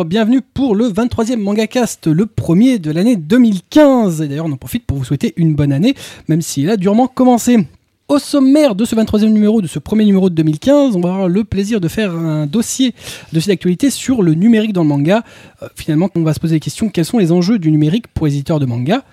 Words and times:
Bonjour, 0.00 0.08
bienvenue 0.08 0.40
pour 0.40 0.74
le 0.74 0.88
23e 0.88 1.36
MangaCast, 1.36 2.06
le 2.06 2.24
premier 2.24 2.78
de 2.78 2.90
l'année 2.90 3.16
2015. 3.16 4.22
Et 4.22 4.28
d'ailleurs, 4.28 4.46
on 4.46 4.52
en 4.52 4.56
profite 4.56 4.86
pour 4.86 4.96
vous 4.96 5.04
souhaiter 5.04 5.34
une 5.36 5.54
bonne 5.54 5.72
année, 5.72 5.94
même 6.26 6.40
s'il 6.40 6.70
a 6.70 6.78
durement 6.78 7.06
commencé. 7.06 7.66
Au 8.08 8.18
sommaire 8.18 8.74
de 8.74 8.86
ce 8.86 8.96
23e 8.96 9.28
numéro, 9.28 9.60
de 9.60 9.66
ce 9.66 9.78
premier 9.78 10.06
numéro 10.06 10.30
de 10.30 10.34
2015, 10.36 10.96
on 10.96 11.00
va 11.02 11.10
avoir 11.10 11.28
le 11.28 11.44
plaisir 11.44 11.82
de 11.82 11.88
faire 11.88 12.14
un 12.14 12.46
dossier, 12.46 12.94
dossier 13.34 13.52
d'actualité 13.52 13.90
sur 13.90 14.22
le 14.22 14.32
numérique 14.32 14.72
dans 14.72 14.84
le 14.84 14.88
manga. 14.88 15.22
Euh, 15.62 15.68
finalement, 15.76 16.08
on 16.14 16.22
va 16.22 16.32
se 16.32 16.40
poser 16.40 16.56
la 16.56 16.60
question 16.60 16.88
quels 16.88 17.04
sont 17.04 17.18
les 17.18 17.30
enjeux 17.30 17.58
du 17.58 17.70
numérique 17.70 18.06
pour 18.08 18.24
les 18.24 18.32
éditeurs 18.32 18.58
de 18.58 18.64
manga? 18.64 19.04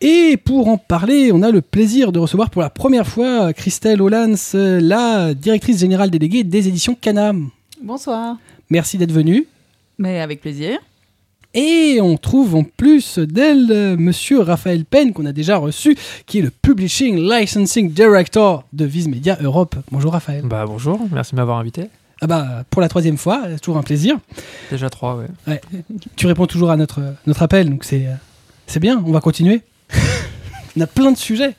Et 0.00 0.36
pour 0.36 0.68
en 0.68 0.78
parler, 0.78 1.32
on 1.32 1.42
a 1.42 1.50
le 1.50 1.60
plaisir 1.60 2.12
de 2.12 2.20
recevoir 2.20 2.50
pour 2.50 2.62
la 2.62 2.70
première 2.70 3.08
fois 3.08 3.52
Christelle 3.52 4.00
Hollans, 4.00 4.36
la 4.52 5.34
directrice 5.34 5.80
générale 5.80 6.10
déléguée 6.10 6.44
des 6.44 6.68
éditions 6.68 6.94
Canam. 6.94 7.48
Bonsoir. 7.82 8.36
Merci 8.70 8.96
d'être 8.96 9.10
venue. 9.10 9.48
Mais 9.98 10.20
avec 10.20 10.40
plaisir. 10.40 10.78
Et 11.56 12.00
on 12.02 12.16
trouve 12.16 12.56
en 12.56 12.64
plus 12.64 13.20
d'elle 13.20 13.70
euh, 13.70 13.96
Monsieur 13.96 14.40
Raphaël 14.40 14.84
Penn, 14.84 15.12
qu'on 15.12 15.24
a 15.24 15.32
déjà 15.32 15.56
reçu, 15.56 15.96
qui 16.26 16.40
est 16.40 16.42
le 16.42 16.50
Publishing 16.50 17.16
Licensing 17.16 17.92
Director 17.92 18.64
de 18.72 18.84
Viz 18.84 19.06
Media 19.06 19.38
Europe. 19.40 19.76
Bonjour 19.92 20.12
Raphaël. 20.12 20.42
Bah 20.44 20.64
bonjour, 20.66 21.00
merci 21.12 21.32
de 21.32 21.36
m'avoir 21.36 21.58
invité. 21.58 21.90
Ah 22.20 22.26
bah 22.26 22.64
pour 22.70 22.82
la 22.82 22.88
troisième 22.88 23.18
fois, 23.18 23.42
c'est 23.46 23.60
toujours 23.60 23.76
un 23.78 23.84
plaisir. 23.84 24.18
Déjà 24.70 24.90
trois, 24.90 25.16
ouais. 25.16 25.26
Ouais. 25.46 25.60
tu 26.16 26.26
réponds 26.26 26.46
toujours 26.46 26.70
à 26.70 26.76
notre, 26.76 27.00
notre 27.28 27.42
appel, 27.42 27.70
donc 27.70 27.84
c'est 27.84 28.06
euh, 28.08 28.14
c'est 28.66 28.80
bien, 28.80 29.00
on 29.06 29.12
va 29.12 29.20
continuer. 29.20 29.60
on 30.76 30.80
a 30.80 30.86
plein 30.88 31.12
de 31.12 31.18
sujets. 31.18 31.54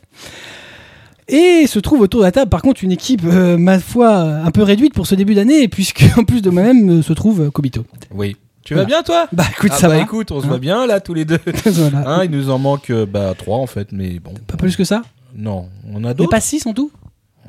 Et 1.27 1.65
se 1.67 1.79
trouve 1.79 2.01
autour 2.01 2.19
de 2.21 2.25
la 2.25 2.31
table, 2.31 2.49
par 2.49 2.61
contre, 2.61 2.83
une 2.83 2.91
équipe, 2.91 3.23
euh, 3.25 3.57
ma 3.57 3.79
foi, 3.79 4.15
un 4.17 4.51
peu 4.51 4.61
réduite 4.61 4.93
pour 4.93 5.07
ce 5.07 5.15
début 5.15 5.33
d'année, 5.33 5.67
puisque 5.69 6.05
en 6.17 6.23
plus 6.23 6.41
de 6.41 6.49
moi-même 6.49 6.99
euh, 6.99 7.01
se 7.01 7.13
trouve 7.13 7.41
euh, 7.41 7.49
Kobito. 7.51 7.83
Oui. 8.11 8.35
Tu 8.63 8.73
Voilà. 8.73 8.83
vas 8.83 8.87
bien 8.95 9.03
toi? 9.03 9.27
Bah 9.31 9.43
écoute, 9.51 9.71
Ah 9.73 9.77
ça 9.77 9.87
bah 9.87 9.95
va. 9.97 10.01
écoute, 10.01 10.31
on 10.31 10.39
se 10.41 10.45
Hein 10.45 10.49
voit 10.49 10.57
bien 10.59 10.87
là 10.87 10.99
tous 10.99 11.13
les 11.13 11.23
deux. 11.25 11.37
Voilà. 11.65 12.03
Hein, 12.07 12.21
il 12.25 12.31
nous 12.31 12.49
en 12.49 12.57
manque 12.57 12.89
euh, 12.89 13.05
bah 13.05 13.33
trois 13.37 13.57
en 13.57 13.67
fait, 13.67 13.91
mais 13.91 14.17
bon. 14.19 14.33
Pas 14.47 14.57
plus 14.57 14.75
que 14.75 14.83
ça? 14.83 15.03
Non, 15.35 15.67
on 15.93 16.03
a 16.03 16.07
Mais 16.09 16.13
d'autres. 16.15 16.31
pas 16.31 16.39
6 16.41 16.65
en 16.65 16.73
tout? 16.73 16.89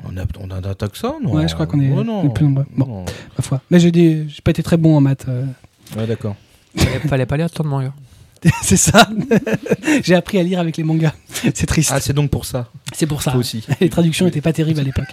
On 0.05 0.15
a 0.17 0.21
on 0.39 0.51
a 0.55 0.61
d'attaque 0.61 0.95
ça, 0.95 1.15
non? 1.23 1.33
Ouais, 1.33 1.47
je 1.47 1.53
crois 1.55 1.65
qu'on 1.65 1.79
est- 1.79 1.89
Ouais, 1.91 2.03
non. 2.03 2.21
on 2.21 2.25
est 2.29 2.33
plus 2.33 2.45
nombreux. 2.45 2.65
Bon. 2.75 2.85
Non. 2.85 3.05
Ma 3.37 3.43
foi. 3.43 3.61
Mais 3.71 3.79
j'ai 3.79 3.91
des- 3.91 4.25
j'ai 4.29 4.41
pas 4.43 4.51
été 4.51 4.61
très 4.61 4.77
bon 4.77 4.95
en 4.95 5.01
maths. 5.01 5.25
euh. 5.27 5.43
Ouais, 5.97 6.05
d'accord. 6.05 6.35
Fallait, 6.75 6.99
fallait 6.99 7.25
pas 7.25 7.37
lire 7.37 7.49
tant 7.49 7.63
de 7.63 7.69
manga. 7.69 7.93
c'est 8.61 8.77
ça. 8.77 9.07
j'ai 10.03 10.15
appris 10.15 10.39
à 10.39 10.43
lire 10.43 10.59
avec 10.59 10.77
les 10.77 10.83
mangas. 10.83 11.13
C'est 11.53 11.65
triste. 11.65 11.91
Ah, 11.93 11.99
c'est 11.99 12.13
donc 12.13 12.31
pour 12.31 12.45
ça. 12.45 12.69
c'est 12.93 13.05
pour 13.05 13.21
ça. 13.21 13.31
Toi 13.31 13.39
aussi. 13.39 13.63
Les 13.79 13.89
traductions 13.89 14.25
n'étaient 14.25 14.41
pas 14.41 14.53
terribles 14.53 14.79
à 14.79 14.83
l'époque. 14.83 15.07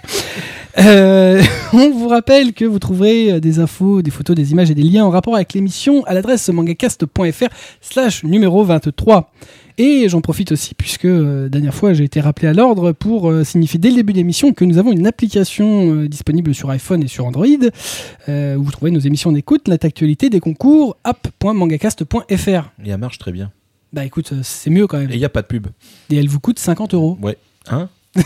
Euh, 0.79 1.41
on 1.71 1.91
vous 1.91 2.07
rappelle 2.07 2.53
que 2.53 2.65
vous 2.65 2.79
trouverez 2.79 3.33
euh, 3.33 3.39
des 3.39 3.59
infos, 3.59 4.01
des 4.01 4.11
photos, 4.11 4.35
des 4.35 4.51
images 4.51 4.71
et 4.71 4.75
des 4.75 4.83
liens 4.83 5.05
en 5.05 5.11
rapport 5.11 5.35
avec 5.35 5.53
l'émission 5.53 6.03
à 6.05 6.13
l'adresse 6.13 6.49
mangacast.fr 6.49 7.47
slash 7.81 8.23
numéro 8.23 8.63
23. 8.63 9.31
Et 9.77 10.07
j'en 10.07 10.21
profite 10.21 10.51
aussi 10.53 10.73
puisque 10.73 11.03
euh, 11.05 11.49
dernière 11.49 11.73
fois 11.73 11.93
j'ai 11.93 12.05
été 12.05 12.21
rappelé 12.21 12.47
à 12.47 12.53
l'ordre 12.53 12.93
pour 12.93 13.29
euh, 13.29 13.43
signifier 13.43 13.77
dès 13.77 13.89
le 13.89 13.95
début 13.95 14.13
de 14.13 14.17
l'émission 14.17 14.53
que 14.53 14.63
nous 14.63 14.77
avons 14.77 14.93
une 14.93 15.05
application 15.05 15.93
euh, 15.93 16.07
disponible 16.07 16.55
sur 16.55 16.69
iPhone 16.69 17.03
et 17.03 17.07
sur 17.07 17.25
Android 17.25 17.45
où 17.47 18.63
vous 18.63 18.71
trouvez 18.71 18.91
nos 18.91 18.99
émissions 18.99 19.31
d'écoute, 19.33 19.67
l'actualité 19.67 20.29
des 20.29 20.39
concours 20.39 20.95
app.mangacast.fr. 21.03 22.71
Et 22.85 22.89
elle 22.89 22.97
marche 22.97 23.17
très 23.17 23.31
bien. 23.33 23.51
Bah 23.91 24.05
écoute, 24.05 24.33
c'est 24.43 24.69
mieux 24.69 24.87
quand 24.87 24.97
même. 24.97 25.11
Et 25.11 25.15
il 25.15 25.19
y 25.19 25.25
a 25.25 25.29
pas 25.29 25.41
de 25.41 25.47
pub. 25.47 25.67
Et 26.09 26.15
elle 26.17 26.27
vous 26.27 26.39
coûte 26.39 26.59
50 26.59 26.93
euros. 26.93 27.17
Ouais. 27.21 27.37
Hein 27.69 27.89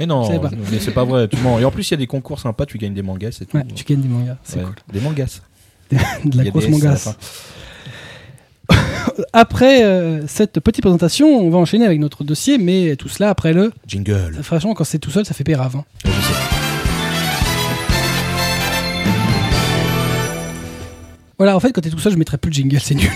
Mais 0.00 0.06
non, 0.06 0.28
mais 0.70 0.78
c'est 0.80 0.90
pas 0.90 1.04
vrai. 1.04 1.28
Tu 1.28 1.36
mens. 1.36 1.60
Et 1.60 1.64
en 1.64 1.70
plus, 1.70 1.88
il 1.88 1.92
y 1.92 1.94
a 1.94 1.98
des 1.98 2.06
concours 2.06 2.40
sympas, 2.40 2.66
tu 2.66 2.78
gagnes 2.78 2.94
des 2.94 3.02
mangas, 3.02 3.32
c'est 3.32 3.44
tout. 3.44 3.56
Ouais, 3.56 3.64
tu 3.74 3.84
gagnes 3.84 4.00
des 4.00 4.08
mangas, 4.08 4.36
c'est 4.42 4.58
Ouais, 4.58 4.64
Des 4.92 5.00
mangas. 5.00 5.40
cool. 5.90 5.98
De 6.30 6.38
la 6.38 6.44
grosse 6.50 6.66
des 6.66 6.70
S 6.70 6.74
à 6.74 6.84
la 6.84 6.84
mangasse. 6.88 7.04
fin. 7.04 8.76
Après 9.32 9.84
euh, 9.84 10.26
cette 10.26 10.60
petite 10.60 10.82
présentation, 10.82 11.26
on 11.28 11.50
va 11.50 11.58
enchaîner 11.58 11.86
avec 11.86 11.98
notre 12.00 12.24
dossier, 12.24 12.58
mais 12.58 12.96
tout 12.96 13.08
cela 13.08 13.30
après 13.30 13.52
le. 13.52 13.72
Jingle. 13.86 14.38
Franchement, 14.42 14.74
quand 14.74 14.84
c'est 14.84 14.98
tout 14.98 15.10
seul, 15.10 15.24
ça 15.24 15.34
fait 15.34 15.44
pérave. 15.44 15.76
hein. 15.76 15.84
Ouais, 16.04 16.10
je 16.14 16.26
sais. 16.28 16.34
Voilà, 21.38 21.56
en 21.56 21.60
fait, 21.60 21.72
quand 21.72 21.80
t'es 21.80 21.90
tout 21.90 21.98
seul, 21.98 22.12
je 22.12 22.18
mettrais 22.18 22.38
plus 22.38 22.50
de 22.50 22.54
jingle, 22.54 22.78
c'est 22.80 22.94
nul. 22.94 23.10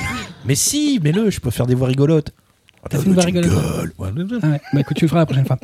Mais 0.44 0.54
si, 0.54 0.98
mets-le, 1.02 1.30
je 1.30 1.38
peux 1.40 1.50
faire 1.50 1.66
des 1.66 1.74
voix 1.74 1.88
rigolotes. 1.88 2.32
T'as 2.88 2.98
fait 2.98 3.06
une 3.06 3.14
voix 3.14 3.24
rigolote 3.24 3.52
ouais. 3.98 4.08
Ah 4.42 4.48
ouais, 4.48 4.60
bah 4.72 4.80
écoute, 4.80 4.96
tu 4.96 5.04
le 5.04 5.08
feras 5.08 5.20
la 5.20 5.26
prochaine 5.26 5.46
fois. 5.46 5.58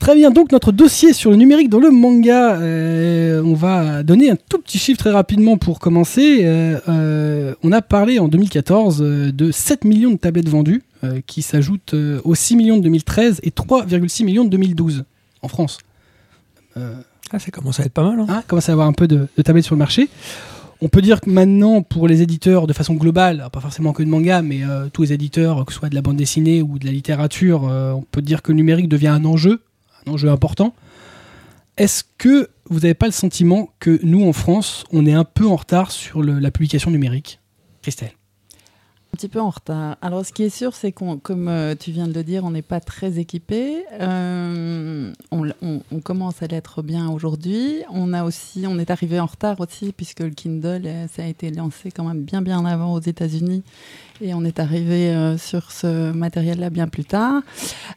Très 0.00 0.14
bien, 0.14 0.30
donc 0.30 0.50
notre 0.50 0.72
dossier 0.72 1.12
sur 1.12 1.30
le 1.30 1.36
numérique 1.36 1.68
dans 1.68 1.78
le 1.78 1.90
manga, 1.90 2.56
euh, 2.56 3.42
on 3.44 3.52
va 3.52 4.02
donner 4.02 4.30
un 4.30 4.36
tout 4.36 4.58
petit 4.58 4.78
chiffre 4.78 4.98
très 4.98 5.10
rapidement 5.10 5.58
pour 5.58 5.78
commencer. 5.78 6.40
Euh, 6.42 6.80
euh, 6.88 7.54
on 7.62 7.70
a 7.70 7.82
parlé 7.82 8.18
en 8.18 8.26
2014 8.26 9.02
euh, 9.02 9.30
de 9.30 9.52
7 9.52 9.84
millions 9.84 10.10
de 10.12 10.16
tablettes 10.16 10.48
vendues, 10.48 10.82
qui 11.26 11.40
s'ajoutent 11.40 11.94
aux 12.24 12.34
6 12.34 12.56
millions 12.56 12.76
de 12.76 12.82
2013 12.82 13.40
et 13.42 13.50
3,6 13.50 14.24
millions 14.24 14.44
de 14.44 14.50
2012 14.50 15.04
en 15.40 15.48
France. 15.48 15.78
Ah, 16.76 17.38
ça 17.38 17.50
commence 17.50 17.80
à 17.80 17.84
être 17.84 17.92
pas 17.92 18.02
mal. 18.02 18.20
Hein. 18.20 18.26
hein, 18.28 18.42
commence 18.46 18.68
à 18.68 18.72
avoir 18.72 18.86
un 18.86 18.92
peu 18.92 19.08
de, 19.08 19.26
de 19.34 19.42
tablettes 19.42 19.64
sur 19.64 19.74
le 19.74 19.78
marché. 19.78 20.10
On 20.82 20.88
peut 20.88 21.02
dire 21.02 21.20
que 21.20 21.28
maintenant, 21.28 21.82
pour 21.82 22.08
les 22.08 22.22
éditeurs, 22.22 22.66
de 22.66 22.72
façon 22.72 22.94
globale, 22.94 23.46
pas 23.52 23.60
forcément 23.60 23.92
que 23.92 24.02
de 24.02 24.08
manga, 24.08 24.40
mais 24.40 24.64
euh, 24.64 24.88
tous 24.90 25.02
les 25.02 25.12
éditeurs, 25.12 25.66
que 25.66 25.72
ce 25.72 25.78
soit 25.78 25.90
de 25.90 25.94
la 25.94 26.00
bande 26.00 26.16
dessinée 26.16 26.62
ou 26.62 26.78
de 26.78 26.86
la 26.86 26.92
littérature, 26.92 27.68
euh, 27.68 27.92
on 27.92 28.02
peut 28.02 28.22
dire 28.22 28.40
que 28.40 28.50
le 28.50 28.56
numérique 28.56 28.88
devient 28.88 29.08
un 29.08 29.26
enjeu, 29.26 29.60
un 30.06 30.12
enjeu 30.12 30.28
important. 30.28 30.74
Est-ce 31.76 32.04
que 32.18 32.50
vous 32.68 32.80
n'avez 32.80 32.94
pas 32.94 33.06
le 33.06 33.12
sentiment 33.12 33.70
que 33.78 33.98
nous, 34.02 34.26
en 34.26 34.32
France, 34.32 34.84
on 34.92 35.06
est 35.06 35.14
un 35.14 35.24
peu 35.24 35.46
en 35.46 35.56
retard 35.56 35.90
sur 35.90 36.22
la 36.22 36.50
publication 36.50 36.90
numérique 36.90 37.40
Christelle? 37.82 38.12
Petit 39.20 39.28
peu 39.28 39.40
en 39.40 39.50
retard. 39.50 39.98
Alors, 40.00 40.24
ce 40.24 40.32
qui 40.32 40.44
est 40.44 40.48
sûr, 40.48 40.74
c'est 40.74 40.92
qu'on, 40.92 41.18
comme 41.18 41.48
euh, 41.48 41.74
tu 41.78 41.90
viens 41.90 42.08
de 42.08 42.14
le 42.14 42.24
dire, 42.24 42.42
on 42.42 42.52
n'est 42.52 42.62
pas 42.62 42.80
très 42.80 43.18
équipé. 43.18 43.84
Euh, 44.00 45.12
on, 45.30 46.00
commence 46.02 46.42
à 46.42 46.46
l'être 46.46 46.80
bien 46.80 47.10
aujourd'hui. 47.10 47.82
On 47.90 48.14
a 48.14 48.24
aussi, 48.24 48.64
on 48.66 48.78
est 48.78 48.90
arrivé 48.90 49.20
en 49.20 49.26
retard 49.26 49.60
aussi, 49.60 49.92
puisque 49.94 50.20
le 50.20 50.30
Kindle, 50.30 50.82
euh, 50.86 51.06
ça 51.14 51.22
a 51.22 51.26
été 51.26 51.50
lancé 51.50 51.90
quand 51.90 52.04
même 52.04 52.22
bien 52.22 52.40
bien 52.40 52.64
avant 52.64 52.94
aux 52.94 53.00
États-Unis, 53.00 53.62
et 54.22 54.32
on 54.32 54.42
est 54.44 54.58
arrivé 54.58 55.36
sur 55.38 55.70
ce 55.70 56.12
matériel-là 56.12 56.68
bien 56.68 56.88
plus 56.88 57.06
tard. 57.06 57.42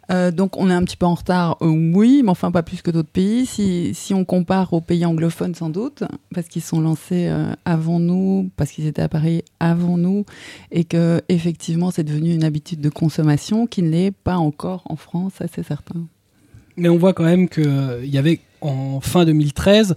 Donc, 0.09 0.55
on 0.55 0.69
est 0.69 0.73
un 0.73 0.83
petit 0.83 0.95
peu 0.95 1.05
en 1.05 1.15
retard, 1.15 1.57
oui, 1.59 2.21
mais 2.23 2.29
enfin 2.29 2.49
pas 2.49 2.63
plus 2.63 2.81
que 2.81 2.91
d'autres 2.91 3.09
pays. 3.09 3.45
Si, 3.45 3.93
si 3.93 4.13
on 4.13 4.23
compare 4.23 4.71
aux 4.71 4.79
pays 4.79 5.05
anglophones, 5.05 5.53
sans 5.53 5.69
doute, 5.69 6.03
parce 6.33 6.47
qu'ils 6.47 6.61
sont 6.61 6.79
lancés 6.79 7.29
avant 7.65 7.99
nous, 7.99 8.49
parce 8.55 8.71
qu'ils 8.71 8.87
étaient 8.87 9.01
à 9.01 9.09
Paris 9.09 9.43
avant 9.59 9.97
nous 9.97 10.25
et 10.71 10.85
que 10.85 11.12
effectivement 11.29 11.91
c'est 11.91 12.03
devenu 12.03 12.33
une 12.33 12.43
habitude 12.43 12.81
de 12.81 12.89
consommation 12.89 13.67
qui 13.67 13.81
ne 13.81 13.89
l'est 13.89 14.11
pas 14.11 14.37
encore 14.37 14.83
en 14.85 14.95
France, 14.95 15.33
c'est 15.53 15.65
certain. 15.65 16.07
Mais 16.77 16.89
on 16.89 16.97
voit 16.97 17.13
quand 17.13 17.23
même 17.23 17.49
qu'il 17.49 18.05
y 18.05 18.17
avait, 18.17 18.39
en 18.61 18.99
fin 18.99 19.25
2013, 19.25 19.95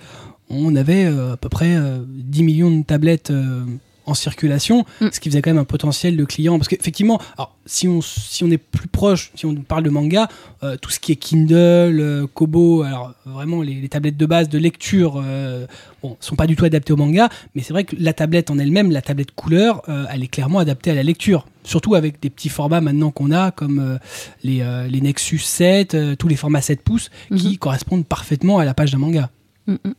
on 0.48 0.76
avait 0.76 1.06
euh, 1.06 1.32
à 1.32 1.36
peu 1.36 1.48
près 1.48 1.76
euh, 1.76 1.98
10 2.06 2.42
millions 2.42 2.78
de 2.78 2.82
tablettes 2.82 3.30
euh, 3.30 3.64
en 4.06 4.14
circulation, 4.14 4.84
Mm. 5.00 5.08
ce 5.12 5.20
qui 5.20 5.28
faisait 5.28 5.42
quand 5.42 5.50
même 5.50 5.58
un 5.58 5.64
potentiel 5.64 6.16
de 6.16 6.24
clients. 6.24 6.58
Parce 6.58 6.68
qu'effectivement, 6.68 7.20
alors, 7.36 7.56
si 7.66 7.88
on, 7.88 8.00
si 8.00 8.44
on 8.44 8.50
est 8.50 8.58
plus 8.58 8.88
proche, 8.88 9.32
si 9.34 9.44
on 9.46 9.54
parle 9.56 9.82
de 9.82 9.90
manga, 9.90 10.28
euh, 10.62 10.76
tout 10.76 10.90
ce 10.90 11.00
qui 11.00 11.12
est 11.12 11.16
Kindle, 11.16 11.54
euh, 12.00 12.26
Kobo, 12.32 12.82
alors 12.82 13.12
vraiment 13.24 13.62
les, 13.62 13.74
les 13.74 13.88
tablettes 13.88 14.16
de 14.16 14.26
base 14.26 14.48
de 14.48 14.58
lecture, 14.58 15.20
euh, 15.24 15.66
bon, 16.02 16.16
sont 16.20 16.36
pas 16.36 16.46
du 16.46 16.54
tout 16.56 16.64
adaptées 16.64 16.92
au 16.92 16.96
manga, 16.96 17.28
mais 17.54 17.62
c'est 17.62 17.72
vrai 17.72 17.84
que 17.84 17.96
la 17.98 18.12
tablette 18.12 18.50
en 18.50 18.58
elle-même, 18.58 18.90
la 18.92 19.02
tablette 19.02 19.32
couleur, 19.32 19.82
euh, 19.88 20.04
elle 20.12 20.22
est 20.22 20.28
clairement 20.28 20.60
adaptée 20.60 20.90
à 20.90 20.94
la 20.94 21.02
lecture. 21.02 21.46
Surtout 21.64 21.96
avec 21.96 22.20
des 22.22 22.30
petits 22.30 22.48
formats 22.48 22.80
maintenant 22.80 23.10
qu'on 23.10 23.32
a, 23.32 23.50
comme 23.50 23.98
les, 24.44 24.64
les 24.88 25.00
Nexus 25.00 25.38
7, 25.40 25.94
euh, 25.94 26.14
tous 26.14 26.28
les 26.28 26.36
formats 26.36 26.60
7 26.60 26.80
pouces, 26.82 27.10
qui 27.36 27.48
Mhm. 27.48 27.56
correspondent 27.58 28.06
parfaitement 28.06 28.58
à 28.60 28.64
la 28.64 28.72
page 28.72 28.92
d'un 28.92 28.98
manga. 28.98 29.30
Mm, 29.66 29.72
mm. 29.72 29.92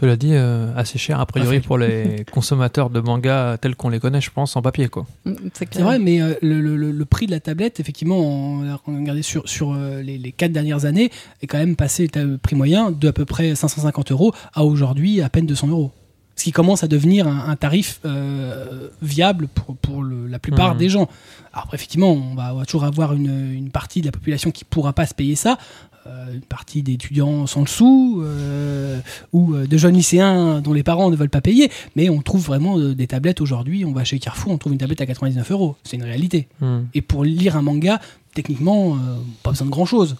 Cela 0.00 0.16
dit, 0.16 0.30
euh, 0.32 0.70
assez 0.76 0.98
cher 0.98 1.18
a 1.20 1.26
priori 1.26 1.56
Parfait. 1.56 1.66
pour 1.66 1.78
les 1.78 2.24
consommateurs 2.32 2.90
de 2.90 3.00
manga 3.00 3.56
tels 3.60 3.74
qu'on 3.74 3.88
les 3.88 3.98
connaît, 4.00 4.20
je 4.20 4.30
pense, 4.30 4.54
en 4.56 4.62
papier. 4.62 4.88
quoi. 4.88 5.06
Mm, 5.24 5.32
C'est 5.54 5.80
vrai, 5.80 5.98
mais 5.98 6.20
euh, 6.20 6.34
le, 6.42 6.60
le- 6.60 6.76
le- 6.76 6.92
le 6.92 7.04
prix 7.04 7.26
de 7.26 7.32
la 7.32 7.40
tablette, 7.40 7.80
effectivement, 7.80 8.18
on 8.18 8.68
a 8.68 8.80
regardé 8.86 9.22
sur, 9.22 9.48
sur 9.48 9.72
euh, 9.74 10.02
les, 10.02 10.18
les 10.18 10.32
quatre 10.32 10.52
dernières 10.52 10.84
années, 10.84 11.10
est 11.42 11.46
quand 11.46 11.58
même 11.58 11.74
passé 11.76 12.08
le 12.14 12.36
prix 12.38 12.54
moyen 12.56 12.90
de 12.90 13.08
à 13.08 13.12
peu 13.12 13.24
près 13.24 13.54
550 13.54 14.12
euros 14.12 14.32
à 14.54 14.64
aujourd'hui 14.64 15.20
à 15.20 15.28
peine 15.28 15.46
200 15.46 15.68
euros. 15.68 15.92
Ce 16.36 16.44
qui 16.44 16.52
commence 16.52 16.84
à 16.84 16.86
devenir 16.86 17.26
un, 17.26 17.48
un 17.48 17.56
tarif 17.56 17.98
euh, 18.04 18.88
viable 19.02 19.48
pour, 19.48 19.76
pour 19.78 20.02
le- 20.04 20.28
la 20.28 20.38
plupart 20.38 20.74
Mhm. 20.74 20.78
des 20.78 20.88
gens. 20.88 21.08
Alors 21.52 21.64
après, 21.64 21.74
effectivement, 21.76 22.12
on 22.12 22.36
va, 22.36 22.54
on 22.54 22.58
va 22.58 22.64
toujours 22.64 22.84
avoir 22.84 23.12
une, 23.14 23.52
une 23.54 23.70
partie 23.70 24.00
de 24.02 24.06
la 24.06 24.12
population 24.12 24.52
qui 24.52 24.64
pourra 24.64 24.92
pas 24.92 25.06
se 25.06 25.14
payer 25.14 25.34
ça. 25.34 25.58
Euh, 26.08 26.34
une 26.34 26.40
partie 26.40 26.82
d'étudiants 26.82 27.46
sans 27.46 27.60
le 27.60 27.66
sou 27.66 28.22
euh, 28.22 29.00
ou 29.32 29.54
euh, 29.54 29.66
de 29.66 29.76
jeunes 29.76 29.94
lycéens 29.94 30.60
dont 30.60 30.72
les 30.72 30.82
parents 30.82 31.10
ne 31.10 31.16
veulent 31.16 31.28
pas 31.28 31.40
payer, 31.40 31.70
mais 31.96 32.08
on 32.08 32.22
trouve 32.22 32.44
vraiment 32.44 32.78
des 32.78 33.06
tablettes 33.06 33.40
aujourd'hui. 33.40 33.84
On 33.84 33.92
va 33.92 34.04
chez 34.04 34.18
Carrefour, 34.18 34.52
on 34.52 34.58
trouve 34.58 34.72
une 34.72 34.78
tablette 34.78 35.00
à 35.00 35.06
99 35.06 35.50
euros. 35.50 35.76
C'est 35.84 35.96
une 35.96 36.04
réalité. 36.04 36.48
Hmm. 36.60 36.80
Et 36.94 37.02
pour 37.02 37.24
lire 37.24 37.56
un 37.56 37.62
manga, 37.62 38.00
techniquement, 38.34 38.94
euh, 38.94 39.16
pas 39.42 39.50
besoin 39.50 39.66
de 39.66 39.72
grand 39.72 39.86
chose. 39.86 40.16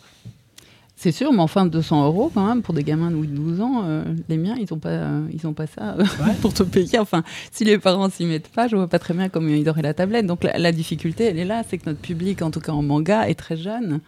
C'est 1.00 1.12
sûr, 1.12 1.32
mais 1.32 1.42
enfin 1.42 1.64
200 1.64 2.06
euros 2.06 2.28
quand 2.34 2.44
même 2.44 2.60
pour 2.60 2.74
des 2.74 2.82
gamins 2.82 3.12
de 3.12 3.14
8 3.14 3.28
12 3.28 3.60
ans, 3.60 3.82
euh, 3.84 4.02
les 4.28 4.36
miens 4.36 4.56
ils 4.58 4.74
ont 4.74 4.80
pas, 4.80 4.88
euh, 4.88 5.28
ils 5.32 5.46
ont 5.46 5.52
pas 5.52 5.68
ça 5.68 5.94
euh, 5.96 6.04
pour 6.42 6.52
te 6.52 6.64
payer. 6.64 6.98
Enfin, 6.98 7.22
si 7.52 7.62
les 7.62 7.78
parents 7.78 8.10
s'y 8.10 8.24
mettent 8.24 8.48
pas, 8.48 8.66
je 8.66 8.74
vois 8.74 8.88
pas 8.88 8.98
très 8.98 9.14
bien 9.14 9.28
comment 9.28 9.48
ils 9.48 9.68
auraient 9.68 9.82
la 9.82 9.94
tablette. 9.94 10.26
Donc 10.26 10.42
la, 10.42 10.58
la 10.58 10.72
difficulté, 10.72 11.26
elle 11.26 11.38
est 11.38 11.44
là, 11.44 11.62
c'est 11.68 11.78
que 11.78 11.88
notre 11.88 12.00
public, 12.00 12.42
en 12.42 12.50
tout 12.50 12.58
cas 12.58 12.72
en 12.72 12.82
manga, 12.82 13.28
est 13.28 13.36
très 13.36 13.56
jeune 13.56 14.00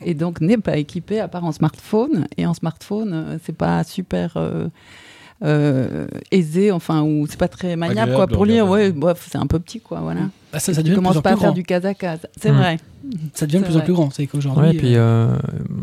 et 0.00 0.14
donc 0.14 0.40
n'est 0.40 0.56
pas 0.56 0.76
équipé 0.76 1.18
à 1.18 1.26
part 1.26 1.44
en 1.44 1.50
smartphone. 1.50 2.28
Et 2.36 2.46
en 2.46 2.54
smartphone, 2.54 3.12
euh, 3.12 3.38
c'est 3.42 3.56
pas 3.56 3.82
super. 3.82 4.38
Euh, 5.44 6.06
aisé, 6.30 6.70
enfin, 6.72 7.02
ou 7.02 7.26
c'est 7.28 7.38
pas 7.38 7.48
très 7.48 7.76
maniable 7.76 8.00
Agréable 8.12 8.16
quoi, 8.16 8.26
pour 8.26 8.46
lire. 8.46 8.68
Ouais, 8.68 8.90
bof, 8.92 9.26
c'est 9.30 9.38
un 9.38 9.46
peu 9.46 9.58
petit 9.58 9.80
quoi, 9.80 10.00
voilà. 10.00 10.22
Bah, 10.52 10.58
ça, 10.58 10.72
ça 10.72 10.82
Tu 10.82 10.94
commences 10.94 11.20
pas 11.20 11.30
à 11.30 11.36
faire 11.36 11.46
grand. 11.48 11.52
du 11.52 11.62
casa 11.62 11.92
C'est 12.40 12.50
Mm. 12.52 12.56
vrai. 12.56 12.76
Ça 13.34 13.46
devient 13.46 13.58
de 13.58 13.64
plus 13.64 13.76
en 13.76 13.80
plus 13.80 13.92
grand. 13.92 14.10
C'est 14.10 14.26
qu'aujourd'hui. 14.26 14.62
Ouais, 14.68 14.74
puis 14.74 14.96
euh, 14.96 15.00
euh, 15.28 15.36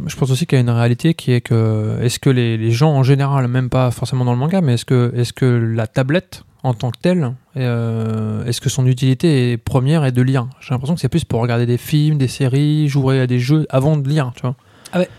je 0.07 0.15
pense 0.15 0.31
aussi 0.31 0.45
qu'il 0.45 0.57
y 0.57 0.59
a 0.59 0.61
une 0.61 0.69
réalité 0.69 1.13
qui 1.13 1.31
est 1.31 1.41
que 1.41 1.97
est-ce 2.01 2.19
que 2.19 2.29
les, 2.29 2.57
les 2.57 2.71
gens 2.71 2.91
en 2.91 3.03
général, 3.03 3.47
même 3.47 3.69
pas 3.69 3.91
forcément 3.91 4.25
dans 4.25 4.33
le 4.33 4.39
manga, 4.39 4.61
mais 4.61 4.73
est-ce 4.73 4.85
que, 4.85 5.13
est 5.15 5.31
que 5.31 5.45
la 5.45 5.88
tablette 5.88 6.44
en 6.63 6.73
tant 6.73 6.91
que 6.91 6.97
telle, 7.01 7.33
euh, 7.57 8.44
est-ce 8.45 8.61
que 8.61 8.69
son 8.69 8.88
utilité 8.88 9.51
est 9.51 9.57
première 9.57 10.05
est 10.05 10.11
de 10.13 10.21
lire? 10.21 10.47
J'ai 10.61 10.71
l'impression 10.71 10.95
que 10.95 11.01
c'est 11.01 11.09
plus 11.09 11.25
pour 11.25 11.41
regarder 11.41 11.65
des 11.65 11.77
films, 11.77 12.17
des 12.17 12.27
séries, 12.29 12.88
jouer 12.88 13.19
à 13.19 13.27
des 13.27 13.39
jeux 13.39 13.65
avant 13.69 13.97
de 13.97 14.07
lire, 14.07 14.31
tu 14.35 14.41
vois. 14.41 14.55
Ah 14.94 15.00
ouais. 15.00 15.09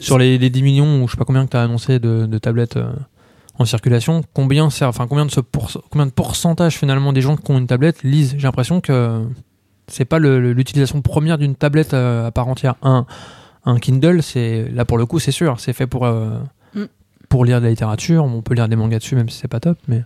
Sur 0.00 0.18
les, 0.18 0.38
les 0.38 0.50
10 0.50 0.62
millions 0.62 1.02
ou 1.02 1.06
je 1.06 1.12
sais 1.12 1.16
pas 1.18 1.24
combien 1.24 1.44
que 1.46 1.50
tu 1.50 1.56
as 1.56 1.62
annoncé 1.62 1.98
de, 2.00 2.26
de 2.26 2.38
tablettes 2.38 2.76
euh, 2.78 2.90
en 3.58 3.64
circulation, 3.64 4.22
combien, 4.32 4.64
enfin, 4.64 5.06
combien, 5.06 5.26
de 5.26 5.30
ce 5.30 5.40
combien 5.90 6.06
de 6.06 6.10
pourcentage 6.10 6.76
finalement 6.76 7.12
des 7.12 7.20
gens 7.20 7.36
qui 7.36 7.50
ont 7.50 7.58
une 7.58 7.66
tablette 7.66 8.02
lisent? 8.02 8.34
J'ai 8.36 8.46
l'impression 8.46 8.80
que 8.80 9.24
c'est 9.86 10.04
pas 10.04 10.18
l'utilisation 10.18 11.02
première 11.02 11.38
d'une 11.38 11.54
tablette 11.54 11.94
euh, 11.94 12.26
à 12.26 12.30
part 12.30 12.48
entière. 12.48 12.74
Un, 12.82 13.06
un 13.64 13.78
Kindle, 13.78 14.22
c'est 14.22 14.68
là 14.70 14.84
pour 14.84 14.98
le 14.98 15.06
coup, 15.06 15.18
c'est 15.18 15.30
sûr, 15.32 15.60
c'est 15.60 15.72
fait 15.72 15.86
pour 15.86 16.04
euh, 16.04 16.38
Mm. 16.74 16.84
pour 17.28 17.44
lire 17.44 17.60
de 17.60 17.64
la 17.64 17.70
littérature. 17.70 18.24
On 18.24 18.42
peut 18.42 18.54
lire 18.54 18.68
des 18.68 18.76
mangas 18.76 18.98
dessus, 18.98 19.16
même 19.16 19.28
si 19.28 19.38
c'est 19.38 19.48
pas 19.48 19.60
top. 19.60 19.78
Mais 19.88 20.02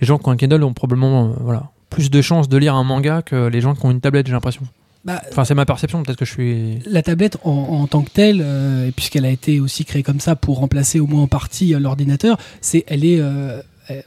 les 0.00 0.06
gens 0.06 0.18
qui 0.18 0.28
ont 0.28 0.32
un 0.32 0.36
Kindle 0.36 0.62
ont 0.62 0.72
probablement 0.72 1.26
euh, 1.26 1.32
voilà 1.40 1.70
plus 1.90 2.10
de 2.10 2.22
chances 2.22 2.48
de 2.48 2.56
lire 2.56 2.74
un 2.74 2.82
manga 2.84 3.22
que 3.22 3.46
les 3.46 3.60
gens 3.60 3.74
qui 3.74 3.84
ont 3.86 3.90
une 3.90 4.00
tablette. 4.00 4.26
J'ai 4.26 4.32
l'impression. 4.32 4.62
Bah, 5.04 5.22
Enfin, 5.30 5.44
c'est 5.44 5.54
ma 5.54 5.66
perception. 5.66 6.02
Peut-être 6.02 6.18
que 6.18 6.24
je 6.24 6.30
suis. 6.32 6.78
la 6.86 7.02
tablette 7.02 7.36
en, 7.44 7.50
en 7.50 7.86
tant 7.86 8.02
que 8.02 8.10
telle, 8.10 8.40
euh, 8.42 8.90
puisqu'elle 8.94 9.24
a 9.26 9.30
été 9.30 9.60
aussi 9.60 9.84
créée 9.84 10.02
comme 10.02 10.20
ça 10.20 10.36
pour 10.36 10.58
remplacer 10.58 11.00
au 11.00 11.06
moins 11.06 11.22
en 11.22 11.28
partie 11.28 11.74
euh, 11.74 11.78
l'ordinateur, 11.78 12.38
c'est 12.60 12.84
elle 12.86 13.04
est 13.04 13.18
euh, 13.20 13.60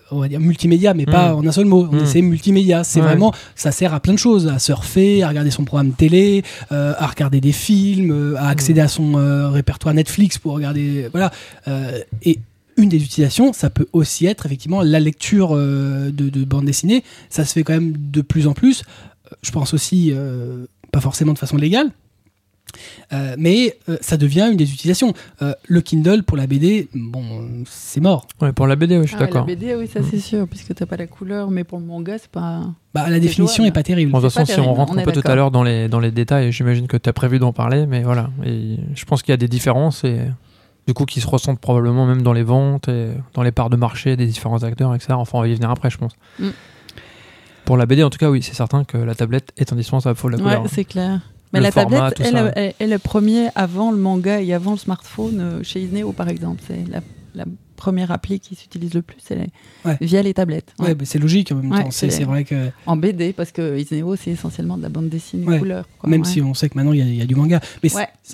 on 0.10 0.20
va 0.22 0.28
dire 0.28 0.40
multimédia, 0.40 0.96
mais 0.96 1.06
pas 1.06 1.34
Mm. 1.34 1.36
en 1.36 1.46
un 1.48 1.52
seul 1.52 1.66
mot. 1.66 1.88
On 1.92 1.96
Mm. 1.98 2.06
C'est 2.08 2.22
multimédia. 2.24 2.84
C'est 2.84 3.00
Ouais. 3.00 3.06
vraiment, 3.06 3.32
ça 3.56 3.72
sert 3.72 3.94
à 3.94 4.00
plein 4.00 4.14
de 4.14 4.18
choses, 4.20 4.48
à 4.48 4.58
surfer, 4.58 5.22
à 5.22 5.30
regarder 5.30 5.52
son 5.52 5.66
programme 5.66 5.92
télé, 5.92 6.42
euh, 6.72 6.94
à 6.98 7.06
regarder 7.06 7.42
des 7.42 7.52
films, 7.52 8.36
à 8.40 8.48
accéder 8.50 8.82
à 8.82 8.88
son 8.88 9.14
euh, 9.20 9.50
répertoire 9.50 9.94
Netflix 9.94 10.40
pour 10.40 10.54
regarder, 10.54 11.10
voilà. 11.12 11.32
Euh, 11.68 12.00
et 12.24 12.40
une 12.76 12.90
des 12.90 13.04
utilisations, 13.04 13.54
ça 13.54 13.70
peut 13.70 13.86
aussi 13.94 14.26
être 14.26 14.48
effectivement 14.48 14.82
la 14.82 15.00
lecture 15.00 15.56
de, 15.56 16.10
de 16.12 16.44
bande 16.44 16.66
dessinée. 16.66 17.04
Ça 17.30 17.44
se 17.46 17.54
fait 17.54 17.64
quand 17.64 17.74
même 17.74 17.94
de 17.98 18.22
plus 18.22 18.46
en 18.48 18.54
plus. 18.54 18.84
Je 19.44 19.52
pense 19.52 19.74
aussi, 19.74 20.12
pas 20.92 21.02
forcément 21.02 21.34
de 21.34 21.40
façon 21.40 21.58
légale, 21.58 21.92
euh, 23.14 23.36
mais 23.38 23.78
euh, 23.90 23.98
ça 24.02 24.18
devient 24.18 24.50
une 24.52 24.58
des 24.58 24.72
utilisations. 24.72 25.14
Euh, 25.42 25.54
le 25.68 25.82
Kindle 25.82 26.24
pour 26.24 26.38
la 26.38 26.48
BD, 26.48 26.90
bon, 26.94 27.24
c'est 27.66 28.02
mort. 28.02 28.28
Ouais, 28.42 28.52
pour 28.52 28.68
la 28.68 28.76
BD, 28.76 28.98
oui, 28.98 29.04
je 29.04 29.08
suis 29.08 29.16
Ah, 29.18 29.22
la 29.22 29.26
d'accord. 29.28 29.46
BD, 29.46 29.76
oui, 29.76 29.88
ça 29.88 30.02
c'est 30.10 30.20
sûr, 30.20 30.48
puisque 30.48 30.74
t'as 30.76 30.86
pas 30.86 30.98
la 30.98 31.08
couleur, 31.08 31.50
mais 31.50 31.64
pour 31.64 31.80
le 31.80 31.86
manga, 31.86 32.18
c'est 32.18 32.30
pas. 32.30 32.64
Bah, 32.94 33.10
la 33.10 33.20
définition 33.20 33.64
jouable. 33.64 33.70
est 33.70 33.72
pas 33.72 33.84
terrible. 33.84 34.12
Bon, 34.12 34.20
de 34.20 34.24
toute 34.24 34.34
façon, 34.34 34.54
si 34.54 34.60
on 34.60 34.74
rentre 34.74 34.94
on 34.94 34.98
un 34.98 35.04
peu 35.04 35.12
tout 35.12 35.22
à 35.24 35.36
l'heure 35.36 35.52
dans 35.52 35.64
les, 35.64 35.88
dans 35.88 36.00
les 36.00 36.12
détails, 36.12 36.52
j'imagine 36.52 36.88
que 36.88 36.98
tu 36.98 37.10
as 37.10 37.14
prévu 37.14 37.40
d'en 37.40 37.54
parler, 37.54 37.86
mais 37.86 38.04
voilà. 38.04 38.30
Et 38.46 38.78
je 38.96 39.06
pense 39.06 39.22
qu'il 39.22 39.32
y 39.32 39.34
a 39.34 39.38
des 39.38 39.48
différences 39.48 40.04
et 40.04 40.20
du 40.88 40.94
coup 40.94 41.06
qui 41.06 41.20
se 41.20 41.28
ressentent 41.28 41.60
probablement 41.60 42.06
même 42.06 42.22
dans 42.22 42.32
les 42.32 42.44
ventes 42.44 42.88
et 42.88 43.10
dans 43.34 43.44
les 43.44 43.52
parts 43.52 43.70
de 43.70 43.76
marché 43.76 44.16
des 44.16 44.26
différents 44.26 44.64
acteurs, 44.64 44.96
etc. 44.96 45.14
Enfin, 45.14 45.40
on 45.40 45.42
va 45.42 45.48
y 45.48 45.54
venir 45.54 45.70
après, 45.70 45.90
je 45.90 45.98
pense. 45.98 46.14
Mm. 46.40 46.48
Pour 47.68 47.76
la 47.76 47.86
BD, 47.86 48.02
en 48.02 48.10
tout 48.10 48.18
cas, 48.18 48.30
oui, 48.32 48.42
c'est 48.42 48.54
certain 48.56 48.86
que 48.86 48.98
la 48.98 49.14
tablette 49.14 49.50
est 49.58 49.74
indispensable. 49.74 50.18
Faut 50.18 50.30
la 50.30 50.38
Ouais, 50.38 50.44
couleur. 50.44 50.66
c'est 50.72 50.86
clair. 50.86 51.20
Mais 51.52 51.60
Le 51.60 51.64
la 51.64 51.72
format, 51.72 52.12
tablette, 52.12 52.76
elle 52.80 52.94
est 52.94 52.98
premier 52.98 53.50
avant 53.56 53.92
le 53.92 53.98
manga 53.98 54.42
et 54.42 54.54
avant 54.54 54.72
le 54.72 54.78
smartphone 54.78 55.40
euh, 55.42 55.64
chez 55.64 55.82
Isneo, 55.82 56.14
par 56.14 56.30
exemple. 56.30 56.62
C'est 56.66 56.86
la, 56.90 57.02
la 57.36 57.44
première 57.76 58.10
appli 58.12 58.40
qui 58.40 58.56
s'utilise 58.56 58.94
le 58.94 59.02
plus, 59.02 59.18
c'est 59.22 59.36
les- 59.36 59.50
Ouais. 59.86 59.98
via 60.00 60.22
les 60.24 60.34
tablettes. 60.34 60.74
Ouais, 60.80 60.88
Ouais. 60.90 60.96
c'est 61.04 61.20
logique 61.20 61.52
en 61.52 61.56
même 61.56 61.70
temps. 61.72 61.92
C'est 61.92 62.10
c'est- 62.10 62.18
c'est 62.20 62.24
vrai 62.24 62.46
que 62.46 62.70
En 62.86 62.96
BD, 62.98 63.34
parce 63.34 63.52
que 63.52 63.78
Isneo, 63.78 64.16
c'est 64.16 64.32
essentiellement 64.32 64.78
de 64.78 64.84
la 64.84 64.90
bande 64.90 65.10
dessinée 65.10 65.46
Ouais. 65.46 65.60
couleur. 65.60 65.86
quoi. 66.00 66.10
même 66.10 66.22
Ouais. 66.22 66.28
si 66.28 66.42
on 66.42 66.54
sait 66.54 66.70
que 66.70 66.76
maintenant 66.78 66.94
il 66.94 67.00
y, 67.00 67.02
a- 67.02 67.06
il 67.06 67.16
y 67.16 67.22
a 67.22 67.26
du 67.26 67.36
manga, 67.36 67.60
mais 67.84 67.90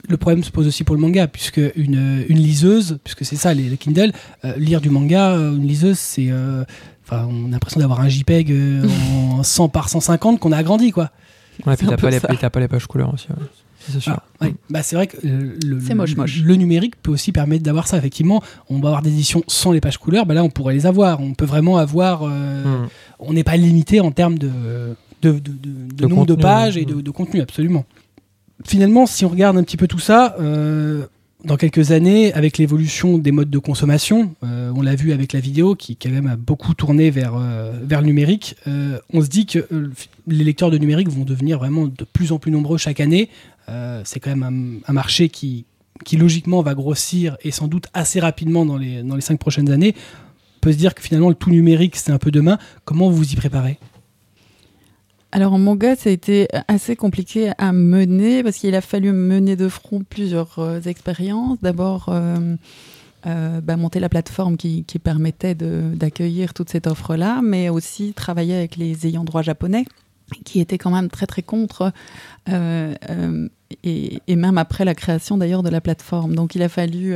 le 0.07 0.18
problème 0.18 0.44
se 0.44 0.51
pose 0.51 0.68
aussi 0.68 0.83
pour 0.83 0.95
le 0.95 1.01
manga, 1.01 1.27
puisque 1.27 1.62
une, 1.75 2.24
une 2.29 2.38
liseuse, 2.39 3.00
puisque 3.03 3.25
c'est 3.25 3.36
ça 3.36 3.53
les, 3.56 3.63
les 3.69 3.77
Kindle, 3.77 4.12
euh, 4.45 4.56
lire 4.57 4.79
du 4.79 4.89
manga, 4.91 5.31
euh, 5.31 5.56
une 5.56 5.68
liseuse, 5.68 5.97
c'est, 6.00 6.27
euh, 6.29 6.63
enfin, 7.13 7.27
on 7.31 7.48
a 7.48 7.51
l'impression 7.51 7.80
d'avoir 7.80 8.01
un 8.01 8.10
JPEG 8.10 8.51
euh, 8.51 8.88
en 9.31 9.44
100 9.44 9.69
par 9.69 9.89
150 9.89 10.39
qu'on 10.39 10.51
a 10.51 10.57
agrandi, 10.57 10.92
quoi. 10.92 11.12
Ouais, 11.65 11.75
puis 11.77 11.88
t'as 11.88 11.98
pas, 11.98 12.10
les- 12.10 12.19
t'as 12.19 12.50
pas 12.50 12.60
les 12.60 12.68
pages 12.68 12.88
couleurs 12.88 13.13
aussi. 13.13 13.27
ouais. 13.30 13.45
C'est 13.92 14.00
sûr. 14.00 14.13
Ah, 14.39 14.45
ouais. 14.45 14.56
Bah, 14.69 14.81
c'est 14.81 14.95
vrai 14.95 15.07
que 15.07 15.18
euh, 15.25 15.57
le, 15.65 15.80
C'est 15.81 15.94
moche, 15.94 16.15
moche. 16.15 16.42
le 16.42 16.56
numérique 16.56 16.95
peut 17.04 17.12
aussi 17.12 17.33
permettre 17.33 17.63
d'avoir 17.63 17.86
ça. 17.88 17.98
Effectivement, 17.98 18.42
on 18.69 18.80
va 18.80 18.88
avoir 18.88 19.01
des 19.01 19.10
éditions 19.10 19.44
sans 19.48 19.74
les 19.74 19.81
pages 19.81 19.98
couleurs. 19.98 20.25
Bah 20.25 20.33
là, 20.33 20.42
on 20.44 20.50
pourrait 20.50 20.74
les 20.74 20.86
avoir. 20.86 21.19
On 21.19 21.33
peut 21.33 21.44
vraiment 21.45 21.77
avoir. 21.77 22.21
euh, 22.24 22.83
Mm. 22.83 22.88
On 23.19 23.33
n'est 23.33 23.44
pas 23.44 23.57
limité 23.57 24.00
en 24.00 24.12
termes 24.12 24.38
de, 24.38 24.50
de, 25.21 25.31
de, 25.31 25.39
de- 25.39 25.50
de 25.95 25.95
De 25.95 26.07
nombre 26.07 26.25
de 26.25 26.36
pages 26.36 26.75
ouais. 26.77 26.83
et 26.83 26.86
de, 26.86 27.01
de 27.01 27.12
contenu, 27.12 27.42
absolument. 27.42 27.83
Finalement, 28.65 29.06
si 29.06 29.25
on 29.25 29.30
regarde 29.30 29.57
un 29.57 29.63
petit 29.63 29.77
peu 29.77 29.88
tout 29.88 30.00
ça, 30.00 30.36
euh, 30.39 31.06
dans 31.43 31.57
quelques 31.57 31.91
années, 31.91 32.33
avec 32.33 32.57
l'évolution 32.57 33.17
des 33.17 33.31
modes 33.31 33.49
de 33.49 33.57
consommation, 33.57 34.33
euh, 34.43 34.71
on 34.75 34.81
l'a 34.81 34.95
vu 34.95 35.11
avec 35.11 35.33
la 35.33 35.39
vidéo 35.39 35.75
qui 35.75 35.97
quand 35.97 36.09
même 36.09 36.27
a 36.27 36.37
beaucoup 36.37 36.73
tourné 36.73 37.11
vers, 37.11 37.33
euh, 37.35 37.73
le 37.89 38.01
numérique, 38.01 38.55
euh, 38.67 38.99
on 39.11 39.21
se 39.21 39.27
dit 39.27 39.45
que 39.45 39.67
les 40.27 40.43
lecteurs 40.43 40.71
de 40.71 40.77
numérique 40.77 41.09
vont 41.09 41.25
devenir 41.25 41.59
vraiment 41.59 41.87
de 41.87 42.05
plus 42.05 42.31
en 42.31 42.39
plus 42.39 42.51
nombreux 42.51 42.77
chaque 42.77 42.99
année. 42.99 43.29
C'est 44.03 44.19
quand 44.19 44.35
même 44.35 44.81
un, 44.85 44.93
marché 44.93 45.29
qui, 45.29 45.65
qui 46.03 46.17
logiquement 46.17 46.61
va 46.61 46.73
grossir 46.73 47.37
et 47.43 47.51
sans 47.51 47.67
doute 47.67 47.87
assez 47.93 48.19
rapidement 48.19 48.65
dans 48.65 48.77
les, 48.77 49.03
dans 49.03 49.15
les 49.15 49.21
cinq 49.21 49.39
prochaines 49.39 49.71
années. 49.71 49.95
On 50.57 50.59
peut 50.59 50.73
se 50.73 50.77
dire 50.77 50.93
que 50.93 51.01
finalement 51.01 51.29
le 51.29 51.35
tout 51.35 51.50
numérique 51.50 51.95
c'est 51.95 52.12
un 52.12 52.17
peu 52.17 52.31
demain. 52.31 52.57
Comment 52.83 53.09
vous 53.09 53.17
vous 53.17 53.31
y 53.31 53.35
préparez? 53.35 53.79
Alors 55.35 55.53
en 55.53 55.57
manga, 55.57 55.95
ça 55.95 56.11
a 56.11 56.13
été 56.13 56.47
assez 56.67 56.95
compliqué 56.95 57.53
à 57.57 57.71
mener 57.71 58.43
parce 58.43 58.57
qu'il 58.57 58.75
a 58.75 58.81
fallu 58.81 59.11
mener 59.11 59.55
de 59.55 59.67
front 59.67 60.03
plusieurs 60.07 60.59
euh, 60.59 60.79
expériences. 60.81 61.57
D'abord, 61.59 62.09
euh, 62.09 62.55
euh, 63.25 63.59
bah, 63.59 63.75
monter 63.75 63.99
la 63.99 64.09
plateforme 64.09 64.57
qui, 64.57 64.85
permettait 65.03 65.55
d'accueillir 65.55 66.53
toute 66.53 66.69
cette 66.69 66.85
offre-là, 66.85 67.41
mais 67.41 67.69
aussi 67.69 68.13
travailler 68.13 68.53
avec 68.53 68.75
les 68.75 69.07
ayants 69.07 69.23
droit 69.23 69.41
japonais 69.41 69.85
qui 70.45 70.59
étaient 70.59 70.77
quand 70.77 70.91
même 70.91 71.09
très 71.09 71.25
très 71.25 71.41
contre, 71.41 71.91
et, 72.47 74.21
même 74.29 74.57
après 74.59 74.85
la 74.85 74.93
création 74.93 75.37
d'ailleurs 75.39 75.63
de 75.63 75.69
la 75.69 75.81
plateforme. 75.81 76.35
Donc 76.35 76.53
il 76.53 76.61
a 76.61 76.69
fallu 76.69 77.15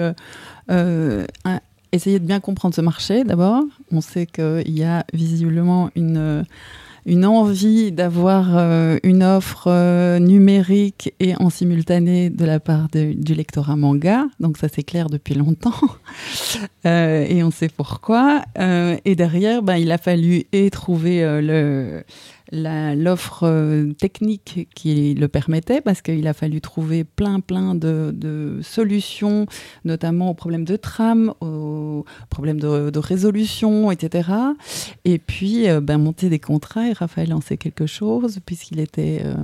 essayer 1.92 2.20
de 2.20 2.26
bien 2.26 2.40
comprendre 2.40 2.74
ce 2.74 2.82
marché 2.82 3.24
d'abord. 3.24 3.64
On 3.92 4.02
sait 4.02 4.26
qu'il 4.26 4.76
y 4.76 4.84
a 4.84 5.06
visiblement 5.14 5.92
une 5.96 6.46
une 7.08 7.26
envie 7.26 7.94
d'avoir 7.94 8.58
euh, 8.58 8.98
une 9.02 9.24
offre 9.24 9.68
euh, 9.68 10.20
numérique 10.20 11.14
et 11.22 11.36
en 11.38 11.50
simultané 11.50 12.30
de 12.30 12.44
la 12.44 12.60
part 12.60 12.90
du 12.92 13.34
lectorat 13.34 13.78
manga. 13.78 14.26
Donc 14.42 14.58
ça 14.58 14.68
c'est 14.68 14.84
clair 14.84 15.10
depuis 15.10 15.34
longtemps 15.34 15.72
Euh, 16.86 17.26
et 17.28 17.44
on 17.44 17.52
sait 17.52 17.68
pourquoi. 17.68 18.44
Euh, 18.58 18.96
et 19.04 19.16
derrière, 19.16 19.62
ben, 19.62 19.76
il 19.76 19.92
a 19.92 19.98
fallu 19.98 20.46
et 20.54 20.70
trouver 20.70 21.22
le 21.42 22.04
l'offre 22.52 23.44
euh, 23.44 23.94
technique 23.94 24.68
qui 24.74 25.14
le 25.14 25.28
permettait 25.28 25.82
parce 25.82 26.02
qu'il 26.02 26.28
a 26.28 26.34
fallu 26.34 26.62
trouver 26.62 27.04
plein 27.04 27.40
plein 27.40 27.76
de, 27.76 28.60
solutions 28.62 29.46
notamment 29.86 30.32
aux 30.32 30.34
problèmes 30.34 30.66
de 30.66 30.76
trame 30.76 31.34
aux 31.42 32.06
problèmes 32.30 32.60
de, 32.60 32.90
de 32.90 33.00
résolution 33.00 33.92
etc 33.92 34.30
et 35.06 35.20
puis, 35.20 35.70
euh, 35.70 35.82
ben, 35.82 35.98
monter 35.98 36.30
des 36.30 36.40
contrats, 36.40 36.88
et 36.88 36.94
Raphaël 36.94 37.34
en 37.34 37.42
sait 37.42 37.58
quelque 37.58 37.86
chose, 37.86 38.40
puisqu'il 38.46 38.80
était, 38.80 39.22
euh, 39.24 39.36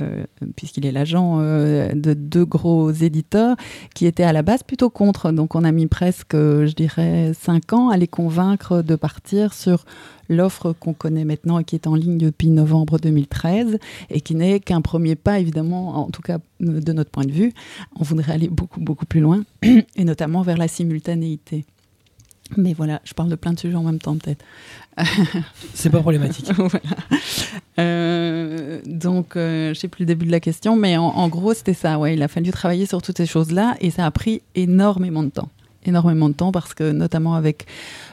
euh, 0.00 0.24
puisqu'il 0.56 0.86
est 0.86 0.92
l'agent 0.92 1.38
euh, 1.40 1.92
de 1.94 2.14
deux 2.14 2.44
gros 2.44 2.90
éditeurs 2.90 3.56
qui 3.94 4.06
étaient 4.06 4.24
à 4.24 4.32
la 4.32 4.42
base 4.42 4.62
plutôt 4.62 4.90
contre. 4.90 5.32
Donc, 5.32 5.54
on 5.54 5.64
a 5.64 5.72
mis 5.72 5.86
presque, 5.86 6.34
euh, 6.34 6.66
je 6.66 6.74
dirais, 6.74 7.32
cinq 7.34 7.72
ans 7.72 7.88
à 7.88 7.96
les 7.96 8.06
convaincre 8.08 8.82
de 8.82 8.94
partir 8.96 9.52
sur 9.52 9.84
l'offre 10.28 10.72
qu'on 10.72 10.94
connaît 10.94 11.24
maintenant 11.24 11.58
et 11.58 11.64
qui 11.64 11.74
est 11.74 11.86
en 11.86 11.94
ligne 11.94 12.18
depuis 12.18 12.48
novembre 12.48 12.98
2013 12.98 13.78
et 14.10 14.20
qui 14.20 14.34
n'est 14.34 14.60
qu'un 14.60 14.80
premier 14.80 15.16
pas, 15.16 15.38
évidemment, 15.38 15.96
en 15.96 16.10
tout 16.10 16.22
cas 16.22 16.38
de 16.60 16.92
notre 16.92 17.10
point 17.10 17.24
de 17.24 17.32
vue. 17.32 17.52
On 17.96 18.04
voudrait 18.04 18.32
aller 18.32 18.48
beaucoup, 18.48 18.80
beaucoup 18.80 19.06
plus 19.06 19.20
loin, 19.20 19.44
et 19.62 20.04
notamment 20.04 20.42
vers 20.42 20.56
la 20.56 20.68
simultanéité. 20.68 21.64
Mais 22.56 22.74
voilà, 22.74 23.00
je 23.04 23.14
parle 23.14 23.30
de 23.30 23.36
plein 23.36 23.52
de 23.52 23.58
sujets 23.58 23.76
en 23.76 23.82
même 23.82 23.98
temps 23.98 24.16
peut-être. 24.16 24.44
C'est 25.74 25.90
pas 25.90 26.00
problématique. 26.00 26.50
Voilà. 26.56 26.80
Euh, 27.78 28.80
donc, 28.86 29.36
euh, 29.36 29.74
je 29.74 29.80
sais 29.80 29.88
plus 29.88 30.02
le 30.02 30.06
début 30.06 30.26
de 30.26 30.30
la 30.30 30.40
question, 30.40 30.76
mais 30.76 30.96
en, 30.96 31.04
en 31.06 31.28
gros, 31.28 31.54
c'était 31.54 31.74
ça. 31.74 31.98
Ouais, 31.98 32.14
il 32.14 32.22
a 32.22 32.28
fallu 32.28 32.50
travailler 32.50 32.86
sur 32.86 33.02
toutes 33.02 33.16
ces 33.16 33.26
choses-là 33.26 33.74
et 33.80 33.90
ça 33.90 34.06
a 34.06 34.10
pris 34.10 34.42
énormément 34.54 35.22
de 35.22 35.30
temps. 35.30 35.48
Énormément 35.84 36.28
de 36.28 36.34
temps 36.34 36.52
parce 36.52 36.74
que, 36.74 36.92
notamment 36.92 37.34
avec 37.34 37.66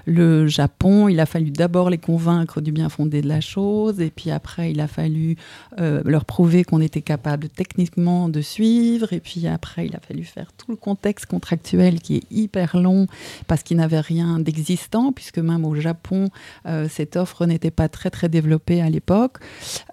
le 0.05 0.47
Japon, 0.47 1.07
il 1.07 1.19
a 1.19 1.25
fallu 1.25 1.51
d'abord 1.51 1.89
les 1.89 1.97
convaincre 1.97 2.61
du 2.61 2.71
bien 2.71 2.89
fondé 2.89 3.21
de 3.21 3.27
la 3.27 3.41
chose 3.41 3.99
et 4.01 4.09
puis 4.09 4.31
après, 4.31 4.71
il 4.71 4.79
a 4.81 4.87
fallu 4.87 5.35
euh, 5.79 6.01
leur 6.05 6.25
prouver 6.25 6.63
qu'on 6.63 6.81
était 6.81 7.01
capable 7.01 7.49
techniquement 7.49 8.29
de 8.29 8.41
suivre 8.41 9.13
et 9.13 9.19
puis 9.19 9.47
après, 9.47 9.85
il 9.85 9.95
a 9.95 9.99
fallu 9.99 10.23
faire 10.23 10.51
tout 10.53 10.71
le 10.71 10.77
contexte 10.77 11.25
contractuel 11.25 11.99
qui 12.01 12.17
est 12.17 12.23
hyper 12.31 12.77
long 12.77 13.07
parce 13.47 13.63
qu'il 13.63 13.77
n'avait 13.77 13.99
rien 13.99 14.39
d'existant 14.39 15.11
puisque 15.11 15.39
même 15.39 15.65
au 15.65 15.75
Japon, 15.75 16.29
euh, 16.65 16.87
cette 16.89 17.15
offre 17.15 17.45
n'était 17.45 17.71
pas 17.71 17.89
très 17.89 18.09
très 18.09 18.29
développée 18.29 18.81
à 18.81 18.89
l'époque. 18.89 19.37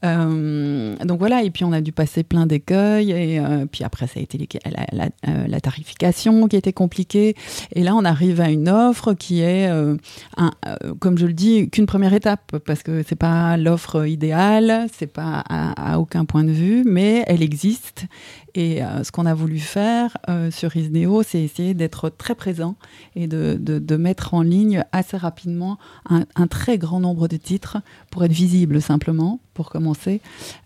Euh, 0.04 0.96
donc 1.04 1.18
voilà, 1.18 1.42
et 1.42 1.50
puis 1.50 1.64
on 1.64 1.72
a 1.72 1.80
dû 1.80 1.92
passer 1.92 2.22
plein 2.22 2.46
d'écueils, 2.46 3.10
et 3.10 3.38
euh, 3.38 3.66
puis 3.70 3.84
après 3.84 4.06
ça 4.06 4.20
a 4.20 4.22
été 4.22 4.38
la, 4.64 4.86
la- 4.92 5.10
euh, 5.28 5.46
la 5.46 5.60
tarification 5.60 6.48
qui 6.48 6.56
était 6.56 6.72
compliquée, 6.72 7.34
et 7.74 7.82
là 7.82 7.94
on 7.94 8.04
arrive 8.04 8.40
à 8.40 8.50
une 8.50 8.68
offre 8.68 9.14
qui 9.14 9.40
est, 9.40 9.68
euh, 9.68 9.96
euh, 10.38 10.94
comme 10.98 11.18
je 11.18 11.26
le 11.26 11.32
dis, 11.32 11.68
qu'une 11.70 11.86
première 11.86 12.14
étape, 12.14 12.58
parce 12.64 12.82
que 12.82 13.02
c'est 13.06 13.16
pas 13.16 13.56
l'offre 13.56 14.06
idéale, 14.06 14.86
c'est 14.92 15.12
pas 15.12 15.44
à, 15.48 15.98
aucun 15.98 16.24
point 16.24 16.44
de 16.44 16.50
vue, 16.50 16.84
mais 16.84 17.24
elle 17.26 17.42
existe, 17.42 18.06
et 18.54 18.82
euh, 18.82 19.04
ce 19.04 19.12
qu'on 19.12 19.26
a 19.26 19.34
voulu 19.34 19.58
faire 19.58 20.16
euh, 20.28 20.50
sur 20.50 20.76
Isneo, 20.76 21.22
c'est 21.22 21.42
essayer 21.42 21.74
d'être 21.74 22.10
très 22.10 22.34
présent 22.34 22.76
et 23.14 23.26
de, 23.26 23.96
mettre 23.96 24.34
en 24.34 24.42
ligne 24.42 24.84
assez 24.92 25.16
rapidement 25.16 25.76
un 26.08 26.46
très 26.46 26.78
grand 26.78 27.00
nombre 27.00 27.26
de 27.26 27.36
titres 27.36 27.78
pour 28.12 28.24
être 28.24 28.32
visible 28.32 28.80
simplement, 28.80 29.40
pour 29.58 29.70
commencer, 29.70 30.20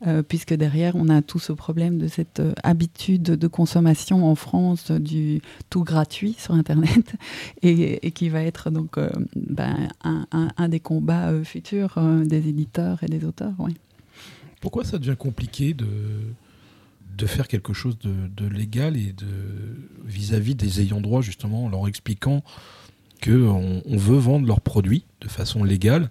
euh, 0.06 0.22
puisque 0.22 0.52
derrière, 0.52 0.96
on 0.96 1.08
a 1.08 1.22
tout 1.22 1.38
ce 1.38 1.54
problème 1.54 1.96
de 1.96 2.08
cette 2.08 2.40
euh, 2.40 2.52
habitude 2.62 3.22
de 3.22 3.46
consommation 3.46 4.26
en 4.26 4.34
France 4.34 4.90
euh, 4.90 4.98
du 4.98 5.40
tout 5.70 5.82
gratuit 5.82 6.34
sur 6.38 6.52
Internet, 6.52 7.14
et, 7.62 8.10
qui 8.10 8.28
va 8.28 8.42
être 8.42 8.68
donc 8.68 8.98
ben, 9.34 9.88
un, 10.02 10.68
des 10.68 10.78
combats 10.78 11.32
futurs 11.42 11.98
des 12.26 12.48
éditeurs 12.48 13.02
et 13.02 13.06
des 13.06 13.24
auteurs. 13.24 13.54
Pourquoi 14.60 14.84
ça 14.84 14.98
devient 14.98 15.16
compliqué 15.18 15.72
de, 15.72 17.26
faire 17.26 17.48
quelque 17.48 17.72
chose 17.72 17.98
de, 17.98 18.12
de 18.36 18.46
légal 18.46 18.98
et 18.98 19.14
de 19.14 19.32
vis-à-vis 20.04 20.54
des 20.54 20.82
ayants 20.82 21.00
droit, 21.00 21.22
justement, 21.22 21.64
en 21.64 21.68
leur 21.70 21.88
expliquant 21.88 22.44
qu'on 23.24 23.82
on 23.86 23.96
veut 23.96 24.18
vendre 24.18 24.46
leurs 24.46 24.60
produits 24.60 25.06
de 25.22 25.28
façon 25.28 25.64
légale 25.64 26.10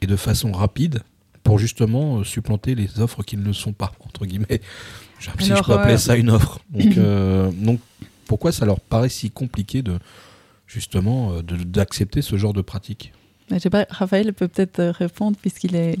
et 0.00 0.08
de 0.08 0.16
façon 0.16 0.50
rapide 0.50 1.02
pour 1.48 1.58
justement 1.58 2.18
euh, 2.18 2.24
supplanter 2.24 2.74
les 2.74 3.00
offres 3.00 3.22
qui 3.22 3.38
ne 3.38 3.42
le 3.42 3.54
sont 3.54 3.72
pas, 3.72 3.92
entre 4.04 4.26
guillemets. 4.26 4.60
Pas 5.24 5.32
si 5.38 5.46
je 5.46 5.52
Alors, 5.52 5.64
peux 5.64 5.72
appeler 5.72 5.94
euh, 5.94 5.98
ça 5.98 6.14
une 6.16 6.28
offre. 6.28 6.60
Donc, 6.70 6.98
euh, 6.98 7.50
donc, 7.50 7.80
pourquoi 8.26 8.52
ça 8.52 8.66
leur 8.66 8.80
paraît 8.80 9.08
si 9.08 9.30
compliqué 9.30 9.80
de 9.80 9.98
justement 10.66 11.32
euh, 11.32 11.42
d'accepter 11.42 12.20
ce 12.20 12.36
genre 12.36 12.52
de 12.52 12.60
pratique? 12.60 13.14
Mais 13.50 13.56
Je 13.56 13.62
sais 13.62 13.70
pas, 13.70 13.86
Raphaël 13.88 14.34
peut 14.34 14.46
peut-être 14.46 14.82
répondre 14.84 15.38
puisqu'il 15.40 15.74
est 15.74 15.96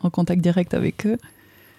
en 0.00 0.08
contact 0.08 0.40
direct 0.40 0.72
avec 0.72 1.06
eux. 1.06 1.18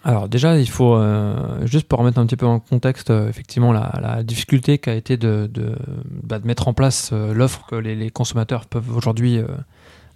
Alors 0.04 0.28
déjà, 0.28 0.58
il 0.58 0.68
faut, 0.68 0.94
euh, 0.94 1.66
juste 1.66 1.86
pour 1.86 1.98
remettre 1.98 2.18
un 2.18 2.26
petit 2.26 2.36
peu 2.36 2.46
en 2.46 2.58
contexte, 2.60 3.10
euh, 3.10 3.28
effectivement, 3.28 3.72
la, 3.72 3.98
la 4.00 4.22
difficulté 4.22 4.78
qu'a 4.78 4.94
été 4.94 5.16
de, 5.16 5.50
de, 5.52 5.74
bah, 6.22 6.38
de 6.38 6.46
mettre 6.46 6.68
en 6.68 6.72
place 6.72 7.10
euh, 7.12 7.34
l'offre 7.34 7.66
que 7.68 7.74
les, 7.74 7.94
les 7.94 8.10
consommateurs 8.10 8.66
peuvent 8.66 8.96
aujourd'hui 8.96 9.36
euh, 9.38 9.46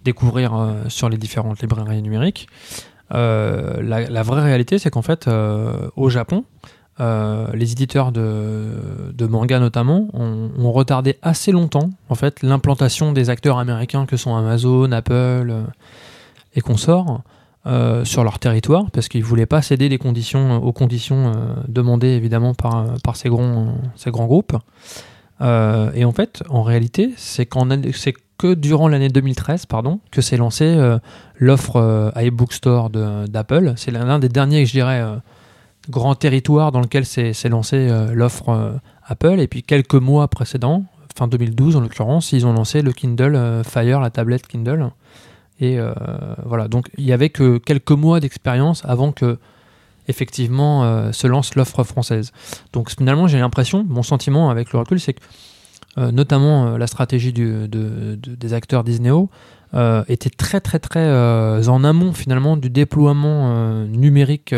découvrir 0.05 0.53
euh, 0.53 0.83
sur 0.87 1.09
les 1.09 1.17
différentes 1.17 1.61
librairies 1.61 2.01
numériques. 2.01 2.47
Euh, 3.13 3.81
la, 3.81 4.23
vraie 4.23 4.41
réalité, 4.41 4.79
c'est 4.79 4.89
qu'en 4.89 5.01
fait, 5.01 5.27
euh, 5.27 5.89
au 5.97 6.09
Japon, 6.09 6.45
les 6.97 7.71
éditeurs 7.73 8.13
de, 8.13 9.25
manga 9.27 9.59
notamment 9.59 10.07
ont, 10.13 10.71
retardé 10.71 11.17
assez 11.21 11.51
longtemps 11.51 11.89
en 12.07 12.15
fait 12.15 12.41
l'implantation 12.41 13.11
des 13.11 13.29
acteurs 13.29 13.57
américains 13.59 14.05
que 14.05 14.15
sont 14.15 14.33
Amazon, 14.33 14.89
Apple 14.93 15.53
et 16.55 16.61
consorts 16.61 17.21
sur 18.05 18.23
leur 18.23 18.39
territoire 18.39 18.89
parce 18.91 19.09
qu'ils 19.09 19.25
voulaient 19.25 19.45
pas 19.45 19.61
céder 19.61 19.89
conditions 19.97 20.63
aux 20.63 20.71
conditions 20.71 21.33
demandées 21.67 22.15
évidemment 22.15 22.53
par, 22.53 22.85
ces 23.13 23.29
grands 23.29 23.75
groupes 24.25 24.55
Euh, 25.41 25.91
et 25.93 26.05
en 26.05 26.13
fait 26.13 26.43
en 26.49 26.63
réalité 26.63 27.13
c'est 27.17 27.45
que 28.37 28.53
durant 28.53 28.87
l'année 28.87 29.09
2013 29.09 29.65
pardon 29.65 29.99
que 30.11 30.21
s'est 30.21 30.37
lancée 30.37 30.65
euh, 30.65 30.97
l'offre 31.37 31.77
euh, 31.77 32.11
iBook 32.15 32.53
Store 32.53 32.89
d'Apple. 32.89 33.73
C'est 33.77 33.91
l'un 33.91 34.19
des 34.19 34.29
derniers 34.29 34.65
je 34.65 34.71
dirais 34.71 35.01
euh, 35.01 35.15
grands 35.89 36.15
territoires 36.15 36.71
dans 36.71 36.81
lequel 36.81 37.05
s'est 37.05 37.33
lancée 37.49 37.89
l'offre 38.11 38.79
Apple. 39.05 39.39
Et 39.39 39.47
puis 39.47 39.61
quelques 39.61 39.95
mois 39.95 40.27
précédents 40.27 40.83
fin 41.15 41.27
2012 41.27 41.75
en 41.75 41.81
l'occurrence 41.81 42.31
ils 42.31 42.45
ont 42.45 42.53
lancé 42.53 42.81
le 42.81 42.91
Kindle 42.91 43.61
Fire 43.63 44.01
la 44.01 44.09
tablette 44.09 44.47
Kindle. 44.47 44.89
Et 45.59 45.77
voilà, 46.43 46.67
donc 46.67 46.89
il 46.97 47.05
y 47.05 47.13
avait 47.13 47.29
que 47.29 47.59
quelques 47.59 47.91
mois 47.91 48.19
d'expérience 48.19 48.83
avant 48.83 49.11
que 49.11 49.37
effectivement 50.07 50.83
euh, 50.83 51.11
se 51.11 51.27
lance 51.27 51.55
l'offre 51.55 51.83
française. 51.83 52.31
Donc 52.73 52.89
finalement, 52.89 53.27
j'ai 53.27 53.39
l'impression, 53.39 53.85
mon 53.87 54.03
sentiment 54.03 54.49
avec 54.49 54.71
le 54.73 54.79
recul, 54.79 54.99
c'est 54.99 55.13
que 55.13 55.21
euh, 55.97 56.11
notamment 56.11 56.67
euh, 56.67 56.77
la 56.77 56.87
stratégie 56.87 57.33
des 57.33 58.53
acteurs 58.53 58.83
Disneyo 58.83 59.29
était 60.07 60.29
très 60.29 60.61
très 60.61 60.79
très 60.79 61.67
en 61.67 61.83
amont 61.83 62.13
finalement 62.13 62.55
du 62.55 62.69
déploiement 62.69 63.83
numérique 63.85 64.55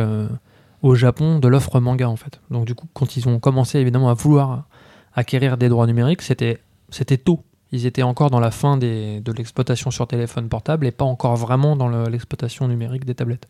au 0.83 0.93
Japon 0.93 1.39
de 1.39 1.47
l'offre 1.47 1.79
manga 1.79 2.07
en 2.07 2.17
fait. 2.17 2.39
Donc 2.51 2.65
du 2.65 2.75
coup, 2.75 2.85
quand 2.93 3.17
ils 3.17 3.27
ont 3.27 3.39
commencé 3.39 3.79
évidemment 3.79 4.09
à 4.09 4.13
vouloir 4.13 4.65
acquérir 5.15 5.57
des 5.57 5.69
droits 5.69 5.87
numériques, 5.87 6.21
c'était 6.21 6.59
c'était 6.89 7.17
tôt. 7.17 7.41
Ils 7.71 7.87
étaient 7.87 8.03
encore 8.03 8.29
dans 8.29 8.39
la 8.39 8.51
fin 8.51 8.77
de 8.77 9.31
l'exploitation 9.35 9.89
sur 9.89 10.07
téléphone 10.07 10.49
portable 10.49 10.85
et 10.85 10.91
pas 10.91 11.05
encore 11.05 11.35
vraiment 11.35 11.75
dans 11.75 11.87
le- 11.87 12.09
l'exploitation 12.09 12.67
numérique 12.67 13.03
des 13.03 13.15
tablettes. 13.15 13.47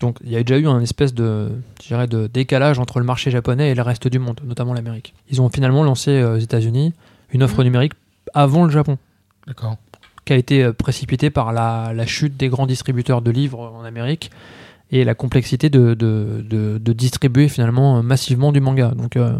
Donc 0.00 0.18
il 0.24 0.30
y 0.30 0.36
a 0.36 0.42
déjà 0.42 0.58
eu 0.60 0.66
un 0.68 0.80
espèce 0.80 1.12
de, 1.12 1.48
de 1.90 2.26
décalage 2.28 2.78
entre 2.78 2.98
le 3.00 3.04
marché 3.04 3.30
japonais 3.30 3.70
et 3.70 3.74
le 3.74 3.82
reste 3.82 4.06
du 4.08 4.18
monde, 4.18 4.40
notamment 4.44 4.72
l'Amérique. 4.74 5.12
Ils 5.30 5.40
ont 5.42 5.48
finalement 5.48 5.82
lancé 5.82 6.10
euh, 6.12 6.36
aux 6.36 6.38
États-Unis 6.38 6.94
une 7.32 7.42
offre 7.42 7.58
Mhm. 7.58 7.64
numérique 7.64 7.92
avant 8.34 8.64
le 8.64 8.70
Japon, 8.70 8.96
D'accord. 9.46 9.76
qui 10.24 10.32
a 10.32 10.36
été 10.36 10.62
euh, 10.62 10.72
précipitée 10.72 11.30
par 11.30 11.52
la, 11.52 11.92
la 11.94 12.06
chute 12.06 12.36
des 12.36 12.48
grands 12.48 12.66
distributeurs 12.66 13.22
de 13.22 13.30
livres 13.30 13.72
en 13.74 13.82
Amérique 13.84 14.30
et 14.92 15.04
la 15.04 15.14
complexité 15.14 15.68
de, 15.68 15.94
de, 15.94 16.44
de- 16.48 16.78
de 16.78 16.92
distribuer 16.92 17.48
finalement 17.48 17.98
euh, 17.98 18.02
massivement 18.02 18.52
du 18.52 18.60
manga. 18.60 18.92
Donc 18.92 19.16
euh, 19.16 19.32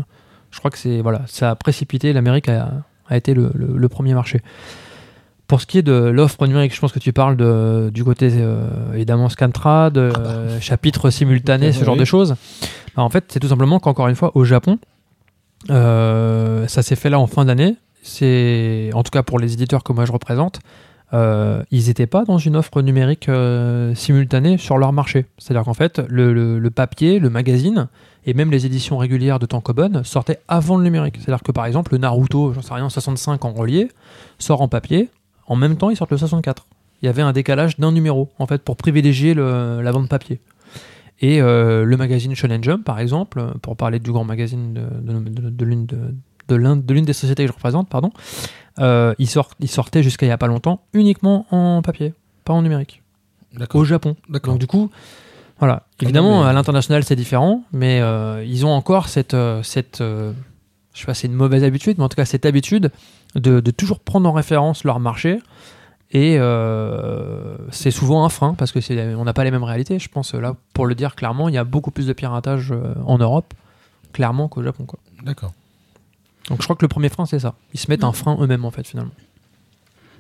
je 0.51 0.59
crois 0.59 0.71
que 0.71 0.79
c'est 0.79 1.01
voilà, 1.03 1.23
ça 1.29 1.51
a 1.51 1.55
précipité 1.55 2.13
l'Amérique 2.13 2.49
a, 2.49 2.73
a 3.09 3.17
été 3.17 3.33
le, 3.33 3.51
le- 3.55 3.77
le 3.79 3.89
premier 3.89 4.13
marché. 4.15 4.41
Pour 5.49 5.61
ce 5.63 5.67
qui 5.67 5.79
est 5.79 5.83
de 5.83 5.93
l'offre 5.95 6.47
numérique, 6.47 6.75
je 6.75 6.81
pense 6.81 6.93
que 6.93 6.99
tu 6.99 7.13
parles 7.13 7.37
de, 7.37 7.91
du 7.93 8.05
côté 8.05 8.31
euh, 8.35 8.69
évidemment 8.95 9.29
Scantrad, 9.31 9.97
euh, 9.99 10.61
chapitres 10.61 11.09
simultanés, 11.11 11.73
ce 11.73 11.85
genre 11.85 11.95
Oui. 11.95 12.01
de 12.01 12.05
choses. 12.05 12.37
Bah, 12.95 13.03
en 13.03 13.09
fait, 13.09 13.25
c'est 13.29 13.41
tout 13.41 13.49
simplement 13.49 13.81
qu'encore 13.81 14.09
une 14.09 14.15
fois, 14.15 14.31
au 14.35 14.45
Japon, 14.45 14.79
euh, 15.71 16.67
ça 16.69 16.83
s'est 16.83 16.97
fait 16.97 17.11
là 17.11 17.19
en 17.19 17.27
fin 17.27 17.45
d'année. 17.45 17.77
C'est 18.03 18.91
en 18.95 19.03
tout 19.03 19.11
cas 19.11 19.23
pour 19.23 19.39
les 19.39 19.53
éditeurs 19.55 19.83
que 19.83 19.93
moi 19.93 20.05
je 20.05 20.13
représente, 20.13 20.61
euh, 21.15 21.63
ils 21.71 21.87
n'étaient 21.89 22.07
pas 22.07 22.25
dans 22.25 22.39
une 22.39 22.55
offre 22.57 22.81
numérique 22.83 23.31
simultanée 23.95 24.59
sur 24.59 24.79
leur 24.79 24.93
marché. 24.93 25.27
C'est-à-dire 25.39 25.65
qu'en 25.65 25.75
fait, 25.75 26.01
le, 26.09 26.33
le- 26.33 26.59
le 26.59 26.71
papier, 26.71 27.19
le 27.19 27.31
magazine 27.31 27.89
et 28.27 28.35
même 28.35 28.51
les 28.51 28.67
éditions 28.67 28.99
régulières 28.99 29.39
de 29.39 29.47
Tankobon 29.47 30.03
sortaient 30.05 30.41
avant 30.49 30.77
le 30.77 30.85
numérique. 30.85 31.17
C'est-à-dire 31.19 31.43
que 31.43 31.53
par 31.53 31.65
exemple, 31.67 31.93
le 31.93 31.99
Naruto, 31.99 32.53
j'en 32.53 32.61
sais 32.63 32.75
rien, 32.75 32.89
65 32.89 33.43
en 33.45 33.53
relié, 33.53 33.89
sort 34.39 34.61
en 34.61 34.69
papier. 34.69 35.09
En 35.49 35.57
même 35.57 35.77
temps, 35.77 35.91
ils 35.91 35.97
sortent 35.97 36.11
le 36.13 36.19
64. 36.19 36.67
Il 37.03 37.07
y 37.07 37.09
avait 37.09 37.23
un 37.23 37.33
décalage 37.33 37.79
d'un 37.79 37.93
numéro, 37.93 38.29
en 38.39 38.47
fait, 38.47 38.63
pour 38.63 38.77
privilégier 38.77 39.35
le- 39.35 39.81
la 39.83 39.91
vente 39.91 40.09
papier. 40.09 40.41
Et 41.21 41.41
euh, 41.43 41.85
le 41.85 41.97
magazine 41.97 42.35
Shonen 42.35 42.63
Jump, 42.63 42.85
par 42.85 43.01
exemple, 43.01 43.43
pour 43.63 43.77
parler 43.77 43.99
du 43.99 44.13
grand 44.13 44.25
magazine 44.25 44.75
de, 44.75 45.65
l'une 45.65 45.87
de, 45.87 46.15
de 46.49 46.55
l'un- 46.55 46.77
de 46.77 46.95
l'une 46.95 47.05
des 47.05 47.13
sociétés 47.13 47.45
que 47.45 47.49
je 47.49 47.55
représente, 47.55 47.89
pardon, 47.89 48.13
euh, 48.79 49.15
il, 49.19 49.29
sort, 49.29 49.51
il 49.59 49.69
sortait 49.69 50.03
jusqu'à 50.05 50.27
il 50.27 50.29
n'y 50.29 50.33
a 50.33 50.39
pas 50.39 50.47
longtemps 50.47 50.83
uniquement 50.93 51.47
en 51.51 51.83
papier, 51.83 52.15
pas 52.45 52.53
en 52.53 52.63
numérique, 52.63 53.03
au 53.81 53.85
Japon. 53.85 54.15
Donc 54.29 54.59
du 54.59 54.67
coup, 54.69 54.91
voilà. 55.59 55.83
Ah 55.85 55.95
Évidemment, 56.05 56.43
mais- 56.43 56.49
à 56.51 56.53
l'international, 56.53 57.03
c'est 57.03 57.17
différent, 57.17 57.65
mais 57.73 58.01
euh, 58.01 58.45
ils 58.47 58.65
ont 58.65 58.71
encore 58.71 59.09
cette, 59.09 59.37
cette 59.65 60.01
euh, 60.01 60.33
je 60.95 61.01
sais 61.01 61.07
pas, 61.07 61.15
c'est 61.15 61.27
une 61.27 61.35
mauvaise 61.35 61.65
habitude, 61.65 61.97
mais 61.99 62.05
en 62.05 62.09
tout 62.09 62.17
cas 62.17 62.25
cette 62.27 62.47
habitude 62.47 62.93
de, 63.39 63.61
de 63.61 63.71
toujours 63.71 64.01
prendre 64.01 64.29
en 64.29 64.33
référence 64.33 64.85
leur 64.85 65.01
marché. 65.01 65.39
Et 66.11 66.37
euh, 66.39 67.57
c'est 67.71 67.91
souvent 67.91 68.25
un 68.25 68.29
frein 68.31 68.55
parce 68.55 68.73
que 68.73 68.81
c'est, 68.81 69.15
on 69.15 69.25
n'a 69.25 69.35
pas 69.35 69.45
les 69.45 69.51
mêmes 69.51 69.65
réalités. 69.65 69.99
Je 69.99 70.09
pense 70.09 70.33
là, 70.35 70.57
pour 70.73 70.87
le 70.87 70.95
dire 70.95 71.15
clairement, 71.15 71.49
il 71.51 71.55
y 71.55 71.59
a 71.59 71.65
beaucoup 71.65 71.91
plus 71.91 72.07
de 72.07 72.13
piratage 72.15 72.73
euh, 72.73 72.95
en 73.05 73.19
Europe, 73.19 73.53
clairement, 74.13 74.49
qu'au 74.49 74.63
Japon. 74.63 74.85
Quoi. 74.87 74.99
D'accord. 75.23 75.53
Donc 76.49 76.59
je 76.61 76.65
crois 76.65 76.77
que 76.77 76.85
le 76.85 76.89
premier 76.89 77.11
frein, 77.11 77.27
c'est 77.27 77.41
ça. 77.41 77.55
Ils 77.75 77.81
se 77.81 77.91
mettent 77.91 78.05
un 78.05 78.13
frein 78.13 78.39
eux-mêmes, 78.41 78.65
en 78.65 78.71
fait, 78.71 78.87
finalement. 78.87 79.13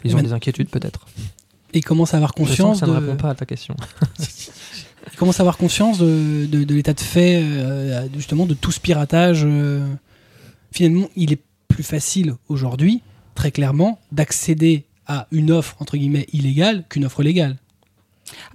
Ils 0.04 0.14
ont 0.14 0.20
des 0.20 0.34
inquiétudes 0.34 0.68
peut-être. 0.68 1.06
Et 1.72 1.78
ils 1.78 1.84
commencent 1.84 2.12
à 2.14 2.18
avoir 2.18 2.32
Je 2.36 2.42
sens 2.44 2.48
que 2.48 2.50
conscience 2.50 2.78
ça 2.80 2.86
de, 2.86 2.92
ne 2.92 2.96
répond 2.98 3.16
pas 3.16 3.30
à 3.30 3.34
ta 3.34 3.46
question. 3.46 3.74
ils 5.12 5.16
commencent 5.16 5.40
à 5.40 5.42
avoir 5.42 5.56
conscience 5.56 5.98
de, 5.98 6.46
de- 6.46 6.64
de 6.64 6.74
l'état 6.74 6.92
de 6.92 7.00
fait, 7.00 7.42
euh, 7.42 8.06
justement, 8.14 8.44
de 8.46 8.54
tout 8.54 8.72
ce 8.72 8.80
piratage. 8.80 9.42
euh. 9.44 9.86
Finalement, 10.70 11.08
il 11.16 11.32
est 11.32 11.40
plus 11.78 11.84
facile 11.84 12.34
aujourd'hui, 12.48 13.02
très 13.36 13.52
clairement, 13.52 14.00
d'accéder 14.10 14.84
à 15.06 15.28
une 15.30 15.52
offre, 15.52 15.76
entre 15.78 15.96
guillemets, 15.96 16.26
illégale 16.32 16.82
qu'une 16.88 17.04
offre 17.04 17.22
légale. 17.22 17.56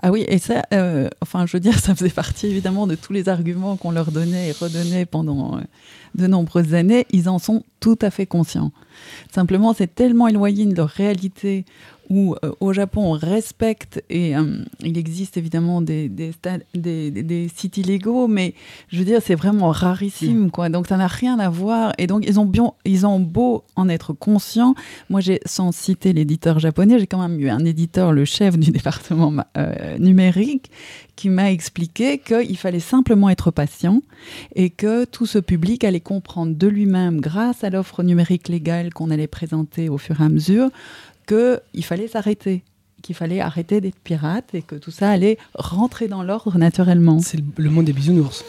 Ah 0.01 0.11
oui, 0.11 0.25
et 0.27 0.39
ça, 0.39 0.63
euh, 0.73 1.07
enfin, 1.21 1.45
je 1.45 1.53
veux 1.53 1.61
dire, 1.61 1.79
ça 1.79 1.95
faisait 1.95 2.09
partie 2.09 2.47
évidemment 2.47 2.85
de 2.85 2.95
tous 2.95 3.13
les 3.13 3.29
arguments 3.29 3.77
qu'on 3.77 3.91
leur 3.91 4.11
donnait 4.11 4.49
et 4.49 4.51
redonnait 4.51 5.05
pendant 5.05 5.55
euh, 5.57 5.61
de 6.15 6.27
nombreuses 6.27 6.73
années. 6.73 7.05
Ils 7.11 7.29
en 7.29 7.39
sont 7.39 7.63
tout 7.79 7.97
à 8.01 8.11
fait 8.11 8.25
conscients. 8.25 8.73
Simplement, 9.33 9.73
c'est 9.73 9.95
tellement 9.95 10.27
éloigné 10.27 10.65
de 10.65 10.75
leur 10.75 10.89
réalité 10.89 11.63
où 12.09 12.35
euh, 12.43 12.51
au 12.59 12.73
Japon 12.73 13.01
on 13.05 13.11
respecte 13.11 14.03
et 14.09 14.35
euh, 14.35 14.63
il 14.81 14.97
existe 14.97 15.37
évidemment 15.37 15.81
des, 15.81 16.09
des, 16.09 17.47
sites 17.53 17.77
illégaux, 17.77 18.27
mais 18.27 18.53
je 18.89 18.99
veux 18.99 19.05
dire, 19.05 19.21
c'est 19.23 19.35
vraiment 19.35 19.71
rarissime, 19.71 20.51
quoi. 20.51 20.69
Donc 20.69 20.87
ça 20.87 20.97
n'a 20.97 21.07
rien 21.07 21.39
à 21.39 21.49
voir. 21.49 21.93
Et 21.97 22.07
donc 22.07 22.23
ils 22.27 22.39
ont, 22.39 22.51
ils 22.85 23.05
ont 23.05 23.19
beau 23.19 23.63
en 23.75 23.89
être 23.89 24.13
conscients. 24.13 24.75
Moi, 25.09 25.21
sans 25.45 25.71
citer 25.71 26.13
l'éditeur 26.13 26.59
japonais, 26.59 26.99
j'ai 26.99 27.07
quand 27.07 27.21
même 27.21 27.39
eu 27.39 27.49
un 27.49 27.63
éditeur, 27.65 28.11
le 28.11 28.25
chef 28.25 28.57
du 28.57 28.71
département 28.77 29.33
euh, 29.57 29.97
numérique, 29.97 30.69
qui 31.15 31.29
m'a 31.29 31.51
expliqué 31.51 32.17
qu'il 32.17 32.57
fallait 32.57 32.79
simplement 32.79 33.29
être 33.29 33.51
patient 33.51 34.01
et 34.55 34.69
que 34.69 35.05
tout 35.05 35.25
ce 35.25 35.39
public 35.39 35.83
allait 35.83 35.99
comprendre 35.99 36.55
de 36.55 36.67
lui-même, 36.67 37.21
grâce 37.21 37.63
à 37.63 37.69
l'offre 37.69 38.03
numérique 38.03 38.47
légale 38.47 38.93
qu'on 38.93 39.11
allait 39.11 39.27
présenter 39.27 39.89
au 39.89 39.97
fur 39.97 40.19
et 40.21 40.23
à 40.23 40.29
mesure, 40.29 40.69
qu'il 41.25 41.83
fallait 41.83 42.07
s'arrêter, 42.07 42.63
qu'il 43.01 43.15
fallait 43.15 43.41
arrêter 43.41 43.81
d'être 43.81 43.99
pirate 43.99 44.53
et 44.53 44.61
que 44.61 44.75
tout 44.75 44.91
ça 44.91 45.09
allait 45.09 45.37
rentrer 45.55 46.07
dans 46.07 46.23
l'ordre 46.23 46.57
naturellement. 46.57 47.19
C'est 47.19 47.39
le, 47.57 47.69
monde 47.69 47.85
des 47.85 47.93
bisounours. 47.93 48.43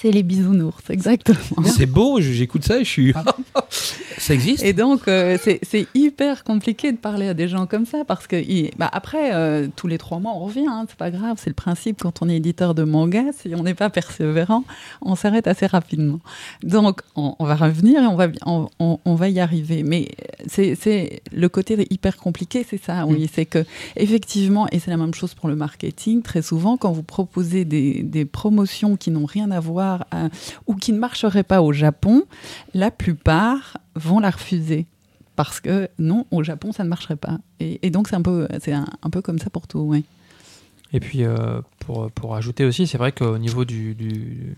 C'est 0.00 0.10
les 0.10 0.22
bisounours, 0.22 0.88
exactement. 0.88 1.62
C'est 1.64 1.84
beau, 1.84 2.20
j'écoute 2.20 2.64
ça 2.64 2.78
et 2.78 2.84
je 2.84 2.88
suis. 2.88 3.12
ça 4.18 4.32
existe 4.34 4.64
Et 4.64 4.72
donc, 4.72 5.06
euh, 5.08 5.36
c'est 5.42 5.86
hyper 5.94 6.42
compliqué 6.44 6.90
de 6.92 6.96
parler 6.96 7.28
à 7.28 7.34
des 7.34 7.48
gens 7.48 7.66
comme 7.66 7.84
ça 7.84 8.04
parce 8.06 8.26
que, 8.26 8.36
il- 8.36 8.70
bah, 8.78 8.88
après, 8.92 9.34
euh, 9.34 9.68
tous 9.76 9.86
les 9.88 9.98
trois 9.98 10.18
mois, 10.18 10.32
on 10.34 10.38
revient, 10.46 10.64
hein, 10.68 10.86
c'est 10.88 10.96
pas 10.96 11.10
grave, 11.10 11.36
c'est 11.38 11.50
le 11.50 11.54
principe 11.54 12.00
quand 12.00 12.22
on 12.22 12.28
est 12.30 12.36
éditeur 12.36 12.74
de 12.74 12.82
manga, 12.84 13.24
si 13.38 13.54
on 13.54 13.62
n'est 13.62 13.74
pas 13.74 13.90
persévérant, 13.90 14.64
on 15.02 15.16
s'arrête 15.16 15.46
assez 15.46 15.66
rapidement. 15.66 16.20
Donc, 16.62 17.00
on, 17.16 17.34
on 17.38 17.44
va 17.44 17.56
revenir 17.56 18.02
et 18.02 18.06
on 18.06 18.16
va, 18.16 18.28
bi- 18.28 18.38
on, 18.46 18.68
on- 18.78 18.98
on 19.04 19.14
va 19.16 19.28
y 19.28 19.38
arriver. 19.38 19.82
Mais 19.82 20.08
c'est 20.46 20.76
c'est- 20.76 21.20
le 21.32 21.48
côté 21.50 21.86
hyper 21.90 22.16
compliqué, 22.16 22.64
c'est 22.68 22.82
ça, 22.82 23.04
oui, 23.06 23.28
c'est 23.34 23.44
que, 23.44 23.64
effectivement, 23.96 24.66
et 24.72 24.78
c'est 24.78 24.90
la 24.90 24.96
même 24.96 25.12
chose 25.14 25.34
pour 25.34 25.48
le 25.48 25.56
marketing, 25.56 26.22
très 26.22 26.40
souvent, 26.40 26.78
quand 26.78 26.92
vous 26.92 27.02
proposez 27.02 27.64
des, 27.66 28.02
des 28.02 28.24
promotions 28.24 28.96
qui 28.96 29.10
n'ont 29.10 29.26
rien 29.26 29.50
à 29.50 29.60
voir 29.60 29.89
à- 30.10 30.28
ou 30.66 30.74
qui 30.74 30.92
ne 30.92 30.98
marcheraient 30.98 31.42
pas 31.42 31.62
au 31.62 31.72
Japon, 31.72 32.24
la 32.74 32.90
plupart 32.90 33.78
vont 33.94 34.20
la 34.20 34.30
refuser. 34.30 34.86
Parce 35.36 35.60
que 35.60 35.88
non, 35.98 36.26
au 36.30 36.42
Japon, 36.42 36.72
ça 36.72 36.84
ne 36.84 36.88
marcherait 36.88 37.16
pas. 37.16 37.38
Et, 37.60 37.90
donc, 37.90 38.08
c'est 38.08 38.16
un 38.16 38.22
peu, 38.22 38.46
un, 38.68 38.86
un 39.02 39.10
peu 39.10 39.22
comme 39.22 39.38
ça 39.38 39.48
pour 39.48 39.66
tout, 39.66 39.78
oui. 39.78 40.04
Et 40.92 41.00
puis, 41.00 41.24
euh, 41.24 41.60
pour, 41.78 42.10
pour 42.10 42.34
ajouter 42.34 42.64
aussi, 42.64 42.86
c'est 42.86 42.98
vrai 42.98 43.12
qu'au 43.12 43.38
niveau 43.38 43.64
du, 43.64 43.94
du, 43.94 44.54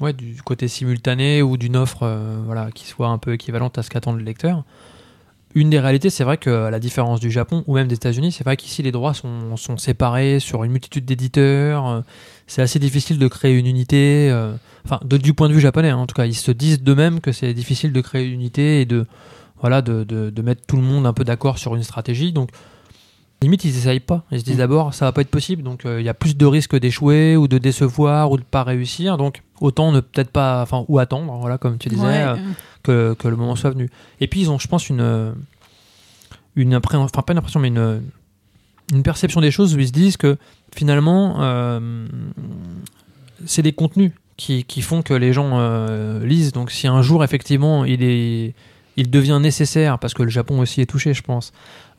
ouais, 0.00 0.12
du 0.12 0.40
côté 0.42 0.68
simultané 0.68 1.42
ou 1.42 1.56
d'une 1.56 1.76
offre 1.76 2.02
euh, 2.02 2.40
voilà, 2.44 2.70
qui 2.70 2.86
soit 2.86 3.08
un 3.08 3.18
peu 3.18 3.32
équivalente 3.32 3.78
à 3.78 3.82
ce 3.82 3.90
qu'attend 3.90 4.12
le 4.12 4.22
lecteur, 4.22 4.64
une 5.54 5.70
des 5.70 5.80
réalités, 5.80 6.10
c'est 6.10 6.24
vrai 6.24 6.36
que 6.36 6.50
à 6.66 6.70
la 6.70 6.78
différence 6.78 7.20
du 7.20 7.30
Japon 7.30 7.64
ou 7.66 7.74
même 7.74 7.88
des 7.88 7.94
États-Unis, 7.94 8.32
c'est 8.32 8.44
vrai 8.44 8.56
qu'ici 8.56 8.82
les 8.82 8.92
droits 8.92 9.14
sont, 9.14 9.56
sont 9.56 9.76
séparés 9.78 10.40
sur 10.40 10.62
une 10.64 10.72
multitude 10.72 11.04
d'éditeurs. 11.04 11.86
euh, 11.88 12.00
c'est 12.46 12.62
assez 12.62 12.78
difficile 12.78 13.18
de 13.18 13.28
créer 13.28 13.56
une 13.56 13.66
unité. 13.66 14.28
euh, 14.30 14.52
Enfin, 14.84 15.00
de- 15.04 15.16
du 15.18 15.34
point 15.34 15.48
de 15.48 15.54
vue 15.54 15.60
japonais, 15.60 15.90
hein, 15.90 15.96
en 15.98 16.06
tout 16.06 16.14
cas, 16.14 16.24
ils 16.26 16.34
se 16.34 16.50
disent 16.52 16.82
d'eux-mêmes 16.82 17.20
que 17.20 17.32
c'est 17.32 17.52
difficile 17.52 17.92
de 17.92 18.00
créer 18.00 18.24
une 18.26 18.32
unité 18.34 18.80
et 18.80 18.86
de 18.86 19.06
voilà 19.60 19.82
de, 19.82 20.04
de, 20.04 20.30
de 20.30 20.42
mettre 20.42 20.62
tout 20.66 20.76
le 20.76 20.82
monde 20.82 21.04
un 21.06 21.12
peu 21.12 21.24
d'accord 21.24 21.58
sur 21.58 21.74
une 21.76 21.82
stratégie. 21.82 22.32
Donc 22.32 22.50
Limite, 23.40 23.64
ils 23.64 23.76
essayent 23.76 24.00
pas. 24.00 24.24
Ils 24.32 24.40
se 24.40 24.44
disent 24.44 24.56
d'abord, 24.56 24.94
ça 24.94 25.04
va 25.04 25.12
pas 25.12 25.20
être 25.20 25.30
possible. 25.30 25.62
Donc, 25.62 25.86
euh, 25.86 26.00
il 26.00 26.04
y 26.04 26.08
a 26.08 26.14
plus 26.14 26.36
de 26.36 26.44
risques 26.44 26.76
d'échouer 26.76 27.36
ou 27.36 27.46
de 27.46 27.58
décevoir 27.58 28.32
ou 28.32 28.36
de 28.36 28.42
pas 28.42 28.64
réussir. 28.64 29.16
Donc, 29.16 29.42
autant 29.60 29.92
ne 29.92 30.00
peut-être 30.00 30.32
pas, 30.32 30.60
enfin, 30.60 30.84
ou 30.88 30.98
attendre, 30.98 31.32
voilà, 31.40 31.56
comme 31.56 31.78
tu 31.78 31.88
disais, 31.88 32.02
Ouais, 32.02 32.22
euh, 32.24 32.36
que, 32.92 33.28
le 33.28 33.36
moment 33.36 33.56
soit 33.56 33.70
venu. 33.70 33.90
Et 34.20 34.26
puis, 34.26 34.40
ils 34.40 34.50
ont, 34.50 34.58
je 34.58 34.68
pense, 34.68 34.88
une, 34.88 35.00
euh, 35.00 35.32
une 36.56 36.74
enfin, 36.76 37.22
pas 37.22 37.32
une 37.32 37.38
impression, 37.38 37.60
mais 37.60 37.68
une, 37.68 38.02
une 38.92 39.02
perception 39.02 39.40
des 39.40 39.50
choses 39.50 39.74
où 39.74 39.78
ils 39.78 39.88
se 39.88 39.92
disent 39.92 40.16
que 40.16 40.36
finalement, 40.74 41.36
euh, 41.40 42.06
c'est 43.46 43.62
des 43.62 43.72
contenus 43.72 44.12
qui, 44.36 44.64
qui 44.64 44.82
font 44.82 45.02
que 45.02 45.14
les 45.14 45.32
gens 45.32 45.52
euh, 45.54 46.24
lisent. 46.24 46.52
Donc, 46.52 46.70
si 46.70 46.86
un 46.86 47.02
jour, 47.02 47.24
effectivement, 47.24 47.84
il 47.84 48.02
est 48.02 48.54
il 48.98 49.10
devient 49.10 49.38
nécessaire, 49.40 50.00
parce 50.00 50.12
que 50.12 50.24
le 50.24 50.28
Japon 50.28 50.58
aussi 50.58 50.80
est 50.80 50.86
touché, 50.86 51.14
je 51.14 51.22
pense, 51.22 51.52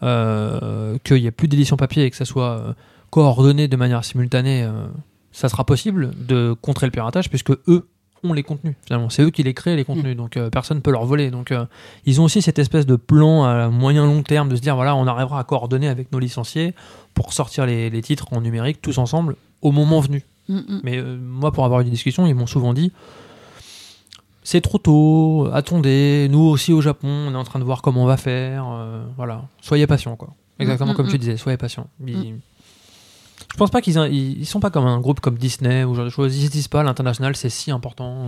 euh, 0.03 0.97
qu'il 1.05 1.21
n'y 1.21 1.27
ait 1.27 1.31
plus 1.31 1.47
d'édition 1.47 1.77
papier 1.77 2.03
et 2.03 2.09
que 2.09 2.17
ça 2.17 2.25
soit 2.25 2.59
euh, 2.59 2.73
coordonné 3.09 3.69
de 3.69 3.77
manière 3.77 4.03
simultanée, 4.03 4.63
euh, 4.63 4.85
ça 5.31 5.47
sera 5.47 5.63
possible 5.65 6.11
de 6.19 6.53
contrer 6.61 6.87
le 6.87 6.91
piratage, 6.91 7.29
puisque 7.29 7.51
eux 7.69 7.87
ont 8.23 8.33
les 8.33 8.43
contenus, 8.43 8.75
finalement. 8.85 9.09
C'est 9.09 9.21
eux 9.23 9.29
qui 9.29 9.43
les 9.43 9.53
créent, 9.53 9.75
les 9.75 9.85
contenus, 9.85 10.15
donc 10.17 10.35
euh, 10.37 10.49
personne 10.49 10.77
ne 10.77 10.81
peut 10.81 10.91
leur 10.91 11.05
voler. 11.05 11.31
Donc 11.31 11.51
euh, 11.51 11.65
ils 12.05 12.19
ont 12.19 12.25
aussi 12.25 12.41
cette 12.41 12.59
espèce 12.59 12.85
de 12.85 12.95
plan 12.95 13.43
à 13.43 13.69
moyen 13.69 14.05
long 14.05 14.23
terme 14.23 14.49
de 14.49 14.55
se 14.55 14.61
dire, 14.61 14.75
voilà, 14.75 14.95
on 14.95 15.07
arrivera 15.07 15.39
à 15.39 15.43
coordonner 15.43 15.87
avec 15.87 16.11
nos 16.11 16.19
licenciés 16.19 16.73
pour 17.13 17.33
sortir 17.33 17.65
les, 17.65 17.89
les 17.89 18.01
titres 18.01 18.27
en 18.31 18.41
numérique 18.41 18.81
tous 18.81 18.97
ensemble 18.97 19.35
au 19.61 19.71
moment 19.71 19.99
venu. 19.99 20.23
Mm, 20.47 20.55
mm. 20.57 20.81
Mais 20.83 20.97
euh, 20.97 21.17
moi, 21.21 21.51
pour 21.51 21.65
avoir 21.65 21.81
eu 21.81 21.83
des 21.85 21.89
discussions, 21.91 22.25
ils 22.27 22.35
m'ont 22.35 22.47
souvent 22.47 22.73
dit 22.73 22.91
c'est 24.43 24.61
trop 24.61 24.79
tôt, 24.79 25.47
attendez, 25.53 26.27
nous 26.31 26.39
aussi 26.39 26.73
au 26.73 26.81
Japon, 26.81 27.07
on 27.07 27.33
est 27.33 27.37
en 27.37 27.43
train 27.43 27.59
de 27.59 27.63
voir 27.63 27.81
comment 27.81 28.03
on 28.03 28.07
va 28.07 28.17
faire. 28.17 28.65
voilà, 29.15 29.43
soyez 29.61 29.85
patient, 29.85 30.15
quoi. 30.15 30.29
Exactement 30.59 30.91
Mm, 30.93 30.95
comme 30.95 31.05
mm, 31.07 31.11
tu 31.11 31.17
disais, 31.19 31.37
soyez 31.37 31.57
patient. 31.57 31.87
Ils- 32.05 32.35
Je 33.51 33.57
pense 33.57 33.71
pas 33.71 33.81
qu'ils 33.81 33.97
ils, 34.11 34.39
ils 34.39 34.45
sont 34.45 34.59
pas 34.59 34.69
comme 34.69 34.85
un 34.85 34.99
groupe 34.99 35.19
comme 35.19 35.37
Disney 35.37 35.83
ou 35.83 35.93
ce 35.93 35.97
genre 35.97 36.05
de 36.05 36.09
choses. 36.11 36.37
Ils 36.37 36.45
se 36.47 36.51
disent 36.51 36.67
pas 36.67 36.83
l'international 36.83 37.35
c'est 37.35 37.49
si 37.49 37.71
important. 37.71 38.27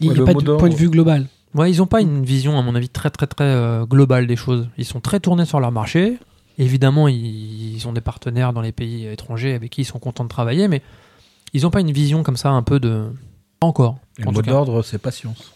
Il 0.00 0.10
n'y 0.10 0.18
Ouais, 0.18 0.22
a 0.30 0.32
pas 0.34 0.40
de 0.40 0.56
point 0.56 0.68
de 0.68 0.74
vue 0.74 0.88
global. 0.90 1.26
Ouais, 1.54 1.70
ils 1.70 1.82
ont 1.82 1.86
pas 1.86 2.00
une 2.00 2.24
vision, 2.24 2.58
à 2.58 2.62
mon 2.62 2.74
avis, 2.74 2.88
très 2.88 3.10
très 3.10 3.26
très 3.26 3.44
euh, 3.44 3.84
globale 3.84 4.26
des 4.26 4.36
choses. 4.36 4.68
Ils 4.78 4.86
sont 4.86 5.00
très 5.00 5.20
tournés 5.20 5.44
sur 5.44 5.60
leur 5.60 5.70
marché. 5.70 6.18
Évidemment, 6.58 7.08
ils, 7.08 7.76
ils 7.76 7.86
ont 7.88 7.92
des 7.92 8.00
partenaires 8.00 8.52
dans 8.54 8.62
les 8.62 8.72
pays 8.72 9.06
étrangers 9.06 9.52
avec 9.52 9.70
qui 9.70 9.82
ils 9.82 9.84
sont 9.84 9.98
contents 9.98 10.24
de 10.24 10.28
travailler, 10.30 10.66
mais 10.68 10.80
ils 11.52 11.66
ont 11.66 11.70
pas 11.70 11.80
une 11.80 11.92
vision 11.92 12.22
comme 12.22 12.36
ça 12.38 12.50
un 12.50 12.62
peu 12.62 12.80
de. 12.80 13.04
Pas 13.60 13.66
encore. 13.66 13.98
Le 14.18 14.26
En 14.28 14.32
mot 14.32 14.40
d'ordre, 14.42 14.82
c'est 14.82 14.98
patience. 14.98 15.52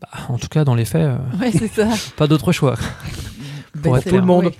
Bah, 0.00 0.08
en 0.30 0.38
tout 0.38 0.48
cas, 0.48 0.64
dans 0.64 0.74
les 0.74 0.86
faits, 0.86 1.02
euh, 1.06 1.18
Ouais, 1.38 1.52
c'est 1.52 1.68
ça. 1.68 1.88
pas 2.16 2.26
d'autre 2.26 2.50
choix. 2.52 2.76
Ben, 3.74 3.94
être 3.96 4.08
tout 4.08 4.16
le 4.16 4.22
monde. 4.22 4.50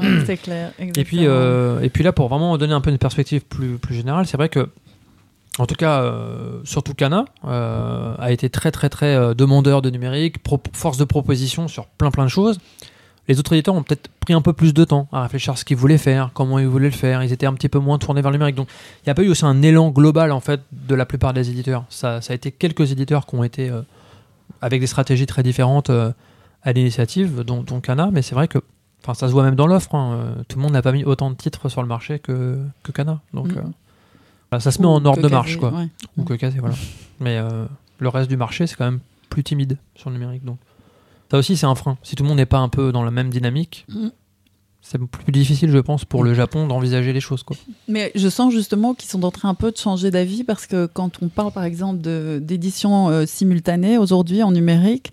Ouais, 0.00 0.24
c'est 0.26 0.36
clair. 0.36 0.72
Et 0.78 1.04
puis, 1.04 1.26
euh, 1.26 1.80
et 1.80 1.90
puis 1.90 2.04
là, 2.04 2.12
pour 2.12 2.28
vraiment 2.28 2.56
donner 2.58 2.72
un 2.72 2.80
peu 2.80 2.90
une 2.90 2.98
perspective 2.98 3.42
plus, 3.42 3.78
plus 3.78 3.94
générale, 3.94 4.26
c'est 4.26 4.36
vrai 4.36 4.48
que, 4.48 4.68
en 5.58 5.66
tout 5.66 5.74
cas, 5.74 6.02
euh, 6.02 6.60
surtout 6.64 6.94
Kana 6.94 7.24
euh, 7.46 8.14
a 8.18 8.32
été 8.32 8.50
très 8.50 8.70
très 8.70 8.88
très 8.88 9.34
demandeur 9.34 9.82
de 9.82 9.90
numérique, 9.90 10.36
force 10.72 10.96
de 10.96 11.04
proposition 11.04 11.68
sur 11.68 11.86
plein 11.86 12.10
plein 12.10 12.24
de 12.24 12.30
choses. 12.30 12.58
Les 13.28 13.38
autres 13.38 13.52
éditeurs 13.52 13.74
ont 13.74 13.82
peut-être 13.82 14.08
pris 14.18 14.32
un 14.32 14.40
peu 14.40 14.52
plus 14.52 14.74
de 14.74 14.82
temps 14.82 15.06
à 15.12 15.22
réfléchir 15.22 15.52
à 15.52 15.56
ce 15.56 15.64
qu'ils 15.64 15.76
voulaient 15.76 15.98
faire, 15.98 16.30
comment 16.34 16.58
ils 16.58 16.66
voulaient 16.66 16.86
le 16.86 16.90
faire. 16.90 17.22
Ils 17.22 17.32
étaient 17.32 17.46
un 17.46 17.54
petit 17.54 17.68
peu 17.68 17.78
moins 17.78 17.98
tournés 17.98 18.22
vers 18.22 18.32
le 18.32 18.38
numérique. 18.38 18.56
Donc, 18.56 18.68
il 18.98 19.08
n'y 19.08 19.10
a 19.10 19.14
pas 19.14 19.22
eu 19.22 19.28
aussi 19.28 19.44
un 19.44 19.62
élan 19.62 19.90
global 19.90 20.32
en 20.32 20.40
fait 20.40 20.62
de 20.72 20.94
la 20.96 21.06
plupart 21.06 21.32
des 21.32 21.48
éditeurs. 21.48 21.84
Ça, 21.90 22.20
ça 22.22 22.32
a 22.32 22.36
été 22.36 22.50
quelques 22.50 22.90
éditeurs 22.90 23.26
qui 23.26 23.36
ont 23.36 23.44
été 23.44 23.70
avec 24.62 24.80
des 24.80 24.86
stratégies 24.88 25.26
très 25.26 25.44
différentes 25.44 25.90
à 26.62 26.72
l'initiative, 26.72 27.42
dont, 27.42 27.62
dont 27.62 27.80
Kana. 27.80 28.10
Mais 28.12 28.22
c'est 28.22 28.34
vrai 28.34 28.48
que 28.48 28.58
Enfin, 29.02 29.14
ça 29.14 29.28
se 29.28 29.32
voit 29.32 29.42
même 29.44 29.54
dans 29.56 29.66
l'offre. 29.66 29.94
hein, 29.94 30.12
euh, 30.14 30.42
Tout 30.48 30.58
le 30.58 30.62
monde 30.62 30.72
n'a 30.72 30.82
pas 30.82 30.92
mis 30.92 31.04
autant 31.04 31.30
de 31.30 31.36
titres 31.36 31.68
sur 31.68 31.82
le 31.82 31.88
marché 31.88 32.18
que, 32.18 32.58
que 32.82 32.92
Kana. 32.92 33.20
Donc, 33.32 33.48
Mm. 33.48 33.58
euh, 33.58 33.62
voilà, 34.50 34.60
ça 34.60 34.70
se 34.72 34.80
met 34.80 34.86
Ou 34.86 34.90
en 34.90 35.04
ordre 35.04 35.22
de 35.22 35.28
marche, 35.28 35.56
quoi. 35.56 35.70
ouais. 35.72 35.88
Ou 36.16 36.24
que 36.24 36.34
Kazé, 36.34 36.58
voilà. 36.58 36.74
Mais 37.20 37.38
euh, 37.38 37.66
le 37.98 38.08
reste 38.08 38.28
du 38.28 38.36
marché, 38.36 38.66
c'est 38.66 38.76
quand 38.76 38.84
même 38.84 39.00
plus 39.30 39.42
timide 39.44 39.78
sur 39.94 40.10
le 40.10 40.16
numérique. 40.16 40.44
Donc, 40.44 40.58
ça 41.30 41.38
aussi, 41.38 41.56
c'est 41.56 41.66
un 41.66 41.74
frein. 41.74 41.96
Si 42.02 42.16
tout 42.16 42.24
le 42.24 42.28
monde 42.28 42.38
n'est 42.38 42.46
pas 42.46 42.58
un 42.58 42.68
peu 42.68 42.90
dans 42.92 43.02
la 43.04 43.10
même 43.10 43.30
dynamique, 43.30 43.86
Mm. 43.88 44.08
C'est 44.90 44.98
plus 44.98 45.30
difficile, 45.30 45.70
je 45.70 45.78
pense, 45.78 46.04
pour 46.04 46.24
le 46.24 46.34
Japon 46.34 46.66
d'envisager 46.66 47.12
les 47.12 47.20
choses. 47.20 47.44
Quoi. 47.44 47.56
Mais 47.86 48.10
je 48.16 48.28
sens 48.28 48.52
justement 48.52 48.92
qu'ils 48.92 49.08
sont 49.08 49.22
en 49.22 49.30
train 49.30 49.48
un 49.48 49.54
peu 49.54 49.70
de 49.70 49.76
changer 49.76 50.10
d'avis 50.10 50.42
parce 50.42 50.66
que 50.66 50.86
quand 50.86 51.22
on 51.22 51.28
parle 51.28 51.52
par 51.52 51.62
exemple 51.62 52.00
d'édition 52.40 53.08
euh, 53.08 53.24
simultanée 53.24 53.98
aujourd'hui 53.98 54.42
en 54.42 54.50
numérique, 54.50 55.12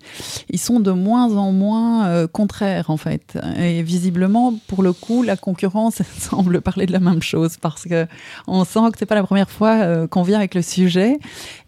ils 0.50 0.58
sont 0.58 0.80
de 0.80 0.90
moins 0.90 1.36
en 1.36 1.52
moins 1.52 2.08
euh, 2.08 2.26
contraires 2.26 2.90
en 2.90 2.96
fait. 2.96 3.38
Et 3.56 3.84
visiblement, 3.84 4.58
pour 4.66 4.82
le 4.82 4.92
coup, 4.92 5.22
la 5.22 5.36
concurrence 5.36 6.02
semble 6.18 6.60
parler 6.60 6.86
de 6.86 6.92
la 6.92 7.00
même 7.00 7.22
chose 7.22 7.56
parce 7.56 7.84
que 7.84 8.08
on 8.48 8.64
sent 8.64 8.90
que 8.92 8.98
c'est 8.98 9.06
pas 9.06 9.14
la 9.14 9.22
première 9.22 9.50
fois 9.50 9.76
euh, 9.76 10.08
qu'on 10.08 10.22
vient 10.22 10.38
avec 10.38 10.56
le 10.56 10.62
sujet. 10.62 11.20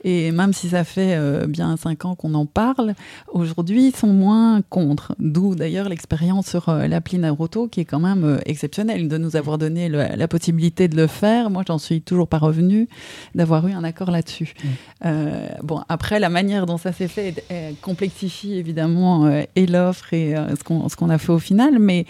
Et 0.03 0.33
même 0.33 0.53
si 0.53 0.70
ça 0.70 0.83
fait 0.83 1.46
bien 1.46 1.77
cinq 1.77 2.07
ans 2.07 2.14
qu'on 2.14 2.33
en 2.33 2.46
parle, 2.46 2.94
aujourd'hui, 3.31 3.88
ils 3.88 3.94
sont 3.94 4.07
moins 4.07 4.62
contre. 4.62 5.14
D'où 5.18 5.55
d'ailleurs 5.55 5.90
l'expérience 5.90 6.49
sur 6.49 6.73
l'appli 6.73 7.18
Naruto 7.18 7.68
qui 7.68 7.81
est 7.81 7.85
quand 7.85 7.99
même 8.00 8.24
euh, 8.24 8.38
exceptionnel 8.46 9.08
de 9.08 9.18
nous 9.18 9.36
avoir 9.36 9.58
donné 9.58 9.88
la 9.88 10.28
possibilité 10.28 10.88
de 10.88 10.96
le 10.96 11.06
faire. 11.06 11.50
Moi, 11.50 11.62
j'en 11.66 11.78
suis 11.78 12.02
toujours 12.02 12.28
pas 12.28 12.38
revenu 12.38 12.88
d'avoir 13.34 13.66
eu 13.68 13.72
un 13.72 13.84
accord 13.84 14.10
là-dessus. 14.10 14.54
Mm. 14.62 14.68
Euh, 15.06 15.48
bon, 15.62 15.80
après, 15.88 16.18
la 16.18 16.28
manière 16.28 16.66
dont 16.66 16.78
ça 16.78 16.92
s'est 16.92 17.08
fait 17.08 17.44
complexifie 17.80 18.54
évidemment 18.54 19.26
euh, 19.26 19.42
et 19.56 19.66
l'offre 19.66 20.12
et 20.12 20.34
ce 20.34 20.96
qu'on 20.96 21.10
a 21.10 21.18
fait 21.18 21.32
au 21.32 21.38
final. 21.38 21.78
Mais 21.78 22.06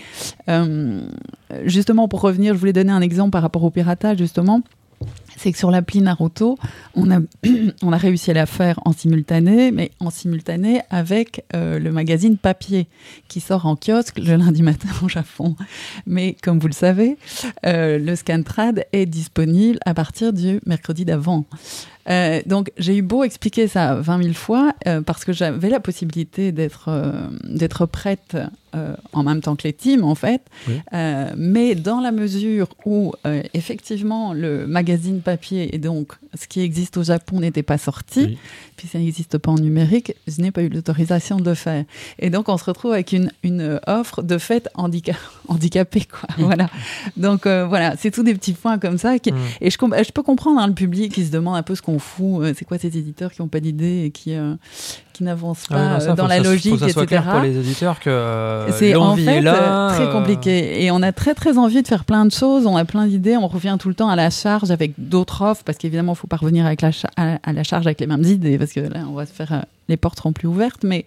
justement, 1.64 2.08
pour 2.08 2.20
revenir, 2.22 2.54
je 2.54 2.58
voulais 2.58 2.72
donner 2.72 2.92
un 2.92 3.02
exemple 3.02 3.30
par 3.30 3.42
rapport 3.42 3.64
au 3.64 3.70
piratage, 3.70 4.18
justement 4.18 4.62
c'est 5.40 5.52
que 5.52 5.58
sur 5.58 5.70
l'appli 5.70 6.02
Naruto, 6.02 6.58
on 6.94 7.10
a, 7.10 7.96
réussi 7.96 8.30
à 8.30 8.34
la 8.34 8.44
faire 8.44 8.78
en 8.84 8.92
simultané, 8.92 9.70
mais 9.70 9.90
en 9.98 10.10
simultané 10.10 10.82
avec 10.90 11.46
euh, 11.54 11.78
le 11.78 11.90
magazine 11.92 12.36
papier 12.36 12.88
qui 13.28 13.40
sort 13.40 13.64
en 13.64 13.74
kiosque 13.74 14.18
le 14.18 14.36
lundi 14.36 14.62
matin 14.62 14.90
au 15.02 15.08
Japon. 15.08 15.56
Mais 16.06 16.36
comme 16.42 16.58
vous 16.58 16.66
le 16.66 16.74
savez, 16.74 17.16
euh, 17.64 17.98
le 17.98 18.16
Scantrad 18.16 18.84
est 18.92 19.06
disponible 19.06 19.78
à 19.86 19.94
partir 19.94 20.34
du 20.34 20.60
mercredi 20.66 21.06
d'avant. 21.06 21.46
Euh, 22.08 22.40
donc 22.46 22.70
j'ai 22.78 22.96
eu 22.96 23.02
beau 23.02 23.24
expliquer 23.24 23.68
ça 23.68 23.96
20 23.96 24.22
000 24.22 24.34
fois 24.34 24.72
euh, 24.86 25.02
parce 25.02 25.24
que 25.24 25.32
j'avais 25.32 25.68
la 25.68 25.80
possibilité 25.80 26.50
d'être 26.50 26.86
euh, 26.88 27.12
d'être 27.44 27.86
prête 27.86 28.36
en 29.12 29.24
même 29.24 29.40
temps 29.40 29.56
que 29.56 29.64
les 29.64 29.72
teams 29.72 30.04
en 30.04 30.14
fait, 30.14 30.42
mais 31.36 31.74
dans 31.74 32.00
la 32.00 32.12
mesure 32.12 32.68
où 32.84 33.12
effectivement 33.52 34.32
le 34.32 34.64
magazine 34.64 35.22
papier 35.22 35.74
et 35.74 35.78
donc 35.78 36.12
ce 36.40 36.46
qui 36.46 36.60
existe 36.60 36.96
au 36.96 37.02
Japon 37.02 37.40
n'était 37.40 37.64
pas 37.64 37.78
sorti, 37.78 38.38
puis 38.76 38.86
ça 38.86 39.00
n'existe 39.00 39.38
pas 39.38 39.50
en 39.50 39.56
numérique, 39.56 40.14
je 40.28 40.40
n'ai 40.40 40.52
pas 40.52 40.62
eu 40.62 40.68
l'autorisation 40.68 41.38
de 41.38 41.48
le 41.48 41.56
faire. 41.56 41.84
Et 42.20 42.30
donc 42.30 42.48
on 42.48 42.56
se 42.58 42.64
retrouve 42.64 42.92
avec 42.92 43.10
une, 43.10 43.32
une 43.42 43.80
offre 43.88 44.22
de 44.22 44.38
fait 44.38 44.68
handicap 44.74 45.16
handicapée 45.48 46.04
quoi. 46.04 46.28
Voilà. 46.38 46.70
Donc 47.16 47.48
voilà, 47.48 47.96
c'est 47.98 48.12
tous 48.12 48.22
des 48.22 48.34
petits 48.34 48.52
points 48.52 48.78
comme 48.78 48.98
ça 48.98 49.18
qui, 49.18 49.32
mm. 49.32 49.38
et 49.62 49.70
je, 49.70 49.76
je 49.80 50.12
peux 50.12 50.22
comprendre 50.22 50.60
hein, 50.60 50.68
le 50.68 50.74
public 50.74 51.12
qui 51.12 51.26
se 51.26 51.32
demande 51.32 51.56
un 51.56 51.64
peu 51.64 51.74
ce 51.74 51.82
qu'on 51.82 51.89
fout. 51.98 52.42
Euh, 52.42 52.54
c'est 52.56 52.64
quoi 52.64 52.78
ces 52.78 52.96
éditeurs 52.96 53.32
qui 53.32 53.42
n'ont 53.42 53.48
pas 53.48 53.60
d'idée 53.60 54.04
et 54.04 54.10
qui, 54.10 54.34
euh, 54.34 54.54
qui 55.20 55.24
n'avancent 55.24 55.66
ah 55.70 55.74
pas 55.74 56.02
euh, 56.02 56.14
dans 56.14 56.26
la 56.26 56.38
logique, 56.40 56.78
faut 56.78 56.84
etc. 56.84 57.06
Clair 57.06 57.30
pour 57.30 57.40
les 57.40 57.56
éditeurs 57.58 58.00
que 58.00 58.66
c'est 58.72 58.94
en 58.94 59.16
fait 59.16 59.36
est 59.36 59.40
là, 59.42 59.92
très 59.94 60.10
compliqué. 60.10 60.82
Et 60.82 60.90
on 60.90 61.02
a 61.02 61.12
très 61.12 61.34
très 61.34 61.58
envie 61.58 61.82
de 61.82 61.88
faire 61.88 62.04
plein 62.04 62.24
de 62.24 62.32
choses. 62.32 62.66
On 62.66 62.76
a 62.76 62.86
plein 62.86 63.06
d'idées. 63.06 63.36
On 63.36 63.48
revient 63.48 63.76
tout 63.78 63.88
le 63.88 63.94
temps 63.94 64.08
à 64.08 64.16
la 64.16 64.30
charge 64.30 64.70
avec 64.70 64.92
d'autres 64.96 65.42
offres 65.42 65.62
parce 65.64 65.76
qu'évidemment, 65.76 66.14
il 66.14 66.16
faut 66.16 66.26
pas 66.26 66.36
revenir 66.36 66.64
avec 66.64 66.80
la 66.80 66.90
à, 67.16 67.52
la 67.52 67.62
charge 67.62 67.86
avec 67.86 68.00
les 68.00 68.06
mêmes 68.06 68.24
idées 68.24 68.56
parce 68.56 68.72
que 68.72 68.80
là, 68.80 69.00
on 69.08 69.12
va 69.12 69.26
se 69.26 69.32
faire 69.32 69.64
les 69.88 69.96
portes 69.96 70.18
seront 70.18 70.32
plus 70.32 70.46
ouvertes, 70.46 70.84
mais 70.84 71.04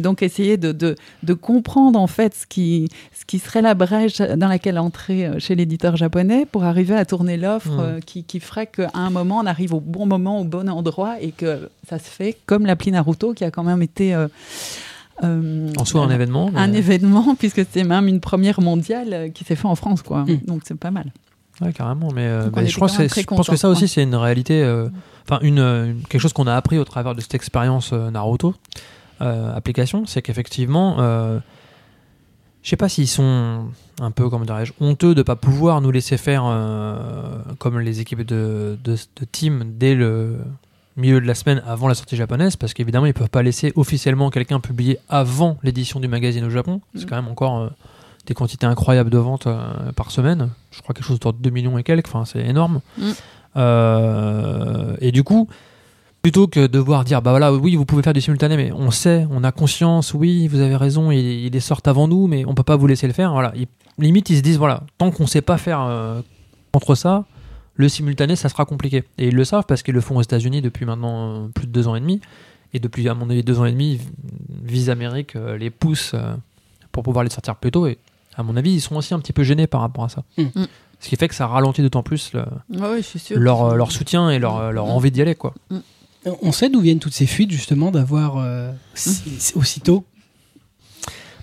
donc 0.00 0.22
essayer 0.22 0.58
de, 0.58 0.72
de, 0.72 0.94
de, 1.22 1.32
comprendre 1.32 1.98
en 1.98 2.06
fait 2.06 2.34
ce 2.34 2.46
qui, 2.46 2.90
ce 3.18 3.24
qui 3.24 3.38
serait 3.38 3.62
la 3.62 3.72
brèche 3.72 4.18
dans 4.18 4.48
laquelle 4.48 4.78
entrer 4.78 5.30
chez 5.38 5.54
l'éditeur 5.54 5.96
japonais 5.96 6.44
pour 6.44 6.64
arriver 6.64 6.94
à 6.94 7.06
tourner 7.06 7.38
l'offre 7.38 7.70
mmh. 7.70 8.00
qui, 8.04 8.24
qui, 8.24 8.38
ferait 8.38 8.66
qu'à 8.66 8.90
un 8.92 9.08
moment 9.08 9.38
on 9.38 9.46
arrive 9.46 9.72
au 9.72 9.80
bon 9.80 10.04
moment, 10.04 10.40
au 10.40 10.44
bon 10.44 10.68
endroit 10.68 11.14
et 11.22 11.32
que 11.32 11.70
ça 11.88 11.98
se 11.98 12.10
fait 12.10 12.36
comme 12.44 12.66
l'appli 12.66 12.92
Naruto 12.92 13.32
qui 13.32 13.39
a 13.44 13.50
quand 13.50 13.62
même 13.62 13.82
été 13.82 14.14
euh, 14.14 14.28
euh, 15.22 15.70
en 15.76 15.84
soi 15.84 16.02
un 16.02 16.10
événement. 16.10 16.50
Un 16.54 16.72
événement, 16.72 17.34
puisque 17.38 17.62
c'est 17.70 17.84
même 17.84 18.08
une 18.08 18.20
première 18.20 18.60
mondiale 18.60 19.12
euh, 19.12 19.28
qui 19.28 19.44
s'est 19.44 19.56
faite 19.56 19.66
en 19.66 19.74
France, 19.74 20.02
quoi. 20.02 20.22
Mm. 20.22 20.40
Donc 20.46 20.62
c'est 20.64 20.78
pas 20.78 20.90
mal. 20.90 21.12
Ouais, 21.60 21.72
carrément. 21.72 22.08
Mais, 22.14 22.26
je, 22.66 22.74
crois 22.76 22.88
que 22.88 23.06
je 23.06 23.24
pense 23.24 23.48
que 23.48 23.56
ça 23.56 23.68
aussi, 23.68 23.86
c'est 23.86 24.02
une 24.02 24.14
réalité, 24.14 24.64
enfin, 25.28 25.40
une, 25.42 26.00
quelque 26.08 26.20
chose 26.20 26.32
qu'on 26.32 26.46
a 26.46 26.54
appris 26.54 26.78
au 26.78 26.84
travers 26.84 27.14
de 27.14 27.20
cette 27.20 27.34
expérience 27.34 27.92
Naruto 27.92 28.54
application, 29.20 30.06
c'est 30.06 30.22
qu'effectivement, 30.22 30.96
je 32.62 32.70
sais 32.70 32.76
pas 32.76 32.88
s'ils 32.88 33.08
sont 33.08 33.66
un 34.00 34.10
peu, 34.10 34.30
comment 34.30 34.46
dirais-je, 34.46 34.72
honteux 34.80 35.14
de 35.14 35.20
ne 35.20 35.22
pas 35.22 35.36
pouvoir 35.36 35.82
nous 35.82 35.90
laisser 35.90 36.16
faire 36.16 36.44
comme 37.58 37.78
les 37.78 38.00
équipes 38.00 38.22
de, 38.22 38.78
de, 38.82 38.94
de 38.94 39.24
team 39.30 39.74
dès 39.76 39.94
le 39.94 40.38
milieu 41.00 41.20
de 41.20 41.26
la 41.26 41.34
semaine 41.34 41.62
avant 41.66 41.88
la 41.88 41.94
sortie 41.94 42.16
japonaise, 42.16 42.56
parce 42.56 42.74
qu'évidemment, 42.74 43.06
ils 43.06 43.14
peuvent 43.14 43.30
pas 43.30 43.42
laisser 43.42 43.72
officiellement 43.76 44.30
quelqu'un 44.30 44.60
publier 44.60 44.98
avant 45.08 45.58
l'édition 45.62 46.00
du 46.00 46.08
magazine 46.08 46.44
au 46.44 46.50
Japon. 46.50 46.80
C'est 46.94 47.04
mm. 47.04 47.06
quand 47.06 47.16
même 47.16 47.28
encore 47.28 47.58
euh, 47.58 47.68
des 48.26 48.34
quantités 48.34 48.66
incroyables 48.66 49.10
de 49.10 49.18
ventes 49.18 49.46
euh, 49.46 49.92
par 49.96 50.10
semaine. 50.10 50.50
Je 50.70 50.82
crois 50.82 50.94
quelque 50.94 51.04
chose 51.04 51.16
autour 51.16 51.32
de 51.32 51.38
2 51.38 51.50
millions 51.50 51.78
et 51.78 51.82
quelques, 51.82 52.08
enfin, 52.08 52.24
c'est 52.24 52.44
énorme. 52.46 52.80
Mm. 52.98 53.10
Euh, 53.56 54.96
et 55.00 55.10
du 55.10 55.24
coup, 55.24 55.48
plutôt 56.22 56.46
que 56.46 56.60
de 56.60 56.66
devoir 56.66 57.04
dire, 57.04 57.22
bah 57.22 57.30
voilà, 57.30 57.52
oui, 57.52 57.74
vous 57.74 57.84
pouvez 57.84 58.02
faire 58.02 58.12
du 58.12 58.20
simultané, 58.20 58.56
mais 58.56 58.70
on 58.72 58.90
sait, 58.90 59.26
on 59.30 59.42
a 59.42 59.52
conscience, 59.52 60.14
oui, 60.14 60.46
vous 60.48 60.60
avez 60.60 60.76
raison, 60.76 61.10
ils, 61.10 61.50
les 61.50 61.60
sortent 61.60 61.88
avant 61.88 62.06
nous, 62.06 62.26
mais 62.26 62.44
on 62.46 62.54
peut 62.54 62.62
pas 62.62 62.76
vous 62.76 62.86
laisser 62.86 63.06
le 63.06 63.12
faire. 63.12 63.32
Voilà. 63.32 63.52
limite, 63.98 64.30
ils 64.30 64.36
se 64.36 64.42
disent, 64.42 64.58
voilà, 64.58 64.82
tant 64.98 65.10
qu'on 65.10 65.26
sait 65.26 65.42
pas 65.42 65.56
faire 65.56 66.22
contre 66.72 66.94
ça, 66.94 67.24
le 67.80 67.88
simultané, 67.88 68.36
ça 68.36 68.48
sera 68.48 68.64
compliqué. 68.64 69.04
Et 69.18 69.28
ils 69.28 69.34
le 69.34 69.44
savent 69.44 69.64
parce 69.66 69.82
qu'ils 69.82 69.94
le 69.94 70.00
font 70.00 70.16
aux 70.16 70.22
États-Unis 70.22 70.62
depuis 70.62 70.84
maintenant 70.84 71.44
euh, 71.44 71.48
plus 71.48 71.66
de 71.66 71.72
deux 71.72 71.88
ans 71.88 71.96
et 71.96 72.00
demi. 72.00 72.20
Et 72.72 72.78
depuis, 72.78 73.08
à 73.08 73.14
mon 73.14 73.28
avis, 73.30 73.42
deux 73.42 73.58
ans 73.58 73.64
et 73.64 73.72
demi, 73.72 73.98
Visa 74.62 74.92
Amérique 74.92 75.34
euh, 75.34 75.56
les 75.56 75.70
pousse 75.70 76.12
euh, 76.14 76.34
pour 76.92 77.02
pouvoir 77.02 77.24
les 77.24 77.30
sortir 77.30 77.56
plus 77.56 77.72
tôt. 77.72 77.86
Et 77.86 77.98
à 78.36 78.42
mon 78.42 78.56
avis, 78.56 78.72
ils 78.72 78.80
sont 78.80 78.94
aussi 78.96 79.14
un 79.14 79.18
petit 79.18 79.32
peu 79.32 79.42
gênés 79.42 79.66
par 79.66 79.80
rapport 79.80 80.04
à 80.04 80.08
ça. 80.08 80.22
Mm. 80.38 80.42
Mm. 80.54 80.66
Ce 81.00 81.08
qui 81.08 81.16
fait 81.16 81.28
que 81.28 81.34
ça 81.34 81.46
ralentit 81.46 81.82
d'autant 81.82 82.02
plus 82.02 82.32
leur, 83.34 83.74
leur, 83.74 83.90
soutien 83.90 84.30
et 84.30 84.38
leur, 84.38 84.70
leur 84.70 84.86
mm. 84.86 84.90
envie 84.90 85.10
d'y 85.10 85.22
aller. 85.22 85.34
Quoi. 85.34 85.54
On 86.42 86.52
sait 86.52 86.68
d'où 86.68 86.80
viennent 86.80 86.98
toutes 86.98 87.14
ces 87.14 87.26
fuites, 87.26 87.50
justement, 87.50 87.90
d'avoir 87.90 88.46
aussitôt? 89.56 90.04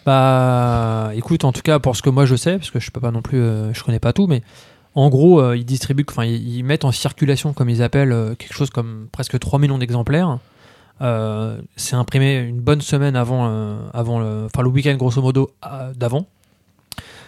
Bah, 0.05 1.11
écoute, 1.15 1.43
en 1.43 1.51
tout 1.51 1.63
cas, 1.63 1.79
pour 1.79 1.95
ce 1.95 2.03
que 2.03 2.11
moi 2.11 2.25
je 2.25 2.35
sais, 2.35 2.59
parce 2.59 2.69
que 2.69 2.79
je 2.79 2.91
peux 2.91 3.01
pas 3.01 3.11
non 3.11 3.23
plus, 3.23 3.41
je 3.73 3.83
connais 3.83 3.99
pas 3.99 4.13
tout, 4.13 4.27
mais 4.27 4.43
en 4.97 5.09
gros, 5.09 5.39
euh, 5.39 5.55
ils 5.55 5.63
distribuent, 5.63 6.07
enfin, 6.09 6.25
ils, 6.25 6.63
mettent 6.63 6.83
en 6.83 6.91
circulation, 6.91 7.53
comme 7.53 7.69
ils 7.69 7.83
appellent, 7.83 8.11
euh, 8.11 8.33
quelque 8.33 8.55
chose 8.55 8.71
comme 8.71 9.07
presque 9.11 9.37
3 9.37 9.59
millions 9.59 9.77
d'exemplaires. 9.77 10.39
Euh, 11.01 11.61
c'est 11.75 11.95
imprimé 11.95 12.39
une 12.39 12.59
bonne 12.59 12.81
semaine 12.81 13.15
avant, 13.15 13.47
le, 13.47 14.45
enfin, 14.47 14.63
le 14.63 14.69
week-end 14.69 14.95
grosso 14.95 15.21
modo 15.21 15.51
d'avant. 15.95 16.25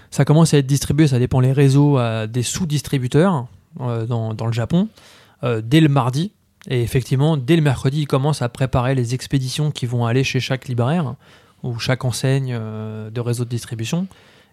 Ça 0.09 0.25
commence 0.25 0.55
à 0.55 0.57
être 0.57 0.65
distribué, 0.65 1.05
ça 1.05 1.19
dépend 1.19 1.41
les 1.41 1.51
réseaux, 1.51 1.99
des 2.25 2.41
sous-distributeurs 2.41 3.45
dans, 3.77 4.45
le 4.47 4.51
Japon, 4.51 4.87
dès 5.43 5.79
le 5.79 5.89
mardi. 5.89 6.31
Et 6.67 6.81
effectivement, 6.81 7.37
dès 7.37 7.55
le 7.55 7.61
mercredi, 7.61 8.01
ils 8.01 8.07
commencent 8.07 8.41
à 8.41 8.49
préparer 8.49 8.95
les 8.95 9.13
expéditions 9.13 9.69
qui 9.69 9.85
vont 9.85 10.07
aller 10.07 10.23
chez 10.23 10.39
chaque 10.39 10.67
libraire 10.67 11.13
ou 11.61 11.77
chaque 11.77 12.03
enseigne 12.03 12.57
de 12.57 13.21
réseau 13.21 13.45
de 13.45 13.49
distribution. 13.49 14.07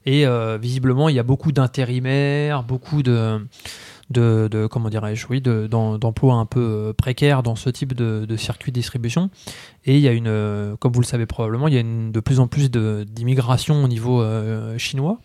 Et 0.06 0.24
euh, 0.24 0.56
visiblement, 0.56 1.08
il 1.08 1.16
y 1.16 1.18
a 1.18 1.24
beaucoup 1.24 1.50
d'intérimaires, 1.50 2.62
beaucoup 2.62 3.02
de, 3.02 3.40
comment 4.70 4.88
dirais-je, 4.88 5.26
oui, 5.28 5.40
d'emplois 5.40 6.34
un 6.34 6.46
peu 6.46 6.60
euh, 6.60 6.92
précaires 6.92 7.42
dans 7.42 7.56
ce 7.56 7.68
type 7.68 7.92
de, 7.92 8.36
circuit 8.36 8.70
de 8.70 8.76
distribution. 8.76 9.30
Et 9.84 9.96
il 9.96 10.00
y 10.00 10.08
a 10.08 10.12
une, 10.12 10.28
euh, 10.28 10.76
comme 10.76 10.92
vous 10.92 11.00
le 11.00 11.06
savez 11.06 11.26
probablement, 11.26 11.66
il 11.66 11.74
y 11.74 11.76
a 11.76 11.80
une, 11.80 12.12
de 12.12 12.20
plus 12.20 12.38
en 12.38 12.46
plus 12.46 12.70
d'immigration 12.70 13.82
au 13.82 13.88
niveau 13.88 14.24
chinois, 14.78 15.18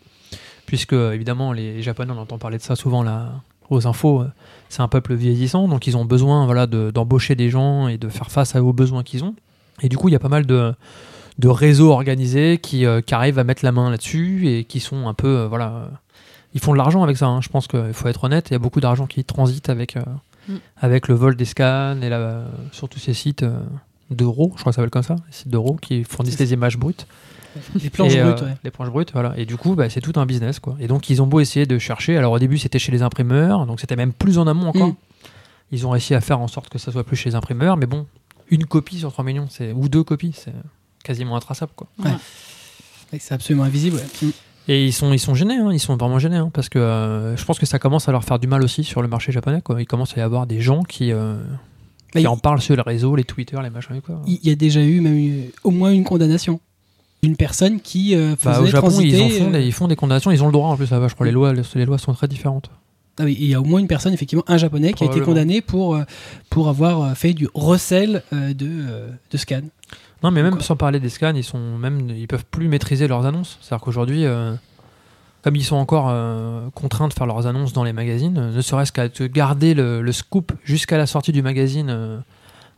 puisque 0.65 0.93
évidemment 0.93 1.53
les 1.53 1.83
Japonais, 1.83 2.11
on 2.15 2.19
entend 2.19 2.39
parler 2.39 2.57
de 2.57 2.63
ça 2.63 2.75
souvent 2.75 3.03
là 3.03 3.43
aux 3.69 3.87
infos, 3.87 4.25
c'est 4.67 4.81
un 4.81 4.89
peuple 4.89 5.13
vieillissant, 5.13 5.69
donc 5.69 5.87
ils 5.87 5.95
ont 5.95 6.03
besoin 6.03 6.45
voilà, 6.45 6.67
d'embaucher 6.67 7.35
des 7.35 7.49
gens 7.49 7.87
et 7.87 7.97
de 7.97 8.09
faire 8.09 8.29
face 8.29 8.55
aux 8.55 8.73
besoins 8.73 9.03
qu'ils 9.03 9.23
ont. 9.23 9.33
Et 9.81 9.87
du 9.87 9.97
coup, 9.97 10.09
il 10.09 10.11
y 10.11 10.15
a 10.15 10.19
pas 10.19 10.27
mal 10.27 10.45
de, 10.45 10.73
de 11.41 11.47
réseaux 11.47 11.91
organisés 11.91 12.59
euh, 12.73 13.01
qui, 13.01 13.13
arrivent 13.13 13.39
à 13.39 13.43
mettre 13.43 13.65
la 13.65 13.71
main 13.71 13.89
là-dessus 13.89 14.47
et 14.47 14.63
qui 14.63 14.79
sont 14.79 15.07
un 15.07 15.13
peu 15.15 15.27
euh, 15.27 15.47
voilà 15.47 15.89
ils 16.53 16.61
font 16.61 16.71
de 16.73 16.77
l'argent 16.77 17.01
avec 17.01 17.17
ça 17.17 17.27
hein. 17.27 17.41
je 17.41 17.49
pense 17.49 17.67
qu'il 17.67 17.93
faut 17.93 18.07
être 18.07 18.23
honnête 18.23 18.49
il 18.51 18.53
y 18.53 18.55
a 18.55 18.59
beaucoup 18.59 18.79
d'argent 18.79 19.07
qui 19.07 19.23
transite 19.23 19.69
avec 19.69 19.97
euh, 19.97 20.01
mm. 20.47 20.55
avec 20.77 21.07
le 21.07 21.15
vol 21.15 21.35
des 21.35 21.45
scans 21.45 21.99
et 22.01 22.09
la, 22.09 22.43
surtout 22.71 22.99
ces 22.99 23.15
sites 23.15 23.43
d'euros 24.11 24.53
je 24.55 24.61
crois 24.61 24.71
que 24.71 24.75
ça 24.75 24.81
s'appelle 24.81 24.91
comme 24.91 25.03
ça 25.03 25.15
les 25.15 25.33
sites 25.33 25.47
d'euros 25.49 25.77
qui 25.81 26.03
fournissent 26.03 26.39
les 26.39 26.53
images 26.53 26.77
brutes 26.77 27.07
les 27.81 27.89
planches 27.89 28.15
brutes 28.15 28.43
les 28.63 28.71
planches 28.71 28.89
brutes 28.89 29.11
voilà 29.11 29.33
et 29.35 29.45
du 29.47 29.57
coup 29.57 29.73
bah, 29.73 29.89
c'est 29.89 30.01
tout 30.01 30.13
un 30.17 30.27
business 30.27 30.59
quoi 30.59 30.77
et 30.79 30.87
donc 30.87 31.09
ils 31.09 31.23
ont 31.23 31.27
beau 31.27 31.39
essayer 31.39 31.65
de 31.65 31.79
chercher 31.79 32.17
alors 32.17 32.33
au 32.33 32.39
début 32.39 32.59
c'était 32.59 32.79
chez 32.79 32.91
les 32.91 33.01
imprimeurs 33.01 33.65
donc 33.65 33.79
c'était 33.79 33.95
même 33.95 34.13
plus 34.13 34.37
en 34.37 34.45
amont 34.45 34.67
encore 34.67 34.89
mm. 34.89 34.95
ils 35.71 35.87
ont 35.87 35.89
réussi 35.89 36.13
à 36.13 36.21
faire 36.21 36.39
en 36.39 36.47
sorte 36.47 36.69
que 36.69 36.77
ça 36.77 36.91
soit 36.91 37.03
plus 37.03 37.15
chez 37.15 37.31
les 37.31 37.35
imprimeurs 37.35 37.77
mais 37.77 37.87
bon 37.87 38.05
une 38.51 38.65
copie 38.65 38.99
sur 38.99 39.11
3 39.11 39.25
millions 39.25 39.47
c'est 39.49 39.71
ou 39.71 39.89
deux 39.89 40.03
copies 40.03 40.33
c'est 40.35 40.53
quasiment 41.03 41.35
intraçable. 41.35 41.71
Quoi. 41.75 41.87
c'est 43.19 43.33
absolument 43.33 43.63
invisible. 43.63 43.99
Mm. 44.21 44.27
Et 44.67 44.85
ils 44.85 44.93
sont, 44.93 45.11
ils 45.11 45.19
sont 45.19 45.33
gênés, 45.33 45.55
hein, 45.57 45.69
ils 45.73 45.79
sont 45.79 45.97
vraiment 45.97 46.19
gênés, 46.19 46.37
hein, 46.37 46.51
parce 46.53 46.69
que 46.69 46.77
euh, 46.79 47.35
je 47.35 47.43
pense 47.45 47.57
que 47.59 47.65
ça 47.65 47.79
commence 47.79 48.07
à 48.07 48.11
leur 48.11 48.23
faire 48.23 48.37
du 48.39 48.47
mal 48.47 48.63
aussi 48.63 48.83
sur 48.83 49.01
le 49.01 49.07
marché 49.07 49.31
japonais. 49.31 49.61
Quoi. 49.61 49.81
Il 49.81 49.85
commence 49.87 50.15
à 50.15 50.21
y 50.21 50.23
avoir 50.23 50.45
des 50.45 50.61
gens 50.61 50.83
qui, 50.83 51.11
euh, 51.11 51.33
Bah, 52.13 52.19
qui 52.19 52.21
il- 52.21 52.27
en 52.27 52.37
parlent 52.37 52.61
sur 52.61 52.75
les 52.75 52.81
réseaux, 52.83 53.15
les 53.15 53.23
Twitter, 53.23 53.57
les 53.63 53.71
machins. 53.71 53.99
Quoi. 54.01 54.21
Il 54.27 54.39
y 54.43 54.51
a 54.51 54.55
déjà 54.55 54.81
eu 54.81 55.01
même 55.01 55.17
eu 55.17 55.49
au 55.63 55.71
moins 55.71 55.91
une 55.91 56.03
condamnation 56.03 56.59
d'une 57.23 57.35
personne 57.35 57.79
qui 57.81 58.15
euh, 58.15 58.35
faisait 58.35 58.51
Bah, 58.55 58.61
au 58.61 58.65
Japon, 58.67 58.87
ils, 59.01 59.11
transiter. 59.11 59.23
en 59.23 59.29
font 59.29 59.49
euh, 59.49 59.51
des, 59.59 59.65
ils 59.65 59.73
font 59.73 59.87
des 59.87 59.95
condamnations, 59.95 60.31
ils 60.31 60.43
ont 60.43 60.47
le 60.47 60.51
droit 60.53 60.69
en 60.69 60.77
plus 60.77 60.89
là-bas. 60.91 61.07
Je 61.07 61.15
crois 61.15 61.25
les 61.25 61.31
lois, 61.31 61.53
les, 61.53 61.63
les 61.75 61.85
lois 61.85 61.97
sont 61.97 62.13
très 62.13 62.27
différentes. 62.27 62.69
ah 63.19 63.23
oui, 63.25 63.35
il 63.39 63.47
y 63.47 63.55
a 63.55 63.59
au 63.61 63.65
moins 63.65 63.79
une 63.79 63.87
personne, 63.87 64.13
effectivement, 64.13 64.45
un 64.47 64.57
japonais 64.57 64.93
qui 64.93 65.03
a 65.03 65.07
été 65.07 65.21
condamné 65.21 65.61
pour, 65.61 65.99
pour 66.51 66.69
avoir 66.69 67.17
fait 67.17 67.33
du 67.33 67.47
recel 67.55 68.23
de, 68.31 68.53
de 69.31 69.37
scan. 69.37 69.61
Non, 70.23 70.31
mais 70.31 70.43
même 70.43 70.53
Quoi 70.53 70.61
sans 70.61 70.75
parler 70.75 70.99
des 70.99 71.09
scans, 71.09 71.33
ils 71.35 71.43
sont 71.43 71.77
même, 71.77 72.09
ils 72.09 72.27
peuvent 72.27 72.45
plus 72.45 72.67
maîtriser 72.67 73.07
leurs 73.07 73.25
annonces. 73.25 73.57
C'est-à-dire 73.61 73.83
qu'aujourd'hui, 73.83 74.25
euh, 74.25 74.53
comme 75.43 75.55
ils 75.55 75.63
sont 75.63 75.77
encore 75.77 76.09
euh, 76.09 76.69
contraints 76.75 77.07
de 77.07 77.13
faire 77.13 77.25
leurs 77.25 77.47
annonces 77.47 77.73
dans 77.73 77.83
les 77.83 77.93
magazines, 77.93 78.37
euh, 78.37 78.51
ne 78.51 78.61
serait-ce 78.61 78.91
qu'à 78.91 79.09
te 79.09 79.23
garder 79.23 79.73
le, 79.73 80.01
le 80.01 80.11
scoop 80.11 80.51
jusqu'à 80.63 80.97
la 80.97 81.07
sortie 81.07 81.31
du 81.31 81.41
magazine 81.41 82.21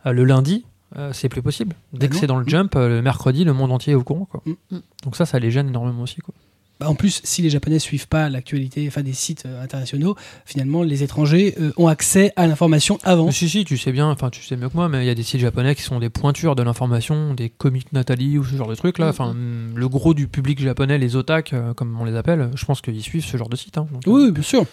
le 0.06 0.24
lundi, 0.24 0.64
c'est 1.12 1.28
plus 1.28 1.42
possible. 1.42 1.74
Dès 1.92 2.06
Ah 2.06 2.08
que 2.10 2.16
c'est 2.16 2.26
dans 2.26 2.36
le 2.38 2.44
Mm. 2.44 2.48
jump, 2.50 2.74
le 2.76 3.00
mercredi, 3.02 3.44
le 3.44 3.52
monde 3.52 3.72
entier 3.72 3.92
est 3.94 3.96
au 3.96 4.02
courant. 4.04 4.26
Quoi. 4.26 4.42
Mm. 4.46 4.78
Donc 5.02 5.16
ça, 5.16 5.26
ça 5.26 5.38
les 5.38 5.50
gêne 5.50 5.68
énormément 5.68 6.02
aussi. 6.02 6.20
Quoi. 6.20 6.34
Bah, 6.80 6.88
en 6.88 6.96
plus, 6.96 7.20
si 7.22 7.40
les 7.40 7.50
Japonais 7.50 7.78
suivent 7.78 8.08
pas 8.08 8.28
l'actualité, 8.28 8.84
enfin 8.88 9.02
des 9.02 9.12
sites 9.12 9.44
euh, 9.46 9.62
internationaux, 9.62 10.16
finalement, 10.44 10.82
les 10.82 11.04
étrangers 11.04 11.54
euh, 11.60 11.70
ont 11.76 11.86
accès 11.86 12.32
à 12.34 12.48
l'information 12.48 12.98
avant. 13.04 13.26
Mais 13.26 13.32
si, 13.32 13.48
si, 13.48 13.64
tu 13.64 13.78
sais 13.78 13.92
bien, 13.92 14.08
enfin 14.10 14.28
tu 14.30 14.42
sais 14.42 14.56
mieux 14.56 14.68
que 14.68 14.74
moi, 14.76 14.88
mais 14.88 15.04
il 15.04 15.06
y 15.06 15.10
a 15.10 15.14
des 15.14 15.22
sites 15.22 15.40
japonais 15.40 15.76
qui 15.76 15.82
sont 15.82 16.00
des 16.00 16.10
pointures 16.10 16.56
de 16.56 16.64
l'information, 16.64 17.32
des 17.34 17.48
comics 17.48 17.92
Nathalie 17.92 18.38
ou 18.38 18.44
ce 18.44 18.56
genre 18.56 18.66
de 18.68 18.74
trucs 18.74 18.98
là. 18.98 19.06
Mm, 19.06 19.08
Enfin, 19.10 19.34
le 19.74 19.88
gros 19.88 20.14
du 20.14 20.26
public 20.26 20.60
japonais, 20.60 20.98
les 20.98 21.14
otak, 21.14 21.52
euh, 21.52 21.74
comme 21.74 21.96
on 22.00 22.04
les 22.04 22.16
appelle, 22.16 22.50
je 22.56 22.64
pense 22.64 22.80
qu'ils 22.80 23.02
suivent 23.02 23.24
ce 23.24 23.36
genre 23.36 23.48
de 23.48 23.56
site. 23.56 23.78
hein. 23.78 23.86
Donc, 23.92 24.02
Oui, 24.06 24.32
bien 24.32 24.42
sûr. 24.42 24.64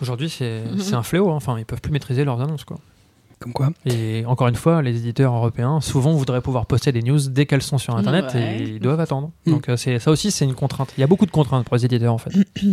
Aujourd'hui, 0.00 0.30
c'est 0.30 0.62
Mhm. 0.64 0.78
c'est 0.78 0.94
un 0.94 1.02
fléau. 1.02 1.28
hein. 1.30 1.34
Enfin, 1.34 1.58
ils 1.58 1.64
peuvent 1.66 1.80
plus 1.80 1.90
maîtriser 1.92 2.24
leurs 2.24 2.40
annonces. 2.40 2.62
Quoi. 2.64 2.78
Comme 3.40 3.52
quoi. 3.52 3.70
Et 3.86 4.24
encore 4.26 4.48
une 4.48 4.56
fois, 4.56 4.82
les 4.82 4.96
éditeurs 4.96 5.32
européens 5.34 5.80
souvent 5.80 6.12
voudraient 6.12 6.40
pouvoir 6.40 6.66
poster 6.66 6.90
des 6.92 7.02
news 7.02 7.18
dès 7.28 7.46
qu'elles 7.46 7.62
sont 7.62 7.78
sur 7.78 7.96
Internet 7.96 8.26
Ouais. 8.34 8.58
et 8.58 8.62
ils 8.62 8.80
doivent 8.80 9.00
attendre. 9.00 9.30
Mm. 9.46 9.50
Donc 9.52 9.68
euh, 9.68 9.76
c'est 9.76 9.98
ça 9.98 10.10
aussi, 10.10 10.30
c'est 10.30 10.44
une 10.44 10.54
contrainte. 10.54 10.92
Il 10.98 11.00
y 11.00 11.04
a 11.04 11.06
beaucoup 11.06 11.26
de 11.26 11.30
contraintes 11.30 11.64
pour 11.64 11.76
les 11.76 11.84
éditeurs 11.84 12.12
en 12.12 12.18
fait. 12.18 12.30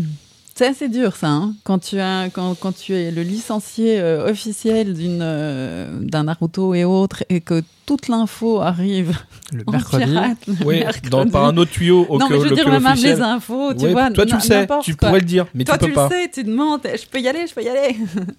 C'est 0.57 0.67
assez 0.67 0.87
dur 0.87 1.17
ça, 1.17 1.27
hein. 1.27 1.53
quand, 1.65 1.79
tu 1.79 1.99
as, 1.99 2.29
quand, 2.31 2.55
quand 2.57 2.71
tu 2.73 2.93
es 2.95 3.11
le 3.11 3.23
licencié 3.23 3.99
euh, 3.99 4.29
officiel 4.31 4.93
d'une, 4.93 5.19
euh, 5.21 5.99
d'un 5.99 6.23
Naruto 6.23 6.73
et 6.73 6.85
autres, 6.85 7.25
et 7.27 7.41
que 7.41 7.61
toute 7.85 8.07
l'info 8.07 8.61
arrive 8.61 9.15
Le 9.53 9.63
en 9.67 9.73
mercredi, 9.73 10.05
pirate 10.05 10.37
le 10.47 10.53
Oui, 10.65 10.79
mercredi. 10.79 11.09
dans, 11.09 11.27
par 11.29 11.43
un 11.45 11.57
autre 11.57 11.69
tuyau 11.71 12.05
au 12.09 12.17
Non, 12.17 12.27
mais 12.29 12.37
je 12.37 12.41
veux 12.43 12.49
le 12.51 12.55
dire, 12.55 12.69
même 12.69 12.95
les 12.95 13.21
infos, 13.21 13.73
tu 13.75 13.83
Ouais, 13.85 13.91
vois. 13.91 14.09
toi, 14.11 14.25
tu 14.25 14.31
n- 14.31 14.37
le 14.37 14.41
sais, 14.41 14.67
tu 14.81 14.95
quoi. 14.95 15.09
pourrais 15.09 15.19
le 15.19 15.25
dire, 15.25 15.45
mais 15.53 15.65
Toi, 15.65 15.77
tu 15.77 15.85
tu 15.87 15.91
peux 15.93 16.01
le 16.01 16.07
pas. 16.07 16.09
sais, 16.09 16.31
tu 16.33 16.43
demandes, 16.45 16.79
je 16.83 17.05
peux 17.05 17.19
y 17.19 17.27
aller, 17.27 17.45
je 17.47 17.53
peux 17.53 17.61
y 17.61 17.67
aller. 17.69 17.95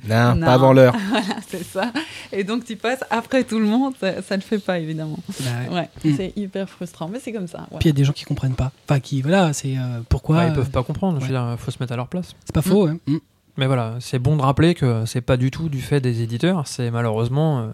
Non, 0.09 0.35
Non. 0.37 0.47
pas 0.47 0.55
avant 0.55 0.73
l'heure. 0.73 0.97
Voilà, 1.11 1.27
c'est 1.49 1.63
ça. 1.65 1.93
Et 2.33 2.43
donc, 2.45 2.65
tu 2.65 2.75
passes 2.77 3.05
après 3.11 3.45
tout 3.45 3.59
le 3.61 3.67
monde, 3.67 3.93
ça, 4.01 4.11
ne 4.13 4.37
le 4.37 4.41
fait 4.41 4.59
pas, 4.59 4.79
évidemment. 4.81 5.19
Bah, 5.41 5.45
ouais. 5.71 5.75
Ouais, 5.77 5.89
Mm. 6.03 6.15
c'est 6.17 6.33
hyper 6.35 6.69
frustrant, 6.69 7.09
mais 7.13 7.21
c'est 7.23 7.33
comme 7.33 7.47
ça. 7.47 7.59
voilà. 7.71 7.79
Puis 7.79 7.89
il 7.89 7.93
y 7.93 7.95
a 7.95 7.97
des 7.97 8.05
gens 8.05 8.13
qui 8.15 8.25
comprennent 8.25 8.55
pas. 8.57 8.73
Enfin, 8.89 8.99
qui, 9.01 9.21
voilà, 9.23 9.53
c'est 9.53 9.77
euh, 9.77 10.01
pourquoi. 10.09 10.39
ouais, 10.39 10.47
ils 10.47 10.51
euh, 10.53 10.55
peuvent 10.55 10.71
pas 10.71 10.83
comprendre. 10.83 11.21
Je 11.21 11.27
veux 11.27 11.33
ouais. 11.33 11.39
dire, 11.51 11.57
faut 11.59 11.71
se 11.71 11.77
mettre 11.79 11.93
à 11.93 11.97
leur 11.97 12.06
place. 12.09 12.35
C'est 12.45 12.55
pas 12.55 12.63
faux, 12.63 12.87
hein. 12.87 12.99
Mm. 13.07 13.17
Mais 13.59 13.67
voilà, 13.67 13.97
c'est 14.01 14.19
bon 14.19 14.37
de 14.37 14.43
rappeler 14.43 14.75
que 14.75 15.05
c'est 15.07 15.23
pas 15.23 15.37
du 15.39 15.51
tout 15.51 15.69
du 15.69 15.81
fait 15.81 16.01
des 16.01 16.21
éditeurs. 16.23 16.67
C'est 16.67 16.91
malheureusement, 16.91 17.61
euh, 17.61 17.69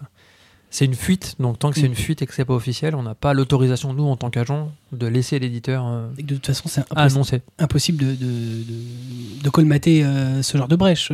c'est 0.69 0.85
une 0.85 0.93
fuite. 0.95 1.35
Donc 1.39 1.59
tant 1.59 1.71
que 1.71 1.75
c'est 1.75 1.83
Mm. 1.83 1.91
une 1.91 1.95
fuite 1.95 2.21
et 2.21 2.25
que 2.25 2.33
c'est 2.33 2.45
pas 2.45 2.53
officiel, 2.53 2.95
on 2.95 3.03
n'a 3.03 3.15
pas 3.15 3.33
l'autorisation 3.33 3.93
nous 3.93 4.05
en 4.05 4.15
tant 4.15 4.29
qu'agent 4.29 4.71
de 4.93 5.07
laisser 5.07 5.39
l'éditeur 5.39 5.85
euh, 5.85 6.07
Et 6.17 6.23
que 6.23 6.27
de 6.29 6.35
toute 6.35 6.47
façon, 6.47 6.69
c'est 6.69 6.85
impossible, 6.95 7.41
impossible 7.59 7.97
de, 7.97 8.11
de, 8.15 8.25
de, 8.25 9.43
de 9.43 9.49
colmater 9.49 10.05
euh, 10.05 10.41
ce 10.41 10.57
genre 10.57 10.69
de 10.69 10.75
brèche. 10.77 11.11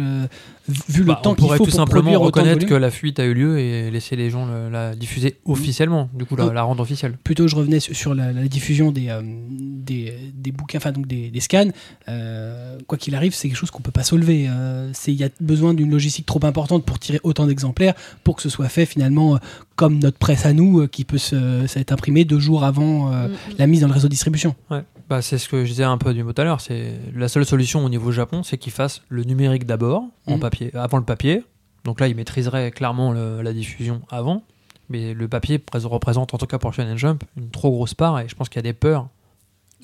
Vu 0.88 0.99
le 1.01 1.05
Bah, 1.08 1.19
temps 1.23 1.32
on 1.32 1.36
qu'il 1.36 1.43
pourrait 1.45 1.58
faut 1.58 1.65
tout 1.65 1.71
pour 1.71 1.79
simplement 1.79 2.17
reconnaître 2.19 2.65
que 2.65 2.73
la 2.73 2.91
fuite 2.91 3.19
a 3.19 3.25
eu 3.25 3.34
lieu 3.34 3.60
et 3.60 3.89
laisser 3.91 4.15
les 4.15 4.29
gens 4.29 4.45
le- 4.45 4.69
la 4.69 4.95
diffuser 4.95 5.38
officiellement. 5.45 6.10
Du 6.13 6.25
coup, 6.25 6.36
la, 6.36 6.51
la 6.53 6.63
rendre 6.63 6.82
officielle. 6.82 7.17
Plutôt, 7.23 7.47
je 7.47 7.55
revenais 7.55 7.79
sur- 7.79 8.13
la, 8.15 8.32
la 8.32 8.47
diffusion 8.47 8.91
des, 8.91 9.10
euh, 9.10 9.21
des, 9.23 10.13
des 10.34 10.51
bouquins, 10.51 10.77
enfin 10.77 10.91
donc 10.91 11.08
des, 11.08 11.29
des 11.29 11.39
scans. 11.39 11.69
Euh, 12.08 12.77
quoi 12.88 12.97
qu'il 12.97 13.15
arrive, 13.15 13.34
c'est 13.34 13.47
quelque 13.49 13.58
chose 13.58 13.71
qu'on 13.71 13.82
peut 13.82 13.91
pas 13.91 14.03
soulever. 14.03 14.47
Euh, 14.49 14.89
c'est- 14.93 15.12
Il 15.13 15.19
y 15.19 15.23
a 15.23 15.29
besoin 15.41 15.73
d'une 15.73 15.89
logistique 15.91 16.25
trop 16.25 16.43
importante 16.45 16.86
pour 16.86 16.99
tirer 16.99 17.19
autant 17.23 17.45
d'exemplaires 17.47 17.93
pour 18.23 18.36
que 18.36 18.41
ce 18.41 18.49
soit 18.49 18.69
fait 18.69 18.86
finalement 18.86 19.36
euh, 19.36 19.39
comme 19.75 19.99
notre 19.99 20.17
presse 20.17 20.45
à 20.45 20.53
nous, 20.53 20.82
euh, 20.82 20.88
qui 20.88 21.03
peut 21.05 21.17
se, 21.17 21.65
s'être 21.67 21.91
imprimé 21.91 22.25
deux 22.25 22.39
jours 22.39 22.63
avant 22.63 23.12
euh, 23.13 23.27
Mm, 23.27 23.32
mm. 23.32 23.36
la 23.58 23.67
mise 23.67 23.82
dans 23.82 23.88
le 23.88 23.93
réseau 23.93 24.08
de 24.08 24.12
distribution. 24.12 24.55
Ouais. 24.71 24.82
Bah, 25.10 25.22
c'est 25.24 25.38
ce 25.39 25.50
que 25.50 25.63
je 25.65 25.69
disais 25.72 25.84
un 25.84 25.98
peu 25.98 26.13
du 26.13 26.24
mot 26.24 26.34
tout 26.34 26.41
à 26.41 26.45
l'heure. 26.45 26.62
C'est 26.62 26.93
la 27.15 27.28
seule 27.28 27.45
solution 27.45 27.84
au 27.84 27.89
niveau 27.89 28.12
Japon, 28.12 28.43
c'est 28.43 28.58
qu'ils 28.60 28.72
fassent 28.72 29.02
le 29.10 29.24
numérique 29.24 29.65
d'abord, 29.65 30.04
en 30.28 30.34
Mhm. 30.36 30.39
papier, 30.39 30.76
avant 30.76 30.98
le 31.00 31.04
papier. 31.04 31.43
Donc 31.84 32.00
là, 32.00 32.08
ils 32.08 32.15
maîtriseraient 32.15 32.69
clairement 32.72 33.12
le- 33.12 33.41
la 33.41 33.54
diffusion 33.54 34.02
avant. 34.12 34.43
Mais 34.89 35.13
le 35.13 35.28
papier 35.28 35.58
prés- 35.60 35.80
représente, 35.84 36.34
en 36.34 36.38
tout 36.38 36.45
cas 36.45 36.58
pour 36.60 36.74
Shonen 36.74 36.98
Jump, 36.98 37.24
une 37.38 37.50
trop 37.50 37.72
grosse 37.72 37.93
part. 37.95 38.19
Et 38.19 38.28
je 38.28 38.36
pense 38.36 38.50
qu'il 38.50 38.58
y 38.58 38.60
a 38.60 38.63
des 38.63 38.74
peurs 38.74 39.08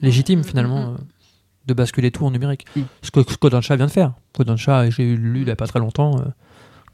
légitimes 0.02 0.40
Mhm, 0.40 0.46
finalement 0.46 0.90
mhm. 0.92 0.94
euh, 0.96 1.04
de 1.68 1.74
basculer 1.74 2.12
tout 2.12 2.26
en 2.26 2.32
numérique. 2.32 2.66
Ce 3.02 3.10
que 3.10 3.22
ce 3.22 3.26
que 3.26 3.36
Kodansha 3.36 3.76
vient 3.76 3.86
de 3.88 3.92
faire. 3.92 4.14
Kodansha, 4.34 4.90
j'ai 4.92 5.16
lu 5.16 5.40
il 5.40 5.46
n'y 5.46 5.52
a 5.52 5.56
pas 5.56 5.66
très 5.68 5.80
longtemps 5.80 6.20
euh, 6.20 6.24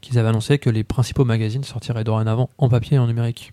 qu'ils 0.00 0.18
avaient 0.18 0.28
annoncé 0.28 0.58
que 0.58 0.70
les 0.70 0.84
principaux 0.84 1.24
magazines 1.26 1.64
sortiraient 1.64 2.04
dorénavant 2.04 2.48
en 2.58 2.68
papier 2.70 2.96
et 2.96 2.98
en 2.98 3.06
numérique. 3.06 3.52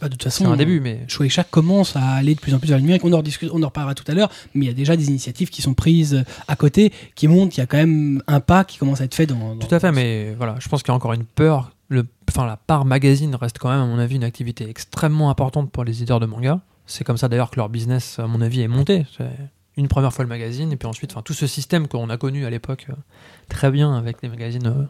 Bah, 0.00 0.08
de 0.08 0.14
toute 0.14 0.22
C'est 0.24 0.30
façon, 0.44 0.52
un 0.52 0.56
début, 0.56 0.80
mais 0.80 1.00
Shueisha 1.08 1.44
commence 1.44 1.96
à 1.96 2.02
aller 2.12 2.34
de 2.34 2.40
plus 2.40 2.54
en 2.54 2.58
plus 2.58 2.68
vers 2.68 2.78
le 2.78 2.82
numérique. 2.82 3.04
On 3.04 3.12
en, 3.12 3.22
on 3.52 3.62
en 3.62 3.66
reparlera 3.66 3.94
tout 3.94 4.04
à 4.06 4.14
l'heure, 4.14 4.30
mais 4.54 4.66
il 4.66 4.68
y 4.68 4.70
a 4.70 4.74
déjà 4.74 4.96
des 4.96 5.08
initiatives 5.08 5.50
qui 5.50 5.60
sont 5.62 5.74
prises 5.74 6.14
euh, 6.14 6.22
à 6.46 6.54
côté, 6.56 6.92
qui 7.14 7.26
montrent 7.28 7.52
qu'il 7.52 7.60
y 7.60 7.64
a 7.64 7.66
quand 7.66 7.78
même 7.78 8.22
un 8.26 8.40
pas 8.40 8.64
qui 8.64 8.78
commence 8.78 9.00
à 9.00 9.04
être 9.04 9.14
fait 9.14 9.26
dans. 9.26 9.54
dans- 9.56 9.66
Tout 9.66 9.74
à 9.74 9.80
fait, 9.80 9.90
mais 9.92 10.34
voilà, 10.34 10.56
je 10.60 10.68
pense 10.68 10.82
qu'il 10.82 10.90
y 10.90 10.92
a 10.92 10.96
encore 10.96 11.12
une 11.14 11.24
peur. 11.24 11.72
Le, 11.88 12.06
enfin, 12.28 12.46
la 12.46 12.56
part 12.56 12.84
magazine 12.84 13.34
reste 13.34 13.58
quand 13.58 13.70
même, 13.70 13.80
à 13.80 13.86
mon 13.86 13.98
avis, 13.98 14.16
une 14.16 14.24
activité 14.24 14.68
extrêmement 14.68 15.30
importante 15.30 15.70
pour 15.72 15.84
les 15.84 15.92
éditeurs 15.96 16.20
de 16.20 16.26
manga. 16.26 16.60
C'est 16.86 17.02
comme 17.04 17.16
ça 17.16 17.28
d'ailleurs 17.28 17.50
que 17.50 17.56
leur 17.56 17.68
business, 17.68 18.18
à 18.18 18.26
mon 18.26 18.40
avis, 18.40 18.60
est 18.60 18.68
monté. 18.68 19.06
C'est 19.16 19.24
une 19.76 19.88
première 19.88 20.12
fois 20.12 20.24
le 20.24 20.28
magazine, 20.28 20.70
et 20.72 20.76
puis 20.76 20.86
ensuite, 20.88 21.12
enfin, 21.12 21.22
tout 21.22 21.34
ce 21.34 21.46
système 21.46 21.88
qu'on 21.88 22.08
a 22.10 22.16
connu 22.16 22.44
à 22.46 22.50
l'époque 22.50 22.86
euh, 22.90 22.94
très 23.48 23.70
bien 23.70 23.94
avec 23.96 24.18
les 24.22 24.28
magazines 24.28 24.66
euh, 24.66 24.84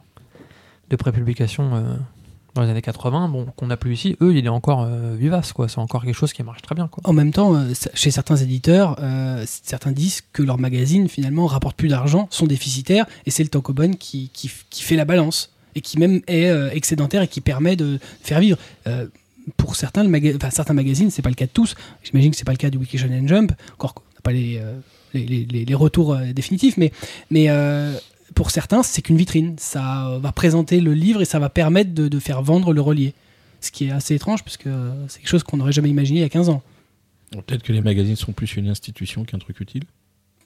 de 0.90 0.96
prépublication 0.96 1.70
euh, 1.76 1.94
dans 2.58 2.64
les 2.64 2.70
années 2.70 2.82
80, 2.82 3.28
bon, 3.28 3.46
qu'on 3.56 3.68
n'a 3.68 3.76
plus 3.76 3.94
ici, 3.94 4.16
eux, 4.20 4.34
il 4.34 4.44
est 4.44 4.48
encore 4.48 4.82
euh, 4.82 5.14
vivace, 5.16 5.52
quoi. 5.52 5.68
C'est 5.68 5.78
encore 5.78 6.04
quelque 6.04 6.14
chose 6.14 6.32
qui 6.32 6.42
marche 6.42 6.60
très 6.62 6.74
bien, 6.74 6.88
quoi. 6.88 7.02
En 7.04 7.12
même 7.12 7.32
temps, 7.32 7.54
euh, 7.54 7.72
chez 7.94 8.10
certains 8.10 8.36
éditeurs, 8.36 8.96
euh, 9.00 9.44
certains 9.46 9.92
disent 9.92 10.22
que 10.32 10.42
leurs 10.42 10.58
magazines 10.58 11.08
finalement 11.08 11.46
rapportent 11.46 11.76
plus 11.76 11.88
d'argent, 11.88 12.26
sont 12.30 12.46
déficitaires, 12.46 13.06
et 13.26 13.30
c'est 13.30 13.44
le 13.44 13.48
tankobon 13.48 13.92
qui, 13.92 14.30
qui, 14.32 14.48
fait 14.82 14.96
la 14.96 15.04
balance 15.04 15.52
et 15.74 15.80
qui 15.80 15.98
même 15.98 16.20
est 16.26 16.48
euh, 16.48 16.70
excédentaire 16.72 17.22
et 17.22 17.28
qui 17.28 17.40
permet 17.40 17.76
de 17.76 18.00
faire 18.22 18.40
vivre. 18.40 18.58
Pour 19.56 19.76
certains, 19.76 20.02
le 20.02 20.10
maga- 20.10 20.50
certains 20.50 20.74
magazines, 20.74 21.10
c'est 21.10 21.22
pas 21.22 21.30
le 21.30 21.34
cas 21.34 21.46
de 21.46 21.50
tous. 21.50 21.74
J'imagine 22.02 22.32
que 22.32 22.36
c'est 22.36 22.44
pas 22.44 22.52
le 22.52 22.58
cas 22.58 22.68
du 22.70 22.76
Wiki 22.76 22.98
Shonen 22.98 23.26
Jump. 23.26 23.52
Encore 23.74 23.94
qu'on 23.94 24.02
n'a 24.02 24.20
pas 24.22 24.32
les, 24.32 24.60
les, 25.14 25.74
retours 25.74 26.16
définitifs, 26.34 26.76
mais, 26.76 26.92
pour 28.38 28.52
certains, 28.52 28.84
c'est 28.84 29.02
qu'une 29.02 29.16
vitrine. 29.16 29.56
Ça 29.58 30.16
va 30.22 30.30
présenter 30.30 30.80
le 30.80 30.94
livre 30.94 31.20
et 31.20 31.24
ça 31.24 31.40
va 31.40 31.48
permettre 31.48 31.92
de, 31.92 32.06
de 32.06 32.18
faire 32.20 32.40
vendre 32.40 32.72
le 32.72 32.80
relié. 32.80 33.12
Ce 33.60 33.72
qui 33.72 33.86
est 33.86 33.90
assez 33.90 34.14
étrange 34.14 34.44
parce 34.44 34.56
que 34.56 34.70
c'est 35.08 35.18
quelque 35.18 35.28
chose 35.28 35.42
qu'on 35.42 35.56
n'aurait 35.56 35.72
jamais 35.72 35.90
imaginé 35.90 36.20
il 36.20 36.22
y 36.22 36.26
a 36.26 36.28
15 36.28 36.48
ans. 36.48 36.62
Peut-être 37.32 37.64
que 37.64 37.72
les 37.72 37.80
magazines 37.80 38.14
sont 38.14 38.30
plus 38.30 38.54
une 38.56 38.68
institution 38.68 39.24
qu'un 39.24 39.38
truc 39.40 39.58
utile. 39.58 39.82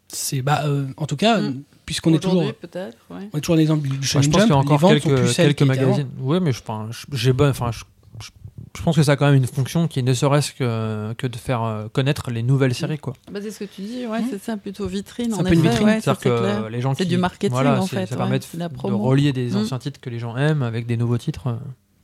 C'est 0.08 0.40
bah 0.40 0.62
euh, 0.64 0.86
en 0.96 1.04
tout 1.06 1.16
cas 1.16 1.40
Mm. 1.42 1.62
puisqu'on 1.84 2.14
est 2.14 2.18
toujours 2.18 2.50
peut-être, 2.54 2.96
ouais. 3.10 3.28
on 3.34 3.36
est 3.38 3.40
toujours 3.42 3.56
l'exemple 3.56 3.86
du, 3.86 4.02
Shonen 4.02 4.24
je 4.24 4.30
pense 4.30 4.40
qu'il 4.40 4.40
y 4.40 4.42
a 4.42 4.46
les 4.46 4.52
encore 4.52 4.78
ventes 4.78 4.98
sont 5.00 5.08
plus 5.10 5.34
quelques, 5.34 5.36
quelques 5.58 5.62
magazines. 5.62 6.08
Ouais, 6.18 6.40
mais 6.40 6.52
je, 6.52 6.60
enfin, 6.60 6.88
j'ai 7.12 7.32
bon, 7.34 7.50
enfin, 7.50 7.70
je, 7.72 7.84
je- 8.24 8.30
je 8.76 8.82
pense 8.82 8.96
que 8.96 9.02
ça 9.02 9.12
a 9.12 9.16
quand 9.16 9.26
même 9.26 9.34
une 9.34 9.46
fonction 9.46 9.86
qui 9.88 10.02
ne 10.02 10.14
serait-ce 10.14 10.52
que, 10.52 11.12
que 11.14 11.26
de 11.26 11.36
faire 11.36 11.62
euh, 11.62 11.88
connaître 11.92 12.30
les 12.30 12.42
nouvelles 12.42 12.74
séries, 12.74 12.98
quoi. 12.98 13.12
Bah, 13.30 13.40
c'est 13.42 13.50
ce 13.50 13.60
que 13.60 13.64
tu 13.64 13.82
dis, 13.82 14.06
ouais, 14.06 14.20
Mm. 14.20 14.26
c'est 14.30 14.42
ça, 14.42 14.56
plutôt 14.56 14.86
vitrine. 14.86 15.30
C'est 15.30 15.36
en 15.36 15.40
un 15.40 15.44
peu 15.48 15.54
une 15.54 15.62
vitrine. 15.62 15.86
ouais, 15.86 16.00
c'est 16.02 16.16
que 16.18 16.38
clair. 16.40 16.70
les 16.70 16.80
gens 16.80 16.94
C'est 16.94 17.04
qui- 17.04 17.10
du 17.10 17.16
marketing, 17.18 17.50
voilà, 17.52 17.80
en 17.82 17.86
c'est- 17.86 17.96
fait, 17.96 18.06
Ça 18.06 18.12
ouais, 18.14 18.18
permet 18.18 18.38
de, 18.38 18.44
c'est 18.44 18.58
relier 18.62 19.32
des 19.32 19.50
Mm. 19.50 19.56
anciens 19.56 19.78
titres 19.78 20.00
que 20.00 20.10
les 20.10 20.18
gens 20.18 20.36
aiment 20.36 20.62
avec 20.62 20.86
des 20.86 20.96
nouveaux 20.96 21.18
titres. 21.18 21.58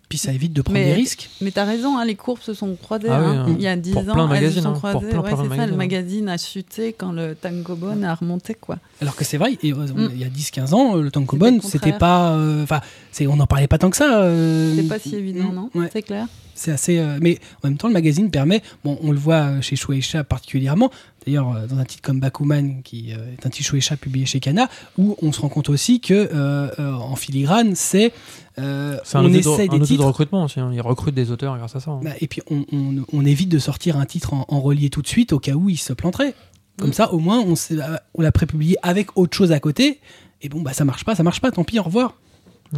Puis 0.08 0.16
ça 0.16 0.32
évite 0.32 0.54
de 0.54 0.62
prendre 0.62 0.78
Mais- 0.78 0.86
des 0.86 0.94
risques. 0.94 1.28
Mais 1.42 1.50
t'as 1.50 1.64
raison, 1.66 1.98
hein, 1.98 2.04
les 2.06 2.14
courbes 2.14 2.40
se 2.40 2.54
sont 2.54 2.74
croisées. 2.76 3.08
Ah 3.10 3.20
oui, 3.20 3.26
hein. 3.26 3.44
hein. 3.46 3.54
Il 3.58 3.62
y 3.62 3.66
a 3.66 3.76
10 3.76 3.92
Pour 3.92 4.08
ans, 4.08 4.14
plein 4.14 4.28
de 4.28 4.34
elles 4.36 4.52
se 4.54 4.60
sont. 4.62 4.70
Pour 4.70 4.78
croisées. 4.78 4.98
plein, 5.10 5.18
Ouais, 5.20 5.28
plein 5.34 5.42
de 5.44 5.48
c'est 5.50 5.56
ça, 5.56 5.66
le 5.66 5.76
magazine 5.76 6.28
a 6.30 6.38
chuté 6.38 6.94
quand 6.94 7.12
le 7.12 7.34
Tankobon 7.34 8.02
a 8.02 8.14
remonté, 8.14 8.54
quoi. 8.54 8.78
Alors 9.02 9.14
que 9.16 9.24
c'est 9.24 9.36
vrai, 9.36 9.58
et, 9.62 9.70
euh, 9.74 9.76
Mm. 9.76 10.08
il 10.14 10.18
y 10.18 10.24
a 10.24 10.30
10-15 10.30 10.72
ans, 10.72 10.94
le 10.96 11.10
tankobon, 11.10 11.60
C'était 11.62 11.92
pas. 11.92 12.30
euh, 12.32 12.62
Enfin, 12.62 12.80
c'est 13.12 13.26
on 13.26 13.36
n'en 13.36 13.46
parlait 13.46 13.68
pas 13.68 13.76
tant 13.76 13.90
que 13.90 13.98
ça. 13.98 14.22
euh, 14.22 14.74
C'est 14.76 14.88
pas 14.88 14.98
si 14.98 15.14
évident, 15.14 15.50
mm, 15.50 15.54
non 15.54 15.70
ouais. 15.74 15.90
C'est 15.92 16.00
clair 16.02 16.26
C'est 16.58 16.72
assez. 16.72 16.98
euh, 16.98 17.18
mais 17.20 17.38
en 17.62 17.68
même 17.68 17.76
temps, 17.78 17.88
le 17.88 17.94
magazine 17.94 18.30
permet. 18.30 18.62
Bon, 18.84 18.98
on 19.02 19.12
le 19.12 19.18
voit 19.18 19.34
euh, 19.36 19.60
chez 19.62 19.76
Shueisha 19.76 20.24
particulièrement. 20.24 20.90
D'ailleurs, 21.26 21.54
euh, 21.54 21.66
dans 21.66 21.78
un 21.78 21.84
titre 21.84 22.02
comme 22.02 22.20
Bakuman, 22.20 22.82
qui 22.82 23.10
est 23.12 23.46
un 23.46 23.50
titre 23.50 23.68
Shueisha 23.68 23.96
publié 23.96 24.26
chez 24.26 24.40
Kana, 24.40 24.68
où 24.98 25.16
on 25.22 25.32
se 25.32 25.40
rend 25.40 25.48
compte 25.48 25.68
aussi 25.68 26.00
que 26.00 26.28
euh, 26.34 26.92
en 26.94 27.16
filigrane, 27.16 27.74
c'est. 27.74 28.12
euh, 28.58 28.98
on 29.14 29.24
outil 29.24 29.32
de- 29.34 29.38
essaie 29.38 29.52
un 29.52 29.56
des 29.56 29.62
outil 29.76 29.78
de 29.78 29.84
titres. 29.86 30.04
recrutement 30.06 30.44
aussi. 30.44 30.58
hein. 30.60 30.70
Ils 30.72 30.80
recrutent 30.80 31.14
des 31.14 31.30
auteurs 31.30 31.56
grâce 31.58 31.76
à 31.76 31.80
ça. 31.80 31.90
hein. 31.92 32.00
Bah, 32.02 32.10
et 32.20 32.26
puis 32.26 32.42
on, 32.50 32.64
on- 32.72 33.04
on 33.12 33.24
évite 33.24 33.48
de 33.50 33.58
sortir 33.58 33.96
un 33.96 34.04
titre 34.06 34.34
en, 34.34 34.44
en 34.48 34.60
relié 34.60 34.90
tout 34.90 35.02
de 35.02 35.08
suite 35.08 35.32
au 35.32 35.38
cas 35.38 35.52
où 35.52 35.68
il 35.68 35.76
se 35.76 35.92
planterait. 35.92 36.34
Comme 36.78 36.90
Mm. 36.90 36.92
ça, 36.94 37.12
au 37.12 37.18
moins, 37.18 37.40
on, 37.40 37.54
on 38.14 38.22
l'a 38.22 38.32
prépublié 38.32 38.76
avec 38.82 39.16
autre 39.16 39.36
chose 39.36 39.52
à 39.52 39.60
côté. 39.60 40.00
Et 40.42 40.48
bon, 40.48 40.60
bah 40.62 40.72
ça 40.72 40.84
marche 40.84 41.04
pas, 41.04 41.14
ça 41.16 41.22
marche 41.24 41.40
pas, 41.40 41.50
tant 41.50 41.64
pis, 41.64 41.78
au 41.78 41.82
revoir. 41.82 42.14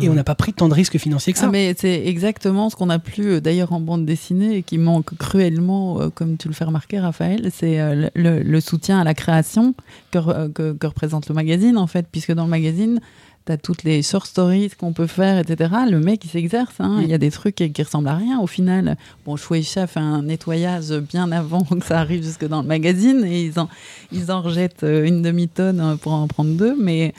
Et 0.00 0.08
Mm. 0.08 0.12
on 0.12 0.14
n'a 0.14 0.22
pas 0.24 0.34
pris 0.36 0.52
tant 0.52 0.68
de 0.68 0.74
risques 0.74 0.98
financiers 0.98 1.32
que 1.32 1.38
ça. 1.38 1.46
Ah, 1.46 1.50
mais 1.50 1.74
c'est 1.76 2.06
exactement 2.06 2.70
ce 2.70 2.76
qu'on 2.76 2.90
a 2.90 2.98
plus 3.00 3.26
euh, 3.32 3.40
d'ailleurs 3.40 3.72
en 3.72 3.80
bande 3.80 4.06
dessinée 4.06 4.58
et 4.58 4.62
qui 4.62 4.78
manque 4.78 5.16
cruellement, 5.16 6.00
euh, 6.00 6.08
comme 6.10 6.36
tu 6.36 6.46
le 6.48 6.54
fais 6.54 6.64
remarquer, 6.64 7.00
Raphaël, 7.00 7.50
c'est 7.52 7.80
euh, 7.80 8.08
le, 8.14 8.60
soutien 8.60 9.00
à 9.00 9.04
la 9.04 9.14
création 9.14 9.74
que, 10.12 10.18
re- 10.18 10.52
que- 10.52 10.72
que 10.74 10.86
représente 10.86 11.28
le 11.28 11.34
magazine, 11.34 11.76
en 11.76 11.86
fait, 11.88 12.06
puisque 12.10 12.32
dans 12.32 12.44
le 12.44 12.50
magazine, 12.50 13.00
tu 13.46 13.52
as 13.52 13.56
toutes 13.56 13.84
les 13.84 14.02
short 14.02 14.26
stories 14.26 14.70
qu'on 14.78 14.92
peut 14.92 15.06
faire, 15.06 15.38
etc. 15.38 15.70
Le 15.90 15.98
mec, 16.00 16.24
il 16.24 16.28
s'exerce. 16.28 16.74
hein. 16.78 16.98
Mm. 16.98 17.02
Il 17.02 17.08
y 17.08 17.14
a 17.14 17.18
des 17.18 17.30
trucs 17.30 17.54
qui, 17.56 17.72
qui 17.72 17.82
ressemblent 17.82 18.08
à 18.08 18.16
rien 18.16 18.38
au 18.40 18.46
final. 18.46 18.96
Bon, 19.24 19.36
Shueisha 19.36 19.86
fait 19.86 20.00
un 20.00 20.22
nettoyage 20.22 20.90
bien 20.92 21.30
avant 21.32 21.62
que 21.62 21.84
ça 21.84 21.98
arrive 22.00 22.22
jusque 22.22 22.46
dans 22.46 22.62
le 22.62 22.68
magazine 22.68 23.24
et 23.24 23.44
ils 23.44 23.58
en, 23.58 23.68
ils 24.12 24.30
en 24.30 24.42
rejettent 24.42 24.84
euh, 24.84 25.04
une 25.06 25.22
demi-tonne 25.22 25.80
euh, 25.80 25.96
pour 25.96 26.12
en 26.12 26.26
prendre 26.28 26.50
deux, 26.54 26.76
mais 26.80 27.14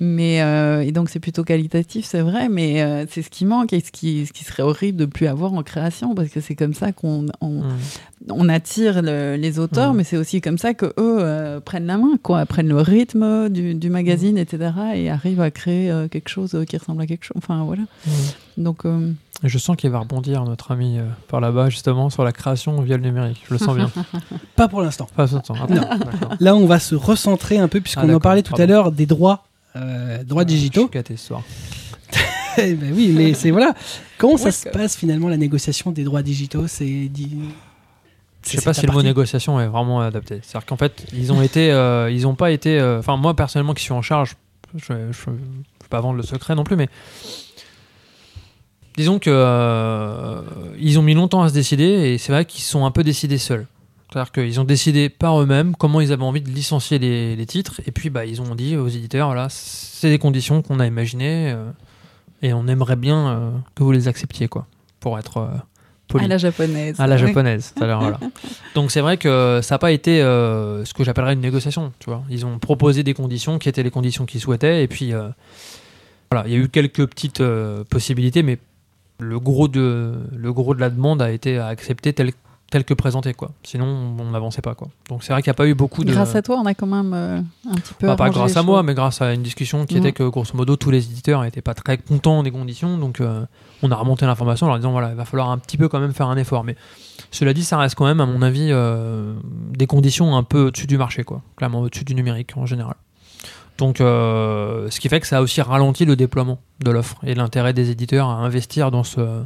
mais 0.00 0.42
euh, 0.42 0.82
et 0.82 0.92
donc 0.92 1.08
c'est 1.08 1.20
plutôt 1.20 1.44
qualitatif, 1.44 2.04
c'est 2.04 2.20
vrai, 2.20 2.48
mais 2.50 2.82
euh, 2.82 3.06
c'est 3.08 3.22
ce 3.22 3.30
qui 3.30 3.46
manque 3.46 3.72
et 3.72 3.80
ce 3.80 3.90
qui, 3.90 4.26
ce 4.26 4.32
qui 4.32 4.44
serait 4.44 4.62
horrible 4.62 4.98
de 4.98 5.06
plus 5.06 5.26
avoir 5.26 5.54
en 5.54 5.62
création 5.62 6.14
parce 6.14 6.28
que 6.28 6.40
c'est 6.40 6.54
comme 6.56 6.74
ça 6.74 6.92
qu'on 6.92 7.26
on, 7.40 7.62
Mm. 7.64 7.76
On 8.30 8.48
attire 8.48 9.02
le- 9.02 9.36
les 9.36 9.58
auteurs, 9.58 9.92
Mm. 9.92 9.96
mais 9.98 10.04
c'est 10.04 10.16
aussi 10.16 10.40
comme 10.40 10.56
ça 10.58 10.72
que 10.74 10.86
eux 10.86 10.92
euh, 11.20 11.60
prennent 11.60 11.86
la 11.86 11.98
main, 11.98 12.12
quoi, 12.22 12.46
prennent 12.46 12.68
le 12.68 12.80
rythme 12.80 13.48
du, 13.50 13.74
du 13.74 13.90
magazine, 13.90 14.38
etc. 14.38 14.72
et 14.94 15.10
arrivent 15.10 15.40
à 15.42 15.50
créer 15.50 15.90
euh, 15.90 16.08
quelque 16.08 16.28
chose 16.28 16.56
qui 16.68 16.76
ressemble 16.76 17.02
à 17.02 17.06
quelque 17.06 17.24
chose. 17.24 17.36
Enfin 17.36 17.64
voilà. 17.64 17.82
Mm. 18.06 18.10
Donc 18.62 18.84
euh, 18.86 19.10
Je 19.42 19.58
sens 19.58 19.76
qu'il 19.76 19.90
va 19.90 19.98
rebondir, 19.98 20.44
notre 20.44 20.70
ami, 20.72 20.98
euh, 20.98 21.02
par 21.28 21.40
là-bas, 21.40 21.68
justement, 21.68 22.08
sur 22.08 22.24
la 22.24 22.32
création 22.32 22.80
via 22.80 22.96
le 22.96 23.02
numérique. 23.02 23.42
Je 23.48 23.52
le 23.54 23.58
sens 23.58 23.76
bien. 23.76 23.90
Pas 24.56 24.68
pour 24.68 24.80
l'instant. 24.80 25.06
Pas. 25.16 25.36
Attends, 25.36 25.54
d'accord. 25.68 26.36
Là, 26.40 26.54
on 26.56 26.66
va 26.66 26.78
se 26.78 26.94
recentrer 26.94 27.58
un 27.58 27.68
peu, 27.68 27.80
puisqu'on 27.80 28.08
Ah, 28.08 28.14
en 28.14 28.20
parlait 28.20 28.42
tout 28.42 28.54
à 28.60 28.64
l'heure 28.66 28.90
des 28.92 29.06
droits, 29.06 29.44
euh, 29.76 30.22
droits 30.24 30.44
Je 30.44 30.48
suis 30.48 30.56
digitaux. 30.56 30.88
gâté 30.88 31.16
ce 31.16 31.26
soir. 31.26 31.42
Eh 32.56 32.74
ben 32.74 32.92
oui, 32.94 33.12
mais 33.12 33.34
c'est 33.34 33.50
voilà. 33.50 33.74
Comment 34.16 34.36
ça 34.36 34.52
se 34.52 34.68
passe 34.68 34.94
finalement 34.96 35.28
la 35.28 35.36
négociation 35.36 35.90
des 35.90 36.04
droits 36.04 36.22
digitaux? 36.22 36.68
C'est. 36.68 37.10
Je 38.46 38.50
sais 38.56 38.62
pas 38.62 38.74
si 38.74 38.86
le 38.86 38.92
mot 38.92 39.02
négociation 39.02 39.58
est 39.60 39.66
vraiment 39.68 40.00
adapté. 40.00 40.40
C'est-à-dire 40.42 40.66
qu'en 40.66 40.76
fait, 40.76 41.06
ils 41.12 41.32
ont 41.32 41.40
été, 41.42 41.70
euh, 41.72 42.10
ils 42.10 42.26
ont 42.26 42.34
pas 42.34 42.50
été. 42.50 42.78
euh, 42.78 42.98
Enfin, 42.98 43.16
moi 43.16 43.34
personnellement, 43.34 43.74
qui 43.74 43.82
suis 43.82 43.92
en 43.92 44.02
charge, 44.02 44.36
je, 44.76 44.92
je 45.12 45.30
vais 45.30 45.36
pas 45.88 46.00
vendre 46.00 46.16
le 46.16 46.22
secret 46.22 46.54
non 46.54 46.64
plus, 46.64 46.76
mais 46.76 46.88
disons 48.96 49.18
que 49.18 49.30
euh, 49.30 50.42
ils 50.78 50.98
ont 50.98 51.02
mis 51.02 51.14
longtemps 51.14 51.42
à 51.42 51.48
se 51.48 51.54
décider 51.54 51.84
et 51.84 52.18
c'est 52.18 52.32
vrai 52.32 52.44
qu'ils 52.44 52.62
sont 52.62 52.84
un 52.84 52.90
peu 52.90 53.02
décidés 53.02 53.38
seuls. 53.38 53.66
C'est-à-dire 54.12 54.30
qu'ils 54.32 54.60
ont 54.60 54.64
décidé 54.64 55.08
par 55.08 55.40
eux-mêmes 55.40 55.74
comment 55.74 56.00
ils 56.00 56.12
avaient 56.12 56.22
envie 56.22 56.40
de 56.42 56.50
licencier 56.50 56.98
les, 57.00 57.34
les 57.34 57.46
titres 57.46 57.80
et 57.86 57.90
puis 57.90 58.10
bah 58.10 58.24
ils 58.24 58.40
ont 58.40 58.54
dit 58.54 58.76
aux 58.76 58.86
éditeurs 58.86 59.26
voilà 59.28 59.48
c'est 59.50 60.08
des 60.10 60.18
conditions 60.20 60.62
qu'on 60.62 60.78
a 60.78 60.86
imaginées 60.86 61.52
et 62.40 62.52
on 62.52 62.68
aimerait 62.68 62.94
bien 62.94 63.52
que 63.74 63.82
vous 63.82 63.90
les 63.90 64.06
acceptiez 64.06 64.46
quoi 64.46 64.66
pour 65.00 65.18
être 65.18 65.48
poli 66.08 66.24
à 66.24 66.28
la 66.28 66.38
japonaise. 66.38 67.00
à 67.00 67.06
la 67.06 67.16
Oui. 67.16 67.20
japonaise. 67.26 67.72
tout 67.76 67.82
à 67.82 67.86
l'heure, 67.86 68.00
voilà. 68.00 68.20
Donc 68.74 68.90
c'est 68.90 69.00
vrai 69.00 69.16
que 69.16 69.60
ça 69.62 69.74
n'a 69.74 69.78
pas 69.78 69.92
été 69.92 70.22
euh, 70.22 70.84
ce 70.84 70.94
que 70.94 71.04
j'appellerais 71.04 71.32
une 71.34 71.40
négociation. 71.40 71.92
Tu 71.98 72.10
vois, 72.10 72.22
ils 72.30 72.44
ont 72.46 72.58
proposé 72.58 73.02
des 73.02 73.14
conditions 73.14 73.58
qui 73.58 73.68
étaient 73.68 73.82
les 73.82 73.90
conditions 73.90 74.26
qu'ils 74.26 74.40
souhaitaient, 74.40 74.82
et 74.82 74.88
puis 74.88 75.12
euh, 75.12 75.28
voilà, 76.30 76.46
il 76.46 76.52
y 76.52 76.56
a 76.56 76.58
eu 76.58 76.68
quelques 76.68 77.06
petites 77.06 77.40
euh, 77.40 77.84
possibilités, 77.84 78.42
mais 78.42 78.58
le 79.20 79.38
gros 79.38 79.68
de 79.68 80.14
le 80.36 80.52
gros 80.52 80.74
de 80.74 80.80
la 80.80 80.90
demande 80.90 81.22
a 81.22 81.30
été 81.30 81.58
accepté 81.58 82.12
tel 82.12 82.32
tel 82.74 82.84
que 82.84 82.92
présenté 82.92 83.34
quoi. 83.34 83.52
Sinon 83.62 83.86
on 84.18 84.32
n'avançait 84.32 84.60
pas 84.60 84.74
quoi. 84.74 84.88
Donc 85.08 85.22
c'est 85.22 85.32
vrai 85.32 85.42
qu'il 85.42 85.48
n'y 85.48 85.54
a 85.54 85.54
pas 85.54 85.68
eu 85.68 85.74
beaucoup 85.74 86.02
de 86.02 86.10
Grâce 86.10 86.34
à 86.34 86.42
toi, 86.42 86.56
on 86.56 86.66
a 86.66 86.74
quand 86.74 86.88
même 86.88 87.14
euh, 87.14 87.38
un 87.70 87.74
petit 87.76 87.94
peu. 87.94 88.08
Bah, 88.08 88.16
pas 88.16 88.30
grâce 88.30 88.56
à 88.56 88.64
moi, 88.64 88.82
mais 88.82 88.94
grâce 88.94 89.22
à 89.22 89.32
une 89.32 89.44
discussion 89.44 89.86
qui 89.86 89.96
était 89.96 90.10
que 90.10 90.24
grosso 90.24 90.56
modo 90.56 90.74
tous 90.74 90.90
les 90.90 91.08
éditeurs 91.08 91.42
n'étaient 91.42 91.62
pas 91.62 91.74
très 91.74 91.98
contents 91.98 92.42
des 92.42 92.50
conditions, 92.50 92.98
donc 92.98 93.20
euh, 93.20 93.46
on 93.84 93.92
a 93.92 93.94
remonté 93.94 94.26
l'information 94.26 94.66
en 94.66 94.70
leur 94.70 94.78
disant 94.78 94.90
voilà, 94.90 95.10
il 95.10 95.14
va 95.14 95.24
falloir 95.24 95.50
un 95.50 95.58
petit 95.58 95.76
peu 95.76 95.88
quand 95.88 96.00
même 96.00 96.12
faire 96.12 96.26
un 96.26 96.36
effort. 96.36 96.64
Mais 96.64 96.74
cela 97.30 97.54
dit, 97.54 97.62
ça 97.62 97.78
reste 97.78 97.94
quand 97.94 98.06
même, 98.06 98.20
à 98.20 98.26
mon 98.26 98.42
avis, 98.42 98.70
euh, 98.72 99.34
des 99.70 99.86
conditions 99.86 100.36
un 100.36 100.42
peu 100.42 100.66
au-dessus 100.66 100.88
du 100.88 100.98
marché, 100.98 101.22
quoi, 101.22 101.42
clairement 101.54 101.80
au-dessus 101.80 102.04
du 102.04 102.16
numérique 102.16 102.56
en 102.56 102.66
général. 102.66 102.96
Donc, 103.78 103.98
ce 103.98 105.00
qui 105.00 105.08
fait 105.08 105.20
que 105.20 105.28
ça 105.28 105.38
a 105.38 105.42
aussi 105.42 105.60
ralenti 105.60 106.04
le 106.04 106.16
déploiement 106.16 106.58
de 106.80 106.90
l'offre 106.90 107.18
et 107.24 107.34
l'intérêt 107.34 107.72
des 107.72 107.90
éditeurs 107.90 108.28
à 108.28 108.34
investir 108.34 108.90
dans 108.92 109.02
ce, 109.02 109.44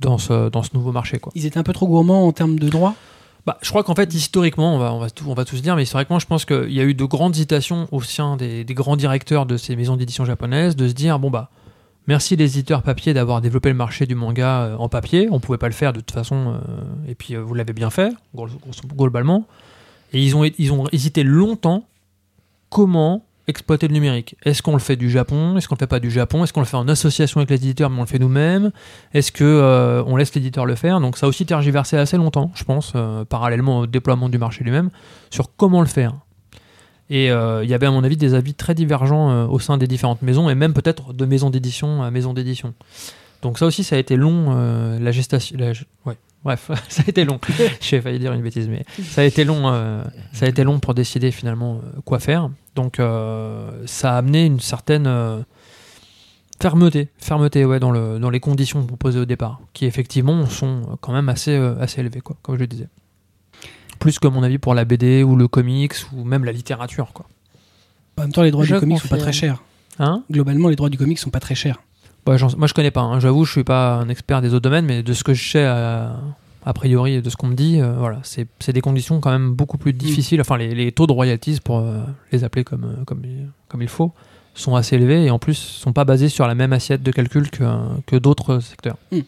dans 0.00 0.18
ce, 0.18 0.48
dans 0.48 0.62
ce 0.62 0.70
nouveau 0.74 0.92
marché, 0.92 1.18
quoi. 1.18 1.32
Ils 1.34 1.46
étaient 1.46 1.58
un 1.58 1.62
peu 1.62 1.72
trop 1.72 1.86
gourmands 1.86 2.26
en 2.26 2.32
termes 2.32 2.58
de 2.58 2.68
droits? 2.68 2.94
Bah, 3.46 3.58
je 3.60 3.68
crois 3.68 3.84
qu'en 3.84 3.94
fait, 3.94 4.14
historiquement, 4.14 4.74
on 4.74 4.78
va, 4.78 4.94
on, 4.94 4.98
va 4.98 5.10
tout, 5.10 5.26
on 5.28 5.34
va 5.34 5.44
tous 5.44 5.60
dire, 5.60 5.76
mais 5.76 5.82
historiquement, 5.82 6.18
je 6.18 6.26
pense 6.26 6.44
qu'il 6.46 6.72
y 6.72 6.80
a 6.80 6.84
eu 6.84 6.94
de 6.94 7.04
grandes 7.04 7.34
hésitations 7.34 7.88
au 7.92 8.00
sein 8.00 8.36
des, 8.36 8.64
des 8.64 8.74
grands 8.74 8.96
directeurs 8.96 9.44
de 9.44 9.56
ces 9.56 9.76
maisons 9.76 9.96
d'édition 9.96 10.24
japonaises 10.24 10.76
de 10.76 10.88
se 10.88 10.94
dire 10.94 11.18
bon, 11.18 11.30
bah, 11.30 11.50
merci 12.06 12.36
les 12.36 12.58
éditeurs 12.58 12.82
papier 12.82 13.12
d'avoir 13.12 13.42
développé 13.42 13.68
le 13.68 13.74
marché 13.74 14.06
du 14.06 14.14
manga 14.14 14.62
euh, 14.62 14.76
en 14.76 14.88
papier. 14.88 15.28
On 15.30 15.40
pouvait 15.40 15.58
pas 15.58 15.68
le 15.68 15.74
faire 15.74 15.92
de 15.92 16.00
toute 16.00 16.12
façon, 16.12 16.54
euh, 16.54 17.10
et 17.10 17.14
puis 17.14 17.34
euh, 17.34 17.42
vous 17.42 17.52
l'avez 17.52 17.74
bien 17.74 17.90
fait, 17.90 18.12
globalement. 18.96 19.46
Et 20.14 20.22
ils 20.22 20.36
ont, 20.36 20.44
ils 20.44 20.72
ont 20.72 20.86
hésité 20.92 21.22
longtemps 21.22 21.84
comment 22.70 23.24
exploiter 23.46 23.88
le 23.88 23.92
numérique. 23.94 24.36
Est-ce 24.44 24.62
qu'on 24.62 24.72
le 24.72 24.78
fait 24.78 24.96
du 24.96 25.10
Japon? 25.10 25.56
Est-ce 25.56 25.68
qu'on 25.68 25.74
le 25.74 25.78
fait 25.80 25.86
pas 25.86 26.00
du 26.00 26.10
Japon? 26.10 26.42
Est-ce 26.44 26.52
qu'on 26.52 26.60
le 26.60 26.66
fait 26.66 26.76
en 26.76 26.88
association 26.88 27.38
avec 27.40 27.50
les 27.50 27.56
éditeurs 27.56 27.90
mais 27.90 27.98
on 27.98 28.02
le 28.02 28.06
fait 28.06 28.18
nous-mêmes? 28.18 28.70
Est-ce 29.12 29.32
que 29.32 29.44
euh, 29.44 30.02
on 30.06 30.16
laisse 30.16 30.34
l'éditeur 30.34 30.64
le 30.66 30.74
faire? 30.74 31.00
Donc 31.00 31.18
ça 31.18 31.26
a 31.26 31.28
aussi 31.28 31.44
tergiversé 31.44 31.96
assez 31.96 32.16
longtemps, 32.16 32.50
je 32.54 32.64
pense, 32.64 32.92
euh, 32.96 33.24
parallèlement 33.24 33.80
au 33.80 33.86
déploiement 33.86 34.28
du 34.28 34.38
marché 34.38 34.64
lui-même, 34.64 34.90
sur 35.30 35.50
comment 35.56 35.80
le 35.80 35.86
faire. 35.86 36.14
Et 37.10 37.30
euh, 37.30 37.62
il 37.64 37.68
y 37.70 37.74
avait 37.74 37.86
à 37.86 37.90
mon 37.90 38.02
avis 38.02 38.16
des 38.16 38.32
avis 38.34 38.54
très 38.54 38.74
divergents 38.74 39.46
au 39.48 39.58
sein 39.58 39.76
des 39.76 39.86
différentes 39.86 40.22
maisons 40.22 40.48
et 40.48 40.54
même 40.54 40.72
peut-être 40.72 41.12
de 41.12 41.26
maison 41.26 41.50
d'édition 41.50 42.02
à 42.02 42.10
maison 42.10 42.32
d'édition. 42.32 42.72
Donc 43.42 43.58
ça 43.58 43.66
aussi 43.66 43.84
ça 43.84 43.96
a 43.96 43.98
été 43.98 44.16
long, 44.16 44.98
la 44.98 45.12
gestation. 45.12 45.56
la- 45.58 45.72
ouais. 46.06 46.16
Bref, 46.44 46.70
ça 46.88 47.02
a 47.06 47.08
été 47.10 47.24
long. 47.24 47.38
J'ai 47.80 48.00
failli 48.00 48.18
dire 48.18 48.32
une 48.32 48.42
bêtise, 48.42 48.68
mais 48.68 48.84
ça 49.02 49.20
a 49.20 49.24
été 49.24 49.44
long. 49.44 49.62
euh, 49.66 50.02
ça 50.32 50.46
a 50.46 50.48
été 50.48 50.62
long 50.64 50.78
pour 50.78 50.94
décider 50.94 51.30
finalement 51.30 51.80
quoi 52.06 52.18
faire. 52.20 52.48
Donc 52.74 52.98
euh, 52.98 53.70
ça 53.86 54.14
a 54.14 54.18
amené 54.18 54.46
une 54.46 54.60
certaine 54.60 55.06
euh, 55.06 55.40
fermeté, 56.60 57.08
fermeté 57.18 57.64
ouais, 57.64 57.78
dans, 57.80 57.90
le, 57.90 58.18
dans 58.18 58.30
les 58.30 58.40
conditions 58.40 58.84
proposées 58.84 59.20
au 59.20 59.24
départ, 59.24 59.60
qui 59.72 59.86
effectivement 59.86 60.46
sont 60.46 60.96
quand 61.00 61.12
même 61.12 61.28
assez, 61.28 61.52
euh, 61.56 61.74
assez 61.80 62.00
élevées, 62.00 62.20
quoi, 62.20 62.36
comme 62.42 62.54
je 62.56 62.60
le 62.60 62.66
disais. 62.66 62.88
Plus 64.00 64.18
que 64.18 64.26
mon 64.28 64.42
avis 64.42 64.58
pour 64.58 64.74
la 64.74 64.84
BD 64.84 65.22
ou 65.22 65.36
le 65.36 65.46
comics 65.48 65.94
ou 66.14 66.24
même 66.24 66.44
la 66.44 66.52
littérature. 66.52 67.12
Quoi. 67.12 67.26
En 68.18 68.22
même 68.22 68.32
temps, 68.32 68.42
les 68.42 68.50
droits 68.50 68.64
Je 68.64 68.74
du 68.74 68.80
comics 68.80 68.98
sont 68.98 69.08
pas 69.08 69.16
confirme. 69.16 69.22
très 69.22 69.32
chers. 69.32 69.62
Hein? 69.98 70.24
Globalement, 70.30 70.68
les 70.68 70.76
droits 70.76 70.90
du 70.90 70.98
comics 70.98 71.18
sont 71.18 71.30
pas 71.30 71.40
très 71.40 71.54
chers. 71.54 71.80
J'en- 72.26 72.56
moi 72.56 72.66
je 72.66 72.72
connais 72.74 72.90
pas, 72.90 73.02
hein. 73.02 73.20
j'avoue, 73.20 73.44
je 73.44 73.52
suis 73.52 73.64
pas 73.64 73.96
un 73.96 74.08
expert 74.08 74.40
des 74.40 74.48
autres 74.54 74.62
domaines, 74.62 74.86
mais 74.86 75.02
de 75.02 75.12
ce 75.12 75.22
que 75.22 75.34
je 75.34 75.50
sais 75.50 75.64
a 76.66 76.72
priori 76.72 77.20
de 77.22 77.28
ce 77.30 77.36
qu'on 77.36 77.48
me 77.48 77.54
dit, 77.54 77.80
euh, 77.80 77.94
voilà, 77.98 78.20
c'est 78.22 78.46
c'est 78.58 78.72
des 78.72 78.80
conditions 78.80 79.20
quand 79.20 79.30
même 79.30 79.52
beaucoup 79.54 79.78
plus 79.78 79.92
difficiles. 79.92 80.40
Enfin, 80.40 80.56
les, 80.56 80.74
les 80.74 80.92
taux 80.92 81.06
de 81.06 81.12
royalties, 81.12 81.60
pour 81.62 81.78
euh, 81.78 82.02
les 82.32 82.42
appeler 82.44 82.64
comme, 82.64 82.84
euh, 82.84 83.04
comme, 83.04 83.22
il- 83.24 83.48
comme 83.68 83.82
il 83.82 83.88
faut, 83.88 84.12
sont 84.54 84.74
assez 84.76 84.96
élevés 84.96 85.24
et 85.24 85.30
en 85.30 85.38
plus 85.38 85.54
sont 85.54 85.92
pas 85.92 86.04
basés 86.04 86.28
sur 86.28 86.46
la 86.46 86.54
même 86.54 86.72
assiette 86.72 87.02
de 87.02 87.10
calcul 87.10 87.50
que, 87.50 87.64
que 88.06 88.16
d'autres 88.16 88.60
secteurs. 88.60 88.96
Mm. 89.12 89.20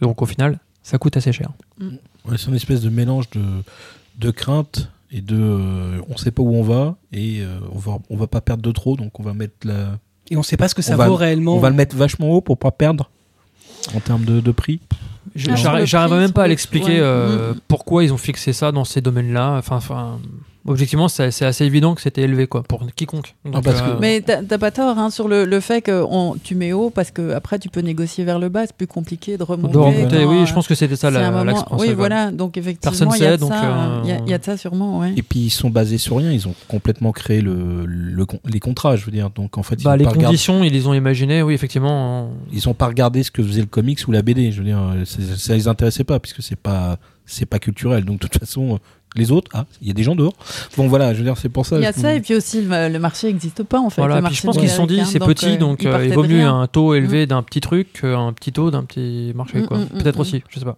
Donc 0.00 0.22
au 0.22 0.26
final, 0.26 0.58
ça 0.82 0.98
coûte 0.98 1.16
assez 1.16 1.32
cher. 1.32 1.50
Ouais, 1.80 2.36
c'est 2.36 2.48
une 2.48 2.54
espèce 2.54 2.80
de 2.82 2.90
mélange 2.90 3.30
de, 3.30 3.42
de 4.18 4.30
crainte 4.30 4.90
et 5.10 5.20
de 5.20 5.36
euh, 5.38 6.00
on 6.08 6.16
sait 6.16 6.30
pas 6.30 6.42
où 6.42 6.54
on 6.54 6.62
va 6.62 6.96
et 7.12 7.40
euh, 7.40 7.58
on 7.72 7.78
va 7.78 7.98
on 8.10 8.16
va 8.16 8.26
pas 8.26 8.40
perdre 8.40 8.62
de 8.62 8.72
trop 8.72 8.96
donc 8.96 9.20
on 9.20 9.22
va 9.22 9.32
mettre 9.32 9.54
la 9.64 9.98
Et 10.30 10.36
on 10.36 10.42
sait 10.42 10.56
pas 10.56 10.68
ce 10.68 10.74
que 10.74 10.82
ça 10.82 10.94
On 10.94 10.96
va- 10.96 11.08
vaut 11.08 11.14
réellement. 11.16 11.54
on 11.56 11.60
va 11.60 11.70
le 11.70 11.76
mettre 11.76 11.94
vachement 11.96 12.30
haut 12.30 12.40
pour 12.40 12.58
pas 12.58 12.70
perdre 12.72 13.10
en 13.94 14.00
termes 14.00 14.24
de, 14.24 14.40
de 14.40 14.50
prix. 14.50 14.80
J'arrive 15.34 16.12
même 16.12 16.32
pas 16.32 16.42
à 16.42 16.46
le- 16.46 16.50
l'expliquer 16.50 16.92
ouais. 16.92 17.00
euh, 17.00 17.52
Mm. 17.54 17.60
pourquoi 17.68 18.04
ils 18.04 18.12
ont 18.12 18.16
fixé 18.18 18.52
ça 18.52 18.72
dans 18.72 18.84
ces 18.84 19.00
domaines-là. 19.00 19.56
Enfin, 19.58 19.76
enfin, 19.76 20.18
objectivement, 20.66 21.08
c'est 21.08 21.30
c'est 21.30 21.44
assez 21.44 21.64
évident 21.64 21.94
que 21.94 22.00
c'était 22.00 22.22
élevé 22.22 22.46
quoi, 22.46 22.62
pour 22.62 22.84
quiconque. 22.94 23.34
Donc, 23.44 23.62
parce 23.64 23.80
que- 23.82 23.98
Mais 24.00 24.20
t'as 24.22 24.58
pas 24.58 24.70
tort 24.70 24.98
hein, 24.98 25.10
sur 25.10 25.28
le, 25.28 25.44
le 25.44 25.60
fait 25.60 25.82
que 25.82 26.04
on, 26.08 26.36
tu 26.42 26.54
mets 26.54 26.72
haut 26.72 26.90
parce 26.90 27.10
que 27.10 27.32
après 27.32 27.58
tu 27.58 27.68
peux 27.68 27.80
négocier 27.80 28.24
vers 28.24 28.38
le 28.38 28.48
bas, 28.48 28.66
c'est 28.66 28.74
plus 28.76 28.86
compliqué 28.86 29.36
de 29.36 29.42
remonter. 29.42 29.72
de 29.74 29.78
remonter, 29.78 30.24
quand, 30.24 30.30
oui, 30.30 30.38
euh, 30.38 30.46
je 30.46 30.54
pense 30.54 30.66
que 30.66 30.74
c'était 30.74 30.96
ça 30.96 31.08
un 31.08 31.10
la- 31.10 31.30
moment- 31.30 31.44
l'axe 31.44 31.62
Oui, 31.72 31.92
voilà. 31.92 32.30
Donc 32.30 32.56
effectivement, 32.56 32.90
Personne 32.90 33.08
il 33.14 33.16
y 33.16 33.18
ça. 33.48 33.64
euh, 33.64 34.00
Il 34.04 34.08
y, 34.08 34.12
a- 34.12 34.18
il 34.24 34.30
y 34.30 34.34
a 34.34 34.38
de 34.38 34.44
ça 34.44 34.56
sûrement, 34.56 34.98
ouais. 35.00 35.12
Et 35.16 35.22
puis 35.22 35.40
ils 35.40 35.50
sont 35.50 35.70
basés 35.70 35.98
sur 35.98 36.16
rien, 36.18 36.32
ils 36.32 36.48
ont 36.48 36.54
complètement 36.68 37.12
créé 37.12 37.40
le, 37.40 37.84
le 37.86 38.26
con- 38.26 38.40
les 38.46 38.60
contrats, 38.60 38.96
je 38.96 39.04
veux 39.04 39.12
dire. 39.12 39.30
Donc 39.30 39.58
en 39.58 39.62
fait, 39.62 39.76
ils 39.80 39.84
Bah, 39.84 39.96
les 39.96 40.04
conditions, 40.04 40.64
ils 40.64 40.72
les 40.72 40.86
ont 40.86 40.94
imaginées, 40.94 41.42
oui, 41.42 41.54
effectivement. 41.54 42.24
en- 42.24 42.30
ils 42.52 42.68
ont 42.68 42.74
pas 42.74 42.86
regardé 42.86 43.22
ce 43.22 43.30
que 43.30 43.42
faisait 43.42 43.60
le 43.60 43.66
comics 43.66 44.00
ou 44.08 44.12
la 44.12 44.22
BD. 44.22 44.50
Je 44.52 44.58
veux 44.58 44.64
dire, 44.66 44.78
euh, 44.78 45.04
c'est- 45.04 45.36
ça 45.36 45.54
les 45.54 45.68
intéressait 45.68 46.04
pas 46.04 46.18
puisque 46.20 46.42
c'est 46.42 46.56
pas 46.56 46.98
c'est 47.26 47.46
pas 47.46 47.58
culturel. 47.58 48.04
Donc 48.04 48.20
de 48.20 48.26
toute 48.28 48.38
façon, 48.38 48.74
euh, 48.74 48.78
les 49.14 49.30
autres, 49.32 49.50
ah, 49.54 49.64
il 49.80 49.88
y 49.88 49.90
a 49.90 49.94
des 49.94 50.02
gens 50.02 50.14
dehors. 50.16 50.34
Bon 50.76 50.88
voilà, 50.88 51.12
je 51.14 51.18
veux 51.18 51.24
dire, 51.24 51.36
c'est 51.36 51.48
pour 51.48 51.66
ça. 51.66 51.76
Il 51.76 51.82
y 51.82 51.86
a 51.86 51.92
ça 51.92 52.14
et 52.14 52.20
puis 52.20 52.34
aussi 52.34 52.62
le, 52.62 52.88
le 52.88 52.98
marché 52.98 53.28
n'existe 53.28 53.62
pas 53.62 53.78
en 53.80 53.90
fait. 53.90 54.00
Voilà, 54.02 54.20
puis 54.22 54.34
je 54.34 54.42
pense 54.42 54.56
qu'ils 54.58 54.68
se 54.70 54.76
sont 54.76 54.86
dit, 54.86 55.02
c'est 55.06 55.18
petit, 55.20 55.56
donc 55.58 55.82
ils 55.82 55.88
euh, 55.88 56.04
il 56.06 56.12
vaut 56.14 56.22
mieux 56.24 56.38
rien. 56.38 56.60
un 56.60 56.66
taux 56.66 56.94
élevé 56.94 57.26
d'un 57.26 57.42
petit 57.42 57.60
truc 57.60 57.92
qu'un 58.00 58.32
petit 58.32 58.52
taux 58.52 58.70
d'un 58.70 58.82
petit 58.84 59.32
marché, 59.34 59.58
Mm, 59.60 59.66
quoi. 59.66 59.78
mm, 59.78 59.82
mm, 59.82 60.02
Peut-être 60.02 60.18
mm. 60.18 60.20
aussi, 60.20 60.42
je 60.48 60.58
sais 60.58 60.64
pas. 60.64 60.76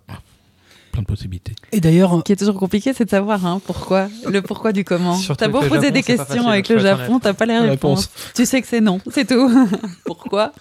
plein 0.92 1.02
de 1.02 1.06
possibilités. 1.06 1.52
Et 1.72 1.80
d'ailleurs, 1.80 2.14
Ce 2.18 2.22
qui 2.22 2.32
est 2.32 2.36
toujours 2.36 2.56
compliqué, 2.58 2.92
c'est 2.94 3.04
de 3.04 3.10
savoir 3.10 3.44
hein, 3.46 3.60
pourquoi, 3.66 4.08
le 4.28 4.40
pourquoi 4.42 4.72
du 4.72 4.82
comment. 4.84 5.18
T'as 5.36 5.48
beau 5.48 5.60
poser 5.60 5.74
Japon, 5.88 5.90
des 5.94 6.02
questions 6.02 6.26
facile, 6.26 6.48
avec 6.48 6.68
le 6.68 6.78
Japon, 6.78 7.18
t'as 7.20 7.34
pas 7.34 7.44
les 7.46 7.54
La 7.54 7.62
réponses. 7.62 8.08
Tu 8.34 8.44
sais 8.46 8.60
que 8.62 8.66
c'est 8.68 8.80
non, 8.80 8.98
c'est 9.10 9.26
tout. 9.28 9.50
pourquoi 10.04 10.52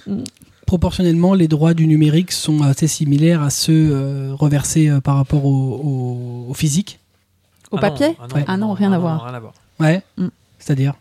proportionnellement, 0.65 1.35
les 1.35 1.47
droits 1.47 1.75
du 1.75 1.85
numérique 1.85 2.31
sont 2.31 2.63
assez 2.63 2.87
similaires 2.87 3.43
à 3.43 3.51
ceux 3.51 3.89
euh, 3.91 4.33
reversés 4.33 4.89
euh, 4.89 4.99
par 4.99 5.15
rapport 5.17 5.45
au, 5.45 5.49
au- 5.53 6.49
au 6.49 6.53
physique. 6.55 6.99
Au 7.75 7.79
Ah 7.81 7.89
non, 7.89 7.89
papier 7.89 8.17
ah 8.19 8.27
non, 8.27 8.35
Ouais. 8.35 8.45
Ah 8.47 8.57
non, 8.57 8.73
rien 8.73 8.91
à 8.91 8.97
voir. 8.99 9.23
Rien 9.25 9.33
à 9.33 9.39
voir. 9.39 9.53
Ouais. 9.79 10.01
Mm. 10.17 10.27
C'est-à-dire 10.59 10.93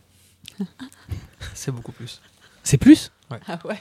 C'est 1.54 1.70
beaucoup 1.72 1.92
plus. 1.92 2.20
C'est 2.62 2.78
plus 2.78 3.10
Ah 3.30 3.58
ouais. 3.64 3.76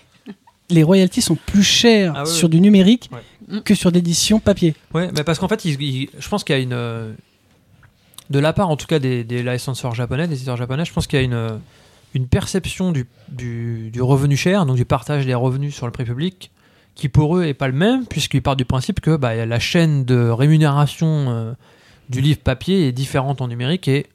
Les 0.69 0.83
royalties 0.83 1.21
sont 1.21 1.35
plus 1.35 1.63
chères 1.63 2.13
Ah 2.15 2.23
ouais, 2.23 2.25
sur 2.29 2.47
ouais. 2.47 2.51
du 2.51 2.61
numérique 2.61 3.09
Ouais. 3.11 3.61
que 3.61 3.75
sur 3.75 3.91
d'édition 3.91 4.39
papier. 4.39 4.75
Ouais, 4.93 5.09
mais 5.15 5.23
parce 5.23 5.37
qu'en 5.39 5.47
fait, 5.47 5.61
je 5.67 6.29
pense 6.29 6.43
qu'il 6.43 6.55
y 6.55 6.59
a 6.59 6.61
une. 6.61 6.73
euh, 6.73 7.13
De 8.29 8.39
la 8.39 8.53
part, 8.53 8.69
en 8.69 8.77
tout 8.77 8.87
cas, 8.87 8.99
des, 8.99 9.23
des 9.23 9.43
licenseurs 9.43 9.93
japonais, 9.93 10.27
des 10.27 10.35
éditeurs 10.35 10.57
japonais, 10.57 10.85
je 10.85 10.93
pense 10.93 11.05
qu'il 11.07 11.19
y 11.19 11.21
a 11.21 11.25
une, 11.25 11.33
euh, 11.33 11.57
une 12.13 12.27
perception 12.27 12.91
du, 12.91 13.07
du, 13.29 13.89
du 13.91 14.01
revenu 14.01 14.37
cher, 14.37 14.65
donc 14.65 14.77
du 14.77 14.85
partage 14.85 15.25
des 15.25 15.33
revenus 15.35 15.75
sur 15.75 15.85
le 15.85 15.91
prix 15.91 16.05
public, 16.05 16.49
qui 16.95 17.09
pour 17.09 17.37
eux 17.37 17.43
est 17.43 17.53
pas 17.53 17.67
le 17.67 17.73
même, 17.73 18.05
puisqu'ils 18.05 18.41
partent 18.41 18.57
du 18.57 18.65
principe 18.65 19.01
que 19.01 19.15
bah, 19.17 19.45
la 19.45 19.59
chaîne 19.59 20.05
de 20.05 20.29
rémunération 20.29 21.07
euh, 21.29 21.53
du 22.09 22.21
livre 22.21 22.39
papier 22.39 22.87
est 22.87 22.91
différente 22.91 23.41
en 23.41 23.47
numérique 23.47 23.87
et 23.87 24.07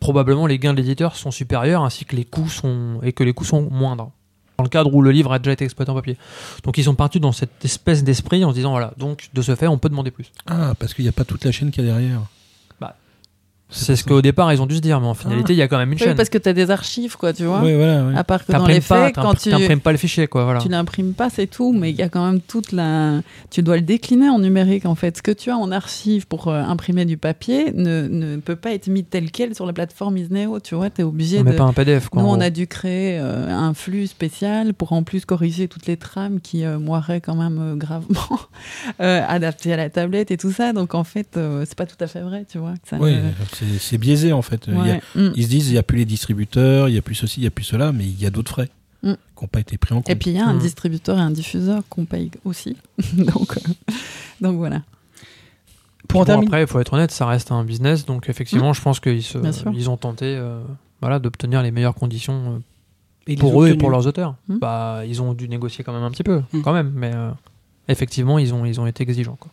probablement 0.00 0.46
les 0.46 0.58
gains 0.58 0.72
de 0.72 0.78
l'éditeur 0.78 1.16
sont 1.16 1.30
supérieurs 1.30 1.82
ainsi 1.82 2.04
que 2.04 2.16
les 2.16 2.24
coûts 2.24 2.48
sont 2.48 3.00
et 3.02 3.12
que 3.12 3.24
les 3.24 3.32
coûts 3.32 3.44
sont 3.44 3.62
moindres. 3.70 4.10
Dans 4.58 4.64
le 4.64 4.68
cadre 4.68 4.94
où 4.94 5.02
le 5.02 5.10
livre 5.10 5.32
a 5.32 5.38
déjà 5.38 5.52
été 5.52 5.64
exploité 5.64 5.90
en 5.90 5.94
papier. 5.94 6.16
Donc 6.62 6.78
ils 6.78 6.84
sont 6.84 6.94
partis 6.94 7.20
dans 7.20 7.32
cette 7.32 7.64
espèce 7.64 8.04
d'esprit 8.04 8.44
en 8.44 8.50
se 8.50 8.54
disant 8.54 8.70
voilà, 8.70 8.92
donc 8.98 9.28
de 9.32 9.42
ce 9.42 9.56
fait, 9.56 9.66
on 9.66 9.78
peut 9.78 9.88
demander 9.88 10.10
plus. 10.10 10.30
Ah, 10.46 10.74
parce 10.78 10.94
qu'il 10.94 11.04
n'y 11.04 11.08
a 11.08 11.12
pas 11.12 11.24
toute 11.24 11.44
la 11.44 11.52
chaîne 11.52 11.70
qui 11.70 11.80
est 11.80 11.84
derrière. 11.84 12.20
C'est 13.70 13.96
ce 13.96 14.04
qu'au 14.04 14.22
départ 14.22 14.52
ils 14.52 14.62
ont 14.62 14.66
dû 14.66 14.76
se 14.76 14.80
dire, 14.80 15.00
mais 15.00 15.06
en 15.08 15.14
finalité 15.14 15.52
il 15.52 15.56
y 15.56 15.62
a 15.62 15.66
quand 15.68 15.78
même 15.78 15.88
une 15.90 15.98
Oui, 15.98 16.04
chaîne. 16.04 16.14
parce 16.16 16.28
que 16.28 16.38
t'as 16.38 16.52
des 16.52 16.70
archives, 16.70 17.16
quoi, 17.16 17.32
tu 17.32 17.44
vois. 17.44 17.60
Oui, 17.62 17.74
voilà. 17.74 18.04
ouais. 18.04 18.16
À 18.16 18.22
part 18.22 18.44
que 18.46 18.52
dans 18.52 18.66
les 18.66 18.80
pas, 18.80 19.06
faits, 19.06 19.14
quand 19.16 19.34
tu, 19.34 19.50
t'imprimes 19.50 19.80
pas 19.80 19.90
le 19.90 19.98
fichier 19.98 20.26
quoi, 20.28 20.44
voilà. 20.44 20.60
tu 20.60 20.68
l'imprimes 20.68 21.12
pas, 21.12 21.28
c'est 21.28 21.48
tout, 21.48 21.72
mais 21.72 21.90
il 21.90 21.96
y 21.96 22.02
a 22.02 22.08
quand 22.08 22.24
même 22.24 22.40
toute 22.40 22.70
la. 22.72 23.20
Tu 23.50 23.62
dois 23.62 23.76
le 23.76 23.82
décliner 23.82 24.28
en 24.28 24.38
numérique, 24.38 24.86
en 24.86 24.94
fait. 24.94 25.16
Ce 25.16 25.22
que 25.22 25.32
tu 25.32 25.50
as 25.50 25.56
en 25.56 25.72
archive 25.72 26.26
pour 26.28 26.48
euh, 26.48 26.62
imprimer 26.62 27.04
du 27.04 27.16
papier 27.16 27.72
ne, 27.74 28.06
ne 28.06 28.36
peut 28.36 28.54
pas 28.54 28.72
être 28.72 28.86
mis 28.86 29.02
tel 29.02 29.30
quel 29.32 29.54
sur 29.56 29.66
la 29.66 29.72
plateforme 29.72 30.18
Isneo, 30.18 30.60
tu 30.60 30.74
vois. 30.76 30.90
Tu 30.90 31.00
es 31.00 31.04
obligé 31.04 31.40
On 31.40 31.44
de. 31.44 31.52
pas 31.52 31.64
un 31.64 31.72
PDF 31.72 32.10
quoi. 32.10 32.22
Nous, 32.22 32.28
on 32.28 32.40
a 32.40 32.50
dû 32.50 32.66
créer 32.68 33.18
euh, 33.18 33.48
un 33.50 33.74
flux 33.74 34.06
spécial 34.06 34.74
pour 34.74 34.92
en 34.92 35.02
plus 35.02 35.24
corriger 35.24 35.66
toutes 35.66 35.86
les 35.86 35.96
trames 35.96 36.40
qui 36.40 36.64
euh, 36.64 36.78
moiraient 36.78 37.20
quand 37.22 37.34
même 37.34 37.58
euh, 37.60 37.74
gravement, 37.74 38.38
euh, 39.00 39.22
adaptées 39.26 39.72
à 39.72 39.76
la 39.78 39.90
tablette 39.90 40.30
et 40.30 40.36
tout 40.36 40.52
ça. 40.52 40.72
Donc, 40.72 40.94
en 40.94 41.04
fait, 41.04 41.36
euh, 41.36 41.64
c'est 41.66 41.76
pas 41.76 41.86
tout 41.86 41.96
à 41.98 42.06
fait 42.06 42.20
vrai, 42.20 42.44
tu 42.48 42.58
vois. 42.58 42.74
que 42.74 42.88
ça 42.88 42.98
Oui, 43.00 43.14
ne- 43.16 43.20
c'est- 43.78 43.98
biaisé 43.98 44.32
en 44.32 44.42
fait. 44.42 44.66
Il 44.68 44.74
y 44.86 44.90
a-. 44.90 45.00
Mm. 45.14 45.32
ils 45.36 45.44
se 45.44 45.48
disent 45.48 45.68
il 45.68 45.72
n'y 45.72 45.78
a 45.78 45.82
plus 45.82 45.98
les 45.98 46.04
distributeurs, 46.04 46.88
il 46.88 46.92
n'y 46.92 46.98
a 46.98 47.02
plus 47.02 47.14
ceci, 47.14 47.40
il 47.40 47.42
n'y 47.42 47.46
a 47.46 47.50
plus 47.50 47.64
cela, 47.64 47.92
mais 47.92 48.04
il 48.04 48.20
y 48.20 48.26
a 48.26 48.30
d'autres 48.30 48.50
frais 48.52 48.68
Mm. 49.02 49.12
qui 49.36 49.44
n'ont 49.44 49.48
pas 49.48 49.60
été 49.60 49.76
pris 49.78 49.92
en 49.92 49.98
compte. 49.98 50.08
Et 50.10 50.14
puis, 50.16 50.30
il 50.30 50.36
y 50.36 50.40
a 50.40 50.46
un 50.46 50.54
Mm. 50.54 50.58
distributeur 50.60 51.18
et 51.18 51.20
un 51.20 51.30
diffuseur 51.30 51.82
qu'on 51.90 52.04
paye 52.06 52.30
aussi. 52.44 52.76
donc, 53.12 53.56
euh, 53.56 53.94
donc, 54.40 54.56
voilà. 54.56 54.82
Pour 56.08 56.20
Bon, 56.20 56.24
terminer, 56.26 56.46
après, 56.48 56.60
il 56.62 56.66
faut 56.66 56.80
être 56.80 56.92
honnête, 56.92 57.10
ça 57.10 57.26
reste 57.26 57.50
un 57.52 57.64
business, 57.64 58.04
donc 58.04 58.28
effectivement, 58.28 58.72
je 58.72 58.80
pense 58.82 59.00
qu'ils 59.00 59.22
ils 59.74 59.90
ont 59.90 59.96
tenté 59.96 60.26
euh, 60.26 60.62
voilà, 61.00 61.18
d'obtenir 61.18 61.62
les 61.62 61.70
meilleures 61.70 61.94
conditions 61.94 62.60
euh, 63.28 63.36
pour 63.36 63.62
eux 63.62 63.68
et 63.68 63.74
pour 63.74 63.88
leurs 63.90 64.06
auteurs. 64.06 64.36
Bah, 64.48 65.02
ils 65.06 65.22
ont 65.22 65.32
dû 65.32 65.48
négocier 65.48 65.82
quand 65.82 65.92
même 65.94 66.02
un 66.02 66.10
petit 66.10 66.22
peu, 66.22 66.42
quand 66.62 66.72
même, 66.74 66.92
mais 66.94 67.10
euh, 67.14 67.30
effectivement, 67.88 68.38
ils 68.38 68.52
ont, 68.52 68.64
ils 68.66 68.80
ont 68.80 68.86
été 68.86 69.02
exigeants. 69.02 69.36
Quoi. 69.40 69.50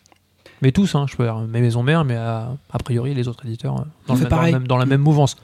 Mais 0.62 0.72
tous, 0.72 0.94
hein, 0.94 1.06
je 1.10 1.16
peux 1.16 1.24
dire, 1.24 1.36
mes 1.38 1.60
maisons 1.60 1.82
mères, 1.82 2.04
mais 2.04 2.16
à- 2.16 2.56
a 2.72 2.78
priori, 2.78 3.14
les 3.14 3.28
autres 3.28 3.44
éditeurs, 3.44 3.80
euh, 3.80 3.84
dans, 4.06 4.14
le 4.14 4.20
C'est 4.20 4.24
même- 4.24 4.30
dans, 4.30 4.42
le 4.46 4.52
même- 4.52 4.66
dans 4.68 4.76
la 4.78 4.86
même 4.86 5.00
mouvance. 5.02 5.36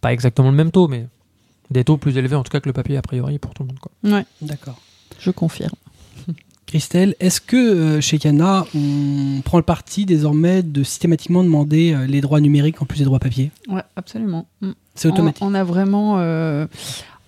Pas 0.00 0.12
exactement 0.12 0.50
le 0.50 0.56
même 0.56 0.70
taux, 0.70 0.88
mais 0.88 1.06
des 1.70 1.84
taux 1.84 1.96
plus 1.98 2.16
élevés 2.16 2.36
en 2.36 2.42
tout 2.42 2.50
cas 2.50 2.60
que 2.60 2.68
le 2.68 2.72
papier, 2.72 2.96
a 2.96 3.02
priori, 3.02 3.38
pour 3.38 3.52
tout 3.54 3.62
le 3.62 3.68
monde. 3.68 3.78
Quoi. 3.78 3.92
Ouais, 4.04 4.24
D'accord. 4.42 4.78
je 5.18 5.30
confirme. 5.30 5.70
Christelle, 6.66 7.14
est-ce 7.20 7.40
que 7.40 7.56
euh, 7.56 8.00
chez 8.00 8.18
Kana, 8.18 8.64
on 8.74 9.42
prend 9.44 9.58
le 9.58 9.62
parti 9.62 10.06
désormais 10.06 10.62
de 10.62 10.82
systématiquement 10.82 11.44
demander 11.44 11.92
euh, 11.92 12.06
les 12.06 12.20
droits 12.22 12.40
numériques 12.40 12.80
en 12.82 12.86
plus 12.86 12.98
des 12.98 13.04
droits 13.04 13.18
papier? 13.18 13.50
Ouais, 13.68 13.82
absolument. 13.96 14.46
Mm. 14.62 14.70
C'est 14.94 15.08
automatique. 15.08 15.42
On, 15.42 15.48
on 15.50 15.54
a 15.54 15.62
vraiment. 15.64 16.16
euh, 16.18 16.66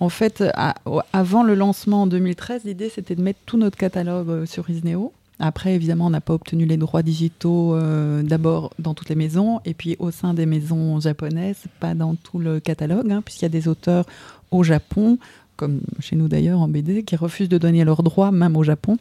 en 0.00 0.08
fait, 0.08 0.42
à- 0.54 0.74
avant 1.12 1.42
le 1.42 1.54
lancement 1.54 2.02
en 2.02 2.06
2013, 2.06 2.62
l'idée 2.64 2.90
c'était 2.94 3.14
de 3.14 3.22
mettre 3.22 3.38
tout 3.46 3.56
notre 3.58 3.76
catalogue 3.76 4.28
euh, 4.30 4.46
sur 4.46 4.68
Isneo. 4.70 5.12
Après, 5.38 5.74
évidemment, 5.74 6.06
on 6.06 6.10
n'a 6.10 6.22
pas 6.22 6.32
obtenu 6.32 6.64
les 6.64 6.78
droits 6.78 7.02
digitaux 7.02 7.74
euh, 7.74 8.22
d'abord 8.22 8.72
dans 8.78 8.94
toutes 8.94 9.10
les 9.10 9.14
maisons 9.14 9.60
et 9.66 9.74
puis 9.74 9.96
au 9.98 10.10
sein 10.10 10.32
des 10.32 10.46
maisons 10.46 10.98
japonaises, 10.98 11.64
pas 11.78 11.94
dans 11.94 12.14
tout 12.14 12.38
le 12.38 12.58
catalogue, 12.58 13.10
hein, 13.10 13.20
puisqu'il 13.22 13.44
y 13.44 13.46
a 13.46 13.50
des 13.50 13.68
auteurs 13.68 14.06
au 14.50 14.62
Japon, 14.62 15.18
comme 15.56 15.80
chez 16.00 16.16
nous 16.16 16.28
d'ailleurs 16.28 16.60
en 16.60 16.68
BD, 16.68 17.02
qui 17.02 17.16
refusent 17.16 17.50
de 17.50 17.58
donner 17.58 17.84
leurs 17.84 18.02
droits 18.02 18.32
même 18.32 18.56
au 18.56 18.62
Japon. 18.62 18.96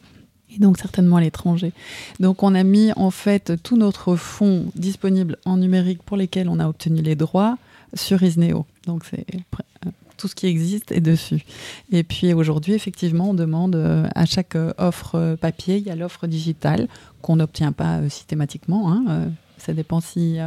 Et 0.54 0.58
donc 0.58 0.78
certainement 0.78 1.16
à 1.16 1.20
l'étranger. 1.20 1.72
Donc 2.20 2.42
on 2.42 2.54
a 2.54 2.62
mis 2.62 2.92
en 2.96 3.10
fait 3.10 3.60
tout 3.62 3.76
notre 3.76 4.14
fonds 4.14 4.66
disponible 4.74 5.38
en 5.44 5.56
numérique 5.56 6.02
pour 6.02 6.16
lesquels 6.16 6.48
on 6.48 6.60
a 6.60 6.68
obtenu 6.68 7.02
les 7.02 7.16
droits 7.16 7.56
sur 7.94 8.22
Isneo. 8.22 8.66
Donc 8.86 9.04
c'est 9.10 9.26
euh, 9.34 9.90
tout 10.16 10.28
ce 10.28 10.34
qui 10.34 10.46
existe 10.46 10.92
est 10.92 11.00
dessus. 11.00 11.44
Et 11.92 12.02
puis 12.02 12.32
aujourd'hui, 12.32 12.74
effectivement, 12.74 13.30
on 13.30 13.34
demande 13.34 13.76
euh, 13.76 14.08
à 14.14 14.26
chaque 14.26 14.56
euh, 14.56 14.72
offre 14.78 15.14
euh, 15.14 15.36
papier, 15.36 15.76
il 15.76 15.84
y 15.84 15.90
a 15.90 15.96
l'offre 15.96 16.26
digitale 16.26 16.88
qu'on 17.22 17.36
n'obtient 17.36 17.72
pas 17.72 18.08
systématiquement. 18.08 18.92
hein, 18.92 19.30
ça 19.58 19.72
dépend 19.72 20.00
si 20.00 20.38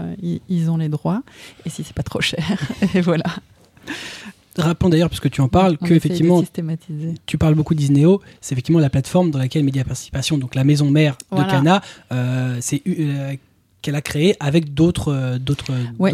ils 0.47 0.71
ont 0.71 0.77
les 0.77 0.87
droits 0.87 1.23
et 1.65 1.69
si 1.69 1.83
c'est 1.83 1.95
pas 1.95 2.03
trop 2.03 2.21
cher. 2.21 2.57
et 2.93 3.01
voilà. 3.01 3.25
Rappelons 4.57 4.89
d'ailleurs, 4.89 5.09
parce 5.09 5.19
que 5.19 5.27
tu 5.27 5.41
en 5.41 5.47
parles, 5.47 5.77
On 5.81 5.85
que 5.85 5.93
effectivement, 5.93 6.43
tu 7.25 7.37
parles 7.37 7.55
beaucoup 7.55 7.75
d'Isneo, 7.75 8.21
c'est 8.41 8.53
effectivement 8.53 8.79
la 8.79 8.89
plateforme 8.89 9.31
dans 9.31 9.39
laquelle 9.39 9.63
Média 9.63 9.83
Participation, 9.83 10.37
donc 10.37 10.55
la 10.55 10.63
maison 10.63 10.89
mère 10.89 11.17
de 11.31 11.37
Voilà. 11.37 11.81
Euh, 12.11 12.57
c'est 12.61 12.81
euh, 12.87 13.35
qu'elle 13.81 13.95
a 13.95 14.01
créé 14.01 14.35
avec 14.39 14.73
d'autres 14.73 15.13
euh, 15.13 15.39
d'autres 15.39 15.73
Ouais, 15.99 16.11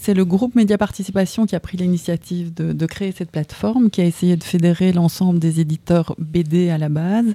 c'est 0.00 0.14
le 0.14 0.24
groupe 0.24 0.54
Média 0.54 0.78
Participation 0.78 1.46
qui 1.46 1.56
a 1.56 1.60
pris 1.60 1.76
l'initiative 1.76 2.54
de, 2.54 2.72
de 2.72 2.86
créer 2.86 3.12
cette 3.12 3.30
plateforme, 3.30 3.90
qui 3.90 4.00
a 4.00 4.04
essayé 4.04 4.36
de 4.36 4.44
fédérer 4.44 4.92
l'ensemble 4.92 5.38
des 5.38 5.60
éditeurs 5.60 6.14
BD 6.18 6.70
à 6.70 6.78
la 6.78 6.88
base. 6.88 7.34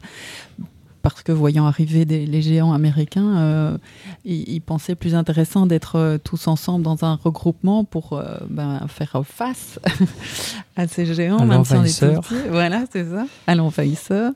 Parce 1.09 1.23
que 1.23 1.31
voyant 1.31 1.65
arriver 1.65 2.03
des, 2.03 2.25
les 2.25 2.41
géants 2.41 2.73
américains, 2.73 3.37
euh, 3.37 3.77
ils, 4.25 4.43
ils 4.49 4.59
pensaient 4.59 4.95
plus 4.95 5.15
intéressant 5.15 5.65
d'être 5.65 5.95
euh, 5.95 6.17
tous 6.21 6.47
ensemble 6.47 6.83
dans 6.83 7.05
un 7.05 7.15
regroupement 7.15 7.85
pour 7.85 8.13
euh, 8.13 8.37
ben, 8.49 8.85
faire 8.89 9.21
face 9.23 9.79
à 10.75 10.85
ces 10.87 11.05
géants. 11.05 11.37
À 11.37 11.45
l'envahisseur. 11.45 12.21
Voilà, 12.49 12.83
c'est 12.91 13.05
ça, 13.05 13.25
à 13.47 13.55
l'envahisseur. 13.55 14.33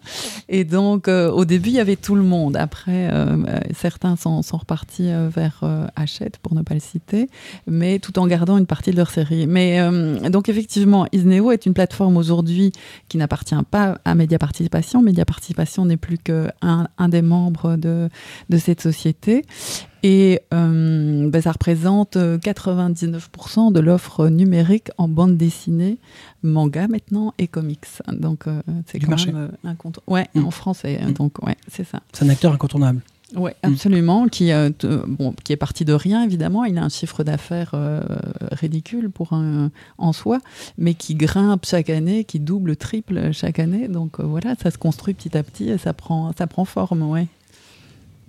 Et 0.47 0.63
donc, 0.63 1.07
au 1.07 1.43
début, 1.43 1.69
il 1.69 1.75
y 1.75 1.79
avait 1.79 1.97
tout 1.97 2.15
le 2.15 2.23
monde. 2.23 2.55
Après, 2.55 3.09
certains 3.75 4.15
sont, 4.15 4.41
sont 4.41 4.57
repartis 4.57 5.09
vers 5.29 5.61
Hachette, 5.95 6.37
pour 6.37 6.55
ne 6.55 6.61
pas 6.61 6.73
le 6.73 6.79
citer, 6.79 7.29
mais 7.67 7.99
tout 7.99 8.17
en 8.17 8.27
gardant 8.27 8.57
une 8.57 8.65
partie 8.65 8.91
de 8.91 8.97
leur 8.97 9.09
série. 9.09 9.45
Mais 9.45 9.79
donc, 10.29 10.49
effectivement, 10.49 11.05
Isneo 11.11 11.51
est 11.51 11.65
une 11.65 11.73
plateforme 11.73 12.17
aujourd'hui 12.17 12.71
qui 13.07 13.17
n'appartient 13.17 13.55
pas 13.69 13.99
à 14.05 14.15
Média 14.15 14.39
Participation. 14.39 15.01
Média 15.01 15.25
Participation 15.25 15.85
n'est 15.85 15.97
plus 15.97 16.17
qu'un 16.17 16.51
un 16.61 17.09
des 17.09 17.21
membres 17.21 17.75
de, 17.75 18.09
de 18.49 18.57
cette 18.57 18.81
société. 18.81 19.43
Et 20.03 20.39
euh, 20.53 21.29
ben, 21.29 21.41
ça 21.41 21.51
représente 21.51 22.17
euh, 22.17 22.39
99% 22.39 23.71
de 23.71 23.79
l'offre 23.79 24.29
numérique 24.29 24.89
en 24.97 25.07
bande 25.07 25.37
dessinée, 25.37 25.99
manga 26.41 26.87
maintenant 26.87 27.33
et 27.37 27.47
comics. 27.47 27.85
Donc 28.11 28.47
euh, 28.47 28.61
c'est 28.87 28.99
quand 28.99 29.09
marché. 29.09 29.31
même 29.31 29.49
euh, 29.63 29.69
un 29.69 29.75
compte. 29.75 29.99
Ouais, 30.07 30.27
Mm. 30.33 30.45
en 30.45 30.51
français. 30.51 30.99
Mm. 31.05 31.11
Donc 31.13 31.43
ouais, 31.45 31.55
c'est 31.67 31.83
ça. 31.85 31.99
C'est 32.13 32.25
un 32.25 32.29
acteur 32.29 32.51
incontournable. 32.53 33.01
Ouais, 33.35 33.55
Mm. 33.63 33.67
absolument. 33.73 34.27
Qui, 34.27 34.51
euh, 34.51 34.69
euh, 34.83 35.03
bon, 35.07 35.33
qui 35.43 35.53
est 35.53 35.57
parti 35.57 35.85
de 35.85 35.93
rien 35.93 36.23
évidemment. 36.23 36.65
Il 36.65 36.77
a 36.77 36.83
un 36.83 36.89
chiffre 36.89 37.23
d'affaires 37.23 37.71
euh, 37.73 38.01
ridicule 38.51 39.09
pour 39.09 39.33
un 39.33 39.71
en 39.97 40.11
soi, 40.13 40.39
mais 40.77 40.93
qui 40.93 41.15
grimpe 41.15 41.65
chaque 41.65 41.89
année, 41.89 42.23
qui 42.25 42.39
double, 42.39 42.75
triple 42.75 43.31
chaque 43.31 43.59
année. 43.59 43.87
Donc 43.87 44.19
euh, 44.19 44.23
voilà, 44.23 44.55
ça 44.61 44.69
se 44.71 44.77
construit 44.77 45.13
petit 45.13 45.37
à 45.37 45.43
petit 45.43 45.69
et 45.69 45.77
ça 45.77 45.93
prend, 45.93 46.31
ça 46.37 46.47
prend 46.47 46.65
forme. 46.65 47.03
Ouais. 47.03 47.27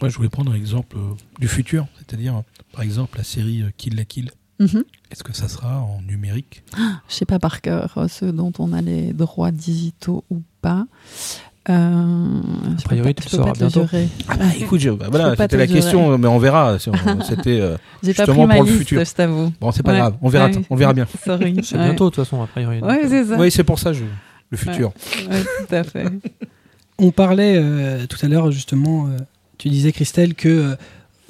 Moi, 0.00 0.08
je 0.08 0.16
voulais 0.16 0.28
prendre 0.30 0.52
un 0.52 0.56
exemple 0.56 0.96
euh, 0.96 1.12
du 1.38 1.46
futur, 1.48 1.86
c'est-à-dire, 1.98 2.42
par 2.72 2.82
exemple, 2.82 3.18
la 3.18 3.24
série 3.24 3.62
euh, 3.62 3.70
Kill 3.76 3.94
la 3.96 4.04
Kill. 4.04 4.30
Mhm. 4.60 4.84
Est-ce 5.10 5.24
que 5.24 5.32
ça 5.34 5.48
sera 5.48 5.80
en 5.80 6.00
numérique? 6.02 6.62
Je 7.08 7.14
sais 7.14 7.24
pas 7.24 7.38
par 7.38 7.60
cœur 7.60 7.94
euh, 7.98 8.06
ceux 8.08 8.32
dont 8.32 8.52
on 8.58 8.72
a 8.72 8.80
les 8.82 9.12
droits 9.12 9.50
digitaux 9.50 10.24
ou 10.30 10.42
pas. 10.60 10.86
Euh, 11.70 12.40
je 12.78 12.82
priori, 12.84 13.14
tu 13.14 13.22
pas- 13.22 13.28
le 13.30 13.36
sauras 13.36 13.52
pas 13.52 13.52
te 13.52 13.64
le 13.64 13.68
bientôt. 13.68 13.86
Ah 14.28 14.36
bah, 14.36 14.44
écoute, 14.58 14.80
je- 14.80 14.90
bah, 14.90 15.06
voilà, 15.10 15.36
pas 15.36 15.44
c'était 15.44 15.56
la 15.58 15.66
le 15.66 15.72
question, 15.72 16.18
mais 16.18 16.26
on 16.26 16.38
verra. 16.38 16.76
C'était 17.28 17.60
euh, 17.60 17.76
J'ai 18.02 18.14
pas 18.14 18.24
Justement 18.24 18.46
ma 18.48 18.54
pour 18.56 18.64
le 18.64 18.68
liste, 18.70 18.78
futur. 18.80 19.04
je 19.04 19.12
t'avoue. 19.14 19.52
bon, 19.60 19.70
c'est 19.70 19.82
pas 19.84 19.92
Ouais. 19.92 19.98
grave. 19.98 20.14
On 20.22 20.28
verra, 20.28 20.46
Ouais. 20.46 20.60
on 20.70 20.74
verra 20.76 20.92
bien. 20.92 21.06
C'est 21.24 21.30
Ouais. 21.30 21.56
bientôt, 21.84 22.10
de 22.10 22.14
toute 22.14 22.24
façon, 22.24 22.42
a 22.42 22.46
priori. 22.48 22.80
donc, 22.80 22.90
Ouais, 22.90 23.04
euh, 23.04 23.08
c'est 23.08 23.24
ça. 23.26 23.36
Oui, 23.38 23.50
c'est 23.52 23.62
pour 23.64 23.78
ça, 23.78 23.92
je- 23.92 24.02
le 24.50 24.56
futur. 24.56 24.92
Ouais, 25.30 25.40
tout 25.68 25.74
à 25.74 25.84
fait. 25.84 26.04
On 26.98 27.10
parlait 27.10 27.54
euh, 27.56 28.06
tout 28.06 28.18
à 28.22 28.28
l'heure 28.28 28.50
justement, 28.50 29.06
euh, 29.06 29.16
tu 29.56 29.68
disais 29.70 29.92
Christelle 29.92 30.34
que 30.34 30.48
euh, 30.48 30.76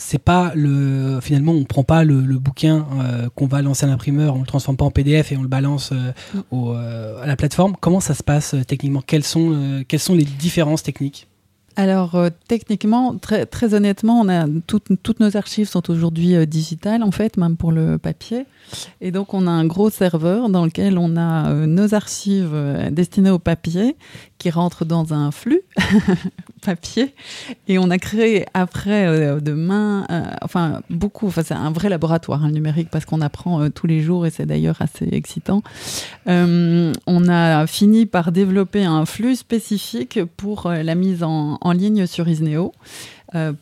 c'est 0.03 0.19
pas 0.19 0.53
le 0.55 1.21
finalement 1.21 1.53
on 1.53 1.65
prend 1.65 1.85
pas 1.85 2.05
le, 2.05 2.21
le 2.21 2.39
bouquin 2.39 2.87
euh, 3.01 3.29
qu'on 3.35 3.47
va 3.47 3.63
lancer 3.63 3.87
à 3.87 3.89
l'imprimeur, 3.89 4.37
on 4.37 4.41
le 4.41 4.47
transforme 4.47 4.77
pas 4.77 4.85
en 4.85 4.91
PDF 4.91 5.33
et 5.33 5.37
on 5.37 5.43
le 5.43 5.49
balance 5.49 5.91
euh, 5.93 6.13
au, 6.51 6.73
euh, 6.73 7.23
à 7.23 7.27
la 7.27 7.37
plateforme. 7.37 7.75
Comment 7.81 8.01
ça 8.01 8.15
se 8.15 8.23
passe 8.23 8.55
techniquement? 8.67 9.03
Quelles 9.07 9.25
sont 9.25 9.85
quelles 9.89 10.01
sont 10.01 10.15
les 10.15 10.25
différences 10.25 10.83
techniques? 10.83 11.29
Alors 11.77 12.15
euh, 12.17 12.29
techniquement, 12.49 13.17
très, 13.17 13.47
très 13.47 13.75
honnêtement, 13.75 14.21
on 14.21 14.29
a 14.29 14.47
toutes, 14.67 14.89
toutes 15.03 15.21
nos 15.21 15.37
archives 15.37 15.69
sont 15.69 15.91
aujourd'hui 15.91 16.35
euh, 16.37 16.45
digitales 16.45 17.03
en 17.03 17.11
fait, 17.11 17.37
même 17.37 17.57
pour 17.57 17.73
le 17.73 17.99
papier. 17.99 18.45
Et 19.01 19.11
donc 19.11 19.33
on 19.33 19.47
a 19.47 19.51
un 19.51 19.65
gros 19.65 19.89
serveur 19.91 20.51
dans 20.51 20.65
lequel 20.65 20.99
on 20.99 21.17
a 21.17 21.51
euh, 21.51 21.67
nos 21.67 21.95
archives 21.95 22.55
destinées 22.91 23.31
au 23.31 23.39
papier 23.39 23.97
qui 24.43 24.51
rentrent 24.51 24.85
dans 24.85 25.15
un 25.15 25.31
flux 25.31 25.61
papier. 26.63 27.15
Et 27.69 27.79
on 27.79 27.91
a 27.91 27.99
créé 27.99 28.45
après 28.55 29.07
euh, 29.07 29.39
de 29.39 29.53
main, 29.53 30.05
euh, 30.11 30.25
enfin 30.43 30.81
beaucoup, 30.91 31.29
enfin 31.29 31.45
c'est 31.45 31.55
un 31.55 31.71
vrai 31.71 31.89
laboratoire 31.89 32.43
hein, 32.43 32.49
le 32.49 32.55
numérique 32.55 32.89
parce 32.91 33.05
qu'on 33.05 33.21
apprend 33.21 33.63
euh, 33.63 33.69
tous 33.69 33.87
les 33.87 34.01
jours 34.01 34.27
et 34.27 34.31
c'est 34.31 34.45
d'ailleurs 34.45 34.83
assez 34.83 35.09
excitant. 35.13 35.63
Euh, 36.27 36.93
on 37.07 37.29
a 37.29 37.69
fini 37.69 38.05
par 38.05 38.33
développer 38.33 38.83
un 38.85 39.07
flux 39.07 39.37
spécifique 39.37 40.19
pour 40.37 40.69
la 40.69 40.95
mise 40.97 41.23
en, 41.23 41.59
ligne 41.73 42.07
sur 42.07 42.27
Isneo. 42.27 42.73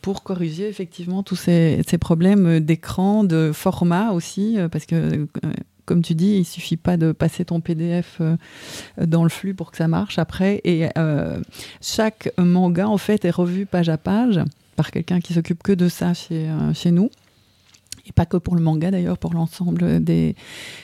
pour 0.01 0.23
corriger 0.23 0.67
effectivement 0.67 1.21
tous 1.21 1.35
ces, 1.35 1.83
problèmes 1.99 2.59
d'écran, 2.59 3.23
de 3.23 3.51
format 3.53 4.13
aussi, 4.13 4.57
parce 4.71 4.87
que, 4.87 5.27
comme 5.91 6.03
tu 6.03 6.15
dis, 6.15 6.37
il 6.37 6.45
suffit 6.45 6.77
pas 6.77 6.95
de 6.95 7.11
passer 7.11 7.43
ton 7.43 7.59
PDF 7.59 8.19
euh, 8.21 8.37
dans 8.97 9.23
le 9.23 9.29
flux 9.29 9.53
pour 9.53 9.71
que 9.71 9.77
ça 9.77 9.89
marche 9.89 10.19
après. 10.19 10.61
Et 10.63 10.87
euh, 10.97 11.41
chaque 11.81 12.31
manga, 12.37 12.87
en 12.87 12.97
fait, 12.97 13.25
est 13.25 13.29
revu 13.29 13.65
page 13.65 13.89
à 13.89 13.97
page 13.97 14.39
par 14.77 14.89
quelqu'un 14.91 15.19
qui 15.19 15.33
s'occupe 15.33 15.61
que 15.61 15.73
de 15.73 15.89
ça 15.89 16.13
chez, 16.13 16.47
euh, 16.47 16.73
chez 16.73 16.91
nous. 16.91 17.09
Et 18.07 18.11
pas 18.11 18.25
que 18.25 18.37
pour 18.37 18.55
le 18.55 18.61
manga 18.61 18.91
d'ailleurs, 18.91 19.17
pour 19.17 19.33
l'ensemble 19.33 20.03
des, 20.03 20.35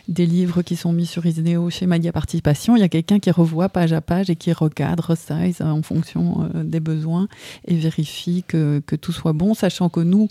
des 0.07 0.25
livres 0.25 0.61
qui 0.61 0.75
sont 0.75 0.91
mis 0.91 1.05
sur 1.05 1.25
Isneo 1.25 1.69
chez 1.69 1.85
Madia 1.85 2.11
Participation. 2.11 2.75
Il 2.75 2.79
y 2.79 2.83
a 2.83 2.89
quelqu'un 2.89 3.19
qui 3.19 3.31
revoit 3.31 3.69
page 3.69 3.93
à 3.93 4.01
page 4.01 4.29
et 4.29 4.35
qui 4.35 4.51
recadre, 4.53 5.09
resize 5.09 5.61
en 5.61 5.81
fonction 5.81 6.49
euh, 6.55 6.63
des 6.63 6.79
besoins 6.79 7.27
et 7.65 7.75
vérifie 7.75 8.43
que, 8.47 8.81
que 8.85 8.95
tout 8.95 9.11
soit 9.11 9.33
bon, 9.33 9.53
sachant 9.53 9.89
que 9.89 9.99
nous, 9.99 10.27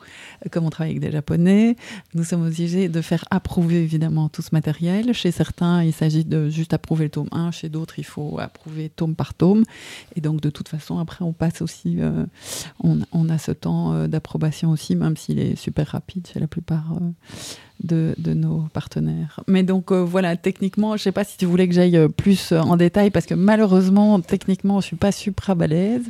comme 0.50 0.64
on 0.64 0.70
travaille 0.70 0.92
avec 0.92 1.02
des 1.02 1.12
Japonais, 1.12 1.76
nous 2.14 2.24
sommes 2.24 2.46
obligés 2.46 2.88
de 2.88 3.00
faire 3.00 3.24
approuver 3.30 3.82
évidemment 3.82 4.28
tout 4.28 4.42
ce 4.42 4.50
matériel. 4.52 5.12
Chez 5.12 5.30
certains, 5.30 5.82
il 5.82 5.92
s'agit 5.92 6.24
de 6.24 6.48
juste 6.48 6.74
approuver 6.74 7.04
le 7.04 7.10
tome 7.10 7.28
1, 7.32 7.50
chez 7.50 7.68
d'autres, 7.68 7.98
il 7.98 8.04
faut 8.04 8.38
approuver 8.38 8.88
tome 8.88 9.14
par 9.14 9.34
tome. 9.34 9.64
Et 10.14 10.20
donc 10.20 10.40
de 10.40 10.50
toute 10.50 10.68
façon, 10.68 10.98
après, 10.98 11.24
on 11.24 11.32
passe 11.32 11.62
aussi, 11.62 11.96
euh, 12.00 12.26
on, 12.82 13.00
on 13.12 13.28
a 13.28 13.38
ce 13.38 13.52
temps 13.52 13.92
euh, 13.92 14.06
d'approbation 14.06 14.70
aussi, 14.70 14.96
même 14.96 15.16
s'il 15.16 15.38
est 15.38 15.56
super 15.56 15.88
rapide 15.88 16.26
chez 16.32 16.40
la 16.40 16.46
plupart 16.46 16.75
euh, 16.92 17.06
de, 17.84 18.14
de 18.18 18.32
nos 18.32 18.64
partenaires. 18.72 19.40
Mais 19.48 19.62
donc 19.62 19.92
euh, 19.92 20.00
voilà, 20.02 20.34
techniquement, 20.36 20.96
je 20.96 21.02
sais 21.02 21.12
pas 21.12 21.24
si 21.24 21.36
tu 21.36 21.44
voulais 21.44 21.68
que 21.68 21.74
j'aille 21.74 21.96
euh, 21.96 22.08
plus 22.08 22.52
en 22.52 22.76
détail 22.76 23.10
parce 23.10 23.26
que 23.26 23.34
malheureusement, 23.34 24.18
techniquement, 24.20 24.80
je 24.80 24.86
suis 24.86 24.96
pas 24.96 25.12
super 25.12 25.54
balèze. 25.56 26.04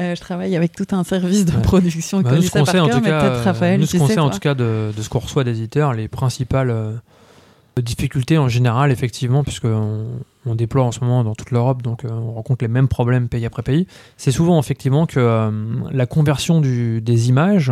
Euh, 0.00 0.14
je 0.14 0.20
travaille 0.20 0.54
avec 0.56 0.72
tout 0.76 0.86
un 0.92 1.04
service 1.04 1.44
de 1.46 1.52
production 1.62 2.18
qui 2.18 2.24
Bah, 2.24 2.36
nous, 2.36 2.42
ce 2.42 2.50
qu'on 2.50 2.64
sait, 2.66 2.80
en 2.80 2.88
tout 2.88 3.00
cas, 3.00 3.42
Raphaël, 3.42 3.80
nous, 3.80 3.86
ce 3.86 3.96
qu'on 3.96 4.06
sais, 4.06 4.14
sait, 4.14 4.20
en 4.20 4.30
tout 4.30 4.38
cas 4.38 4.54
de, 4.54 4.92
de 4.96 5.02
ce 5.02 5.08
qu'on 5.08 5.20
reçoit 5.20 5.44
des 5.44 5.52
éditeurs, 5.58 5.94
les 5.94 6.08
principales 6.08 6.70
euh, 6.70 6.92
difficultés 7.80 8.36
en 8.38 8.48
général, 8.48 8.90
effectivement, 8.92 9.44
puisque 9.44 9.64
on, 9.64 10.54
déploie 10.54 10.82
en 10.84 10.92
ce 10.92 11.00
moment 11.00 11.24
dans 11.24 11.34
toute 11.34 11.50
l'Europe, 11.50 11.82
donc 11.82 12.04
on 12.10 12.32
rencontre 12.32 12.64
les 12.64 12.68
mêmes 12.68 12.88
problèmes 12.88 13.28
pays 13.28 13.44
après 13.46 13.62
pays. 13.62 13.86
C'est 14.16 14.32
souvent 14.32 14.58
effectivement 14.58 15.04
que 15.06 15.50
la 15.92 16.06
conversion 16.06 16.60
du- 16.62 17.00
des 17.02 17.28
images 17.28 17.70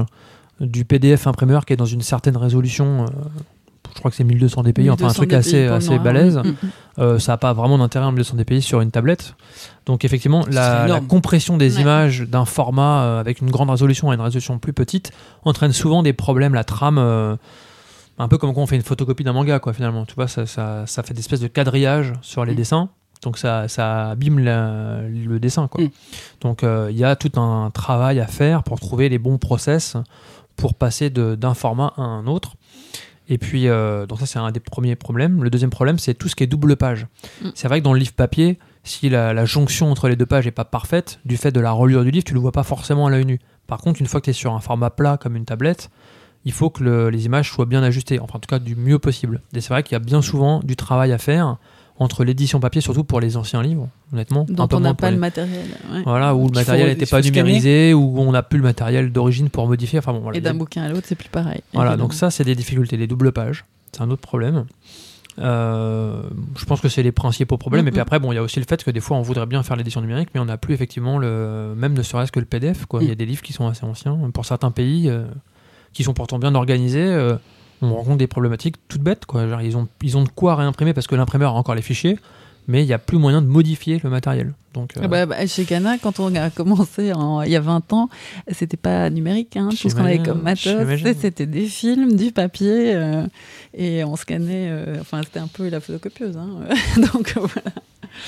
du 0.60 0.84
PDF 0.84 1.26
imprimeur 1.26 1.64
qui 1.66 1.72
est 1.72 1.76
dans 1.76 1.84
une 1.86 2.02
certaine 2.02 2.36
résolution. 2.36 3.04
euh, 3.04 3.08
je 3.94 4.00
crois 4.00 4.10
que 4.10 4.16
c'est 4.16 4.24
1200 4.24 4.62
dpi, 4.64 4.90
enfin 4.90 5.04
un 5.04 5.08
1200 5.08 5.14
truc 5.14 5.30
dpi 5.30 5.36
assez, 5.36 5.66
assez 5.66 5.98
balèze. 5.98 6.36
Mm, 6.38 6.48
mm. 6.48 6.54
Euh, 6.98 7.18
ça 7.18 7.32
n'a 7.32 7.36
pas 7.38 7.52
vraiment 7.54 7.78
d'intérêt 7.78 8.04
en 8.04 8.12
1200 8.12 8.36
dpi 8.36 8.60
sur 8.60 8.80
une 8.82 8.90
tablette. 8.90 9.34
Donc 9.86 10.04
effectivement, 10.04 10.44
la, 10.50 11.00
compression 11.08 11.56
des 11.56 11.76
Ouais. 11.76 11.82
images 11.82 12.20
d'un 12.22 12.44
format 12.44 13.02
euh, 13.04 13.20
avec 13.20 13.40
une 13.40 13.50
grande 13.50 13.70
résolution 13.70 14.10
à 14.10 14.14
une 14.14 14.20
résolution 14.20 14.58
plus 14.58 14.72
petite 14.74 15.12
entraîne 15.44 15.72
souvent 15.72 16.02
des 16.02 16.12
problèmes. 16.12 16.52
La 16.52 16.64
trame, 16.64 16.98
euh, 16.98 17.36
un 18.18 18.28
peu 18.28 18.36
comme 18.38 18.52
quand 18.54 18.60
on 18.62 18.66
fait 18.66 18.76
une 18.76 18.82
photocopie 18.82 19.24
d'un 19.24 19.32
manga, 19.32 19.58
quoi. 19.60 19.72
Finalement, 19.72 20.04
tu 20.04 20.14
vois, 20.14 20.28
ça, 20.28 20.44
ça, 20.46 20.84
ça 20.86 21.02
fait 21.02 21.14
des 21.14 21.20
espèces 21.20 21.40
de 21.40 21.48
quadrillage 21.48 22.12
sur 22.22 22.44
les 22.44 22.52
Mm. 22.52 22.56
dessins. 22.56 22.88
Donc 23.22 23.38
ça, 23.38 23.66
ça 23.66 24.10
abîme 24.10 24.38
la- 24.40 25.00
le 25.08 25.38
dessin, 25.40 25.68
quoi. 25.68 25.82
Donc 26.42 26.62
il 26.64 26.96
y 26.96 27.02
a 27.04 27.16
tout 27.16 27.40
un 27.40 27.70
travail 27.70 28.20
à 28.20 28.26
faire 28.26 28.62
pour 28.62 28.78
trouver 28.78 29.08
les 29.08 29.18
bons 29.18 29.38
process 29.38 29.96
pour 30.56 30.74
passer 30.74 31.10
d'un 31.10 31.54
format 31.54 31.92
à 31.96 32.02
un 32.02 32.26
autre. 32.26 32.54
Et 33.28 33.38
puis, 33.38 33.66
euh, 33.68 34.06
donc 34.06 34.20
ça, 34.20 34.26
c'est 34.26 34.38
un 34.38 34.52
des 34.52 34.60
premiers 34.60 34.94
problèmes. 34.94 35.42
Le 35.42 35.50
deuxième 35.50 35.70
problème, 35.70 35.98
c'est 35.98 36.14
tout 36.14 36.28
ce 36.28 36.36
qui 36.36 36.44
est 36.44 36.46
double 36.46 36.76
page. 36.76 37.06
Mm. 37.42 37.48
C'est 37.54 37.66
vrai 37.68 37.80
que 37.80 37.84
dans 37.84 37.92
le 37.92 37.98
livre 37.98 38.12
papier, 38.12 38.58
si 38.84 39.08
la, 39.08 39.34
la 39.34 39.44
jonction 39.44 39.90
entre 39.90 40.08
les 40.08 40.14
deux 40.14 40.26
pages 40.26 40.44
n'est 40.44 40.52
pas 40.52 40.64
parfaite, 40.64 41.18
du 41.24 41.36
fait 41.36 41.50
de 41.50 41.58
la 41.60 41.72
reliure 41.72 42.04
du 42.04 42.12
livre, 42.12 42.24
tu 42.24 42.34
le 42.34 42.40
vois 42.40 42.52
pas 42.52 42.62
forcément 42.62 43.06
à 43.06 43.10
l'œil 43.10 43.24
nu. 43.24 43.40
Par 43.66 43.78
contre, 43.80 44.00
une 44.00 44.06
fois 44.06 44.20
que 44.20 44.26
tu 44.26 44.30
es 44.30 44.32
sur 44.32 44.52
un 44.54 44.60
format 44.60 44.90
plat 44.90 45.16
comme 45.20 45.34
une 45.34 45.44
tablette, 45.44 45.90
il 46.44 46.52
faut 46.52 46.70
que 46.70 46.84
le- 46.84 47.10
les 47.10 47.26
images 47.26 47.50
soient 47.50 47.66
bien 47.66 47.82
ajustées, 47.82 48.20
enfin 48.20 48.34
en 48.36 48.38
tout 48.38 48.46
cas 48.46 48.60
du 48.60 48.76
mieux 48.76 49.00
possible. 49.00 49.42
Et 49.54 49.60
c'est 49.60 49.70
vrai 49.70 49.82
qu'il 49.82 49.94
y 49.94 49.96
a 49.96 49.98
bien 49.98 50.22
souvent 50.22 50.60
du 50.60 50.76
travail 50.76 51.12
à 51.12 51.18
faire 51.18 51.56
entre 51.98 52.24
l'édition 52.24 52.60
papier, 52.60 52.80
surtout 52.80 53.04
pour 53.04 53.20
les 53.20 53.36
anciens 53.38 53.62
livres, 53.62 53.88
honnêtement. 54.12 54.44
un 54.58 54.66
peu 54.68 54.76
on 54.76 54.80
n'a 54.80 54.92
pas 54.94 55.08
les- 55.08 55.14
le 55.16 55.20
matériel. 55.20 55.66
ouais. 55.92 56.02
Voilà, 56.04 56.34
où 56.34 56.46
le 56.48 56.52
matériel 56.54 56.88
n'était 56.88 57.06
pas 57.06 57.22
numérisé, 57.22 57.94
où 57.94 58.18
on 58.20 58.32
n'a 58.32 58.42
plus 58.42 58.58
le 58.58 58.64
matériel 58.64 59.10
d'origine 59.12 59.48
pour 59.48 59.66
modifier. 59.66 59.98
Enfin 60.00 60.12
bon, 60.12 60.20
voilà. 60.20 60.36
Et 60.36 60.40
d'un 60.42 60.54
bouquin 60.54 60.82
à 60.82 60.88
l'autre, 60.88 61.06
c'est 61.06 61.14
plus 61.14 61.28
pareil. 61.30 61.62
voilà, 61.72 61.92
évidemment. 61.92 62.08
donc 62.08 62.14
ça, 62.14 62.30
c'est 62.30 62.44
des 62.44 62.54
difficultés. 62.54 62.96
Les 62.98 63.06
doubles 63.06 63.32
pages, 63.32 63.64
c'est 63.92 64.02
un 64.02 64.10
autre 64.10 64.20
problème. 64.22 64.66
Euh, 65.38 66.22
je 66.58 66.64
pense 66.64 66.80
que 66.80 66.88
c'est 66.88 67.02
les 67.02 67.12
principaux 67.12 67.58
problèmes. 67.58 67.82
Mhm. 67.82 67.88
Et 67.88 67.90
puis 67.92 68.00
après, 68.00 68.18
bon, 68.18 68.32
il 68.32 68.36
y 68.36 68.38
a 68.38 68.42
aussi 68.42 68.58
le 68.58 68.66
fait 68.68 68.82
que 68.82 68.90
des 68.90 69.00
fois, 69.00 69.16
on 69.16 69.22
voudrait 69.22 69.46
bien 69.46 69.62
faire 69.62 69.76
l'édition 69.76 70.00
numérique, 70.00 70.30
mais 70.34 70.40
on 70.40 70.46
n'a 70.46 70.56
plus 70.56 70.74
effectivement 70.74 71.18
le 71.18 71.74
même 71.76 71.92
ne 71.94 72.02
serait-ce 72.02 72.32
que 72.32 72.40
le 72.40 72.46
PDF. 72.46 72.86
Quoi. 72.86 73.02
Il 73.02 73.06
y 73.06 73.10
a 73.10 73.12
Mhm. 73.12 73.18
des 73.18 73.26
livres 73.26 73.42
qui 73.42 73.52
sont 73.52 73.66
assez 73.66 73.84
anciens. 73.84 74.16
Pour 74.32 74.46
certains 74.46 74.70
pays, 74.70 75.08
euh, 75.10 75.24
qui 75.92 76.04
sont 76.04 76.14
pourtant 76.14 76.38
bien 76.38 76.54
organisés, 76.54 77.00
euh, 77.04 77.36
on 77.82 77.94
rencontre 77.94 78.18
des 78.18 78.26
problématiques 78.26 78.76
toutes 78.88 79.02
bêtes. 79.02 79.26
Quoi. 79.26 79.48
Genre, 79.48 79.60
ils, 79.62 79.76
ont, 79.76 79.88
ils 80.02 80.16
ont 80.16 80.22
de 80.24 80.28
quoi 80.28 80.54
réimprimer 80.56 80.92
parce 80.94 81.06
que 81.06 81.14
l'imprimeur 81.14 81.52
a 81.54 81.58
encore 81.58 81.74
les 81.74 81.82
fichiers, 81.82 82.18
mais 82.68 82.82
il 82.82 82.86
n'y 82.86 82.92
a 82.92 82.98
plus 82.98 83.18
moyen 83.18 83.42
de 83.42 83.46
modifier 83.46 84.00
le 84.02 84.10
matériel. 84.10 84.54
Donc, 84.74 84.96
euh, 84.96 85.00
Ah 85.04 85.08
bah, 85.08 85.24
bah, 85.26 85.46
chez 85.46 85.64
Cana, 85.64 85.96
quand 85.98 86.20
on 86.20 86.34
a 86.34 86.50
commencé 86.50 87.12
en- 87.12 87.40
il 87.42 87.50
y 87.50 87.56
a 87.56 87.60
20 87.60 87.92
ans, 87.92 88.08
c'était 88.50 88.76
pas 88.76 89.08
numérique. 89.08 89.56
Hein, 89.56 89.68
tout 89.70 89.88
ce 89.88 89.94
qu'on 89.94 90.04
avait 90.04 90.18
comme 90.18 90.42
matos, 90.42 90.86
c'était 91.20 91.46
des 91.46 91.66
films, 91.66 92.14
du 92.16 92.32
papier, 92.32 92.94
euh, 92.94 93.26
et 93.72 94.04
on 94.04 94.16
scannait. 94.16 94.68
euh, 94.70 94.96
enfin, 95.00 95.22
c'était 95.22 95.38
un 95.38 95.46
peu 95.46 95.68
la 95.68 95.80
photocopieuse. 95.80 96.36
Hein, 96.36 96.48
donc, 97.14 97.34
voilà. 97.36 97.70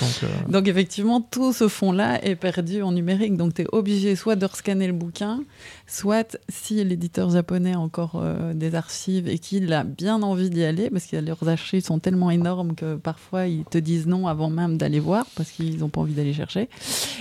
Donc, 0.00 0.10
euh, 0.22 0.26
donc, 0.50 0.68
effectivement, 0.68 1.20
tout 1.20 1.52
ce 1.52 1.68
fond-là 1.68 2.24
est 2.24 2.36
perdu 2.36 2.82
en 2.82 2.92
numérique. 2.92 3.36
Donc, 3.36 3.54
tu 3.54 3.62
es 3.62 3.66
obligé 3.72 4.16
soit 4.16 4.36
de 4.36 4.46
rescanner 4.46 4.86
le 4.86 4.92
bouquin, 4.92 5.40
soit 5.86 6.36
si 6.48 6.82
l'éditeur 6.84 7.30
japonais 7.30 7.72
a 7.74 7.80
encore 7.80 8.20
euh, 8.22 8.52
des 8.54 8.74
archives 8.74 9.28
et 9.28 9.38
qu'il 9.38 9.72
a 9.72 9.84
bien 9.84 10.22
envie 10.22 10.50
d'y 10.50 10.64
aller, 10.64 10.90
parce 10.90 11.06
que 11.06 11.16
leurs 11.16 11.48
archives 11.48 11.84
sont 11.84 11.98
tellement 11.98 12.30
énormes 12.30 12.74
que 12.74 12.96
parfois 12.96 13.46
ils 13.46 13.64
te 13.64 13.78
disent 13.78 14.06
non 14.06 14.26
avant 14.26 14.50
même 14.50 14.76
d'aller 14.76 15.00
voir, 15.00 15.26
parce 15.34 15.50
qu'ils 15.50 15.78
n'ont 15.78 15.88
pas 15.88 16.00
envie 16.00 16.14
d'aller 16.14 16.32
chercher. 16.34 16.68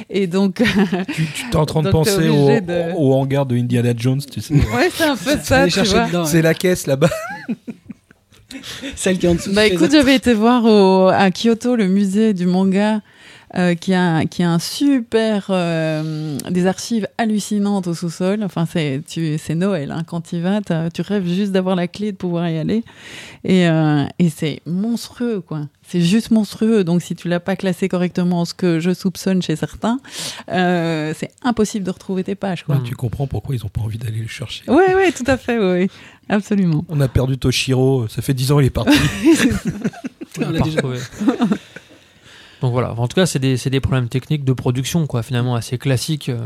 Et 0.10 0.28
donc, 0.28 0.64
Tu, 1.14 1.26
tu 1.26 1.50
es 1.52 1.56
en 1.56 1.66
train 1.66 1.82
de 1.82 1.90
penser 1.90 2.30
au, 2.30 2.48
de- 2.60 2.94
au 2.96 3.14
hangar 3.14 3.46
de 3.46 3.56
Indiana 3.56 3.94
Jones, 3.96 4.22
tu 4.22 4.42
sais. 4.42 4.54
ouais, 4.54 4.90
c'est 4.94 5.04
un 5.06 5.16
peu 5.18 5.38
ça. 5.44 5.66
C'est 6.26 6.42
la 6.42 6.54
caisse 6.54 6.88
là-bas. 6.88 7.10
Celle 8.96 9.18
qui 9.18 9.26
est 9.26 9.30
en 9.30 9.36
dessous. 9.36 9.54
Bah 9.54 9.66
écoute, 9.66 9.92
j'avais 9.92 10.16
été 10.16 10.34
voir 10.34 10.66
au, 10.66 11.08
à 11.08 11.30
Kyoto 11.32 11.76
le 11.76 11.88
musée 11.88 12.34
du 12.34 12.46
manga 12.46 13.02
euh, 13.56 13.76
qui, 13.76 13.94
a, 13.94 14.26
qui 14.26 14.44
a 14.44 14.52
un 14.52 14.60
super 14.60 15.48
euh, 15.50 16.38
des 16.50 16.68
archives 16.68 17.08
hallucinantes 17.18 17.88
au 17.88 17.94
sous-sol. 17.94 18.44
Enfin, 18.44 18.66
c'est 18.72 19.02
tu 19.08 19.38
c'est 19.38 19.56
Noël 19.56 19.92
hein, 19.92 20.04
quand 20.06 20.22
tu 20.22 20.36
y 20.36 20.42
vas, 20.42 20.60
tu 20.94 21.02
rêves 21.02 21.26
juste 21.28 21.52
d'avoir 21.54 21.76
la 21.76 21.88
clé 21.88 22.12
de 22.12 22.18
pouvoir 22.18 22.50
y 22.50 22.58
aller. 22.58 22.84
Et, 23.46 23.68
euh, 23.70 24.04
et 24.20 24.30
c'est 24.30 24.62
monstrueux 24.66 25.40
quoi. 25.42 25.68
C'est 25.88 26.02
juste 26.02 26.32
monstrueux. 26.32 26.84
Donc 26.84 27.02
si 27.02 27.16
tu 27.16 27.30
l'as 27.30 27.40
pas 27.40 27.56
classé 27.56 27.88
correctement, 27.88 28.44
ce 28.44 28.54
que 28.54 28.82
je 28.82 28.94
soupçonne 28.94 29.42
chez 29.42 29.56
certains, 29.56 30.00
euh, 30.52 31.14
c'est 31.18 31.32
impossible 31.42 31.86
de 31.86 31.92
retrouver 31.92 32.26
tes 32.26 32.36
pages 32.36 32.64
quoi. 32.66 32.76
Mm. 32.76 32.84
Tu 32.84 32.96
comprends 32.96 33.28
pourquoi 33.28 33.56
ils 33.56 33.62
n'ont 33.64 33.70
pas 33.70 33.82
envie 33.82 33.98
d'aller 33.98 34.20
le 34.20 34.28
chercher. 34.28 34.64
Ouais 34.70 34.94
ouais, 34.94 35.12
tout 35.14 35.24
à 35.26 35.38
fait, 35.38 35.58
oui, 35.58 35.88
absolument. 36.28 36.84
On 36.90 37.00
a 37.00 37.08
perdu 37.08 37.38
Toshiro, 37.38 38.10
ça 38.10 38.22
fait 38.22 38.34
10 38.34 38.52
ans 38.52 38.60
il 38.60 38.66
est 38.66 38.70
parti. 38.70 38.92
On 40.40 40.50
l'a 40.52 40.60
déjà- 40.60 40.76
retrouvé. 40.82 41.00
Donc 42.62 42.72
voilà, 42.72 42.94
en 42.94 43.08
tout 43.08 43.16
cas, 43.16 43.26
c'est 43.26 43.40
des, 43.40 43.58
c'est 43.58 43.70
des 43.70 43.80
problèmes 43.80 44.10
techniques 44.10 44.44
de 44.44 44.54
production, 44.54 45.08
quoi, 45.08 45.24
finalement 45.24 45.56
assez 45.56 45.78
classiques 45.78 46.30
euh, 46.30 46.40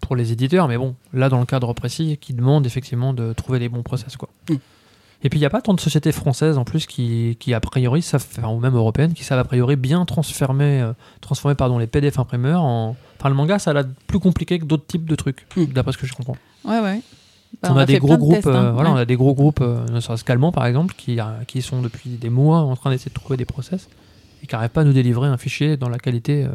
pour 0.00 0.16
les 0.16 0.32
éditeurs, 0.32 0.68
mais 0.68 0.76
bon, 0.76 0.94
là, 1.12 1.28
dans 1.28 1.40
le 1.40 1.46
cadre 1.46 1.72
précis, 1.72 2.18
qui 2.20 2.34
demande 2.34 2.66
effectivement 2.66 3.12
de 3.12 3.32
trouver 3.32 3.58
les 3.58 3.68
bons 3.68 3.82
process, 3.82 4.16
quoi. 4.16 4.28
Mm. 4.50 4.54
Et 5.24 5.30
puis, 5.30 5.38
il 5.38 5.42
n'y 5.42 5.46
a 5.46 5.50
pas 5.50 5.60
tant 5.60 5.74
de 5.74 5.80
sociétés 5.80 6.12
françaises, 6.12 6.58
en 6.58 6.64
plus, 6.64 6.86
qui, 6.86 7.36
qui 7.40 7.52
a 7.52 7.60
priori, 7.60 8.02
savent, 8.02 8.24
enfin, 8.38 8.48
ou 8.48 8.60
même 8.60 8.76
européennes, 8.76 9.14
qui 9.14 9.24
savent 9.24 9.40
a 9.40 9.44
priori 9.44 9.74
bien 9.74 10.04
transformer, 10.04 10.80
euh, 10.80 10.92
transformer 11.20 11.56
pardon, 11.56 11.78
les 11.78 11.88
PDF 11.88 12.18
imprimeurs 12.18 12.62
en... 12.62 12.96
Enfin, 13.18 13.28
le 13.28 13.34
manga, 13.34 13.58
ça 13.58 13.70
a 13.70 13.74
l'air 13.74 13.84
plus 14.06 14.20
compliqué 14.20 14.60
que 14.60 14.64
d'autres 14.64 14.86
types 14.86 15.06
de 15.06 15.14
trucs, 15.16 15.46
Mm. 15.56 15.64
d'après 15.66 15.92
ce 15.92 15.98
que 15.98 16.06
je 16.06 16.14
comprends. 16.14 16.36
Ouais 16.64 16.80
ouais. 16.80 17.00
Bah, 17.62 17.70
on, 17.72 17.76
a, 17.76 17.86
des 17.86 17.98
gros 17.98 18.14
de 18.14 18.20
groupes, 18.20 18.34
tests, 18.34 18.46
euh, 18.46 18.72
voilà, 18.72 18.92
on 18.92 18.96
a 18.96 19.04
des 19.04 19.16
gros 19.16 19.34
groupes, 19.34 19.60
euh, 19.60 19.86
ne 19.88 20.00
serait-ce 20.00 20.22
qu'allemands 20.22 20.52
par 20.52 20.66
exemple, 20.66 20.94
qui, 20.96 21.18
euh, 21.18 21.24
qui 21.46 21.62
sont 21.62 21.82
depuis 21.82 22.10
des 22.10 22.30
mois 22.30 22.58
en 22.58 22.76
train 22.76 22.90
d'essayer 22.90 23.08
de 23.08 23.14
trouver 23.14 23.36
des 23.36 23.46
process 23.46 23.88
et 24.42 24.46
qui 24.46 24.54
n'arrivent 24.54 24.70
pas 24.70 24.82
à 24.82 24.84
nous 24.84 24.92
délivrer 24.92 25.28
un 25.28 25.36
fichier 25.36 25.76
dans 25.76 25.88
la 25.88 25.98
qualité 25.98 26.44
euh, 26.44 26.50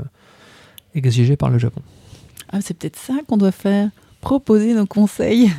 exigée 0.95 1.35
par 1.37 1.49
le 1.49 1.57
Japon. 1.57 1.81
Ah, 2.51 2.59
c'est 2.61 2.75
peut-être 2.77 2.97
ça 2.97 3.15
qu'on 3.27 3.37
doit 3.37 3.51
faire. 3.51 3.89
Proposer 4.21 4.73
nos 4.73 4.85
conseils. 4.85 5.51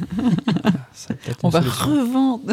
Ça 0.94 1.14
On 1.42 1.48
va 1.50 1.60
solution. 1.60 1.86
revendre. 1.86 2.52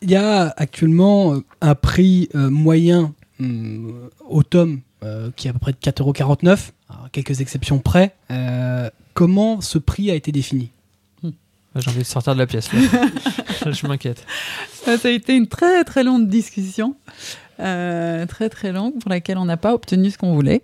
Il 0.00 0.10
y 0.10 0.16
a 0.16 0.52
actuellement 0.56 1.34
euh, 1.34 1.44
un 1.60 1.74
prix 1.74 2.28
euh, 2.34 2.50
moyen 2.50 3.12
hum, 3.40 4.08
au 4.28 4.42
tome 4.42 4.80
euh, 5.02 5.30
qui 5.36 5.46
est 5.46 5.50
à 5.50 5.52
peu 5.54 5.58
près 5.58 5.72
de 5.72 5.78
4,49€, 5.78 6.70
à 6.88 7.08
quelques 7.12 7.40
exceptions 7.40 7.78
près. 7.78 8.14
Euh, 8.30 8.88
comment 9.14 9.60
ce 9.60 9.78
prix 9.78 10.10
a 10.10 10.14
été 10.14 10.32
défini? 10.32 10.70
J'ai 11.76 11.90
envie 11.90 11.98
de 12.00 12.04
sortir 12.04 12.34
de 12.34 12.38
la 12.38 12.46
pièce. 12.46 12.72
là. 12.72 12.80
Je 13.72 13.86
m'inquiète. 13.86 14.24
Ça 14.84 14.96
a 15.02 15.10
été 15.10 15.34
une 15.34 15.48
très 15.48 15.84
très 15.84 16.04
longue 16.04 16.28
discussion, 16.28 16.94
euh, 17.60 18.26
très 18.26 18.48
très 18.48 18.72
longue, 18.72 18.98
pour 19.00 19.10
laquelle 19.10 19.38
on 19.38 19.44
n'a 19.44 19.56
pas 19.56 19.74
obtenu 19.74 20.10
ce 20.10 20.18
qu'on 20.18 20.34
voulait. 20.34 20.62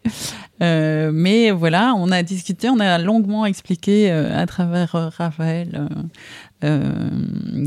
Euh, 0.63 1.11
mais 1.13 1.51
voilà, 1.51 1.95
on 1.97 2.11
a 2.11 2.23
discuté, 2.23 2.69
on 2.69 2.81
a 2.81 2.99
longuement 2.99 3.47
expliqué 3.47 4.13
euh, 4.13 4.39
à 4.39 4.47
travers 4.47 4.93
Raphaël, 5.17 5.89
euh, 6.65 6.91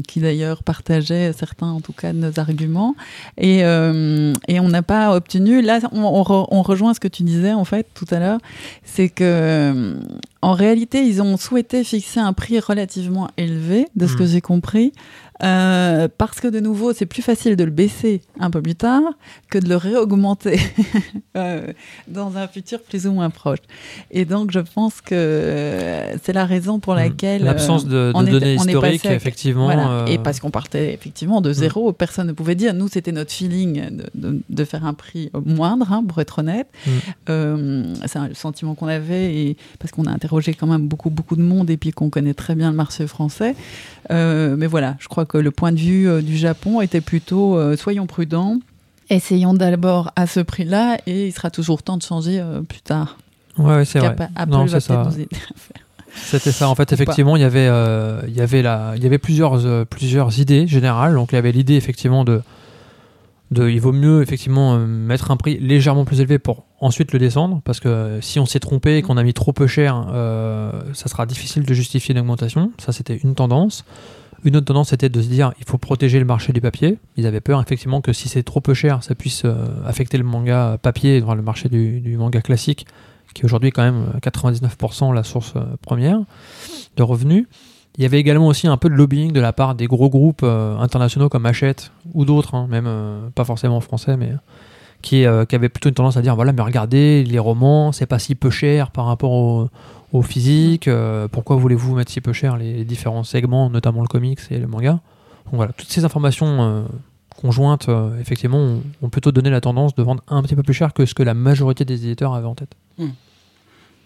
qui 0.08 0.20
d'ailleurs 0.20 0.64
partageait 0.64 1.34
certains 1.34 1.68
en 1.72 1.82
tout 1.82 1.94
cas 1.94 2.14
de 2.14 2.20
nos 2.20 2.40
arguments, 2.40 2.96
et, 3.38 3.64
euh, 3.64 4.34
et 4.48 4.60
on 4.60 4.70
n'a 4.70 4.82
pas 4.84 5.16
obtenu. 5.16 5.62
Là, 5.62 5.80
on, 5.92 6.02
on 6.02 6.22
re- 6.24 6.48
on 6.52 6.62
rejoint 6.62 6.94
ce 6.94 7.00
que 7.00 7.08
tu 7.08 7.24
disais 7.24 7.54
en 7.54 7.66
fait 7.66 7.88
tout 7.94 8.06
à 8.12 8.20
l'heure, 8.20 8.40
c'est 8.84 9.10
que 9.10 9.24
euh, 9.24 9.96
en 10.42 10.54
réalité, 10.54 11.06
ils 11.06 11.22
ont 11.22 11.38
souhaité 11.38 11.84
fixer 11.84 12.20
un 12.20 12.34
prix 12.34 12.60
relativement 12.60 13.30
élevé, 13.38 13.88
de 13.96 14.08
ce 14.08 14.16
que 14.16 14.24
Mm. 14.24 14.28
j'ai 14.28 14.42
compris. 14.42 14.94
Euh, 15.44 16.08
parce 16.18 16.40
que 16.40 16.48
de 16.48 16.60
nouveau, 16.60 16.94
c'est 16.94 17.06
plus 17.06 17.22
facile 17.22 17.56
de 17.56 17.64
le 17.64 17.72
baisser 17.72 18.22
un 18.40 18.50
peu 18.50 18.62
plus 18.62 18.76
tard 18.76 19.02
que 19.50 19.58
de 19.58 19.68
le 19.68 19.76
réaugmenter 19.76 20.60
euh, 21.38 21.68
dans 22.08 22.38
un 22.38 22.48
futur 22.48 22.82
plus 22.82 23.08
ou 23.08 23.12
moins 23.12 23.30
proche. 23.30 23.60
Et 24.12 24.26
donc, 24.26 24.52
je 24.52 24.60
pense 24.60 25.02
que 25.02 25.14
euh, 25.14 26.16
c'est 26.24 26.34
la 26.34 26.46
raison 26.46 26.80
pour 26.80 26.94
laquelle 26.96 27.42
Hmm. 27.42 27.46
L'absence 27.46 27.86
de, 27.86 28.12
données 28.14 28.54
est 28.54 28.56
historiques, 28.56 29.06
effectivement. 29.06 29.66
voilà. 29.66 30.06
Et 30.08 30.18
parce 30.18 30.40
qu'on 30.40 30.52
partait 30.52 30.94
effectivement 30.94 31.42
de 31.42 31.52
zéro, 31.52 31.92
personne 31.92 32.28
ne 32.28 32.32
pouvait 32.32 32.56
dire. 32.56 32.74
Nous, 32.74 32.88
c'était 32.88 33.12
notre 33.12 33.32
feeling 33.32 33.90
de, 33.90 34.06
de- 34.16 34.42
de 34.50 34.66
faire 34.66 34.86
un 34.86 34.94
prix 34.94 35.30
moindre, 35.46 35.92
hein, 35.92 36.04
pour 36.08 36.20
être 36.22 36.40
honnête. 36.40 36.68
Mm. 36.86 36.90
Euh, 37.30 37.84
c'est 38.06 38.20
un- 38.20 38.34
sentiment 38.34 38.76
qu'on 38.76 38.88
avait, 38.88 39.36
et 39.36 39.58
parce 39.80 39.92
qu'on 39.92 40.06
a 40.06 40.12
interrogé 40.12 40.54
quand 40.54 40.68
même 40.68 40.88
beaucoup, 40.88 41.10
beaucoup 41.10 41.36
de 41.36 41.42
monde 41.42 41.70
et 41.70 41.78
puis 41.78 41.92
qu'on 41.92 42.10
connaît 42.10 42.34
très 42.34 42.56
bien 42.56 42.70
le 42.72 42.76
marché 42.78 43.08
français. 43.08 43.56
Euh, 44.12 44.56
mais 44.58 44.68
voilà, 44.68 44.96
je 45.00 45.08
crois 45.08 45.26
que 45.26 45.33
le 45.38 45.52
point 45.52 45.72
de 45.72 45.80
vue 45.80 46.08
euh, 46.08 46.22
du 46.22 46.38
Japon 46.38 46.82
était 46.82 47.02
plutôt 47.02 47.58
euh, 47.58 47.76
soyons 47.78 48.08
prudents. 48.08 48.60
Essayons 49.10 49.54
d'abord 49.54 50.12
à 50.16 50.28
ce 50.28 50.40
prix-là 50.40 50.98
et 51.08 51.28
il 51.28 51.32
sera 51.34 51.52
toujours 51.52 51.84
temps 51.84 51.98
de 51.98 52.04
changer 52.04 52.40
euh, 52.40 52.62
plus 52.62 52.82
tard. 52.82 53.18
Ouais, 53.58 53.86
c'est 53.86 54.00
vrai. 54.00 54.16
Apple 54.36 54.52
Non, 54.52 54.66
va 54.66 54.80
ça. 54.80 54.96
peut-être 54.96 55.10
nous 55.10 55.20
aider 55.22 55.36
à 55.36 55.60
faire. 55.60 55.84
C'était 56.16 56.52
ça. 56.52 56.70
En 56.70 56.76
fait, 56.76 56.92
Ou 56.92 56.94
effectivement, 56.94 57.36
il 57.36 57.42
y 57.42 57.46
avait, 57.46 57.68
euh, 57.68 58.22
il 58.28 58.36
y 58.36 58.42
avait 58.42 58.62
la, 58.62 58.94
il 58.96 59.04
y 59.04 59.06
avait 59.06 59.18
plusieurs, 59.18 59.66
euh, 59.66 59.84
plusieurs 59.84 60.40
idées 60.40 60.68
générales. 60.68 61.16
Donc, 61.16 61.32
il 61.32 61.36
y 61.36 61.38
avait 61.38 61.52
l'idée 61.52 61.76
effectivement 61.76 62.24
de, 62.24 62.42
de, 63.52 63.68
il 63.70 63.82
vaut 63.82 63.92
mieux 63.92 64.22
effectivement 64.22 64.76
euh, 64.76 64.86
mettre 64.86 65.32
un 65.32 65.38
prix 65.38 65.60
légèrement 65.60 66.06
plus 66.06 66.20
élevé 66.20 66.40
pour 66.40 66.66
ensuite 66.80 67.14
le 67.14 67.20
descendre, 67.20 67.62
parce 67.66 67.80
que 67.80 68.20
si 68.22 68.40
on 68.40 68.46
s'est 68.46 68.60
trompé 68.60 68.98
et 68.98 69.02
qu'on 69.02 69.18
a 69.18 69.24
mis 69.24 69.34
trop 69.34 69.54
peu 69.54 69.68
cher, 69.68 70.06
ça 70.94 71.08
sera 71.08 71.26
difficile 71.26 71.64
de 71.64 71.74
justifier 71.74 72.14
une 72.14 72.20
augmentation. 72.22 72.72
Ça, 72.78 72.92
c'était 72.92 73.16
une 73.16 73.36
tendance. 73.36 73.86
Une 74.46 74.58
autre 74.58 74.66
tendance 74.66 74.92
était 74.94 75.10
de 75.10 75.22
se 75.22 75.28
dire 75.28 75.54
il 75.60 75.66
faut 75.66 75.78
protéger 75.78 76.20
le 76.20 76.26
marché 76.26 76.54
du 76.54 76.62
papier. 76.62 76.98
Ils 77.16 77.26
avaient 77.26 77.42
peur 77.42 77.62
effectivement 77.62 78.02
que 78.02 78.14
si 78.14 78.30
c'est 78.30 78.44
trop 78.44 78.62
peu 78.62 78.74
cher, 78.74 79.04
ça 79.04 79.16
puisse 79.16 79.44
euh, 79.46 79.56
affecter 79.86 80.18
le 80.18 80.24
manga 80.24 80.78
papier, 80.82 81.22
enfin, 81.24 81.36
le 81.36 81.42
marché 81.42 81.70
du, 81.70 82.18
manga 82.18 82.42
classique, 82.42 82.86
qui 83.34 83.42
est 83.42 83.46
aujourd'hui 83.46 83.72
quand 83.72 83.84
même 83.84 84.06
euh, 84.16 84.20
99% 84.20 85.14
la 85.14 85.24
source 85.24 85.54
euh, 85.56 85.62
première 85.82 86.20
de 86.98 87.04
revenus. 87.04 87.48
Il 87.98 88.04
y 88.04 88.06
avait 88.06 88.20
également 88.20 88.48
aussi 88.48 88.68
un 88.68 88.78
peu 88.78 88.90
de 88.90 88.96
lobbying 88.96 89.32
de 89.32 89.40
la 89.40 89.54
part 89.54 89.76
des 89.76 89.86
gros 89.86 90.10
groupes 90.10 90.42
euh, 90.44 90.78
internationaux 90.78 91.30
comme 91.30 91.46
Hachette 91.46 91.92
ou 92.14 92.26
d'autres, 92.26 92.56
hein, 92.56 92.68
même 92.68 92.86
euh, 92.88 93.30
pas 93.36 93.46
forcément 93.46 93.80
français, 93.82 94.18
mais 94.18 94.32
euh, 94.32 94.38
qui, 95.04 95.26
euh, 95.26 95.46
qui 95.46 95.54
avaient 95.54 95.70
plutôt 95.70 95.90
une 95.90 95.96
tendance 95.96 96.18
à 96.18 96.24
dire 96.24 96.36
voilà, 96.36 96.54
mais 96.54 96.64
regardez, 96.64 97.24
les 97.24 97.38
romans, 97.38 97.92
c'est 97.92 98.08
pas 98.08 98.18
si 98.18 98.34
peu 98.34 98.50
cher 98.50 98.90
par 98.90 99.06
rapport 99.06 99.32
au, 99.32 99.70
au 100.14 100.22
physique, 100.22 100.88
euh, 100.88 101.28
pourquoi 101.28 101.56
voulez-vous 101.56 101.96
mettre 101.96 102.12
si 102.12 102.22
peu 102.22 102.34
cher 102.34 102.56
les 102.56 102.86
différents 102.86 103.24
segments, 103.24 103.70
notamment 103.70 104.02
le 104.02 104.08
comics 104.08 104.40
et 104.52 104.60
le 104.60 104.68
manga 104.68 105.00
Donc 105.46 105.56
voilà, 105.56 105.74
toutes 105.74 105.90
ces 105.90 106.06
informations 106.06 106.62
euh, 106.62 106.84
conjointes, 107.36 107.90
euh, 107.90 108.18
effectivement, 108.22 108.60
ont, 108.60 108.84
ont 109.02 109.10
plutôt 109.10 109.32
donné 109.32 109.50
la 109.50 109.60
tendance 109.60 109.96
de 109.96 110.04
vendre 110.04 110.24
un 110.28 110.44
petit 110.44 110.56
peu 110.56 110.62
plus 110.62 110.76
cher 110.76 110.94
que 110.94 111.08
ce 111.08 111.16
que 111.16 111.24
la 111.24 111.34
majorité 111.34 111.84
des 111.84 112.06
éditeurs 112.06 112.36
avaient 112.36 112.48
en 112.48 112.54
tête. 112.54 112.76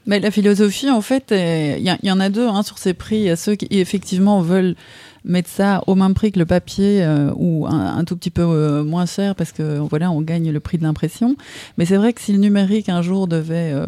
Mais 0.05 0.21
la 0.21 0.31
philosophie, 0.31 0.89
en 0.89 1.01
fait, 1.01 1.33
il 1.35 1.97
y, 2.01 2.11
en 2.11 2.19
a 2.21 2.29
deux 2.29 2.47
hein, 2.47 2.63
sur 2.63 2.77
ces 2.77 2.93
prix. 2.93 3.17
Il 3.17 3.23
y 3.23 3.29
a 3.29 3.35
ceux 3.35 3.55
qui 3.55 3.67
effectivement 3.71 4.39
veulent 4.39 4.75
mettre 5.27 5.49
ça 5.49 5.83
au 5.87 5.95
même 5.95 6.13
prix 6.13 6.31
que 6.31 6.39
le 6.39 6.45
papier 6.45 7.03
euh, 7.03 7.31
ou 7.35 7.67
un, 7.67 7.97
un 7.97 8.03
tout 8.05 8.15
petit 8.15 8.29
peu 8.29 8.43
euh, 8.43 8.83
moins 8.83 9.05
cher 9.05 9.35
parce 9.35 9.51
que 9.51 9.79
voilà, 9.79 10.09
on 10.09 10.21
gagne 10.21 10.51
le 10.51 10.59
prix 10.59 10.77
de 10.77 10.83
l'impression. 10.83 11.35
Mais 11.77 11.85
c'est 11.85 11.97
vrai 11.97 12.13
que 12.13 12.21
si 12.21 12.31
le 12.31 12.39
numérique 12.39 12.89
un 12.89 13.01
jour 13.01 13.27
devait 13.27 13.71
euh, 13.73 13.85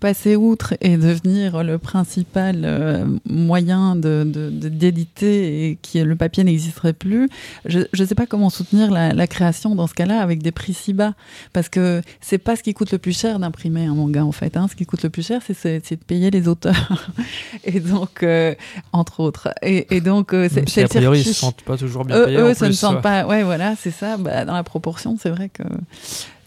passer 0.00 0.36
outre 0.36 0.74
et 0.80 0.96
devenir 0.96 1.62
le 1.62 1.78
principal 1.78 2.62
euh, 2.64 3.04
moyen 3.28 3.96
de, 3.96 4.24
de- 4.26 4.50
de- 4.50 4.68
d'éditer 4.68 5.70
et 5.70 5.76
que 5.76 5.98
le 5.98 6.16
papier 6.16 6.44
n'existerait 6.44 6.92
plus, 6.92 7.28
je 7.64 7.80
ne 7.98 8.04
sais 8.06 8.14
pas 8.14 8.26
comment 8.26 8.50
soutenir 8.50 8.90
la, 8.90 9.12
la 9.12 9.26
création 9.26 9.74
dans 9.74 9.86
ce 9.86 9.94
cas-là 9.94 10.20
avec 10.20 10.42
des 10.42 10.52
prix 10.52 10.74
si 10.74 10.92
bas. 10.92 11.14
Parce 11.52 11.68
que 11.68 12.02
c'est 12.20 12.38
pas 12.38 12.56
ce 12.56 12.62
qui 12.62 12.74
coûte 12.74 12.92
le 12.92 12.98
plus 12.98 13.16
cher 13.18 13.38
d'imprimer 13.38 13.84
un 13.86 13.94
manga 13.94 14.24
en 14.24 14.32
fait. 14.32 14.56
hein. 14.56 14.66
Ce 14.70 14.74
qui 14.76 14.86
coûte 14.86 15.02
le 15.02 15.10
plus 15.10 15.26
cher, 15.26 15.40
c'est, 15.46 15.54
c'est, 15.54 15.80
c'est 15.84 15.96
de 15.96 16.04
payer 16.04 16.30
les 16.30 16.48
auteurs. 16.48 17.10
et 17.64 17.80
donc, 17.80 18.22
euh, 18.22 18.54
entre 18.92 19.20
autres. 19.20 19.48
Et, 19.62 19.94
et 19.96 20.00
donc, 20.00 20.32
euh, 20.34 20.48
c'est, 20.52 20.68
si 20.68 20.74
c'est 20.74 20.84
a 20.84 20.88
priori, 20.88 21.20
ils 21.20 21.24
se 21.24 21.32
sentent 21.32 21.62
pas 21.62 21.76
toujours 21.76 22.04
bien 22.04 22.16
Eux, 22.16 22.24
payés. 22.26 22.38
eux, 22.38 22.50
en 22.50 22.54
ça 22.54 22.64
ne 22.66 22.70
plus, 22.70 22.76
sentent 22.78 22.96
ouais. 22.96 23.02
pas. 23.02 23.26
Ouais, 23.26 23.42
voilà, 23.42 23.74
c'est 23.78 23.90
ça. 23.90 24.16
Bah, 24.16 24.44
dans 24.44 24.54
la 24.54 24.64
proportion, 24.64 25.16
c'est 25.20 25.30
vrai 25.30 25.48
que 25.48 25.62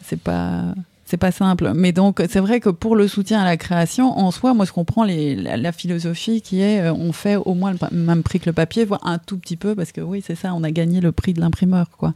c'est 0.04 0.20
pas. 0.20 0.64
C'est 1.10 1.16
pas 1.18 1.32
simple. 1.32 1.72
Mais 1.74 1.93
donc, 1.93 2.22
c'est 2.30 2.41
vrai 2.41 2.60
que 2.60 2.70
pour 2.70 2.97
le 2.97 3.08
soutien 3.08 3.39
à 3.41 3.45
la 3.45 3.55
création, 3.55 4.18
en 4.20 4.30
soi, 4.30 4.53
moi, 4.53 4.66
je 4.66 4.74
comprends 4.74 5.05
les, 5.05 5.36
la, 5.36 5.55
la 5.55 5.72
philosophie 5.72 6.41
qui 6.41 6.60
est 6.62 6.82
euh, 6.82 6.93
on 6.93 7.14
fait 7.14 7.38
au 7.38 7.53
moins 7.53 7.72
le 7.72 7.78
même 7.97 8.24
prix 8.24 8.41
que 8.41 8.45
le 8.47 8.51
papier, 8.53 8.84
voire 8.84 8.99
un 9.08 9.18
tout 9.18 9.38
petit 9.38 9.55
peu, 9.55 9.74
parce 9.74 9.93
que 9.93 10.01
oui, 10.01 10.22
c'est 10.26 10.36
ça, 10.36 10.53
on 10.53 10.64
a 10.64 10.72
gagné 10.72 10.99
le 10.99 11.14
prix 11.14 11.34
de 11.34 11.39
l'imprimeur, 11.39 11.89
quoi. 11.97 12.14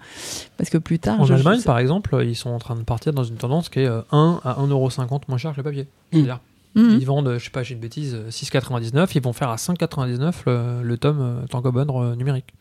Parce 0.57 0.69
que 0.69 0.77
plus 0.77 0.99
tard. 0.99 1.21
En 1.21 1.25
je- 1.25 1.33
Allemagne, 1.33 1.59
je- 1.61 1.65
par 1.65 1.79
exemple, 1.79 2.21
ils 2.27 2.35
sont 2.35 2.49
en 2.49 2.59
train 2.59 2.75
de 2.75 2.83
partir 2.83 3.13
dans 3.13 3.23
une 3.23 3.37
tendance 3.37 3.69
qui 3.69 3.79
est 3.79 3.87
euh, 3.87 4.01
1 4.11 4.41
à 4.43 4.59
1,50€ 4.59 5.21
moins 5.29 5.37
cher 5.37 5.51
que 5.53 5.57
le 5.57 5.63
papier. 5.63 5.87
C'est-à-dire, 6.11 6.41
Mhm. 6.75 6.97
ils 6.99 7.05
vendent, 7.05 7.35
je 7.37 7.43
sais 7.45 7.49
pas, 7.49 7.63
j'ai 7.63 7.75
une 7.75 7.79
bêtise, 7.81 8.13
euh, 8.13 8.29
6,99, 8.29 9.15
ils 9.15 9.21
vont 9.21 9.31
faire 9.33 9.49
à 9.49 9.55
5,99 9.57 10.43
le, 10.47 10.83
le 10.83 10.97
tome 10.97 11.19
euh, 11.21 11.45
Tankobon 11.47 11.85
euh, 12.03 12.15
numérique. 12.15 12.53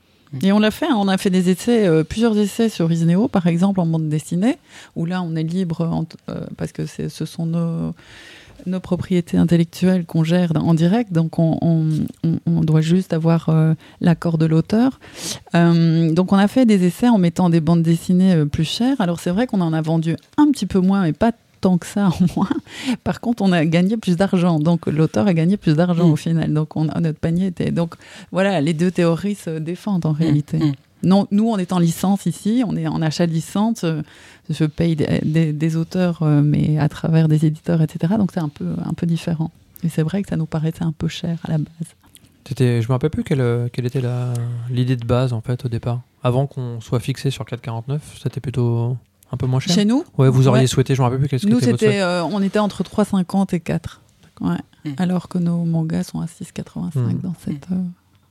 Et 0.43 0.53
on 0.53 0.61
l'a 0.61 0.71
fait, 0.71 0.87
hein, 0.87 0.97
on 0.97 1.09
a 1.09 1.19
fait 1.19 1.31
des 1.31 1.51
essais, 1.51 1.87
euh, 1.87 2.05
plusieurs 2.05 2.39
essais 2.39 2.69
sur 2.69 2.91
Isneo, 2.91 3.29
par 3.29 3.47
exemple, 3.47 3.81
en 3.81 3.87
bande 3.87 4.09
dessinée, 4.09 4.59
où 4.95 5.05
là, 5.05 5.23
on 5.23 5.35
est 5.35 5.43
libre, 5.43 6.07
euh, 6.29 6.41
parce 6.57 6.73
que 6.73 6.87
ce 6.87 7.25
sont 7.25 7.47
nos, 7.47 8.81
propriétés 8.81 9.39
intellectuelles 9.39 10.05
qu'on 10.05 10.23
gère 10.23 10.53
en 10.55 10.75
direct, 10.75 11.13
donc 11.13 11.39
on, 11.39 12.05
doit 12.47 12.81
juste 12.81 13.13
avoir 13.13 13.49
euh, 13.49 13.75
l'accord 14.01 14.39
de 14.39 14.47
l'auteur. 14.47 15.01
Donc 15.55 16.33
on 16.33 16.37
a 16.37 16.47
fait 16.47 16.67
des 16.67 16.85
essais 16.85 17.09
en 17.09 17.19
mettant 17.19 17.51
des 17.51 17.61
bandes 17.61 17.83
dessinées 17.83 18.45
plus 18.47 18.65
chères. 18.65 19.01
Alors 19.01 19.19
c'est 19.19 19.31
vrai 19.31 19.47
qu'on 19.47 19.61
en 19.61 19.73
a 19.73 19.81
vendu 19.81 20.15
un 20.37 20.51
petit 20.53 20.67
peu 20.67 20.79
moins, 20.79 21.03
mais 21.03 21.13
pas 21.13 21.33
tant 21.61 21.79
que 21.79 21.87
ça 21.87 22.09
en 22.21 22.27
moins. 22.37 22.49
Par 23.05 23.21
contre, 23.21 23.43
on 23.43 23.53
a 23.53 23.65
gagné 23.65 23.97
plus 23.97 24.17
d'argent. 24.17 24.59
Donc 24.59 24.87
l'auteur 24.87 25.27
a 25.27 25.35
gagné 25.35 25.57
plus 25.57 25.75
d'argent 25.77 26.09
Mm. 26.09 26.13
au 26.13 26.17
final. 26.17 26.53
Donc 26.55 26.77
on, 26.77 26.85
notre 26.85 27.19
panier 27.19 27.47
était... 27.49 27.71
Donc 27.71 27.95
voilà, 28.33 28.61
les 28.61 28.75
deux 28.75 28.91
théories 28.91 29.35
se 29.35 29.59
défendent 29.59 30.07
en 30.07 30.13
réalité. 30.13 30.59
Mm. 30.59 30.73
Non, 31.03 31.27
nous, 31.31 31.49
on 31.49 31.57
est 31.57 31.73
en 31.73 31.79
licence 31.79 32.27
ici, 32.27 32.63
on 32.67 32.77
est 32.77 32.87
en 32.87 33.01
achat 33.01 33.27
de 33.27 33.33
licence. 33.33 33.85
euh, 33.85 34.03
Je 34.51 34.65
paye 34.65 34.97
des, 34.97 35.21
des- 35.25 35.53
des 35.55 35.77
auteurs, 35.77 36.19
euh, 36.23 36.43
mais 36.43 36.79
à 36.79 36.89
travers 36.91 37.27
des 37.29 37.47
éditeurs, 37.47 37.81
etc. 37.81 38.15
Donc 38.19 38.31
c'est 38.35 38.41
un 38.41 38.51
peu, 38.51 38.75
un 38.85 38.93
peu 38.93 39.07
différent. 39.07 39.51
Et 39.83 39.89
c'est 39.89 40.03
vrai 40.03 40.23
que 40.23 40.29
ça 40.29 40.37
nous 40.37 40.45
paraissait 40.47 40.83
un 40.85 40.93
peu 40.93 41.09
cher 41.09 41.39
à 41.45 41.53
la 41.53 41.59
base. 41.59 41.89
C'était, 42.47 42.83
je 42.83 42.89
me 42.89 42.93
rappelle 42.93 43.11
plus 43.11 43.23
quelle, 43.25 43.41
euh, 43.41 43.69
quelle 43.73 43.87
était 43.87 44.01
la- 44.01 44.35
l'idée 44.71 44.97
de 44.97 45.05
base 45.07 45.33
en 45.33 45.41
fait 45.41 45.65
au 45.65 45.69
départ. 45.69 46.01
Avant 46.23 46.47
qu'on 46.47 46.81
soit 46.83 47.01
fixé 47.01 47.31
sur 47.31 47.45
4,49, 47.47 47.99
c'était 48.23 48.41
plutôt 48.41 48.97
un 49.33 49.37
peu 49.37 49.47
moins 49.47 49.61
cher. 49.61 49.75
Chez 49.75 49.85
nous, 49.85 50.05
Ouais, 50.19 50.29
vous 50.29 50.49
auriez 50.49 50.63
Ouais. 50.63 50.67
souhaité, 50.67 50.95
je 50.95 51.01
me 51.01 51.05
rappelle 51.09 51.27
plus 51.27 51.45
nous 51.45 51.55
votre 51.55 51.65
c'était, 51.65 51.87
souhait. 51.87 52.01
euh, 52.03 52.25
on 52.25 52.43
était 52.43 52.59
entre 52.59 52.83
3,50 52.83 53.55
et 53.55 53.61
4. 53.61 54.01
Ouais. 54.41 54.57
Mm. 54.85 54.91
Alors 54.99 55.29
que 55.29 55.39
nos 55.39 55.65
mangas 55.65 56.05
sont 56.05 56.21
à 56.21 56.27
6,85 56.27 56.99
Mm. 57.17 57.19
dans 57.21 57.35
cette. 57.45 57.67
euh, 57.71 57.77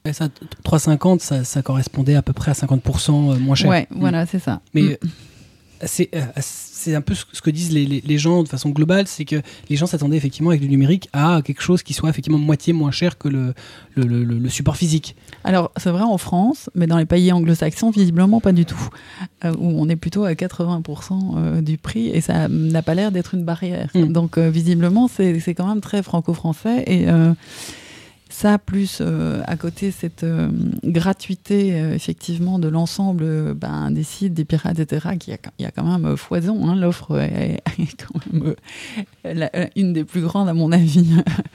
Et 0.05 0.13
ça, 0.13 0.27
3,50, 0.63 1.19
ça, 1.21 1.43
ça 1.43 1.61
correspondait 1.61 2.15
à 2.15 2.21
peu 2.21 2.33
près 2.33 2.51
à 2.51 2.53
50% 2.53 3.37
moins 3.39 3.55
cher. 3.55 3.69
Ouais, 3.69 3.87
Mm. 3.91 3.99
voilà, 3.99 4.25
c'est 4.25 4.39
ça. 4.39 4.61
Mais 4.73 4.81
Mm. 4.81 4.87
euh, 4.91 4.95
c'est 5.85 6.09
euh, 6.15 6.21
c'est 6.41 6.95
un 6.95 7.01
peu 7.01 7.13
ce 7.13 7.41
que 7.41 7.49
disent 7.49 7.71
les, 7.71 7.85
les- 7.85 8.01
les 8.05 8.17
gens 8.17 8.41
de 8.43 8.47
façon 8.47 8.69
globale, 8.69 9.05
c'est 9.07 9.25
que 9.25 9.41
les 9.69 9.75
gens 9.75 9.85
s'attendaient 9.85 10.15
effectivement 10.17 10.49
avec 10.51 10.61
du 10.61 10.69
numérique 10.69 11.09
à 11.13 11.41
quelque 11.43 11.61
chose 11.61 11.83
qui 11.83 11.93
soit 11.93 12.09
effectivement 12.09 12.37
moitié 12.37 12.71
moins 12.73 12.91
cher 12.91 13.17
que 13.17 13.27
le, 13.27 13.53
le, 13.95 14.03
le- 14.05 14.23
le- 14.23 14.37
le 14.39 14.49
support 14.49 14.77
physique. 14.77 15.15
Alors, 15.43 15.71
c'est 15.77 15.89
vrai 15.89 16.03
en 16.03 16.17
France, 16.17 16.69
mais 16.75 16.87
dans 16.87 16.97
les 16.97 17.05
pays 17.05 17.31
anglo-saxons, 17.33 17.89
visiblement 17.91 18.39
pas 18.39 18.51
du 18.53 18.65
tout. 18.65 18.79
Euh, 19.43 19.51
où 19.57 19.81
on 19.81 19.89
est 19.89 19.95
plutôt 19.97 20.23
à 20.23 20.33
80% 20.33 21.35
euh, 21.37 21.61
du 21.61 21.77
prix 21.77 22.07
et 22.09 22.21
ça 22.21 22.47
n'a 22.47 22.81
pas 22.81 22.93
l'air 22.95 23.11
d'être 23.11 23.35
une 23.35 23.43
barrière. 23.43 23.89
Mm. 23.95 24.11
Donc, 24.13 24.37
euh, 24.37 24.49
visiblement, 24.49 25.07
c'est 25.07 25.39
c'est 25.39 25.53
quand 25.53 25.67
même 25.67 25.81
très 25.81 26.01
franco-français. 26.03 26.83
Et 26.87 27.07
ça, 28.41 28.57
plus 28.57 28.99
euh, 29.01 29.41
à 29.47 29.57
côté, 29.57 29.91
cette 29.91 30.23
euh, 30.23 30.49
gratuité, 30.85 31.73
euh, 31.73 31.93
effectivement, 31.93 32.57
de 32.57 32.69
l'ensemble 32.69 33.53
ben, 33.53 33.91
des 33.91 34.03
sites, 34.03 34.33
des 34.33 34.45
pirates, 34.45 34.79
etc., 34.79 35.09
qui 35.19 35.33
a, 35.33 35.37
il 35.59 35.63
y 35.63 35.65
a 35.65 35.71
quand 35.71 35.83
même 35.83 36.15
foison. 36.15 36.67
hein. 36.69 36.75
L'offre 36.75 37.19
est, 37.19 37.61
est 37.77 37.95
quand 38.07 38.19
même 38.31 38.53
la- 39.25 39.51
une 39.75 39.91
des 39.91 40.05
plus 40.05 40.21
grandes, 40.21 40.47
à 40.47 40.53
mon 40.53 40.71
avis, 40.71 41.05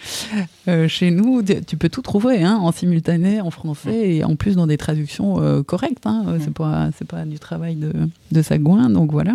chez 0.89 1.11
nous. 1.11 1.43
Tu 1.43 1.77
peux 1.79 1.89
tout 1.89 2.03
trouver 2.03 2.43
hein, 2.43 2.57
en 2.61 2.71
simultané, 2.73 3.41
en 3.41 3.51
français, 3.51 4.17
et 4.17 4.25
en 4.25 4.37
plus 4.37 4.55
dans 4.57 4.67
des 4.67 4.77
traductions 4.77 5.63
correctes. 5.65 6.07
Hein. 6.07 6.37
C'est 6.41 6.53
pas, 6.53 6.91
c'est 6.99 7.07
pas 7.09 7.25
du 7.25 7.39
travail 7.39 7.77
de, 7.77 7.93
de 8.31 8.43
Sagouin, 8.43 8.91
donc 8.91 9.11
voilà. 9.11 9.35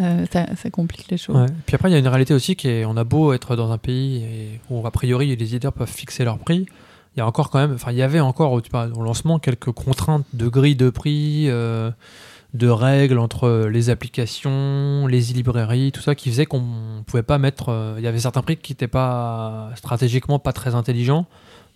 Euh, 0.00 0.24
ça, 0.32 0.46
ça 0.56 0.70
complique 0.70 1.06
les 1.10 1.18
choses. 1.18 1.36
Ouais. 1.36 1.46
Puis 1.66 1.74
après, 1.74 1.88
il 1.90 1.92
y 1.92 1.96
a 1.96 1.98
une 1.98 2.08
réalité 2.08 2.32
aussi 2.34 2.56
qui 2.56 2.68
est 2.68 2.84
on 2.86 2.96
a 2.96 3.04
beau 3.04 3.32
être 3.34 3.56
dans 3.56 3.70
un 3.72 3.78
pays 3.78 4.22
et 4.24 4.60
où, 4.70 4.86
a 4.86 4.90
priori, 4.90 5.26
les 5.28 5.34
éditeurs 5.34 5.72
peuvent 5.72 5.86
fixer 5.90 6.24
leur 6.24 6.38
prix. 6.38 6.66
Il 7.14 7.18
y 7.18 7.22
a 7.22 7.26
encore 7.26 7.50
quand 7.50 7.58
même, 7.58 7.72
enfin, 7.74 7.92
il 7.92 7.98
y 7.98 8.02
avait 8.02 8.20
encore 8.20 8.52
au, 8.52 8.62
lancement 9.02 9.38
quelques 9.38 9.70
contraintes 9.72 10.24
de 10.32 10.48
grille 10.48 10.76
de 10.76 10.88
prix, 10.88 11.44
euh, 11.50 11.90
de 12.54 12.68
règles 12.68 13.18
entre 13.18 13.66
les 13.70 13.90
applications, 13.90 15.06
les 15.06 15.32
e-librairies, 15.32 15.92
tout 15.92 16.00
ça 16.00 16.14
qui 16.14 16.30
faisait 16.30 16.46
qu'on 16.46 16.64
pouvait 17.06 17.22
pas 17.22 17.36
mettre. 17.38 17.68
euh, 17.68 17.94
il 17.98 18.04
y 18.04 18.06
avait 18.06 18.18
certains 18.20 18.42
prix 18.42 18.56
qui 18.56 18.72
n'étaient 18.72 18.88
pas 18.88 19.70
stratégiquement 19.76 20.38
pas 20.38 20.52
très 20.54 20.74
intelligents 20.74 21.26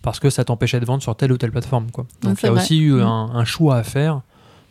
parce 0.01 0.19
que 0.19 0.29
ça 0.29 0.43
t'empêchait 0.43 0.79
de 0.79 0.85
vendre 0.85 1.03
sur 1.03 1.15
telle 1.15 1.31
ou 1.31 1.37
telle 1.37 1.51
plateforme. 1.51 1.91
Quoi. 1.91 2.05
Ouais, 2.05 2.29
Donc 2.29 2.39
il 2.41 2.45
y 2.45 2.49
a 2.49 2.51
vrai. 2.51 2.61
aussi 2.61 2.77
eu 2.79 2.93
Mm. 2.93 3.01
un, 3.01 3.29
un 3.35 3.45
choix 3.45 3.75
à 3.77 3.83
faire. 3.83 4.21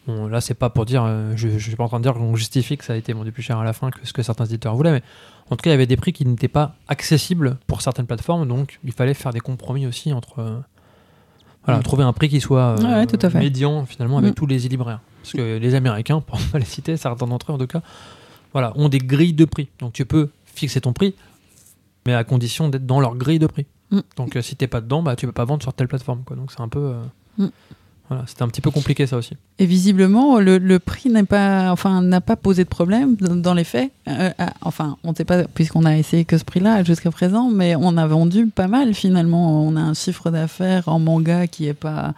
Bon, 0.06 0.28
là, 0.28 0.40
c'est 0.40 0.54
pas 0.54 0.70
pour 0.70 0.86
dire, 0.86 1.02
euh, 1.04 1.32
je, 1.36 1.48
je 1.48 1.58
suis 1.58 1.74
pas 1.76 1.84
en 1.84 1.88
train 1.88 1.98
de 1.98 2.04
dire 2.04 2.14
qu'on 2.14 2.36
justifie 2.36 2.76
que 2.76 2.84
ça 2.84 2.92
a 2.92 2.96
été 2.96 3.12
vendu 3.12 3.32
plus 3.32 3.42
cher 3.42 3.58
à 3.58 3.64
la 3.64 3.72
fin 3.72 3.90
que 3.90 3.98
ce 4.06 4.12
que 4.12 4.22
certains 4.22 4.44
éditeurs 4.44 4.74
voulaient, 4.76 4.92
mais 4.92 5.02
en 5.50 5.56
tout 5.56 5.62
cas, 5.62 5.70
il 5.70 5.72
y 5.72 5.74
avait 5.74 5.86
des 5.86 5.96
prix 5.96 6.12
qui 6.12 6.24
n'étaient 6.24 6.46
pas 6.48 6.76
accessibles 6.88 7.56
pour 7.66 7.82
certaines 7.82 8.06
plateformes, 8.06 8.46
donc 8.46 8.78
il 8.84 8.92
fallait 8.92 9.14
faire 9.14 9.32
des 9.32 9.40
compromis 9.40 9.86
aussi 9.86 10.12
entre. 10.12 10.38
euh, 10.40 10.58
voilà, 11.64 11.80
Mm. 11.80 11.82
trouver 11.82 12.04
un 12.04 12.12
prix 12.12 12.28
qui 12.28 12.40
soit 12.40 12.60
euh, 12.60 12.76
Ouais, 12.78 12.84
ouais, 12.94 13.06
tout 13.08 13.18
à 13.20 13.28
fait. 13.30 13.40
médian 13.40 13.84
finalement 13.86 14.18
avec 14.18 14.30
Mm. 14.30 14.34
tous 14.34 14.46
les 14.46 14.64
e-libraires. 14.66 15.00
Parce 15.22 15.32
que 15.32 15.56
les 15.58 15.74
Américains, 15.74 16.20
pour 16.26 16.38
ne 16.38 16.44
pas 16.44 16.58
les 16.60 16.64
citer, 16.64 16.96
certains 16.96 17.26
d'entre 17.26 17.50
eux 17.50 17.54
en 17.56 17.58
tout 17.58 17.66
cas, 17.66 17.82
voilà, 18.52 18.72
ont 18.76 18.88
des 18.88 18.98
grilles 18.98 19.32
de 19.34 19.44
prix. 19.44 19.68
Donc 19.80 19.92
tu 19.92 20.04
peux 20.06 20.30
fixer 20.46 20.80
ton 20.80 20.92
prix, 20.92 21.14
mais 22.06 22.14
à 22.14 22.22
condition 22.22 22.68
d'être 22.68 22.86
dans 22.86 23.00
leur 23.00 23.16
grille 23.16 23.40
de 23.40 23.48
prix. 23.48 23.66
Mm. 23.90 23.98
Donc 24.16 24.38
si 24.42 24.54
t'es 24.54 24.68
pas 24.68 24.80
dedans, 24.80 25.02
bah, 25.02 25.16
tu 25.16 25.26
peux 25.26 25.32
pas 25.32 25.44
vendre 25.44 25.62
sur 25.64 25.72
telle 25.72 25.88
plateforme. 25.88 26.22
Quoi. 26.24 26.36
Donc 26.36 26.52
c'est 26.52 26.60
un 26.60 26.68
peu. 26.68 26.94
Euh. 28.06 28.14
Voilà, 28.14 28.24
c'était 28.26 28.42
un 28.42 28.48
petit 28.48 28.60
peu 28.60 28.70
compliqué 28.70 29.06
ça 29.06 29.16
aussi. 29.16 29.34
Et 29.58 29.66
visiblement, 29.66 30.38
le, 30.38 30.78
prix 30.78 31.08
n'est 31.08 31.24
pas, 31.24 31.70
enfin, 31.72 32.02
n'a 32.02 32.20
pas 32.20 32.36
posé 32.36 32.64
de 32.64 32.68
problème 32.68 33.16
dans, 33.16 33.54
les 33.54 33.64
faits. 33.64 33.90
Euh, 34.08 34.30
ah, 34.38 34.52
enfin, 34.62 34.96
on 35.04 35.10
ne 35.10 35.16
sait 35.16 35.24
pas, 35.24 35.44
puisqu'on 35.44 35.84
a 35.84 35.96
essayé 35.96 36.24
que 36.24 36.38
ce 36.38 36.44
prix-là 36.44 36.84
jusqu'à 36.84 37.10
présent, 37.10 37.50
mais 37.50 37.74
on 37.76 37.96
a 37.96 38.06
vendu 38.06 38.46
pas 38.46 38.68
mal 38.68 38.94
finalement. 38.94 39.66
On 39.66 39.76
a 39.76 39.80
un 39.80 39.94
chiffre 39.94 40.30
d'affaires 40.30 40.88
en 40.88 40.98
manga 40.98 41.46
qui 41.46 41.66
est 41.66 41.74
pas, 41.74 42.14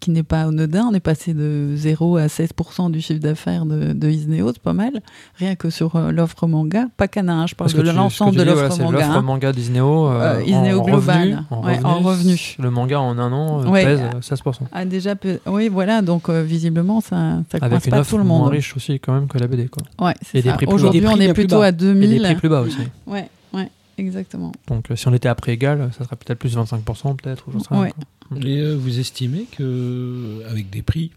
qui 0.00 0.10
n'est 0.10 0.22
pas 0.22 0.42
anodin. 0.42 0.86
On 0.90 0.94
est 0.94 1.00
passé 1.00 1.34
de 1.34 1.72
0 1.74 2.16
à 2.16 2.26
16% 2.26 2.90
du 2.90 3.00
chiffre 3.00 3.20
d'affaires 3.20 3.66
de, 3.66 3.92
de 3.92 4.08
Isneo, 4.08 4.52
c'est 4.52 4.62
pas 4.62 4.72
mal. 4.72 5.00
Rien 5.36 5.54
que 5.56 5.70
sur 5.70 5.96
euh, 5.96 6.12
l'offre 6.12 6.46
manga, 6.46 6.86
pas 6.96 7.08
Cana, 7.08 7.34
hein, 7.34 7.46
je 7.46 7.54
parle 7.54 7.70
Parce 7.70 7.80
que 7.82 7.86
de 7.86 7.92
l'ensemble 7.94 8.36
de 8.36 8.42
l'offre 8.42 8.68
voilà, 8.68 8.84
manga. 8.84 8.98
l'offre 9.06 9.18
hein. 9.18 9.22
manga 9.22 9.52
d'Isneo. 9.52 10.08
euh, 10.08 10.38
Euh, 10.38 10.42
Isneo 10.44 10.80
en 10.80 10.84
global. 10.84 11.18
revenu, 11.18 11.36
en, 11.50 11.64
Ouais, 11.66 11.80
en 11.84 11.98
revenu. 12.00 12.56
Le 12.58 12.70
manga 12.70 13.00
en 13.00 13.18
un 13.18 13.32
an 13.32 13.62
euh, 13.62 13.68
Ouais. 13.68 13.84
pèse 13.84 14.00
euh, 14.02 14.20
16%. 14.20 14.60
Ah, 14.72 14.84
déjà, 14.84 15.14
oui, 15.46 15.68
voilà, 15.68 16.02
donc 16.02 16.28
euh, 16.28 16.42
visiblement, 16.42 17.00
ça, 17.00 17.40
ça 17.50 17.58
Avec 17.60 17.84
une 17.86 17.90
pas 17.90 18.00
offre 18.00 18.10
tout 18.10 18.18
le 18.18 18.24
moins 18.24 18.38
monde. 18.40 18.50
riche 18.50 18.76
aussi 18.76 19.00
quand 19.00 19.12
même 19.12 19.26
que 19.28 19.38
la 19.38 19.46
BD. 19.46 19.68
Quoi. 19.68 19.82
Ouais, 20.06 20.14
Et 20.34 20.42
des 20.42 20.48
prix 20.50 20.58
plus 20.58 20.66
bas. 20.66 20.72
Aujourd'hui, 20.74 21.04
on 21.06 21.18
est 21.20 21.32
plutôt 21.34 21.60
à 21.62 21.68
Et 21.68 21.72
des 21.72 21.78
2000. 21.94 22.22
prix 22.22 22.34
plus 22.36 22.48
bas 22.48 22.60
aussi. 22.60 22.78
Ouais, 23.06 23.28
ouais, 23.52 23.68
exactement. 23.98 24.52
Donc 24.68 24.90
euh, 24.90 24.96
si 24.96 25.08
on 25.08 25.12
était 25.14 25.28
à 25.28 25.34
prix 25.34 25.52
égal, 25.52 25.90
ça 25.98 26.04
serait 26.04 26.16
peut-être 26.16 26.38
plus 26.38 26.56
25% 26.56 27.16
peut-être. 27.16 27.44
ou 27.48 27.52
j'en 27.52 27.58
sais 27.60 27.66
rien. 27.70 27.88
Et 28.36 28.58
euh, 28.58 28.74
vous 28.76 28.98
estimez 28.98 29.46
que 29.56 30.42
avec 30.48 30.70
des 30.70 30.82
prix 30.82 31.10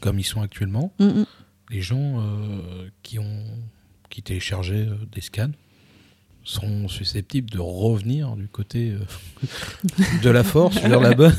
comme 0.00 0.18
ils 0.18 0.24
sont 0.24 0.42
actuellement, 0.42 0.92
Mm, 0.98 1.04
mm. 1.06 1.26
les 1.70 1.80
gens 1.80 2.20
euh, 2.20 2.88
qui 3.02 3.18
ont 3.18 3.44
qui 4.10 4.20
téléchargeaient 4.22 4.88
euh, 4.88 4.96
des 5.14 5.20
scans 5.22 5.50
seront 6.44 6.88
susceptibles 6.88 7.48
de 7.50 7.60
revenir 7.60 8.34
du 8.34 8.48
côté 8.48 8.90
euh, 8.90 8.98
de 10.22 10.28
la 10.30 10.42
force 10.42 10.76
vers 10.78 11.00
la 11.00 11.14
bonne, 11.14 11.32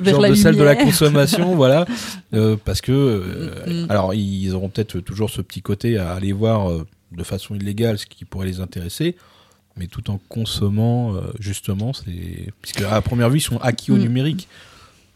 Vers 0.00 0.14
genre 0.14 0.22
la 0.22 0.30
de 0.30 0.34
celle 0.34 0.56
de 0.56 0.62
la 0.62 0.76
consommation, 0.76 1.54
voilà, 1.62 1.84
Euh, 2.32 2.56
parce 2.64 2.80
que 2.80 2.90
euh, 2.92 3.84
Mm, 3.84 3.90
alors 3.90 4.14
ils 4.14 4.54
auront 4.54 4.70
peut-être 4.70 5.00
toujours 5.00 5.28
ce 5.28 5.42
petit 5.42 5.60
côté 5.60 5.98
à 5.98 6.12
aller 6.14 6.32
voir 6.32 6.70
de 7.12 7.22
façon 7.24 7.54
illégale 7.54 7.98
ce 7.98 8.06
qui 8.06 8.24
pourrait 8.24 8.46
les 8.46 8.60
intéresser, 8.60 9.16
mais 9.76 9.86
tout 9.86 10.10
en 10.10 10.18
consommant 10.28 11.14
euh, 11.14 11.20
justement, 11.38 11.92
c'est 11.92 12.52
puisque 12.62 12.82
à 12.82 13.00
première 13.00 13.30
vue 13.30 13.38
ils 13.38 13.42
sont 13.42 13.58
acquis 13.58 13.92
au 13.92 13.96
Mm. 13.96 14.00
numérique. 14.00 14.48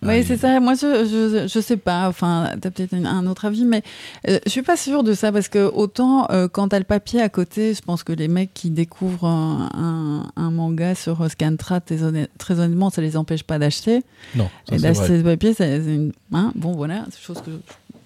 Oui, 0.03 0.19
Ah, 0.21 0.23
c'est 0.27 0.37
ça. 0.37 0.61
Moi, 0.61 0.75
je, 0.75 1.07
je, 1.07 1.49
je 1.49 1.61
sais 1.61 1.79
pas. 1.79 2.09
Enfin, 2.11 2.51
t'as 2.61 2.71
peut-être 2.71 2.93
un, 2.93 3.27
autre 3.27 3.47
avis, 3.47 3.65
mais 3.65 3.83
euh, 4.29 4.39
je 4.45 4.51
suis 4.51 4.61
pas 4.61 4.77
sûre 4.77 5.03
de 5.03 5.15
ça 5.15 5.33
parce 5.33 5.49
que 5.49 5.61
autant 5.73 6.31
euh, 6.31 6.47
quand 6.47 6.69
t'as 6.69 6.79
le 6.79 6.85
papier 6.85 7.23
à 7.23 7.31
côté, 7.31 7.73
je 7.73 7.81
pense 7.81 8.03
que 8.03 8.13
les 8.13 8.29
mecs 8.29 8.53
qui 8.53 8.69
découvrent 8.69 9.25
un, 9.27 9.71
un, 9.73 10.31
un 10.37 10.51
manga 10.51 10.95
sur 10.95 11.31
Scantra, 11.31 11.81
très, 11.81 12.03
honnêt- 12.03 12.29
très 12.37 12.61
honnêtement, 12.61 12.91
ça 12.91 13.01
les 13.01 13.17
empêche 13.17 13.45
pas 13.45 13.59
d'acheter. 13.59 14.03
Non, 14.35 14.51
ça, 14.69 14.77
Et 14.77 14.79
d'acheter 14.79 15.21
ce 15.21 15.23
papier, 15.23 15.55
c'est 15.55 15.79
une. 15.79 16.13
Hein, 16.35 16.53
bon, 16.55 16.73
voilà, 16.73 17.07
c'est 17.11 17.21
chose 17.23 17.41
que 17.41 17.53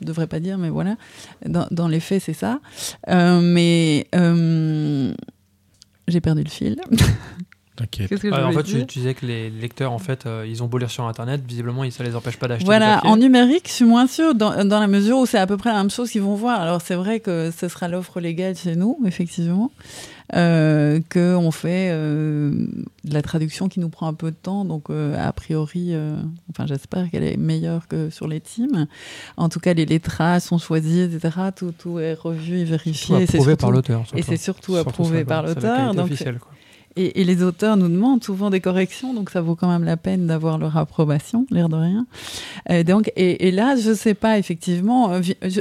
je 0.00 0.06
devrais 0.06 0.28
pas 0.28 0.38
dire, 0.38 0.56
mais 0.56 0.68
voilà. 0.70 0.94
Dans, 1.46 1.66
dans 1.72 1.88
les 1.88 1.98
faits, 1.98 2.22
c'est 2.24 2.32
ça. 2.32 2.60
Euh, 3.08 3.40
mais 3.42 4.06
j'ai 6.08 6.20
perdu 6.20 6.42
le 6.42 6.50
fil. 6.50 6.76
T'inquiète. 7.76 8.08
Que 8.08 8.28
Ouais, 8.28 8.42
en 8.42 8.50
fait, 8.50 8.64
tu, 8.64 8.86
tu 8.86 8.98
disais 8.98 9.14
que 9.14 9.24
les 9.24 9.50
lecteurs, 9.50 9.92
en 9.92 10.00
fait, 10.00 10.26
euh, 10.26 10.44
ils 10.48 10.64
ont 10.64 10.66
beau 10.66 10.78
lire 10.78 10.90
sur 10.90 11.04
Internet, 11.04 11.42
visiblement, 11.46 11.88
ça 11.90 12.02
les 12.02 12.16
empêche 12.16 12.36
pas 12.36 12.48
d'acheter. 12.48 12.64
Voilà, 12.64 13.00
en 13.04 13.16
numérique, 13.16 13.68
je 13.68 13.72
suis 13.72 13.84
moins 13.84 14.08
sûre 14.08 14.34
dans, 14.34 14.64
dans 14.64 14.80
la 14.80 14.88
mesure 14.88 15.18
où 15.18 15.26
c'est 15.26 15.38
à 15.38 15.46
peu 15.46 15.56
près 15.56 15.70
la 15.70 15.76
même 15.76 15.90
chose 15.90 16.10
qu'ils 16.10 16.22
vont 16.22 16.34
voir. 16.34 16.60
Alors 16.60 16.80
c'est 16.80 16.96
vrai 16.96 17.20
que 17.20 17.52
ce 17.56 17.68
sera 17.68 17.86
l'offre 17.86 18.20
légale 18.20 18.56
chez 18.56 18.74
nous, 18.74 18.98
effectivement, 19.06 19.70
euh, 20.34 21.00
que 21.08 21.34
on 21.36 21.50
fait 21.50 21.88
euh, 21.90 22.50
de 23.04 23.14
la 23.14 23.22
traduction 23.22 23.68
qui 23.68 23.80
nous 23.80 23.88
prend 23.88 24.06
un 24.08 24.14
peu 24.14 24.30
de 24.30 24.36
temps, 24.36 24.64
donc 24.64 24.90
euh, 24.90 25.16
a 25.18 25.32
priori, 25.32 25.92
enfin 26.50 26.66
j'espère 26.66 27.10
qu'elle 27.10 27.24
est 27.24 27.36
meilleure 27.36 27.88
que 27.88 28.10
sur 28.10 28.28
les 28.28 28.40
teams. 28.40 28.86
En 29.36 29.48
tout 29.48 29.60
cas, 29.60 29.72
les 29.74 29.86
lettrages 29.86 30.42
sont 30.42 30.58
choisis, 30.58 31.12
etc. 31.12 31.36
Tout, 31.56 31.72
tout 31.76 31.98
est 31.98 32.14
revu 32.14 32.60
et 32.60 32.64
Tout 32.64 32.70
vérifié. 32.70 33.16
et 33.22 33.26
c'est 33.26 33.36
approuvé 33.38 33.56
par 33.56 33.70
l'auteur. 33.70 34.02
et 34.14 34.22
c'est 34.22 34.36
surtout 34.36 34.76
approuvé 34.76 35.24
par 35.24 35.42
l'auteur, 35.44 35.94
donc- 35.94 36.06
officielle, 36.06 36.38
quoi. 36.38 36.52
Et, 36.96 37.20
et 37.20 37.24
les 37.24 37.44
auteurs 37.44 37.76
nous 37.76 37.86
demandent 37.88 38.24
souvent 38.24 38.50
des 38.50 38.60
corrections, 38.60 39.14
donc 39.14 39.30
ça 39.30 39.40
vaut 39.40 39.54
quand 39.54 39.68
même 39.68 39.84
la 39.84 39.96
peine 39.96 40.26
d'avoir 40.26 40.58
leur 40.58 40.76
approbation, 40.76 41.46
l'air 41.50 41.68
de 41.68 41.76
rien. 41.76 42.06
Euh, 42.70 42.82
donc, 42.82 43.12
et, 43.14 43.46
et 43.46 43.50
là, 43.52 43.76
je 43.76 43.94
sais 43.94 44.14
pas, 44.14 44.36
effectivement, 44.36 45.22
je- 45.22 45.60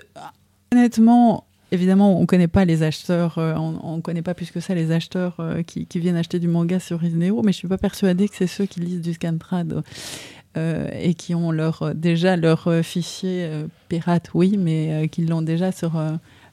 honnêtement, 0.74 1.46
évidemment, 1.72 2.20
on 2.20 2.26
connaît 2.26 2.48
pas 2.48 2.66
les 2.66 2.84
acheteurs, 2.84 3.38
euh, 3.38 3.54
on, 3.56 3.80
on 3.84 4.02
connaît 4.02 4.22
pas 4.22 4.34
plus 4.34 4.52
que 4.52 4.60
ça 4.60 4.74
les 4.76 4.92
acheteurs 4.92 5.36
euh, 5.40 5.64
qui, 5.64 5.86
qui 5.86 6.00
viennent 6.00 6.16
acheter 6.16 6.40
du 6.40 6.48
manga 6.48 6.80
sur 6.80 7.04
Isneo, 7.04 7.42
mais 7.44 7.52
je 7.52 7.58
suis 7.58 7.68
pas 7.68 7.78
persuadée 7.78 8.28
que 8.28 8.36
c'est 8.36 8.48
ceux 8.48 8.66
qui 8.66 8.80
lisent 8.80 9.02
du 9.02 9.14
Scantrad. 9.14 9.84
euh, 10.58 10.90
et 11.00 11.14
qui 11.14 11.36
ont 11.36 11.52
leur, 11.52 11.94
déjà 11.94 12.36
leur 12.36 12.68
fichier 12.84 13.48
pirate, 13.90 14.30
oui, 14.34 14.58
mais 14.58 15.08
qui 15.12 15.24
l'ont 15.26 15.44
déjà 15.44 15.72
sur, 15.72 16.02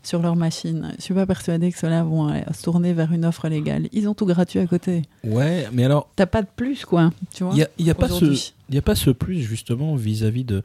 sur 0.03 0.21
leur 0.21 0.37
machine. 0.37 0.93
Je 0.99 1.03
suis 1.03 1.15
pas 1.15 1.25
persuadée 1.25 1.73
que 1.73 1.79
ceux-là 1.79 2.03
vont 2.03 2.29
se 2.53 2.63
tourner 2.63 2.93
vers 2.93 3.13
une 3.13 3.25
offre 3.25 3.49
légale. 3.49 3.89
Ils 3.93 4.07
ont 4.07 4.13
tout 4.15 4.27
gratuit 4.27 4.59
à 4.59 4.67
côté. 4.67 5.03
Ouais, 5.25 5.67
mais 5.73 5.85
alors 5.85 6.11
T'as 6.17 6.27
pas 6.27 6.43
de 6.43 6.49
plus, 6.55 6.85
quoi. 6.85 7.13
Tu 7.33 7.45
vois 7.45 7.55
il 7.55 7.61
y 7.61 7.63
a, 7.63 7.69
y 7.79 7.89
a 7.91 7.95
pas 7.95 8.09
ce 8.09 8.53
y 8.71 8.77
a 8.79 8.83
pas 8.83 8.95
ce 8.95 9.09
plus 9.11 9.41
justement 9.41 9.95
vis-à-vis 9.97 10.45
de 10.45 10.63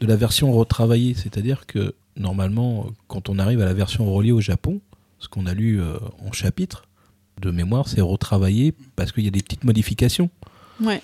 de 0.00 0.06
la 0.06 0.14
version 0.16 0.52
retravaillée, 0.52 1.14
c'est-à-dire 1.14 1.66
que 1.66 1.94
normalement 2.16 2.86
quand 3.08 3.28
on 3.28 3.38
arrive 3.38 3.60
à 3.60 3.64
la 3.64 3.74
version 3.74 4.12
reliée 4.12 4.32
au 4.32 4.40
Japon, 4.40 4.80
ce 5.18 5.28
qu'on 5.28 5.46
a 5.46 5.54
lu 5.54 5.80
euh, 5.80 5.96
en 6.26 6.32
chapitre 6.32 6.84
de 7.40 7.50
mémoire, 7.50 7.88
c'est 7.88 8.00
retravaillé 8.00 8.74
parce 8.96 9.12
qu'il 9.12 9.24
y 9.24 9.28
a 9.28 9.30
des 9.30 9.42
petites 9.42 9.64
modifications. 9.64 10.30
Ouais. 10.82 11.02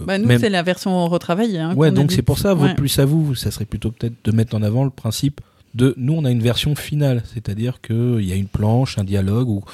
Euh, 0.00 0.04
Bah, 0.06 0.18
nous, 0.18 0.26
même- 0.26 0.38
c'est 0.40 0.48
la 0.50 0.62
version 0.62 1.06
retravaillée. 1.08 1.58
Hein, 1.60 1.74
Ouais, 1.74 1.90
donc 1.90 2.10
c'est 2.12 2.22
pour 2.22 2.38
ça, 2.38 2.54
Ouais. 2.54 2.74
plus 2.74 2.98
à 2.98 3.04
vous, 3.04 3.34
ça 3.34 3.50
serait 3.50 3.64
plutôt 3.64 3.90
peut-être 3.90 4.14
de 4.24 4.32
mettre 4.32 4.56
en 4.56 4.62
avant 4.62 4.84
le 4.84 4.90
principe 4.90 5.40
de 5.74 5.92
nous, 5.96 6.12
on 6.14 6.24
a 6.24 6.30
une 6.30 6.40
version 6.42 6.74
finale, 6.74 7.22
c'est-à-dire 7.32 7.80
qu'il 7.80 8.20
y 8.24 8.32
a 8.32 8.36
une 8.36 8.46
planche, 8.48 8.96
un 8.98 9.04
dialogue 9.04 9.48
où 9.48 9.56
ou 9.56 9.64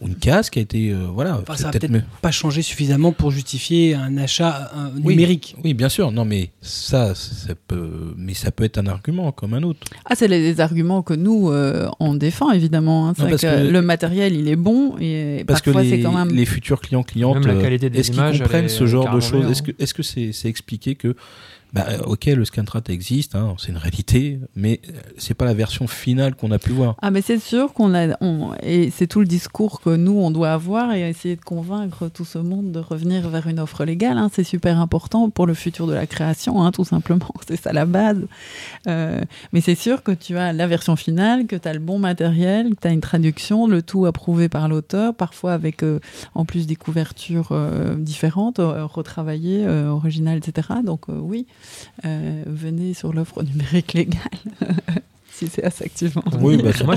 une 0.00 0.14
case 0.14 0.48
qui 0.48 0.60
a 0.60 0.62
été 0.62 0.90
euh, 0.92 1.06
voilà 1.12 1.38
Enfin, 1.42 1.56
ça 1.56 1.68
a 1.68 1.70
peut-être 1.72 1.92
pas 2.22 2.30
changé 2.30 2.62
suffisamment 2.62 3.10
pour 3.12 3.30
justifier 3.32 3.94
un 3.94 4.16
achat 4.16 4.70
Oui. 5.02 5.14
numérique. 5.14 5.56
Oui, 5.64 5.74
bien 5.74 5.88
sûr. 5.88 6.12
Non, 6.12 6.24
mais 6.24 6.50
ça, 6.60 7.14
ça 7.16 7.54
peut, 7.66 8.14
mais 8.16 8.34
ça 8.34 8.50
peut 8.52 8.62
être 8.64 8.78
un 8.78 8.86
argument 8.86 9.32
comme 9.32 9.54
un 9.54 9.62
autre. 9.64 9.80
Ah, 10.04 10.14
c'est 10.14 10.28
les, 10.28 10.40
les 10.40 10.60
arguments 10.60 11.02
que 11.02 11.14
nous, 11.14 11.50
euh, 11.50 11.88
on 11.98 12.14
défend, 12.14 12.52
évidemment. 12.52 13.08
hein. 13.08 13.14
Non, 13.18 13.28
parce 13.28 13.42
que 13.42 13.66
que- 13.66 13.70
le 13.70 13.82
matériel, 13.82 14.34
il 14.36 14.46
est 14.48 14.56
bon 14.56 14.96
et 15.00 15.42
Parce 15.46 15.60
que 15.60 15.70
parfois, 15.70 15.82
les, 15.82 15.90
c'est 15.90 16.00
quand 16.00 16.12
même... 16.12 16.30
les 16.30 16.46
futurs 16.46 16.80
clients 16.80 17.02
clientes, 17.02 17.44
euh, 17.46 17.60
qualité 17.60 17.90
des 17.90 17.98
est-ce 18.00 18.12
qu'ils 18.12 18.38
comprennent 18.40 18.68
ce 18.68 18.86
genre 18.86 19.12
de 19.14 19.20
choses? 19.20 19.32
meilleure, 19.32 19.50
Est-ce 19.50 19.62
que 19.62 19.72
est-ce 19.78 19.94
que 19.94 20.02
c'est 20.04 20.32
c'est 20.32 20.48
expliqué 20.48 20.94
que 20.94 21.16
bah, 21.72 21.86
euh, 21.90 21.98
ok, 22.06 22.26
le 22.26 22.44
Scantrad 22.44 22.88
existe, 22.88 23.34
hein, 23.34 23.54
c'est 23.58 23.68
une 23.68 23.76
réalité, 23.76 24.40
mais 24.56 24.80
euh, 24.88 24.92
c'est 25.18 25.34
pas 25.34 25.44
la 25.44 25.52
version 25.52 25.86
finale 25.86 26.34
qu'on 26.34 26.50
a 26.50 26.58
pu 26.58 26.70
voir. 26.70 26.96
Ah, 27.02 27.10
mais 27.10 27.20
c'est 27.20 27.38
sûr 27.38 27.74
qu'on 27.74 27.94
a... 27.94 28.16
et 28.62 28.90
c'est 28.90 29.06
tout 29.06 29.20
le 29.20 29.26
discours 29.26 29.80
que 29.80 29.90
nous, 29.90 30.18
on 30.18 30.30
doit 30.30 30.52
avoir 30.52 30.94
et 30.94 31.06
essayer 31.08 31.36
de 31.36 31.42
convaincre 31.42 32.08
tout 32.08 32.24
ce 32.24 32.38
monde 32.38 32.72
de 32.72 32.78
revenir 32.78 33.28
vers 33.28 33.46
une 33.48 33.60
offre 33.60 33.84
légale. 33.84 34.16
hein. 34.16 34.30
C'est 34.32 34.44
super 34.44 34.80
important 34.80 35.28
pour 35.28 35.46
le 35.46 35.52
futur 35.52 35.86
de 35.86 35.92
la 35.92 36.06
création, 36.06 36.62
hein, 36.62 36.72
tout 36.72 36.84
simplement. 36.84 37.28
C'est 37.46 37.60
ça 37.60 37.72
la 37.72 37.84
base. 37.84 38.26
Euh, 38.86 39.20
mais 39.52 39.60
c'est 39.60 39.74
sûr 39.74 40.02
que 40.02 40.12
tu 40.12 40.36
as 40.36 40.52
la 40.52 40.66
version 40.66 40.96
finale, 40.96 41.46
que 41.46 41.56
tu 41.56 41.68
as 41.68 41.72
le 41.72 41.78
bon 41.78 41.98
matériel, 41.98 42.74
que 42.74 42.80
tu 42.82 42.88
as 42.88 42.90
une 42.90 43.00
traduction, 43.00 43.66
le 43.66 43.82
tout 43.82 44.06
approuvé 44.06 44.48
par 44.48 44.68
l'auteur, 44.68 45.14
parfois 45.14 45.52
avec 45.52 45.82
en 46.34 46.44
plus 46.44 46.66
des 46.66 46.76
couvertures 46.76 47.52
différentes, 47.96 48.58
retravaillées, 48.58 49.66
originales, 49.66 50.38
etc. 50.38 50.68
Donc 50.84 51.06
oui, 51.08 51.46
venez 52.04 52.94
sur 52.94 53.12
l'offre 53.12 53.42
numérique 53.42 53.92
légale. 53.94 54.20
si 55.30 55.46
c'est 55.48 55.94
tu 55.94 56.08
vends. 56.08 56.22
Oui, 56.40 56.60
bah, 56.60 56.70
moi 56.84 56.96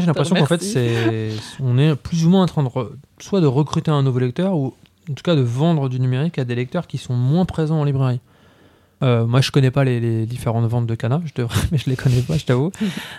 j'ai 0.00 0.06
l'impression 0.06 0.34
qu'en 0.34 0.46
fait 0.46 0.62
c'est 0.62 1.30
on 1.60 1.78
est 1.78 1.94
plus 1.94 2.26
ou 2.26 2.30
moins 2.30 2.42
en 2.42 2.46
train 2.46 2.62
de 2.62 2.68
re- 2.68 2.90
soit 3.20 3.40
de 3.40 3.46
recruter 3.46 3.90
un 3.90 4.02
nouveau 4.02 4.18
lecteur 4.18 4.56
ou 4.56 4.74
en 5.10 5.14
tout 5.14 5.22
cas 5.22 5.34
de 5.36 5.42
vendre 5.42 5.88
du 5.88 6.00
numérique 6.00 6.38
à 6.38 6.44
des 6.44 6.54
lecteurs 6.54 6.86
qui 6.86 6.98
sont 6.98 7.14
moins 7.14 7.44
présents 7.44 7.80
en 7.80 7.84
librairie. 7.84 8.20
Euh, 9.02 9.26
moi 9.26 9.40
je 9.40 9.50
connais 9.50 9.72
pas 9.72 9.82
les, 9.82 9.98
les 9.98 10.26
différentes 10.26 10.64
ventes 10.68 10.86
de 10.86 10.94
Cana, 10.94 11.20
je 11.24 11.32
devrais, 11.34 11.60
mais 11.72 11.78
je 11.78 11.90
les 11.90 11.96
connais 11.96 12.20
pas, 12.20 12.36
je 12.36 12.44
t'avoue. 12.44 12.70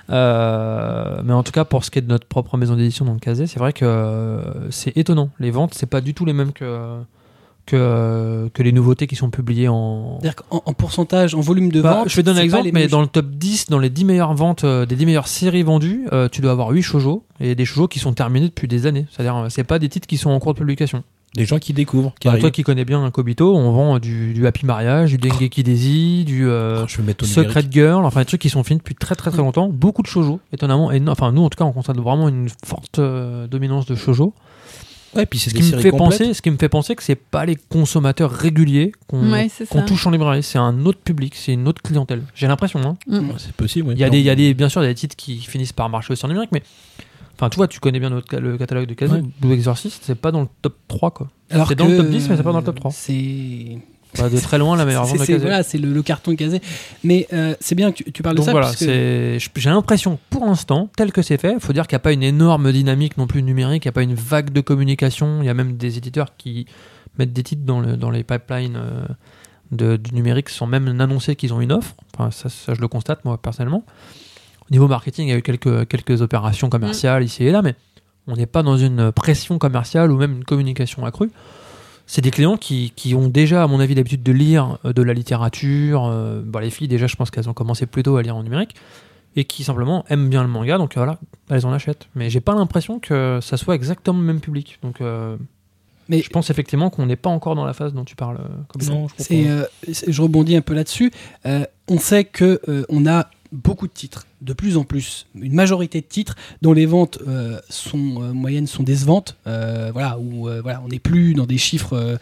Euh, 0.10 1.22
mais 1.24 1.34
en 1.34 1.44
tout 1.44 1.52
cas 1.52 1.66
pour 1.66 1.84
ce 1.84 1.92
qui 1.92 2.00
est 2.00 2.02
de 2.04 2.08
notre 2.08 2.26
propre 2.28 2.58
maison 2.58 2.76
d'édition 2.76 3.06
donc 3.06 3.20
Kazé, 3.22 3.48
c'est 3.48 3.60
vrai 3.60 3.74
que 3.74 3.86
euh, 3.86 4.72
c'est 4.72 4.96
étonnant. 4.98 5.30
Les 5.40 5.52
ventes 5.52 5.74
c'est 5.74 5.86
pas 5.90 6.02
du 6.02 6.14
tout 6.14 6.26
les 6.26 6.34
mêmes 6.34 6.52
que 6.54 6.98
que, 7.66 8.50
que 8.54 8.64
les 8.64 8.72
nouveautés 8.72 9.08
qui 9.08 9.16
sont 9.16 9.30
publiées 9.30 9.68
en, 9.68 10.20
C'est-à-dire 10.20 10.36
qu'en 10.36 10.64
en 10.66 10.74
pourcentage, 10.74 11.36
en 11.36 11.42
volume 11.42 11.72
de 11.72 11.82
bah, 11.82 11.96
vente. 11.96 12.10
je 12.10 12.16
vais 12.16 12.24
donner 12.24 12.42
un 12.42 12.44
exemple, 12.44 12.70
mais 12.74 12.88
dans 12.88 13.02
le 13.02 13.08
top 13.08 13.28
10, 13.30 13.68
dans 13.70 13.80
les 13.80 13.90
10 13.90 14.06
meilleures 14.06 14.34
ventes, 14.34 14.64
euh, 14.64 14.86
des 14.86 14.96
10 14.96 15.06
meilleures 15.06 15.28
séries 15.28 15.64
vendues, 15.64 16.06
euh, 16.12 16.28
tu 16.30 16.42
dois 16.42 16.52
avoir 16.52 16.70
8 16.70 16.82
shoujo, 16.82 17.26
et 17.40 17.56
des 17.56 17.66
shoujo 17.66 17.88
qui 17.88 18.00
sont 18.00 18.14
terminés 18.14 18.48
depuis 18.48 18.68
des 18.68 18.86
années. 18.86 19.06
C'est-à-dire, 19.12 19.36
euh, 19.38 19.50
c'est 19.50 19.64
pas 19.64 19.80
des 19.80 19.90
titres 19.90 20.08
qui 20.08 20.18
sont 20.18 20.30
en 20.30 20.40
cours 20.40 20.54
de 20.54 20.60
publication. 20.60 21.04
Des 21.36 21.46
gens 21.46 21.58
qui 21.58 21.74
découvrent, 21.74 22.14
qui 22.20 22.28
Bah, 22.28 22.38
toi 22.38 22.52
qui 22.52 22.62
connais 22.62 22.86
bien 22.86 23.04
un 23.04 23.10
Kobito, 23.10 23.56
on 23.56 23.72
vend 23.72 23.98
du, 23.98 24.34
du 24.34 24.46
Happy 24.46 24.68
Mariage, 24.68 25.10
du 25.10 25.18
Dengeki 25.18 25.64
Daisy, 25.64 26.26
du 26.26 26.48
euh, 26.48 26.84
Oh, 26.84 27.26
Secret. 27.26 27.64
Girl, 27.72 28.06
enfin 28.06 28.20
des 28.20 28.26
trucs 28.26 28.42
qui 28.42 28.50
sont 28.50 28.64
finis 28.64 28.78
depuis 28.78 28.94
très 28.94 29.16
très 29.16 29.32
très 29.32 29.40
longtemps. 29.40 29.68
Beaucoup 29.68 30.04
de 30.04 30.08
shoujo, 30.08 30.40
étonnamment. 30.52 30.92
Et 30.92 31.02
enfin, 31.08 31.32
nous 31.32 31.42
en 31.44 31.50
tout 31.50 31.58
cas, 31.58 31.64
on 31.64 31.72
constate 31.72 31.98
vraiment 31.98 32.30
une 32.30 32.50
forte 32.64 33.00
euh, 33.00 33.48
dominance 33.48 33.88
de 33.88 33.96
shoujo. 33.96 34.36
Ouais, 35.16 35.26
puis 35.26 35.40
c'est 35.40 35.50
Ce 35.52 35.56
des 35.56 35.62
qui, 35.62 35.72
me 35.74 35.80
fait 35.80 35.92
complètes. 35.92 36.20
penser, 36.20 36.34
ce 36.34 36.42
qui 36.42 36.52
me 36.52 36.58
fait 36.58 36.70
penser 36.70 36.96
que 36.96 37.04
c'est 37.04 37.16
pas 37.16 37.46
les 37.46 37.56
consommateurs 37.56 38.32
réguliers 38.32 38.92
qu'on 39.08 39.32
Ouais, 39.32 39.48
touche 39.86 40.08
en 40.08 40.12
librairie. 40.12 40.44
C'est 40.44 40.58
un 40.58 40.86
autre 40.86 41.00
public, 41.00 41.36
c'est 41.36 41.54
une 41.54 41.68
autre 41.68 41.82
clientèle. 41.82 42.24
J'ai 42.36 42.48
l'impression. 42.48 42.80
Hein. 42.82 42.98
Mm. 43.08 43.30
Ouais, 43.30 43.36
C'est 43.38 43.54
possible. 43.54 43.90
oui. 43.90 43.94
Il 43.96 44.00
y 44.00 44.04
a 44.04 44.10
des, 44.10 44.20
il 44.20 44.26
y 44.26 44.30
a 44.30 44.36
des, 44.36 44.54
bien 44.54 44.70
sûr, 44.70 44.82
des 44.82 44.94
titres 44.96 45.16
qui 45.16 45.38
finissent 45.40 45.74
par 45.74 45.90
marcher 45.90 46.14
aussi 46.14 46.26
en 46.26 46.30
numérique, 46.30 46.52
mais 46.52 46.64
enfin, 47.36 47.50
tu 47.50 47.58
vois, 47.58 47.68
tu 47.68 47.80
connais 47.80 48.00
bien 48.00 48.10
notre, 48.10 48.36
le 48.38 48.58
catalogue 48.58 48.88
de. 48.88 49.08
Ouais. 49.08 49.22
Blue 49.40 49.54
Exorcist, 49.54 50.02
c'est 50.04 50.16
pas 50.16 50.32
dans 50.32 50.42
le 50.42 50.48
top 50.62 50.76
3, 50.88 51.12
quoi. 51.12 51.30
Alors 51.52 51.68
c'est 51.68 51.76
dans 51.76 51.88
le 51.88 51.98
top 51.98 52.08
10, 52.08 52.30
mais 52.30 52.38
c'est 52.38 52.44
pas 52.44 52.52
dans 52.52 52.60
le 52.60 52.66
top 52.66 52.80
3. 52.80 52.92
C'est 52.92 53.78
Pas 54.16 54.30
de 54.30 54.38
très 54.40 54.58
loin 54.58 54.76
la 54.76 54.86
meilleure 54.86 55.06
vente 55.06 55.20
de 55.20 55.26
Kazoo. 55.26 55.40
voilà, 55.42 55.64
c'est 55.64 55.78
le, 55.78 55.92
le 55.92 56.02
carton 56.04 56.36
casé. 56.36 56.62
Mais 57.04 57.28
euh, 57.34 57.56
c'est 57.60 57.76
bien 57.76 57.92
que 57.92 57.98
tu, 58.04 58.12
tu 58.12 58.24
parles 58.24 58.36
Donc 58.36 58.46
de 58.46 58.52
ça. 58.52 58.52
voilà, 58.52 58.72
j'ai 58.80 59.70
l'impression, 59.70 60.20
pour 60.30 60.46
l'instant, 60.46 60.90
tel 60.96 61.12
que 61.12 61.22
c'est 61.22 61.38
fait, 61.38 61.60
faut 61.60 61.74
dire 61.74 61.88
qu'il 61.88 61.96
n'y 61.96 62.02
a 62.02 62.06
pas 62.06 62.14
une 62.14 62.24
énorme 62.24 62.72
dynamique 62.72 63.18
non 63.18 63.28
plus 63.28 63.44
numérique, 63.44 63.86
il 63.86 63.88
n'y 63.88 63.92
a 63.92 63.94
pas 63.94 64.04
une 64.04 64.16
vague 64.16 64.52
de 64.52 64.62
communication, 64.62 65.40
il 65.42 65.46
y 65.46 65.50
a 65.50 65.54
même 65.54 65.78
des 65.78 65.98
éditeurs 65.98 66.36
qui 66.38 66.66
mettent 67.18 67.34
des 67.34 67.44
titres 67.44 67.64
dans, 67.66 67.80
le, 67.80 67.98
dans 67.98 68.10
les 68.10 68.24
pipelines 68.24 68.76
euh, 68.78 69.06
de, 69.72 69.98
du 69.98 70.14
numérique 70.14 70.50
sans 70.50 70.68
même 70.68 70.88
annoncer 71.00 71.36
qu'ils 71.36 71.54
ont 71.54 71.62
une 71.62 71.72
offre. 71.72 71.96
Enfin, 72.14 72.32
ça, 72.32 72.50
ça, 72.50 72.74
je 72.74 72.82
le 72.82 72.88
constate, 72.88 73.24
moi, 73.26 73.38
personnellement. 73.42 73.84
Au 74.70 74.72
niveau 74.72 74.88
marketing, 74.88 75.28
il 75.28 75.32
y 75.32 75.34
a 75.34 75.38
eu 75.38 75.42
quelques, 75.42 75.88
quelques 75.88 76.22
opérations 76.22 76.70
commerciales 76.70 77.24
ici 77.24 77.44
et 77.44 77.52
là, 77.52 77.62
mais 77.62 77.76
on 78.28 78.36
n'est 78.36 78.46
pas 78.46 78.64
dans 78.64 78.78
une 78.78 79.12
pression 79.12 79.58
commerciale 79.58 80.12
ou 80.12 80.18
même 80.18 80.38
une 80.38 80.46
communication 80.46 81.06
accrue. 81.06 81.30
C'est 82.06 82.22
des 82.22 82.32
clients 82.32 82.58
qui, 82.58 82.92
qui 82.96 83.16
ont 83.16 83.28
déjà, 83.30 83.64
à 83.64 83.68
mon 83.68 83.80
avis, 83.80 83.96
l'habitude 83.96 84.24
de 84.24 84.32
lire 84.32 84.78
euh, 84.86 84.94
de 84.94 85.02
la 85.02 85.14
littérature. 85.14 86.06
euh, 86.06 86.42
bon, 86.46 86.60
les 86.60 86.70
filles, 86.70 86.88
déjà, 86.88 87.08
je 87.08 87.16
pense 87.16 87.32
qu'elles 87.32 87.50
ont 87.50 87.54
commencé 87.54 87.86
plus 87.86 88.04
tôt 88.04 88.18
à 88.18 88.22
lire 88.22 88.36
en 88.36 88.44
numérique. 88.44 88.76
Et 89.36 89.46
qui 89.46 89.64
simplement 89.64 90.06
aiment 90.10 90.30
bien 90.30 90.44
le 90.44 90.48
manga, 90.50 90.78
donc 90.78 90.96
euh, 90.96 91.00
voilà, 91.00 91.18
elles 91.50 91.66
en 91.66 91.74
achètent. 91.74 92.08
Mais 92.14 92.30
j'ai 92.30 92.40
pas 92.40 92.54
l'impression 92.54 93.00
que 93.00 93.40
ça 93.42 93.58
soit 93.58 93.74
exactement 93.74 94.20
le 94.20 94.26
même 94.26 94.42
public. 94.42 94.78
Donc 94.84 95.02
euh, 95.02 95.38
Mais- 96.08 96.22
je 96.22 96.30
pense 96.30 96.52
effectivement 96.52 96.92
qu'on 96.92 97.08
n'est 97.08 97.16
pas 97.16 97.32
encore 97.32 97.56
dans 97.56 97.66
la 97.66 97.74
phase 97.74 97.94
dont 97.96 98.04
tu 98.06 98.16
parles. 98.16 98.38
comme 98.68 98.84
Non, 98.88 99.08
je 99.18 99.34
euh, 99.48 99.66
je 100.08 100.22
rebondis 100.22 100.56
un 100.56 100.62
peu 100.62 100.76
là-dessus. 100.76 101.12
Euh, 101.48 101.66
on 101.88 101.98
sait 101.98 102.26
que 102.26 102.62
euh, 102.70 102.86
on 102.90 103.08
a 103.08 103.28
beaucoup 103.54 103.88
de 103.88 103.94
titres, 103.94 104.26
de 104.42 104.52
plus 104.52 104.76
en 104.78 104.84
plus, 104.84 105.28
une 105.36 105.54
majorité 105.54 106.02
de 106.02 106.06
titres 106.06 106.36
dont 106.62 106.74
les 106.74 106.86
ventes 106.86 107.20
euh, 107.28 107.62
sont 107.70 108.22
euh, 108.22 108.34
moyennes 108.34 108.68
sont 108.68 108.84
décevantes. 108.84 109.38
Euh, 109.48 109.92
voilà, 109.94 110.20
où 110.20 110.50
voilà, 110.62 110.82
on 110.84 110.90
n'est 110.90 111.00
plus 111.00 111.34
dans 111.34 111.46
des 111.46 111.58
chiffres. 111.58 112.20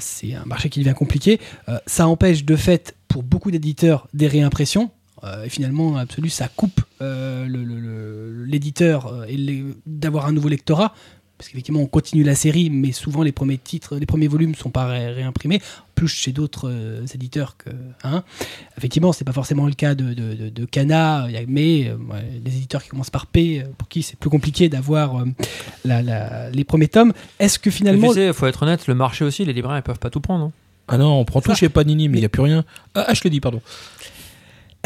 c'est 0.00 0.34
un 0.34 0.44
marché 0.44 0.68
qui 0.68 0.80
devient 0.80 0.94
compliqué. 0.94 1.40
Ça 1.86 2.08
empêche 2.08 2.44
de 2.44 2.56
fait 2.56 2.96
pour 3.08 3.22
beaucoup 3.22 3.50
d'éditeurs 3.50 4.08
des 4.12 4.26
réimpressions. 4.26 4.90
Et 5.44 5.48
finalement, 5.48 5.96
absolu, 5.96 6.28
ça 6.28 6.48
coupe 6.48 6.82
l'éditeur 8.48 9.26
d'avoir 9.86 10.26
un 10.26 10.32
nouveau 10.32 10.48
lectorat. 10.48 10.92
Parce 11.38 11.50
qu'effectivement, 11.50 11.80
on 11.80 11.86
continue 11.86 12.22
la 12.22 12.34
série, 12.34 12.70
mais 12.70 12.92
souvent 12.92 13.22
les 13.22 13.30
premiers 13.32 13.58
titres, 13.58 13.96
les 13.96 14.06
premiers 14.06 14.26
volumes 14.28 14.54
sont 14.54 14.70
pas 14.70 14.86
ré- 14.86 15.10
réimprimés, 15.12 15.60
plus 15.94 16.08
chez 16.08 16.32
d'autres 16.32 16.70
euh, 16.70 17.04
éditeurs 17.14 17.56
que. 17.58 17.68
Hein. 18.04 18.24
Effectivement, 18.78 19.12
c'est 19.12 19.24
pas 19.24 19.32
forcément 19.34 19.66
le 19.66 19.74
cas 19.74 19.94
de, 19.94 20.14
de, 20.14 20.32
de- 20.34 20.48
de 20.48 20.64
Kana, 20.64 21.26
il 21.28 21.34
y 21.34 21.36
a- 21.36 21.42
mais 21.46 21.88
euh, 21.90 21.96
ouais, 21.96 22.40
des 22.40 22.56
éditeurs 22.56 22.82
qui 22.82 22.88
commencent 22.88 23.10
par 23.10 23.26
P, 23.26 23.60
euh, 23.60 23.64
pour 23.76 23.86
qui 23.88 24.02
c'est 24.02 24.18
plus 24.18 24.30
compliqué 24.30 24.70
d'avoir 24.70 25.18
euh, 25.20 25.24
la- 25.84 26.00
la- 26.00 26.48
les 26.50 26.64
premiers 26.64 26.88
tomes. 26.88 27.12
Est-ce 27.38 27.58
que 27.58 27.70
finalement. 27.70 28.08
Tu 28.08 28.14
sais, 28.14 28.32
faut 28.32 28.46
être 28.46 28.62
honnête, 28.62 28.86
le 28.86 28.94
marché 28.94 29.22
aussi, 29.24 29.44
les 29.44 29.52
libraires, 29.52 29.76
ils 29.76 29.82
peuvent 29.82 29.98
pas 29.98 30.10
tout 30.10 30.20
prendre. 30.20 30.46
hein. 30.46 30.52
Ah 30.88 30.98
non, 30.98 31.18
on 31.18 31.24
prend 31.24 31.40
tout 31.40 31.52
chez 31.56 31.68
Panini, 31.68 32.08
mais 32.08 32.18
il 32.18 32.20
n'y 32.20 32.26
a 32.26 32.28
plus 32.28 32.42
rien. 32.42 32.64
Ah, 32.94 33.06
ah, 33.08 33.12
je 33.14 33.20
l'ai 33.24 33.30
dit, 33.30 33.40
pardon. 33.40 33.60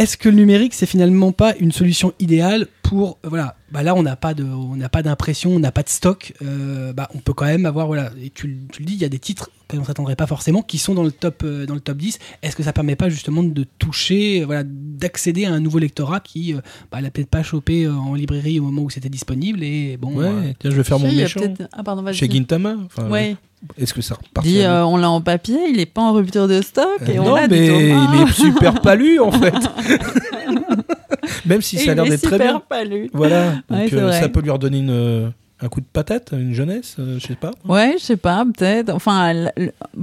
Est-ce 0.00 0.16
que 0.16 0.28
le 0.30 0.36
numérique, 0.36 0.72
c'est 0.72 0.86
finalement 0.86 1.30
pas 1.32 1.54
une 1.60 1.72
solution 1.72 2.14
idéale 2.18 2.66
pour 2.82 3.18
euh, 3.24 3.28
voilà, 3.28 3.54
bah 3.70 3.82
là 3.82 3.94
on 3.94 4.02
n'a 4.02 4.16
pas 4.16 4.32
de, 4.34 4.42
on 4.44 4.74
n'a 4.74 4.88
pas 4.88 5.02
d'impression, 5.02 5.50
on 5.54 5.58
n'a 5.60 5.70
pas 5.72 5.82
de 5.82 5.88
stock, 5.90 6.32
euh, 6.42 6.92
bah 6.94 7.08
on 7.14 7.18
peut 7.18 7.34
quand 7.34 7.44
même 7.44 7.66
avoir 7.66 7.86
voilà, 7.86 8.10
et 8.20 8.30
tu, 8.30 8.46
le- 8.48 8.66
tu 8.72 8.80
le 8.80 8.86
dis, 8.86 8.94
il 8.94 9.00
y 9.00 9.04
a 9.04 9.08
des 9.10 9.18
titres 9.18 9.50
qu'on 9.68 9.84
s'attendrait 9.84 10.16
pas 10.16 10.26
forcément 10.26 10.62
qui 10.62 10.78
sont 10.78 10.94
dans 10.94 11.04
le 11.04 11.12
top, 11.12 11.42
euh, 11.44 11.66
dans 11.66 11.74
le 11.74 11.80
top 11.80 11.98
10. 11.98 12.18
Est-ce 12.42 12.56
que 12.56 12.62
ça 12.62 12.72
permet 12.72 12.96
pas 12.96 13.10
justement 13.10 13.42
de 13.44 13.64
toucher, 13.78 14.40
euh, 14.42 14.46
voilà, 14.46 14.62
d'accéder 14.66 15.44
à 15.44 15.52
un 15.52 15.60
nouveau 15.60 15.78
lectorat 15.78 16.20
qui, 16.20 16.54
euh, 16.54 16.60
bah, 16.90 17.00
l'a 17.02 17.10
peut-être 17.10 17.28
pas 17.28 17.42
chopé 17.42 17.84
euh, 17.84 17.92
en 17.92 18.14
librairie 18.14 18.58
au 18.58 18.64
moment 18.64 18.82
où 18.82 18.90
c'était 18.90 19.10
disponible 19.10 19.62
et 19.62 19.96
bon. 19.98 20.16
Ouais, 20.16 20.26
euh, 20.26 20.52
tiens, 20.58 20.70
je 20.70 20.76
vais 20.76 20.82
faire 20.82 20.96
Si, 20.98 21.04
mon 21.04 21.12
méchant. 21.12 21.40
Ah, 21.72 21.82
pardon. 21.84 22.10
Chez 22.12 22.28
Gintama 22.28 22.76
enfin, 22.86 23.08
Ouais. 23.08 23.36
Est-ce 23.78 23.92
que 23.94 24.00
ça 24.02 24.14
Dis, 24.14 24.28
repartira 24.28 24.72
euh, 24.72 24.84
on 24.84 24.96
l'a 24.96 25.10
en 25.10 25.20
papier, 25.20 25.58
il 25.68 25.80
est 25.80 25.86
pas 25.86 26.00
en 26.02 26.12
rupture 26.12 26.48
de 26.48 26.62
stock 26.62 26.86
et 27.06 27.18
Euh, 27.18 27.22
on 27.22 27.24
non, 27.30 27.34
a 27.34 27.46
mais 27.48 27.66
il 27.66 28.22
est 28.22 28.32
super 28.32 28.80
palu 28.82 29.20
en 29.20 29.30
fait. 29.32 29.52
Même 31.46 31.62
si 31.62 31.76
Et 31.76 31.80
ça 31.80 31.92
a 31.92 31.94
l'air 31.94 32.04
d'être 32.04 32.22
très 32.22 32.32
super 32.32 32.46
bien. 32.52 32.62
palu. 32.68 33.10
Voilà. 33.12 33.54
Ouais, 33.70 33.80
Donc 33.82 33.88
c'est 33.90 33.96
euh, 33.96 34.12
ça 34.12 34.28
peut 34.28 34.40
lui 34.40 34.50
redonner 34.50 34.78
une, 34.78 34.90
euh, 34.90 35.28
un 35.60 35.68
coup 35.68 35.80
de 35.80 35.86
patate, 35.92 36.30
une 36.32 36.54
jeunesse, 36.54 36.96
euh, 36.98 37.18
je 37.18 37.26
sais 37.26 37.34
pas. 37.34 37.50
Ouais, 37.68 37.96
je 37.98 38.04
sais 38.04 38.16
pas, 38.16 38.44
peut-être. 38.44 38.90
Enfin, 38.94 39.34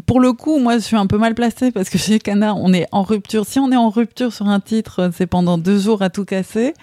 pour 0.05 0.19
le 0.19 0.33
coup, 0.33 0.59
moi, 0.59 0.75
je 0.77 0.83
suis 0.83 0.95
un 0.95 1.07
peu 1.07 1.17
mal 1.17 1.33
placée 1.35 1.71
parce 1.71 1.89
que 1.89 1.97
chez 1.97 2.19
Canard, 2.19 2.57
on 2.59 2.73
est 2.73 2.85
en 2.91 3.03
rupture. 3.03 3.45
Si 3.45 3.59
on 3.59 3.71
est 3.71 3.75
en 3.77 3.89
rupture 3.89 4.31
sur 4.33 4.47
un 4.47 4.59
titre, 4.59 5.09
c'est 5.15 5.27
pendant 5.27 5.57
deux 5.57 5.79
jours 5.79 6.01
à 6.01 6.09
tout 6.09 6.25
casser 6.25 6.73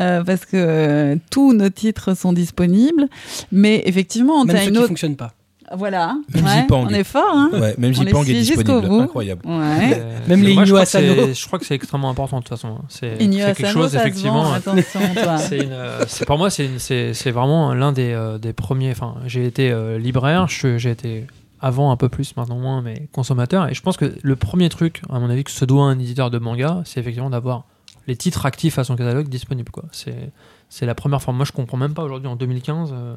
euh, 0.00 0.22
parce 0.22 0.44
que 0.44 0.56
euh, 0.56 1.16
tous 1.30 1.52
nos 1.54 1.70
titres 1.70 2.14
sont 2.16 2.32
disponibles. 2.32 3.08
Mais 3.50 3.82
effectivement, 3.86 4.44
même 4.44 4.56
t'as 4.56 4.62
ceux 4.62 4.68
une 4.68 4.72
qui 4.74 4.78
autre. 4.80 4.88
fonctionnent 4.88 5.16
pas. 5.16 5.32
Voilà. 5.76 6.16
Même 6.34 6.44
Ouais, 6.44 6.60
Zipang. 6.62 6.86
on 6.86 6.88
est 6.88 7.04
fort, 7.04 7.24
hein. 7.32 7.50
Ouais, 7.52 7.74
même 7.78 7.92
Zipang 7.94 8.22
est 8.22 8.34
jusqu'au 8.34 8.62
disponible. 8.62 8.88
bout. 8.88 9.00
Incroyable. 9.00 9.42
Ouais. 9.44 9.92
Euh, 10.00 10.18
Même 10.28 10.42
les 10.42 10.52
Inyo 10.52 10.64
crois 10.66 10.80
que 10.80 10.88
c'est- 10.88 10.98
Asano. 11.10 11.32
Je 11.34 11.46
crois 11.46 11.58
que 11.58 11.66
c'est 11.66 11.74
extrêmement 11.74 12.10
important 12.10 12.38
de 12.38 12.42
toute 12.44 12.48
façon. 12.50 12.68
hein. 12.80 12.84
C'est 12.88 13.18
quelque 13.18 13.64
Asano, 13.64 13.72
chose, 13.82 13.94
effectivement. 13.96 14.44
C'est 15.38 15.68
euh, 15.70 16.04
pour 16.26 16.38
moi, 16.38 16.50
c'est 16.50 17.30
vraiment 17.30 17.74
l'un 17.74 17.92
des, 17.92 18.12
euh, 18.12 18.38
des 18.38 18.52
premiers. 18.52 18.90
Enfin, 18.92 19.14
j'ai 19.26 19.44
été 19.46 19.70
euh, 19.70 19.98
libraire, 19.98 20.46
j'ai 20.48 20.90
été 20.90 21.26
avant 21.60 21.90
un 21.90 21.96
peu 21.96 22.08
plus, 22.08 22.36
maintenant 22.36 22.56
moins, 22.58 22.82
mais 22.82 23.08
consommateur. 23.12 23.68
Et 23.68 23.74
je 23.74 23.82
pense 23.82 23.96
que 23.96 24.14
le 24.22 24.36
premier 24.36 24.68
truc, 24.68 25.02
à 25.10 25.18
mon 25.18 25.28
avis, 25.28 25.44
que 25.44 25.50
se 25.50 25.64
doit 25.64 25.84
un 25.84 25.98
éditeur 25.98 26.30
de 26.30 26.38
manga, 26.38 26.82
c'est 26.84 27.00
effectivement 27.00 27.30
d'avoir 27.30 27.64
les 28.06 28.16
titres 28.16 28.46
actifs 28.46 28.78
à 28.78 28.84
son 28.84 28.96
catalogue 28.96 29.28
disponibles. 29.28 29.70
C'est 30.70 30.86
la 30.86 30.94
première 30.94 31.20
forme. 31.20 31.36
Moi, 31.36 31.46
je 31.46 31.52
comprends 31.52 31.76
même 31.76 31.94
pas 31.94 32.02
aujourd'hui, 32.04 32.28
en 32.28 32.36
2015, 32.36 32.90
euh, 32.92 33.14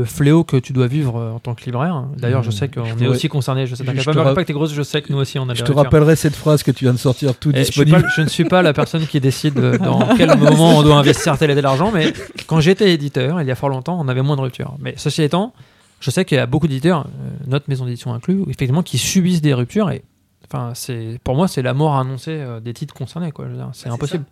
le 0.00 0.04
fléau 0.06 0.44
que 0.44 0.56
tu 0.56 0.72
dois 0.72 0.86
vivre 0.86 1.16
euh, 1.18 1.32
en 1.32 1.38
tant 1.38 1.54
que 1.54 1.64
libraire. 1.64 2.04
D'ailleurs, 2.16 2.42
je 2.42 2.48
Mmh. 2.48 2.52
sais 2.52 2.68
qu'on 2.68 2.84
est 2.98 3.06
aussi 3.06 3.28
concerné. 3.28 3.66
Je 3.66 3.74
sais 3.74 3.84
Je- 3.84 4.00
je 4.00 4.10
pas, 4.10 4.22
ra- 4.22 4.34
pas 4.34 4.42
que 4.42 4.46
t'es 4.46 4.52
grosse. 4.52 4.72
Je 4.72 4.82
sais 4.82 5.02
que 5.02 5.12
nous 5.12 5.18
aussi, 5.18 5.38
on 5.38 5.48
a 5.48 5.54
Je 5.54 5.62
te 5.64 5.72
rappellerai 5.72 6.16
cette 6.16 6.34
phrase 6.34 6.62
que 6.62 6.70
tu 6.70 6.84
viens 6.84 6.92
de 6.94 6.98
sortir 6.98 7.36
tout 7.36 7.50
Et 7.50 7.58
je, 7.58 7.70
suis 7.70 7.84
disponible. 7.84 8.02
pas, 8.02 8.08
je 8.16 8.22
ne 8.22 8.28
suis 8.28 8.44
pas 8.44 8.62
la 8.62 8.72
personne 8.72 9.06
qui 9.06 9.20
décide 9.20 9.54
de- 9.54 9.76
dans 9.76 9.98
quel 10.16 10.36
moment 10.38 10.78
on 10.78 10.82
doit 10.82 10.96
investir 10.96 11.36
tel 11.38 11.50
et 11.50 11.54
tel 11.54 11.66
argent, 11.66 11.90
mais 11.92 12.12
quand 12.46 12.60
j'étais 12.60 12.92
éditeur, 12.92 13.40
il 13.42 13.46
y 13.46 13.50
a 13.50 13.54
fort 13.54 13.68
longtemps, 13.68 13.98
on 14.00 14.08
avait 14.08 14.22
moins 14.22 14.36
de 14.36 14.40
ruptures. 14.42 14.74
Mais 14.80 14.94
ceci 14.96 15.22
étant, 15.22 15.52
je 16.00 16.10
sais 16.10 16.24
qu'il 16.24 16.36
y 16.36 16.40
a 16.40 16.46
beaucoup 16.46 16.66
d'éditeurs, 16.68 17.00
euh, 17.06 17.28
notre 17.46 17.66
maison 17.68 17.84
d'édition 17.84 18.14
inclus, 18.14 18.42
effectivement, 18.48 18.82
qui 18.82 18.96
subissent 18.98 19.42
des 19.42 19.52
ruptures. 19.54 19.90
Et 19.90 20.02
enfin, 20.50 20.72
c'est 20.74 21.18
pour 21.22 21.34
moi, 21.36 21.46
c'est 21.46 21.62
la 21.62 21.74
mort 21.74 21.96
annoncée 21.96 22.32
euh, 22.32 22.60
des 22.60 22.72
titres 22.72 22.94
concernés. 22.94 23.32
quoi. 23.32 23.46
Dire, 23.46 23.68
C'est 23.74 23.88
impossible. 23.90 24.24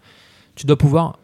Tu 0.55 0.67
dois 0.67 0.77
pouvoir, 0.79 1.19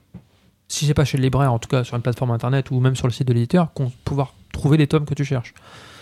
si 0.69 0.87
c'est 0.87 0.95
pas 0.95 1.05
chez 1.05 1.17
le 1.19 1.23
libraire, 1.23 1.53
en 1.53 1.59
tout 1.59 1.69
cas 1.69 1.85
sur 1.85 1.97
une 1.97 2.03
plateforme 2.03 2.31
internet 2.31 2.71
ou 2.71 2.81
même 2.81 2.97
sur 2.97 3.07
le 3.07 3.13
site 3.13 3.29
de 3.29 3.33
l'éditeur, 3.33 3.71
pouvoir 4.05 4.35
trouver 4.53 4.77
les 4.77 4.87
tomes 4.87 5.05
que 5.05 5.15
tu 5.15 5.25
cherches. 5.25 5.55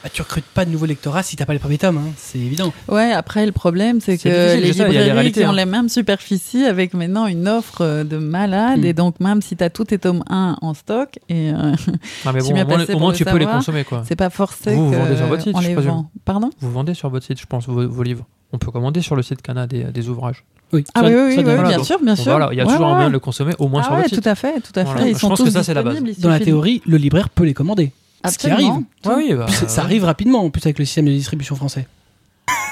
Bah, 0.02 0.08
tu 0.12 0.20
recrutes 0.20 0.44
pas 0.46 0.64
de 0.64 0.70
nouveaux 0.70 0.86
lectorats 0.86 1.22
si 1.22 1.36
t'as 1.36 1.46
pas 1.46 1.52
les 1.52 1.60
premiers 1.60 1.78
tomes, 1.78 1.98
hein, 1.98 2.10
c'est 2.16 2.38
évident. 2.38 2.72
Ouais, 2.88 3.12
après, 3.12 3.46
le 3.46 3.52
problème, 3.52 4.00
c'est 4.00 4.18
que 4.18 4.28
les 4.28 4.66
je 4.66 4.72
sais, 4.72 4.78
il 4.78 4.78
y 4.78 4.80
a 4.82 4.86
des 4.86 4.88
librairies 4.88 5.10
réalités, 5.12 5.40
qui 5.42 5.46
ont 5.46 5.50
hein. 5.50 5.54
les 5.54 5.64
mêmes 5.64 5.88
superficies 5.88 6.64
avec 6.64 6.92
maintenant 6.92 7.28
une 7.28 7.46
offre 7.46 7.82
euh, 7.82 8.02
de 8.02 8.16
malade. 8.16 8.80
Mm. 8.80 8.84
Et 8.84 8.92
donc, 8.94 9.20
même 9.20 9.40
si 9.42 9.56
tu 9.56 9.62
as 9.62 9.70
tous 9.70 9.84
tes 9.84 9.98
tomes 10.00 10.24
1 10.28 10.56
en 10.60 10.74
stock, 10.74 11.20
et 11.28 11.52
euh, 11.52 11.76
mais 12.32 12.32
bon, 12.40 12.48
au 12.48 12.54
moins, 12.54 12.64
placée 12.64 12.82
au 12.82 12.86
pour 12.92 13.00
moins 13.00 13.10
le 13.12 13.16
tu 13.16 13.24
peux 13.24 13.36
les 13.36 13.46
consommer. 13.46 13.84
quoi. 13.84 14.02
c'est 14.04 14.16
pas 14.16 14.30
forcé 14.30 14.74
Vous, 14.74 14.86
vous 14.86 14.92
que 14.92 14.96
vendez 14.96 15.16
sur 15.16 15.26
votre 15.28 15.42
site, 15.44 15.54
on 15.54 15.60
je 15.60 15.68
les 15.68 15.74
présume. 15.74 15.92
vend. 15.92 16.10
Pardon? 16.24 16.50
Vous 16.58 16.72
vendez 16.72 16.94
sur 16.94 17.08
votre 17.08 17.24
site, 17.24 17.40
je 17.40 17.46
pense, 17.46 17.68
vos, 17.68 17.88
vos 17.88 18.02
livres. 18.02 18.26
On 18.52 18.58
peut 18.58 18.72
commander 18.72 19.02
sur 19.02 19.14
le 19.14 19.22
site 19.22 19.40
Cana 19.40 19.68
des, 19.68 19.84
des 19.84 20.08
ouvrages. 20.08 20.44
Oui, 20.72 20.84
Ah 20.94 21.02
oui, 21.04 21.12
oui, 21.36 21.42
bien 21.42 21.76
donc- 21.76 21.84
sûr, 21.86 21.98
bien 22.02 22.16
sûr. 22.16 22.30
Voilà, 22.32 22.48
il 22.52 22.56
y 22.56 22.60
a 22.60 22.64
Ouais, 22.64 22.72
toujours 22.72 22.86
un 22.88 22.94
moyen 22.94 23.08
de 23.08 23.12
le 23.12 23.18
consommer 23.20 23.52
au 23.58 23.68
moins 23.68 23.80
Ah 23.82 23.84
sur 23.84 23.92
ouais, 23.92 23.98
votre 24.02 24.14
site. 24.14 24.22
tout 24.22 24.28
à 24.28 24.34
fait, 24.34 24.54
tout 24.60 24.72
à 24.74 24.84
fait. 24.84 24.90
Voilà. 24.90 25.06
Ils 25.08 25.14
Je 25.14 25.18
sont 25.20 25.28
pense 25.28 25.42
que 25.42 25.50
ça, 25.50 25.62
c'est 25.62 25.74
la 25.74 25.82
base. 25.82 25.98
Dans 26.18 26.30
la 26.30 26.40
théorie, 26.40 26.80
le 26.86 26.96
libraire 26.96 27.28
peut 27.28 27.44
les 27.44 27.54
commander. 27.54 27.92
Ce 28.28 28.38
qui 28.38 28.48
arrive. 28.48 28.70
Ouais, 29.04 29.14
oui, 29.16 29.34
bah, 29.34 29.46
ça 29.48 29.82
arrive 29.82 30.04
rapidement 30.04 30.44
en 30.44 30.50
plus 30.50 30.64
avec 30.64 30.78
le 30.78 30.84
système 30.84 31.06
de 31.06 31.10
distribution 31.10 31.56
français. 31.56 31.86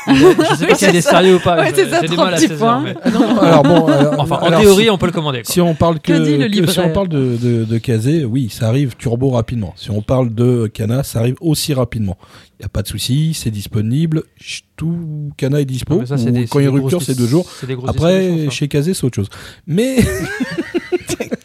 Je 0.09 0.55
sais 0.57 0.67
pas 0.67 0.75
si 0.75 0.85
elle 0.87 0.97
est 0.97 1.01
sérieux 1.01 1.37
ou 1.37 1.41
pas. 1.41 1.57
Ouais, 1.59 1.73
c'est 1.75 1.89
ça, 1.89 2.01
J'ai 2.03 2.09
du 2.09 2.17
mal 2.17 2.35
à 2.35 2.37
saisir. 2.39 2.81
mais- 2.81 2.95
alors 3.43 3.63
bon, 3.63 3.87
Enfin, 4.19 4.37
en 4.37 4.47
alors, 4.47 4.61
théorie, 4.61 4.91
on 4.91 4.99
peut 4.99 5.07
le 5.07 5.13
commander. 5.13 5.43
quoi. 5.43 5.53
Si 5.53 5.61
on 5.61 5.75
parle 5.75 6.01
que, 6.01 6.13
Que 6.13 6.25
dit 6.25 6.37
le 6.61 6.67
que- 6.67 6.71
si 6.73 6.79
on 6.81 6.91
parle 6.91 7.09
de, 7.09 7.37
de, 7.37 7.65
de 7.65 7.79
Kazé, 7.79 8.25
oui, 8.25 8.49
ça 8.51 8.69
arrive 8.69 8.97
turbo 8.97 9.31
rapidement. 9.31 9.75
Si 9.77 9.91
on 9.91 10.03
parle 10.03 10.35
de 10.35 10.67
Cana, 10.73 11.03
ça 11.03 11.19
arrive 11.21 11.37
aussi 11.41 11.75
rapidement. 11.75 12.17
Il 12.59 12.63
y 12.63 12.67
a 12.67 12.69
pas 12.69 12.83
de 12.83 12.89
souci, 12.89 13.33
c'est 13.35 13.51
disponible. 13.51 14.23
Ch- 14.39 14.63
Tout 14.77 15.31
Cana 15.37 15.61
est 15.61 15.65
dispo. 15.65 15.95
Non, 15.95 16.01
mais 16.01 16.07
ça, 16.07 16.19
c'est 16.19 16.29
Ou 16.31 16.33
des- 16.33 16.47
quand 16.47 16.59
il 16.61 16.65
y 16.65 16.69
a 16.69 16.71
des 16.71 16.79
rupture, 16.79 17.03
c'est 17.03 17.17
deux 17.17 17.27
jours. 17.27 17.47
c'est 17.61 17.67
des 17.67 17.75
grosses 17.75 17.91
Après, 17.91 18.19
distributions, 18.21 18.51
ça. 18.51 18.57
chez 18.57 18.69
Kazé, 18.69 18.95
c'est 18.95 19.05
autre 19.05 19.17
chose. 19.17 19.29
Mais 19.67 19.97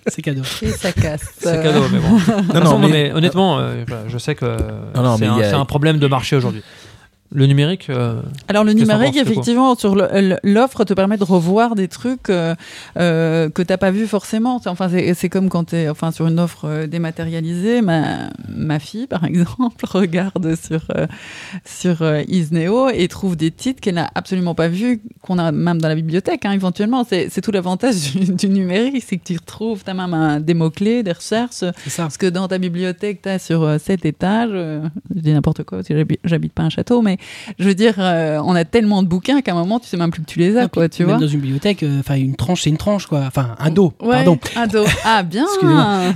C'est 0.07 0.21
cadeau. 0.21 0.43
Et 0.61 0.69
ça 0.69 0.91
casse. 0.91 1.21
c'est 1.39 1.61
cadeau, 1.63 1.81
mais 1.91 1.99
bon. 1.99 2.15
De 2.15 2.19
toute 2.21 2.27
non, 2.53 2.61
façon, 2.61 2.63
non, 2.63 2.79
non, 2.79 2.87
mais, 2.87 3.09
mais 3.09 3.11
honnêtement, 3.13 3.59
euh, 3.59 3.83
voilà, 3.87 4.03
je 4.07 4.17
sais 4.17 4.35
que 4.35 4.45
Non, 4.95 5.01
non, 5.03 5.15
c'est 5.17 5.21
mais 5.21 5.27
un, 5.27 5.35
il 5.37 5.39
y 5.41 5.43
a- 5.43 5.49
c'est 5.49 5.55
un 5.55 5.65
problème 5.65 5.97
de 5.99 6.07
marché 6.07 6.35
aujourd'hui. 6.35 6.61
Le 7.33 7.47
numérique, 7.47 7.89
euh, 7.89 8.21
Alors 8.47 8.63
le 8.63 8.73
numérique, 8.73 9.15
effectivement, 9.17 9.75
sur 9.75 9.95
le- 9.95 10.37
l'offre 10.43 10.83
te 10.85 10.93
permet 10.93 11.17
de 11.17 11.23
revoir 11.23 11.73
des 11.75 11.87
trucs 11.87 12.29
euh, 12.29 12.53
euh, 12.97 13.49
que 13.49 13.61
t'as 13.63 13.77
pas 13.77 13.89
vu 13.91 14.05
forcément. 14.05 14.61
Enfin, 14.65 14.87
c'est 15.15 15.29
comme 15.29 15.49
quand 15.49 15.65
t'es, 15.65 15.89
enfin, 15.89 16.11
sur 16.11 16.27
une 16.27 16.39
offre 16.39 16.65
euh, 16.65 16.87
dématérialisée. 16.87 17.81
Ma 17.81 18.29
ma 18.47 18.77
fille, 18.79 19.07
par 19.07 19.23
exemple, 19.25 19.85
regarde 19.85 20.55
sur 20.55 20.81
euh, 20.95 21.07
sur 21.65 22.03
euh, 22.03 22.21
Isneo 22.27 22.89
et 22.89 23.07
trouve 23.07 23.35
des 23.35 23.51
titres 23.51 23.81
qu'elle 23.81 23.95
n'a 23.95 24.09
absolument 24.13 24.53
pas 24.55 24.67
vus, 24.67 25.01
qu'on 25.21 25.39
a 25.39 25.51
même 25.51 25.81
dans 25.81 25.89
la 25.89 25.95
bibliothèque, 25.95 26.45
hein, 26.45 26.51
éventuellement. 26.51 27.03
C'est 27.09 27.29
c'est 27.29 27.41
tout 27.41 27.51
l'avantage 27.51 27.95
du, 28.13 28.33
du 28.35 28.49
numérique, 28.49 29.03
c'est 29.05 29.17
que 29.17 29.23
tu 29.25 29.35
retrouves, 29.37 29.83
t'as 29.83 29.95
même 29.95 30.13
un, 30.13 30.39
des 30.39 30.53
mots 30.53 30.69
clés, 30.69 31.01
des 31.01 31.11
recherches. 31.11 31.65
C'est 31.83 31.89
ça. 31.89 32.03
Parce 32.03 32.17
que 32.17 32.27
dans 32.27 32.47
ta 32.47 32.59
bibliothèque, 32.59 33.23
tu 33.23 33.29
as 33.29 33.39
sur 33.39 33.63
euh, 33.63 33.77
sept 33.79 34.05
étages, 34.05 34.49
euh, 34.53 34.87
je 35.13 35.21
dis 35.21 35.33
n'importe 35.33 35.63
quoi, 35.63 35.79
parce 35.79 35.87
que 35.87 35.95
j'habi- 35.95 36.19
j'habite 36.23 36.53
pas 36.53 36.63
un 36.63 36.69
château, 36.69 37.01
mais 37.01 37.14
je 37.59 37.63
veux 37.65 37.75
dire, 37.75 37.95
euh, 37.99 38.39
on 38.43 38.55
a 38.55 38.65
tellement 38.65 39.03
de 39.03 39.07
bouquins 39.07 39.41
qu'à 39.41 39.51
un 39.51 39.55
moment, 39.55 39.79
tu 39.79 39.87
sais 39.87 39.97
même 39.97 40.11
plus 40.11 40.21
que 40.23 40.27
tu 40.29 40.39
les 40.39 40.57
as, 40.57 40.63
Ah, 40.63 40.67
quoi, 40.67 40.89
tu 40.89 41.03
même 41.03 41.17
vois. 41.17 41.19
dans 41.25 41.27
une 41.31 41.39
bibliothèque, 41.39 41.83
euh, 41.83 41.99
enfin 41.99 42.15
une 42.15 42.35
tranche, 42.35 42.63
c'est 42.63 42.69
une 42.69 42.77
tranche 42.77 43.07
quoi. 43.07 43.23
Enfin 43.27 43.55
un 43.59 43.69
dos, 43.69 43.93
Ouais, 44.01 44.11
pardon. 44.23 44.39
Un 44.55 44.67
dos. 44.67 44.85
Ah, 45.03 45.23
bien. 45.23 45.45
Euh, 45.63 46.11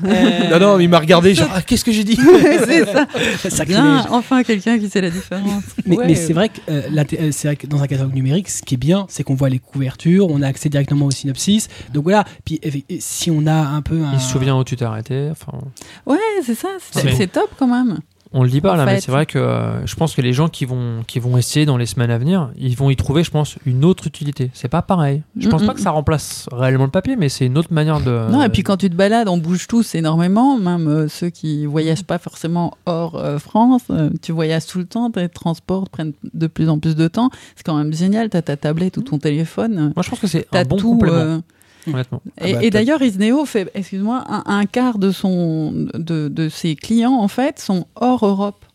non, 0.51 0.59
non, 0.59 0.79
il 0.79 0.89
m'a 0.89 0.99
regardé, 0.99 1.33
genre, 1.33 1.49
ah, 1.53 1.61
qu'est-ce 1.61 1.85
que 1.85 1.91
j'ai 1.91 2.03
dit 2.03 2.17
C'est 2.65 2.85
ça. 2.85 3.05
Sacrilège. 3.49 3.81
Bien, 3.81 4.05
enfin, 4.11 4.43
quelqu'un 4.43 4.77
qui 4.79 4.89
sait 4.89 5.01
la 5.01 5.09
différence. 5.09 5.63
Mais, 5.85 5.97
Ouais. 5.97 6.07
mais 6.07 6.15
c'est 6.15 6.33
vrai 6.33 6.49
que 6.49 6.59
euh, 6.69 6.81
la 6.91 7.05
té- 7.05 7.19
euh, 7.19 7.29
c'est 7.31 7.47
vrai 7.49 7.55
que 7.55 7.67
dans 7.67 7.81
un 7.81 7.87
catalogue 7.87 8.13
numérique, 8.13 8.49
ce 8.49 8.61
qui 8.61 8.75
est 8.75 8.77
bien, 8.77 9.05
c'est 9.09 9.23
qu'on 9.23 9.35
voit 9.35 9.49
les 9.49 9.59
couvertures, 9.59 10.27
on 10.29 10.41
a 10.41 10.47
accès 10.47 10.69
directement 10.69 11.05
au 11.05 11.11
synopsis. 11.11 11.67
Donc 11.93 12.03
voilà. 12.03 12.23
Puis 12.45 12.59
si 12.99 13.29
on 13.31 13.45
a 13.47 13.53
un 13.53 13.81
peu 13.81 14.03
un. 14.03 14.13
il 14.13 14.19
se 14.19 14.31
souvient 14.31 14.57
où 14.57 14.63
tu 14.63 14.75
t'es 14.75 14.85
arrêté. 14.85 15.29
Enfin, 15.31 15.57
Ouais, 16.05 16.17
c'est 16.43 16.55
ça, 16.55 16.69
c'est 16.91 17.31
top 17.31 17.49
quand 17.57 17.67
même. 17.67 17.99
On 18.31 18.43
le 18.43 18.49
dit 18.49 18.61
pas 18.61 18.73
En 18.73 18.75
là, 18.75 18.85
mais 18.85 19.01
c'est 19.01 19.11
vrai 19.11 19.25
que 19.25 19.39
euh, 19.39 19.85
je 19.87 19.95
pense 19.95 20.13
que 20.13 20.21
les 20.21 20.33
gens 20.33 20.49
qui 20.49 20.65
vont 20.65 21.03
qui 21.07 21.19
vont 21.19 21.35
essayer 21.37 21.65
dans 21.65 21.77
les 21.77 21.87
semaines 21.87 22.11
à 22.11 22.17
venir, 22.19 22.51
ils 22.57 22.75
vont 22.75 22.91
y 22.91 22.95
trouver, 22.95 23.23
je 23.23 23.31
pense, 23.31 23.57
une 23.65 23.83
autre 23.83 24.05
utilité. 24.05 24.51
C'est 24.53 24.67
pas 24.67 24.83
pareil. 24.83 25.23
Je 25.39 25.47
pense 25.49 25.63
Mm, 25.63 25.65
pas 25.65 25.73
mm. 25.73 25.75
que 25.75 25.81
ça 25.81 25.91
remplace 25.91 26.47
réellement 26.51 26.85
le 26.85 26.91
papier, 26.91 27.15
mais 27.15 27.27
c'est 27.27 27.45
une 27.47 27.57
autre 27.57 27.73
manière 27.73 27.99
de. 28.01 28.29
Non, 28.31 28.43
et 28.43 28.49
puis 28.49 28.61
quand 28.61 28.77
tu 28.77 28.89
te 28.89 28.95
balades, 28.95 29.27
on 29.27 29.37
bouge 29.37 29.67
tous 29.67 29.95
énormément, 29.95 30.59
même 30.59 30.87
euh, 30.87 31.07
ceux 31.07 31.29
qui 31.29 31.65
voyagent 31.65 32.03
pas 32.03 32.19
forcément 32.19 32.77
hors 32.85 33.15
euh, 33.15 33.39
France. 33.39 33.83
tu 34.21 34.31
voyages 34.31 34.67
tout 34.67 34.79
le 34.79 34.85
temps, 34.85 35.09
tes 35.09 35.27
transports 35.27 35.89
prennent 35.89 36.13
de 36.33 36.47
plus 36.47 36.69
en 36.69 36.77
plus 36.77 36.95
de 36.95 37.07
temps. 37.07 37.31
C'est 37.55 37.65
quand 37.65 37.77
même 37.77 37.93
génial, 37.93 38.29
tu 38.29 38.37
as 38.37 38.43
ta 38.43 38.57
tablette 38.57 38.97
ou 38.97 39.01
ton 39.01 39.17
téléphone. 39.17 39.91
Moi, 39.95 40.03
je 40.03 40.09
pense 40.09 40.19
que 40.19 40.27
c'est 40.27 40.47
un 40.55 40.63
bon 40.65 40.77
tout. 40.77 40.91
complément, 40.91 41.41
honnêtement. 41.87 42.21
Ah 42.39 42.47
et 42.47 42.53
bah, 42.53 42.63
et 42.63 42.69
d'ailleurs, 42.69 43.01
Isneo 43.01 43.45
fait, 43.45 43.69
excuse-moi, 43.73 44.23
un, 44.27 44.43
un 44.45 44.65
quart 44.65 44.97
de, 44.97 45.11
son, 45.11 45.71
de, 45.93 46.27
de 46.27 46.49
ses 46.49 46.75
clients, 46.75 47.13
en 47.15 47.27
fait, 47.27 47.59
sont 47.59 47.85
hors 47.95 48.25
Europe. 48.25 48.65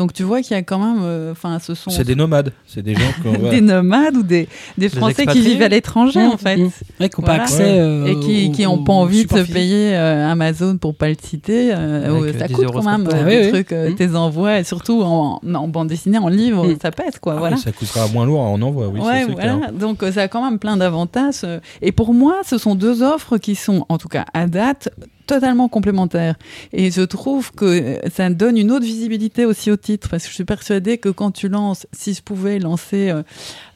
Donc 0.00 0.14
tu 0.14 0.22
vois 0.22 0.40
qu'il 0.40 0.52
y 0.52 0.58
a 0.58 0.62
quand 0.62 0.78
même, 0.78 1.02
euh, 1.04 1.32
enfin, 1.32 1.58
ce 1.58 1.74
sont 1.74 1.90
C'est 1.90 2.04
des 2.04 2.14
nomades, 2.14 2.52
c'est 2.66 2.80
des 2.82 2.94
gens 2.94 3.00
va. 3.24 3.50
des 3.50 3.60
nomades 3.60 4.16
ou 4.16 4.22
des, 4.22 4.48
des 4.78 4.88
Français 4.88 5.26
qui 5.26 5.40
vivent 5.42 5.60
à 5.62 5.68
l'étranger, 5.68 6.20
Mmh, 6.26 6.30
en 6.32 6.36
fait. 6.38 6.56
mmh. 6.56 6.70
Ouais, 7.00 7.08
qui 7.10 7.20
n'ont 7.20 7.26
pas 7.26 7.34
accès. 7.34 7.78
Euh, 7.78 8.06
et 8.06 8.18
qui 8.18 8.48
au- 8.48 8.52
qui 8.52 8.66
ont 8.66 8.74
au 8.80 8.84
pas 8.84 8.94
envie 8.94 9.26
de 9.26 9.30
se 9.30 9.52
payer 9.52 9.94
euh, 9.94 10.26
Amazon 10.30 10.78
pour 10.78 10.94
pas 10.94 11.10
le 11.10 11.16
citer 11.22 11.70
ça 11.70 12.46
10 12.48 12.54
coûte 12.54 12.66
quand 12.72 12.82
même 12.82 13.06
euh, 13.06 13.10
Ah 13.12 13.24
des 13.24 13.36
oui, 13.36 13.42
oui. 13.44 13.48
trucs 13.50 13.72
euh, 13.72 13.90
Mm. 13.90 13.94
tes 13.96 14.14
envois 14.16 14.58
et 14.58 14.64
surtout 14.64 15.02
en, 15.02 15.38
en 15.54 15.68
bande 15.68 15.88
dessinée 15.88 16.18
en 16.18 16.28
livre 16.28 16.66
Mm. 16.66 16.76
ça 16.80 16.90
pèse 16.90 17.18
quoi 17.20 17.34
Ah 17.36 17.38
voilà 17.40 17.56
oui, 17.56 17.62
ça 17.62 17.72
coûtera 17.72 18.08
moins 18.08 18.24
lourd 18.24 18.40
en 18.40 18.60
envoi, 18.62 18.88
oui, 18.88 19.00
ça, 19.00 19.06
ouais, 19.06 19.24
c'est 19.26 19.32
voilà. 19.32 19.56
clair. 19.56 19.72
Donc 19.72 20.02
euh, 20.02 20.10
ça 20.12 20.22
a 20.22 20.28
quand 20.28 20.42
même 20.42 20.58
plein 20.58 20.76
d'avantages. 20.78 21.44
Et 21.82 21.92
pour 21.92 22.14
moi, 22.14 22.36
ce 22.46 22.56
sont 22.56 22.74
deux 22.74 23.02
offres 23.02 23.36
qui 23.36 23.54
sont, 23.54 23.84
en 23.90 23.98
tout 23.98 24.08
cas 24.08 24.24
à 24.32 24.46
date, 24.46 24.88
totalement 25.30 25.68
complémentaires. 25.68 26.34
Et 26.72 26.90
je 26.90 27.02
trouve 27.02 27.52
que 27.52 27.98
ça 28.12 28.28
donne 28.30 28.58
une 28.58 28.72
autre 28.72 28.84
visibilité 28.84 29.44
aussi 29.44 29.70
au 29.70 29.76
titre, 29.76 30.08
parce 30.08 30.24
que 30.24 30.30
je 30.30 30.34
suis 30.34 30.44
persuadée 30.44 30.98
que 30.98 31.08
quand 31.08 31.30
tu 31.30 31.48
lances, 31.48 31.86
si 31.92 32.14
je 32.14 32.22
pouvais 32.22 32.58
lancer 32.58 33.10
euh, 33.10 33.22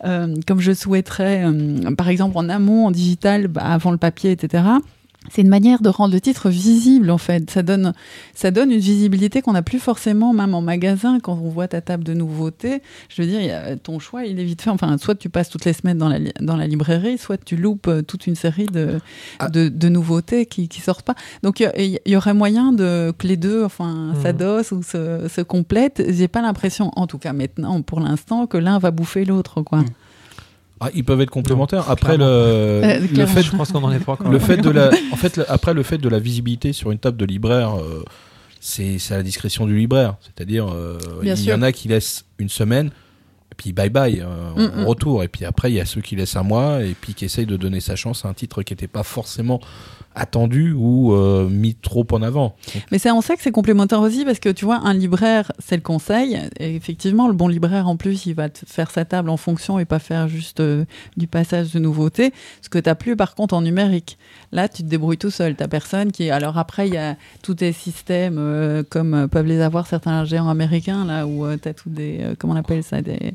euh, 0.04 0.34
comme 0.48 0.58
je 0.60 0.72
souhaiterais, 0.72 1.44
euh, 1.44 1.94
par 1.94 2.08
exemple 2.08 2.36
en 2.36 2.48
amont, 2.48 2.86
en 2.86 2.90
digital, 2.90 3.46
bah, 3.46 3.62
avant 3.62 3.92
le 3.92 3.98
papier, 3.98 4.32
etc. 4.32 4.64
C'est 5.30 5.40
une 5.42 5.48
manière 5.48 5.80
de 5.80 5.88
rendre 5.88 6.12
le 6.12 6.20
titre 6.20 6.50
visible 6.50 7.10
en 7.10 7.16
fait. 7.18 7.50
Ça 7.50 7.62
donne, 7.62 7.94
ça 8.34 8.50
donne 8.50 8.70
une 8.70 8.78
visibilité 8.80 9.40
qu'on 9.40 9.52
n'a 9.54 9.62
plus 9.62 9.78
forcément 9.78 10.32
même 10.34 10.54
en 10.54 10.60
magasin 10.60 11.18
quand 11.18 11.32
on 11.32 11.48
voit 11.48 11.66
ta 11.66 11.80
table 11.80 12.04
de 12.04 12.12
nouveautés. 12.14 12.82
Je 13.08 13.22
veux 13.22 13.28
dire, 13.28 13.40
y 13.40 13.50
a- 13.50 13.76
ton 13.76 13.98
choix 13.98 14.24
il 14.26 14.38
est 14.38 14.44
vite 14.44 14.60
fait. 14.62 14.70
Enfin, 14.70 14.98
soit 14.98 15.14
tu 15.14 15.30
passes 15.30 15.48
toutes 15.48 15.64
les 15.64 15.72
semaines 15.72 15.96
dans 15.98 16.08
la, 16.10 16.18
dans 16.40 16.56
la 16.56 16.66
librairie, 16.66 17.16
soit 17.16 17.42
tu 17.42 17.56
loupes 17.56 17.88
euh, 17.88 18.02
toute 18.02 18.26
une 18.26 18.34
série 18.34 18.66
de, 18.66 19.00
Ah. 19.38 19.48
de, 19.48 19.68
de 19.68 19.88
nouveautés 19.88 20.46
qui, 20.46 20.68
qui 20.68 20.80
sortent 20.82 21.06
pas. 21.06 21.14
Donc 21.42 21.60
il 21.60 21.98
y, 22.06 22.16
aurait 22.16 22.34
moyen 22.34 22.72
de 22.72 23.12
que 23.16 23.26
les 23.26 23.36
deux, 23.38 23.64
enfin, 23.64 24.12
Mhm. 24.14 24.22
s'adossent 24.22 24.72
ou 24.72 24.82
se, 24.82 25.26
se 25.28 25.40
complètent. 25.40 26.02
J'ai 26.10 26.28
pas 26.28 26.42
l'impression, 26.42 26.90
en 26.96 27.06
tout 27.06 27.18
cas 27.18 27.32
maintenant, 27.32 27.80
pour 27.82 28.00
l'instant, 28.00 28.46
que 28.46 28.58
l'un 28.58 28.78
va 28.78 28.90
bouffer 28.90 29.24
l'autre, 29.24 29.62
quoi. 29.62 29.78
Mhm. 29.78 29.88
Ah, 30.86 30.90
ils 30.94 31.04
peuvent 31.04 31.20
être 31.20 31.30
complémentaires. 31.30 31.88
Après 31.90 32.16
le, 32.16 32.24
Euh, 32.24 32.98
le 33.00 33.26
fait, 33.26 33.42
Je 33.42 33.50
pense 33.56 33.72
qu'on 33.72 33.82
en 33.84 33.92
est 33.92 33.98
pas 34.04 34.18
le 34.30 34.38
fait 34.38 34.56
de 34.58 34.70
la, 34.70 34.90
en 35.12 35.16
fait, 35.16 35.36
le- 35.38 35.50
après 35.50 35.72
le 35.74 35.82
fait 35.82 35.98
de 35.98 36.08
la 36.08 36.18
visibilité 36.18 36.72
sur 36.72 36.90
une 36.90 36.98
table 36.98 37.16
de 37.16 37.24
libraire, 37.24 37.78
euh, 37.78 38.04
c'est 38.60 38.98
c'est 38.98 39.14
à 39.14 39.16
la 39.18 39.22
discrétion 39.22 39.66
du 39.66 39.76
libraire. 39.76 40.16
C'est-à-dire, 40.22 40.66
euh, 40.72 40.98
il 41.22 41.30
y 41.32 41.36
sûr. 41.36 41.54
en 41.56 41.62
a 41.62 41.72
qui 41.72 41.88
laissent 41.88 42.24
une 42.38 42.48
semaine, 42.48 42.90
et 43.54 43.56
puis 43.56 43.72
bye 43.72 43.88
bye, 43.88 44.20
euh, 44.20 44.50
Mm, 44.56 44.80
mm. 44.80 44.82
en 44.82 44.86
retour. 44.86 45.22
Et 45.22 45.28
puis 45.28 45.44
après, 45.44 45.70
il 45.70 45.74
y 45.74 45.80
a 45.80 45.86
ceux 45.86 46.00
qui 46.00 46.16
laissent 46.16 46.36
un 46.36 46.42
mois, 46.42 46.82
et 46.82 46.94
puis 47.00 47.14
qui 47.14 47.24
essayent 47.24 47.46
de 47.46 47.56
donner 47.56 47.80
sa 47.80 47.94
chance 47.94 48.24
à 48.24 48.28
un 48.28 48.34
titre 48.34 48.62
qui 48.62 48.72
n'était 48.72 48.88
pas 48.88 49.04
forcément 49.04 49.60
attendu 50.14 50.72
ou 50.72 51.12
euh, 51.12 51.48
mis 51.48 51.74
trop 51.74 52.06
en 52.12 52.22
avant. 52.22 52.54
Donc, 52.74 52.84
Mais 52.92 52.98
ça, 52.98 53.14
on 53.14 53.20
sait 53.20 53.36
que 53.36 53.42
c'est 53.42 53.50
complémentaire 53.50 54.00
aussi 54.00 54.24
parce 54.24 54.38
que 54.38 54.48
tu 54.48 54.64
vois, 54.64 54.80
un 54.84 54.94
libraire, 54.94 55.50
c'est 55.58 55.76
le 55.76 55.82
conseil. 55.82 56.38
Et 56.60 56.76
effectivement, 56.76 57.26
le 57.26 57.34
bon 57.34 57.48
libraire, 57.48 57.88
en 57.88 57.96
plus, 57.96 58.26
il 58.26 58.34
va 58.34 58.48
te 58.48 58.60
faire 58.66 58.90
sa 58.90 59.04
table 59.04 59.28
en 59.28 59.36
fonction 59.36 59.78
et 59.78 59.84
pas 59.84 59.98
faire 59.98 60.28
juste 60.28 60.60
euh, 60.60 60.84
du 61.16 61.26
passage 61.26 61.72
de 61.72 61.78
nouveautés. 61.78 62.32
Ce 62.62 62.68
que 62.68 62.78
tu 62.78 62.88
n'as 62.88 62.94
plus, 62.94 63.16
par 63.16 63.34
contre, 63.34 63.54
en 63.54 63.62
numérique. 63.62 64.18
Là, 64.52 64.68
tu 64.68 64.82
te 64.82 64.88
débrouilles 64.88 65.18
tout 65.18 65.30
seul. 65.30 65.56
Tu 65.56 65.66
personne 65.68 66.12
qui. 66.12 66.30
Alors 66.30 66.58
après, 66.58 66.86
il 66.86 66.94
y 66.94 66.98
a 66.98 67.16
tous 67.42 67.54
tes 67.54 67.72
systèmes 67.72 68.36
euh, 68.38 68.82
comme 68.88 69.28
peuvent 69.28 69.46
les 69.46 69.60
avoir 69.60 69.86
certains 69.86 70.24
géants 70.24 70.48
américains, 70.48 71.04
là 71.04 71.26
où 71.26 71.44
tu 71.56 71.68
as 71.68 71.74
tous 71.74 71.88
des. 71.90 72.20
comment 72.38 72.54
on 72.54 72.56
appelle 72.56 72.84
ça 72.84 73.02
Des. 73.02 73.34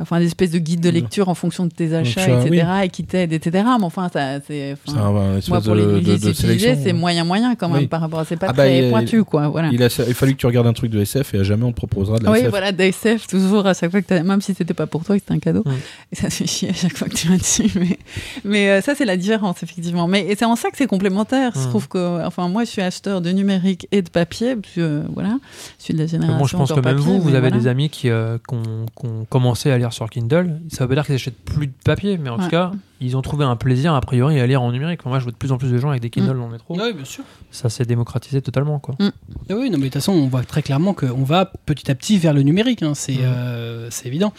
enfin 0.00 0.18
des 0.18 0.26
espèces 0.26 0.50
de 0.50 0.58
guides 0.58 0.80
de 0.80 0.90
lecture 0.90 1.28
en 1.28 1.34
fonction 1.34 1.66
de 1.66 1.70
tes 1.70 1.94
achats, 1.94 2.20
ça, 2.24 2.40
etc. 2.46 2.66
et 2.84 2.88
qui 2.88 3.04
t'aident, 3.04 3.32
etc. 3.32 3.64
Mais 3.78 3.84
enfin, 3.84 4.08
ça, 4.12 4.40
c'est. 4.46 4.74
Enfin, 4.86 5.10
Moi, 5.48 5.60
pour 5.60 5.74
les 5.74 5.84
de, 5.84 6.00
de, 6.00 6.16
de 6.16 6.30
utilisés, 6.30 6.76
c'est 6.82 6.92
moyen 6.92 7.24
moyen 7.24 7.54
quand 7.54 7.68
même 7.68 7.82
Oui. 7.82 7.86
par 7.86 8.00
rapport 8.00 8.20
à 8.20 8.24
c'est 8.24 8.36
pas 8.36 8.48
Ah 8.50 8.52
bah, 8.52 8.64
très 8.64 8.90
pointu 8.90 9.24
quoi. 9.24 9.48
Voilà. 9.48 9.68
Il 9.72 9.82
a, 9.82 9.86
il 9.86 10.10
a 10.10 10.14
fallu 10.14 10.32
que 10.34 10.38
tu 10.38 10.46
regardes 10.46 10.66
un 10.66 10.72
truc 10.72 10.90
de 10.90 11.00
SF 11.00 11.34
et 11.34 11.38
à 11.38 11.42
jamais 11.42 11.64
on 11.64 11.70
te 11.72 11.76
proposera 11.76 12.18
de 12.18 12.24
la 12.24 12.30
Oui, 12.32 12.38
SF. 12.40 12.50
voilà, 12.50 12.72
d'ASF, 12.72 13.26
toujours, 13.28 13.66
à 13.66 13.74
chaque 13.74 13.90
fois 13.90 14.02
que 14.02 14.06
t'as- 14.06 14.22
même 14.22 14.40
si 14.40 14.54
c'était 14.54 14.74
pas 14.74 14.86
pour 14.86 15.04
toi, 15.04 15.14
c'était 15.16 15.32
un 15.32 15.38
cadeau. 15.38 15.62
Mm. 15.64 15.70
Et 16.12 16.16
ça 16.16 16.30
fait 16.30 16.46
chier 16.46 16.70
à 16.70 16.74
chaque 16.74 16.96
fois 16.96 17.08
que 17.08 17.14
tu 17.14 17.28
vas 17.28 17.36
dessus. 17.36 17.70
Mais, 17.78 17.98
mais 18.44 18.70
euh, 18.70 18.80
ça, 18.80 18.94
c'est 18.94 19.04
la 19.04 19.16
différence, 19.16 19.62
effectivement. 19.62 20.06
Mais 20.08 20.26
et 20.28 20.36
c'est 20.36 20.44
en 20.44 20.56
ça 20.56 20.70
que 20.70 20.76
c'est 20.76 20.86
complémentaire. 20.86 21.52
Je 21.54 21.60
Mm. 21.60 21.68
trouve 21.70 21.88
que, 21.88 22.26
enfin, 22.26 22.48
moi, 22.48 22.64
je 22.64 22.70
suis 22.70 22.82
acheteur 22.82 23.20
de 23.20 23.30
numérique 23.30 23.86
et 23.92 24.02
de 24.02 24.08
papier, 24.10 24.56
parce 24.56 24.74
que, 24.74 24.80
euh, 24.80 25.02
voilà, 25.14 25.36
je 25.78 25.84
suis 25.84 25.94
de 25.94 25.98
la 25.98 26.06
génération. 26.06 26.38
bon, 26.38 26.44
je 26.46 26.56
pense 26.56 26.70
que 26.70 26.74
même 26.74 26.82
papier, 26.84 27.00
vous, 27.04 27.20
vous 27.20 27.34
avez 27.34 27.50
des 27.50 27.66
amis 27.66 27.88
qui, 27.90 28.10
euh, 28.10 28.38
qui 28.48 28.54
ont, 28.54 28.86
qui 28.98 29.06
ont 29.06 29.24
commencé 29.28 29.70
à 29.70 29.78
lire 29.84 29.92
sur 29.92 30.08
Kindle. 30.10 30.60
Ça 30.68 30.84
veut 30.84 30.88
pas 30.88 30.94
dire 30.94 31.06
qu'ils 31.06 31.14
achètent 31.14 31.38
plus 31.44 31.66
de 31.68 31.72
papier, 31.84 32.18
mais 32.18 32.30
en 32.30 32.38
Ouais. 32.38 32.44
tout 32.44 32.50
cas, 32.50 32.72
ils 33.00 33.16
ont 33.16 33.22
trouvé 33.22 33.44
un 33.44 33.56
plaisir, 33.56 33.94
a 33.94 34.00
priori, 34.00 34.40
à 34.40 34.46
lire 34.46 34.62
en 34.62 34.72
numérique. 34.72 35.04
Moi, 35.06 35.18
je 35.18 35.24
vois 35.24 35.32
de 35.32 35.36
plus 35.36 35.52
en 35.52 35.58
plus 35.58 35.70
de 35.70 35.78
gens 35.78 35.90
avec 35.90 36.02
des 36.02 36.10
Kindle 36.10 36.34
Mm. 36.34 36.38
dans 36.38 36.46
le 36.46 36.52
métro. 36.52 36.76
Oui, 36.78 36.92
bien 36.92 37.04
sûr. 37.04 37.24
Ça 37.50 37.68
s'est 37.68 37.84
démocratisé 37.84 38.42
totalement, 38.42 38.78
quoi. 38.78 38.94
Ah 39.00 39.10
oui, 39.50 39.70
non, 39.70 39.78
mais 39.78 39.78
de 39.78 39.82
toute 39.84 39.94
façon, 39.94 40.12
on 40.12 40.26
voit 40.26 40.42
très 40.42 40.62
clairement 40.62 40.94
qu'on 40.94 41.22
va 41.24 41.46
petit 41.66 41.90
à 41.90 41.94
petit 41.94 42.18
vers 42.18 42.32
le 42.34 42.42
numérique. 42.42 42.82
hein, 42.82 42.92
c'est 42.94 43.12
Mhm. 43.12 43.18
euh, 43.24 43.88
c'est 43.90 44.06
évident. 44.08 44.32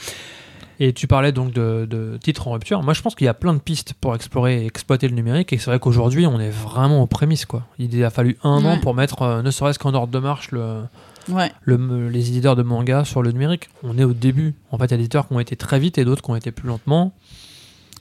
Et 0.82 0.92
tu 0.92 1.08
parlais 1.08 1.32
donc 1.32 1.54
de, 1.54 1.88
de 1.90 2.18
titres 2.22 2.50
en 2.50 2.52
rupture. 2.52 2.84
Moi, 2.84 2.94
je 2.94 3.02
pense 3.02 3.16
qu'il 3.16 3.24
y 3.24 3.30
a 3.30 3.34
plein 3.34 3.54
de 3.54 3.60
pistes 3.60 3.94
pour 3.94 4.14
explorer 4.14 4.64
et 4.64 4.66
exploiter 4.66 5.08
le 5.08 5.16
numérique. 5.16 5.54
Et 5.54 5.58
c'est 5.58 5.68
vrai 5.72 5.80
qu'aujourd'hui, 5.80 6.28
on 6.28 6.38
est 6.38 6.50
vraiment 6.50 7.02
aux 7.02 7.08
prémices. 7.08 7.46
Quoi. 7.46 7.64
Il 7.80 8.04
a 8.04 8.10
fallu 8.10 8.38
un 8.44 8.62
Ouais. 8.62 8.72
an 8.72 8.80
pour 8.82 8.94
mettre, 8.94 9.22
euh, 9.22 9.42
ne 9.42 9.52
serait-ce 9.52 9.80
qu'en 9.80 9.94
ordre 9.94 10.12
de 10.12 10.20
marche, 10.20 10.52
le, 10.52 10.82
Ouais. 11.30 11.52
le- 11.64 12.10
les 12.10 12.30
éditeurs 12.30 12.56
de 12.56 12.64
manga 12.64 13.04
sur 13.06 13.22
le 13.22 13.32
numérique. 13.32 13.70
On 13.84 13.98
est 13.98 14.04
au 14.04 14.14
début. 14.14 14.54
En 14.72 14.78
fait, 14.78 14.86
il 14.86 14.92
y 14.92 14.94
a 14.94 14.98
des 14.98 15.04
éditeurs 15.04 15.28
qui 15.28 15.34
ont 15.34 15.40
été 15.40 15.56
très 15.56 15.80
vite 15.80 15.98
et 15.98 16.06
d'autres 16.06 16.22
qui 16.22 16.30
ont 16.32 16.36
été 16.36 16.52
plus 16.52 16.68
lentement. 16.68 17.14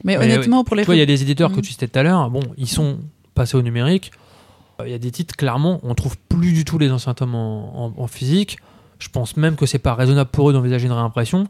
Mais, 0.03 0.19
Mais 0.19 0.25
honnêtement, 0.25 0.65
pour 0.65 0.77
les 0.77 0.83
Tu 0.83 0.87
vois, 0.87 0.97
il 0.97 0.99
y 0.99 1.03
a 1.03 1.07
des 1.07 1.23
éditeurs 1.23 1.51
que 1.51 1.57
Mhm. 1.57 1.63
tu 1.63 1.71
citais 1.73 1.89
tout 1.89 1.99
à 1.99 2.03
l'heure. 2.03 2.29
Bon, 2.31 2.43
ils 2.57 2.69
sont 2.69 2.99
passés 3.35 3.57
au 3.57 3.63
numérique. 3.63 4.11
Euh, 4.81 4.85
Il 4.87 4.91
y 4.91 4.95
a 4.95 4.99
des 4.99 5.11
titres, 5.11 5.37
clairement, 5.37 5.79
on 5.85 5.95
trouve 5.95 6.17
plus 6.29 6.53
du 6.53 6.65
tout 6.65 6.79
les 6.79 6.91
anciens 6.91 7.15
tomes 7.15 7.35
en, 7.37 7.87
en- 7.87 7.95
en 7.97 8.07
physique. 8.07 8.59
Je 8.99 9.09
pense 9.09 9.37
même 9.37 9.57
que 9.57 9.67
c'est 9.67 9.79
pas 9.79 9.95
raisonnable 9.95 10.31
pour 10.31 10.51
eux 10.51 10.53
d'envisager 10.53 10.87
une 10.87 10.93
réimpression. 10.93 11.47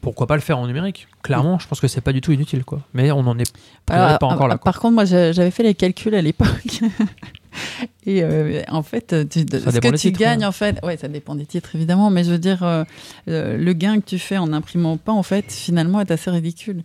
Pourquoi 0.00 0.26
pas 0.26 0.34
le 0.34 0.42
faire 0.42 0.58
en 0.58 0.66
numérique? 0.66 1.08
Clairement, 1.22 1.58
je 1.58 1.66
pense 1.66 1.80
que 1.80 1.88
c'est 1.88 2.02
pas 2.02 2.12
du 2.12 2.20
tout 2.20 2.30
inutile, 2.30 2.62
quoi. 2.64 2.80
Mais 2.92 3.10
on 3.10 3.20
en 3.20 3.38
est 3.38 3.50
pas 3.86 4.18
encore 4.20 4.48
là. 4.48 4.54
euh, 4.54 4.58
quoi. 4.58 4.72
Par 4.72 4.80
contre, 4.80 4.94
moi, 4.94 5.04
j'avais 5.06 5.50
fait 5.50 5.62
les 5.62 5.74
calculs 5.74 6.14
à 6.14 6.20
l'époque. 6.22 6.80
Et 8.06 8.22
euh, 8.22 8.62
en 8.68 8.82
fait, 8.82 9.14
tu, 9.30 9.40
ce 9.40 9.78
que 9.78 9.88
tu 9.90 9.96
titres, 9.96 10.18
gagnes, 10.18 10.40
ouais. 10.40 10.46
en 10.46 10.52
fait, 10.52 10.78
ouais, 10.84 10.96
ça 10.96 11.08
dépend 11.08 11.34
des 11.34 11.46
titres 11.46 11.70
évidemment, 11.74 12.10
mais 12.10 12.24
je 12.24 12.30
veux 12.30 12.38
dire, 12.38 12.62
euh, 12.62 12.84
le 13.26 13.72
gain 13.72 14.00
que 14.00 14.04
tu 14.06 14.18
fais 14.18 14.36
en 14.38 14.48
n'imprimant 14.48 14.96
pas, 14.96 15.12
en 15.12 15.22
fait, 15.22 15.50
finalement, 15.50 16.00
est 16.00 16.10
assez 16.10 16.30
ridicule. 16.30 16.82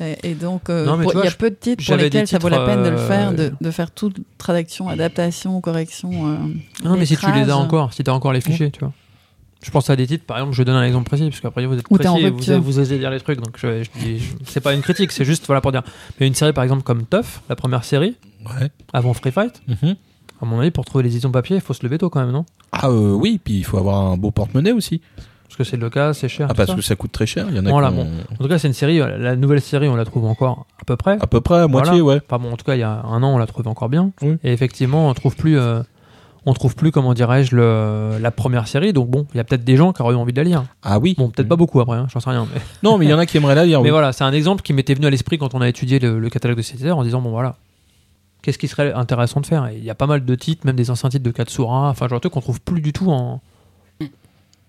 Et, 0.00 0.30
et 0.30 0.34
donc, 0.34 0.70
euh, 0.70 1.04
il 1.14 1.24
y 1.24 1.26
a 1.28 1.30
peu 1.30 1.50
de 1.50 1.54
titres 1.54 1.84
pour 1.84 1.96
lesquels 1.96 2.26
ça 2.26 2.38
vaut 2.38 2.48
la 2.48 2.64
peine 2.66 2.82
de 2.82 2.88
le 2.88 2.96
faire, 2.98 3.32
de, 3.32 3.52
de 3.60 3.70
faire 3.70 3.90
toute 3.90 4.16
traduction, 4.38 4.88
adaptation, 4.88 5.60
correction. 5.60 6.10
Non, 6.84 6.96
mais 6.96 7.06
si 7.06 7.16
tu 7.16 7.30
les 7.32 7.50
as 7.50 7.56
encore, 7.56 7.92
si 7.92 8.02
tu 8.02 8.10
as 8.10 8.14
encore 8.14 8.32
les 8.32 8.40
fichiers, 8.40 8.70
tu 8.70 8.80
vois. 8.80 8.92
Je 9.62 9.70
pense 9.70 9.88
à 9.88 9.96
des 9.96 10.06
titres, 10.06 10.26
par 10.26 10.36
exemple, 10.36 10.54
je 10.54 10.62
donne 10.62 10.76
un 10.76 10.84
exemple 10.84 11.06
précis, 11.08 11.24
parce 11.30 11.40
qu'après 11.40 11.64
vous 11.64 11.78
êtes 11.78 11.86
Ou 11.88 11.96
précis, 11.96 12.20
et 12.20 12.28
vous, 12.28 12.62
vous 12.62 12.78
osez 12.80 12.98
dire 12.98 13.10
les 13.10 13.18
trucs, 13.18 13.40
donc 13.40 13.56
je, 13.56 13.82
je 13.82 13.88
je- 14.18 14.24
c'est 14.46 14.60
pas 14.60 14.74
une 14.74 14.82
critique, 14.82 15.10
c'est 15.10 15.24
juste 15.24 15.46
voilà 15.46 15.62
pour 15.62 15.72
dire. 15.72 15.82
Mais 16.20 16.26
une 16.26 16.34
série 16.34 16.52
par 16.52 16.64
exemple 16.64 16.82
comme 16.82 17.06
Tough, 17.06 17.40
la 17.48 17.56
première 17.56 17.82
série, 17.82 18.14
Ouais. 18.44 18.70
avant 18.92 19.14
Free 19.14 19.30
Fight, 19.32 19.62
Mhm. 19.68 19.96
à 20.42 20.46
mon 20.46 20.60
avis, 20.60 20.70
pour 20.70 20.84
trouver 20.84 21.04
les 21.04 21.10
éditions 21.10 21.30
papier, 21.30 21.56
il 21.56 21.62
faut 21.62 21.74
se 21.74 21.82
lever 21.84 21.98
tôt 21.98 22.10
quand 22.10 22.20
même, 22.20 22.32
non? 22.32 22.44
Ah 22.72 22.88
euh, 22.88 23.12
oui, 23.12 23.40
puis 23.42 23.58
il 23.58 23.64
faut 23.64 23.78
avoir 23.78 24.00
un 24.12 24.16
beau 24.16 24.30
porte-monnaie 24.30 24.72
aussi. 24.72 25.00
Parce 25.46 25.56
que 25.56 25.64
c'est 25.64 25.76
le 25.76 25.88
cas, 25.88 26.12
c'est 26.14 26.28
cher. 26.28 26.48
Ah 26.50 26.54
parce 26.54 26.70
ça. 26.70 26.74
que 26.74 26.82
ça 26.82 26.96
coûte 26.96 27.12
très 27.12 27.26
cher. 27.26 27.46
Il 27.50 27.56
y 27.56 27.60
en 27.60 27.66
a 27.66 27.70
Voilà, 27.70 27.90
bon. 27.92 28.08
En 28.32 28.42
tout 28.42 28.48
cas, 28.48 28.58
c'est 28.58 28.66
une 28.66 28.74
série, 28.74 29.00
euh, 29.00 29.16
la 29.18 29.36
nouvelle 29.36 29.60
série, 29.60 29.86
on 29.88 29.94
la 29.94 30.04
trouve 30.04 30.24
encore 30.24 30.66
à 30.80 30.84
peu 30.84 30.96
près. 30.96 31.16
à 31.20 31.26
peu 31.28 31.40
près 31.40 31.60
à 31.60 31.68
moitié, 31.68 32.00
ouais. 32.00 32.20
Enfin 32.28 32.42
bon, 32.42 32.52
en 32.52 32.56
tout 32.56 32.64
cas, 32.64 32.74
il 32.74 32.80
y 32.80 32.82
a 32.82 33.02
un 33.04 33.22
an, 33.22 33.34
on 33.34 33.38
la 33.38 33.46
trouve 33.46 33.68
encore 33.68 33.88
bien. 33.88 34.10
Oui. 34.22 34.36
Et 34.42 34.52
effectivement, 34.52 35.08
on 35.08 35.14
trouve 35.14 35.36
plus, 35.36 35.56
euh, 35.56 35.80
on 36.44 36.54
trouve 36.54 36.74
plus, 36.74 36.90
comment 36.90 37.14
dirais-je, 37.14 37.54
le- 37.54 38.18
la 38.20 38.30
première 38.32 38.66
série. 38.66 38.92
Donc 38.92 39.08
bon, 39.10 39.26
il 39.32 39.36
y 39.36 39.40
a 39.40 39.44
peut-être 39.44 39.64
des 39.64 39.76
gens 39.76 39.92
qui 39.92 40.02
auraient 40.02 40.14
eu 40.14 40.16
envie 40.16 40.32
de 40.32 40.38
la 40.38 40.44
lire. 40.44 40.64
Ah 40.82 40.98
oui. 40.98 41.14
Bon, 41.16 41.28
peut-être 41.30 41.48
pas 41.48 41.56
beaucoup 41.56 41.78
après, 41.80 41.98
hein, 41.98 42.06
j'en 42.12 42.18
sais 42.18 42.30
rien. 42.30 42.48
Mais, 42.52 42.60
Non, 42.82 42.98
mais 42.98 43.04
il 43.06 43.10
y 43.10 43.14
en 43.14 43.18
a 43.20 43.26
qui 43.26 43.36
aimeraient 43.36 43.54
la 43.54 43.64
lire. 43.64 43.78
mais 43.82 43.84
oui. 43.84 43.90
voilà, 43.92 44.12
c'est 44.12 44.24
un 44.24 44.32
exemple 44.32 44.62
qui 44.62 44.72
m'était 44.72 44.94
venu 44.94 45.06
à 45.06 45.10
l'esprit 45.10 45.38
quand 45.38 45.54
on 45.54 45.60
a 45.60 45.68
étudié 45.68 46.00
le, 46.00 46.18
le 46.18 46.30
catalogue 46.30 46.56
de 46.58 46.62
éditeur 46.62 46.98
en 46.98 47.04
disant 47.04 47.20
bon 47.22 47.30
voilà, 47.30 47.56
qu'est-ce 48.44 48.58
qui 48.58 48.68
serait 48.68 48.92
intéressant 48.92 49.40
de 49.40 49.46
faire? 49.46 49.70
Il 49.70 49.82
y 49.82 49.90
a 49.90 49.94
pas 49.94 50.06
mal 50.06 50.24
de 50.24 50.34
titres, 50.36 50.64
même 50.66 50.76
des 50.76 50.90
anciens 50.90 51.08
titres 51.08 51.24
de 51.24 51.30
Katsura, 51.32 51.88
enfin 51.90 52.06
genre 52.06 52.18
de 52.18 52.20
trucs 52.20 52.32
qu'on 52.34 52.40
trouve 52.40 52.60
plus 52.60 52.80
du 52.80 52.92
tout 52.92 53.10
en 53.10 53.40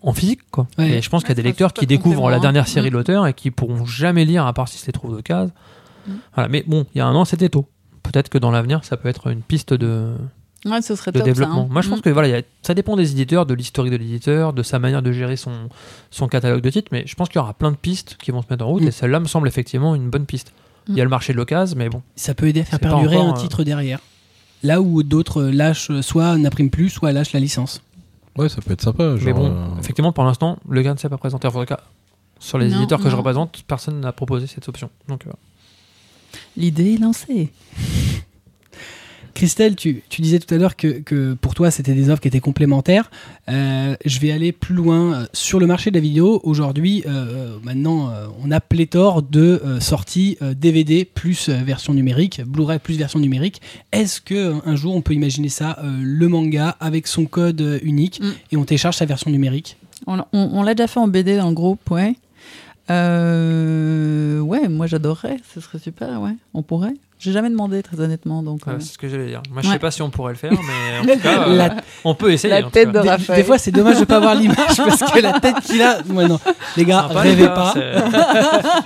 en 0.02 0.14
physique 0.14 0.42
quoi. 0.52 0.68
Ouais. 0.78 0.90
Et 0.98 1.02
je 1.02 1.10
pense 1.10 1.24
qu'il 1.24 1.30
y 1.30 1.32
a 1.32 1.36
des 1.36 1.42
c'est 1.42 1.48
lecteurs 1.48 1.74
qui 1.74 1.88
découvrent 1.88 2.30
la 2.30 2.38
hein. 2.38 2.40
dernière 2.40 2.68
série 2.68 2.88
Mm. 2.88 2.92
de 2.92 2.96
l'auteur 2.98 3.28
et 3.28 3.34
qui 3.34 3.50
pourront 3.52 3.86
jamais 3.86 4.24
lire 4.24 4.46
à 4.46 4.54
part 4.54 4.68
si 4.68 4.78
se 4.78 4.86
les 4.86 4.92
trouvent 4.94 5.16
de 5.16 5.22
case. 5.22 5.52
Mm. 6.08 6.12
Voilà, 6.36 6.50
mais 6.50 6.64
bon, 6.68 6.86
il 6.94 7.00
y 7.00 7.02
a 7.02 7.08
un 7.08 7.16
an 7.16 7.26
c'était 7.26 7.50
tôt. 7.50 7.68
Peut-être 8.04 8.30
que 8.30 8.38
dans 8.38 8.52
l'avenir 8.52 8.84
ça 8.84 8.98
peut 8.98 9.10
être 9.10 9.28
une 9.32 9.42
piste 9.42 9.74
de, 9.74 10.14
Ouais, 10.66 10.82
ce 10.82 10.96
serait 10.96 11.12
de 11.12 11.18
top, 11.20 11.28
ça, 11.28 11.34
développement. 11.34 11.64
hein. 11.64 11.68
Moi, 11.72 11.82
je 11.82 11.90
pense 11.90 12.00
Mm. 12.00 12.04
que 12.04 12.10
voilà, 12.12 12.28
il 12.28 12.32
y 12.32 12.36
a- 12.36 12.42
ça 12.62 12.74
dépend 12.76 12.96
des 12.96 13.12
éditeurs, 13.12 13.46
de 13.48 13.54
l'historique 13.56 13.92
de 13.92 13.98
l'éditeur, 13.98 14.54
de 14.54 14.62
sa 14.64 14.78
manière 14.80 15.02
de 15.02 15.12
gérer 15.12 15.38
son, 15.38 15.52
son 16.12 16.28
catalogue 16.28 16.62
de 16.62 16.70
titres, 16.70 16.90
mais 16.92 17.04
je 17.08 17.16
pense 17.16 17.30
qu'il 17.30 17.38
y 17.40 17.42
aura 17.44 17.54
plein 17.56 17.72
de 17.72 17.76
pistes 17.78 18.18
qui 18.22 18.30
vont 18.32 18.42
se 18.44 18.48
mettre 18.52 18.64
en 18.66 18.70
route, 18.70 18.84
Mm. 18.84 18.88
et 18.88 18.92
celle-là 18.92 19.20
me 19.20 19.26
semble 19.28 19.48
effectivement 19.48 19.96
une 19.96 20.10
bonne 20.12 20.26
piste. 20.28 20.54
Il 20.88 20.96
y 20.96 21.02
a 21.02 21.04
le 21.04 21.10
marché 21.10 21.34
de 21.34 21.38
l'occasion, 21.38 21.76
mais 21.78 21.90
bon. 21.90 22.02
Ça 22.16 22.34
peut 22.34 22.48
aider 22.48 22.62
à 22.62 22.66
faire 22.66 22.80
perdurer 22.80 23.18
encore, 23.18 23.36
un 23.36 23.38
euh, 23.38 23.42
titre 23.42 23.64
derrière. 23.64 24.00
Là 24.64 24.82
où 24.82 25.04
d'autres 25.04 25.44
lâchent, 25.44 25.92
soit 26.02 26.38
n'impriment 26.38 26.70
plus, 26.70 26.90
soit 26.90 27.12
lâchent 27.12 27.34
la 27.34 27.40
licence. 27.40 27.82
Ouais, 28.38 28.50
ça 28.50 28.62
peut 28.62 28.74
être 28.74 28.82
sympa. 28.82 29.16
mais 29.22 29.34
bon, 29.34 29.52
euh, 29.52 29.80
effectivement, 29.80 30.12
pour 30.12 30.24
l'instant, 30.24 30.60
le 30.68 30.82
gars 30.82 30.94
ne 30.94 31.00
s'est 31.00 31.10
pas 31.10 31.18
présenté. 31.18 31.48
En 31.48 31.52
tout 31.52 31.64
cas, 31.66 31.80
sur 32.40 32.58
les 32.58 32.70
Non, 32.70 32.78
éditeurs 32.78 33.00
que 33.02 33.10
je 33.10 33.16
représente, 33.16 33.64
personne 33.68 34.00
n'a 34.00 34.12
proposé 34.12 34.48
cette 34.48 34.68
option. 34.68 34.90
Donc, 35.08 35.26
euh, 35.26 35.32
L'idée 36.58 36.96
est 36.96 36.98
lancée. 36.98 37.52
Christelle, 39.36 39.76
tu, 39.76 40.02
tu 40.10 40.22
disais 40.24 40.40
tout 40.40 40.52
à 40.54 40.58
l'heure 40.58 40.76
que, 40.76 40.88
que 41.00 41.34
pour 41.36 41.54
toi, 41.54 41.70
c'était 41.70 41.94
des 41.94 42.10
offres 42.10 42.22
qui 42.22 42.28
étaient 42.30 42.40
complémentaires. 42.40 43.12
Euh, 43.50 43.96
je 44.04 44.20
vais 44.20 44.32
aller 44.32 44.52
plus 44.52 44.74
loin. 44.74 45.14
Euh, 45.14 45.26
Sur 45.34 45.60
le 45.60 45.68
marché 45.68 45.92
de 45.92 45.96
la 45.96 46.02
vidéo, 46.02 46.40
aujourd'hui, 46.44 47.04
euh, 47.06 47.58
maintenant, 47.64 48.10
euh, 48.10 48.26
on 48.44 48.50
a 48.50 48.60
pléthore 48.60 49.22
de 49.22 49.62
sorties 49.80 50.38
DVD 50.56 51.06
plus 51.06 51.50
version 51.50 51.94
numérique, 51.94 52.42
Blu-ray 52.48 52.80
plus 52.80 52.98
version 52.98 53.20
numérique. 53.20 53.62
Est-ce 53.92 54.22
que 54.22 54.34
euh, 54.34 54.54
un 54.66 54.76
jour, 54.76 54.96
on 54.96 55.02
peut 55.02 55.14
imaginer 55.14 55.50
ça, 55.50 55.78
le 56.02 56.28
manga 56.28 56.76
avec 56.80 57.06
son 57.06 57.26
code 57.26 57.80
unique 57.84 58.22
Mm. 58.22 58.32
et 58.54 58.58
on 58.58 58.64
télécharge 58.66 58.96
sa 58.96 59.06
version 59.06 59.30
numérique? 59.30 59.78
On, 60.08 60.18
on- 60.20 60.26
on 60.34 60.64
l'a 60.64 60.74
déjà 60.76 60.88
fait 60.88 61.00
en 61.00 61.08
BD 61.08 61.38
dans 61.38 61.50
le 61.50 61.54
groupe, 61.56 61.92
ouais. 61.92 62.16
Euh, 62.90 64.40
ouais, 64.40 64.68
moi 64.68 64.88
j'adorerais, 64.88 65.38
ce 65.54 65.60
serait 65.62 65.80
super, 65.80 66.22
ouais. 66.22 66.36
On 66.54 66.62
pourrait. 66.64 66.94
J'ai 67.18 67.32
jamais 67.32 67.49
demandé, 67.49 67.82
très 67.82 67.99
honnêtement, 67.99 68.43
donc. 68.43 68.61
voilà, 68.66 68.78
euh, 68.78 68.82
c'est 68.82 68.93
ce 68.93 68.97
que 68.97 69.07
j'allais 69.07 69.28
dire. 69.28 69.41
Moi, 69.49 69.61
je 69.61 69.68
Ouais. 69.68 69.74
sais 69.74 69.80
pas 69.80 69.89
si 69.89 70.01
on 70.01 70.09
pourrait 70.09 70.34
le 70.34 70.38
faire, 70.38 70.51
mais 70.51 70.57
en 70.99 71.13
tout 71.16 71.20
cas, 71.22 71.47
euh, 71.47 71.55
La- 71.55 71.76
on 72.03 72.13
peut 72.13 72.32
essayer. 72.34 72.53
La 72.53 72.70
tête 72.70 72.91
de 72.91 72.99
Des, 72.99 73.09
Raphaël. 73.09 73.39
des 73.39 73.43
fois, 73.45 73.57
c'est 73.57 73.72
dommage 73.72 73.99
de 73.99 74.05
pas 74.05 74.18
avoir 74.18 74.36
l'image 74.36 74.76
parce 74.78 75.11
que 75.11 75.20
la 75.20 75.39
tête 75.39 75.55
qu'il 75.61 75.82
a. 75.82 75.99
Ouais, 76.09 76.28
non, 76.28 76.39
les 76.76 76.84
gars, 76.86 77.05
Sympa, 77.07 77.24
les 77.24 77.30
rêvez 77.32 77.43
gars, 77.43 77.49
pas. 77.49 77.74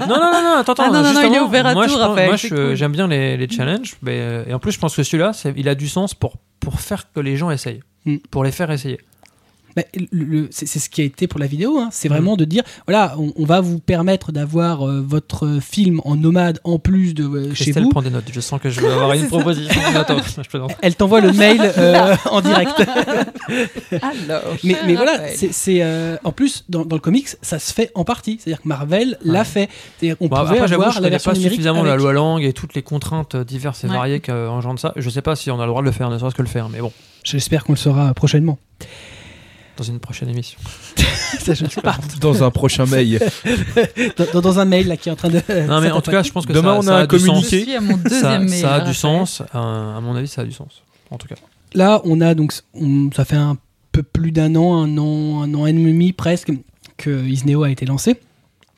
non, 0.08 0.16
non, 0.16 0.32
non, 0.32 0.42
non, 0.44 0.54
attends, 0.60 0.74
attends. 0.74 0.84
Ah, 0.86 0.92
non, 0.92 1.02
non, 1.04 1.14
non, 1.14 1.22
il 1.28 1.34
est 1.36 1.40
ouvert 1.40 1.66
à 1.66 1.74
moi, 1.74 1.86
tout, 1.88 1.94
pense- 1.94 2.02
Raphaël, 2.02 2.28
Moi, 2.28 2.36
je- 2.38 2.48
cool. 2.50 2.76
j'aime 2.76 2.92
bien 2.92 3.08
les, 3.08 3.36
les 3.38 3.50
challenges, 3.50 3.96
mais, 4.02 4.20
euh, 4.20 4.44
et 4.48 4.54
en 4.54 4.60
plus, 4.60 4.72
je 4.74 4.80
pense 4.80 4.96
que 4.96 5.04
celui-là, 5.04 5.32
il 5.56 5.68
a 5.68 5.76
du 5.76 5.90
sens 5.90 6.14
pour, 6.14 6.34
pour 6.60 6.80
faire 6.80 7.12
que 7.12 7.20
les 7.20 7.36
gens 7.36 7.50
essayent, 7.52 7.82
Mm. 8.06 8.18
pour 8.32 8.44
les 8.44 8.52
faire 8.52 8.70
essayer. 8.72 9.00
Bah, 9.76 9.84
le- 9.96 10.08
le- 10.26 10.48
c'est 10.52 10.66
ce 10.68 10.90
qui 10.90 11.02
a 11.02 11.04
été 11.04 11.28
pour 11.28 11.40
la 11.40 11.46
vidéo, 11.48 11.78
hein. 11.80 11.90
c'est 11.92 12.10
vraiment 12.10 12.36
de 12.36 12.46
dire 12.46 12.64
voilà, 12.88 13.16
on, 13.18 13.32
on 13.36 13.46
va 13.46 13.62
vous 13.62 13.80
permettre 13.80 14.32
d'avoir 14.32 14.88
euh, 14.88 15.04
votre 15.06 15.60
film 15.62 16.02
en 16.06 16.16
nomade 16.16 16.60
en 16.64 16.80
plus 16.80 17.14
de 17.14 17.24
euh, 17.26 17.50
chez 17.54 17.66
Christelle 17.66 17.84
vous. 17.84 17.90
prend 17.90 18.02
des 18.02 18.10
notes. 18.10 18.26
Je 18.32 18.40
sens 18.40 18.60
que 18.60 18.70
je 18.70 18.82
vais 18.82 18.88
avoir 18.92 19.14
une 19.14 19.28
proposition. 19.28 19.80
Attends, 19.96 20.18
je 20.24 20.48
plaisante. 20.50 20.72
Elle 20.82 20.96
t'envoie 20.96 21.22
le 21.22 21.32
mail 21.34 21.60
euh, 21.78 22.16
en 22.32 22.42
direct. 22.42 22.82
Alors, 23.92 24.42
mais, 24.64 24.96
voilà, 24.96 25.28
c'est 25.36 25.54
c'est, 25.54 25.80
euh, 25.82 26.18
en 26.24 26.32
plus 26.32 26.66
dans, 26.70 26.86
dans 26.86 26.96
le 26.96 27.02
comics, 27.02 27.28
ça 27.42 27.60
se 27.60 27.74
fait 27.74 27.92
en 27.96 28.04
partie. 28.04 28.40
C'est-à-dire 28.40 28.62
que 28.62 28.68
Marvel 28.68 29.18
l'a 29.24 29.44
fait. 29.44 29.70
C'est-à-dire 30.00 30.18
qu'on 30.18 30.28
Bon, 30.28 30.38
pouvait 30.38 30.56
après, 30.58 30.68
j'avoue, 30.68 30.82
avoir 30.84 30.96
je 30.98 31.02
la 31.02 31.10
version 31.10 31.32
pas 31.32 31.40
suffisamment 31.40 31.84
la 31.84 31.92
avec. 31.92 32.02
loi 32.02 32.14
langue 32.14 32.44
et 32.44 32.54
toutes 32.54 32.74
les 32.76 32.82
contraintes 32.84 33.36
diverses 33.36 33.84
et 33.84 33.88
Ouais. 33.88 33.94
variées 33.96 34.20
qu'engendre 34.20 34.80
ça. 34.80 34.94
Je 34.96 35.10
sais 35.10 35.22
pas 35.22 35.36
si 35.36 35.50
on 35.52 35.60
a 35.60 35.64
le 35.66 35.70
droit 35.70 35.82
de 35.82 35.86
le 35.88 35.92
faire, 35.92 36.10
ne 36.10 36.18
serait-ce 36.18 36.36
que 36.36 36.42
le 36.42 36.48
faire, 36.48 36.70
mais 36.70 36.80
bon, 36.80 36.92
J'espère 37.24 37.64
qu'on 37.66 37.74
le 37.74 37.78
saura 37.78 38.14
prochainement. 38.14 38.58
Dans 39.80 39.84
une 39.86 40.00
prochaine 40.00 40.30
émission. 40.30 40.60
Ça, 41.40 41.54
je 41.54 41.64
ne 41.64 41.70
sais 41.70 41.82
pas. 41.82 41.98
Dans 42.22 42.44
un 42.44 42.52
prochain 42.52 42.86
mail. 42.86 43.20
Dans, 44.34 44.60
un 44.60 44.66
mail 44.66 44.88
là 44.88 44.98
qui 44.98 45.10
est 45.10 45.12
en 45.12 45.16
train 45.16 45.30
de. 45.30 45.42
Non, 45.68 45.80
mais 45.82 45.90
en 45.92 46.02
tout 46.02 46.12
cas, 46.12 46.22
je 46.22 46.32
pense 46.32 46.46
que 46.46 46.54
Demain, 46.54 46.74
ça, 46.74 46.80
on 46.80 46.82
ça 46.82 46.98
a 46.98 47.02
un 47.02 47.06
du 47.06 47.18
sens. 47.20 47.28
communiqué. 47.28 47.60
Je 47.60 47.64
suis 47.66 47.76
à 47.76 47.82
mon 47.82 47.98
Ça, 47.98 48.10
deuxième 48.10 48.50
mail. 48.50 48.62
ça 48.62 48.74
a 48.76 48.80
du 48.82 48.94
sens. 48.94 49.42
euh, 49.42 49.98
à 49.98 50.02
mon 50.02 50.16
avis, 50.16 50.28
ça 50.28 50.42
a 50.42 50.46
du 50.46 50.52
sens. 50.52 50.84
En 51.12 51.18
tout 51.18 51.28
cas. 51.28 51.36
Là, 51.74 52.02
on 52.04 52.20
a 52.22 52.34
donc, 52.36 52.54
on- 52.74 53.10
ça 53.16 53.24
fait 53.26 53.36
un 53.38 53.58
peu 53.92 54.04
plus 54.04 54.32
d'un 54.32 54.56
an, 54.56 54.84
un 54.84 54.98
an, 54.98 55.42
un 55.44 55.54
an 55.54 55.66
et 55.66 55.74
demi 55.74 56.12
presque, 56.14 56.52
que 56.98 57.26
Isneo 57.26 57.64
a 57.64 57.70
été 57.70 57.86
lancé. 57.86 58.20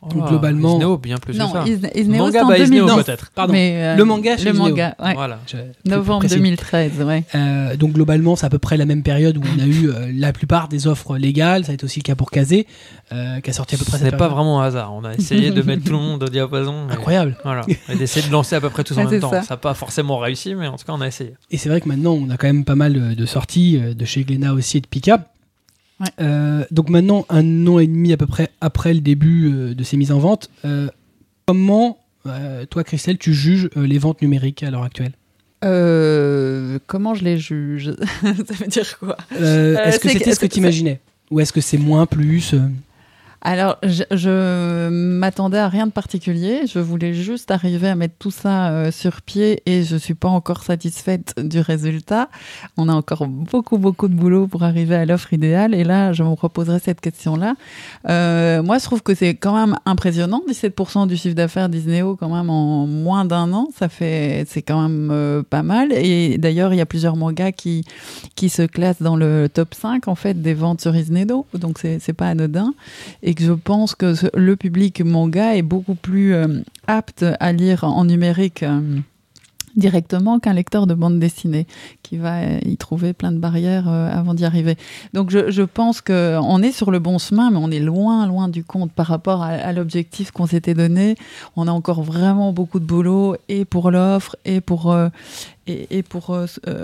Donc, 0.10 0.28
globalement- 0.28 0.78
Isneo, 0.78 0.98
bien 0.98 1.18
plus 1.18 1.38
Non, 1.38 1.52
que 1.52 1.60
ça. 1.60 1.64
Is- 1.68 1.80
Isneo, 2.02 2.18
Manga 2.18 2.32
c'est 2.40 2.42
en 2.42 2.48
by 2.50 2.62
Isneo, 2.64 2.86
2010. 2.88 3.04
peut-être. 3.06 3.32
Pardon. 3.36 3.54
Mais, 3.54 3.74
euh, 3.76 3.96
Le 3.96 4.04
manga 4.04 4.36
chez 4.36 4.46
Le 4.46 4.52
Isneo. 4.54 4.64
manga, 4.70 4.96
ouais. 5.04 5.14
Voilà. 5.14 5.40
Je- 5.46 5.58
plus 5.58 5.66
Novembre 5.92 6.20
précis. 6.22 6.36
2013, 6.36 6.92
ouais. 7.04 7.24
Euh, 7.36 7.76
donc 7.76 7.92
globalement, 7.94 8.36
c'est 8.36 8.46
à 8.48 8.50
peu 8.50 8.58
près 8.58 8.78
la 8.78 8.86
même 8.86 9.04
période 9.04 9.38
où 9.38 9.42
on 9.56 9.60
a 9.62 9.66
eu 9.68 9.90
euh, 9.90 10.12
la 10.14 10.34
plupart 10.34 10.68
des 10.70 10.88
offres 10.88 11.18
légales. 11.18 11.66
Ça 11.66 11.72
a 11.72 11.76
été 11.76 11.84
aussi 11.86 12.00
le 12.00 12.04
cas 12.04 12.16
pour 12.16 12.32
Kazé, 12.32 12.66
euh, 13.14 13.40
qui 13.42 13.50
a 13.52 13.54
sorti 13.54 13.76
à 13.76 13.78
peu 13.78 13.86
près 13.86 13.98
Ce 14.00 14.04
cette 14.04 14.14
n'est 14.14 14.18
pas 14.18 14.28
vraiment 14.28 14.62
un 14.62 14.66
hasard. 14.66 14.92
On 14.94 15.04
a 15.06 15.14
essayé 15.14 15.52
de 15.52 15.62
mettre 15.64 15.84
tout 15.84 15.94
le 15.94 16.00
monde 16.00 16.24
au 16.24 16.28
diapason. 16.28 16.88
et- 16.90 16.94
incroyable. 16.94 17.38
Voilà. 17.44 17.62
Et 17.90 17.96
d'essayer 17.96 18.26
de 18.26 18.32
lancer 18.32 18.56
à 18.56 18.62
peu 18.62 18.70
près 18.72 18.84
tous 18.84 18.94
en 18.98 19.02
même 19.02 19.10
c'est 19.10 19.20
temps. 19.20 19.30
ça. 19.32 19.44
N'a 19.52 19.58
pas 19.58 19.74
forcément 19.76 20.18
réussi, 20.18 20.56
mais 20.56 20.66
en 20.68 20.78
tout 20.78 20.86
cas, 20.86 20.94
on 20.94 21.02
a 21.02 21.08
essayé. 21.08 21.34
Et 21.52 21.58
c'est 21.58 21.70
vrai 21.70 21.80
que 21.80 21.88
maintenant, 21.88 22.14
on 22.14 22.30
a 22.32 22.38
quand 22.38 22.48
même 22.48 22.66
pas 22.66 22.76
mal 22.76 23.16
de 23.16 23.26
sorties 23.28 23.80
euh, 23.80 23.94
de 23.94 24.06
chez 24.06 24.24
Glénat 24.24 24.54
aussi 24.54 24.78
et 24.78 24.82
de 24.82 24.88
Pika. 24.88 25.26
Ouais. 26.02 26.08
Euh, 26.20 26.66
donc 26.72 26.90
maintenant, 26.90 27.26
un 27.30 27.68
an 27.68 27.80
et 27.80 27.88
demi 27.88 28.12
à 28.12 28.18
peu 28.18 28.26
près 28.28 28.50
après 28.60 28.94
le 28.94 29.02
début 29.02 29.52
euh, 29.54 29.74
de 29.76 29.84
ces 29.84 29.96
mises 29.98 30.12
en 30.12 30.20
vente, 30.20 30.50
euh, 30.66 30.90
comment, 31.46 32.00
euh, 32.26 32.66
toi 32.66 32.84
Christelle, 32.84 33.18
tu 33.18 33.34
juges 33.34 33.70
euh, 33.78 33.86
les 33.86 34.00
ventes 34.00 34.22
numériques 34.22 34.64
à 34.64 34.72
l'heure 34.72 34.84
actuelle? 34.84 35.12
Euh, 35.64 36.80
comment 36.88 37.14
je 37.14 37.24
les 37.24 37.38
juge? 37.38 37.94
Ça 38.22 38.54
veut 38.56 38.68
dire 38.68 38.98
quoi? 38.98 39.16
Euh, 39.40 39.76
Euh, 39.78 39.86
Est-ce 39.86 40.00
que 40.00 40.10
c'était 40.10 40.34
ce 40.34 40.40
que 40.40 40.48
tu 40.48 40.58
imaginais 40.60 41.00
Ou 41.30 41.40
est-ce 41.40 41.54
que 41.54 41.62
c'est 41.62 41.78
moins, 41.78 42.06
plus 42.08 42.54
euh? 42.56 42.62
Alors, 43.44 43.78
je, 43.82 44.04
je 44.12 44.90
m'attendais 44.90 45.58
à 45.58 45.68
rien 45.68 45.88
de 45.88 45.92
particulier. 45.92 46.68
Je 46.68 46.78
voulais 46.78 47.16
juste 47.16 47.50
arriver 47.50 47.88
à 47.88 47.96
mettre 47.96 48.14
tout 48.20 48.30
ça 48.30 48.70
euh, 48.70 48.92
sur 48.92 49.24
pied 49.24 49.64
et 49.66 49.84
je 49.84 49.96
suis 49.96 50.14
pas 50.14 50.28
encore 50.28 50.62
satisfaite 50.62 51.34
du 51.44 51.60
résultat. 51.60 52.30
On 52.78 52.88
a 52.88 52.94
encore 52.94 53.28
beaucoup, 53.28 53.80
beaucoup 53.80 54.08
de 54.10 54.14
boulot 54.14 54.46
pour 54.46 54.62
arriver 54.62 54.96
à 54.96 55.06
l'offre 55.06 55.34
idéale. 55.34 55.74
Et 55.74 55.84
là, 55.84 56.14
je 56.14 56.22
me 56.22 56.30
reposerai 56.30 56.78
cette 56.78 57.02
question-là. 57.02 57.56
Euh, 58.08 58.62
moi, 58.62 58.78
je 58.78 58.84
trouve 58.84 59.02
que 59.02 59.16
c'est 59.16 59.34
quand 59.34 59.56
même 59.56 59.76
impressionnant. 59.88 60.44
17% 60.48 61.08
du 61.08 61.18
chiffre 61.18 61.36
d'affaires 61.36 61.68
d'Isneo, 61.68 62.16
quand 62.16 62.30
même, 62.30 62.52
en 62.52 62.86
moins 62.86 63.26
d'un 63.26 63.52
an. 63.54 63.70
Ça 63.76 63.90
fait, 63.90 64.46
c'est 64.48 64.62
quand 64.62 64.88
même 64.88 65.10
euh, 65.12 65.42
pas 65.42 65.64
mal. 65.64 65.92
Et 65.94 66.38
d'ailleurs, 66.38 66.76
il 66.76 66.78
y 66.78 66.82
a 66.82 66.86
plusieurs 66.86 67.16
mangas 67.16 67.54
qui, 67.54 67.86
qui 68.36 68.50
se 68.50 68.62
classent 68.62 69.02
dans 69.02 69.16
le 69.16 69.50
top 69.52 69.74
5, 69.74 70.08
en 70.08 70.16
fait, 70.16 70.40
des 70.40 70.54
ventes 70.54 70.82
sur 70.82 70.96
Isneo. 70.96 71.48
Donc, 71.56 71.80
c'est, 71.80 71.98
c'est 71.98 72.14
pas 72.14 72.28
anodin 72.28 72.76
que 73.36 73.44
je 73.44 73.54
pense 73.54 73.96
que 73.96 74.14
le 74.38 74.56
public 74.56 75.02
manga 75.02 75.56
est 75.56 75.62
beaucoup 75.62 75.96
plus 75.96 76.34
euh, 76.34 76.62
apte 76.88 77.26
à 77.40 77.52
lire 77.52 77.84
en 77.84 78.06
numérique 78.06 78.64
euh, 78.64 79.00
directement 79.76 80.40
qu'un 80.40 80.54
lecteur 80.54 80.88
de 80.88 80.94
bande 80.94 81.20
dessinée 81.20 81.68
qui 82.04 82.18
va 82.18 82.40
euh, 82.40 82.60
y 82.66 82.78
trouver 82.78 83.14
plein 83.14 83.32
de 83.32 83.38
barrières 83.38 83.88
avant 83.88 84.34
d'y 84.34 84.44
arriver. 84.44 84.76
Donc 85.14 85.30
je, 85.30 85.52
je 85.52 85.62
pense 85.62 86.02
qu'on 86.02 86.62
est 86.62 86.72
sur 86.72 86.92
le 86.92 87.00
bon 87.00 87.18
chemin, 87.20 87.52
mais 87.52 87.58
on 87.58 87.72
est 87.72 87.80
loin, 87.80 88.28
loin 88.28 88.48
du 88.48 88.64
compte 88.64 88.92
par 88.92 89.08
rapport 89.08 89.44
à, 89.44 89.72
l'objectif 89.72 90.32
qu'on 90.32 90.48
s'était 90.48 90.74
donné. 90.74 91.16
On 91.56 91.68
a 91.68 91.72
encore 91.72 92.04
vraiment 92.04 92.52
beaucoup 92.54 92.80
de 92.80 92.86
boulot 92.86 93.36
et 93.50 93.66
pour 93.66 93.92
l'offre 93.92 94.36
et 94.46 94.62
pour... 94.62 94.96
et, 95.68 95.98
et 95.98 96.04
pour, 96.04 96.38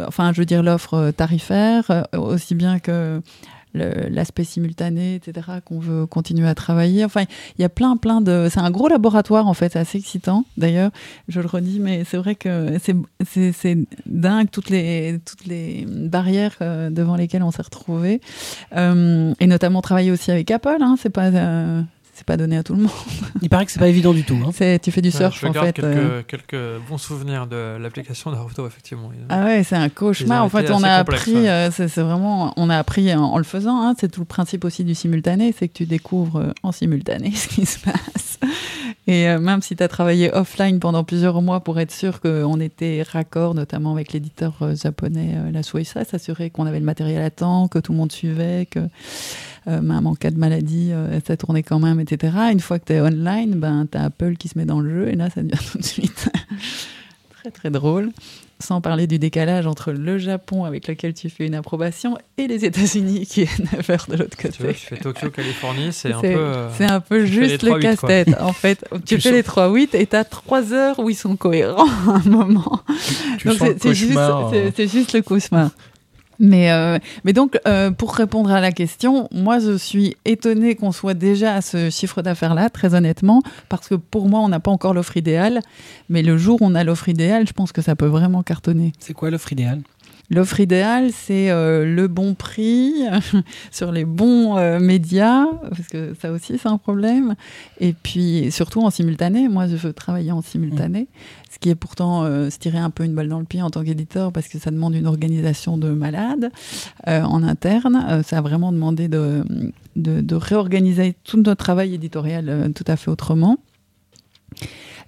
enfin, 0.07 0.31
je 0.33 0.39
veux 0.39 0.45
dire 0.45 0.63
l'offre 0.63 1.11
tarifaire, 1.11 2.07
aussi 2.13 2.55
bien 2.55 2.79
que 2.79 3.21
l'aspect 3.73 4.43
simultané, 4.43 5.15
etc., 5.15 5.47
qu'on 5.63 5.79
veut 5.79 6.05
continuer 6.05 6.47
à 6.47 6.55
travailler. 6.55 7.05
Enfin, 7.05 7.23
il 7.57 7.61
y 7.61 7.65
a 7.65 7.69
plein, 7.69 7.95
plein 7.97 8.21
de... 8.21 8.47
C'est 8.49 8.59
un 8.59 8.71
gros 8.71 8.87
laboratoire, 8.87 9.47
en 9.47 9.53
fait, 9.53 9.75
assez 9.75 9.97
excitant, 9.99 10.45
d'ailleurs, 10.57 10.91
je 11.27 11.39
le 11.41 11.47
redis, 11.47 11.79
mais 11.79 12.03
c'est 12.03 12.17
vrai 12.17 12.35
que 12.35 12.77
c'est- 12.81 13.77
dingue, 14.05 14.49
toutes 14.51 14.69
les, 14.69 15.19
toutes 15.25 15.45
les 15.45 15.85
barrières 15.87 16.55
euh, 16.61 16.89
devant 16.89 17.15
lesquelles 17.15 17.43
on 17.43 17.51
s'est 17.51 17.61
retrouvés. 17.61 18.21
Euh, 18.75 19.33
et 19.39 19.47
notamment 19.47 19.81
travailler 19.81 20.11
aussi 20.11 20.31
avec 20.31 20.49
Apple, 20.51 20.77
hein, 20.81 20.95
c'est 20.99 21.09
pas... 21.09 21.25
euh, 21.27 21.81
c'est 22.17 22.25
pas 22.25 22.35
donné 22.37 22.57
à 22.57 22.63
tout 22.63 22.73
le 22.73 22.81
monde. 22.81 22.91
Il 23.41 23.49
paraît 23.49 23.65
que 23.65 23.71
c'est 23.71 23.79
pas 23.79 23.87
évident 23.87 24.13
du 24.13 24.23
tout. 24.23 24.37
hein. 24.45 24.49
C'est- 24.53 24.79
Tu 24.79 24.91
fais 24.91 25.01
du 25.01 25.09
Ouais, 25.09 25.15
surf, 25.15 25.39
je 25.39 25.45
en 25.47 25.53
fait. 25.53 25.73
quelques, 25.73 25.83
euh. 25.85 26.21
quelques 26.27 26.81
bons 26.89 26.97
souvenirs 26.97 27.47
de 27.47 27.77
l'application 27.79 28.31
Naruto, 28.31 28.65
effectivement. 28.67 29.11
Ah 29.29 29.45
ouais, 29.45 29.63
c'est 29.63 29.75
un 29.75 29.89
cauchemar. 29.89 30.43
En 30.43 30.49
fait, 30.49 30.69
on 30.71 30.83
a 30.83 30.89
appris, 30.91 31.33
ouais. 31.33 31.49
euh, 31.49 31.71
c'est 31.71 31.87
vraiment, 32.01 32.53
on 32.57 32.69
a 32.69 32.77
appris 32.77 33.13
en, 33.13 33.21
en 33.23 33.37
le 33.37 33.43
faisant. 33.43 33.81
hein. 33.81 33.95
c'est 33.99 34.11
tout 34.11 34.19
le 34.21 34.25
principe 34.25 34.65
aussi 34.65 34.83
du 34.83 34.95
simultané, 34.95 35.53
c'est 35.57 35.67
que 35.67 35.73
tu 35.73 35.85
découvres 35.85 36.37
euh, 36.37 36.51
en 36.63 36.71
simultané 36.71 37.31
ce 37.35 37.47
qui 37.47 37.65
se 37.65 37.79
passe. 37.79 38.39
Et 39.07 39.29
euh, 39.29 39.39
même 39.39 39.61
si 39.61 39.75
tu 39.75 39.83
as 39.83 39.87
travaillé 39.87 40.33
offline 40.33 40.79
pendant 40.79 41.03
plusieurs 41.05 41.41
mois 41.41 41.61
pour 41.61 41.79
être 41.79 41.91
sûr 41.93 42.19
qu'on 42.19 42.59
était 42.59 43.03
raccord, 43.09 43.53
notamment 43.53 43.93
avec 43.93 44.11
l'éditeur 44.11 44.53
euh, 44.61 44.75
japonais, 44.75 45.35
euh, 45.35 45.51
la 45.51 45.63
Shueisha, 45.63 46.03
s'assurer 46.03 46.49
qu'on 46.49 46.65
avait 46.65 46.79
le 46.79 46.85
matériel 46.85 47.21
à 47.21 47.29
temps, 47.29 47.67
que 47.69 47.79
tout 47.79 47.93
le 47.93 47.97
monde 47.97 48.11
suivait, 48.11 48.67
que 48.69 48.79
euh, 49.67 49.81
même 49.81 50.07
en 50.07 50.15
cas 50.15 50.31
de 50.31 50.37
maladie, 50.37 50.89
euh, 50.91 51.19
ça 51.27 51.35
tournait 51.37 51.63
quand 51.63 51.79
même, 51.79 51.99
etc. 51.99 52.33
Une 52.51 52.59
fois 52.59 52.79
que 52.79 52.85
tu 52.85 52.93
es 52.93 53.01
online, 53.01 53.51
ben, 53.55 53.87
tu 53.91 53.97
as 53.97 54.03
Apple 54.05 54.35
qui 54.37 54.47
se 54.47 54.57
met 54.57 54.65
dans 54.65 54.79
le 54.79 54.89
jeu 54.89 55.09
et 55.09 55.15
là, 55.15 55.29
ça 55.29 55.41
devient 55.43 55.57
tout 55.71 55.77
de 55.77 55.83
suite 55.83 56.29
très 57.41 57.51
très 57.51 57.69
drôle. 57.69 58.11
Sans 58.59 58.81
parler 58.81 59.05
du 59.05 59.19
décalage 59.19 59.67
entre 59.67 59.91
le 59.91 60.17
Japon 60.17 60.63
avec 60.65 60.87
lequel 60.87 61.13
tu 61.13 61.29
fais 61.29 61.45
une 61.45 61.53
approbation 61.53 62.17
et 62.39 62.47
les 62.47 62.65
États-Unis 62.65 63.27
qui 63.27 63.41
est 63.43 63.59
9 63.73 63.87
heures 63.91 64.05
de 64.09 64.15
l'autre 64.15 64.35
Tu 64.35 64.47
vois, 64.47 64.69
côté. 64.69 64.73
tu 64.73 64.85
fais 64.87 64.97
Tokyo, 64.97 65.29
Californie, 65.29 65.93
c'est 65.93 66.11
un 66.11 66.21
peu. 66.21 66.27
C'est 66.27 66.35
euh, 66.35 66.69
c'est 66.75 66.85
un 66.85 66.99
peu 66.99 67.19
tu 67.23 67.27
juste 67.33 67.61
le 67.61 67.69
3-8, 67.69 67.71
quoi. 67.71 67.79
casse-tête. 67.79 68.35
En 68.41 68.53
fait, 68.53 68.83
tu, 69.05 69.15
Tu 69.17 69.21
fais 69.21 69.29
sens- 69.29 69.31
les 69.33 69.43
3-8 69.43 69.89
et 69.95 70.07
tu 70.07 70.15
as 70.15 70.23
3 70.23 70.73
heures 70.73 70.97
où 70.97 71.07
ils 71.11 71.15
sont 71.15 71.35
cohérents 71.35 71.85
à 72.07 72.13
un 72.25 72.27
moment. 72.29 72.81
Tu 73.37 73.47
Donc 73.47 73.57
sens 73.59 73.67
le 73.69 73.75
c'est 73.79 73.93
juste, 73.93 74.17
c'est 74.75 74.87
juste 74.91 75.13
le 75.13 75.21
cauchemar. 75.21 75.69
Mais, 76.39 76.71
euh, 76.71 76.99
mais 77.23 77.33
donc, 77.33 77.59
euh, 77.67 77.91
pour 77.91 78.13
répondre 78.13 78.51
à 78.51 78.61
la 78.61 78.71
question, 78.71 79.27
moi, 79.31 79.59
je 79.59 79.77
suis 79.77 80.15
étonnée 80.25 80.75
qu'on 80.75 80.91
soit 80.91 81.13
déjà 81.13 81.55
à 81.55 81.61
ce 81.61 81.89
chiffre 81.89 82.21
d'affaires-là, 82.21 82.69
très 82.69 82.93
honnêtement, 82.93 83.41
parce 83.69 83.87
que 83.87 83.95
pour 83.95 84.29
moi, 84.29 84.39
on 84.41 84.49
n'a 84.49 84.59
pas 84.59 84.71
encore 84.71 84.93
l'offre 84.93 85.17
idéale. 85.17 85.61
Mais 86.09 86.21
le 86.21 86.37
jour 86.37 86.61
où 86.61 86.65
on 86.65 86.75
a 86.75 86.83
l'offre 86.83 87.09
idéale, 87.09 87.47
je 87.47 87.53
pense 87.53 87.71
que 87.71 87.81
ça 87.81 87.95
peut 87.95 88.05
vraiment 88.05 88.43
cartonner. 88.43 88.93
C'est 88.99 89.13
quoi 89.13 89.29
l'offre 89.29 89.51
idéale? 89.51 89.81
L'offre 90.29 90.59
idéale, 90.59 91.11
c'est 91.13 91.49
euh, 91.51 91.85
le 91.85 92.07
bon 92.07 92.33
prix 92.33 92.93
sur 93.71 93.91
les 93.91 94.03
bons 94.03 94.57
euh, 94.57 94.79
médias, 94.79 95.45
parce 95.69 95.87
que 95.87 96.13
ça 96.21 96.31
aussi, 96.31 96.57
c'est 96.57 96.67
un 96.67 96.77
problème. 96.77 97.35
Et 97.79 97.93
puis, 97.93 98.51
surtout 98.51 98.81
en 98.81 98.89
simultané. 98.89 99.47
Moi, 99.47 99.67
je 99.67 99.75
veux 99.77 99.93
travailler 99.93 100.31
en 100.31 100.41
simultané, 100.41 101.07
ce 101.49 101.59
qui 101.59 101.69
est 101.69 101.75
pourtant 101.75 102.23
euh, 102.23 102.49
se 102.49 102.57
tirer 102.57 102.77
un 102.77 102.89
peu 102.89 103.03
une 103.05 103.13
balle 103.13 103.29
dans 103.29 103.39
le 103.39 103.45
pied 103.45 103.61
en 103.61 103.69
tant 103.69 103.83
qu'éditeur, 103.83 104.31
parce 104.33 104.47
que 104.47 104.59
ça 104.59 104.69
demande 104.71 104.95
une 104.95 105.07
organisation 105.07 105.77
de 105.77 105.89
malade 105.89 106.51
euh, 107.07 107.21
en 107.21 107.43
interne. 107.43 108.05
Euh, 108.09 108.23
ça 108.23 108.39
a 108.39 108.41
vraiment 108.41 108.71
demandé 108.71 109.07
de, 109.07 109.43
de, 109.95 110.21
de 110.21 110.35
réorganiser 110.35 111.15
tout 111.23 111.37
notre 111.37 111.63
travail 111.63 111.93
éditorial 111.93 112.49
euh, 112.49 112.69
tout 112.69 112.85
à 112.87 112.95
fait 112.95 113.09
autrement. 113.09 113.57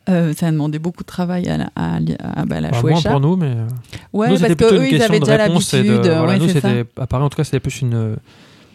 Euh, 0.10 0.34
ça 0.34 0.48
a 0.48 0.52
demandé 0.52 0.80
beaucoup 0.80 1.04
de 1.04 1.08
travail 1.08 1.48
à 1.48 1.58
la, 1.58 1.70
à, 1.76 1.98
à- 1.98 2.46
bah, 2.46 2.56
à 2.58 2.62
la 2.62 2.70
bah, 2.72 2.78
moins 2.82 3.02
pour 3.02 3.20
nous, 3.20 3.36
mais. 3.36 3.48
euh, 3.48 3.68
Ouais, 4.14 4.28
nous, 4.30 4.34
parce 4.36 4.42
c'était 4.42 4.56
que 4.56 4.68
plutôt 4.68 4.76
eux, 4.76 4.78
une 4.80 4.86
ils 4.86 4.90
question 4.98 5.10
avaient 5.10 5.20
déjà 5.20 5.34
et 5.34 5.48
de. 5.50 5.54
l'habitude. 5.54 5.86
Voilà, 6.02 6.24
ouais, 6.26 6.40
nous, 6.40 6.50
c'était. 6.50 6.86
Apparaît, 6.98 7.24
en 7.24 7.30
tout 7.30 7.38
cas, 7.38 7.44
c'était 7.44 7.60
plus 7.60 7.82
une. 7.82 8.16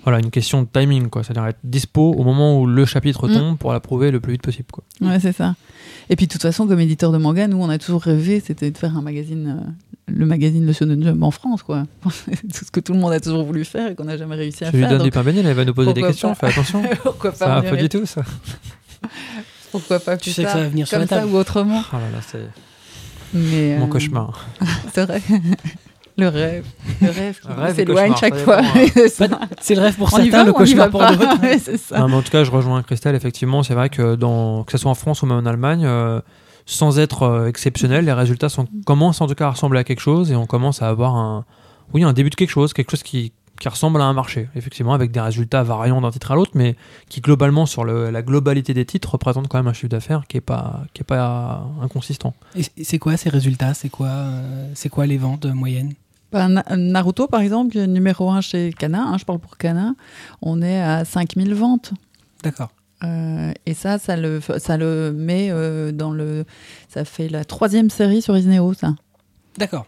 Voilà, 0.05 0.19
une 0.21 0.31
question 0.31 0.63
de 0.63 0.69
timing, 0.71 1.09
quoi. 1.09 1.25
C'est-à-dire 1.25 1.47
être 1.47 1.59
dispo 1.65 2.13
au 2.13 2.25
moment 2.25 2.61
où 2.61 2.67
le 2.67 2.85
chapitre 2.85 3.27
Mm. 3.27 3.33
tombe 3.35 3.57
pour 3.59 3.73
l'approuver 3.73 4.11
le 4.11 4.21
plus 4.21 4.33
vite 4.33 4.43
possible, 4.43 4.69
quoi. 4.71 4.85
Ouais, 5.01 5.19
c'est 5.19 5.33
ça. 5.33 5.55
Et 6.11 6.17
puis, 6.17 6.27
de 6.27 6.33
toute 6.33 6.43
façon, 6.43 6.67
comme 6.67 6.79
éditeur 6.79 7.11
de 7.11 7.17
manga, 7.17 7.49
nous, 7.49 7.57
on 7.57 7.71
a 7.71 7.79
toujours 7.79 8.03
rêvé, 8.03 8.41
c'était 8.45 8.71
de 8.71 8.77
faire 8.77 8.95
un 8.99 9.01
magazine, 9.01 9.61
euh, 9.65 9.71
le 10.15 10.27
magazine 10.27 10.67
Le 10.67 10.75
Shonen 10.75 11.03
Jump 11.03 11.23
en 11.23 11.31
France, 11.31 11.63
quoi. 11.63 11.85
tout 12.05 12.11
ce 12.67 12.71
que 12.71 12.81
tout 12.81 12.93
le 12.93 12.99
monde 12.99 13.13
a 13.15 13.21
toujours 13.21 13.45
voulu 13.45 13.65
faire 13.65 13.93
et 13.93 13.95
qu'on 13.95 14.05
n'a 14.05 14.19
jamais 14.19 14.37
réussi 14.37 14.65
à 14.65 14.71
Tu 14.71 14.77
lui 14.77 14.83
faire. 14.83 14.91
donnes 14.91 14.99
donc 14.99 15.07
du 15.07 15.11
pain 15.11 15.23
béni, 15.23 15.39
elle 15.41 15.55
va 15.55 15.65
nous 15.65 15.73
poser 15.73 15.95
des 15.95 16.03
questions, 16.03 16.35
fais 16.35 16.49
attention. 16.49 16.83
pourquoi 17.03 17.31
pas, 17.33 17.37
Ça 17.39 17.47
va 17.61 17.63
pas 17.63 17.77
du 17.77 17.89
tout, 17.89 18.05
ça. 18.05 18.23
pourquoi 19.79 19.99
pas 20.01 20.17
Tu 20.17 20.25
plus 20.25 20.33
sais 20.33 20.45
que 20.45 20.51
ça 20.51 20.59
va 20.59 20.69
venir 20.69 20.87
sur 20.87 20.99
comme 20.99 21.09
la 21.11 21.21
ça 21.21 21.27
ou 21.27 21.37
autrement. 21.37 21.83
Oh 21.93 21.97
là 21.97 22.11
là, 22.13 22.19
c'est 22.27 22.49
Mais, 23.33 23.77
mon 23.79 23.87
euh, 23.87 23.89
cauchemar. 23.89 24.47
C'est 24.95 25.05
vrai. 25.05 25.21
le 26.17 26.29
rêve. 26.29 26.65
Le 27.03 27.11
rêve 27.11 27.41
qui 27.41 27.49
Rêve 27.49 27.75
s'éloigne 27.75 28.13
cauchemar, 28.13 28.19
chaque 28.21 28.35
ça 28.37 28.45
fois. 28.45 28.63
dépend, 28.63 28.79
hein. 28.81 28.87
C'est 28.95 29.09
ça. 29.09 29.41
C'est 29.61 29.75
le 29.75 29.81
rêve 29.83 29.97
pour 29.97 30.13
On 30.15 30.19
y 30.19 30.31
certains, 30.31 30.39
va 30.39 30.45
le 30.45 30.53
ou 30.53 30.55
on 30.59 30.65
y 30.65 30.75
va 30.75 30.87
cauchemar 30.87 30.91
pour 30.91 31.01
pas 31.01 31.17
d'autres. 31.17 31.41
Ouais, 31.43 31.59
c'est 31.59 31.77
ça. 31.77 31.99
Non, 31.99 32.09
mais 32.09 32.15
en 32.15 32.23
tout 32.23 32.31
cas, 32.31 32.45
je 32.45 32.51
rejoins 32.51 32.83
Christelle. 32.83 33.15
Effectivement, 33.17 33.63
c'est 33.63 33.75
vrai 33.75 33.89
que 33.89 34.15
dans, 34.15 34.63
que 34.65 34.73
ce 34.73 34.79
soit 34.79 34.91
en 34.91 34.95
France 34.95 35.23
ou 35.23 35.27
même 35.27 35.39
en 35.39 35.47
Allemagne, 35.47 35.85
euh, 35.85 36.21
sans 36.67 36.99
être 36.99 37.23
euh, 37.25 37.49
exceptionnel, 37.49 38.05
les 38.05 38.13
résultats 38.13 38.49
sont, 38.49 38.67
commencent 38.87 39.21
en 39.21 39.27
tout 39.27 39.35
cas 39.35 39.47
à 39.47 39.51
ressembler 39.51 39.81
à 39.81 39.85
quelque 39.85 40.01
chose 40.01 40.31
et 40.31 40.37
on 40.37 40.47
commence 40.47 40.81
à 40.83 40.89
avoir 40.89 41.17
un, 41.17 41.45
oui, 41.93 42.05
un 42.05 42.13
début 42.13 42.31
de 42.31 42.37
quelque 42.37 42.51
chose, 42.51 42.73
quelque 42.73 42.91
chose 42.93 43.03
qui, 43.03 43.33
qui 43.61 43.69
ressemble 43.69 44.01
à 44.01 44.05
un 44.05 44.13
marché, 44.13 44.49
effectivement, 44.57 44.95
avec 44.95 45.11
des 45.13 45.21
résultats 45.21 45.63
variants 45.63 46.01
d'un 46.01 46.11
titre 46.11 46.33
à 46.33 46.35
l'autre, 46.35 46.53
mais 46.55 46.77
qui 47.09 47.21
globalement, 47.21 47.67
sur 47.67 47.85
le- 47.85 48.11
la 48.11 48.23
globalité 48.23 48.75
des 48.75 48.85
titres, 48.85 49.13
représente 49.13 49.49
quand 49.49 49.59
même 49.59 49.69
un 49.69 49.73
chiffre 49.73 49.89
d'affaires 49.89 50.25
qui 50.29 50.37
est 50.39 50.41
pas, 50.43 50.85
qui 50.93 51.03
est 51.03 51.05
pas 51.05 51.67
inconsistant. 51.81 52.35
Et 52.57 52.63
c'est 52.85 52.99
quoi 52.99 53.17
ces 53.17 53.29
résultats? 53.31 53.73
C'est 53.75 53.89
quoi, 53.91 54.09
euh, 54.09 54.69
c'est 54.75 54.89
quoi 54.89 55.07
les 55.07 55.19
ventes 55.19 55.47
moyennes? 55.47 55.93
Bah, 56.33 56.49
Na- 56.49 56.65
Naruto, 56.77 57.29
par 57.29 57.41
exemple, 57.43 57.79
numéro 57.87 58.29
1 58.31 58.41
chez 58.41 58.73
Kana, 58.77 59.03
hein, 59.05 59.19
je 59.19 59.25
parle 59.25 59.39
pour 59.39 59.57
Kana, 59.57 59.95
on 60.43 60.61
est 60.63 60.81
à 60.83 61.05
5000 61.05 61.55
ventes. 61.55 61.93
D'accord. 62.43 62.71
Euh, 63.05 63.53
et 63.67 63.75
ça, 63.75 63.99
ça 63.99 64.17
le, 64.17 64.41
ça 64.59 64.77
le 64.77 65.13
met 65.13 65.49
euh, 65.51 65.93
dans 65.93 66.11
le. 66.11 66.45
Ça 66.89 67.05
fait 67.05 67.29
la 67.29 67.45
troisième 67.45 67.91
série 67.91 68.23
sur 68.23 68.37
Isneo, 68.37 68.73
ça. 68.75 68.95
D'accord. 69.59 69.87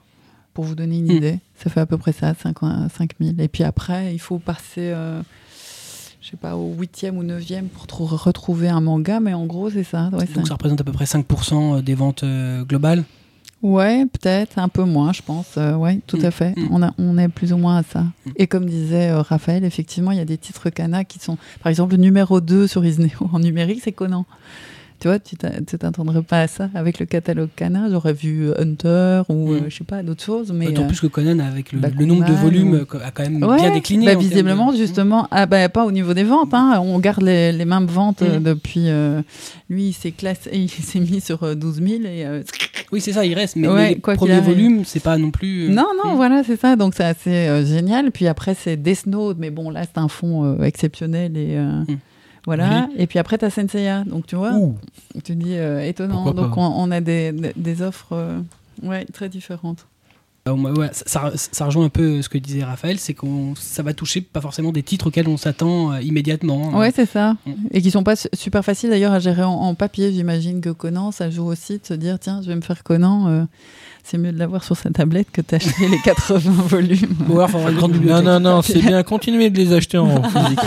Pour 0.55 0.64
vous 0.64 0.74
donner 0.74 0.98
une 0.98 1.10
idée. 1.10 1.38
Ça 1.62 1.70
fait 1.70 1.81
à 1.81 1.87
peu 1.87 1.97
près 1.99 2.12
ça, 2.12 2.35
5 2.35 2.57
5000. 2.97 3.41
Et 3.41 3.49
puis 3.49 3.65
après, 3.65 4.12
il 4.15 4.19
faut 4.19 4.39
passer. 4.39 4.91
euh, 4.93 5.20
je 6.20 6.31
sais 6.31 6.37
pas, 6.37 6.57
au 6.57 6.74
huitième 6.74 7.19
ou 7.19 7.23
neuvième 7.23 7.69
pour 7.69 7.87
trou- 7.87 8.05
retrouver 8.07 8.69
un 8.69 8.81
manga, 8.81 9.20
mais 9.20 9.33
en 9.33 9.47
gros, 9.47 9.70
c'est 9.70 9.85
ça. 9.85 10.11
Ouais, 10.12 10.24
Donc 10.35 10.47
ça 10.49 10.55
représente 10.55 10.81
à 10.81 10.85
peu 10.85 10.91
près 10.93 11.05
5% 11.05 11.83
des 11.83 11.95
ventes 11.95 12.24
euh, 12.24 12.65
globales? 12.65 13.05
Ouais, 13.62 14.05
peut-être 14.07 14.59
un 14.59 14.69
peu 14.69 14.83
moins, 14.85 15.12
je 15.12 15.23
pense. 15.23 15.55
Euh, 15.57 15.74
ouais, 15.77 16.01
tout 16.07 16.19
Mm. 16.19 16.24
à 16.24 16.31
fait. 16.33 16.57
Mm. 16.57 16.69
On, 16.73 16.83
a, 16.83 16.93
on 16.99 17.16
est 17.16 17.28
plus 17.28 17.53
ou 17.53 17.57
moins 17.59 17.78
à 17.78 17.83
ça. 17.85 18.01
Mm. 18.01 18.31
Et 18.37 18.47
comme 18.49 18.66
disait 18.66 19.11
euh, 19.11 19.23
Raphaël, 19.23 19.65
effectivement, 19.65 20.11
il 20.11 20.19
y 20.19 20.20
a 20.20 20.24
des 20.24 20.37
titres 20.37 20.69
Kana 20.69 21.05
qui 21.05 21.19
sont, 21.20 21.39
par 21.62 21.70
exemple, 21.70 21.93
le 21.93 21.99
numéro 22.03 22.41
2 22.41 22.66
sur 22.66 22.85
Isneo 22.85 23.09
en 23.33 23.39
numérique, 23.39 23.81
c'est 23.85 23.93
Conan. 23.93 24.27
Tu 24.98 25.09
vois, 25.09 25.18
tu 25.18 25.36
t'a- 25.36 25.60
tu 25.60 25.77
t'attendrais 25.77 26.23
pas 26.23 26.40
à 26.40 26.47
ça 26.47 26.70
avec 26.74 26.98
le 26.98 27.05
catalogue 27.05 27.51
Kana. 27.55 27.89
J'aurais 27.90 28.14
vu 28.14 28.48
Hunter 28.59 29.23
ou, 29.28 29.52
euh, 29.52 29.60
Mm. 29.60 29.64
je 29.68 29.77
sais 29.77 29.85
pas, 29.85 30.02
d'autres 30.02 30.23
choses. 30.24 30.52
Mais, 30.52 30.66
D'autant 30.66 30.85
euh, 30.85 30.86
plus 30.89 31.01
que 31.01 31.06
Conan, 31.06 31.39
avec 31.39 31.73
le, 31.73 31.81
nombre 32.06 32.24
de 32.24 32.32
volumes, 32.32 32.73
ou- 32.73 32.97
euh, 32.97 33.05
a 33.05 33.10
quand 33.10 33.23
même 33.24 33.43
Ouais, 33.44 33.56
bien 33.56 33.73
décliné. 33.74 34.06
bah, 34.06 34.14
visiblement, 34.14 34.73
de- 34.73 34.78
justement, 34.78 35.28
ah, 35.31 35.44
bah, 35.44 35.68
pas 35.68 35.85
au 35.85 35.93
niveau 35.93 36.14
des 36.14 36.24
ventes. 36.24 36.55
hein. 36.55 36.81
On 36.82 36.98
garde 36.98 37.23
les, 37.23 37.52
les 37.52 37.64
mêmes 37.66 37.85
ventes 37.86 38.23
euh, 38.23 38.40
Mm. 38.40 38.43
depuis. 38.43 38.89
euh, 38.89 39.20
lui, 39.68 39.89
il 39.89 39.93
s'est 39.93 40.12
classé, 40.12 40.48
il 40.55 40.70
s'est 40.70 41.01
mis 41.01 41.20
sur 41.20 41.43
euh, 41.43 41.55
12 41.55 41.77
000 41.82 42.05
et 42.05 42.24
euh, 42.24 42.43
Oui, 42.90 43.01
c'est 43.02 43.12
ça, 43.12 43.27
il 43.27 43.35
reste. 43.35 43.56
Mais, 43.56 43.68
Ouais, 43.68 43.74
mais 43.74 43.89
les 43.97 44.01
quoi 44.01 44.14
premiers 44.14 44.40
volumes, 44.40 44.85
c'est 44.86 45.02
pas 45.02 45.18
non 45.18 45.31
plus. 45.31 45.64
euh, 45.66 45.74
Non, 45.74 45.89
non, 46.02 46.12
Mm. 46.12 46.16
voilà, 46.16 46.43
c'est 46.43 46.59
ça. 46.59 46.74
Donc, 46.77 46.94
c'est 46.97 47.05
assez 47.05 47.31
euh, 47.31 47.66
génial. 47.66 48.12
Puis 48.12 48.27
après, 48.28 48.55
c'est 48.55 48.77
Death 48.77 49.06
Note, 49.06 49.36
mais 49.39 49.51
bon, 49.51 49.68
là, 49.68 49.82
c'est 49.82 49.98
un 50.01 50.09
fond 50.09 50.44
euh, 50.44 50.62
exceptionnel 50.62 51.36
et 51.36 51.56
voilà. 52.47 52.89
Et 52.97 53.06
puis 53.06 53.18
après, 53.18 53.36
t'as 53.39 53.51
Senseiya. 53.51 54.05
Donc, 54.05 54.27
tu 54.27 54.36
vois, 54.36 54.52
Ouh, 54.55 54.77
tu 55.24 55.35
dis 55.35 55.56
euh, 55.56 55.85
étonnant. 55.86 56.23
Pourquoi 56.24 56.43
Donc, 56.44 56.56
on, 56.56 56.62
on 56.62 56.90
a 56.90 57.01
des, 57.01 57.32
des- 57.56 57.82
offres 57.82 58.12
euh, 58.12 58.39
ouais, 58.82 59.05
très 59.06 59.28
différentes. 59.28 59.86
Ouais, 60.48 60.90
ça, 60.93 61.32
rejoint 61.64 61.86
un 61.86 61.89
peu 61.89 62.23
ce 62.23 62.28
que 62.28 62.39
disait 62.39 62.62
Raphaël, 62.62 63.01
c'est 63.01 63.14
qu'on 63.14 63.56
ça 63.56 63.82
va 63.82 63.93
toucher 63.94 64.20
pas 64.20 64.40
forcément 64.40 64.70
des 64.70 64.85
titres 64.85 65.09
auxquels 65.09 65.27
on 65.27 65.36
s'attend 65.36 65.90
euh, 65.93 66.01
immédiatement. 66.01 66.70
hein. 66.73 66.78
Ouais, 66.78 66.93
c'est 66.94 67.05
ça. 67.06 67.32
Mm. 67.47 67.52
Et 67.73 67.82
qui 67.82 67.90
sont 67.90 68.05
pas 68.05 68.14
su- 68.14 68.28
super 68.32 68.64
faciles 68.64 68.90
d'ailleurs 68.90 69.12
à 69.12 69.18
gérer 69.18 69.43
en, 69.43 69.51
en 69.55 69.74
papier. 69.74 70.12
J'imagine 70.12 70.60
que 70.60 70.70
Conan, 70.70 71.10
ça 71.10 71.31
joue 71.31 71.47
aussi 71.47 71.78
de 71.81 71.85
se 71.85 71.94
dire 71.94 72.20
tiens, 72.20 72.43
je 72.43 72.48
vais 72.48 72.55
me 72.55 72.60
faire 72.60 72.85
Conan. 72.85 73.27
euh, 73.27 73.44
c'est 74.09 74.19
mieux 74.19 74.31
de 74.33 74.39
l'avoir 74.39 74.62
sur 74.62 74.77
sa 74.77 74.89
tablette 74.91 75.31
que 75.33 75.41
d'acheter 75.41 75.89
les 75.89 75.99
80 76.05 76.39
volumes. 76.66 77.16
Ou 77.28 77.41
alors, 77.41 77.51
grande 77.51 77.74
Non, 77.74 77.89
bibliothèque. 77.89 78.24
non, 78.24 78.41
non, 78.41 78.62
c'est 78.62 78.78
bien. 78.81 79.03
Continuez 79.03 79.51
de 79.51 79.57
les 79.59 79.73
acheter 79.73 79.99
en 79.99 80.23
physique. 80.28 80.61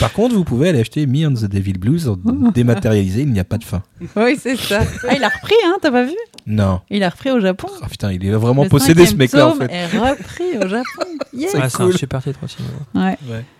Par 0.00 0.12
contre, 0.12 0.34
vous 0.34 0.44
pouvez 0.44 0.70
aller 0.70 0.80
acheter 0.80 1.06
Me 1.06 1.26
and 1.26 1.34
the 1.34 1.44
Devil 1.44 1.74
Blues 1.74 2.08
en 2.08 2.16
dématérialisé. 2.50 3.22
Il 3.22 3.30
n'y 3.32 3.40
a 3.40 3.44
pas 3.44 3.58
de 3.58 3.64
fin. 3.64 3.82
oui, 4.16 4.36
c'est 4.40 4.56
ça. 4.56 4.80
Ah, 5.08 5.14
il 5.16 5.22
a 5.24 5.28
repris, 5.28 5.54
hein, 5.66 5.76
t'as 5.80 5.90
pas 5.90 6.04
vu? 6.04 6.14
Non. 6.46 6.80
Il 6.90 7.02
a 7.04 7.08
repris 7.10 7.30
au 7.30 7.40
Japon. 7.40 7.68
Ah, 7.82 7.88
putain, 7.88 8.12
il 8.12 8.24
est 8.26 8.30
vraiment 8.32 8.64
Le 8.64 8.68
possédé 8.68 9.06
ce 9.06 9.14
mec-là 9.14 9.48
en 9.48 9.50
tome 9.52 9.68
fait. 9.68 9.72
est 9.72 9.86
repris 9.86 10.58
au 10.62 10.68
Japon. 10.68 10.84
Yeah. 11.32 11.48
C'est 11.52 11.58
Ouais, 11.58 11.68
c'est 11.68 11.76
cool. 11.76 11.92
un 11.94 11.96
super 11.96 12.22
titre 12.22 12.38
aussi. 12.42 12.56
ouais. 12.94 13.00
Ouais. 13.02 13.18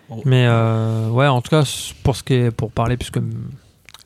Ouais. 0.09 0.21
Mais 0.25 0.45
euh, 0.47 1.09
ouais, 1.09 1.27
en 1.27 1.41
tout 1.41 1.49
cas, 1.49 1.63
pour 2.03 2.15
ce 2.15 2.23
qui 2.23 2.33
est 2.33 2.51
pour 2.51 2.71
parler, 2.71 2.95
puisque 2.97 3.19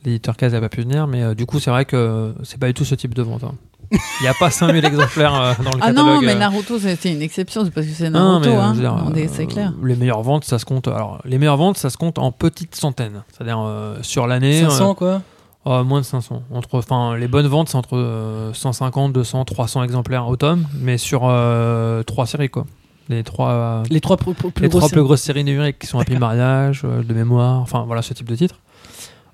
l'éditeur 0.06 0.38
Kaz 0.38 0.54
n'a 0.54 0.62
pas 0.62 0.70
pu 0.70 0.82
venir, 0.82 1.08
mais 1.08 1.24
euh, 1.24 1.34
du 1.36 1.46
coup, 1.46 1.60
c'est 1.60 1.72
vrai 1.72 1.86
que 1.86 2.34
c'est 2.44 2.58
pas 2.60 2.68
du 2.68 2.74
tout 2.74 2.86
ce 2.86 2.96
type 2.96 3.14
de 3.14 3.22
vente. 3.22 3.44
hein. 3.44 3.54
Il 3.91 3.98
n'y 4.22 4.28
a 4.28 4.34
pas 4.40 4.49
5000 4.52 4.86
exemplaires 4.86 5.34
euh, 5.36 5.53
dans 5.64 5.72
le 5.72 5.78
Ah 5.82 5.88
catalogue. 5.88 5.95
non, 6.16 6.22
mais 6.22 6.34
euh. 6.34 6.38
Naruto, 6.38 6.78
c'était 6.80 7.11
une 7.11 7.22
exception, 7.22 7.64
c'est 7.66 7.72
parce 7.72 7.88
que 7.88 7.94
c'est 7.94 8.10
Non, 8.10 8.40
Naruto, 8.40 8.49
mais, 8.76 8.86
euh, 8.86 9.26
hein. 9.26 9.30
c'est 9.32 9.45
clair. 9.48 9.74
Les 9.84 9.95
meilleures 9.95 10.22
ventes, 10.22 10.45
ça 10.45 10.60
se 10.60 10.66
compte. 10.66 10.88
Alors, 10.88 11.20
les 11.26 11.38
meilleures 11.38 11.57
ventes, 11.57 11.78
ça 11.78 11.90
se 11.90 11.98
compte 11.98 12.20
en 12.20 12.32
petites 12.32 12.76
centaines. 12.76 13.24
C'est-à-dire 13.32 13.60
euh, 13.60 13.98
sur 14.02 14.28
l'année. 14.28 14.61
500, 14.61 14.94
quoi? 14.95 15.22
euh, 15.68 15.84
moins 15.84 15.99
de 16.02 16.06
500. 16.06 16.44
Entre, 16.53 16.76
enfin, 16.78 17.16
les 17.18 17.28
bonnes 17.28 17.48
ventes, 17.48 17.70
c'est 17.70 17.78
entre 17.78 17.98
euh, 17.98 18.53
150, 18.53 19.11
200, 19.14 19.45
300 19.45 19.84
exemplaires 19.84 20.28
au 20.28 20.36
tome, 20.36 20.66
mais 20.82 20.98
sur 20.98 21.22
euh, 21.24 22.03
trois 22.03 22.26
séries, 22.28 22.49
quoi. 22.49 22.66
Les 23.10 23.24
trois, 23.24 23.82
Les 23.90 24.02
trois 24.02 24.18
plus 24.18 24.36
les 24.61 24.70
trois 24.70 24.82
grosses 24.82 24.91
plus 24.91 25.02
grosses 25.02 25.22
séries 25.22 25.44
numériques 25.44 25.80
qui 25.80 25.88
sont 25.88 25.98
Happy 25.98 26.16
Mariage, 26.16 26.84
euh, 26.86 27.02
de 27.02 27.11
mémoire, 27.16 27.60
enfin 27.60 27.84
voilà 27.88 28.03
ce 28.03 28.14
type 28.14 28.30
de 28.30 28.36
titre. 28.36 28.60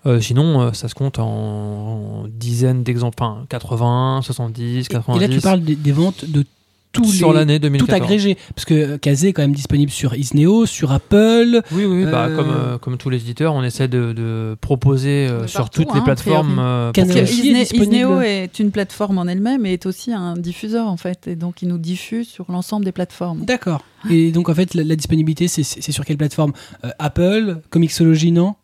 Euh, 0.06 0.22
sinon, 0.22 0.62
euh, 0.62 0.72
ça 0.74 0.88
se 0.88 0.94
compte 0.96 1.20
en, 1.20 1.26
en 1.26 2.24
dizaines 2.30 2.84
d'exemplaires, 2.84 3.30
enfin, 3.32 3.46
80, 3.50 4.22
70, 4.24 4.86
Et, 4.86 4.88
90. 4.90 5.24
et 5.24 5.28
là, 5.28 5.34
tu 5.34 5.42
parles 5.42 5.62
des, 5.62 5.76
des 5.76 5.92
ventes 5.92 6.26
de 6.30 6.44
tous 6.92 7.12
sur 7.12 7.34
l'année 7.34 7.56
Tout 7.60 7.64
2014. 7.64 8.02
agrégé. 8.02 8.38
Parce 8.56 8.64
que 8.64 8.96
Kazé 8.96 9.28
est 9.30 9.34
quand 9.34 9.42
même 9.42 9.52
disponible 9.56 9.92
sur 9.92 10.14
Isneo, 10.16 10.66
sur 10.66 10.94
Apple. 10.94 11.60
Oui, 11.74 11.84
oui, 11.86 12.06
bah, 12.06 12.28
Euh, 12.28 12.36
comme, 12.38 12.50
euh, 12.50 12.78
comme 12.78 12.98
tous 12.98 13.10
les 13.10 13.18
éditeurs, 13.18 13.54
on 13.54 13.64
essaie 13.64 13.88
de, 13.90 14.14
de 14.14 14.56
proposer 14.62 15.28
euh, 15.28 15.46
sur 15.48 15.62
partout, 15.62 15.82
toutes 15.84 15.94
les 15.94 16.00
hein, 16.00 16.04
a 16.04 16.06
plateformes. 16.06 16.58
euh, 16.60 16.92
que- 16.94 17.02
Parce 17.02 17.32
Isne-. 17.32 17.82
Isneo 17.82 18.22
est 18.22 18.60
une 18.60 18.72
plateforme 18.72 19.18
en 19.18 19.26
elle-même 19.26 19.66
et 19.66 19.74
est 19.74 19.86
aussi 19.88 20.14
un 20.14 20.36
diffuseur 20.38 20.88
en 20.88 20.96
fait, 20.98 21.28
et 21.28 21.36
donc 21.36 21.62
il 21.62 21.68
nous 21.68 21.78
diffuse 21.80 22.30
sur 22.30 22.46
l'ensemble 22.50 22.86
des 22.86 22.94
plateformes. 22.94 23.44
D'accord. 23.44 23.82
Et 24.10 24.32
donc, 24.32 24.48
en 24.48 24.54
fait, 24.56 24.74
la, 24.74 24.84
la 24.86 24.96
disponibilité, 24.96 25.48
c'est- 25.50 25.92
sur 25.92 26.06
quelle 26.06 26.18
plateforme? 26.18 26.54
Euh, 26.86 26.92
Apple, 27.00 27.58
Comixology, 27.72 28.32
non? 28.32 28.56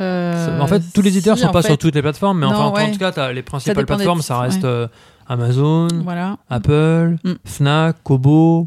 Euh, 0.00 0.58
en 0.60 0.66
fait, 0.66 0.82
tous 0.92 1.02
les 1.02 1.10
éditeurs 1.10 1.36
si, 1.36 1.44
sont 1.44 1.52
pas 1.52 1.62
fait, 1.62 1.68
sur 1.68 1.78
toutes 1.78 1.94
les 1.94 2.02
plateformes, 2.02 2.38
mais 2.40 2.46
Non, 2.46 2.52
enfin, 2.52 2.84
en 2.88 2.90
tout 2.92 2.98
cas, 2.98 3.12
t'as 3.12 3.32
les 3.32 3.42
principales 3.42 3.86
plateformes, 3.86 4.22
ça 4.22 4.40
reste 4.40 4.62
ouais. 4.64 4.68
euh, 4.68 4.86
Amazon, 5.28 5.88
Voilà. 6.02 6.36
Apple, 6.50 7.16
Mm. 7.24 7.32
Fnac, 7.44 7.96
Kobo, 8.02 8.66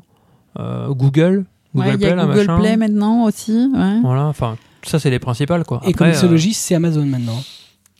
euh, 0.59 0.87
Google, 0.89 1.45
Ouais, 1.75 1.85
Google 1.85 1.85
il 1.85 1.89
y 1.89 1.91
a 1.91 1.97
Play, 1.97 2.15
là, 2.15 2.25
Google 2.25 2.37
machin. 2.47 2.59
Play 2.59 2.77
maintenant 2.77 3.23
aussi. 3.25 3.51
Ouais. 3.75 3.99
Voilà, 4.01 4.25
enfin, 4.25 4.55
ça 4.83 4.99
c'est 4.99 5.09
les 5.09 5.19
principales 5.19 5.65
quoi. 5.65 5.81
Et 5.85 5.93
Comixology, 5.93 6.53
c'est 6.53 6.75
Amazon 6.75 7.05
maintenant. 7.05 7.39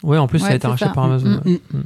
ouais, 0.03 0.17
en 0.17 0.27
plus 0.27 0.39
ça 0.39 0.47
a 0.47 0.55
été 0.55 0.65
racheté 0.67 0.85
ça. 0.85 0.91
par 0.93 1.03
Amazon. 1.03 1.27
Mm, 1.43 1.49
ouais. 1.49 1.61
Mm. 1.73 1.81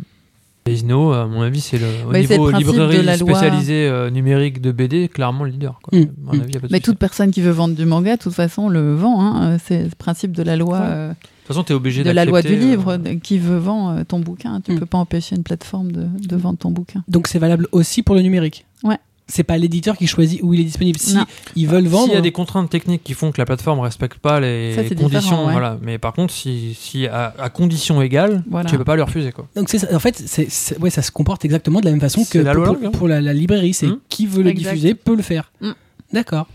Et 0.68 0.74
Isneo, 0.74 1.12
à 1.14 1.26
mon 1.26 1.42
avis, 1.42 1.60
c'est 1.60 1.80
le 1.80 1.88
au 2.08 2.14
c'est 2.14 2.20
niveau 2.38 2.52
le 2.52 2.58
librairie 2.60 2.98
de 2.98 3.02
la 3.02 3.18
loi. 3.18 3.32
spécialisée 3.34 3.88
euh, 3.88 4.12
numérique 4.12 4.62
de 4.62 4.72
BD, 4.72 5.08
clairement 5.08 5.44
le 5.44 5.50
leader. 5.50 5.80
Quoi. 5.82 5.98
Mm, 5.98 6.04
À 6.04 6.06
mon 6.22 6.34
mm. 6.38 6.42
avis, 6.42 6.54
y 6.54 6.58
a 6.58 6.60
pas 6.60 6.68
de 6.68 6.72
Mais 6.74 6.80
toute 6.80 7.00
personne 7.00 7.32
qui 7.32 7.42
veut 7.42 7.50
vendre 7.52 7.74
du 7.76 7.84
manga, 7.86 8.16
de 8.16 8.22
toute 8.22 8.34
façon, 8.34 8.70
le 8.70 8.94
vend. 8.94 9.20
hein. 9.22 9.54
Euh, 9.54 9.58
C'est 9.64 9.84
le 9.86 9.90
principe 9.98 10.34
de 10.34 10.44
la 10.44 10.56
loi, 10.56 10.78
Ouais. 10.80 10.86
euh, 10.88 11.10
De 11.10 11.14
toute 11.16 11.48
façon, 11.48 11.64
t'es 11.64 11.74
obligé 11.74 12.04
de 12.04 12.12
la 12.12 12.26
loi 12.26 12.44
du 12.44 12.56
livre. 12.56 12.92
euh, 13.04 13.16
Qui 13.24 13.40
veut 13.40 13.58
vendre 13.58 14.04
ton 14.04 14.20
bouquin 14.20 14.62
Tu 14.62 14.74
Mm. 14.74 14.80
peux 14.80 14.86
pas 14.86 15.00
empêcher 15.00 15.36
une 15.36 15.42
plateforme 15.44 15.92
de, 15.92 16.06
de 16.28 16.36
vendre 16.36 16.60
ton 16.60 16.70
bouquin. 16.70 17.04
Donc, 17.08 17.26
c'est 17.28 17.40
valable 17.40 17.68
aussi 17.72 18.04
pour 18.04 18.14
le 18.14 18.22
numérique. 18.22 18.66
Ouais. 18.84 18.98
C'est 19.32 19.44
pas 19.44 19.58
l'éditeur 19.58 19.96
qui 19.98 20.08
choisit 20.08 20.42
où 20.44 20.54
il 20.54 20.60
est 20.60 20.66
disponible. 20.66 21.00
Si 21.00 21.16
Non. 21.16 21.26
ils 21.56 21.68
veulent 21.68 21.88
vendre. 21.88 22.06
S'il 22.06 22.14
y 22.16 22.18
a 22.18 22.22
des 22.22 22.32
contraintes 22.34 22.70
techniques 22.70 23.02
qui 23.04 23.14
font 23.14 23.32
que 23.32 23.40
la 23.40 23.46
plateforme 23.46 23.80
respecte 23.80 24.18
pas 24.20 24.40
les 24.42 24.76
Ça, 24.76 24.84
conditions, 24.96 25.46
ouais. 25.46 25.52
voilà. 25.54 25.78
Mais 25.82 25.98
par 25.98 26.12
contre, 26.14 26.34
si, 26.34 26.76
si 26.80 27.08
à, 27.08 27.34
à 27.40 27.50
conditions 27.50 28.02
égales, 28.02 28.44
Voilà. 28.50 28.70
tu 28.70 28.78
peux 28.78 28.84
pas 28.84 28.96
lui 28.96 29.04
refuser 29.04 29.32
quoi. 29.32 29.48
Donc 29.56 29.70
c'est 29.70 29.94
en 29.94 30.00
fait, 30.00 30.22
c'est, 30.26 30.50
c'est- 30.50 30.78
ouais, 30.80 30.90
ça 30.90 31.02
se 31.02 31.12
comporte 31.12 31.46
exactement 31.46 31.80
de 31.80 31.86
la 31.86 31.92
même 31.92 32.02
façon 32.02 32.24
C'est 32.26 32.40
que 32.40 32.44
la 32.44 32.54
pour, 32.54 32.64
loi 32.66 32.74
pour- 32.74 32.84
langue, 32.84 32.94
pour 32.94 33.08
la, 33.08 33.22
la 33.22 33.34
librairie. 33.34 33.74
C'est 33.74 33.88
Hmm. 33.88 34.00
qui 34.10 34.28
veut 34.28 34.44
le 34.44 34.50
Exact. 34.50 34.74
diffuser 34.74 34.94
peut 34.96 35.16
le 35.16 35.24
faire. 35.24 35.52
Hmm. 35.62 35.72
D'accord. 36.12 36.48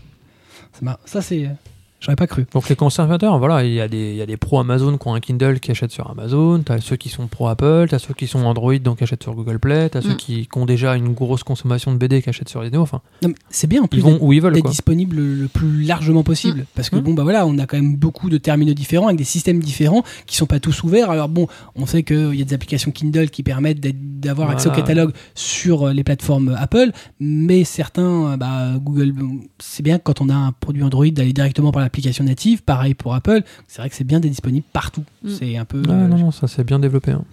C'est 0.73 0.83
marrant. 0.83 0.99
Ça 1.05 1.21
c'est, 1.21 1.49
j'aurais 1.99 2.15
pas 2.15 2.27
cru. 2.27 2.45
Donc 2.53 2.69
les 2.69 2.75
conservateurs, 2.75 3.37
voilà, 3.39 3.63
il 3.63 3.73
y 3.73 3.81
a 3.81 3.87
des, 3.87 4.11
il 4.11 4.15
y 4.17 4.21
a 4.21 4.25
des 4.25 4.37
pros 4.37 4.59
Amazon 4.59 4.97
qui 4.97 5.07
ont 5.07 5.13
un 5.13 5.19
Kindle 5.19 5.59
qui 5.59 5.71
achètent 5.71 5.91
sur 5.91 6.09
Amazon, 6.09 6.61
t'as 6.63 6.79
ceux 6.79 6.95
qui 6.95 7.09
sont 7.09 7.27
pro 7.27 7.47
Apple, 7.47 7.87
t'as 7.89 7.99
ceux 7.99 8.13
qui 8.13 8.27
sont 8.27 8.39
Android 8.45 8.75
donc 8.77 8.97
qui 8.99 9.03
achètent 9.03 9.23
sur 9.23 9.33
Google 9.35 9.59
Play, 9.59 9.89
t'as 9.89 10.01
ceux 10.01 10.13
Mm. 10.13 10.17
qui, 10.17 10.47
qui 10.47 10.57
ont 10.57 10.65
déjà 10.65 10.95
une 10.95 11.13
grosse 11.13 11.43
consommation 11.43 11.91
de 11.91 11.97
BD 11.97 12.21
qui 12.21 12.29
achètent 12.29 12.49
sur 12.49 12.63
Isneo, 12.63 12.81
enfin, 12.81 13.01
Non, 13.23 13.29
mais 13.29 13.35
c'est 13.49 13.67
bien 13.67 13.81
en 13.83 13.87
plus 13.87 13.99
ils 13.99 14.03
vont 14.03 14.11
d'être, 14.13 14.23
où 14.23 14.33
ils 14.33 14.41
veulent 14.41 14.53
d'être 14.53 14.63
quoi. 14.63 14.71
disponible 14.71 15.15
le, 15.15 15.47
plus 15.47 15.83
largement 15.83 16.23
possible. 16.23 16.65
Parce 16.75 16.89
que 16.89 16.95
Hmm. 16.97 17.01
bon 17.01 17.13
bah 17.13 17.23
voilà, 17.23 17.45
on 17.47 17.57
a 17.57 17.65
quand 17.65 17.77
même 17.77 17.95
beaucoup 17.95 18.29
de 18.29 18.37
terminaux 18.37 18.73
différents 18.73 19.07
avec 19.07 19.17
des 19.17 19.23
systèmes 19.23 19.59
différents 19.59 20.03
qui 20.25 20.35
sont 20.37 20.45
pas 20.45 20.59
tous 20.59 20.83
ouverts. 20.83 21.09
Alors 21.09 21.29
bon, 21.29 21.47
on 21.75 21.85
sait 21.85 22.03
qu'il 22.03 22.35
y 22.35 22.41
a 22.41 22.45
des 22.45 22.53
applications 22.53 22.91
Kindle 22.91 23.29
qui 23.29 23.43
permettent 23.43 23.79
d'être- 23.79 24.19
d'avoir 24.19 24.49
accès 24.49 24.67
au 24.69 24.71
catalogue 24.71 25.13
sur 25.35 25.87
euh, 25.87 25.93
les 25.93 26.03
plateformes 26.03 26.55
Apple, 26.59 26.91
mais 27.19 27.63
certains, 27.63 28.37
bah, 28.37 28.73
Google, 28.79 29.13
c'est 29.59 29.83
bien 29.83 29.99
quand 29.99 30.21
on 30.21 30.29
a 30.29 30.35
un 30.35 30.51
produit 30.51 30.83
Android 30.83 31.07
d'aller 31.07 31.33
directement 31.33 31.71
par 31.71 31.81
l'application 31.87 32.23
native. 32.23 32.61
Pareil 32.63 32.93
pour 32.93 33.13
Apple. 33.15 33.41
C'est 33.67 33.79
vrai 33.81 33.89
que 33.89 33.95
c'est 33.95 34.03
bien 34.03 34.19
disponible 34.19 34.65
partout. 34.73 35.03
Hmm. 35.23 35.29
C'est 35.29 35.57
un 35.57 35.65
peu. 35.65 35.79
Ouais, 35.79 35.89
euh, 35.89 36.07
non, 36.07 36.17
non, 36.17 36.31
ça 36.31 36.47
c'est 36.47 36.63
bien 36.63 36.79
développé. 36.79 37.11
hein. 37.11 37.23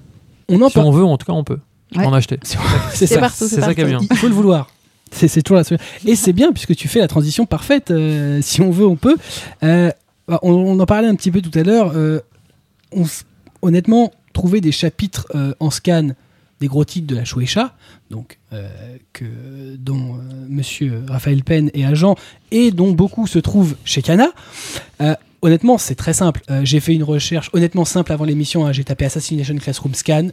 On 0.48 0.60
en 0.62 0.68
Si 0.68 0.78
on 0.78 0.90
veut, 0.90 1.04
en 1.04 1.16
tout 1.18 1.26
cas, 1.26 1.32
on 1.32 1.44
peut 1.44 1.58
Ouais. 1.96 2.04
en 2.06 2.12
acheter. 2.12 2.38
C'est 2.42 2.58
C'est 2.94 3.06
ça. 3.06 3.20
partout, 3.20 3.46
c'est 3.48 3.60
ça 3.60 3.74
qui 3.74 3.80
est 3.80 3.84
bien. 3.84 4.00
Il 4.10 4.16
faut 4.16 4.28
le 4.28 4.34
vouloir. 4.34 4.68
C'est 5.12 5.28
toujours 5.42 5.58
la 5.58 5.64
solution. 5.64 5.86
Et 6.06 6.16
c'est 6.16 6.32
bien 6.32 6.50
puisque 6.52 6.74
tu 6.74 6.88
fais 6.88 6.98
la 6.98 7.06
transition 7.08 7.46
parfaite. 7.46 7.90
euh, 7.92 8.40
si 8.42 8.60
on 8.62 8.70
veut, 8.70 8.86
on 8.86 8.96
peut. 8.96 9.16
Euh, 9.62 9.90
on, 10.28 10.50
on 10.52 10.80
en 10.80 10.86
parlait 10.86 11.06
un 11.08 11.14
petit 11.14 11.30
peu 11.30 11.40
tout 11.40 11.56
à 11.56 11.62
l'heure. 11.62 11.92
euh, 11.94 12.18
honnêtement, 13.62 14.12
trouver 14.32 14.60
des 14.60 14.72
chapitres 14.72 15.26
euh, 15.34 15.54
en 15.60 15.70
scan 15.70 16.08
des 16.60 16.66
gros 16.68 16.84
titres 16.84 17.06
de 17.06 17.16
la 17.16 17.24
Shueisha, 17.24 17.74
donc 18.10 18.38
euh, 18.52 18.68
que, 19.12 19.24
dont 19.76 20.14
euh, 20.16 20.18
Monsieur 20.48 21.02
Raphaël 21.08 21.42
Penn 21.44 21.70
est 21.74 21.84
agent 21.84 22.14
et 22.50 22.70
dont 22.70 22.92
beaucoup 22.92 23.26
se 23.26 23.38
trouvent 23.38 23.76
chez 23.84 24.02
Kana. 24.02 24.28
euh, 25.02 25.14
honnêtement, 25.42 25.78
c'est 25.78 25.94
très 25.96 26.12
simple. 26.12 26.42
Euh, 26.50 26.60
J'ai 26.64 26.80
fait 26.80 26.94
une 26.94 27.02
recherche 27.04 27.50
honnêtement 27.52 27.84
simple 27.84 28.12
avant 28.12 28.24
l'émission. 28.24 28.66
hein. 28.66 28.72
J'ai 28.72 28.84
tapé 28.84 29.04
Assassination 29.04 29.56
Classroom 29.56 29.94
Scan. 29.94 30.28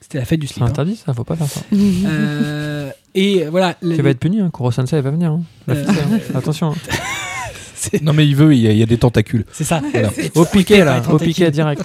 C'était 0.00 0.18
la 0.18 0.24
fête 0.24 0.40
du 0.40 0.46
C'est 0.46 0.54
slip. 0.54 0.64
hein. 0.64 0.68
interdit 0.68 0.96
ça, 0.96 1.14
faut 1.14 1.24
pas 1.24 1.36
faire 1.36 1.48
ça. 1.48 1.62
Euh, 1.72 2.90
et 3.14 3.44
voilà. 3.46 3.76
le- 3.82 3.96
Tu 3.96 4.02
vas 4.02 4.10
être 4.10 4.20
puni, 4.20 4.40
hein. 4.40 4.50
Kuro 4.52 4.70
Sensei 4.70 5.00
va 5.00 5.10
venir. 5.10 5.32
hein. 5.32 5.42
La 5.66 5.74
Euh, 5.74 5.84
hein. 5.88 6.18
Attention. 6.34 6.70
hein. 6.72 6.74
c'est 7.74 8.02
Non, 8.02 8.12
mais 8.12 8.26
il 8.26 8.36
veut, 8.36 8.54
il 8.54 8.60
y 8.60 8.68
a, 8.68 8.72
il 8.72 8.78
y 8.78 8.82
a 8.82 8.86
des 8.86 8.98
tentacules. 8.98 9.44
c'est 9.52 9.64
ça. 9.64 9.80
Voilà. 9.92 10.10
Au 10.34 10.44
piquet 10.44 10.84
là, 10.84 11.02
au 11.10 11.18
piquet 11.18 11.50
direct. 11.50 11.82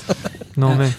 Non 0.57 0.71
Ah. 0.73 0.77
mais 0.79 0.89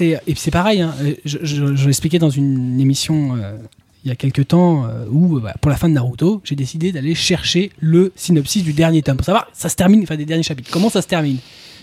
Et 0.00 0.34
c'est 0.34 0.50
pareil. 0.50 0.80
hein, 0.80 0.94
euh, 1.02 1.14
Je, 1.24 1.86
l'expliquais 1.86 2.18
dans 2.18 2.30
une 2.30 2.80
émission 2.80 3.36
euh, 3.36 3.56
il 4.04 4.08
y 4.08 4.12
a 4.12 4.16
quelques 4.16 4.48
temps 4.48 4.86
euh, 4.86 5.04
où, 5.10 5.40
bah, 5.40 5.54
pour 5.60 5.70
la 5.70 5.76
fin 5.76 5.88
de 5.88 5.94
Naruto, 5.94 6.40
j'ai 6.44 6.56
décidé 6.56 6.90
d'aller 6.92 7.14
chercher 7.14 7.70
le 7.80 8.12
synopsis 8.16 8.62
du 8.64 8.72
dernier 8.72 9.02
tome 9.02 9.16
pour 9.16 9.26
savoir 9.26 9.48
ça 9.52 9.68
se 9.68 9.76
termine, 9.76 10.02
enfin 10.02 10.16
des 10.16 10.24
derniers 10.24 10.42
chapitres, 10.42 10.70
comment 10.70 10.90
ça 10.90 11.02
se 11.02 11.06
termine? 11.06 11.38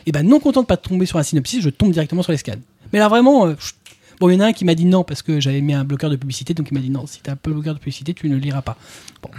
Et 0.06 0.12
ben 0.12 0.26
non 0.26 0.40
content 0.40 0.62
de 0.62 0.68
pas 0.68 0.78
tomber 0.78 1.06
sur 1.06 1.20
un 1.20 1.24
synopsis, 1.24 1.62
je 1.62 1.70
tombe 1.70 1.92
directement 1.92 2.24
sur 2.24 2.32
les 2.32 2.38
scans. 2.38 2.54
Mais 2.94 3.00
là 3.00 3.10
vraiment. 3.10 3.54
Bon 4.20 4.30
il 4.30 4.34
y 4.34 4.38
en 4.38 4.42
a 4.42 4.46
un 4.48 4.54
qui 4.54 4.66
m'a 4.66 4.76
dit 4.76 4.86
non 4.86 5.04
parce 5.04 5.22
que 5.22 5.40
j'avais 5.40 5.62
mis 5.62 5.74
un 5.74 5.84
bloqueur 5.84 6.10
de 6.10 6.16
publicité, 6.16 6.54
donc 6.54 6.68
il 6.72 6.74
m'a 6.74 6.80
dit 6.80 6.90
non, 6.90 7.06
si 7.08 7.20
t'as 7.22 7.34
un 7.34 7.38
bloqueur 7.44 7.74
de 7.74 7.80
publicité, 7.80 8.14
tu 8.14 8.28
ne 8.30 8.34
le 8.36 8.40
liras 8.40 8.62
pas. 8.62 8.78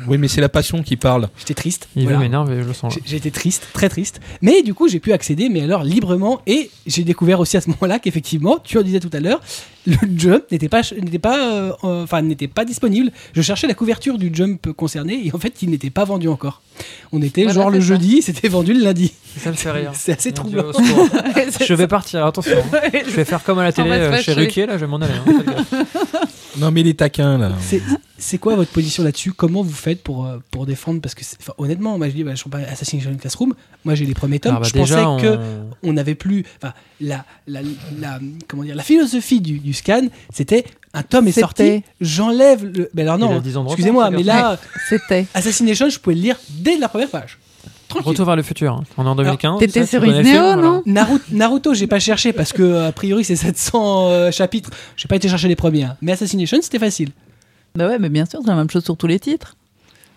Oui, 0.06 0.18
mais 0.18 0.28
c'est 0.28 0.40
la 0.40 0.48
passion 0.48 0.82
qui 0.82 0.96
parle. 0.96 1.28
J'étais 1.38 1.54
triste. 1.54 1.88
Il 1.96 2.02
voilà. 2.02 2.18
m'énerver, 2.18 2.62
je 2.62 2.66
le 2.68 2.74
sens. 2.74 2.96
été 3.10 3.30
triste, 3.30 3.68
très 3.72 3.88
triste. 3.88 4.20
Mais 4.42 4.62
du 4.62 4.74
coup, 4.74 4.88
j'ai 4.88 4.98
pu 5.00 5.12
accéder, 5.12 5.48
mais 5.48 5.62
alors 5.62 5.82
librement. 5.84 6.40
Et 6.46 6.70
j'ai 6.86 7.04
découvert 7.04 7.40
aussi 7.40 7.56
à 7.56 7.60
ce 7.60 7.68
moment-là 7.70 7.98
qu'effectivement, 7.98 8.58
tu 8.62 8.76
en 8.78 8.82
disais 8.82 9.00
tout 9.00 9.10
à 9.12 9.20
l'heure, 9.20 9.40
le 9.86 9.96
jump 10.16 10.44
n'était 10.50 10.68
pas, 10.68 10.82
n'était 11.00 11.18
pas, 11.18 11.52
euh, 11.52 11.72
euh, 11.84 12.02
enfin, 12.02 12.20
n'était 12.22 12.48
pas 12.48 12.64
disponible. 12.64 13.10
Je 13.32 13.40
cherchais 13.40 13.66
la 13.66 13.74
couverture 13.74 14.18
du 14.18 14.30
jump 14.34 14.72
concerné 14.72 15.26
et 15.26 15.34
en 15.34 15.38
fait, 15.38 15.62
il 15.62 15.70
n'était 15.70 15.90
pas 15.90 16.04
vendu 16.04 16.28
encore. 16.28 16.60
On 17.12 17.22
était 17.22 17.44
Voilà, 17.44 17.54
genre 17.60 17.70
le 17.70 17.80
ça. 17.80 17.86
jeudi, 17.86 18.20
c'était 18.22 18.48
vendu 18.48 18.74
le 18.74 18.80
lundi. 18.84 19.12
Ça 19.38 19.50
me 19.50 19.56
fait 19.56 19.70
rire. 19.70 19.92
C'est 19.94 20.12
assez 20.12 20.32
troublant. 20.32 20.64
Je 21.66 21.74
vais 21.74 21.88
partir, 21.88 22.26
attention. 22.26 22.56
hein. 22.74 22.78
Je 23.06 23.10
vais 23.14 23.24
faire 23.24 23.42
comme 23.42 23.58
à 23.58 23.64
la 23.64 23.72
télé 23.72 23.90
euh, 23.90 24.20
chez. 24.20 24.32
Ruquier, 24.34 24.66
là, 24.68 24.78
je 24.78 24.84
vais 24.84 24.90
m'en 24.90 24.98
aller. 24.98 25.12
hein. 25.14 25.84
Non, 26.58 26.70
mais 26.72 26.82
les 26.82 26.94
taquins, 26.94 27.38
là. 27.38 27.52
C'est, 27.60 27.80
c'est 28.16 28.38
quoi 28.38 28.56
votre 28.56 28.70
position 28.72 29.04
là-dessus? 29.04 29.32
Comment 29.32 29.62
vous 29.62 29.70
faites 29.72 30.02
pour, 30.02 30.26
euh, 30.26 30.38
pour 30.50 30.66
défendre? 30.66 31.00
Parce 31.00 31.14
que, 31.14 31.22
honnêtement, 31.58 31.96
moi 31.98 32.08
je 32.08 32.14
dis, 32.14 32.24
bah, 32.24 32.32
je 32.32 32.40
suis 32.40 32.50
pas 32.50 32.58
Assassin's 32.58 33.04
Classroom. 33.20 33.54
Moi 33.84 33.94
j'ai 33.94 34.06
les 34.06 34.14
premiers 34.14 34.40
tomes. 34.40 34.52
Alors, 34.52 34.62
bah, 34.62 34.68
je 34.68 34.78
pensais 34.78 34.94
déjà, 34.94 35.16
que 35.20 35.36
on- 35.36 35.70
on 35.90 35.92
n'avait 35.92 36.16
plus 36.16 36.44
enfin 36.60 36.72
la, 37.00 37.24
la, 37.46 37.60
la- 38.00 38.18
comment 38.48 38.64
dire 38.64 38.74
la 38.74 38.82
philosophie 38.82 39.40
du, 39.40 39.60
du 39.60 39.72
scan 39.72 40.08
c'était 40.34 40.64
un 40.94 41.02
tome 41.04 41.28
est 41.28 41.32
C'était. 41.32 41.40
sorti 41.42 41.82
j'enlève 42.00 42.64
le 42.64 42.90
ben 42.92 43.02
alors 43.06 43.18
non 43.18 43.38
10 43.40 43.56
ans 43.56 43.60
de 43.62 43.68
retard, 43.68 43.72
excusez-moi 43.78 44.10
mais 44.10 44.24
là 44.24 44.58
C'était. 44.88 45.26
Assassination 45.34 45.88
je 45.88 45.98
pouvais 46.00 46.16
le 46.16 46.22
lire 46.22 46.36
dès 46.50 46.76
la 46.76 46.88
première 46.88 47.08
page 47.10 47.38
tranquille 47.88 48.08
Retour 48.08 48.26
vers 48.26 48.36
le 48.36 48.42
futur. 48.42 48.72
hein. 48.74 48.84
On 48.96 49.04
est 49.04 49.08
en 49.08 49.16
2015. 49.16 49.58
T'étais 49.58 49.86
sur 49.86 50.00
le 50.00 50.08
Isneo, 50.08 50.56
non 50.56 50.82
Naruto, 50.86 51.24
Naruto 51.32 51.74
j'ai 51.74 51.86
pas 51.86 51.98
cherché 51.98 52.32
parce 52.32 52.52
que 52.52 52.86
a 52.86 52.92
priori 52.92 53.24
c'est 53.24 53.36
700 53.36 54.08
euh, 54.10 54.30
chapitres 54.30 54.70
j'ai 54.96 55.08
pas 55.08 55.16
été 55.16 55.28
chercher 55.28 55.48
les 55.48 55.56
premiers 55.56 55.84
hein. 55.84 55.96
mais 56.02 56.12
Assassination 56.12 56.58
c'était 56.62 56.78
facile 56.78 57.10
Bah 57.74 57.86
ouais, 57.88 57.98
mais 57.98 58.08
bien 58.08 58.26
sûr, 58.26 58.40
c'est 58.42 58.48
la 58.50 58.56
même 58.56 58.70
chose 58.70 58.84
sur 58.84 58.96
tous 58.96 59.06
les 59.06 59.18
titres. 59.20 59.54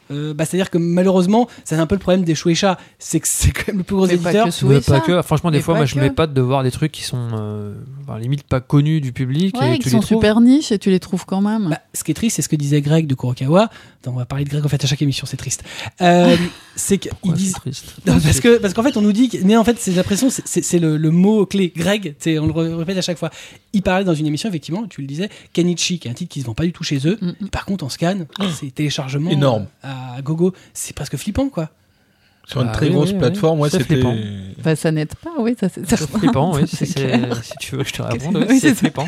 Euh, 0.10 0.34
bah, 0.34 0.44
c'est 0.44 0.58
à 0.58 0.60
dire 0.60 0.70
que 0.70 0.78
malheureusement 0.78 1.48
c'est 1.64 1.76
un 1.76 1.88
peu 1.88 1.96
le 1.96 2.00
problème 2.00 2.26
des 2.26 2.36
Shueisha 2.36 2.78
c'est 3.00 3.22
que 3.22 3.28
c'est 3.30 3.52
quand 3.52 3.70
même 3.70 3.78
le 3.78 3.84
plus 3.84 3.96
gros 3.96 4.08
Mais 4.08 4.18
pas 4.18 4.32
éditeur 4.34 4.48
que 4.50 4.66
Mais 4.66 4.82
pas 4.82 5.00
que. 5.00 5.22
Franchement, 5.22 5.52
des 5.52 5.60
Mais 5.60 5.64
fois, 5.64 5.76
pas 5.76 5.80
moi, 5.82 5.86
je 5.86 5.96
que. 5.96 6.00
m'épate 6.02 6.34
de 6.34 6.42
voir 6.42 6.64
des 6.64 6.72
trucs 6.72 6.92
qui 6.92 7.04
sont 7.04 7.30
euh, 7.34 7.74
enfin, 8.06 8.20
limite 8.20 8.44
pas 8.44 8.60
connus 8.60 9.00
du 9.00 9.14
public 9.14 9.56
Ouais, 9.58 9.76
et 9.76 9.78
qui 9.78 9.84
tu 9.86 9.90
sont 9.92 10.00
les 10.00 10.04
trouves. 10.04 10.18
super 10.18 10.42
niches 10.42 10.74
et 10.74 10.80
tu 10.80 10.90
les 10.90 11.00
trouves 11.00 11.26
quand 11.26 11.40
même. 11.40 11.70
Bah, 11.70 11.80
ce 11.94 12.04
qui 12.04 12.12
est 12.12 12.14
triste, 12.14 12.36
c'est 12.36 12.42
ce 12.42 12.50
que 12.50 12.58
disait 12.58 12.82
Greg 12.82 13.08
de 13.08 13.16
Kurokawa. 13.16 13.70
Attends, 14.02 14.12
on 14.14 14.18
va 14.18 14.26
parler 14.26 14.44
de 14.44 14.50
Greg 14.50 14.66
en 14.66 14.68
fait 14.68 14.84
à 14.84 14.88
chaque 14.88 15.02
émission, 15.02 15.26
c'est 15.26 15.38
triste. 15.38 15.64
Euh, 16.02 16.36
c'est 16.76 16.98
qu'ils 16.98 17.34
disent. 17.34 17.54
c'est 17.54 17.60
triste 17.60 17.94
Non, 18.06 18.20
parce 18.20 18.40
que 18.40 18.58
parce 18.58 18.74
qu'en 18.74 18.84
fait 18.84 18.96
on 18.98 19.02
nous 19.02 19.12
dit 19.12 19.30
que, 19.30 19.38
mais 19.44 19.58
en 19.58 19.64
fait 19.64 19.78
c'est 19.80 19.92
l'impression 19.92 20.30
c'est- 20.30 20.80
le, 20.80 20.98
le 20.98 21.12
mot 21.12 21.46
clé 21.46 21.72
Greg 21.76 22.16
c'est 22.20 22.40
on 22.40 22.48
le 22.48 22.76
répète 22.76 22.98
à 22.98 23.02
chaque 23.02 23.18
fois 23.18 23.30
il 23.74 23.82
parlait 23.82 24.06
dans 24.06 24.14
une 24.14 24.26
émission 24.28 24.48
effectivement 24.50 24.88
tu 24.88 25.02
le 25.02 25.08
disais 25.08 25.30
Kenichi 25.54 26.00
qui 26.00 26.08
est 26.08 26.12
un 26.12 26.14
titre 26.14 26.32
qui 26.32 26.42
se 26.42 26.46
vend 26.46 26.54
pas 26.54 26.64
du 26.64 26.72
tout 26.74 26.84
chez 26.84 27.06
eux 27.08 27.18
Mm, 27.22 27.32
mm. 27.42 27.50
Par 27.50 27.66
contre 27.66 27.84
en 27.84 27.90
scan 27.90 28.20
c'est 28.58 28.74
téléchargement 28.74 29.30
Énorme. 29.32 29.66
à 29.84 30.22
gogo 30.22 30.54
c'est 30.74 30.96
presque 30.96 31.18
flippant 31.18 31.50
quoi 31.50 31.70
Sur 32.48 32.62
une 32.62 32.70
Ah 32.70 32.72
très 32.72 32.88
oui, 32.88 32.94
grosse 32.94 33.10
oui, 33.10 33.14
oui. 33.16 33.20
plateforme, 33.20 33.60
ouais, 33.60 33.70
C'est 33.70 33.78
c'était. 33.80 33.96
flippant. 33.96 34.16
Bah, 34.64 34.76
ça 34.76 34.92
n'aide 34.92 35.14
pas, 35.16 35.30
oui, 35.40 35.56
ça 35.60 35.68
c'est 35.70 35.86
flippant, 35.96 36.54
oui. 36.56 36.64
C'est 36.68 36.86
Si, 36.86 36.96
tu 37.60 37.76
veux 37.76 37.84
je 37.84 37.94
te 37.94 38.48
oui, 38.50 38.60
c'est 38.60 38.74
flippant. 38.76 39.08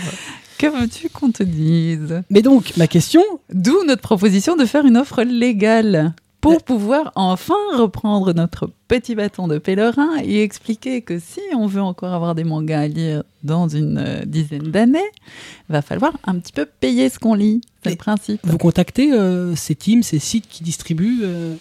Que 0.60 0.68
veux-tu 0.68 1.10
qu'on 1.10 1.32
te 1.32 1.42
dise? 1.44 2.22
Mais 2.30 2.42
donc 2.42 2.78
ma 2.78 2.88
question 2.88 3.24
D'où 3.52 3.84
notre 3.86 4.02
proposition 4.04 4.56
de 4.56 4.66
faire 4.66 4.86
une 4.86 4.98
offre 4.98 5.24
légale 5.24 6.14
pour 6.44 6.64
pouvoir 6.64 7.12
enfin 7.16 7.56
reprendre 7.78 8.34
notre 8.34 8.70
petit 8.88 9.16
bâton 9.16 9.48
de 9.48 9.58
pèlerin 9.58 10.10
et 10.24 10.44
expliquer 10.44 11.02
que 11.02 11.18
si 11.18 11.40
on 11.56 11.68
veut 11.68 11.82
encore 11.82 12.14
avoir 12.14 12.36
des 12.36 12.44
mangas 12.44 12.82
à 12.82 12.88
lire 12.88 13.24
dans 13.44 13.68
une 13.68 13.98
euh, 13.98 14.26
dizaine 14.26 14.70
d'années, 14.70 15.00
va 15.70 15.82
falloir 15.82 16.14
un 16.26 16.38
petit 16.40 16.52
peu 16.52 16.66
payer 16.66 17.10
ce 17.10 17.18
qu'on 17.18 17.34
lit. 17.34 17.62
C'est 17.84 17.92
le 17.92 17.96
principe. 17.96 18.42
vous 18.44 18.58
contactez 18.58 19.14
euh, 19.14 19.56
ces 19.56 19.76
teams 19.76 20.04
ces 20.04 20.20
sites 20.20 20.48
qui 20.48 20.64
distribuent 20.64 21.22
euh, 21.24 21.56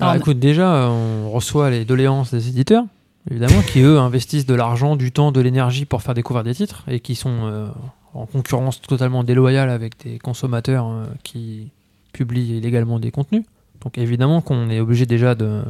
Alors 0.00 0.14
Ah, 0.14 0.16
écoute, 0.16 0.38
déjà, 0.38 0.90
on 0.90 1.30
reçoit 1.30 1.70
les 1.70 1.84
doléances 1.84 2.32
des 2.32 2.48
éditeurs, 2.48 2.84
évidemment, 3.30 3.62
qui 3.62 3.80
eux 3.80 3.98
investissent 3.98 4.46
de 4.46 4.54
l'argent, 4.54 4.96
du 4.96 5.12
temps, 5.12 5.30
de 5.30 5.40
l'énergie 5.40 5.84
pour 5.84 6.02
faire 6.02 6.14
découvrir 6.14 6.42
des 6.42 6.54
titres 6.54 6.84
et 6.88 7.00
qui 7.00 7.14
sont 7.14 7.44
euh, 7.44 7.66
en 8.14 8.26
concurrence 8.26 8.80
totalement 8.80 9.24
déloyale 9.24 9.70
avec 9.70 10.02
des 10.02 10.18
consommateurs 10.18 10.88
euh, 10.88 11.04
qui 11.22 11.68
publient 12.12 12.56
illégalement 12.56 12.98
des 12.98 13.10
contenus. 13.10 13.44
Donc 13.82 13.98
évidemment 13.98 14.40
qu'on 14.40 14.70
est 14.70 14.80
obligé 14.80 15.06
déjà 15.06 15.34
de 15.34 15.62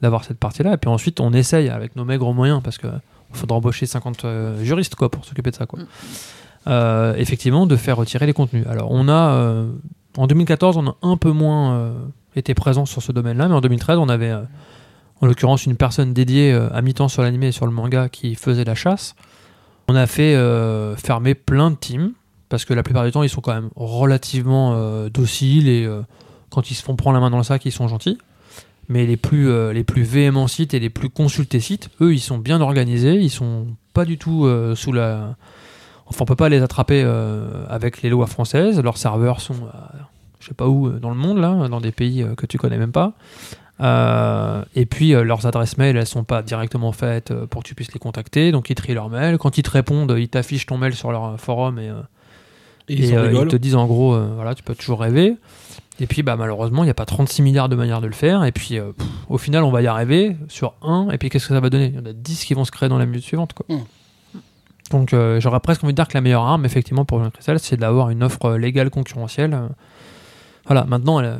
d'avoir 0.00 0.24
cette 0.24 0.38
partie-là. 0.38 0.74
Et 0.74 0.76
puis 0.76 0.88
ensuite, 0.88 1.18
on 1.20 1.32
essaye 1.32 1.68
avec 1.68 1.96
nos 1.96 2.04
maigres 2.04 2.32
moyens, 2.32 2.60
parce 2.62 2.78
qu'il 2.78 2.90
faudra 3.32 3.56
embaucher 3.56 3.84
50 3.84 4.24
euh, 4.24 4.62
juristes 4.62 4.94
quoi, 4.94 5.10
pour 5.10 5.24
s'occuper 5.24 5.50
de 5.50 5.56
ça. 5.56 5.66
Quoi. 5.66 5.80
Mm. 5.80 5.86
Euh, 6.66 7.14
effectivement, 7.16 7.66
de 7.66 7.76
faire 7.76 7.96
retirer 7.96 8.26
les 8.26 8.32
contenus. 8.32 8.66
Alors 8.68 8.90
on 8.90 9.08
a, 9.08 9.30
euh, 9.30 9.70
en 10.16 10.26
2014, 10.26 10.76
on 10.76 10.88
a 10.88 10.96
un 11.02 11.16
peu 11.16 11.30
moins 11.30 11.74
euh, 11.74 11.92
été 12.36 12.52
présent 12.54 12.84
sur 12.84 13.02
ce 13.02 13.12
domaine-là, 13.12 13.48
mais 13.48 13.54
en 13.54 13.60
2013, 13.60 13.98
on 13.98 14.08
avait, 14.08 14.32
en 15.20 15.26
l'occurrence, 15.26 15.64
une 15.64 15.76
personne 15.76 16.12
dédiée 16.12 16.52
à 16.52 16.82
mi-temps 16.82 17.08
sur 17.08 17.22
l'animé 17.22 17.48
et 17.48 17.52
sur 17.52 17.64
le 17.64 17.72
manga 17.72 18.08
qui 18.08 18.34
faisait 18.34 18.64
la 18.64 18.74
chasse. 18.74 19.14
On 19.88 19.94
a 19.94 20.06
fait 20.06 20.36
fermer 20.96 21.34
plein 21.34 21.70
de 21.70 21.76
teams, 21.76 22.12
parce 22.48 22.64
que 22.64 22.74
la 22.74 22.82
plupart 22.82 23.04
du 23.04 23.12
temps, 23.12 23.22
ils 23.22 23.30
sont 23.30 23.40
quand 23.40 23.54
même 23.54 23.70
relativement 23.74 25.08
dociles 25.08 25.68
et 25.68 25.88
quand 26.50 26.70
ils 26.70 26.74
se 26.74 26.82
font 26.82 26.96
prendre 26.96 27.14
la 27.14 27.20
main 27.20 27.30
dans 27.30 27.38
le 27.38 27.44
sac, 27.44 27.64
ils 27.64 27.72
sont 27.72 27.88
gentils. 27.88 28.18
Mais 28.88 29.04
les 29.04 29.18
plus, 29.18 29.50
euh, 29.50 29.72
les 29.72 29.84
plus 29.84 30.02
véhéments 30.02 30.48
sites 30.48 30.72
et 30.72 30.80
les 30.80 30.88
plus 30.88 31.10
consultés 31.10 31.60
sites, 31.60 31.90
eux, 32.00 32.14
ils 32.14 32.20
sont 32.20 32.38
bien 32.38 32.60
organisés, 32.60 33.16
ils 33.16 33.30
sont 33.30 33.66
pas 33.92 34.04
du 34.04 34.16
tout 34.16 34.46
euh, 34.46 34.74
sous 34.74 34.92
la. 34.92 35.36
Enfin, 36.06 36.20
on 36.22 36.24
peut 36.24 36.36
pas 36.36 36.48
les 36.48 36.62
attraper 36.62 37.02
euh, 37.04 37.66
avec 37.68 38.00
les 38.00 38.08
lois 38.08 38.26
françaises. 38.26 38.80
Leurs 38.80 38.96
serveurs 38.96 39.42
sont, 39.42 39.56
je 40.40 40.48
sais 40.48 40.54
pas 40.54 40.66
où, 40.66 40.88
dans 40.88 41.10
le 41.10 41.16
monde, 41.16 41.38
là, 41.38 41.68
dans 41.68 41.82
des 41.82 41.92
pays 41.92 42.24
que 42.36 42.46
tu 42.46 42.56
connais 42.56 42.78
même 42.78 42.92
pas. 42.92 43.14
Euh, 43.80 44.64
et 44.74 44.86
puis, 44.86 45.14
euh, 45.14 45.22
leurs 45.22 45.46
adresses 45.46 45.78
mail, 45.78 45.96
elles 45.96 46.06
sont 46.06 46.24
pas 46.24 46.42
directement 46.42 46.92
faites 46.92 47.30
euh, 47.30 47.46
pour 47.46 47.62
que 47.62 47.68
tu 47.68 47.74
puisses 47.74 47.92
les 47.92 48.00
contacter. 48.00 48.50
Donc, 48.52 48.70
ils 48.70 48.74
trient 48.74 48.94
leurs 48.94 49.08
mails. 49.08 49.38
Quand 49.38 49.58
ils 49.58 49.62
te 49.62 49.70
répondent, 49.70 50.14
ils 50.18 50.28
t'affichent 50.28 50.66
ton 50.66 50.78
mail 50.78 50.94
sur 50.94 51.12
leur 51.12 51.38
forum 51.40 51.78
et, 51.78 51.90
Et 52.88 52.94
ils 52.94 53.14
et, 53.14 53.48
te 53.48 53.56
disent 53.56 53.76
en 53.76 53.86
gros, 53.86 54.18
voilà, 54.34 54.54
tu 54.54 54.62
peux 54.62 54.74
toujours 54.74 55.00
rêver. 55.00 55.36
Et 56.00 56.06
puis, 56.06 56.22
bah, 56.22 56.36
malheureusement, 56.36 56.84
il 56.84 56.86
n'y 56.86 56.90
a 56.90 56.94
pas 56.94 57.06
36 57.06 57.42
milliards 57.42 57.68
de 57.68 57.74
manières 57.76 58.00
de 58.00 58.06
le 58.06 58.12
faire. 58.12 58.44
Et 58.44 58.52
puis, 58.52 58.78
euh, 58.78 58.92
pff, 58.92 59.06
au 59.28 59.36
final, 59.38 59.64
on 59.64 59.70
va 59.70 59.82
y 59.82 59.86
arriver 59.88 60.36
sur 60.48 60.74
un. 60.82 61.08
Et 61.10 61.18
puis, 61.18 61.28
qu'est-ce 61.28 61.48
que 61.48 61.54
ça 61.54 61.60
va 61.60 61.70
donner? 61.70 61.86
Il 61.86 61.94
y 61.96 61.98
en 61.98 62.06
a 62.06 62.12
10 62.12 62.44
qui 62.44 62.54
vont 62.54 62.64
se 62.64 62.70
créer 62.70 62.88
dans 62.88 62.98
la 62.98 63.06
minute 63.06 63.24
suivante. 63.24 63.52
Quoi. 63.52 63.66
Mm. 63.68 63.80
Donc, 64.90 65.12
euh, 65.12 65.40
j'aurais 65.40 65.60
presque 65.60 65.82
envie 65.84 65.92
de 65.92 65.96
dire 65.96 66.06
que 66.08 66.14
la 66.14 66.20
meilleure 66.20 66.44
arme, 66.44 66.64
effectivement, 66.64 67.04
pour 67.04 67.22
Jean 67.22 67.30
Crystal, 67.30 67.58
c'est 67.58 67.76
d'avoir 67.76 68.10
une 68.10 68.22
offre 68.22 68.52
légale 68.54 68.90
concurrentielle. 68.90 69.58
Voilà, 70.66 70.84
maintenant, 70.84 71.20
il 71.20 71.36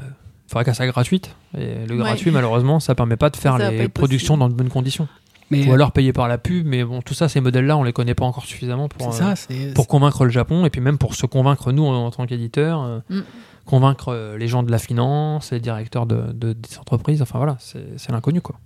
faudrait 0.49 0.65
qu'elle 0.65 0.75
soit 0.75 0.87
gratuite. 0.87 1.35
Et 1.57 1.87
le 1.87 1.95
Ouais. 1.95 1.99
gratuit, 2.01 2.31
malheureusement, 2.31 2.81
ça 2.81 2.95
permet 2.95 3.17
pas 3.17 3.31
de 3.31 3.37
faire 3.37 3.59
Ça 3.59 3.71
les 3.71 3.89
productions 3.89 4.35
possible. 4.35 4.41
dans 4.41 4.49
de 4.49 4.55
bonnes 4.55 4.69
conditions. 4.71 5.09
mais 5.51 5.67
Ou 5.67 5.73
alors 5.73 5.93
payer 5.93 6.13
par 6.13 6.29
la 6.29 6.37
pub. 6.37 6.67
Mais 6.67 6.85
bon, 6.85 7.01
tout 7.01 7.15
ça, 7.15 7.29
ces 7.29 7.41
modèles-là, 7.41 7.77
on 7.79 7.83
les 7.85 7.93
connaît 7.95 8.15
pas 8.15 8.25
encore 8.27 8.45
suffisamment 8.45 8.89
pour. 8.89 9.09
euh, 9.15 9.73
pour 9.75 9.87
convaincre 9.89 10.25
le 10.25 10.31
Japon 10.31 10.67
et 10.67 10.71
puis 10.71 10.81
même 10.83 10.99
pour 10.99 11.15
se 11.15 11.25
convaincre 11.27 11.73
nous 11.73 11.87
en, 11.87 12.07
en 12.07 12.11
tant 12.11 12.27
qu'éditeurs, 12.27 12.83
euh, 12.83 12.99
Mm. 13.09 13.21
Convaincre 13.69 14.09
euh, 14.09 14.37
les 14.39 14.49
gens 14.49 14.63
de 14.65 14.71
la 14.71 14.79
finance, 14.79 15.53
les 15.53 15.61
directeurs 15.61 16.07
de, 16.07 16.33
de- 16.33 16.55
des 16.55 16.79
entreprises. 16.81 17.23
Enfin 17.23 17.39
voilà, 17.39 17.57
c'est 17.61 18.11
l'inconnu 18.11 18.41
quoi. 18.41 18.57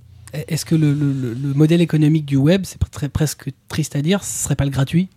est-ce 0.48 0.64
que 0.64 0.74
le, 0.74 0.94
le- 0.94 1.12
le- 1.12 1.34
le 1.34 1.54
modèle 1.54 1.80
économique 1.82 2.24
du 2.24 2.36
web 2.36 2.62
c'est 2.64 2.78
très, 2.90 3.08
presque 3.10 3.50
triste 3.68 3.96
à 3.96 4.02
dire 4.02 4.22
ce 4.24 4.44
serait 4.44 4.56
pas 4.56 4.64
le 4.64 4.70
gratuit? 4.70 5.08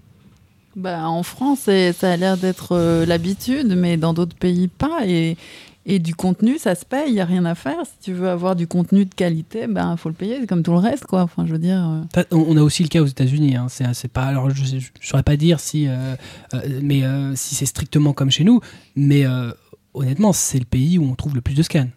Bah, 0.75 1.07
en 1.07 1.23
France, 1.23 1.69
ça 1.97 2.11
a 2.11 2.17
l'air 2.17 2.35
d'être 2.35 2.73
euh, 2.73 3.05
l'habitude, 3.05 3.73
mais 3.77 3.95
dans 3.95 4.13
d'autres 4.13 4.35
pays, 4.35 4.67
pas. 4.67 5.07
Et, 5.07 5.37
et 5.85 5.99
du 5.99 6.15
contenu, 6.15 6.57
ça 6.57 6.75
se 6.75 6.83
paye, 6.83 7.05
il 7.07 7.13
n'y 7.13 7.21
a 7.21 7.25
rien 7.25 7.45
à 7.45 7.55
faire. 7.55 7.77
Si 7.85 7.93
tu 8.03 8.11
veux 8.13 8.27
avoir 8.27 8.57
du 8.57 8.67
contenu 8.67 9.05
de 9.05 9.13
qualité, 9.13 9.67
ben 9.67 9.95
faut 9.95 10.09
le 10.09 10.15
payer, 10.15 10.37
c'est 10.41 10.47
comme 10.47 10.63
tout 10.63 10.71
le 10.73 10.79
reste, 10.79 11.05
quoi. 11.05 11.21
Enfin, 11.21 11.45
je 11.45 11.53
veux 11.53 11.59
dire. 11.59 12.03
euh, 12.17 12.23
On 12.31 12.57
a 12.57 12.61
aussi 12.61 12.83
le 12.83 12.89
cas 12.89 13.01
aux 13.01 13.05
États-Unis. 13.05 13.55
Hein. 13.55 13.67
C'est 13.69 13.85
c'est 13.93 14.09
pas. 14.11 14.23
Alors, 14.25 14.49
je, 14.49 14.65
je 14.65 15.07
saurais 15.07 15.23
pas 15.23 15.37
dire 15.37 15.61
si, 15.61 15.87
euh, 15.87 16.15
euh, 16.55 16.79
mais 16.81 17.03
euh, 17.05 17.33
si 17.35 17.55
c'est 17.55 17.67
strictement 17.67 18.11
comme 18.11 18.31
chez 18.31 18.43
nous. 18.43 18.59
Mais 18.97 19.25
euh, 19.25 19.51
honnêtement, 19.95 20.33
c'est 20.33 20.59
le 20.59 20.65
pays 20.65 20.97
où 20.97 21.03
on 21.03 21.15
trouve 21.15 21.35
le 21.35 21.41
plus 21.41 21.53
de 21.55 21.63
scans, 21.63 21.87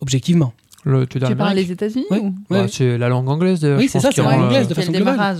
objectivement. 0.00 0.52
Le, 0.84 1.06
tu, 1.06 1.18
Tu 1.20 1.36
parles 1.36 1.56
les 1.56 1.70
États-Unis 1.70 2.06
Ouais. 2.10 2.18
ou 2.20 2.26
Ouais, 2.26 2.32
Bah, 2.48 2.62
ouais. 2.62 2.68
C'est 2.68 2.96
la 2.96 3.08
langue 3.08 3.28
anglaise. 3.28 3.60
d'ailleurs, 3.60 3.78
Oui, 3.78 3.88
c'est 3.88 4.00
ça, 4.00 4.10
c'est 4.14 4.22
la 4.22 4.30
langue 4.36 4.44
anglaise 4.46 4.66
de 4.68 4.74
façon 4.74 4.92
globale. 4.92 5.36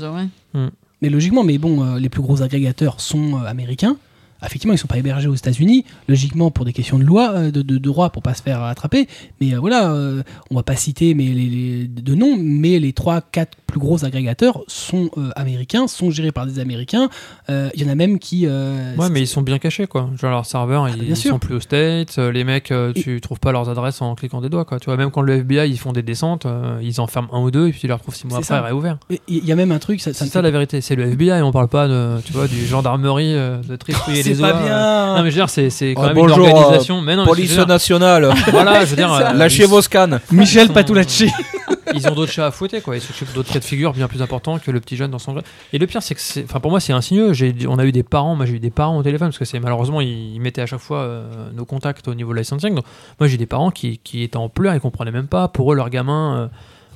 ouais. 0.55 0.69
Mais 1.03 1.09
logiquement, 1.09 1.45
mais 1.45 1.57
bon, 1.57 1.83
euh, 1.83 1.99
les 1.99 2.11
plus 2.11 2.21
gros 2.21 2.43
agrégateurs 2.43 3.01
sont 3.01 3.37
euh, 3.41 3.47
américains. 3.47 3.97
Effectivement, 4.45 4.75
ils 4.75 4.79
sont 4.79 4.87
pas 4.89 4.99
hébergés 4.99 5.29
aux 5.29 5.35
États-Unis, 5.35 5.85
logiquement 6.09 6.51
pour 6.51 6.65
des 6.65 6.73
questions 6.73 6.99
de 6.99 7.05
loi, 7.05 7.31
euh, 7.35 7.51
de, 7.51 7.63
de, 7.63 7.75
de 7.75 7.79
droit, 7.79 8.11
pour 8.11 8.23
pas 8.23 8.35
se 8.35 8.43
faire 8.43 8.63
attraper. 8.63 9.07
Mais 9.41 9.55
euh, 9.55 9.59
voilà, 9.61 9.91
euh, 9.93 10.23
on 10.51 10.57
va 10.57 10.63
pas 10.63 10.77
citer 10.77 11.15
mais 11.15 11.25
les, 11.27 11.47
les- 11.49 11.87
de 11.89 12.15
noms, 12.15 12.37
mais 12.39 12.79
les 12.79 12.93
trois, 12.93 13.21
quatre 13.21 13.57
plus 13.67 13.79
gros 13.81 14.05
agrégateurs 14.05 14.63
sont 14.67 15.11
américains, 15.37 15.87
sont 15.87 16.11
gérés 16.11 16.33
par 16.33 16.45
des 16.47 16.59
Américains. 16.59 17.09
Il 17.49 17.71
y 17.81 17.85
en 17.85 17.89
a 17.89 17.95
même 17.95 18.19
qui. 18.19 18.47
Ouais, 18.47 19.09
mais 19.11 19.21
ils 19.23 19.27
sont 19.29 19.43
bien 19.43 19.59
cachés, 19.59 19.87
quoi. 19.87 20.11
Genre, 20.21 20.31
leurs 20.31 20.47
serveurs, 20.47 20.89
ils, 20.89 20.97
bien 20.97 21.05
ils 21.11 21.17
sûr. 21.17 21.31
sont 21.33 21.39
plus 21.39 21.55
aux 21.55 21.61
States. 21.61 22.19
Les 22.19 22.43
mecs, 22.45 22.73
euh, 22.73 22.93
Et- 22.97 23.01
tu 23.01 23.21
trouves 23.21 23.39
pas 23.39 23.53
leurs 23.53 23.69
adresses 23.69 24.03
en 24.03 24.15
cliquant 24.17 24.41
des 24.41 24.49
doigts, 24.49 24.65
quoi. 24.65 24.81
Tu 24.81 24.87
vois, 24.87 24.97
même 24.97 25.11
quand 25.13 25.21
le 25.23 25.35
FBI, 25.35 25.71
ils 25.71 25.79
font 25.79 25.93
des 25.93 26.03
descentes, 26.03 26.47
ils 26.83 27.01
enferment 27.01 27.29
un 27.33 27.41
ou 27.43 27.51
deux, 27.53 27.69
et 27.69 27.71
puis 27.71 27.81
tu 27.81 27.87
les 27.87 27.93
retrouves 27.93 28.15
six 28.17 28.27
mois 28.27 28.39
après 28.39 28.47
ça. 28.49 28.61
réouverts. 28.61 28.99
Il 29.29 29.45
y 29.45 29.53
a 29.53 29.57
même 29.57 29.71
un 29.71 29.79
truc, 29.79 30.01
ça, 30.01 30.13
ça 30.13 30.25
C'est 30.25 30.31
ça 30.31 30.41
fait- 30.41 30.43
la 30.43 30.51
vérité. 30.51 30.81
C'est 30.81 30.97
le 30.97 31.05
FBI, 31.05 31.41
on 31.43 31.53
parle 31.53 31.69
pas 31.69 31.87
de, 31.87 32.21
tu 32.25 32.33
vois, 32.33 32.49
du 32.49 32.67
gendarmerie, 32.67 33.35
de 33.35 33.77
trifouiller 33.79 34.23
C'est 34.35 34.43
pas 34.43 34.51
oies. 34.53 34.57
euh. 34.57 34.65
bien. 34.65 35.07
Non, 35.17 35.23
mais 35.23 35.31
je 35.31 35.37
veux 35.37 35.41
dire, 35.43 35.51
c'est 35.51 35.71
c'est 35.71 35.95
quand 35.95 36.03
Ah, 36.03 36.07
même 36.09 36.15
bonjour, 36.17 36.39
une 36.47 36.53
organisation. 36.53 37.01
mais 37.01 37.17
non, 37.17 37.23
mais 37.23 37.27
je 37.27 37.31
Police 37.31 37.53
dire- 37.53 37.67
nationale, 37.67 38.31
Voilà, 38.51 38.85
je 38.85 38.91
veux 38.91 38.97
dire. 38.97 39.13
euh, 39.15 39.33
lâchez 39.33 39.67
vos 39.67 39.83
scans. 39.83 40.19
Michel 40.33 40.69
sont- 40.69 40.73
Patulacci. 40.73 41.31
ils 41.95 42.07
ont 42.09 42.15
d'autres 42.15 42.31
chats 42.31 42.47
à 42.47 42.51
fouetter 42.53 42.81
quoi 42.81 42.95
ils 42.97 43.01
s'occupent 43.01 43.33
d'autres 43.33 43.53
cas 43.53 43.59
de 43.59 43.65
figure 43.65 43.93
bien 43.93 44.07
plus 44.07 44.23
importants 44.23 44.61
que 44.61 44.71
le 44.71 44.79
petit 44.79 44.95
jeune 44.97 45.11
dans 45.11 45.19
son 45.19 45.33
gré 45.33 45.43
et 45.73 45.79
le 45.79 45.89
pire 45.89 46.03
c'est 46.05 46.15
que 46.15 46.21
c'est 46.21 46.45
enfin 46.45 46.61
pour 46.61 46.71
moi 46.71 46.79
c'est 46.79 46.93
insinueux 46.93 47.33
j'ai 47.33 47.53
on 47.69 47.79
a 47.81 47.85
eu 47.85 47.91
des 47.91 48.05
parents 48.05 48.37
moi 48.37 48.47
j'ai 48.47 48.55
eu 48.55 48.59
des 48.61 48.71
parents 48.71 48.97
au 48.97 49.03
téléphone 49.03 49.29
parce 49.29 49.39
que 49.39 49.45
c'est 49.45 49.59
malheureusement 49.59 50.01
ils, 50.01 50.39
mettaient 50.41 50.63
à 50.63 50.67
chaque 50.67 50.79
fois 50.79 50.99
euh, 50.99 51.51
nos 51.53 51.65
contacts 51.65 52.07
au 52.07 52.15
niveau 52.15 52.33
licensing 52.33 52.77
donc 52.77 52.85
moi 53.19 53.27
j'ai 53.27 53.35
eu 53.35 53.39
des 53.39 53.47
parents 53.47 53.73
qui, 53.73 53.99
qui 53.99 54.23
étaient 54.23 54.37
en 54.37 54.49
pleurs 54.49 54.75
ils 54.75 54.81
comprenaient 54.81 55.11
même 55.11 55.27
pas 55.27 55.49
pour 55.49 55.73
eux 55.73 55.75
leur 55.75 55.91
gamin 55.91 56.37
euh, 56.37 56.47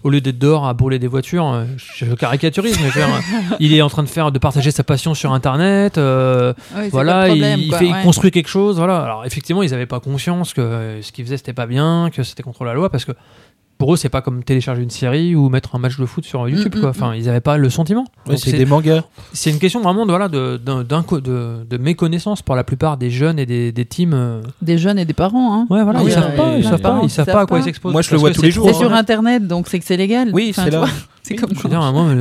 au 0.04 0.10
lieu 0.10 0.20
d'être 0.20 0.38
dehors 0.38 0.66
à 0.66 0.74
brûler 0.74 0.98
des 0.98 1.06
voitures, 1.06 1.46
euh, 1.46 1.64
je 1.76 2.04
caricaturise, 2.14 2.78
mais 2.78 2.90
il 3.58 3.72
est 3.74 3.80
en 3.80 3.88
train 3.88 4.02
de 4.02 4.08
faire, 4.08 4.30
de 4.30 4.38
partager 4.38 4.70
sa 4.70 4.84
passion 4.84 5.14
sur 5.14 5.32
Internet. 5.32 5.96
euh, 5.96 6.52
voilà, 6.90 7.28
il, 7.28 7.30
problème, 7.30 7.60
il 7.60 7.68
quoi, 7.70 7.78
fait, 7.78 7.86
il 7.86 7.92
ouais. 7.92 8.02
construit 8.02 8.30
quelque 8.30 8.48
chose. 8.48 8.76
Voilà. 8.76 9.02
Alors 9.02 9.24
effectivement, 9.24 9.62
ils 9.62 9.70
n'avaient 9.70 9.86
pas 9.86 10.00
conscience 10.00 10.52
que 10.52 10.98
ce 11.00 11.10
qu'ils 11.10 11.24
faisaient 11.24 11.38
c'était 11.38 11.54
pas 11.54 11.66
bien, 11.66 12.10
que 12.12 12.22
c'était 12.22 12.42
contre 12.42 12.64
la 12.64 12.74
loi, 12.74 12.90
parce 12.90 13.06
que 13.06 13.12
pour 13.84 13.92
eux, 13.92 13.96
c'est 13.98 14.08
pas 14.08 14.22
comme 14.22 14.42
télécharger 14.42 14.82
une 14.82 14.88
série 14.88 15.34
ou 15.34 15.50
mettre 15.50 15.74
un 15.74 15.78
match 15.78 15.98
de 16.00 16.06
foot 16.06 16.24
sur 16.24 16.48
YouTube. 16.48 16.74
Mm, 16.74 16.80
quoi. 16.80 16.88
mm, 16.88 16.90
Enfin, 16.90 17.14
ils 17.14 17.26
n'avaient 17.26 17.42
pas 17.42 17.58
le 17.58 17.68
sentiment. 17.68 18.06
Ouais, 18.26 18.38
c'est 18.38 18.52
des 18.52 18.64
mangas. 18.64 19.02
c'est 19.34 19.50
une 19.50 19.58
question 19.58 19.82
vraiment 19.82 20.06
de, 20.06 20.10
voilà, 20.10 20.28
de, 20.28 20.58
co- 21.06 21.20
de, 21.20 21.66
de 21.68 21.76
méconnaissance 21.76 22.40
pour 22.40 22.54
la 22.56 22.64
plupart 22.64 22.96
des 22.96 23.10
jeunes 23.10 23.38
et 23.38 23.44
des, 23.44 23.72
des 23.72 23.84
teams. 23.84 24.14
euh. 24.14 24.40
Des 24.62 24.78
jeunes 24.78 24.98
et 24.98 25.04
des 25.04 25.12
parents. 25.12 25.52
Hein. 25.54 25.66
Ouais, 25.68 25.82
voilà, 25.84 25.98
Ah 26.00 26.04
ils 26.06 26.12
savent 26.12 26.34
pas, 26.34 26.56
ils 26.56 26.64
savent 26.64 26.72
pas, 26.72 26.78
parents 26.78 27.02
ils 27.02 27.08
qui 27.08 27.14
savent 27.14 27.26
pas 27.26 27.32
savent 27.32 27.40
à 27.42 27.46
quoi 27.46 27.58
ils 27.58 27.64
s'exposent. 27.64 27.92
Moi, 27.92 28.00
je 28.00 28.10
le 28.12 28.16
vois 28.16 28.30
tous 28.30 28.40
les 28.40 28.50
jours, 28.50 28.66
C'est 28.66 28.72
sur 28.72 28.90
Internet, 28.94 29.46
donc 29.46 29.68
c'est 29.68 29.78
que 29.78 29.84
c'est 29.84 29.98
légal. 29.98 30.30
Oui, 30.32 30.52
c'est 30.54 30.70
là. 30.70 30.86
C'est 31.26 31.36
comme 31.36 31.50
moi, 31.54 31.62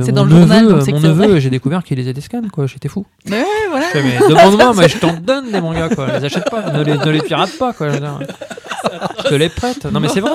C'est 0.02 0.12
mon 0.12 0.16
dans 0.16 0.24
le 0.24 0.30
neveu, 0.30 0.40
journal, 0.40 0.68
donc 0.68 0.82
c'est 0.82 0.92
mon 0.92 1.00
neveu, 1.00 1.38
j'ai 1.38 1.50
découvert 1.50 1.84
qu'il 1.84 1.98
lisait 1.98 2.14
des 2.14 2.22
scans, 2.22 2.40
quoi. 2.50 2.66
J'étais 2.66 2.88
fou. 2.88 3.04
Mais 3.28 3.40
ouais, 3.42 3.46
voilà. 3.68 3.86
Je 3.88 3.90
fais, 3.98 4.02
mais 4.02 4.18
demande-moi, 4.18 4.72
mais 4.78 4.88
je 4.88 4.96
t'en 4.98 5.12
donne 5.12 5.52
des 5.52 5.60
mangas, 5.60 5.90
quoi. 5.90 6.06
Les 6.18 6.24
achète 6.24 6.48
pas, 6.50 6.70
ne 6.72 6.82
les, 6.82 6.96
ne 6.96 7.10
les 7.10 7.20
pirate 7.20 7.50
pas, 7.58 7.74
quoi. 7.74 7.90
Je, 7.90 9.28
te 9.28 9.34
les 9.34 9.50
prête. 9.50 9.84
Non, 9.86 10.00
mais 10.00 10.08
c'est 10.08 10.20
vrai. 10.20 10.32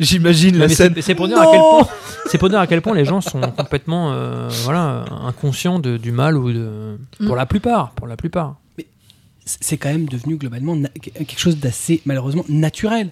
J'imagine 0.00 0.58
la 0.58 0.66
mais 0.66 0.74
scène. 0.74 0.94
c'est- 1.00 1.14
pour 1.14 1.28
dire 1.28 1.38
à 1.40 1.46
quel 1.46 1.60
point, 1.60 1.86
c'est 2.26 2.38
pour 2.38 2.48
dire 2.48 2.58
à 2.58 2.66
quel 2.66 2.82
point 2.82 2.94
les 2.94 3.04
gens 3.04 3.20
sont 3.20 3.40
complètement, 3.56 4.12
euh, 4.12 4.48
voilà, 4.64 5.04
inconscients 5.26 5.78
de- 5.78 5.96
du 5.96 6.10
mal 6.12 6.36
ou 6.36 6.52
de, 6.52 6.96
pour 7.24 7.34
Mm. 7.34 7.38
la 7.38 7.46
plupart, 7.46 7.90
pour 7.92 8.06
la 8.08 8.16
plupart. 8.16 8.56
C'est 9.46 9.76
quand 9.78 9.88
même 9.90 10.06
devenu 10.06 10.36
globalement 10.36 10.76
quelque 11.00 11.38
chose 11.38 11.56
d'assez 11.58 12.02
malheureusement 12.04 12.44
naturel. 12.48 13.10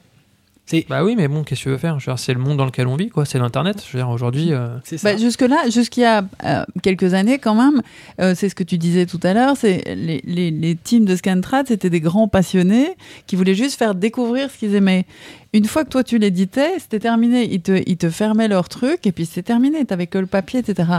C'est 0.68 0.84
Bah 0.86 1.02
oui, 1.02 1.14
mais 1.16 1.28
bon, 1.28 1.44
qu'est-ce 1.44 1.60
que 1.60 1.64
tu 1.64 1.70
veux 1.70 1.78
faire? 1.78 1.98
Je 1.98 2.04
veux 2.04 2.12
dire, 2.12 2.18
C'est 2.18 2.34
le 2.34 2.40
monde 2.40 2.58
dans 2.58 2.66
lequel 2.66 2.86
on 2.88 2.96
vit, 2.96 3.08
quoi. 3.08 3.24
C'est 3.24 3.38
l'internet. 3.38 3.82
Je 3.86 3.96
veux 3.96 4.02
dire, 4.04 4.10
aujourd'hui. 4.10 4.52
euh, 4.52 4.68
c'est 4.84 4.98
ça. 4.98 5.12
Bah, 5.12 5.18
jusque-là, 5.18 5.70
jusqu'il 5.70 6.02
y 6.02 6.04
a 6.04 6.22
euh, 6.44 6.64
quelques 6.82 7.14
années 7.14 7.38
quand 7.38 7.54
même, 7.54 7.80
euh, 8.20 8.34
c'est 8.36 8.50
ce 8.50 8.54
que 8.54 8.64
tu 8.64 8.76
disais 8.76 9.06
tout 9.06 9.20
à 9.22 9.32
l'heure, 9.32 9.56
c'est 9.56 9.82
les, 9.96 10.20
les, 10.24 10.50
les 10.50 10.76
teams 10.76 11.06
de 11.06 11.16
Scantrad, 11.16 11.66
c'était 11.68 11.88
des 11.88 12.00
grands 12.00 12.28
passionnés 12.28 12.96
qui 13.26 13.34
voulaient 13.34 13.54
juste 13.54 13.78
faire 13.78 13.94
découvrir 13.94 14.50
ce 14.50 14.58
qu'ils 14.58 14.74
aimaient. 14.74 15.06
Une 15.54 15.64
fois 15.64 15.84
que 15.84 15.88
toi 15.88 16.04
tu 16.04 16.18
l'éditais, 16.18 16.78
c'était 16.78 17.00
terminé. 17.00 17.48
Ils 17.50 17.62
te, 17.62 17.82
ils 17.86 17.96
te 17.96 18.10
fermaient 18.10 18.48
leur 18.48 18.68
truc 18.68 19.06
et 19.06 19.12
puis 19.12 19.24
c'est 19.24 19.42
terminé. 19.42 19.86
T'avais 19.86 20.06
que 20.06 20.18
le 20.18 20.26
papier, 20.26 20.60
etc. 20.60 20.90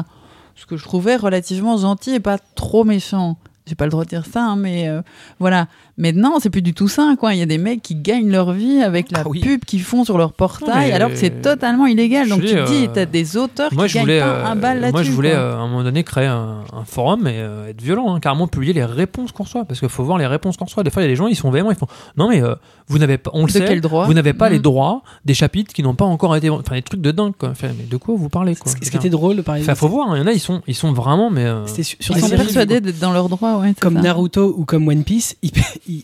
Ce 0.56 0.66
que 0.66 0.78
je 0.78 0.84
trouvais 0.84 1.16
relativement 1.16 1.78
gentil 1.78 2.16
et 2.16 2.20
pas 2.20 2.40
trop 2.56 2.84
méchant. 2.84 3.38
J'ai 3.68 3.76
pas 3.76 3.86
le 3.86 3.92
droit 3.92 4.04
de 4.04 4.10
dire 4.10 4.26
ça, 4.26 4.44
hein, 4.44 4.56
mais 4.56 4.90
euh, 4.90 5.04
voilà. 5.40 5.68
Mais 6.00 6.14
non, 6.14 6.38
c'est 6.40 6.50
plus 6.50 6.62
du 6.62 6.74
tout 6.74 6.88
ça, 6.88 7.14
quoi. 7.20 7.34
Il 7.36 7.40
y 7.40 7.42
a 7.42 7.46
des 7.46 7.58
mecs 7.58 7.82
qui 7.82 7.94
gagnent 7.94 8.32
leur 8.32 8.54
vie 8.54 8.82
avec 8.82 9.12
la 9.12 9.20
Ah 9.20 9.28
oui. 9.28 9.42
pub 9.42 9.66
qu'ils 9.66 9.82
font 9.84 10.04
sur 10.06 10.18
leur 10.18 10.32
portail, 10.34 10.88
mais- 10.88 10.94
alors 10.94 11.10
que 11.10 11.18
c'est 11.18 11.42
totalement 11.42 11.86
illégal. 11.86 12.26
Je 12.26 12.30
Donc 12.30 12.42
dis, 12.42 12.48
tu 12.48 12.54
te 12.56 12.68
dis, 12.68 12.86
euh, 12.86 12.92
t'as 12.94 13.06
des 13.06 13.36
auteurs 13.38 13.72
Moi, 13.74 13.84
qui 13.86 13.90
je 13.90 13.94
gagnent 13.96 14.04
voulais, 14.06 14.20
pas 14.22 14.26
euh, 14.28 14.46
un 14.46 14.56
bal 14.56 14.78
là-dessus. 14.80 14.94
moi, 14.94 15.04
je 15.04 15.12
voulais 15.12 15.32
quoi. 15.32 15.40
euh, 15.40 15.54
à 15.56 15.58
un 15.58 15.68
moment 15.68 15.84
donné 15.84 16.04
créer 16.04 16.26
un, 16.28 16.64
un 16.74 16.86
forum 16.86 17.28
et 17.28 17.34
euh, 17.36 17.68
être 17.70 17.82
violent, 17.82 18.16
hein, 18.16 18.20
carrément 18.22 18.48
publier 18.48 18.72
les 18.74 18.86
réponses 18.86 19.32
qu'on 19.34 19.44
reçoit, 19.44 19.66
parce 19.66 19.80
qu'il 19.82 19.90
faut 19.90 20.04
voir 20.04 20.18
les 20.18 20.26
réponses 20.26 20.56
qu'on 20.58 20.66
reçoit. 20.66 20.84
Des 20.84 20.90
fois, 20.90 21.02
il 21.02 21.06
y 21.06 21.10
a 21.10 21.12
des 21.12 21.18
gens, 21.18 21.28
ils 21.28 21.36
sont 21.36 21.52
véhéments, 21.52 21.72
ils 21.72 21.78
font 21.78 21.88
non 22.18 22.30
mais 22.30 22.42
euh, 22.42 22.56
vous 22.88 22.98
n'avez 22.98 23.18
pas, 23.18 23.32
on 23.34 23.42
le 23.42 23.48
De 23.48 23.52
sait, 23.52 23.66
quel 23.66 23.82
droit 23.82 24.06
vous 24.06 24.14
n'avez 24.14 24.34
pas 24.34 24.50
les 24.50 24.60
Mm. 24.60 24.62
droits 24.64 25.02
des 25.26 25.34
chapitres 25.34 25.74
qui 25.74 25.84
n'ont 25.84 25.96
pas 25.96 26.06
encore 26.06 26.36
été, 26.36 26.50
enfin 26.50 26.76
des 26.76 26.82
trucs 26.82 27.02
de 27.02 27.12
dingue 27.12 27.34
quoi. 27.38 27.50
Enfin, 27.50 27.68
mais 27.78 27.84
de 27.84 27.98
quoi 27.98 28.16
vous 28.18 28.30
parlez 28.30 28.56
quoi? 28.56 28.72
ce, 28.72 28.90
qui 28.90 28.96
était 28.98 29.10
drôle 29.10 29.44
par 29.44 29.56
Enfin, 29.56 29.60
exemple, 29.64 29.78
faut 29.80 29.90
voir, 29.90 30.12
hein, 30.12 30.16
il 30.16 30.22
y 30.22 30.24
en 30.24 30.28
a, 30.28 30.32
ils 30.32 30.40
sont, 30.40 30.62
ils 30.66 30.76
sont 30.76 30.94
vraiment, 30.94 31.30
mais 31.30 31.44
euh, 31.46 31.66
c'était 31.68 31.84
sur, 31.84 31.98
sur 32.00 32.16
Ils 32.16 32.22
sont 32.22 32.28
séries 32.30 32.42
persuadés 32.44 32.80
d'être 32.80 33.00
dans 33.00 33.12
leur 33.12 33.28
droit, 33.28 33.58
ouais. 33.58 33.74
comme 33.80 33.96
ça. 33.96 34.02
Naruto 34.02 34.56
ou 34.58 34.64
comme 34.66 34.88
One 34.88 35.04
Piece, 35.04 35.36
ils, 35.44 35.52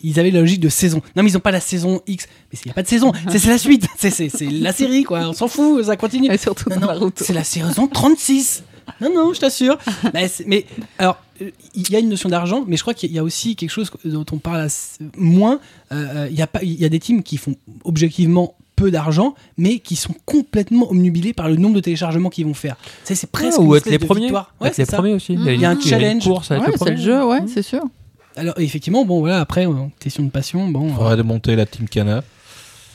ils 0.02 0.20
avaient 0.20 0.30
la 0.30 0.40
logique 0.40 0.60
de 0.60 0.68
saison. 0.68 1.00
Non, 1.16 1.22
mais 1.22 1.30
ils 1.30 1.36
ont 1.36 1.40
pas 1.40 1.50
la 1.50 1.60
saison 1.60 2.00
X. 2.06 2.26
Mais 2.52 2.58
il 2.64 2.68
n'y 2.68 2.70
a 2.72 2.74
pas 2.74 2.82
de 2.82 2.88
saison. 2.88 3.12
C'est 3.30 3.44
la 3.46 3.58
suite. 3.58 3.86
C'est 3.96 4.30
la 4.50 4.72
série, 4.72 5.04
quoi. 5.04 5.20
On 5.28 5.32
s'en 5.32 5.48
fout, 5.48 5.84
ça 5.84 5.96
continue. 5.96 6.30
Et 6.32 6.38
surtout 6.38 6.68
Non, 6.70 6.76
dans 6.76 6.80
non, 6.82 6.92
Naruto. 6.94 7.24
c'est 7.24 7.32
la 7.32 7.44
saison 7.44 7.86
36. 7.86 8.64
Non, 9.00 9.12
non, 9.14 9.32
je 9.34 9.40
t'assure. 9.40 9.78
mais, 10.46 10.64
alors, 10.98 11.18
euh, 11.42 11.50
il 11.74 11.90
y 11.90 11.96
a 11.96 11.98
une 11.98 12.08
notion 12.08 12.28
d'argent, 12.28 12.64
mais 12.66 12.76
je 12.76 12.82
crois 12.82 12.94
qu'il 12.94 13.10
y 13.12 13.18
a 13.18 13.24
aussi 13.24 13.56
quelque 13.56 13.70
chose 13.70 13.90
dont 14.04 14.24
on 14.32 14.38
parle 14.38 14.68
moins. 15.16 15.58
Euh, 15.92 16.28
Il 16.30 16.36
y, 16.38 16.42
a 16.42 16.46
pas- 16.46 16.62
il 16.62 16.74
y 16.80 16.84
a 16.84 16.88
des 16.88 17.00
teams 17.00 17.22
qui 17.22 17.36
font 17.36 17.56
objectivement 17.84 18.54
peu 18.76 18.90
d'argent, 18.90 19.34
mais 19.56 19.78
qui 19.78 19.96
sont 19.96 20.14
complètement 20.26 20.90
omnubilés 20.90 21.32
par 21.32 21.48
le 21.48 21.56
nombre 21.56 21.74
de 21.76 21.80
téléchargements 21.80 22.28
qu'ils 22.30 22.44
vont 22.46 22.54
faire. 22.54 22.76
Tu 22.76 22.88
sais, 23.04 23.14
c'est 23.14 23.30
presque 23.30 23.58
ou 23.58 23.72
une 23.72 23.78
être 23.78 23.86
les 23.90 23.98
de 23.98 24.04
premiers. 24.04 24.30
Ouais, 24.30 24.68
être 24.68 24.76
les 24.76 24.84
ça. 24.84 24.98
premiers 24.98 25.14
aussi. 25.14 25.32
Il 25.32 25.60
y 25.60 25.64
a 25.64 25.70
un 25.70 25.74
une 25.74 25.80
challenge. 25.82 26.24
course 26.24 26.50
avec 26.50 26.64
Ouais, 26.66 26.72
le 26.72 26.78
c'est 26.78 26.90
le 26.90 26.96
jeu, 26.96 27.24
ouais, 27.26 27.40
Mm. 27.40 27.48
c'est 27.48 27.62
sûr. 27.62 27.82
Alors, 28.36 28.54
effectivement, 28.58 29.04
bon, 29.04 29.20
voilà, 29.20 29.40
après, 29.40 29.66
euh, 29.66 29.72
question 29.98 30.22
de 30.24 30.30
passion, 30.30 30.68
bon. 30.68 30.88
euh, 30.88 30.94
Faudrait 30.94 31.16
démonter 31.16 31.56
la 31.56 31.66
Team 31.66 31.88
Cana. 31.88 32.22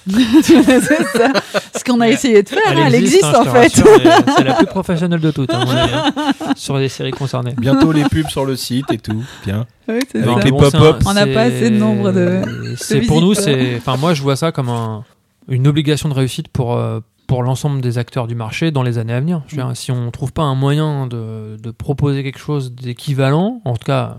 c'est 0.10 0.64
ça. 0.64 1.32
Ce 1.78 1.84
qu'on 1.84 2.02
a 2.02 2.10
essayé 2.10 2.42
de 2.42 2.50
faire, 2.50 2.60
hein, 2.68 2.84
elle 2.88 2.96
existe, 2.96 3.24
hein, 3.24 3.34
en 3.42 3.46
fait. 3.54 3.70
C'est 3.70 4.44
la 4.44 4.54
plus 4.56 4.66
professionnelle 4.66 5.20
de 5.20 5.30
toutes, 5.30 5.54
à 5.54 5.64
mon 5.64 5.70
avis, 5.72 5.94
hein, 5.94 6.12
sur 6.56 6.78
les 6.78 6.90
séries 6.90 7.12
concernées. 7.12 7.54
Bientôt 7.58 7.92
les 7.92 8.04
pubs 8.06 8.28
sur 8.28 8.46
le 8.46 8.56
site 8.56 8.92
et 8.92 8.98
tout. 8.98 9.24
Bien. 9.46 9.68
Avec 9.88 10.10
ça. 10.12 10.18
les 10.44 10.50
bon, 10.52 10.58
pop-up. 10.60 10.98
On 11.06 11.14
n'a 11.14 11.28
pas 11.28 11.50
c'est- 11.50 11.58
assez 11.58 11.70
de 11.70 11.78
nombre 11.78 12.12
de- 12.12 12.42
C'est 12.78 13.02
pour 13.02 13.22
nous, 13.22 13.36
c'est. 13.36 13.76
Enfin, 13.78 13.96
moi, 13.98 14.14
je 14.16 14.24
vois 14.24 14.36
ça 14.36 14.52
comme 14.52 14.70
un- 14.70 15.04
une 15.48 15.68
obligation 15.68 16.10
de 16.10 16.14
réussite 16.16 16.48
pour 16.48 16.76
euh, 16.78 17.00
pour 17.28 17.44
l'ensemble 17.44 17.80
des 17.82 17.98
acteurs 18.00 18.26
du 18.28 18.36
marché 18.36 18.72
dans 18.72 18.84
les 18.84 18.98
années 18.98 19.14
à 19.14 19.20
venir. 19.20 19.42
Je 19.48 19.56
veux 19.56 19.62
dire, 19.64 19.72
si 19.78 19.92
on 19.92 20.10
trouve 20.12 20.34
pas 20.34 20.42
un 20.44 20.56
moyen 20.56 21.06
de, 21.08 21.58
de 21.62 21.72
proposer 21.72 22.24
quelque 22.24 22.40
chose 22.40 22.74
d'équivalent, 22.74 23.62
en 23.66 23.74
tout 23.78 23.86
cas 23.86 24.18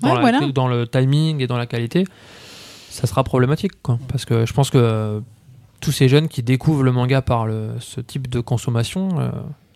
dans, 0.00 0.08
Ouais, 0.08 0.14
la- 0.14 0.20
voilà. 0.20 0.52
dans 0.52 0.68
le 0.68 0.86
timing 0.86 1.40
et 1.40 1.46
dans 1.46 1.58
la 1.58 1.66
qualité, 1.66 2.04
ça 2.90 3.06
sera 3.06 3.24
problématique, 3.24 3.72
quoi. 3.82 3.98
Parce 4.08 4.24
que 4.24 4.46
je 4.46 4.52
pense 4.52 4.70
que 4.70 4.78
euh, 4.78 5.20
tous 5.80 5.92
ces 5.92 6.08
jeunes 6.08 6.28
qui 6.28 6.42
découvrent 6.42 6.82
le 6.84 6.92
manga 6.92 7.22
par 7.22 7.46
le, 7.46 7.70
ce 7.80 8.00
type 8.00 8.28
de 8.28 8.40
consommation, 8.40 9.08
euh, 9.20 9.30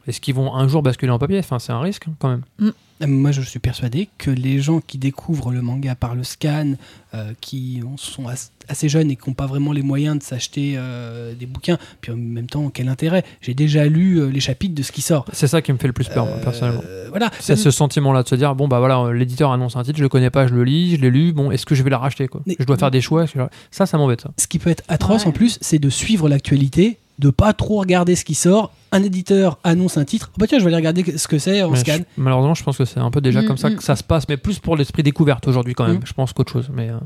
est-ce 0.07 0.21
qu'ils 0.21 0.35
vont 0.35 0.55
un 0.55 0.69
jour 0.69 0.83
basculer 0.83 1.11
en 1.13 1.19
papier? 1.19 1.39
Enfin, 1.39 1.59
c'est 1.59 1.73
un 1.73 1.81
risque 1.81 2.07
hein, 2.09 2.15
quand 2.19 2.29
même. 2.29 2.43
Euh, 2.63 3.07
Moi, 3.07 3.31
je 3.33 3.43
suis 3.43 3.59
persuadé 3.59 4.09
que 4.19 4.31
les 4.31 4.59
gens 4.61 4.81
qui 4.81 4.97
découvrent 4.99 5.53
le 5.53 5.61
manga 5.61 5.95
par 5.95 6.15
le 6.15 6.25
scan, 6.25 6.75
euh, 7.15 7.33
qui 7.43 7.83
en 7.87 7.97
sont 7.99 8.27
as- 8.27 8.51
assez 8.69 8.89
jeunes 8.89 9.11
et 9.11 9.17
qui 9.17 9.29
n'ont 9.29 9.35
pas 9.35 9.47
vraiment 9.47 9.73
les 9.73 9.83
moyens 9.83 10.19
de 10.19 10.23
s'acheter 10.23 10.75
euh, 10.77 11.35
des 11.35 11.45
bouquins, 11.47 11.77
puis 12.01 12.11
en 12.13 12.17
même 12.17 12.47
temps, 12.47 12.71
quel 12.71 12.89
intérêt? 12.89 13.23
J'ai 13.43 13.53
déjà 13.53 13.85
lu 13.87 14.17
euh, 14.19 14.29
les 14.31 14.41
chapitres 14.41 14.75
de 14.75 14.83
ce 14.83 14.93
qui 14.93 15.03
sort. 15.03 15.27
C'est 15.33 15.47
ça 15.47 15.61
qui 15.61 15.73
me 15.73 15.79
fait 15.79 15.87
le 15.89 15.93
plus 15.93 16.09
peur, 16.09 16.25
moi, 16.25 16.37
personnellement. 16.43 16.83
voilà. 17.11 17.31
C'est 17.39 17.57
ce 17.57 17.71
sentiment-là 17.71 18.23
de 18.23 18.29
se 18.29 18.35
dire 18.35 18.55
bon 18.55 18.67
bah 18.69 18.79
voilà 18.79 19.13
l'éditeur 19.13 19.53
annonce 19.53 19.77
un 19.77 19.83
titre, 19.83 19.99
je 19.99 20.03
le 20.03 20.09
connais 20.09 20.31
pas, 20.31 20.47
je 20.47 20.55
le 20.55 20.65
lis, 20.65 20.97
je 20.97 21.01
l'ai 21.03 21.11
lu, 21.11 21.33
bon 21.33 21.51
est-ce 21.51 21.67
que 21.67 21.75
je 21.75 21.83
vais 21.83 21.91
la 21.91 21.99
racheter 21.99 22.29
quoi? 22.29 22.41
Mais- 22.47 22.57
Je 22.59 22.65
dois 22.65 22.77
faire 22.79 22.91
des 22.91 23.01
choix, 23.03 23.27
ça 23.71 23.85
ça 23.87 23.99
m'embête. 23.99 24.25
Ce 24.39 24.47
qui 24.47 24.59
peut 24.59 24.71
être 24.71 24.85
atroce 24.89 25.23
Ouais. 25.23 25.29
en 25.29 25.33
plus, 25.33 25.59
c'est 25.61 25.79
de 25.79 25.91
suivre 25.91 26.29
l'actualité, 26.29 26.99
de 27.19 27.31
pas 27.31 27.53
trop 27.53 27.79
regarder 27.81 28.15
ce 28.17 28.25
qui 28.25 28.35
sort. 28.35 28.73
Un 28.93 29.03
éditeur 29.03 29.59
annonce 29.65 29.97
un 29.97 30.05
titre, 30.05 30.31
oh 30.33 30.37
bah 30.39 30.47
tiens, 30.47 30.59
je 30.59 30.65
vais 30.65 30.69
aller 30.69 30.77
regarder 30.77 31.17
ce 31.19 31.27
que 31.29 31.39
c'est 31.39 31.63
en 31.63 31.71
Mais 31.71 31.79
scan. 31.79 31.97
je- 31.99 32.03
malheureusement 32.23 32.55
je 32.55 32.63
pense 32.63 32.77
que 32.79 32.85
c'est 32.85 33.01
un 33.01 33.11
peu 33.11 33.21
déjà 33.21 33.43
Mm, 33.43 33.47
comme 33.47 33.57
ça 33.59 33.71
mm. 33.71 33.77
que 33.77 33.83
ça 33.85 33.97
se 33.97 34.03
passe, 34.05 34.29
mais 34.29 34.37
plus 34.37 34.59
pour 34.59 34.77
l'esprit 34.77 35.03
découverte 35.03 35.47
aujourd'hui 35.49 35.75
quand 35.75 35.87
même, 35.87 35.97
Mm. 35.99 36.07
je 36.07 36.13
pense 36.13 36.33
qu'autre 36.33 36.53
chose. 36.53 36.69
Mais 36.73 36.89
euh, 36.91 36.99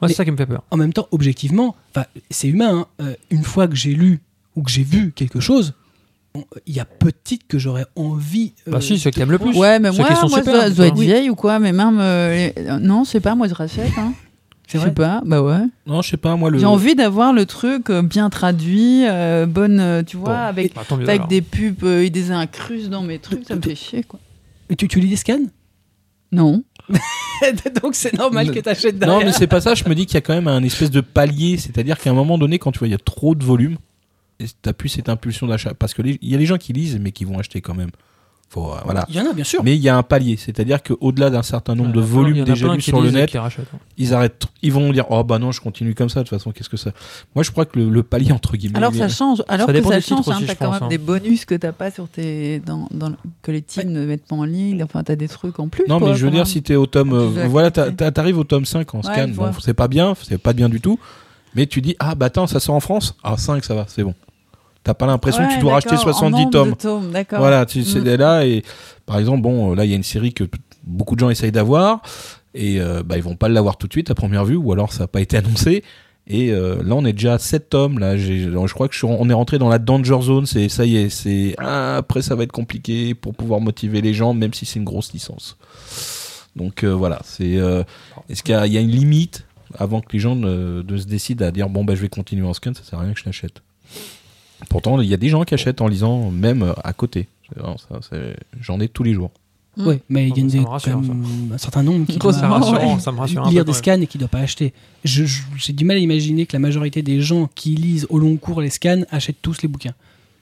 moi 0.00 0.08
c'est 0.08 0.14
ça 0.14 0.24
qui 0.24 0.30
me 0.30 0.36
fait 0.36 0.46
peur. 0.46 0.62
En 0.70 0.76
même 0.76 0.92
temps, 0.92 1.08
objectivement, 1.10 1.74
c'est 2.30 2.48
humain. 2.48 2.86
hein. 3.00 3.04
Euh, 3.04 3.14
une 3.30 3.42
fois 3.44 3.66
que 3.68 3.74
j'ai 3.76 3.94
lu 3.94 4.20
ou 4.56 4.62
que 4.62 4.70
j'ai 4.70 4.82
vu 4.84 5.12
quelque 5.12 5.40
chose, 5.40 5.74
bon, 6.34 6.44
il 6.66 6.74
y 6.74 6.80
a 6.80 6.84
petite 6.84 7.46
que 7.48 7.58
j'aurais 7.58 7.86
envie. 7.96 8.52
euh, 8.68 8.72
bah 8.72 8.80
si 8.80 8.98
ceux 8.98 9.10
qui 9.10 9.18
de 9.18 9.22
aiment 9.24 9.30
le 9.32 9.38
plus. 9.38 9.56
Ouais, 9.56 9.78
mais 9.78 9.90
Ceux 9.90 9.98
moi, 9.98 10.08
qui 10.08 10.16
sont 10.16 10.28
moi 10.28 10.38
super, 10.38 10.54
dois 10.74 10.86
tu 10.86 10.92
être 10.92 10.98
vieille 10.98 11.30
ou 11.30 11.34
quoi, 11.34 11.58
mais 11.58 11.72
même. 11.72 11.98
euh, 12.00 12.50
les- 12.56 12.78
Non, 12.80 13.04
sais 13.04 13.20
pas, 13.20 13.34
moi 13.34 13.48
je 13.48 13.54
rachète. 13.54 13.90
Hein. 13.98 14.12
C'est 14.70 14.78
Je 14.78 14.84
sais 14.84 14.90
pas, 14.92 15.20
bah 15.24 15.42
ouais. 15.42 15.64
Non, 15.86 16.00
je 16.00 16.10
sais 16.10 16.16
pas, 16.16 16.36
moi 16.36 16.48
le. 16.50 16.58
J'ai 16.58 16.66
envie 16.66 16.94
d'avoir 16.94 17.32
le 17.32 17.44
truc 17.44 17.90
euh, 17.90 18.02
bien 18.02 18.30
traduit, 18.30 19.04
euh, 19.08 19.44
bonne, 19.46 19.80
euh, 19.80 20.02
tu 20.04 20.16
vois, 20.16 20.28
Bon. 20.28 20.40
avec, 20.42 20.74
Bah, 20.74 20.82
tant 20.88 20.96
mieux, 20.96 21.04
avec 21.08 21.20
alors. 21.20 21.28
des 21.28 21.42
pubs 21.42 21.82
euh, 21.84 22.04
et 22.04 22.10
des 22.10 22.30
incrustes 22.30 22.88
dans 22.88 23.02
mes 23.02 23.18
trucs, 23.18 23.44
ça 23.46 23.56
me 23.56 23.62
fait 23.62 23.74
chier, 23.74 24.04
quoi. 24.04 24.20
Et 24.68 24.76
tu, 24.76 24.86
tu 24.86 25.00
lis 25.00 25.08
des 25.08 25.16
scans? 25.16 25.38
Non. 26.30 26.62
Donc 27.82 27.94
c'est 27.94 28.12
normal 28.16 28.50
que 28.52 28.60
t'achètes 28.60 28.94
Non, 28.94 29.06
derrière. 29.06 29.26
mais 29.26 29.32
c'est 29.32 29.46
pas 29.46 29.60
ça. 29.60 29.74
Je 29.74 29.88
me 29.88 29.94
dis 29.94 30.06
qu'il 30.06 30.14
y 30.14 30.18
a 30.18 30.20
quand 30.20 30.34
même 30.34 30.48
un 30.48 30.62
espèce 30.62 30.90
de 30.90 31.00
palier. 31.00 31.56
C'est-à-dire 31.56 31.98
qu'à 31.98 32.10
un 32.10 32.14
moment 32.14 32.38
donné, 32.38 32.58
quand 32.58 32.70
tu 32.72 32.78
vois, 32.78 32.88
il 32.88 32.92
y 32.92 32.94
a 32.94 32.98
trop 32.98 33.34
de 33.34 33.44
volume, 33.44 33.76
et 34.38 34.44
t'as 34.62 34.72
plus 34.72 34.88
cette 34.88 35.08
impulsion 35.08 35.46
d'achat. 35.46 35.74
Parce 35.74 35.94
que 35.94 36.02
les- 36.02 36.18
il 36.22 36.28
y 36.30 36.34
a 36.34 36.38
les 36.38 36.46
gens 36.46 36.58
qui 36.58 36.72
lisent, 36.72 36.98
mais 37.00 37.10
qui 37.12 37.24
vont 37.24 37.38
acheter 37.38 37.60
quand 37.60 37.74
même. 37.74 37.90
Faut, 38.50 38.72
euh, 38.72 38.78
voilà. 38.84 39.06
Il 39.08 39.14
y 39.14 39.20
en 39.20 39.30
a 39.30 39.32
bien 39.32 39.44
sûr. 39.44 39.62
Mais 39.62 39.76
il 39.76 39.80
y 39.80 39.88
a 39.88 39.96
un 39.96 40.02
palier. 40.02 40.36
C'est-à-dire 40.36 40.82
qu'au-delà 40.82 41.30
d'un 41.30 41.44
certain 41.44 41.76
nombre 41.76 41.92
de 41.92 42.00
volumes 42.00 42.42
déjà 42.42 42.74
lus 42.74 42.80
sur 42.80 43.00
le 43.00 43.12
net, 43.12 43.30
rachètent. 43.34 43.68
ils 43.96 44.12
arrêtent. 44.12 44.42
Ils 44.62 44.72
vont 44.72 44.92
dire, 44.92 45.06
oh 45.10 45.22
bah 45.22 45.38
non, 45.38 45.52
je 45.52 45.60
continue 45.60 45.94
comme 45.94 46.08
ça. 46.08 46.24
De 46.24 46.28
toute 46.28 46.36
façon, 46.36 46.50
qu'est-ce 46.50 46.68
que 46.68 46.76
ça? 46.76 46.90
Moi, 47.36 47.44
je 47.44 47.52
crois 47.52 47.64
que 47.64 47.78
le, 47.78 47.88
le 47.88 48.02
palier 48.02 48.32
entre 48.32 48.56
guillemets. 48.56 48.76
Alors 48.76 48.92
ça 48.92 49.08
change, 49.08 49.44
alors 49.46 49.68
Ça 49.68 49.72
que 49.72 49.82
ça 49.84 50.00
change, 50.00 50.28
hein, 50.28 50.40
t'as 50.44 50.56
quand 50.56 50.72
même 50.72 50.82
hein. 50.82 50.88
des 50.88 50.98
bonus 50.98 51.44
que 51.44 51.54
t'as 51.54 51.70
pas 51.70 51.92
sur 51.92 52.08
tes, 52.08 52.58
dans, 52.58 52.88
dans, 52.90 53.12
que 53.42 53.52
les 53.52 53.62
teams 53.62 53.88
ne 53.88 54.04
mettent 54.04 54.26
pas 54.26 54.34
en 54.34 54.44
ligne, 54.44 54.82
enfin 54.82 55.04
t'as 55.04 55.14
des 55.14 55.28
trucs 55.28 55.60
en 55.60 55.68
plus. 55.68 55.84
Non, 55.88 56.00
quoi, 56.00 56.08
mais 56.08 56.16
je 56.16 56.24
veux 56.24 56.32
dire, 56.32 56.40
même. 56.40 56.46
si 56.46 56.60
t'es 56.60 56.74
au 56.74 56.86
tome, 56.86 57.12
euh, 57.12 57.46
voilà, 57.46 57.70
t'arrives 57.70 58.38
au 58.38 58.44
tome 58.44 58.64
5 58.64 58.92
en 58.96 58.98
Ouais, 58.98 59.04
scan. 59.04 59.28
Bon, 59.28 59.52
c'est 59.60 59.74
pas 59.74 59.86
bien, 59.86 60.14
c'est 60.20 60.38
pas 60.38 60.54
bien 60.54 60.68
du 60.68 60.80
tout. 60.80 60.98
Mais 61.54 61.66
tu 61.66 61.80
dis, 61.82 61.94
ah 62.00 62.16
bah 62.16 62.26
attends, 62.26 62.48
ça 62.48 62.58
sort 62.58 62.74
en 62.74 62.80
France? 62.80 63.16
Ah, 63.22 63.36
5, 63.36 63.64
ça 63.64 63.74
va, 63.74 63.84
c'est 63.86 64.02
bon. 64.02 64.14
T'as 64.82 64.94
pas 64.94 65.06
l'impression 65.06 65.46
que 65.46 65.52
tu 65.54 65.58
dois 65.60 65.74
racheter 65.74 65.90
d'accord, 65.90 66.08
en 66.08 66.12
70 66.12 66.36
nombre 66.36 66.50
tomes. 66.50 66.76
tomes. 66.76 67.12
Voilà, 67.38 67.66
tu 67.66 67.82
c'est 67.84 68.00
Mm. 68.00 68.14
là 68.16 68.46
et 68.46 68.62
par 69.06 69.18
exemple, 69.18 69.42
bon, 69.42 69.74
là 69.74 69.84
il 69.84 69.90
y 69.90 69.92
a 69.92 69.96
une 69.96 70.02
série 70.02 70.32
que 70.32 70.44
beaucoup 70.84 71.14
de 71.14 71.20
gens 71.20 71.28
essayent 71.30 71.52
d'avoir 71.52 72.00
et 72.54 72.80
euh, 72.80 73.02
bah 73.04 73.16
ils 73.16 73.22
vont 73.22 73.36
pas 73.36 73.48
l'avoir 73.48 73.76
tout 73.76 73.86
de 73.86 73.92
suite 73.92 74.10
à 74.10 74.14
première 74.14 74.44
vue 74.44 74.56
ou 74.56 74.72
alors 74.72 74.92
ça 74.92 75.00
n'a 75.04 75.06
pas 75.08 75.20
été 75.20 75.36
annoncé. 75.36 75.84
Et 76.26 76.50
euh, 76.52 76.82
là 76.82 76.94
on 76.94 77.04
est 77.04 77.12
déjà 77.12 77.34
à 77.34 77.38
7 77.38 77.68
tomes. 77.70 77.98
Là, 77.98 78.16
je 78.16 78.72
crois 78.72 78.86
que 78.88 78.94
je 78.94 78.98
suis, 78.98 79.06
on 79.06 79.28
est 79.28 79.34
rentré 79.34 79.58
dans 79.58 79.68
la 79.68 79.78
danger 79.78 80.20
zone. 80.22 80.46
C'est 80.46 80.68
ça 80.68 80.86
y 80.86 80.96
est, 80.96 81.08
c'est 81.10 81.54
ah, 81.58 81.96
après 81.98 82.22
ça 82.22 82.34
va 82.34 82.44
être 82.44 82.52
compliqué 82.52 83.14
pour 83.14 83.34
pouvoir 83.34 83.60
motiver 83.60 84.00
les 84.00 84.14
gens, 84.14 84.32
même 84.32 84.54
si 84.54 84.64
c'est 84.64 84.78
une 84.78 84.84
grosse 84.84 85.12
licence. 85.12 85.58
Donc 86.56 86.84
euh, 86.84 86.88
voilà, 86.94 87.20
c'est 87.24 87.56
euh, 87.58 87.82
est-ce 88.28 88.42
qu'il 88.42 88.54
y, 88.54 88.58
a- 88.58 88.66
il 88.66 88.72
y 88.72 88.78
a 88.78 88.80
une 88.80 88.90
limite 88.90 89.44
avant 89.78 90.00
que 90.00 90.08
les 90.12 90.18
gens 90.18 90.34
ne, 90.36 90.82
ne 90.82 90.96
se 90.96 91.06
décident 91.06 91.46
à 91.46 91.50
dire 91.50 91.68
bon 91.68 91.84
bah 91.84 91.94
je 91.94 92.00
vais 92.00 92.08
continuer 92.08 92.46
en 92.46 92.54
scan, 92.54 92.72
ça 92.74 92.82
sert 92.82 92.98
à 92.98 93.02
rien 93.02 93.12
que 93.12 93.20
je 93.20 93.24
l'achète. 93.26 93.62
Pourtant, 94.68 95.00
il 95.00 95.08
y 95.08 95.14
a 95.14 95.16
des 95.16 95.28
gens 95.28 95.44
qui 95.44 95.54
achètent 95.54 95.80
en 95.80 95.88
lisant 95.88 96.30
même 96.30 96.74
à 96.84 96.92
côté. 96.92 97.26
J'en 98.60 98.80
ai 98.80 98.88
tous 98.88 99.02
les 99.02 99.14
jours. 99.14 99.30
Mm. 99.76 99.86
Ouais, 99.86 100.00
mais 100.08 100.28
il 100.28 100.36
y 100.36 100.40
a 100.40 100.42
une- 100.42 100.46
me 100.52 100.64
quand 100.64 100.70
rassure, 100.70 101.00
même 101.00 101.24
un 101.54 101.58
certain 101.58 101.82
nombre 101.82 102.04
qui 102.06 102.18
doit 102.18 102.32
Ça 102.32 102.46
me 102.48 102.52
rassure, 102.52 102.72
ouais. 102.72 102.98
ça 103.00 103.12
me 103.12 103.18
rassure 103.18 103.42
un 103.42 103.44
peu 103.48 103.50
lire 103.54 103.64
des 103.64 103.72
scans 103.72 104.00
et 104.00 104.06
qui 104.06 104.18
ne 104.18 104.20
doit 104.20 104.28
pas 104.28 104.40
acheter. 104.40 104.72
J'ai 105.04 105.72
du 105.72 105.84
mal 105.84 105.96
à 105.96 106.00
imaginer 106.00 106.44
que 106.46 106.52
la 106.54 106.58
majorité 106.58 107.02
des 107.02 107.20
gens 107.20 107.48
qui 107.54 107.76
lisent 107.76 108.06
au 108.10 108.18
long 108.18 108.36
cours 108.36 108.60
les 108.60 108.70
scans 108.70 109.02
achètent 109.10 109.40
tous 109.42 109.62
les 109.62 109.68
bouquins. 109.68 109.94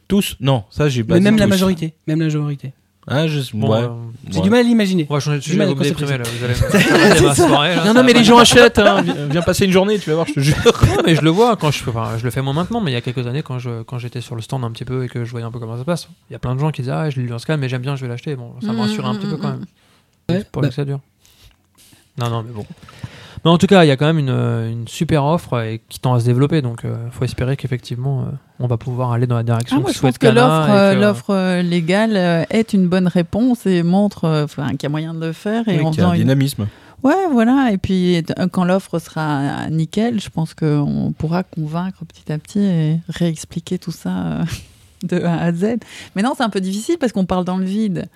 Tous? 0.09 0.36
Non, 0.40 0.65
ça 0.70 0.89
j'ai 0.89 1.05
pas 1.05 1.15
mais 1.15 1.20
même 1.20 1.36
la 1.36 1.47
majorité, 1.47 1.93
même 2.07 2.19
la 2.20 2.27
majorité. 2.27 2.73
Ah, 3.10 3.26
je... 3.26 3.40
Bon, 3.55 3.70
ouais. 3.72 3.78
euh, 3.85 3.89
J'ai 4.28 4.36
Ouais. 4.39 4.43
du 4.43 4.51
mal 4.51 4.60
à 4.60 4.62
l'imaginer. 4.62 5.06
on 5.09 5.14
va 5.14 5.20
changer 5.20 5.39
de 5.39 5.43
sujet, 5.43 5.64
vous 5.64 5.74
me 5.74 5.82
déprimez 5.82 6.18
là. 6.18 6.24
Vous 6.24 6.44
allez 6.44 6.55
me 6.55 7.09
passer 7.10 7.24
ma 7.24 7.35
soirée. 7.35 7.76
là, 7.76 7.85
Non, 7.86 7.94
non, 7.94 8.05
mais 8.05 8.12
les 8.12 8.22
gens 8.24 8.36
achètent. 8.39 8.78
Hein. 8.78 9.02
Viens- 9.30 9.40
passer 9.43 9.64
une 9.64 9.70
journée, 9.72 9.98
tu 9.98 10.10
vas 10.10 10.16
voir, 10.16 10.26
je 10.26 10.35
te 10.35 10.40
jure. 10.40 10.56
Non, 10.97 11.02
mais 11.06 11.14
je 11.14 11.22
le 11.22 11.30
vois 11.30 11.56
quand 11.56 11.70
je, 11.70 11.89
enfin, 11.89 12.18
je 12.18 12.24
le 12.24 12.30
fais 12.30 12.43
moins 12.43 12.52
maintenant, 12.52 12.80
mais 12.82 12.90
il 12.90 12.94
y 12.94 12.98
a 12.98 13.01
quelques 13.01 13.26
années 13.26 13.43
quand 13.43 13.59
je 13.59 13.82
quand 13.82 13.98
j'étais 13.98 14.20
sur 14.20 14.35
le 14.36 14.43
stand 14.43 14.62
un 14.64 14.70
petit 14.70 14.85
peu 14.85 15.05
et 15.05 15.09
que 15.09 15.24
je 15.24 15.30
voyais 15.30 15.47
un 15.47 15.51
peu 15.51 15.59
comment 15.59 15.74
ça 15.74 15.80
se 15.80 15.85
passe, 15.86 16.09
il 16.28 16.35
y 16.35 16.36
a 16.36 16.39
plein 16.39 16.55
de 16.55 16.60
gens 16.60 16.70
qui 16.70 16.82
disaient 16.82 16.93
ah 16.93 17.09
je 17.09 17.16
l'ai 17.20 17.26
lu 17.26 17.32
en 17.32 17.39
scan 17.39 17.56
mais 17.59 17.68
j'aime 17.70 17.82
bien 17.82 17.97
je 17.97 18.02
vais 18.02 18.09
l'acheter. 18.09 18.36
Bon, 18.36 18.52
ça 18.60 18.72
me 18.72 18.76
Mm, 18.76 18.80
rassure 18.80 19.06
un 19.06 19.14
petit 19.14 19.26
peu 19.26 19.36
quand 19.39 19.48
même. 19.48 19.64
Ouais, 20.30 20.44
Pour 20.52 20.60
bah- 20.62 20.68
que 20.68 20.74
ça 20.74 20.85
dure. 20.85 21.01
Non 22.18 22.28
non 22.28 22.43
mais 22.43 22.52
bon. 22.52 22.66
Mais 23.44 23.51
en 23.51 23.59
tout 23.59 23.66
cas 23.66 23.85
il 23.85 23.89
y 23.89 23.90
a 23.90 23.97
quand 23.97 24.06
même 24.06 24.19
une, 24.19 24.31
euh, 24.31 24.70
une 24.70 24.89
super 24.89 25.24
offre 25.24 25.60
et 25.62 25.81
qui 25.89 26.01
tend 26.01 26.15
à 26.15 26.20
se 26.20 26.24
développer 26.24 26.60
donc 26.62 26.81
il 26.85 27.10
faut 27.12 27.24
espérer 27.24 27.56
qu'effectivement 27.56 28.23
euh, 28.23 28.24
on 28.60 28.66
va 28.66 28.77
pouvoir 28.77 29.12
aller 29.12 29.27
dans 29.27 29.36
la 29.36 29.43
direction 29.43 29.77
Ah, 29.77 29.81
moi, 29.81 29.89
que 29.90 29.94
je 29.94 29.98
souhaite 29.98 30.19
pense 30.19 30.31
que 30.31 30.35
Cana 30.35 30.40
l'offre 30.47 30.70
et 30.70 30.73
euh, 30.73 30.94
que- 30.94 31.01
l'offre 31.01 31.31
euh, 31.35 31.62
légale 31.62 32.16
euh, 32.16 32.44
est 32.51 32.73
une 32.73 32.89
bonne 32.89 33.06
réponse 33.09 33.66
et 33.66 33.82
montre 33.82 34.24
euh, 34.24 34.44
enfin, 34.44 34.69
qu'il 34.70 34.82
y 34.85 34.86
a 34.86 34.89
moyen 34.89 35.15
de 35.15 35.20
le 35.27 35.32
faire. 35.32 35.69
Et 35.69 35.78
Oui, 35.78 35.85
en 35.85 35.90
qu'il 35.90 36.01
y 36.01 36.02
a 36.02 36.06
un 36.06 36.09
faisant 36.10 36.12
une- 36.15 36.20
dynamisme. 36.23 36.66
Ouais, 37.05 37.15
voilà. 37.31 37.69
Et 37.73 37.78
puis 37.78 38.16
euh, 38.16 38.48
quand 38.51 38.65
l'offre 38.65 38.98
sera 38.98 39.69
nickel, 39.70 40.20
je 40.20 40.31
pense 40.31 40.55
qu'on 40.55 41.15
pourra 41.16 41.44
convaincre 41.44 42.05
petit 42.05 42.32
à 42.32 42.39
petit 42.39 42.59
et 42.59 43.01
réexpliquer 43.09 43.78
tout 43.78 43.93
ça 43.93 44.10
euh, 44.10 44.44
de 45.05 45.23
A 45.23 45.40
à 45.43 45.52
Z. 45.52 45.77
Mais 46.16 46.23
non, 46.23 46.32
c'est 46.36 46.43
un 46.43 46.48
peu 46.51 46.60
difficile 46.60 46.97
parce 46.98 47.12
qu'on 47.12 47.24
parle 47.27 47.44
dans 47.44 47.56
le 47.59 47.65
vide. 47.65 48.09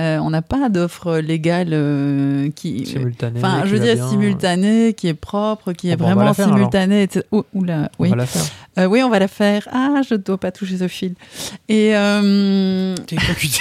Euh, 0.00 0.18
on 0.18 0.30
n'a 0.30 0.42
pas 0.42 0.68
d'offre 0.70 1.18
légale 1.18 1.68
euh, 1.72 2.50
qui. 2.50 2.84
simultanée. 2.84 3.38
Enfin, 3.38 3.62
qui 3.62 3.68
je 3.68 3.74
veux 3.76 3.80
dire 3.80 3.94
bien. 3.94 4.08
simultanée, 4.08 4.92
qui 4.94 5.06
est 5.06 5.14
propre, 5.14 5.72
qui 5.72 5.88
est 5.90 5.94
on 5.94 6.04
vraiment 6.04 6.34
faire, 6.34 6.48
simultanée. 6.48 7.02
etc. 7.04 7.24
Oula, 7.52 7.90
On 7.98 8.02
oui. 8.02 8.10
va 8.10 8.16
la 8.16 8.26
faire. 8.26 8.42
Euh, 8.78 8.86
oui, 8.86 9.02
on 9.04 9.08
va 9.08 9.20
la 9.20 9.28
faire. 9.28 9.68
Ah, 9.70 10.00
je 10.08 10.14
ne 10.14 10.18
dois 10.18 10.36
pas 10.38 10.50
toucher 10.50 10.78
ce 10.78 10.88
fil. 10.88 11.14
Et 11.68 11.94
euh, 11.94 12.96
T'es 13.06 13.14
concuté. 13.28 13.60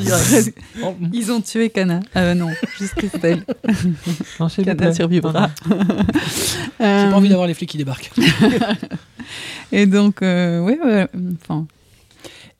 Directe. 0.00 0.50
ils 1.12 1.30
ont 1.32 1.40
tué 1.42 1.68
Cana. 1.68 2.00
Euh, 2.16 2.32
non, 2.34 2.48
juste 2.78 2.94
Christelle. 2.94 3.42
Non, 4.40 4.48
Cana 4.48 4.74
plaît. 4.76 4.94
survivra. 4.94 5.50
J'ai 6.80 6.84
pas 7.10 7.12
envie 7.14 7.28
d'avoir 7.28 7.46
les 7.46 7.54
flics 7.54 7.68
qui 7.68 7.76
débarquent. 7.78 8.10
Et 9.72 9.86
donc, 9.86 10.22
euh, 10.22 10.60
oui, 10.60 10.78
ouais, 10.84 11.06
enfin, 11.42 11.66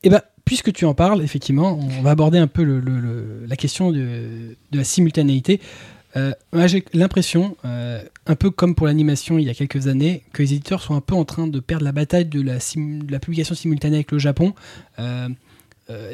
Eh 0.03 0.09
ben, 0.09 0.21
puisque 0.47 0.71
tu 0.71 0.85
en 0.85 0.93
parles, 0.93 1.21
effectivement, 1.21 1.77
on 1.77 2.01
va 2.01 2.11
aborder 2.11 2.37
un 2.37 2.47
peu 2.47 2.63
la 3.45 3.55
question 3.57 3.91
de, 3.91 4.55
la 4.71 4.83
simultanéité. 4.85 5.59
Euh, 6.15 6.31
j'ai 6.67 6.85
l'impression, 6.93 7.57
euh, 7.65 8.01
un 8.27 8.35
peu 8.35 8.49
comme 8.49 8.73
pour 8.73 8.87
l'animation 8.87 9.37
il 9.37 9.45
y 9.45 9.49
a 9.49 9.53
quelques 9.53 9.87
années, 9.87 10.23
que 10.31 10.41
les 10.41 10.53
éditeurs 10.53 10.81
sont 10.81 10.95
un 10.95 11.01
peu 11.01 11.15
en 11.15 11.25
train 11.25 11.47
de 11.47 11.59
perdre 11.59 11.83
la 11.83 11.91
bataille 11.91 12.23
de 12.23 12.41
la, 12.41 13.19
publication 13.19 13.55
simultanée 13.55 13.97
avec 13.97 14.13
le 14.13 14.19
Japon. 14.19 14.53
Euh, 14.99 15.27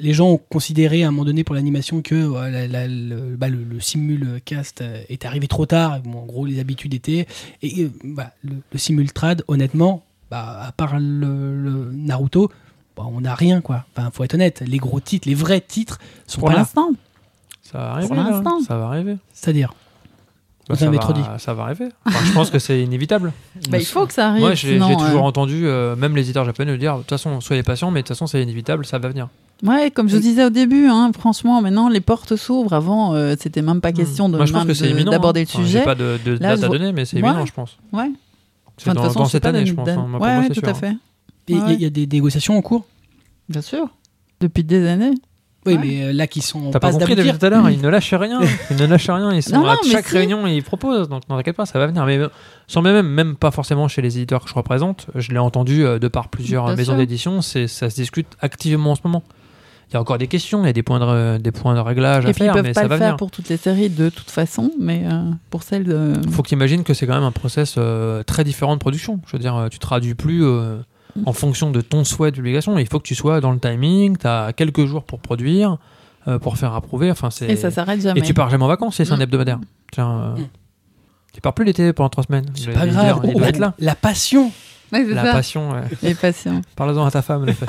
les 0.01 0.13
gens 0.13 0.31
ont 0.31 0.41
considéré 0.49 1.03
à 1.03 1.09
un 1.09 1.11
moment 1.11 1.25
donné 1.25 1.43
pour 1.43 1.53
l'animation 1.53 2.01
que 2.01 3.37
bah, 3.37 3.49
le- 3.49 3.79
simulcast 3.79 4.83
est 5.09 5.25
arrivé 5.25 5.47
trop 5.47 5.67
tard. 5.67 6.01
En 6.07 6.25
gros, 6.25 6.47
les 6.47 6.59
habitudes 6.59 6.95
étaient. 6.95 7.27
Et 7.61 7.87
le, 8.43 8.77
simultrad, 8.79 9.43
honnêtement, 9.47 10.03
bah, 10.31 10.59
à 10.59 10.71
part 10.71 10.99
le 10.99 11.91
Naruto, 11.93 12.49
bah, 12.97 13.03
on 13.07 13.21
n'a 13.21 13.35
rien 13.35 13.61
quoi. 13.61 13.85
Enfin, 13.95 14.09
faut 14.13 14.23
être 14.23 14.33
honnête, 14.35 14.61
les 14.65 14.77
gros 14.77 14.99
titres, 14.99 15.27
les 15.27 15.35
vrais 15.35 15.61
titres 15.61 15.99
sont 16.27 16.39
pour 16.39 16.49
pas 16.49 16.55
là. 16.55 16.65
Ça 17.63 17.77
va 17.79 17.91
arriver. 17.93 18.07
Pour 18.07 18.15
l'instant. 18.17 18.59
Ça 18.67 18.77
va 18.77 18.85
arriver. 18.87 19.17
C'est-à-dire, 19.33 19.69
Bah, 20.69 20.75
Vous 20.75 20.75
ça, 20.75 20.87
avez 20.87 20.97
va, 20.97 21.03
trop 21.03 21.13
dit. 21.13 21.21
ça 21.39 21.53
va 21.53 21.63
arriver. 21.63 21.89
Enfin, 22.05 22.19
je 22.25 22.31
pense 22.33 22.49
que 22.51 22.59
c'est 22.59 22.81
inévitable. 22.81 23.33
Bah, 23.69 23.77
il 23.79 23.85
faut 23.85 24.05
que 24.05 24.13
ça 24.13 24.29
arrive. 24.29 24.41
Moi, 24.41 24.53
j'ai 24.53 24.73
sinon, 24.73 24.87
j'ai 24.89 24.95
toujours 24.95 25.21
euh, 25.23 25.27
entendu, 25.27 25.65
euh, 25.65 25.95
même 25.95 26.15
les 26.15 26.21
éditeurs 26.23 26.45
japonais, 26.45 26.77
dire 26.77 26.95
de 26.95 26.99
toute 27.01 27.09
façon, 27.09 27.41
soyez 27.41 27.63
patients, 27.63 27.89
mais 27.91 28.01
de 28.01 28.07
toute 28.07 28.15
façon, 28.15 28.27
c'est 28.27 28.41
inévitable, 28.43 28.85
ça 28.85 28.99
va 28.99 29.09
venir. 29.09 29.27
Ouais, 29.63 29.91
comme 29.91 30.09
je 30.09 30.17
disais 30.17 30.43
au 30.45 30.49
début, 30.49 30.87
hein, 30.87 31.11
franchement, 31.17 31.61
maintenant 31.61 31.87
les 31.89 32.01
portes 32.01 32.35
s'ouvrent. 32.35 32.73
Avant, 32.73 33.13
euh, 33.13 33.35
c'était 33.39 33.61
même 33.61 33.79
pas 33.81 33.91
question 33.93 34.27
de 34.29 34.37
d'aborder 34.37 35.41
hein. 35.41 35.43
le 35.45 35.49
Enfin, 35.49 35.63
sujet. 35.63 35.79
J'ai 35.79 35.85
pas 35.85 35.95
de, 35.95 36.19
de 36.25 36.31
Là, 36.33 36.37
date 36.49 36.59
je 36.61 36.65
à 36.65 36.69
donner, 36.69 36.91
mais 36.91 37.05
c'est 37.05 37.21
Ouais. 37.21 37.29
imminent, 37.29 37.45
je 37.45 37.53
pense. 37.53 37.77
Ouais. 37.93 38.11
C'est 38.77 38.89
Enfin, 38.89 38.91
de 38.91 38.95
dans, 38.95 39.01
toute 39.03 39.09
façon, 39.09 39.19
dans 39.19 39.25
je 39.25 39.29
sais 39.31 39.37
cette 39.37 39.45
année, 39.45 39.65
je 39.65 39.73
pense. 39.73 39.87
hein. 39.87 39.95
Ouais, 39.97 40.07
moi, 40.19 40.19
ouais, 40.39 40.45
c'est 40.49 40.59
tout 40.61 40.65
à 40.69 40.73
sûr. 40.73 40.77
fait. 40.77 40.93
Il 41.47 41.55
y 41.57 41.59
a- 41.59 41.65
Ouais. 41.65 41.73
il 41.75 41.81
y, 41.81 41.85
a 41.85 41.89
des 41.89 42.07
négociations 42.07 42.57
en 42.57 42.61
cours? 42.61 42.85
Bien 43.49 43.61
sûr. 43.61 43.87
Depuis 44.39 44.63
des 44.63 44.87
années. 44.87 45.13
Oui, 45.65 45.75
Ouais. 45.75 45.79
mais 45.81 46.03
euh, 46.03 46.11
là 46.13 46.27
qui 46.27 46.41
sont 46.41 46.71
T'as 46.71 46.79
pas 46.81 46.91
compris 46.91 47.15
depuis 47.15 47.31
tout 47.37 47.45
à 47.45 47.49
l'heure, 47.49 47.69
ils 47.69 47.79
ne 47.81 47.87
lâchent 47.87 48.13
rien. 48.13 48.41
Ils 48.69 48.75
ne 48.75 48.85
lâchent 48.85 49.09
rien. 49.09 49.33
Ils 49.33 49.41
sont 49.41 49.55
Non, 49.55 49.65
à 49.65 49.75
non, 49.75 49.79
chaque 49.89 50.07
si. 50.07 50.17
réunion, 50.17 50.45
ils 50.45 50.61
proposent. 50.61 51.07
Donc, 51.07 51.27
n'en 51.29 51.37
t'inquiète 51.37 51.55
pas, 51.55 51.65
ça 51.65 51.79
va 51.79 51.87
venir. 51.87 52.05
Mais 52.05 52.19
sans 52.67 52.81
même, 52.81 53.07
même 53.07 53.35
pas 53.37 53.49
forcément 53.51 53.87
chez 53.87 54.01
les 54.01 54.17
éditeurs 54.17 54.43
que 54.43 54.49
je 54.49 54.55
représente. 54.55 55.07
Je 55.15 55.31
l'ai 55.31 55.37
entendu 55.37 55.85
euh, 55.85 55.99
de 55.99 56.07
par 56.09 56.27
plusieurs 56.27 56.65
Bien 56.65 56.75
maisons 56.75 56.97
d'édition. 56.97 57.41
C'est, 57.41 57.67
ça 57.67 57.89
se 57.89 57.95
discute 57.95 58.27
activement 58.41 58.91
en 58.91 58.95
ce 58.95 59.01
moment. 59.05 59.23
Il 59.89 59.93
y 59.93 59.97
a 59.97 60.01
encore 60.01 60.17
des 60.17 60.27
questions, 60.27 60.63
il 60.63 60.65
y 60.65 60.69
a 60.69 60.73
des 60.73 60.81
points 60.83 60.99
de, 60.99 61.37
des 61.37 61.51
points 61.51 61.75
de 61.75 61.79
réglage 61.79 62.25
à 62.25 62.29
Et 62.29 62.33
puis 62.33 62.41
ils 62.41 62.45
faire, 62.45 62.53
peuvent 62.55 62.63
mais 62.63 62.73
pas 62.73 62.81
ça 62.81 62.83
le 62.83 62.89
va 62.89 62.97
faire 62.97 63.07
venir. 63.09 63.17
pour 63.17 63.29
toutes 63.31 63.47
les 63.47 63.57
séries 63.57 63.89
de 63.89 64.09
toute 64.09 64.31
façon, 64.31 64.71
mais 64.81 65.03
euh, 65.05 65.21
pour 65.51 65.61
celles 65.63 65.83
de. 65.83 66.13
faut 66.31 66.41
que 66.41 66.47
tu 66.49 66.55
imagines 66.55 66.83
que 66.83 66.93
c'est 66.95 67.05
quand 67.05 67.13
même 67.13 67.23
un 67.23 67.31
process 67.31 67.75
euh, 67.77 68.23
très 68.23 68.43
différent 68.43 68.73
de 68.73 68.79
production. 68.79 69.21
Je 69.27 69.33
veux 69.33 69.39
dire, 69.39 69.67
tu 69.71 69.77
traduis 69.79 70.15
plus. 70.15 70.43
En 71.25 71.33
fonction 71.33 71.71
de 71.71 71.81
ton 71.81 72.03
souhait 72.03 72.31
de 72.31 72.35
publication. 72.37 72.77
Il 72.77 72.87
faut 72.87 72.99
que 72.99 73.07
tu 73.07 73.15
sois 73.15 73.39
dans 73.41 73.51
le 73.51 73.59
timing, 73.59 74.17
tu 74.17 74.27
as 74.27 74.51
quelques 74.53 74.85
jours 74.85 75.03
pour 75.03 75.19
produire, 75.19 75.77
euh, 76.27 76.39
pour 76.39 76.57
faire 76.57 76.73
approuver. 76.73 77.11
Enfin, 77.11 77.29
c'est... 77.29 77.47
Et 77.49 77.55
ça 77.55 77.69
s'arrête 77.71 78.01
jamais. 78.01 78.19
Et 78.19 78.23
tu 78.23 78.33
pars 78.33 78.49
jamais 78.49 78.63
en 78.63 78.67
vacances 78.67 78.95
c'est 78.95 79.11
un 79.11 79.17
Mm. 79.17 79.21
hebdomadaire. 79.21 79.59
Tiens, 79.91 80.11
euh, 80.37 80.39
Mm. 80.41 80.47
Tu 81.33 81.41
pars 81.41 81.53
plus 81.53 81.65
l'été 81.65 81.93
pendant 81.93 82.09
trois 82.09 82.23
semaines. 82.23 82.45
C'est 82.53 82.71
pas 82.73 82.85
grave. 82.85 83.21
doit 83.21 83.31
Oh, 83.35 83.41
être 83.43 83.57
là. 83.57 83.73
La 83.79 83.95
passion. 83.95 84.51
Ouais, 84.91 85.03
La 85.05 85.23
ça. 85.25 85.31
passion, 85.31 85.71
ouais. 85.71 85.81
Les 86.03 86.13
patients. 86.13 86.61
Parle-en 86.75 87.05
à 87.05 87.09
ta 87.09 87.23
femme. 87.23 87.45
le 87.45 87.53
fait. 87.53 87.65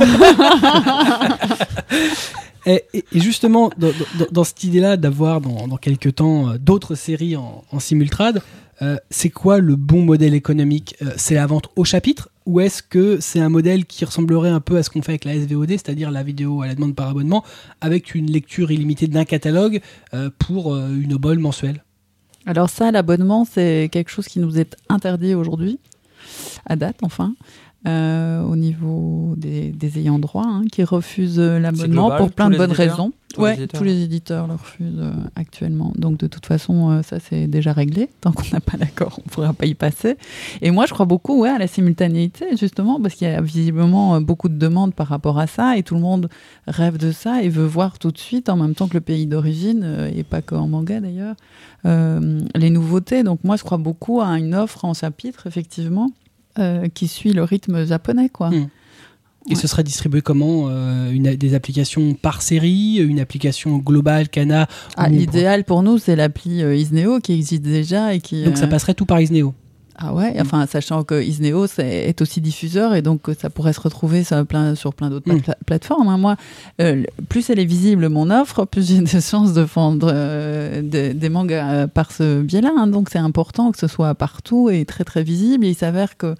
Et, 2.66 2.84
et- 2.94 3.04
justement, 3.20 3.70
dans, 3.78 3.88
dans- 4.18 4.26
dans 4.32 4.44
cette 4.44 4.64
idée-là 4.64 4.96
d'avoir 4.96 5.40
dans, 5.40 5.68
dans 5.68 5.76
quelques 5.76 6.14
temps 6.14 6.50
euh, 6.50 6.58
d'autres 6.58 6.94
séries 6.94 7.36
en, 7.36 7.62
en 7.70 7.78
simultrad, 7.78 8.42
euh, 8.82 8.96
c'est 9.10 9.28
quoi 9.30 9.58
le 9.58 9.76
bon 9.76 10.02
modèle 10.02 10.34
économique 10.34 10.96
Euh, 11.02 11.10
C'est 11.16 11.34
la 11.34 11.46
vente 11.46 11.68
au 11.76 11.84
chapitre 11.84 12.30
ou 12.46 12.60
est-ce 12.60 12.82
que 12.82 13.20
c'est 13.20 13.40
un 13.40 13.48
modèle 13.48 13.86
qui 13.86 14.04
ressemblerait 14.04 14.50
un 14.50 14.60
peu 14.60 14.76
à 14.76 14.82
ce 14.82 14.90
qu'on 14.90 15.02
fait 15.02 15.12
avec 15.12 15.24
la 15.24 15.34
SVOD, 15.34 15.70
c'est-à-dire 15.70 16.10
la 16.10 16.22
vidéo 16.22 16.62
à 16.62 16.66
la 16.66 16.74
demande 16.74 16.94
par 16.94 17.08
abonnement, 17.08 17.44
avec 17.80 18.14
une 18.14 18.30
lecture 18.30 18.70
illimitée 18.70 19.06
d'un 19.06 19.24
catalogue 19.24 19.80
euh, 20.12 20.30
pour 20.38 20.74
euh, 20.74 20.90
une 20.90 21.14
obole 21.14 21.38
mensuelle? 21.38 21.82
Alors 22.46 22.68
ça, 22.68 22.90
l'abonnement, 22.90 23.46
c'est 23.50 23.88
quelque 23.90 24.10
chose 24.10 24.26
qui 24.26 24.40
nous 24.40 24.58
est 24.58 24.76
interdit 24.88 25.34
aujourd'hui, 25.34 25.78
à 26.66 26.76
date 26.76 26.96
enfin. 27.02 27.34
Euh, 27.86 28.42
au 28.42 28.56
niveau 28.56 29.34
des, 29.36 29.70
des 29.70 29.98
ayants 29.98 30.18
droit, 30.18 30.46
hein, 30.46 30.62
qui 30.72 30.82
refusent 30.84 31.38
euh, 31.38 31.58
l'abonnement 31.58 32.16
pour 32.16 32.30
plein 32.30 32.48
de 32.48 32.56
bonnes 32.56 32.70
éditeurs 32.70 32.96
raisons. 32.96 33.12
Tous 33.34 33.44
les 33.44 33.52
éditeurs 33.52 33.78
tous 33.78 33.84
les 33.84 34.02
éditeurs 34.02 34.46
le 34.46 34.52
refusent 34.54 35.00
euh, 35.00 35.12
actuellement. 35.34 35.92
Donc 35.96 36.16
de 36.16 36.26
toute 36.26 36.46
façon, 36.46 36.90
euh, 36.90 37.02
ça 37.02 37.18
c'est 37.20 37.46
déjà 37.46 37.72
réglé. 37.72 38.08
Tant 38.22 38.32
qu'on 38.32 38.44
n'a 38.52 38.60
pas 38.60 38.78
d'accord, 38.78 39.18
on 39.18 39.22
ne 39.26 39.30
pourra 39.30 39.52
pas 39.52 39.66
y 39.66 39.74
passer. 39.74 40.16
Et 40.62 40.70
moi, 40.70 40.86
je 40.86 40.94
crois 40.94 41.04
beaucoup 41.04 41.40
ouais, 41.40 41.50
à 41.50 41.58
la 41.58 41.66
simultanéité, 41.66 42.56
justement, 42.56 42.98
parce 43.00 43.16
qu'il 43.16 43.28
y 43.28 43.30
a 43.30 43.42
visiblement 43.42 44.18
beaucoup 44.20 44.48
de 44.48 44.56
demandes 44.56 44.94
par 44.94 45.08
rapport 45.08 45.38
à 45.38 45.46
ça, 45.46 45.76
et 45.76 45.82
tout 45.82 45.94
le 45.94 46.00
monde 46.00 46.30
rêve 46.66 46.96
de 46.96 47.12
ça 47.12 47.42
et 47.42 47.50
veut 47.50 47.66
voir 47.66 47.98
tout 47.98 48.12
de 48.12 48.18
suite, 48.18 48.48
en 48.48 48.56
même 48.56 48.74
temps 48.74 48.88
que 48.88 48.94
le 48.94 49.02
pays 49.02 49.26
d'origine, 49.26 50.08
et 50.14 50.22
pas 50.22 50.40
qu'en 50.40 50.68
manga 50.68 51.00
d'ailleurs, 51.00 51.34
les 51.84 52.70
nouveautés. 52.70 53.24
Donc 53.24 53.40
moi, 53.44 53.56
je 53.56 53.64
crois 53.64 53.78
beaucoup 53.78 54.22
à 54.22 54.38
une 54.38 54.54
offre 54.54 54.84
en 54.86 54.94
chapitre, 54.94 55.46
effectivement, 55.46 56.10
euh, 56.58 56.88
qui 56.92 57.08
suit 57.08 57.32
le 57.32 57.42
rythme 57.42 57.84
japonais, 57.84 58.28
quoi. 58.28 58.50
Mm. 58.50 58.68
Et 59.50 59.56
ce 59.56 59.66
serait 59.66 59.82
distribué 59.82 60.22
comment 60.22 60.68
euh, 60.70 61.10
une, 61.10 61.34
Des 61.36 61.54
applications 61.54 62.14
par 62.14 62.40
série 62.40 62.96
Une 62.96 63.20
application 63.20 63.76
globale, 63.76 64.28
Cana 64.28 64.68
Ah, 64.96 65.08
L'idéal 65.08 65.64
pour 65.64 65.82
nous, 65.82 65.98
c'est 65.98 66.16
l'appli 66.16 66.62
euh, 66.62 66.74
Isneo 66.74 67.20
qui 67.20 67.34
existe 67.34 67.62
déjà 67.62 68.14
et 68.14 68.20
qui. 68.20 68.44
Donc 68.44 68.56
ça 68.56 68.66
passerait 68.66 68.94
tout 68.94 69.04
par 69.04 69.20
Isneo. 69.20 69.52
Ah 69.96 70.12
ouais, 70.12 70.34
enfin, 70.40 70.66
sachant 70.66 71.04
que 71.04 71.22
Isneo 71.22 71.66
c'est- 71.68 72.08
est 72.08 72.20
aussi 72.20 72.40
diffuseur 72.40 72.94
et 72.94 73.02
donc 73.02 73.28
euh, 73.28 73.34
ça 73.38 73.48
pourrait 73.48 73.72
se 73.72 73.80
retrouver 73.80 74.24
sur 74.24 74.44
plein, 74.44 74.74
sur 74.74 74.92
plein 74.92 75.08
d'autres 75.08 75.32
Mm. 75.32 75.40
pla- 75.40 75.56
plateformes. 75.66 76.08
hein. 76.08 76.18
Moi, 76.18 76.36
euh, 76.80 77.04
plus 77.28 77.48
elle 77.48 77.60
est 77.60 77.64
visible, 77.64 78.08
mon 78.08 78.28
offre, 78.30 78.64
plus 78.64 78.88
j'ai 78.88 79.00
de 79.00 79.20
chances 79.20 79.52
de 79.52 79.60
vendre 79.62 80.10
euh, 80.12 80.82
des, 80.82 81.14
des 81.14 81.28
mangas 81.28 81.72
euh, 81.72 81.86
par 81.86 82.10
ce 82.10 82.42
biais-là. 82.42 82.72
hein. 82.76 82.86
Donc 82.88 83.08
c'est 83.10 83.18
important 83.20 83.70
que 83.70 83.78
ce 83.78 83.86
soit 83.86 84.14
partout 84.16 84.68
et 84.68 84.84
très 84.84 85.04
très 85.04 85.22
visible. 85.22 85.64
Et 85.64 85.70
il 85.70 85.74
s'avère 85.76 86.16
que 86.16 86.34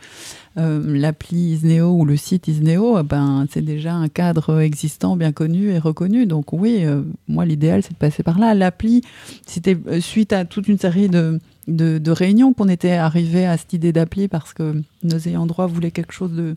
l'appli 0.57 1.53
Isneo 1.55 1.91
ou 1.93 2.05
le 2.05 2.17
site 2.17 2.47
Isneo, 2.49 3.03
ben, 3.03 3.47
c'est 3.51 3.61
déjà 3.65 3.95
un 3.95 4.09
cadre 4.09 4.61
existant, 4.61 5.17
bien 5.17 5.33
connu 5.33 5.71
et 5.71 5.79
reconnu. 5.79 6.27
Donc 6.27 6.53
oui, 6.53 6.85
moi 7.29 7.45
l'idéal 7.45 7.83
c'est 7.83 7.93
de 7.93 7.99
passer 7.99 8.23
par 8.23 8.39
là. 8.39 8.55
L'appli, 8.55 9.03
c'était 9.47 9.77
suite 10.01 10.33
à 10.33 10.45
toute 10.45 10.69
une 10.69 10.79
série 10.79 11.09
de, 11.09 11.41
de, 11.67 11.99
de 11.99 12.11
réunions 12.11 12.53
qu'on 12.53 12.69
était 12.69 12.93
arrivé 12.93 13.47
à 13.47 13.57
cette 13.57 13.73
idée 13.73 13.93
d'appli 13.93 14.29
parce 14.29 14.53
que 14.53 14.83
nos 15.03 15.19
ayants 15.19 15.47
droit 15.47 15.67
voulaient 15.67 15.91
quelque 15.91 16.13
chose 16.13 16.33
de, 16.33 16.57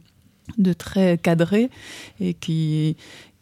de 0.58 0.74
très 0.74 1.18
cadré 1.18 1.70
et 2.20 2.34
qui, 2.34 2.98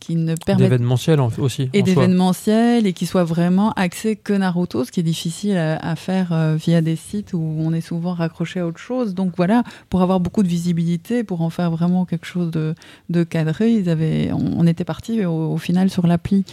qui 0.05 0.15
ne 0.15 0.35
permet 0.35 0.63
D'événementiel 0.63 1.19
en- 1.19 1.31
aussi. 1.39 1.69
et 1.73 1.81
d'événementiel 1.81 2.85
et 2.85 2.93
qui 2.93 3.07
soit 3.07 3.23
vraiment 3.23 3.71
axé 3.71 4.15
que 4.15 4.33
Naruto, 4.33 4.83
ce 4.85 4.91
qui 4.91 4.99
est 4.99 5.03
difficile 5.03 5.57
à, 5.57 5.77
à 5.77 5.95
faire 5.95 6.31
euh, 6.31 6.55
via 6.55 6.81
des 6.81 6.95
sites 6.95 7.33
où 7.33 7.39
on 7.59 7.73
est 7.73 7.81
souvent 7.81 8.13
raccroché 8.13 8.59
à 8.59 8.67
autre 8.67 8.77
chose. 8.79 9.15
Donc 9.15 9.33
voilà, 9.35 9.63
pour 9.89 10.03
avoir 10.03 10.19
beaucoup 10.19 10.43
de 10.43 10.47
visibilité, 10.47 11.23
pour 11.23 11.41
en 11.41 11.49
faire 11.49 11.71
vraiment 11.71 12.05
quelque 12.05 12.27
chose 12.27 12.51
de, 12.51 12.75
de 13.09 13.23
cadré, 13.23 13.71
ils 13.73 13.89
avaient, 13.89 14.31
on, 14.31 14.59
on 14.59 14.67
était 14.67 14.83
parti 14.83 15.25
au, 15.25 15.53
au 15.53 15.57
final 15.57 15.89
sur 15.89 16.05
l'appli. 16.05 16.43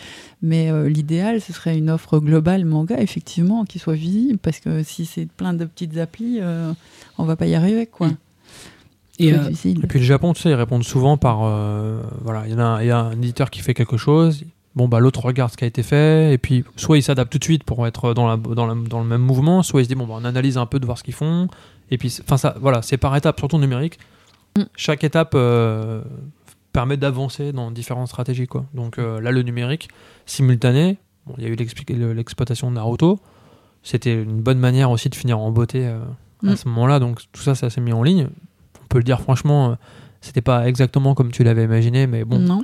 Mais 0.40 0.70
euh, 0.70 0.88
l'idéal, 0.88 1.40
ce 1.40 1.52
serait 1.52 1.76
une 1.76 1.90
offre 1.90 2.18
globale 2.20 2.64
manga, 2.64 2.98
effectivement, 3.00 3.64
qui 3.64 3.78
soit 3.78 3.94
visible, 3.94 4.38
parce 4.38 4.60
que 4.60 4.82
si 4.82 5.04
c'est 5.04 5.26
plein 5.26 5.52
de 5.52 5.64
petites 5.66 5.96
applis, 5.98 6.38
euh, 6.40 6.72
on 7.18 7.24
va 7.24 7.36
pas 7.36 7.46
y 7.46 7.54
arriver, 7.54 7.86
quoi. 7.86 8.08
Mm. 8.08 8.16
Et 9.18 9.32
euh. 9.34 9.50
Et 9.64 9.86
puis 9.86 9.98
le 9.98 10.04
Japon, 10.04 10.32
tu 10.32 10.40
sais, 10.42 10.50
ils 10.50 10.54
répondent 10.54 10.84
souvent 10.84 11.16
par. 11.16 11.40
euh, 11.42 12.00
voilà, 12.22 12.44
il 12.46 12.54
y, 12.54 12.58
a 12.60 12.66
un- 12.66 12.80
il 12.82 12.86
y 12.86 12.90
a 12.90 12.98
un 12.98 13.12
éditeur 13.12 13.50
qui 13.50 13.60
fait 13.60 13.74
quelque 13.74 13.96
chose. 13.96 14.44
Bon, 14.74 14.88
bah, 14.88 15.00
l'autre 15.00 15.20
regarde 15.24 15.52
ce 15.52 15.56
qui 15.58 15.64
a 15.64 15.66
été 15.66 15.82
fait. 15.82 16.32
Et 16.32 16.38
puis, 16.38 16.64
soit 16.76 16.96
il 16.96 17.02
s'adapte 17.02 17.30
tout 17.30 17.38
de 17.38 17.44
suite 17.44 17.62
pour 17.64 17.86
être 17.86 18.14
dans, 18.14 18.26
la, 18.26 18.36
dans, 18.38 18.66
la- 18.66 18.74
dans 18.74 19.00
le 19.00 19.06
même 19.06 19.20
mouvement, 19.20 19.62
soit 19.62 19.82
il 19.82 19.84
se 19.84 19.88
dit, 19.90 19.94
bon, 19.94 20.06
bah, 20.06 20.14
on 20.16 20.24
analyse 20.24 20.56
un 20.56 20.64
peu 20.64 20.80
de 20.80 20.86
voir 20.86 20.96
ce 20.96 21.02
qu'ils 21.04 21.12
font. 21.14 21.46
Et 21.90 21.98
puis, 21.98 22.08
c'est- 22.08 22.22
enfin, 22.22 22.38
ça, 22.38 22.56
voilà, 22.58 22.80
c'est 22.80 22.96
par 22.96 23.14
étapes, 23.14 23.38
surtout 23.38 23.58
numérique. 23.58 23.98
Mm. 24.56 24.62
Chaque 24.76 25.04
étape 25.04 25.32
euh, 25.34 26.02
permet 26.72 26.96
d'avancer 26.96 27.52
dans 27.52 27.70
différentes 27.70 28.08
stratégies, 28.08 28.46
quoi. 28.46 28.64
Donc 28.72 28.98
euh, 28.98 29.20
là, 29.20 29.30
le 29.30 29.42
numérique 29.42 29.88
simultané, 30.24 30.96
bon, 31.26 31.34
il 31.36 31.44
y 31.44 31.46
a 31.46 31.50
eu 31.50 31.56
l'exploitation 32.14 32.70
de 32.70 32.76
Naruto. 32.76 33.18
C'était 33.82 34.14
une 34.22 34.40
bonne 34.40 34.58
manière 34.58 34.90
aussi 34.90 35.08
de 35.10 35.14
finir 35.14 35.38
en 35.38 35.50
beauté 35.50 35.86
euh, 35.86 35.98
à 36.46 36.52
Mm. 36.52 36.56
ce 36.56 36.68
moment-là. 36.68 36.98
Donc 36.98 37.20
tout 37.32 37.42
ça, 37.42 37.54
ça 37.54 37.68
s'est 37.68 37.80
mis 37.82 37.92
en 37.92 38.02
ligne. 38.02 38.28
On 38.92 38.96
peut 38.96 38.98
le 38.98 39.04
dire 39.04 39.20
franchement, 39.22 39.70
euh, 39.70 39.74
c'était 40.20 40.42
pas 40.42 40.68
exactement 40.68 41.14
comme 41.14 41.30
tu 41.32 41.44
l'avais 41.44 41.64
imaginé, 41.64 42.06
mais 42.06 42.24
bon, 42.24 42.38
non, 42.38 42.62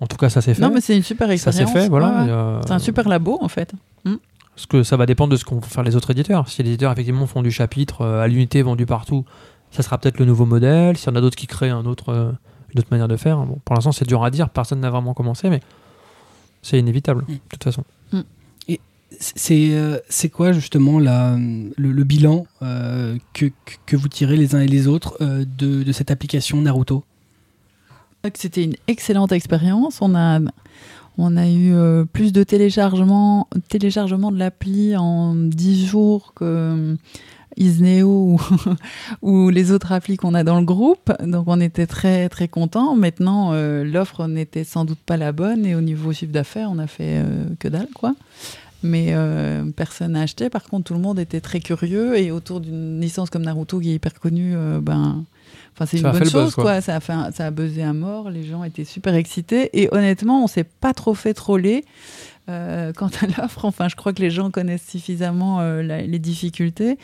en 0.00 0.06
tout 0.08 0.16
cas, 0.16 0.28
ça 0.28 0.40
s'est 0.40 0.54
fait. 0.54 0.62
non, 0.62 0.70
mais 0.74 0.80
c'est 0.80 0.96
une 0.96 1.04
super 1.04 1.28
ça 1.28 1.32
expérience. 1.34 1.72
s'est 1.72 1.80
fait, 1.82 1.88
voilà. 1.88 2.24
Ouais, 2.24 2.30
euh, 2.30 2.60
C'est 2.66 2.72
un 2.72 2.78
super 2.80 3.08
labo, 3.08 3.38
en 3.40 3.48
fait. 3.48 3.72
Parce 4.56 4.66
que 4.66 4.82
ça 4.82 4.96
va 4.96 5.06
dépendre 5.06 5.30
de 5.32 5.36
ce 5.36 5.44
qu'ont 5.44 5.60
faire 5.60 5.84
les 5.84 5.94
autres 5.96 6.10
éditeurs. 6.10 6.48
Si 6.48 6.62
les 6.62 6.70
éditeurs 6.70 6.90
effectivement 6.92 7.26
font 7.26 7.40
du 7.42 7.50
chapitre 7.52 8.02
euh, 8.02 8.20
à 8.22 8.26
l'unité 8.26 8.60
vendu 8.62 8.84
partout, 8.84 9.24
ça 9.70 9.82
sera 9.82 9.96
peut-être 9.96 10.18
le 10.18 10.24
nouveau 10.26 10.44
modèle. 10.44 10.96
S'il 10.98 11.08
y 11.08 11.12
en 11.12 11.16
a 11.16 11.20
d'autres 11.20 11.36
qui 11.36 11.46
créent 11.46 11.70
un 11.70 11.86
autre, 11.86 12.08
euh, 12.10 12.32
une 12.74 12.80
autre 12.80 12.88
manière 12.90 13.08
de 13.08 13.16
faire, 13.16 13.38
bon, 13.38 13.58
pour 13.64 13.74
l'instant 13.76 13.92
c'est 13.92 14.06
dur 14.06 14.22
à 14.24 14.30
dire, 14.30 14.50
personne 14.50 14.80
n'a 14.80 14.90
vraiment 14.90 15.14
commencé, 15.14 15.48
mais 15.48 15.60
c'est 16.62 16.78
inévitable, 16.78 17.22
Mm. 17.28 17.32
de 17.34 17.38
toute 17.52 17.64
façon. 17.64 17.84
C'est 19.18 19.70
euh, 19.72 19.98
c'est 20.08 20.28
quoi 20.28 20.52
justement 20.52 20.98
la, 20.98 21.36
le, 21.76 22.04
bilan 22.04 22.46
euh, 22.62 23.16
que, 23.32 23.46
que- 23.86 23.96
vous 23.96 24.08
tirez 24.08 24.36
les 24.36 24.54
uns 24.54 24.60
et 24.60 24.68
les 24.68 24.86
autres 24.86 25.16
euh, 25.20 25.44
de, 25.58 25.82
de 25.82 25.92
cette 25.92 26.10
application 26.10 26.60
Naruto? 26.60 27.04
C'était 28.34 28.64
une 28.64 28.76
excellente 28.86 29.32
expérience. 29.32 29.98
On 30.02 30.14
a, 30.14 30.40
on 31.16 31.36
a 31.36 31.48
eu 31.48 31.72
plus 32.12 32.32
de 32.32 32.42
téléchargements 32.42 33.48
téléchargement 33.68 34.30
de 34.30 34.38
l'appli 34.38 34.94
en 34.96 35.34
10 35.34 35.86
jours 35.86 36.34
que 36.34 36.96
Isneo 37.56 38.06
ou, 38.34 38.40
ou 39.22 39.48
les 39.48 39.72
autres 39.72 39.92
applis 39.92 40.18
qu'on 40.18 40.34
a 40.34 40.44
dans 40.44 40.58
le 40.60 40.66
groupe. 40.66 41.10
Donc 41.24 41.44
on 41.46 41.60
était 41.62 41.86
très 41.86 42.28
très 42.28 42.46
contents. 42.46 42.94
Maintenant, 42.94 43.52
l'offre 43.84 44.26
n'était 44.28 44.64
sans 44.64 44.84
doute 44.84 45.00
pas 45.04 45.16
la 45.16 45.32
bonne 45.32 45.64
et 45.64 45.74
au 45.74 45.80
niveau 45.80 46.12
chiffre 46.12 46.32
d'affaires, 46.32 46.68
on 46.70 46.78
a 46.78 46.86
fait 46.86 47.24
que 47.58 47.68
dalle 47.68 47.88
quoi. 47.94 48.14
Mais 48.82 49.08
euh, 49.10 49.64
personne 49.76 50.12
n'a 50.12 50.22
acheté. 50.22 50.48
Par 50.48 50.64
contre, 50.64 50.84
tout 50.84 50.94
le 50.94 51.00
monde 51.00 51.18
était 51.18 51.40
très 51.40 51.60
curieux 51.60 52.16
et 52.18 52.30
autour 52.30 52.60
d'une 52.60 53.00
licence 53.00 53.28
comme 53.30 53.42
Naruto 53.42 53.78
qui 53.80 53.90
est 53.90 53.94
hyper 53.96 54.14
connue, 54.14 54.54
euh, 54.56 54.80
ben, 54.80 55.24
enfin 55.74 55.84
c'est 55.86 55.98
une 55.98 56.02
bonne 56.12 56.24
chose 56.30 56.44
buzz, 56.46 56.54
quoi. 56.54 56.64
quoi. 56.64 56.80
Ça 56.80 56.96
a 56.96 57.00
fait, 57.00 57.12
un- 57.12 57.30
ça 57.30 57.46
a 57.46 57.50
buzzé 57.50 57.82
à 57.82 57.92
mort. 57.92 58.30
Les 58.30 58.42
gens 58.44 58.64
étaient 58.64 58.84
super 58.86 59.14
excités 59.14 59.68
et 59.78 59.88
honnêtement, 59.92 60.42
on 60.42 60.46
s'est 60.46 60.64
pas 60.64 60.94
trop 60.94 61.14
fait 61.14 61.34
troller. 61.34 61.84
Euh, 62.50 62.92
quant 62.92 63.06
à 63.22 63.26
l'offre, 63.40 63.64
enfin, 63.64 63.88
je 63.88 63.96
crois 63.96 64.12
que 64.12 64.20
les 64.20 64.30
gens 64.30 64.50
connaissent 64.50 64.86
suffisamment 64.88 65.60
euh, 65.60 65.82
la- 65.82 66.02
les 66.02 66.18
difficultés 66.18 66.98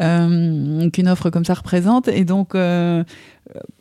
euh, 0.00 0.90
qu'une 0.90 1.08
offre 1.08 1.30
comme 1.30 1.44
ça 1.44 1.54
représente. 1.54 2.08
Et 2.08 2.24
donc, 2.24 2.54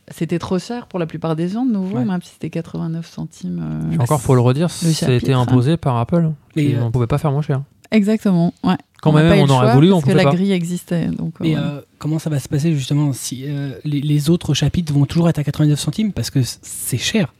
c'était 0.10 0.40
trop 0.40 0.60
cher 0.60 0.88
pour 0.88 1.00
la 1.00 1.06
plupart 1.06 1.36
des 1.36 1.50
gens, 1.50 1.66
de 1.66 1.72
nouveau, 1.74 1.98
Ouais. 1.98 2.06
même 2.06 2.22
si 2.22 2.32
c'était 2.34 2.50
89 2.50 3.08
centimes. 3.10 3.62
euh, 3.92 3.96
Et 3.96 4.00
encore, 4.00 4.22
faut 4.22 4.36
le 4.36 4.42
redire, 4.42 4.68
le 4.68 4.92
ça 4.92 5.08
a 5.08 5.10
été 5.12 5.28
chapitre, 5.28 5.40
imposé 5.40 5.78
par 5.78 5.98
Apple. 5.98 6.32
Et, 6.56 6.76
euh, 6.76 6.84
on 6.84 6.92
pouvait 6.92 7.08
pas 7.08 7.18
faire 7.18 7.32
moins 7.32 7.42
cher. 7.42 7.62
Exactement, 7.92 8.54
ouais. 8.64 8.76
Quand 9.02 9.12
même, 9.14 9.32
on 9.40 9.50
aurait 9.50 9.74
voulu, 9.74 9.90
parce 9.92 10.04
on 10.04 10.08
que 10.08 10.12
la 10.12 10.24
pas. 10.24 10.32
grille 10.32 10.52
existait. 10.52 11.08
Donc, 11.08 11.36
Et 11.44 11.56
euh, 11.56 11.80
comment 12.00 12.20
ça 12.20 12.30
va 12.30 12.40
se 12.40 12.50
passer 12.50 12.74
justement 12.74 13.14
si 13.14 13.44
euh, 13.48 13.72
les, 13.86 14.02
les 14.02 14.30
autres 14.30 14.54
chapitres 14.54 14.92
vont 14.94 15.06
toujours 15.06 15.30
être 15.30 15.40
à 15.40 15.44
89 15.44 15.80
centimes 15.80 16.12
parce 16.12 16.30
que 16.30 16.40
c'est 16.44 16.98
cher 16.98 17.34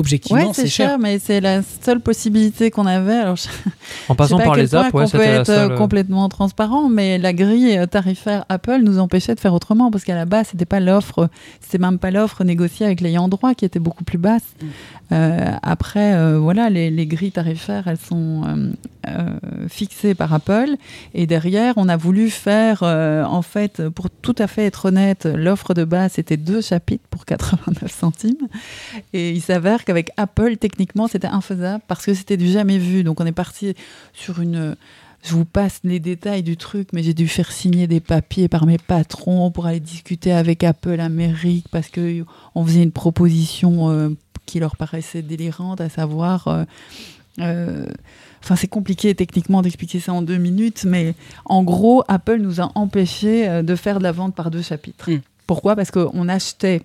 Objectivement, 0.00 0.46
Ouais, 0.46 0.54
c'est 0.54 0.66
cher. 0.66 0.88
cher, 0.88 0.98
mais 0.98 1.18
c'est 1.18 1.42
la 1.42 1.60
seule 1.82 2.00
possibilité 2.00 2.70
qu'on 2.70 2.86
avait. 2.86 3.18
Alors, 3.18 3.36
je 3.36 3.48
En 4.08 4.14
passant 4.14 4.38
par 4.38 4.56
les 4.56 4.74
apps, 4.74 4.94
ouais, 4.94 5.04
qu'on 5.04 5.10
peut 5.10 5.20
être 5.20 5.50
euh, 5.50 5.68
seule. 5.68 5.74
complètement 5.76 6.26
transparent, 6.30 6.88
mais 6.88 7.18
la 7.18 7.34
grille 7.34 7.76
euh, 7.76 7.84
tarifaire 7.84 8.46
Apple 8.48 8.80
nous 8.82 8.98
empêchait 8.98 9.34
de 9.34 9.40
faire 9.40 9.52
autrement 9.52 9.90
parce 9.90 10.04
qu'à 10.04 10.14
la 10.14 10.24
base, 10.24 10.48
c'était 10.52 10.64
pas 10.64 10.80
l'offre, 10.80 11.28
c'était 11.60 11.76
même 11.76 11.98
pas 11.98 12.10
l'offre 12.10 12.44
négociée 12.44 12.86
avec 12.86 13.02
l'ayant 13.02 13.28
droit 13.28 13.52
qui 13.52 13.66
était 13.66 13.78
beaucoup 13.78 14.04
plus 14.04 14.16
basse. 14.16 14.42
Mm. 14.62 14.66
Euh, 15.12 15.52
après, 15.62 16.14
euh, 16.14 16.38
voilà, 16.38 16.70
les, 16.70 16.90
les 16.90 17.06
grilles 17.06 17.32
tarifaires, 17.32 17.88
elles 17.88 17.98
sont 17.98 18.72
euh, 19.06 19.38
fixées 19.68 20.14
par 20.14 20.32
Apple, 20.32 20.76
et 21.14 21.26
derrière, 21.26 21.74
on 21.76 21.88
a 21.88 21.96
voulu 21.96 22.30
faire, 22.30 22.82
en 22.82 23.42
fait, 23.42 23.88
pour 23.88 24.10
tout 24.10 24.34
à 24.38 24.46
fait 24.46 24.66
être 24.66 24.86
honnête, 24.86 25.26
l'offre 25.26 25.74
de 25.74 25.84
base 25.84 26.12
c'était 26.12 26.36
deux 26.36 26.60
chapitres 26.60 27.04
pour 27.10 27.24
89 27.24 27.90
centimes. 27.90 28.48
Et 29.12 29.30
il 29.30 29.40
s'avère 29.40 29.84
qu'avec 29.90 30.10
Apple, 30.16 30.56
techniquement, 30.56 31.08
c'était 31.08 31.26
infaisable 31.26 31.82
parce 31.88 32.06
que 32.06 32.14
c'était 32.14 32.36
du 32.36 32.48
jamais 32.48 32.78
vu. 32.78 33.02
Donc 33.02 33.20
on 33.20 33.26
est 33.26 33.32
parti 33.32 33.74
sur 34.12 34.40
une... 34.40 34.76
Je 35.22 35.34
vous 35.34 35.44
passe 35.44 35.80
les 35.84 36.00
détails 36.00 36.42
du 36.42 36.56
truc, 36.56 36.88
mais 36.92 37.02
j'ai 37.02 37.12
dû 37.12 37.28
faire 37.28 37.52
signer 37.52 37.86
des 37.86 38.00
papiers 38.00 38.48
par 38.48 38.64
mes 38.64 38.78
patrons 38.78 39.50
pour 39.50 39.66
aller 39.66 39.80
discuter 39.80 40.32
avec 40.32 40.64
Apple 40.64 40.98
Amérique 40.98 41.66
parce 41.70 41.88
que 41.88 42.24
on 42.54 42.64
faisait 42.64 42.82
une 42.82 42.92
proposition 42.92 43.90
euh, 43.90 44.08
qui 44.46 44.60
leur 44.60 44.76
paraissait 44.76 45.22
délirante, 45.22 45.80
à 45.80 45.88
savoir... 45.88 46.48
euh, 46.48 46.64
euh, 47.40 47.86
Enfin, 48.42 48.56
c'est 48.56 48.68
compliqué 48.68 49.14
techniquement 49.14 49.60
d'expliquer 49.60 50.00
ça 50.00 50.14
en 50.14 50.22
deux 50.22 50.38
minutes, 50.38 50.84
mais 50.84 51.14
en 51.44 51.62
gros, 51.62 52.02
Apple 52.08 52.38
nous 52.38 52.62
a 52.62 52.72
empêché 52.74 53.46
euh, 53.46 53.62
de 53.62 53.76
faire 53.76 53.98
de 53.98 54.04
la 54.04 54.12
vente 54.12 54.34
par 54.34 54.50
deux 54.50 54.62
chapitres. 54.62 55.10
Mm. 55.10 55.20
Pourquoi? 55.46 55.76
Parce 55.76 55.90
qu'on 55.90 56.26
achetait 56.26 56.80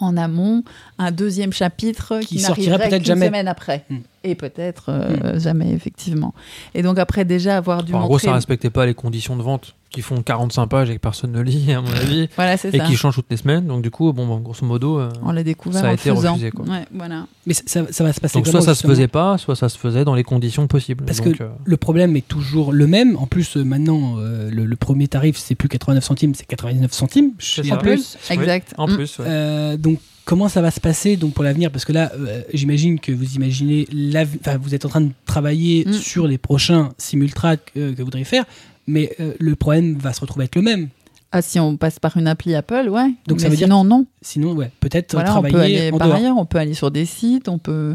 en 0.00 0.16
amont 0.16 0.62
un 0.98 1.10
deuxième 1.10 1.52
chapitre 1.52 2.20
qui, 2.20 2.26
Qui 2.36 2.38
sortirait 2.40 2.68
n'arriverait 2.70 2.88
peut-être 2.90 3.04
jamais. 3.04 3.26
semaine 3.26 3.48
après. 3.48 3.84
Mm. 3.90 3.98
Et 4.22 4.34
peut-être 4.34 4.86
euh, 4.90 5.38
jamais, 5.40 5.70
effectivement. 5.72 6.34
Et 6.74 6.82
donc 6.82 6.98
après, 6.98 7.24
déjà 7.24 7.56
avoir 7.56 7.82
dû 7.82 7.94
Enfin, 7.94 8.04
en 8.04 8.06
gros, 8.06 8.18
ça 8.18 8.34
respectait 8.34 8.68
pas 8.68 8.84
les 8.84 8.92
conditions 8.94 9.34
de 9.36 9.42
vente 9.42 9.74
qui 9.88 10.02
font 10.02 10.22
45 10.22 10.66
pages 10.66 10.90
et 10.90 10.94
que 10.96 11.00
personne 11.00 11.32
ne 11.32 11.40
lit, 11.42 11.72
à 11.72 11.80
mon 11.80 11.90
avis, 11.90 12.28
Voilà, 12.36 12.56
c'est 12.58 12.72
et 12.74 12.78
ça. 12.78 12.84
qui 12.84 12.96
changent 12.96 13.14
toutes 13.14 13.30
les 13.30 13.38
semaines. 13.38 13.66
Donc, 13.66 13.80
du 13.82 13.90
coup, 13.90 14.12
bon, 14.12 14.26
bon, 14.26 14.36
grosso 14.40 14.64
modo, 14.66 15.00
euh, 15.00 15.08
On 15.22 15.32
l'a 15.32 15.42
découvert 15.42 15.80
Ça 15.80 15.86
a 15.88 15.90
en 15.90 15.94
été 15.94 16.10
faisant. 16.10 16.32
refusé, 16.34 16.50
quoi. 16.50 16.66
Ouais, 16.66 16.84
voilà. 16.92 17.26
Mais 17.46 17.54
ça, 17.54 17.62
ça- 17.90 18.04
va 18.04 18.12
se 18.12 18.20
passer 18.20 18.38
donc 18.38 18.46
soit 18.46 18.60
ça 18.60 18.66
se 18.66 18.70
justement 18.74 18.92
faisait 18.92 19.08
pas, 19.08 19.38
soit 19.38 19.56
ça 19.56 19.68
se 19.70 19.78
faisait 19.78 20.04
dans 20.04 20.14
les 20.14 20.22
conditions 20.22 20.66
possibles. 20.66 21.04
Parce 21.06 21.22
Donc, 21.22 21.38
que 21.38 21.42
euh, 21.44 21.48
le 21.64 21.76
problème 21.78 22.14
est 22.14 22.28
toujours 22.28 22.72
le 22.72 22.86
même. 22.86 23.16
En 23.16 23.26
plus, 23.26 23.56
euh, 23.56 23.64
maintenant, 23.64 24.16
euh, 24.18 24.50
le, 24.50 24.66
le 24.66 24.76
premier 24.76 25.08
tarif, 25.08 25.38
c'est 25.38 25.54
plus 25.54 25.68
89 25.68 26.04
centimes, 26.04 26.34
c'est 26.34 26.46
99 26.46 26.92
centimes. 26.92 27.30
En 27.72 27.78
plus, 27.78 28.18
oui, 28.28 28.36
exact. 28.36 28.74
En 28.76 28.86
Mm. 28.86 28.94
plus, 28.96 29.18
ouais. 29.18 29.24
Euh, 29.26 29.76
donc, 29.78 29.98
comment 30.30 30.48
ça 30.48 30.62
va 30.62 30.70
se 30.70 30.78
passer 30.78 31.16
donc 31.16 31.34
pour 31.34 31.42
l'avenir? 31.42 31.72
Parce 31.72 31.84
que 31.84 31.92
là, 31.92 32.12
euh, 32.14 32.42
j'imagine 32.54 33.00
que 33.00 33.10
vous 33.10 33.34
imaginez, 33.34 33.88
vous 34.62 34.74
êtes 34.76 34.84
en 34.84 34.88
train 34.88 35.00
de 35.00 35.10
travailler 35.26 35.84
Mm. 35.84 35.92
sur 35.92 36.28
les 36.28 36.38
prochains 36.38 36.90
simultracks 36.98 37.72
euh, 37.76 37.90
que 37.92 37.98
vous 37.98 38.04
voudriez 38.04 38.24
faire, 38.24 38.44
mais 38.86 39.12
euh, 39.18 39.32
le 39.40 39.56
problème 39.56 39.98
va 39.98 40.12
se 40.12 40.20
retrouver 40.20 40.44
être 40.44 40.54
le 40.54 40.62
même. 40.62 40.88
Ah, 41.32 41.42
si 41.42 41.60
on 41.60 41.76
passe 41.76 42.00
par 42.00 42.16
une 42.16 42.26
appli 42.26 42.56
Apple, 42.56 42.88
ouais. 42.90 43.12
Donc 43.28 43.40
ça 43.40 43.48
veut 43.48 43.54
dire- 43.56 43.66
sinon, 43.68 43.84
non. 43.84 44.04
Sinon, 44.20 44.52
ouais, 44.54 44.72
peut-être 44.80 45.12
Voilà, 45.12 45.28
on 45.30 45.32
travailler 45.34 45.52
peut 45.54 45.60
aller 45.60 45.90
en 45.92 45.98
par 45.98 46.08
dehors. 46.08 46.16
ailleurs, 46.16 46.36
on 46.38 46.44
peut 46.44 46.58
aller 46.58 46.74
sur 46.74 46.90
des 46.90 47.04
sites, 47.06 47.48
on 47.48 47.58
peut, 47.58 47.94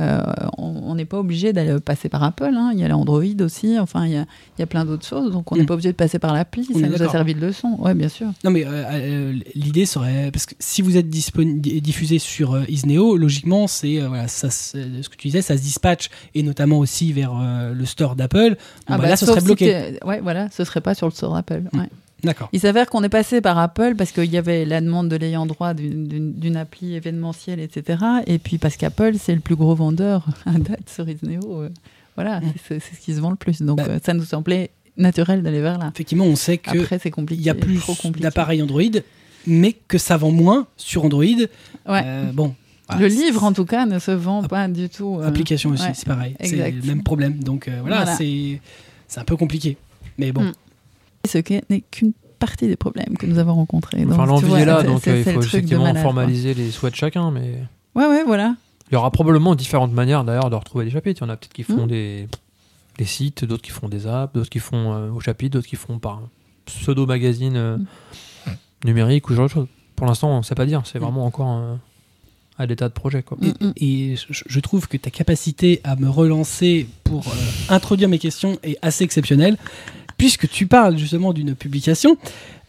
euh, 0.00 0.20
on 0.58 0.92
n'est 0.96 1.04
pas 1.04 1.18
obligé 1.18 1.52
d'aller 1.52 1.78
passer 1.78 2.08
par 2.08 2.24
Apple. 2.24 2.50
hein. 2.56 2.72
Il 2.74 2.80
y 2.80 2.84
a 2.84 2.88
l'Android 2.88 3.22
aussi. 3.40 3.78
Enfin, 3.78 4.04
il 4.06 4.12
y 4.12 4.16
a, 4.16 4.26
il 4.58 4.60
y 4.60 4.62
a 4.62 4.66
plein 4.66 4.84
d'autres 4.84 5.06
choses. 5.06 5.30
Donc, 5.30 5.52
on 5.52 5.56
n'est 5.56 5.62
Mm. 5.62 5.66
pas 5.66 5.74
obligé 5.74 5.92
de 5.92 5.96
passer 5.96 6.18
par 6.18 6.34
l'appli. 6.34 6.64
Ça 6.64 6.72
nous 6.88 7.00
a 7.02 7.08
servi 7.08 7.34
de 7.36 7.40
leçon. 7.40 7.76
Ouais, 7.78 7.94
bien 7.94 8.08
sûr. 8.08 8.26
Non, 8.42 8.50
mais 8.50 8.66
euh, 8.66 8.70
euh, 8.90 9.38
l'idée 9.54 9.86
serait 9.86 10.30
parce 10.32 10.46
que 10.46 10.54
si 10.58 10.82
vous 10.82 10.96
êtes 10.96 11.08
diffusé 11.08 12.18
sur 12.18 12.68
Isneo, 12.68 13.16
logiquement, 13.16 13.68
c'est 13.68 14.00
voilà, 14.00 14.26
ça, 14.26 14.50
ce 14.50 14.76
que 15.08 15.16
tu 15.16 15.28
disais, 15.28 15.40
ça 15.42 15.56
se 15.56 15.62
dispatche 15.62 16.10
et 16.34 16.42
notamment 16.42 16.80
aussi 16.80 17.12
vers 17.12 17.32
le 17.72 17.84
store 17.86 18.16
d'Apple. 18.16 18.56
Bon, 18.88 18.96
bah, 18.96 19.08
là, 19.08 19.16
ce 19.16 19.24
serait 19.26 19.40
bloqué. 19.40 19.98
ouais, 20.04 20.20
voilà, 20.20 20.48
ce 20.50 20.64
serait 20.64 20.80
pas 20.80 20.94
sur 20.94 21.06
le 21.06 21.12
store 21.12 21.36
Apple. 21.36 21.62
Mm. 21.72 21.78
ouais. 21.78 21.88
D'accord. 22.24 22.48
Il 22.52 22.60
s'avère 22.60 22.86
qu'on 22.88 23.02
est 23.02 23.08
passé 23.08 23.40
par 23.40 23.58
Apple 23.58 23.94
parce 23.96 24.12
qu'il 24.12 24.30
y 24.30 24.36
avait 24.36 24.64
la 24.64 24.80
demande 24.80 25.08
de 25.08 25.16
l'ayant 25.16 25.44
droit 25.46 25.74
d'une- 25.74 26.56
appli 26.56 26.94
événementielle, 26.94 27.58
etc. 27.60 28.02
Et 28.26 28.38
puis 28.38 28.58
parce 28.58 28.76
qu'Apple, 28.76 29.14
c'est 29.18 29.34
le 29.34 29.40
plus 29.40 29.56
gros 29.56 29.74
vendeur 29.74 30.26
à 30.46 30.52
date 30.52 30.88
sur 30.88 31.08
Isneo. 31.08 31.62
euh, 31.62 31.68
voilà, 32.16 32.40
c'est 32.68 32.78
ce 32.80 33.00
qui 33.00 33.14
se 33.14 33.20
vend 33.20 33.30
le 33.30 33.36
plus. 33.36 33.62
Donc 33.62 33.78
Bah. 33.78 33.86
euh, 33.88 33.98
ça 34.04 34.12
nous 34.14 34.24
semblait 34.24 34.70
naturel 34.96 35.42
d'aller 35.42 35.60
vers 35.62 35.78
là. 35.78 35.90
Effectivement, 35.94 36.24
on 36.26 36.36
sait 36.36 36.58
que 36.58 36.78
Après, 36.78 36.98
c'est 36.98 37.10
compliqué. 37.10 37.40
il 37.40 37.46
y 37.46 37.50
a 37.50 37.54
plus 37.54 37.80
d'appareils 38.20 38.62
Android, 38.62 38.82
mais 39.46 39.72
que 39.72 39.96
ça 39.98 40.16
vend 40.16 40.30
moins 40.30 40.66
sur 40.76 41.04
Android. 41.04 41.24
Ouais. 41.24 42.02
Euh, 42.04 42.30
bon. 42.32 42.54
Le 42.90 42.96
voilà, 42.98 43.08
livre, 43.08 43.44
en 43.44 43.52
tout 43.54 43.64
cas, 43.64 43.86
ne 43.86 43.98
se 43.98 44.10
vend 44.10 44.42
pas 44.42 44.68
du 44.68 44.90
tout. 44.90 45.18
euh, 45.18 45.26
Application 45.26 45.70
aussi, 45.70 45.84
ouais, 45.84 45.92
c'est 45.94 46.06
pareil. 46.06 46.36
C'est 46.42 46.70
le 46.70 46.82
même 46.82 47.02
problème. 47.02 47.42
Donc 47.42 47.66
euh, 47.68 47.78
voilà, 47.80 48.04
c'est 48.06 48.60
un 49.16 49.24
peu 49.24 49.36
compliqué. 49.36 49.78
Mais 50.18 50.30
bon. 50.30 50.42
Mm. 50.42 50.52
Ce 51.26 51.38
qui 51.38 51.60
n'est 51.70 51.80
qu'une 51.82 52.12
partie 52.38 52.66
des 52.66 52.76
problèmes 52.76 53.16
que 53.16 53.26
nous 53.26 53.38
avons 53.38 53.54
rencontrés. 53.54 54.04
Enfin, 54.10 54.26
l'envie 54.26 54.52
est 54.54 54.64
là, 54.64 54.82
donc 54.82 55.06
euh, 55.06 55.22
il 55.24 55.32
faut 55.32 55.40
effectivement 55.42 55.84
malade, 55.84 55.96
quoi. 55.96 56.02
formaliser 56.02 56.54
les 56.54 56.70
souhaits 56.70 56.92
de 56.92 56.96
chacun, 56.98 57.30
mais 57.30 57.58
Ouais, 57.94 58.06
ouais, 58.06 58.24
voilà. 58.24 58.56
il 58.90 58.94
y 58.94 58.96
aura 58.96 59.10
probablement 59.10 59.54
différentes 59.54 59.92
manières 59.92 60.24
d'ailleurs 60.24 60.50
de 60.50 60.56
retrouver 60.56 60.84
des 60.84 60.90
chapitres. 60.90 61.20
Il 61.22 61.26
y 61.26 61.30
en 61.30 61.32
a 61.32 61.36
peut-être 61.36 61.52
qui 61.52 61.62
font 61.62 61.84
Mm. 61.84 61.88
des, 61.88 62.28
des 62.98 63.04
sites, 63.04 63.44
d'autres 63.44 63.62
qui 63.62 63.70
font 63.70 63.88
des 63.88 64.06
apps, 64.06 64.32
d'autres 64.34 64.50
qui 64.50 64.58
font 64.58 64.92
euh, 64.92 65.10
au 65.10 65.20
chapitre, 65.20 65.52
d'autres 65.54 65.68
qui 65.68 65.76
font 65.76 65.98
par 65.98 66.20
pseudo-magazine 66.66 67.56
euh, 67.56 67.76
Mm. 67.76 68.50
numérique 68.86 69.28
ou 69.30 69.34
genre 69.34 69.46
de 69.46 69.50
choses. 69.52 69.66
Pour 69.94 70.06
l'instant, 70.06 70.30
on 70.34 70.38
ne 70.38 70.42
sait 70.42 70.54
pas 70.56 70.66
dire, 70.66 70.82
c'est 70.84 70.98
Mm. 70.98 71.02
vraiment 71.02 71.26
encore 71.26 71.58
euh, 71.58 71.74
à 72.58 72.66
l'état 72.66 72.88
de 72.88 72.92
projet. 72.94 73.22
Quoi. 73.22 73.38
Et 73.76 74.16
je, 74.16 74.42
je 74.46 74.60
trouve 74.60 74.88
que 74.88 74.96
ta 74.96 75.10
capacité 75.10 75.80
à 75.84 75.94
me 75.96 76.08
relancer 76.08 76.86
pour 77.04 77.26
euh, 77.28 77.30
introduire 77.74 78.08
mes 78.08 78.18
questions 78.18 78.58
est 78.62 78.78
assez 78.82 79.04
exceptionnelle. 79.04 79.56
Puisque 80.22 80.48
tu 80.48 80.68
parles 80.68 80.96
justement 80.98 81.32
d'une 81.32 81.56
publication, 81.56 82.16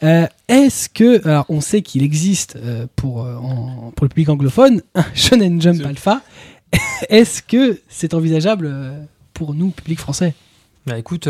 euh, 0.01 0.25
est-ce 0.47 0.89
que, 0.89 1.23
alors 1.27 1.45
on 1.49 1.61
sait 1.61 1.83
qu'il 1.83 2.01
existe 2.01 2.55
euh, 2.55 2.87
pour, 2.95 3.23
euh, 3.23 3.35
en- 3.35 3.91
pour 3.95 4.05
le 4.05 4.09
public 4.09 4.29
anglophone 4.29 4.81
un 4.95 5.05
Shonen 5.13 5.61
Jump 5.61 5.85
Alpha, 5.85 6.23
est-ce 7.09 7.43
que 7.43 7.79
c'est 7.89 8.15
envisageable 8.15 8.73
pour 9.35 9.53
nous, 9.53 9.69
public 9.69 9.99
français? 9.99 10.33
Bah, 10.87 10.97
écoute, 10.97 11.29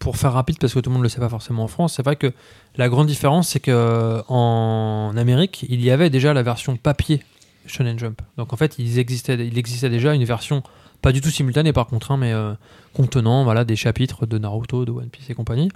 pour 0.00 0.16
faire 0.16 0.32
rapide, 0.32 0.58
parce 0.58 0.74
que 0.74 0.80
tout 0.80 0.90
le 0.90 0.94
monde 0.94 1.02
ne 1.02 1.04
le 1.04 1.10
sait 1.10 1.20
pas 1.20 1.28
forcément 1.28 1.62
en 1.62 1.68
France, 1.68 1.94
c'est 1.94 2.02
vrai 2.04 2.16
que 2.16 2.32
la 2.74 2.88
grande 2.88 3.06
différence, 3.06 3.50
c'est 3.50 3.60
que 3.60 4.20
en 4.26 5.12
Amérique, 5.16 5.64
il 5.68 5.80
y 5.80 5.92
avait 5.92 6.10
déjà 6.10 6.34
la 6.34 6.42
version 6.42 6.76
papier 6.76 7.22
Shonen 7.66 8.00
Jump. 8.00 8.20
Donc 8.36 8.52
en 8.52 8.56
fait, 8.56 8.74
il 8.80 8.98
existait, 8.98 9.34
il 9.46 9.58
existait 9.58 9.90
déjà 9.90 10.12
une 10.12 10.24
version 10.24 10.64
pas 11.02 11.12
du 11.12 11.20
tout 11.20 11.30
simultanée 11.30 11.72
par 11.72 11.86
contre, 11.86 12.10
hein, 12.10 12.16
mais 12.16 12.32
euh, 12.32 12.52
contenant 12.94 13.44
voilà, 13.44 13.64
des 13.64 13.76
chapitres 13.76 14.26
de 14.26 14.38
Naruto, 14.38 14.84
de 14.84 14.90
One 14.90 15.08
Piece 15.08 15.30
et 15.30 15.34
compagnie. 15.34 15.70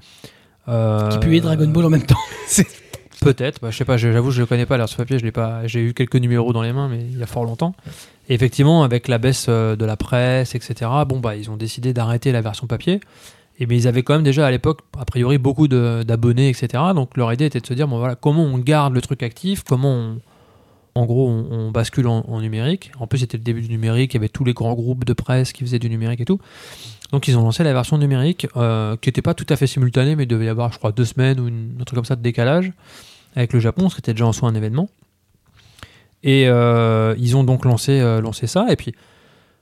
Euh, 0.68 1.10
Qui 1.10 1.18
publiait 1.18 1.40
Dragon 1.40 1.68
Ball 1.68 1.84
en 1.86 1.90
même 1.90 2.06
temps 2.06 2.18
Peut-être, 3.20 3.60
bah, 3.60 3.70
je 3.70 3.76
sais 3.76 3.84
pas, 3.84 3.96
j'avoue, 3.96 4.32
je 4.32 4.40
le 4.40 4.46
connais 4.46 4.66
pas, 4.66 4.76
l'air 4.76 4.88
ce 4.88 4.96
papier, 4.96 5.16
je 5.16 5.24
l'ai 5.24 5.30
pas, 5.30 5.64
j'ai 5.68 5.80
eu 5.80 5.94
quelques 5.94 6.16
numéros 6.16 6.52
dans 6.52 6.62
les 6.62 6.72
mains, 6.72 6.88
mais 6.88 7.06
il 7.08 7.18
y 7.18 7.22
a 7.22 7.26
fort 7.26 7.44
longtemps. 7.44 7.72
Et 8.28 8.34
effectivement, 8.34 8.82
avec 8.82 9.06
la 9.06 9.18
baisse 9.18 9.46
euh, 9.48 9.76
de 9.76 9.84
la 9.84 9.96
presse, 9.96 10.56
etc., 10.56 10.90
bon, 11.06 11.20
bah, 11.20 11.36
ils 11.36 11.48
ont 11.48 11.56
décidé 11.56 11.92
d'arrêter 11.92 12.32
la 12.32 12.40
version 12.40 12.66
papier. 12.66 12.98
Et 13.60 13.66
mais 13.66 13.76
ils 13.76 13.86
avaient 13.86 14.02
quand 14.02 14.14
même 14.14 14.24
déjà 14.24 14.44
à 14.46 14.50
l'époque, 14.50 14.80
a 14.98 15.04
priori, 15.04 15.38
beaucoup 15.38 15.68
d'abonnés, 15.68 16.48
etc. 16.48 16.82
Donc 16.96 17.16
leur 17.16 17.32
idée 17.32 17.44
était 17.44 17.60
de 17.60 17.66
se 17.66 17.74
dire, 17.74 17.86
bon 17.86 17.98
voilà, 17.98 18.16
comment 18.16 18.42
on 18.42 18.58
garde 18.58 18.92
le 18.92 19.00
truc 19.00 19.22
actif, 19.22 19.62
comment 19.62 19.92
on, 19.92 20.18
en 20.94 21.06
gros, 21.06 21.28
on, 21.28 21.70
bascule 21.70 22.06
en, 22.06 22.40
numérique. 22.40 22.92
En 22.98 23.06
plus, 23.06 23.20
c'était 23.20 23.38
le 23.38 23.42
début 23.42 23.62
du 23.62 23.70
numérique, 23.70 24.12
il 24.12 24.16
y 24.16 24.18
avait 24.18 24.28
tous 24.28 24.44
les 24.44 24.52
grands 24.52 24.74
groupes 24.74 25.04
de 25.04 25.14
presse 25.14 25.52
qui 25.52 25.64
faisaient 25.64 25.78
du 25.78 25.88
numérique 25.88 26.20
et 26.20 26.24
tout. 26.26 26.38
Donc 27.12 27.28
ils 27.28 27.36
ont 27.36 27.42
lancé 27.42 27.62
la 27.62 27.72
version 27.72 27.96
numérique, 27.98 28.46
euh, 28.56 28.96
qui 28.96 29.08
n'était 29.08 29.22
pas 29.22 29.34
tout 29.34 29.46
à 29.48 29.56
fait 29.56 29.66
simultanée, 29.66 30.16
mais 30.16 30.24
il 30.24 30.28
devait 30.28 30.46
y 30.46 30.48
avoir, 30.48 30.72
je 30.72 30.78
crois, 30.78 30.92
deux 30.92 31.04
semaines 31.04 31.40
ou 31.40 31.48
une, 31.48 31.76
un 31.80 31.84
truc 31.84 31.96
comme 31.96 32.04
ça 32.04 32.16
de 32.16 32.22
décalage 32.22 32.72
avec 33.36 33.52
le 33.54 33.60
Japon, 33.60 33.88
ce 33.88 33.94
qui 33.94 34.00
était 34.00 34.12
déjà 34.12 34.26
en 34.26 34.32
soi 34.32 34.48
un 34.48 34.54
événement. 34.54 34.88
Et 36.22 36.46
euh, 36.46 37.14
ils 37.18 37.36
ont 37.36 37.44
donc 37.44 37.64
lancé, 37.64 38.00
euh, 38.00 38.20
lancé 38.20 38.46
ça, 38.46 38.66
et 38.70 38.76
puis 38.76 38.94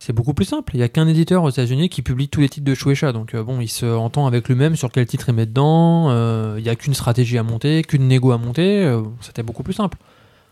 c'est 0.01 0.13
beaucoup 0.13 0.35
plus 0.35 0.45
simple. 0.45 0.75
Il 0.75 0.79
n'y 0.79 0.83
a 0.83 0.89
qu'un 0.89 1.07
éditeur 1.07 1.45
aux 1.45 1.51
États-Unis 1.51 1.89
qui 1.89 2.03
publie 2.03 2.29
tous 2.29 2.41
les 2.41 2.49
titres 2.49 2.67
de 2.67 2.75
Shueisha, 2.75 3.13
donc 3.13 3.37
bon, 3.37 3.61
il 3.61 3.69
se 3.69 3.87
entend 3.87 4.27
avec 4.27 4.49
lui-même 4.49 4.75
sur 4.75 4.91
quel 4.91 5.07
titre 5.07 5.29
il 5.29 5.35
met 5.35 5.47
dedans, 5.47 6.11
il 6.57 6.63
n'y 6.63 6.69
a 6.69 6.77
qu'une 6.77 6.95
stratégie 6.95 7.39
à 7.39 7.43
monter, 7.43 7.83
qu'une 7.83 8.09
négo 8.09 8.33
à 8.33 8.39
monter, 8.39 8.99
c'était 9.21 9.43
beaucoup 9.43 9.63
plus 9.63 9.75
simple. 9.75 9.97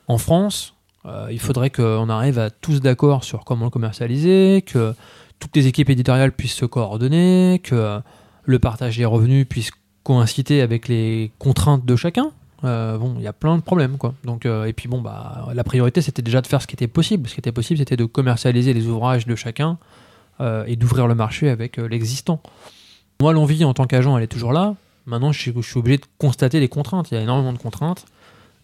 En 0.09 0.16
France, 0.16 0.74
euh, 1.05 1.28
il 1.30 1.39
faudrait 1.39 1.70
qu'on 1.70 2.09
arrive 2.09 2.39
à 2.39 2.51
tous 2.51 2.80
d'accord 2.80 3.24
sur 3.24 3.44
comment 3.44 3.66
le 3.66 3.70
commercialiser, 3.70 4.64
que 4.66 4.94
toutes 5.39 5.55
les 5.55 5.66
équipes 5.66 5.90
éditoriales 5.90 6.32
puissent 6.32 6.55
se 6.55 6.64
coordonner, 6.64 7.60
que 7.62 8.01
le 8.44 8.59
partage 8.59 8.97
des 8.97 9.05
revenus 9.05 9.47
puisse 9.47 9.70
coïncider 10.02 10.62
avec 10.62 10.89
les 10.89 11.30
contraintes 11.39 11.85
de 11.85 11.94
chacun. 11.94 12.32
Euh, 12.64 12.97
bon, 12.97 13.14
il 13.18 13.22
y 13.22 13.28
a 13.28 13.32
plein 13.35 13.56
de 13.56 13.62
problèmes, 13.62 13.98
quoi. 13.98 14.14
Donc, 14.24 14.47
euh, 14.47 14.64
et 14.64 14.72
puis 14.72 14.89
bon, 14.89 15.01
bah, 15.01 15.48
la 15.55 15.62
priorité, 15.62 16.01
c'était 16.01 16.22
déjà 16.22 16.40
de 16.40 16.47
faire 16.47 16.60
ce 16.62 16.66
qui 16.66 16.74
était 16.74 16.89
possible. 16.89 17.28
Ce 17.28 17.35
qui 17.35 17.40
était 17.40 17.52
possible, 17.52 17.78
c'était 17.78 17.97
de 17.97 18.06
commercialiser 18.06 18.72
les 18.72 18.86
ouvrages 18.86 19.26
de 19.26 19.36
chacun 19.36 19.78
et 20.68 20.76
d'ouvrir 20.76 21.09
le 21.09 21.16
marché 21.16 21.48
avec 21.48 21.78
l'existant. 21.78 22.40
Moi, 23.20 23.32
l'envie 23.32 23.64
en 23.64 23.74
tant 23.74 23.86
qu'agent, 23.86 24.16
elle 24.16 24.22
est 24.22 24.28
toujours 24.28 24.52
là. 24.52 24.76
Maintenant, 25.05 25.32
je 25.32 25.40
suis, 25.40 25.52
je 25.52 25.68
suis 25.68 25.78
obligé 25.78 25.98
de 25.98 26.05
constater 26.18 26.60
les 26.60 26.68
contraintes. 26.68 27.10
Il 27.10 27.14
y 27.14 27.16
a 27.16 27.20
énormément 27.20 27.52
de 27.52 27.59
contraintes 27.59 28.06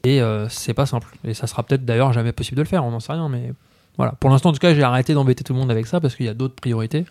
et 0.05 0.21
euh, 0.21 0.49
c'est 0.49 0.75
pas 0.75 0.87
simple. 0.87 1.09
Et 1.25 1.35
ça 1.35 1.47
sera 1.47 1.63
peut-être 1.63 1.85
d'ailleurs 1.85 2.13
jamais 2.13 2.33
possible 2.33 2.59
de 2.59 2.63
le 2.63 2.69
faire. 2.69 2.85
On 2.85 2.91
n'en 2.91 3.01
sait 3.01 3.13
rien, 3.13 3.29
mais 3.29 3.53
voilà. 3.97 4.13
Pour 4.13 4.31
l'instant, 4.31 4.51
en 4.51 4.53
tout 4.53 4.59
cas, 4.59 4.75
j'ai 4.75 4.83
arrêté 4.83 5.15
d'embêter 5.15 5.43
tout 5.43 5.55
le 5.55 5.59
monde 5.59 5.71
avec 5.71 5.87
ça 5.87 6.01
parce 6.01 6.15
qu'il 6.15 6.27
y 6.27 6.29
a 6.29 6.35
d'autres 6.35 6.55
priorités 6.55 7.07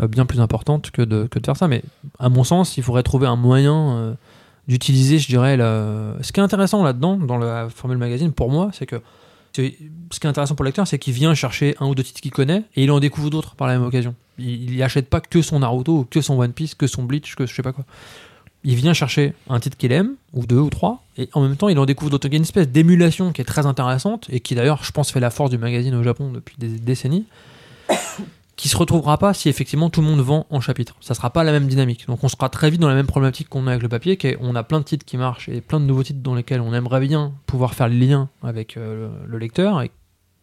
euh, 0.00 0.08
bien 0.08 0.26
plus 0.26 0.40
importantes 0.40 0.90
que 0.90 1.02
de, 1.02 1.26
que 1.26 1.38
de 1.38 1.44
faire 1.44 1.56
ça. 1.56 1.68
Mais 1.68 1.82
à 2.18 2.28
mon 2.28 2.44
sens, 2.44 2.76
il 2.78 2.82
faudrait 2.82 3.02
trouver 3.02 3.26
un 3.26 3.36
moyen 3.36 3.90
euh, 3.92 4.14
d'utiliser, 4.66 5.18
je 5.18 5.28
dirais, 5.28 5.56
ce 5.56 6.32
qui 6.32 6.40
est 6.40 6.42
intéressant 6.42 6.82
là-dedans, 6.82 7.16
dans 7.16 7.38
la 7.38 7.68
formule 7.68 7.98
magazine, 7.98 8.32
pour 8.32 8.50
moi, 8.50 8.70
c'est 8.72 8.86
que 8.86 9.00
ce 9.54 10.20
qui 10.20 10.26
est 10.26 10.26
intéressant 10.26 10.54
pour 10.54 10.64
le 10.64 10.68
lecteur, 10.68 10.86
c'est 10.86 10.98
qu'il 10.98 11.14
vient 11.14 11.34
chercher 11.34 11.74
un 11.80 11.86
ou 11.86 11.94
deux 11.94 12.02
titres 12.02 12.20
qu'il 12.20 12.30
connaît 12.30 12.64
et 12.76 12.84
il 12.84 12.90
en 12.90 13.00
découvre 13.00 13.30
d'autres 13.30 13.54
par 13.56 13.66
la 13.66 13.74
même 13.74 13.82
occasion. 13.82 14.14
Il 14.38 14.72
il 14.74 14.82
achète 14.82 15.08
pas 15.08 15.20
que 15.20 15.42
son 15.42 15.60
Naruto, 15.60 16.06
que 16.10 16.20
son 16.20 16.38
One 16.38 16.52
Piece, 16.52 16.74
que 16.74 16.86
son 16.86 17.02
Bleach, 17.02 17.34
que 17.34 17.46
je 17.46 17.54
sais 17.54 17.62
pas 17.62 17.72
quoi. 17.72 17.84
Il 18.64 18.74
vient 18.74 18.92
chercher 18.92 19.34
un 19.48 19.60
titre 19.60 19.76
qu'il 19.76 19.92
aime, 19.92 20.14
ou 20.32 20.44
deux 20.44 20.58
ou 20.58 20.70
trois, 20.70 21.02
et 21.16 21.28
en 21.32 21.42
même 21.42 21.56
temps, 21.56 21.68
il 21.68 21.78
en 21.78 21.86
découvre 21.86 22.10
d'autres. 22.10 22.26
Il 22.26 22.32
y 22.32 22.36
a 22.36 22.38
une 22.38 22.42
espèce 22.42 22.68
d'émulation 22.68 23.32
qui 23.32 23.40
est 23.40 23.44
très 23.44 23.66
intéressante 23.66 24.26
et 24.30 24.40
qui 24.40 24.54
d'ailleurs, 24.54 24.82
je 24.82 24.90
pense, 24.92 25.10
fait 25.10 25.20
la 25.20 25.30
force 25.30 25.50
du 25.50 25.58
magazine 25.58 25.94
au 25.94 26.02
Japon 26.02 26.32
depuis 26.32 26.56
des 26.58 26.68
décennies 26.68 27.26
qui 28.58 28.68
se 28.68 28.76
retrouvera 28.76 29.18
pas 29.18 29.32
si 29.34 29.48
effectivement 29.48 29.88
tout 29.88 30.00
le 30.00 30.08
monde 30.08 30.20
vend 30.20 30.44
en 30.50 30.60
chapitre. 30.60 30.96
Ça 31.00 31.14
sera 31.14 31.30
pas 31.30 31.44
la 31.44 31.52
même 31.52 31.68
dynamique. 31.68 32.06
Donc 32.08 32.24
on 32.24 32.28
sera 32.28 32.48
très 32.48 32.70
vite 32.70 32.80
dans 32.80 32.88
la 32.88 32.96
même 32.96 33.06
problématique 33.06 33.48
qu'on 33.48 33.68
a 33.68 33.70
avec 33.70 33.82
le 33.82 33.88
papier, 33.88 34.18
qu'on 34.18 34.54
a 34.56 34.64
plein 34.64 34.80
de 34.80 34.84
titres 34.84 35.06
qui 35.06 35.16
marchent 35.16 35.48
et 35.48 35.60
plein 35.60 35.78
de 35.78 35.84
nouveaux 35.84 36.02
titres 36.02 36.20
dans 36.20 36.34
lesquels 36.34 36.60
on 36.60 36.74
aimerait 36.74 37.00
bien 37.00 37.32
pouvoir 37.46 37.74
faire 37.74 37.88
le 37.88 37.94
lien 37.94 38.28
avec 38.42 38.76
euh, 38.76 39.10
le, 39.26 39.30
le 39.30 39.38
lecteur 39.38 39.80
et 39.80 39.92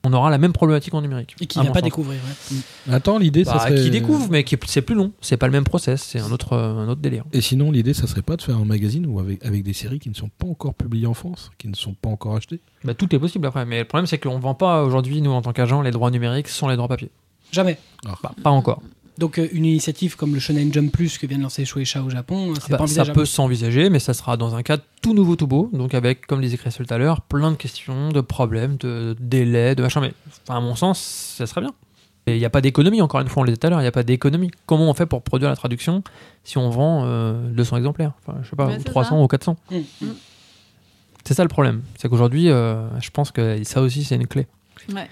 on 0.05 0.13
aura 0.13 0.29
la 0.29 0.37
même 0.37 0.53
problématique 0.53 0.93
en 0.93 1.01
numérique. 1.01 1.35
Et 1.41 1.45
qui 1.47 1.57
mon 1.59 1.65
pas 1.65 1.73
sens. 1.75 1.83
découvrir. 1.83 2.19
ouais. 2.23 2.57
Mm. 2.87 2.93
Attends, 2.93 3.17
l'idée, 3.17 3.43
Bah, 3.43 3.53
ça 3.59 3.67
serait. 3.67 3.81
Qui 3.81 3.89
découvre, 3.89 4.27
mais 4.29 4.43
qui 4.43 4.55
est- 4.55 4.65
c'est 4.67 4.81
plus 4.81 4.95
long. 4.95 5.11
C'est 5.21 5.37
pas 5.37 5.47
le 5.47 5.51
même 5.51 5.63
process, 5.63 6.01
c'est 6.03 6.19
un 6.19 6.31
autre, 6.31 6.53
euh, 6.53 6.75
un 6.75 6.87
autre 6.87 7.01
délire. 7.01 7.23
Et 7.33 7.41
sinon, 7.41 7.71
l'idée, 7.71 7.93
ça 7.93 8.07
serait 8.07 8.21
pas 8.21 8.35
de 8.37 8.41
faire 8.41 8.57
un 8.57 8.65
magazine 8.65 9.05
ou 9.07 9.19
avec, 9.19 9.43
avec 9.45 9.63
des 9.63 9.73
séries 9.73 9.99
qui 9.99 10.09
ne 10.09 10.15
sont 10.15 10.29
pas 10.37 10.47
encore 10.47 10.73
publiées 10.75 11.07
en 11.07 11.13
France, 11.13 11.51
qui 11.57 11.67
ne 11.67 11.75
sont 11.75 11.93
pas 11.93 12.09
encore 12.09 12.35
achetées? 12.35 12.59
Bah, 12.83 12.93
tout 12.93 13.13
est 13.15 13.19
possible 13.19 13.47
après. 13.47 13.65
Mais 13.65 13.79
le 13.79 13.85
problème, 13.85 14.05
c'est 14.05 14.17
qu'on 14.19 14.35
ne 14.37 14.41
vend 14.41 14.53
pas 14.55 14.83
aujourd'hui, 14.83 15.21
nous, 15.21 15.31
en 15.31 15.41
tant 15.41 15.53
qu'agents, 15.53 15.81
les 15.81 15.91
droits 15.91 16.11
numériques 16.11 16.47
sans 16.47 16.67
les 16.67 16.75
droits 16.75 16.87
papier. 16.87 17.09
Jamais. 17.51 17.77
Bah, 18.03 18.17
pas 18.43 18.49
encore. 18.49 18.81
Donc 19.17 19.39
euh, 19.39 19.47
une 19.53 19.65
initiative 19.65 20.15
comme 20.17 20.33
le 20.33 20.39
Shonen 20.39 20.73
Jump 20.73 20.91
Plus 20.91 21.17
que 21.17 21.25
vient 21.25 21.37
de 21.37 21.43
lancer 21.43 21.63
Shueisha 21.63 22.03
au 22.03 22.09
Japon, 22.09 22.53
c'est 22.55 22.69
Bah, 22.71 22.77
pas 22.79 22.87
ça 22.87 23.05
peut 23.05 23.25
s'envisager, 23.25 23.89
mais 23.89 23.99
ça 23.99 24.13
sera 24.13 24.35
dans 24.35 24.55
un 24.55 24.63
cadre 24.63 24.83
tout 25.01 25.13
nouveau, 25.13 25.35
tout 25.37 25.47
beau. 25.47 25.69
Donc 25.73 25.93
avec, 25.93 26.25
comme 26.27 26.41
disait 26.41 26.57
Christelle 26.57 26.85
tout 26.87 26.93
à 26.93 26.97
l'heure, 26.97 27.21
plein 27.21 27.51
de 27.51 27.55
questions, 27.55 28.09
de 28.09 28.19
problèmes, 28.21 28.75
de 28.77 29.15
délais, 29.19 29.73
de 29.75 29.81
machin. 29.83 30.01
Mais 30.01 30.13
enfin, 30.43 30.57
à 30.57 30.61
mon 30.61 30.75
sens, 30.75 30.99
ça 31.37 31.47
serait 31.47 31.61
bien. 31.61 31.73
Et 32.27 32.33
il 32.35 32.39
n'y 32.39 32.45
a 32.45 32.49
pas 32.49 32.59
d'économie, 32.61 33.01
encore 33.01 33.21
une 33.21 33.27
fois, 33.27 33.41
on 33.41 33.43
le 33.45 33.51
disait 33.51 33.57
tout 33.59 33.67
à 33.67 33.69
l'heure, 33.69 33.79
il 33.79 33.83
n'y 33.83 33.87
a 33.87 33.91
pas 33.91 34.03
d'économie. 34.03 34.49
Comment 34.65 34.89
on 34.89 34.93
fait 34.95 35.05
pour 35.05 35.21
produire 35.21 35.49
la 35.49 35.55
traduction 35.55 36.03
si 36.43 36.57
on 36.57 36.69
vend 36.71 37.03
euh, 37.05 37.49
200 37.51 37.77
exemplaires? 37.77 38.13
Enfin, 38.25 38.39
je 38.43 38.49
sais 38.49 38.55
pas, 38.55 38.65
Ouais, 38.65 38.75
ou 38.75 38.79
c'est 38.79 38.83
300 38.85 39.09
ça. 39.11 39.15
ou 39.23 39.27
400. 39.27 39.57
Mm, 39.71 39.75
mm. 40.01 40.07
C'est 41.23 41.35
ça 41.35 41.43
le 41.43 41.49
problème. 41.49 41.83
C'est 41.97 42.09
qu'aujourd'hui, 42.09 42.49
euh, 42.49 42.87
je 42.99 43.09
pense 43.11 43.31
que 43.31 43.63
ça 43.63 43.81
aussi, 43.81 44.03
c'est 44.03 44.15
une 44.15 44.27
clé. 44.27 44.47
Ouais. 44.93 45.03
Et 45.03 45.07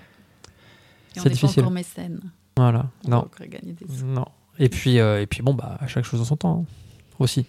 C'est 1.14 1.20
on 1.20 1.24
n'est 1.24 1.30
pas 1.30 1.30
difficile. 1.30 1.62
encore 1.64 1.72
mécène. 1.72 2.20
Voilà. 2.58 2.88
On 3.06 3.10
Non. 3.10 3.22
peut 3.22 3.44
encore 3.44 3.48
gagner 3.48 3.74
des 3.74 3.86
sous. 3.86 4.06
Non. 4.06 4.26
Et 4.60 4.70
puis, 4.70 5.00
euh, 5.00 5.22
et 5.22 5.26
puis 5.26 5.42
bon, 5.42 5.54
bah, 5.54 5.78
à 5.80 5.88
chaque 5.88 6.06
chose 6.06 6.22
en 6.22 6.26
son 6.26 6.36
temps 6.36 6.64
hein, 6.64 6.74
aussi. 7.20 7.46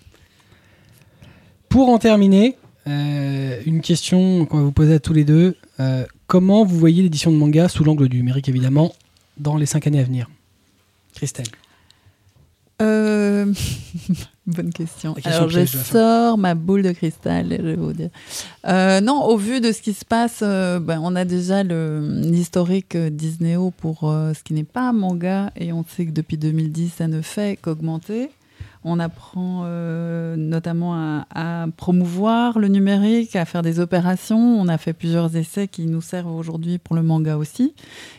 Pour 1.68 1.88
en 1.88 1.98
terminer, 1.98 2.56
euh, 2.86 3.60
une 3.66 3.80
question 3.80 4.46
qu'on 4.46 4.58
va 4.58 4.62
vous 4.64 4.72
poser 4.72 4.94
à 4.94 5.00
tous 5.00 5.12
les 5.12 5.24
deux. 5.24 5.56
Euh, 5.80 6.06
comment 6.26 6.64
vous 6.64 6.78
voyez 6.78 7.02
l'édition 7.02 7.30
de 7.32 7.36
manga, 7.36 7.68
sous 7.68 7.84
l'angle 7.84 8.08
du 8.08 8.18
numérique 8.18 8.48
évidemment, 8.48 8.92
dans 9.36 9.56
les 9.56 9.66
cinq 9.66 9.86
années 9.86 10.00
à 10.00 10.04
venir? 10.04 10.30
Christelle 11.14 11.46
Euh, 12.84 13.46
Bonne 14.46 14.72
question. 14.74 15.14
Alors, 15.24 15.48
je 15.48 15.60
sors 15.84 16.36
ma 16.36 16.54
boule 16.54 16.82
de 16.82 16.92
cristal 16.92 17.46
je 17.58 17.62
vais 17.62 17.76
vous 17.76 17.94
dire. 17.94 18.10
Euh, 18.68 19.00
non, 19.00 19.24
au 19.24 19.38
vu 19.38 19.62
de 19.62 19.72
ce 19.72 19.80
qui 19.80 19.94
se 19.94 20.04
passe, 20.04 20.40
euh, 20.42 20.80
ben, 20.80 21.00
on 21.02 21.16
a 21.16 21.24
déjà 21.24 21.62
le- 21.64 22.20
l'historique 22.22 22.94
Disneyo 22.96 23.70
pour 23.70 24.00
ce 24.02 24.42
qui 24.44 24.52
n'est 24.52 24.64
pas 24.64 24.88
un 24.90 24.92
manga 24.92 25.50
et 25.56 25.72
on 25.72 25.82
sait 25.88 26.04
que 26.06 26.10
depuis 26.10 26.36
2010, 26.36 26.92
ça 26.98 27.08
ne 27.08 27.22
fait 27.22 27.58
qu'augmenter. 27.60 28.28
On 28.86 29.00
apprend 29.00 29.64
notamment 30.36 30.94
à, 30.94 31.26
à 31.34 31.66
promouvoir 31.74 32.58
le 32.58 32.68
numérique, 32.68 33.34
à 33.34 33.46
faire 33.46 33.62
des 33.62 33.80
opérations. 33.80 34.36
On 34.60 34.68
a 34.68 34.76
fait 34.76 34.92
plusieurs 34.92 35.34
essais 35.36 35.68
qui 35.68 35.86
nous 35.86 36.02
servent 36.02 36.34
aujourd'hui 36.36 36.76
pour 36.76 36.94
le 36.94 37.02
manga 37.02 37.38
aussi, 37.38 37.72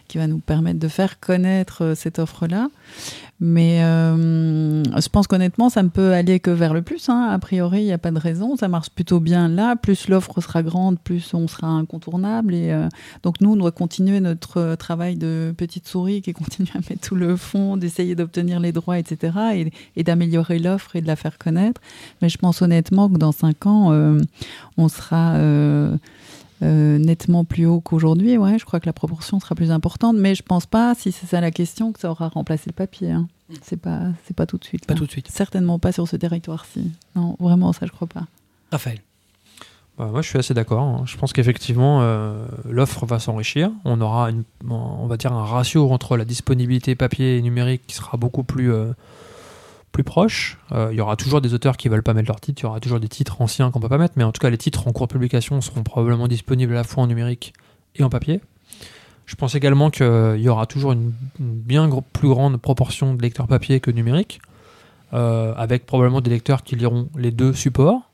qui 0.08 0.18
va 0.18 0.26
nous 0.26 0.40
permettre 0.40 0.80
de 0.80 0.88
faire 0.88 1.20
connaître 1.20 1.94
cette 1.96 2.18
offre-là. 2.18 2.70
Mais 3.42 3.84
euh, 3.84 4.84
je 4.84 5.10
pense 5.10 5.28
qu'honnêtement, 5.28 5.70
ça 5.70 5.84
ne 5.84 5.90
peut 5.90 6.14
aller 6.14 6.40
que 6.40 6.52
vers 6.52 6.74
le 6.74 6.82
plus. 6.82 7.10
hein. 7.10 7.30
A 7.32 7.38
priori, 7.38 7.82
il 7.82 7.86
n'y 7.86 7.92
a 7.92 7.98
pas 7.98 8.12
de 8.12 8.20
raison. 8.20 8.56
Ça 8.56 8.70
marche 8.70 8.90
plutôt 8.90 9.20
bien 9.20 9.50
là. 9.50 9.76
Plus 9.76 10.08
l'offre 10.08 10.40
sera 10.40 10.64
grande, 10.64 10.98
plus 11.00 11.34
on 11.34 11.48
sera 11.48 11.68
incontournable. 11.68 12.54
Et 12.54 12.72
euh, 12.72 12.88
donc 13.24 13.42
nous, 13.42 13.52
on 13.52 13.56
doit 13.58 13.74
continuer 13.74 14.22
notre 14.22 14.62
euh, 14.62 14.76
travail 14.78 15.18
de 15.18 15.54
petite 15.58 15.86
souris 15.86 16.22
qui 16.22 16.32
continue 16.34 16.70
à 16.76 16.80
mettre 16.90 17.10
tout 17.10 17.16
le 17.16 17.36
fond, 17.36 17.76
d'essayer 17.76 18.16
d'obtenir 18.16 18.62
les 18.62 18.72
droits, 18.72 18.98
etc. 18.98 19.72
Et, 19.96 20.04
d'améliorer 20.04 20.60
l'offre 20.60 20.96
et 20.96 21.02
de 21.02 21.08
la 21.08 21.16
faire 21.16 21.38
connaître. 21.38 21.82
Mais 22.22 22.30
je 22.30 22.38
pense 22.38 22.62
honnêtement 22.62 23.10
que 23.10 23.18
dans 23.18 23.32
cinq 23.32 23.66
ans, 23.66 23.92
on 24.78 24.88
sera... 24.88 25.36
euh, 26.66 26.98
nettement 26.98 27.46
plus 27.46 27.66
haut 27.66 27.80
qu'aujourd'hui, 27.80 28.38
ouais, 28.38 28.58
je 28.60 28.66
crois 28.66 28.80
que 28.80 28.86
la 28.88 28.94
proportion 28.94 29.40
sera 29.40 29.56
plus 29.56 29.72
importante, 29.72 30.18
mais 30.18 30.36
je 30.36 30.44
pense 30.44 30.66
pas, 30.66 30.94
si 30.96 31.12
c'est 31.12 31.26
ça 31.28 31.40
la 31.42 31.52
question, 31.52 31.92
que 31.94 32.00
ça 32.00 32.10
aura 32.12 32.28
remplacé 32.30 32.64
le 32.68 32.74
papier. 32.74 33.12
hein. 33.12 33.28
C'est 33.62 33.78
pas, 33.78 34.02
c'est 34.26 34.36
pas 34.36 34.46
tout 34.48 34.58
de 34.58 34.66
suite. 34.66 34.86
Pas 34.86 34.94
là. 34.96 35.00
tout 35.00 35.06
de 35.06 35.12
suite. 35.12 35.28
Certainement 35.32 35.78
pas 35.80 35.92
sur 35.92 36.08
ce 36.08 36.16
territoire-ci. 36.16 36.92
Non, 37.16 37.36
vraiment, 37.40 37.72
ça, 37.74 37.86
je 37.86 37.92
crois 37.92 38.08
pas. 38.08 38.26
Raphaël. 38.72 39.00
Bah, 39.98 40.08
moi, 40.12 40.22
je 40.22 40.28
suis 40.28 40.40
assez 40.40 40.54
d'accord. 40.54 40.82
hein. 40.82 41.04
Je 41.06 41.16
pense 41.16 41.32
qu'effectivement, 41.32 42.00
euh, 42.02 42.46
l'offre 42.70 43.06
va 43.06 43.20
s'enrichir. 43.20 43.72
On 43.86 44.02
aura, 44.02 44.30
une, 44.32 44.44
on 44.70 45.06
va 45.08 45.16
dire, 45.18 45.32
un 45.32 45.46
ratio 45.46 45.90
entre 45.92 46.18
la 46.18 46.26
disponibilité 46.26 46.96
papier 46.96 47.38
et 47.38 47.42
numérique 47.42 47.84
qui 47.88 47.96
sera 47.96 48.18
beaucoup 48.18 48.44
plus, 48.44 48.74
euh, 48.74 48.92
proche. 50.04 50.58
Euh, 50.72 50.90
il 50.92 50.98
y 50.98 51.02
aura 51.02 51.16
toujours 51.16 51.42
des 51.42 51.54
auteurs 51.54 51.78
qui 51.78 51.90
veulent 51.90 52.04
pas 52.04 52.14
mettre 52.14 52.28
leurs 52.28 52.42
titres. 52.42 52.62
Il 52.62 52.66
y 52.66 52.68
aura 52.68 52.80
toujours 52.80 53.00
des 53.00 53.08
titres 53.08 53.42
anciens 53.42 53.72
qu'on 53.72 53.80
peut 53.80 53.90
pas 53.90 53.98
mettre. 53.98 54.16
Mais 54.18 54.24
en 54.24 54.32
tout 54.32 54.40
cas, 54.40 54.50
les 54.50 54.58
titres 54.58 54.88
en 54.88 54.92
cours 54.92 55.08
de 55.08 55.14
publication 55.14 55.62
seront 55.62 55.84
probablement 55.84 56.28
disponibles 56.28 56.74
à 56.74 56.78
la 56.78 56.84
fois 56.84 57.04
en 57.04 57.08
numérique 57.08 57.54
et 57.96 58.04
en 58.04 58.10
papier. 58.10 58.42
Je 59.26 59.36
pense 59.36 59.56
également 59.56 59.90
qu'il 59.90 60.38
y 60.38 60.50
aura 60.50 60.66
toujours 60.68 60.92
une, 60.92 61.12
bien 61.40 61.90
plus 62.14 62.30
grande 62.30 62.58
proportion 62.58 63.16
de 63.16 63.22
lecteurs 63.22 63.48
papier 63.48 63.80
que 63.80 63.90
numérique, 63.90 64.40
euh, 65.14 65.54
avec 65.56 65.86
probablement 65.86 66.22
des 66.22 66.30
lecteurs 66.30 66.64
qui 66.64 66.76
liront 66.76 67.10
les 67.18 67.32
deux 67.32 67.54
supports 67.54 68.12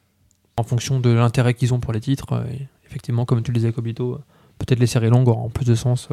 en 0.58 0.64
fonction 0.64 1.00
de 1.00 1.10
l'intérêt 1.10 1.54
qu'ils 1.54 1.74
ont 1.74 1.80
pour 1.80 1.92
les 1.94 2.00
titres. 2.00 2.34
euh, 2.34 2.44
effectivement, 2.88 3.26
comme 3.26 3.44
tu 3.44 3.52
le 3.52 3.56
disais, 3.56 3.72
Kobito, 3.74 4.14
euh, 4.14 4.24
peut-être 4.58 4.80
les 4.80 4.88
séries 4.88 5.10
longues 5.10 5.28
auront 5.28 5.50
plus 5.50 5.66
de 5.66 5.76
sens. 5.76 6.08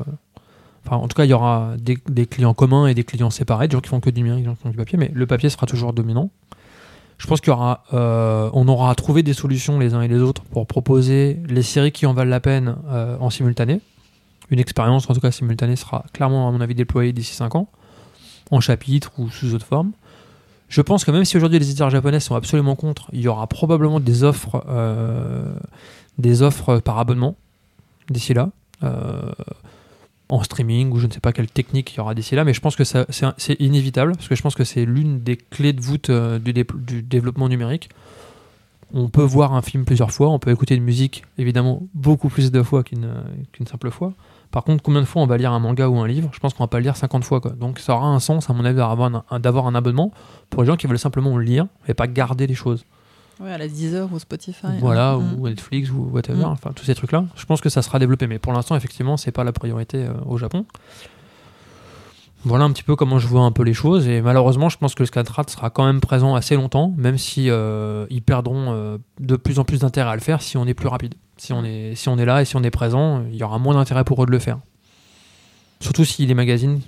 En 0.97 1.09
tout 1.09 1.15
cas, 1.15 1.25
il 1.25 1.31
y 1.31 1.35
aura 1.35 1.75
des, 1.79 2.27
clients 2.27 2.55
communs 2.55 2.87
et 2.87 2.95
des 2.95 3.05
clients 3.05 3.31
séparés, 3.31 3.69
des 3.69 3.73
gens 3.73 3.81
qui 3.81 3.89
font 3.89 4.01
que 4.01 4.11
du 4.11 4.21
numérique, 4.21 4.43
des 4.43 4.49
gens 4.49 4.55
qui 4.55 4.63
font 4.63 4.71
du 4.71 4.77
papier, 4.77 4.99
mais 4.99 5.11
le 5.13 5.27
papier 5.27 5.51
sera 5.51 5.67
toujours 5.67 5.93
dominant. 5.93 6.31
Je 7.19 7.27
pense 7.27 7.41
y 7.45 7.51
aura, 7.51 7.83
euh, 7.93 8.49
on 8.53 8.69
aura 8.69 8.95
trouvé 8.95 9.23
des 9.23 9.35
solutions 9.35 9.79
les 9.79 9.95
uns 9.95 10.03
et 10.03 10.09
les 10.09 10.21
autres 10.21 10.43
pour 10.43 10.67
proposer 10.67 11.41
les 11.49 11.63
séries 11.63 11.91
qui 11.91 12.07
en 12.07 12.15
valent 12.15 12.31
la 12.31 12.41
peine 12.41 12.77
euh, 12.89 13.17
en 13.19 13.29
simultané. 13.29 13.81
Une 14.51 14.61
expérience, 14.61 15.11
en 15.11 15.15
tout 15.15 15.21
cas 15.21 15.33
simultanée, 15.33 15.77
sera 15.77 16.05
clairement, 16.13 16.49
à 16.49 16.53
mon 16.53 16.61
avis, 16.61 16.75
déployée 16.75 17.13
d'ici 17.13 17.35
5 17.35 17.57
ans, 17.57 17.69
en 18.51 18.61
chapitre 18.61 19.11
ou 19.19 19.29
sous 19.31 19.55
autre 19.55 19.67
forme. 19.67 19.93
Je 20.69 20.83
pense 20.83 21.05
que 21.05 21.11
même 21.11 21.25
si 21.25 21.37
aujourd'hui 21.37 21.59
les 21.59 21.67
éditeurs 21.67 21.91
japonais 21.91 22.21
sont 22.21 22.35
absolument 22.35 22.77
contre, 22.77 23.09
il 23.13 23.21
y 23.21 23.29
aura 23.29 23.47
probablement 23.47 24.01
des 24.01 24.23
offres, 24.23 24.65
euh, 24.69 25.55
des 26.19 26.43
offres 26.43 26.79
par 26.79 26.99
abonnement 26.99 27.37
d'ici 28.11 28.35
là, 28.35 28.51
euh, 28.83 29.33
en 30.31 30.43
streaming 30.43 30.91
ou 30.93 30.99
je 30.99 31.07
ne 31.07 31.13
sais 31.13 31.21
pas 31.21 31.33
quelle 31.33 31.51
technique 31.51 31.93
il 31.95 31.97
y 31.99 32.01
aura 32.01 32.15
d'ici 32.15 32.35
là, 32.35 32.45
mais 32.45 32.53
je 32.53 32.61
pense 32.61 32.77
que 32.77 32.85
c'est 32.85 33.55
inévitable 33.61 34.13
parce 34.13 34.29
que 34.29 34.35
je 34.35 34.43
pense 34.43 34.55
que 34.55 34.65
c'est 34.65 34.85
l'une 34.85 35.21
des 35.23 35.37
clés 35.37 35.73
de 35.73 35.81
voûte 35.81 36.11
euh, 36.11 36.39
du, 36.39 36.53
dé- 36.53 36.67
du 36.75 37.03
développement 37.03 37.49
numérique. 37.49 37.89
On 38.95 39.09
peut 39.09 39.23
voir 39.23 39.53
un 39.55 39.61
film 39.63 39.85
plusieurs 39.85 40.11
fois, 40.13 40.31
on 40.31 40.39
peut 40.39 40.51
écouter 40.51 40.75
une 40.75 40.83
musique 40.85 41.25
évidemment 41.37 41.83
beaucoup 41.95 42.29
plus 42.31 42.51
de 42.51 42.63
fois 42.63 42.83
qu'une 42.83 43.67
simple 43.71 43.91
fois. 43.91 44.15
Par 44.51 44.65
contre, 44.65 44.83
combien 44.83 45.01
de 45.03 45.07
fois 45.07 45.21
on 45.21 45.27
va 45.27 45.37
lire 45.37 45.53
un 45.53 45.59
manga 45.59 45.89
ou 45.91 45.99
un 46.01 46.09
livre? 46.09 46.31
Je 46.33 46.39
pense 46.39 46.55
qu'on 46.55 46.63
va 46.65 46.69
pas 46.69 46.79
le 46.79 46.85
lire 46.85 46.97
50 46.97 47.23
fois. 47.23 47.39
Quoi. 47.43 47.51
Donc 47.53 47.79
ça 47.81 47.95
aura 47.95 48.07
un 48.07 48.19
sens, 48.19 48.49
à 48.49 48.55
mon 48.55 48.65
avis, 48.65 48.77
d'avoir 48.77 49.15
un, 49.15 49.25
un- 49.31 49.75
abonnement 49.75 50.11
pour 50.49 50.63
les 50.63 50.67
gens 50.69 50.77
qui 50.77 50.87
veulent 50.87 50.99
simplement 50.99 51.37
le 51.37 51.45
lire 51.45 51.67
et 51.87 51.93
pas 51.93 52.07
garder 52.07 52.47
les 52.47 52.55
choses. 52.55 52.87
Ouais, 53.41 53.53
à 53.53 53.59
la 53.59 53.69
Deezer 53.69 54.13
ou 54.13 54.19
Spotify. 54.19 54.67
voilà, 54.81 55.13
hein. 55.13 55.35
ou 55.39 55.49
Netflix 55.49 55.91
ou 55.91 56.09
whatever, 56.13 56.41
Mm. 56.45 56.45
enfin 56.49 56.73
tous 56.75 56.85
ces 56.85 56.95
trucs-là. 56.95 57.25
Je 57.37 57.45
pense 57.47 57.61
que 57.61 57.69
ça 57.69 57.83
sera 57.83 57.99
développé, 57.99 58.27
mais 58.27 58.39
pour 58.39 58.53
l'instant, 58.53 58.75
effectivement, 58.77 59.17
c'est 59.17 59.31
pas 59.33 59.45
la 59.45 59.53
priorité 59.53 59.99
euh, 60.05 60.13
au 60.27 60.37
Japon. 60.39 60.67
Voilà 62.45 62.65
un 62.65 62.71
petit 62.73 62.85
peu 62.85 62.95
comment 62.97 63.19
je 63.19 63.27
vois 63.27 63.43
un 63.43 63.51
peu 63.51 63.65
les 63.65 63.75
choses 63.75 64.07
et 64.07 64.21
malheureusement 64.23 64.69
je 64.69 64.79
pense 64.79 64.95
que 64.95 65.03
le 65.03 65.07
Scatrat 65.09 65.43
sera 65.49 65.71
quand 65.71 65.85
même 65.85 66.01
présent 66.01 66.37
assez 66.37 66.55
longtemps 66.55 66.95
même 66.97 67.19
si 67.19 67.51
euh, 67.51 68.07
ils 68.11 68.23
perdront 68.23 68.67
euh, 68.73 68.97
de 69.19 69.35
plus 69.35 69.59
en 69.59 69.65
plus 69.65 69.81
d'intérêt 69.81 70.11
à 70.11 70.15
le 70.15 70.21
faire 70.21 70.41
si 70.41 70.57
on 70.57 70.65
est 70.65 70.73
plus 70.75 70.87
rapide. 70.87 71.15
Si 71.37 71.53
on 71.53 71.65
est, 71.65 71.97
si 71.97 72.09
on 72.09 72.17
est 72.17 72.25
là 72.25 72.41
et 72.41 72.45
si 72.45 72.55
on 72.57 72.63
est 72.63 72.71
présent, 72.71 73.25
il 73.29 73.35
y 73.37 73.43
aura 73.43 73.59
moins 73.59 73.75
d'intérêt 73.75 74.05
pour 74.05 74.23
eux 74.23 74.27
de 74.27 74.31
le 74.31 74.39
faire. 74.39 74.59
Surtout 75.81 76.05
si 76.05 76.27
les 76.27 76.35
magazines 76.35 76.81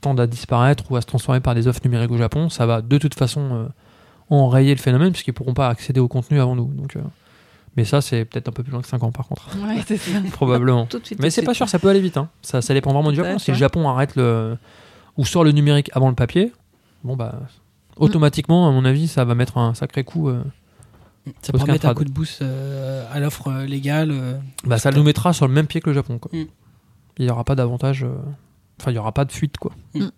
tendent 0.00 0.18
à 0.20 0.26
disparaître 0.26 0.84
ou 0.90 0.96
à 0.96 1.00
se 1.00 1.06
transformer 1.06 1.40
par 1.40 1.54
des 1.54 1.68
offres 1.68 1.80
numériques 1.84 2.10
au 2.10 2.18
Japon, 2.18 2.48
ça 2.48 2.66
va 2.66 2.82
de 2.82 2.98
toute 2.98 3.14
façon 3.14 3.68
euh, 4.30 4.34
enrayer 4.34 4.74
le 4.74 4.80
phénomène 4.80 5.12
puisqu'ils 5.12 5.32
pourront 5.32 5.54
pas 5.54 5.68
accéder 5.68 6.00
au 6.00 6.08
contenu 6.08 6.40
avant 6.40 6.56
nous. 6.56 6.66
Donc, 6.72 6.96
euh, 6.96 7.00
Mais 7.76 7.84
ça 7.84 8.00
c'est 8.00 8.24
peut-être 8.24 8.48
un 8.48 8.52
peu 8.52 8.62
plus 8.62 8.72
loin 8.72 8.80
que 8.82 8.88
5 8.88 9.02
ans 9.02 9.12
par 9.12 9.26
contre, 9.28 9.48
Ouais, 9.66 9.82
c'est 9.86 9.96
ça. 9.98 10.18
probablement. 10.32 10.86
Tout 10.86 10.98
de 10.98 11.06
suite. 11.06 11.20
Mais 11.20 11.30
c'est 11.30 11.42
pas 11.42 11.54
sûr, 11.54 11.68
ça 11.68 11.78
peut 11.78 11.88
aller 11.88 12.00
vite. 12.00 12.16
hein. 12.16 12.28
Ça, 12.42 12.62
ça 12.62 12.74
dépend 12.74 12.92
vraiment 12.92 13.10
du 13.10 13.16
Japon. 13.16 13.38
Si 13.38 13.50
le. 13.50 13.56
Japon 13.56 13.88
arrête 13.88 14.16
le. 14.16 14.56
ou 15.16 15.24
sort 15.24 15.44
le 15.44 15.52
numérique 15.52 15.90
avant 15.94 16.08
le 16.08 16.14
papier, 16.14 16.52
bon 17.04 17.16
bah. 17.16 17.40
Automatiquement, 17.98 18.68
à 18.68 18.72
mon 18.72 18.84
avis, 18.84 19.08
ça 19.08 19.24
va 19.24 19.34
mettre 19.34 19.56
un 19.56 19.72
sacré 19.72 20.04
coup. 20.04 20.28
euh, 20.28 20.42
Ça 21.40 21.52
pourrait 21.54 21.72
mettre 21.72 21.86
un 21.86 21.94
coup 21.94 22.04
de 22.04 22.10
boost 22.10 22.42
euh, 22.42 23.06
à 23.10 23.20
l'offre 23.20 23.48
euh, 23.48 23.64
légale. 23.64 24.10
euh. 24.12 24.34
bah, 24.64 24.76
ça 24.78 24.90
nous 24.90 25.02
mettra 25.02 25.32
sur 25.32 25.48
le 25.48 25.54
même 25.54 25.66
pied 25.66 25.80
que 25.80 25.88
le 25.88 25.94
Japon. 25.94 26.18
Quoi. 26.18 26.30
Mm. 26.38 26.44
Il 27.18 27.24
n'y 27.24 27.30
aura 27.30 27.44
pas 27.44 27.54
d'avantage. 27.54 28.04
euh, 28.04 28.08
Enfin, 28.78 28.90
il 28.90 28.94
n'y 28.94 28.98
aura 28.98 29.12
pas 29.12 29.24
de 29.24 29.32
fuite. 29.32 29.56
quoi. 29.56 29.72
Mm. 29.94 30.08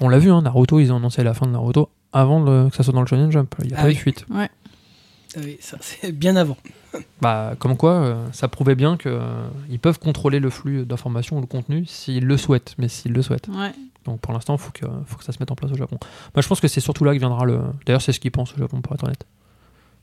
On 0.00 0.08
l'a 0.08 0.18
vu, 0.18 0.32
hein, 0.32 0.42
Naruto, 0.42 0.80
ils 0.80 0.92
ont 0.92 0.96
annoncé 0.96 1.22
la 1.22 1.32
fin 1.32 1.46
de 1.46 1.52
Naruto 1.52 1.90
avant 2.12 2.40
le- 2.42 2.68
que 2.70 2.76
ça 2.76 2.82
soit 2.82 2.92
dans 2.92 3.00
le 3.00 3.06
Shonen 3.06 3.30
Jump. 3.30 3.54
Il 3.60 3.68
n'y 3.68 3.74
a 3.74 3.76
Ah 3.78 3.82
pas 3.82 3.86
eu 3.88 3.90
oui. 3.90 3.94
de 3.94 4.00
fuite. 4.00 4.26
Ah 4.34 4.48
oui, 5.38 5.56
ça, 5.60 5.78
c'est 5.80 6.12
bien 6.12 6.36
avant. 6.36 6.56
Bah, 7.22 7.54
comme 7.58 7.76
quoi, 7.78 7.92
euh, 7.92 8.26
ça 8.32 8.48
prouvait 8.48 8.74
bien 8.74 8.98
qu'ils 8.98 9.78
peuvent 9.80 9.98
contrôler 9.98 10.40
le 10.40 10.50
flux 10.50 10.84
d'informations 10.84 11.38
ou 11.38 11.40
le 11.40 11.46
contenu 11.46 11.86
s'ils 11.86 12.26
le 12.26 12.36
souhaitent, 12.36 12.74
mais 12.76 12.88
s'ils 12.88 13.12
le 13.12 13.22
souhaitent. 13.22 13.48
Ouais. 13.48 13.72
Donc 14.04 14.20
pour 14.20 14.32
l'instant, 14.34 14.54
il 14.56 14.58
faut 14.60 14.72
que, 14.72 14.84
faut 15.06 15.16
que 15.16 15.24
ça 15.24 15.32
se 15.32 15.38
mette 15.40 15.50
en 15.50 15.54
place 15.54 15.70
au 15.72 15.76
Japon. 15.76 15.96
Moi, 16.34 16.42
je 16.42 16.48
pense 16.48 16.60
que 16.60 16.68
c'est 16.68 16.80
surtout 16.80 17.04
là 17.04 17.14
que 17.14 17.18
viendra 17.18 17.46
le. 17.46 17.60
D'ailleurs, 17.86 18.02
c'est 18.02 18.12
ce 18.12 18.20
qu'ils 18.20 18.30
pensent 18.32 18.52
au 18.52 18.58
Japon, 18.58 18.82
pour 18.82 18.92
être 18.94 19.04
honnête. 19.04 19.24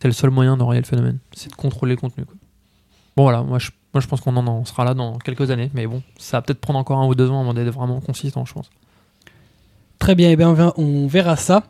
C'est 0.01 0.07
le 0.07 0.13
seul 0.13 0.31
moyen 0.31 0.57
d'enrayer 0.57 0.81
le 0.81 0.87
phénomène, 0.87 1.19
c'est 1.33 1.49
de 1.51 1.55
contrôler 1.55 1.93
le 1.93 2.01
contenu. 2.01 2.25
quoi. 2.25 2.33
Bon, 3.17 3.23
voilà, 3.23 3.43
moi 3.43 3.59
je, 3.59 3.69
moi, 3.93 3.99
je 4.01 4.07
pense 4.07 4.21
qu'on 4.21 4.35
en, 4.37 4.47
en 4.47 4.63
sera 4.65 4.83
là 4.85 4.93
dans 4.95 5.17
quelques 5.19 5.51
années, 5.51 5.69
mais 5.75 5.85
bon, 5.85 6.01
ça 6.17 6.37
va 6.37 6.41
peut-être 6.41 6.61
prendre 6.61 6.79
encore 6.79 6.97
un 6.99 7.05
ou 7.05 7.13
deux 7.13 7.29
ans 7.29 7.41
avant 7.41 7.53
d'être 7.53 7.69
vraiment 7.69 7.99
consistant, 7.99 8.45
je 8.45 8.53
pense. 8.53 8.69
Très 9.99 10.15
bien, 10.15 10.31
eh 10.31 10.35
bien, 10.37 10.53
va- 10.53 10.73
on 10.77 11.05
verra 11.05 11.35
ça. 11.35 11.63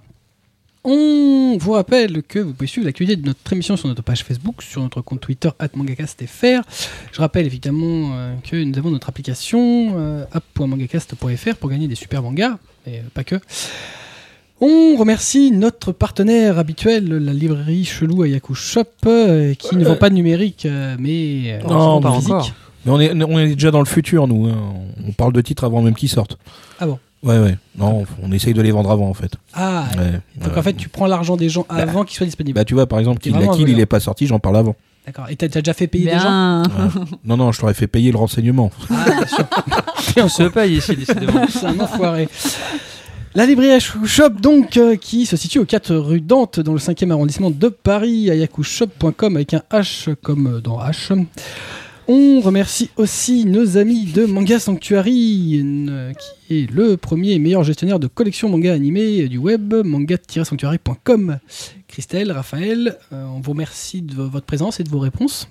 On 0.85 1.57
vous 1.59 1.71
rappelle 1.73 2.23
que 2.23 2.39
vous 2.39 2.53
pouvez 2.53 2.67
suivre 2.67 2.85
l'actualité 2.85 3.17
de 3.21 3.25
notre 3.25 3.51
émission 3.51 3.75
sur 3.75 3.89
notre 3.89 4.01
page 4.01 4.23
Facebook, 4.23 4.61
sur 4.61 4.81
notre 4.81 5.01
compte 5.01 5.19
Twitter 5.19 5.49
@mangacastfr. 5.75 6.61
Je 7.11 7.19
rappelle 7.19 7.45
évidemment 7.45 8.11
euh, 8.13 8.33
que 8.49 8.55
nous 8.63 8.77
avons 8.77 8.89
notre 8.89 9.09
application 9.09 9.93
euh, 9.97 10.23
app.mangacast.fr 10.31 11.55
pour 11.59 11.69
gagner 11.69 11.87
des 11.89 11.95
super 11.95 12.23
mangas, 12.23 12.57
et 12.87 12.99
euh, 12.99 13.01
pas 13.13 13.25
que. 13.25 13.35
On 14.61 14.95
remercie 14.97 15.51
notre 15.51 15.91
partenaire 15.91 16.57
habituel, 16.59 17.07
la 17.09 17.33
librairie 17.33 17.83
Chelou 17.85 18.23
Ayaku 18.23 18.55
Shop, 18.55 18.83
euh, 19.05 19.53
qui 19.55 19.75
ne 19.75 19.83
vend 19.85 19.95
pas 19.97 20.09
de 20.09 20.15
numérique, 20.15 20.65
mais 20.97 21.59
Non, 21.67 21.99
pas 22.01 22.13
physique. 22.13 22.29
encore. 22.31 22.51
Mais 22.85 22.91
on 22.91 22.99
est, 23.01 23.23
on 23.23 23.39
est 23.39 23.53
déjà 23.55 23.71
dans 23.71 23.79
le 23.79 23.85
futur, 23.85 24.27
nous. 24.27 24.47
hein. 24.47 24.73
On 25.05 25.11
parle 25.11 25.33
de 25.33 25.41
titres 25.41 25.65
avant 25.65 25.81
même 25.81 25.95
qu'ils 25.95 26.07
sortent. 26.09 26.37
Ah 26.79 26.87
bon 26.87 26.99
Ouais, 27.21 27.37
ouais. 27.37 27.57
Non, 27.77 28.05
on 28.23 28.31
essaye 28.31 28.53
de 28.53 28.61
les 28.61 28.71
vendre 28.71 28.91
avant, 28.91 29.09
en 29.09 29.13
fait. 29.13 29.33
Ah, 29.53 29.85
Ouais. 29.97 30.11
donc 30.41 30.53
Ouais. 30.53 30.59
en 30.59 30.61
fait 30.61 30.73
tu 30.73 30.87
prends 30.89 31.05
l'argent 31.07 31.35
des 31.35 31.49
gens 31.49 31.65
avant 31.69 32.05
qu'ils 32.05 32.15
soient 32.17 32.25
disponibles. 32.25 32.55
Bah, 32.55 32.63
tu 32.65 32.73
vois, 32.75 32.87
par 32.87 32.99
exemple, 32.99 33.19
Kill 33.19 33.33
la 33.33 33.47
Kill, 33.47 33.67
il 33.69 33.79
est 33.79 33.85
pas 33.85 33.99
sorti, 33.99 34.25
j'en 34.27 34.39
parle 34.39 34.57
avant. 34.57 34.75
D'accord. 35.05 35.25
Et 35.29 35.35
t'as 35.35 35.47
déjà 35.47 35.73
fait 35.73 35.87
payer 35.87 36.05
des 36.05 36.19
gens. 36.19 36.63
Ouais. 36.63 36.69
non, 37.25 37.35
non, 37.37 37.51
je 37.51 37.59
t'aurais 37.59 37.73
fait 37.73 37.87
payer 37.87 38.11
le 38.11 38.17
renseignement. 38.17 38.71
Ah, 38.89 39.05
bien 39.05 39.25
sûr. 39.27 39.45
On 40.23 40.27
se 40.29 40.43
paye 40.43 40.75
ici, 40.77 40.95
décidément. 40.95 41.45
C'est 41.49 41.65
un 41.65 41.79
enfoiré. 41.79 42.29
La 43.35 43.45
librairie 43.45 43.79
Shop, 44.05 44.29
donc, 44.41 44.77
euh, 44.77 44.95
qui 44.95 45.25
se 45.25 45.35
situe 45.37 45.59
au 45.59 45.65
4 45.65 45.95
rue 45.95 46.19
Dante, 46.21 46.59
dans 46.59 46.73
le 46.73 46.79
5e 46.79 47.11
arrondissement 47.11 47.51
de 47.51 47.67
Paris, 47.69 48.29
ayakushop.com 48.29 49.35
avec 49.35 49.53
un 49.53 49.61
H 49.71 50.15
comme 50.21 50.47
euh, 50.47 50.61
dans 50.61 50.79
H. 50.79 51.25
On 52.11 52.39
remercie 52.41 52.89
aussi 52.97 53.45
nos 53.45 53.77
amis 53.77 54.05
de 54.05 54.25
Manga 54.25 54.57
Sanctuary, 54.57 55.61
euh, 55.63 56.11
qui 56.13 56.63
est 56.63 56.71
le 56.71 56.97
premier 56.97 57.33
et 57.33 57.39
meilleur 57.39 57.63
gestionnaire 57.63 57.99
de 57.99 58.07
collections 58.07 58.49
manga 58.49 58.73
animées 58.73 59.29
du 59.29 59.37
web, 59.37 59.75
manga-sanctuary.com. 59.85 61.37
Christelle, 61.87 62.31
Raphaël, 62.31 62.97
euh, 63.13 63.25
on 63.25 63.41
vous 63.41 63.51
remercie 63.51 64.01
de 64.01 64.15
votre 64.15 64.47
présence 64.47 64.79
et 64.79 64.83
de 64.83 64.89
vos 64.89 64.97
réponses. 64.97 65.49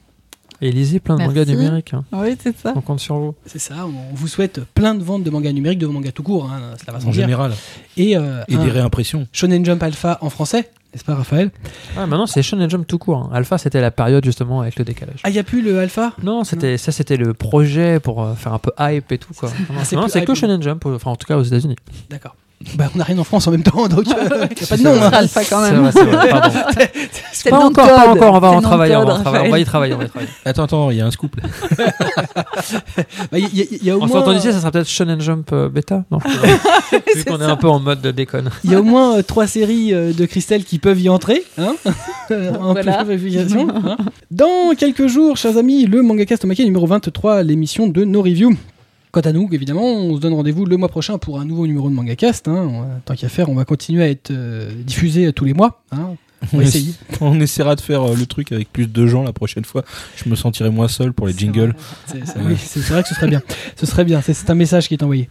Et 0.60 0.72
lisez 0.72 0.98
plein 0.98 1.14
de 1.14 1.20
Merci. 1.20 1.34
mangas 1.36 1.50
numériques. 1.52 1.94
hein. 1.94 2.04
Oui, 2.12 2.36
c'est 2.42 2.56
ça. 2.56 2.72
On 2.74 2.80
compte 2.80 2.98
sur 3.00 3.16
vous. 3.16 3.34
C'est 3.46 3.60
ça, 3.60 3.86
on 3.86 4.14
vous 4.14 4.26
souhaite 4.28 4.60
plein 4.74 4.94
de 4.94 5.02
ventes 5.04 5.22
de 5.22 5.30
mangas 5.30 5.52
numériques, 5.52 5.78
de 5.78 5.86
mangas 5.86 6.10
tout 6.12 6.22
court, 6.24 6.50
hein, 6.50 6.74
cela 6.80 6.94
va 6.94 7.00
sans 7.00 7.08
En 7.08 7.10
dire. 7.10 7.22
général. 7.22 7.52
Et, 7.96 8.16
euh, 8.16 8.42
Et 8.48 8.56
des 8.56 8.70
réimpressions. 8.70 9.26
Shonen 9.32 9.64
Jump 9.64 9.80
Alpha 9.82 10.18
en 10.20 10.30
français, 10.30 10.68
n'est-ce 10.92 11.04
pas 11.04 11.14
Raphaël? 11.14 11.50
Ah, 11.96 12.06
maintenant, 12.06 12.26
c'est 12.26 12.42
Shonen 12.42 12.68
Jump 12.68 12.86
tout 12.88 12.98
court. 12.98 13.18
hein. 13.18 13.30
Alpha, 13.32 13.56
c'était 13.58 13.80
la 13.80 13.92
période 13.92 14.24
justement 14.24 14.60
avec 14.62 14.76
le 14.80 14.84
décalage. 14.84 15.20
Ah, 15.22 15.30
il 15.30 15.32
n'y 15.34 15.38
a 15.38 15.44
plus 15.44 15.62
le 15.62 15.78
Alpha? 15.78 16.12
Non, 16.24 16.42
c'était 16.42 16.76
ça, 16.76 16.90
c'était 16.90 17.16
le 17.16 17.34
projet 17.34 18.00
pour 18.00 18.24
euh, 18.24 18.34
faire 18.34 18.52
un 18.52 18.58
peu 18.58 18.72
hype 18.80 19.12
et 19.12 19.18
tout 19.18 19.34
quoi. 19.34 19.50
Non, 19.50 19.76
Ah, 19.78 19.84
c'est 19.84 19.94
non, 19.94 20.08
c'est 20.08 20.24
que. 20.24 20.34
Shonen 20.34 20.60
Jump, 20.60 20.84
enfin 20.86 21.12
en 21.12 21.16
tout 21.16 21.26
cas 21.28 21.36
aux 21.36 21.42
États-Unis. 21.44 21.76
D'accord. 22.10 22.34
Bah, 22.74 22.90
on 22.92 22.98
n'a 22.98 23.04
rien 23.04 23.16
en 23.18 23.24
France 23.24 23.46
en 23.46 23.52
même 23.52 23.62
temps, 23.62 23.86
donc 23.86 24.02
il 24.06 24.08
n'y 24.08 24.14
a 24.14 24.66
pas 24.68 24.76
de 24.76 24.82
nom. 24.82 24.90
hein. 25.00 25.10
Alpha 25.12 25.44
quand 25.44 25.64
C'est 25.64 25.70
même. 25.72 25.80
vrai, 25.82 25.92
c'est 25.92 26.04
vrai. 26.04 26.28
Pardon. 26.28 26.58
C'est 27.32 27.50
Pas 27.50 27.56
le 27.56 27.62
nom 27.62 27.70
de 27.70 27.72
encore, 27.80 27.86
pas 27.86 28.06
code. 28.06 28.16
encore. 28.16 28.34
On 28.34 28.40
va 28.40 28.48
C'est 28.48 28.48
en 28.48 28.50
le 28.50 28.54
nom 28.54 28.58
de 28.60 28.64
travailler, 28.66 28.96
on 28.96 28.98
va 28.98 29.04
en 29.04 29.14
code, 29.14 29.22
travailler, 29.22 29.48
on 29.48 29.50
va 29.52 29.56
Raphaël. 29.56 29.62
y 29.62 29.64
travailler, 29.64 29.94
on 29.94 29.98
va 29.98 30.04
y 30.04 30.08
travailler. 30.08 30.30
Attends, 30.44 30.64
attends, 30.64 30.90
il 30.90 30.96
y 30.96 31.00
a 31.00 31.06
un 31.06 31.10
scoop. 31.12 31.36
là. 31.36 31.48
Bah, 33.30 33.38
y, 33.38 33.44
a- 33.44 33.48
il 33.70 33.84
y 33.84 33.90
a 33.90 33.94
au 33.96 34.02
En 34.02 34.06
moins, 34.06 34.16
sortant 34.16 34.32
d'ici, 34.32 34.52
ça 34.52 34.58
sera 34.58 34.70
peut-être 34.72 34.88
Shonen 34.88 35.20
Jump 35.20 35.50
euh, 35.52 35.68
bêta. 35.68 36.04
Non, 36.10 36.18
je 36.26 36.32
sais 36.32 36.38
pas. 36.40 37.12
Vu 37.14 37.24
qu'on 37.24 37.40
est 37.40 37.44
un 37.44 37.56
peu 37.56 37.68
en 37.68 37.78
mode 37.78 38.00
de 38.00 38.10
déconne. 38.10 38.50
il 38.64 38.72
y 38.72 38.74
a 38.74 38.80
au 38.80 38.84
moins 38.84 39.18
euh, 39.18 39.22
trois 39.22 39.46
séries 39.46 39.94
euh, 39.94 40.12
de 40.12 40.26
Christelle 40.26 40.64
qui 40.64 40.78
peuvent 40.80 41.00
y 41.00 41.08
entrer. 41.08 41.44
Hein 41.58 41.74
en 42.60 42.72
Voilà. 42.72 43.04
purification, 43.04 43.68
hein. 43.72 43.96
Dans 44.32 44.74
quelques 44.76 45.06
jours, 45.06 45.36
chers 45.36 45.56
amis, 45.56 45.86
le 45.86 46.02
Mangacast 46.02 46.44
Omake 46.44 46.58
numéro 46.60 46.86
23, 46.86 47.44
l'émission 47.44 47.86
de 47.86 48.04
nos 48.04 48.20
reviews. 48.22 48.54
Quant 49.12 49.20
à 49.22 49.32
nous, 49.32 49.48
évidemment, 49.52 49.84
on 49.84 50.16
se 50.16 50.20
donne 50.20 50.34
rendez-vous 50.34 50.64
le 50.66 50.76
mois 50.76 50.88
prochain 50.88 51.18
pour 51.18 51.40
un 51.40 51.44
nouveau 51.44 51.66
numéro 51.66 51.88
de 51.88 51.94
Mangacast. 51.94 52.46
Hein. 52.48 52.68
On- 52.70 53.00
Tant 53.04 53.14
qu'à 53.14 53.28
faire, 53.28 53.48
on 53.48 53.54
va 53.54 53.64
continuer 53.64 54.02
à 54.02 54.08
être 54.10 54.30
euh, 54.30 54.70
diffusé 54.84 55.32
tous 55.32 55.44
les 55.46 55.54
mois. 55.54 55.82
Hein. 55.92 56.14
On 56.52 56.58
va 56.58 56.62
essayer. 56.62 56.92
On 57.20 57.40
essaiera 57.40 57.74
de 57.74 57.80
faire 57.80 58.02
euh, 58.02 58.14
le 58.14 58.24
truc 58.26 58.52
avec 58.52 58.72
plus 58.72 58.86
de 58.86 59.06
gens 59.06 59.22
la 59.24 59.32
prochaine 59.32 59.64
fois. 59.64 59.84
Je 60.16 60.28
me 60.30 60.36
sentirai 60.36 60.70
moins 60.70 60.88
seul 60.88 61.12
pour 61.12 61.26
les 61.26 61.32
jingles. 61.36 61.74
C'est 62.06 62.18
oui, 62.38 62.54
vrai 62.88 63.02
que 63.02 63.08
ce 63.08 63.14
serait 63.14 63.26
bien. 63.28 63.42
Ce 63.76 63.86
serait 63.86 64.04
bien. 64.04 64.20
C'est- 64.22 64.48
un 64.48 64.54
message 64.54 64.88
qui 64.88 64.94
est 64.94 65.02
envoyé. 65.02 65.28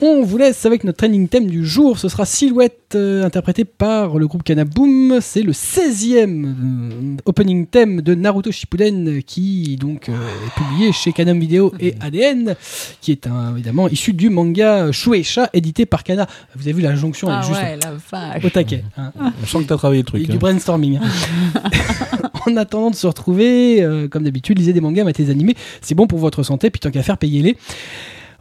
On 0.00 0.22
vous 0.22 0.36
laisse 0.38 0.64
avec 0.66 0.84
notre 0.84 0.98
training 0.98 1.28
thème 1.28 1.46
du 1.48 1.66
jour. 1.66 1.98
Ce 1.98 2.08
sera 2.08 2.24
Silhouette, 2.26 2.92
euh, 2.94 3.24
interprété 3.24 3.64
par 3.64 4.16
le 4.18 4.28
groupe 4.28 4.42
Kanaboom. 4.44 5.18
C'est 5.20 5.42
le 5.42 5.52
16e 5.52 6.44
euh, 6.46 7.16
opening 7.24 7.66
theme 7.66 8.00
de 8.02 8.14
Naruto 8.14 8.52
Shippuden 8.52 9.22
qui 9.24 9.76
donc 9.80 10.08
euh, 10.08 10.12
est 10.12 10.60
publié 10.60 10.92
chez 10.92 11.12
Canon 11.12 11.38
Video 11.38 11.72
et 11.80 11.94
ADN, 12.00 12.54
qui 13.00 13.12
est 13.12 13.26
un, 13.26 13.52
évidemment 13.54 13.88
issu 13.88 14.12
du 14.12 14.28
manga 14.30 14.92
Shueisha 14.92 15.48
édité 15.52 15.86
par 15.86 16.04
Kana. 16.04 16.26
Vous 16.54 16.62
avez 16.62 16.72
vu 16.74 16.82
la 16.82 16.94
jonction, 16.94 17.28
elle 17.28 17.34
Ah 17.38 17.42
est 17.44 17.48
juste 17.48 17.60
ouais, 17.60 17.78
la 17.82 17.92
vache. 18.34 18.44
au 18.44 18.50
taquet. 18.50 18.84
hein. 18.98 19.12
On 19.42 19.46
sent 19.46 19.58
que 19.64 19.68
t'as 19.68 19.76
travaillé 19.78 20.02
le 20.02 20.06
Et 20.06 20.06
truc. 20.06 20.22
du 20.26 20.32
hein. 20.32 20.38
Brainstorming. 20.50 20.98
en 22.46 22.56
attendant 22.56 22.90
de 22.90 22.94
se 22.94 23.06
retrouver, 23.06 23.82
euh, 23.82 24.08
comme 24.08 24.24
d'habitude, 24.24 24.58
lisez 24.58 24.72
des 24.72 24.80
mangas, 24.80 25.04
mettez 25.04 25.24
des 25.24 25.30
animés. 25.30 25.56
C'est 25.80 25.94
bon 25.94 26.06
pour 26.06 26.18
votre 26.18 26.42
santé, 26.42 26.70
puis 26.70 26.80
tant 26.80 26.90
qu'à 26.90 27.02
faire, 27.02 27.18
payez-les. 27.18 27.56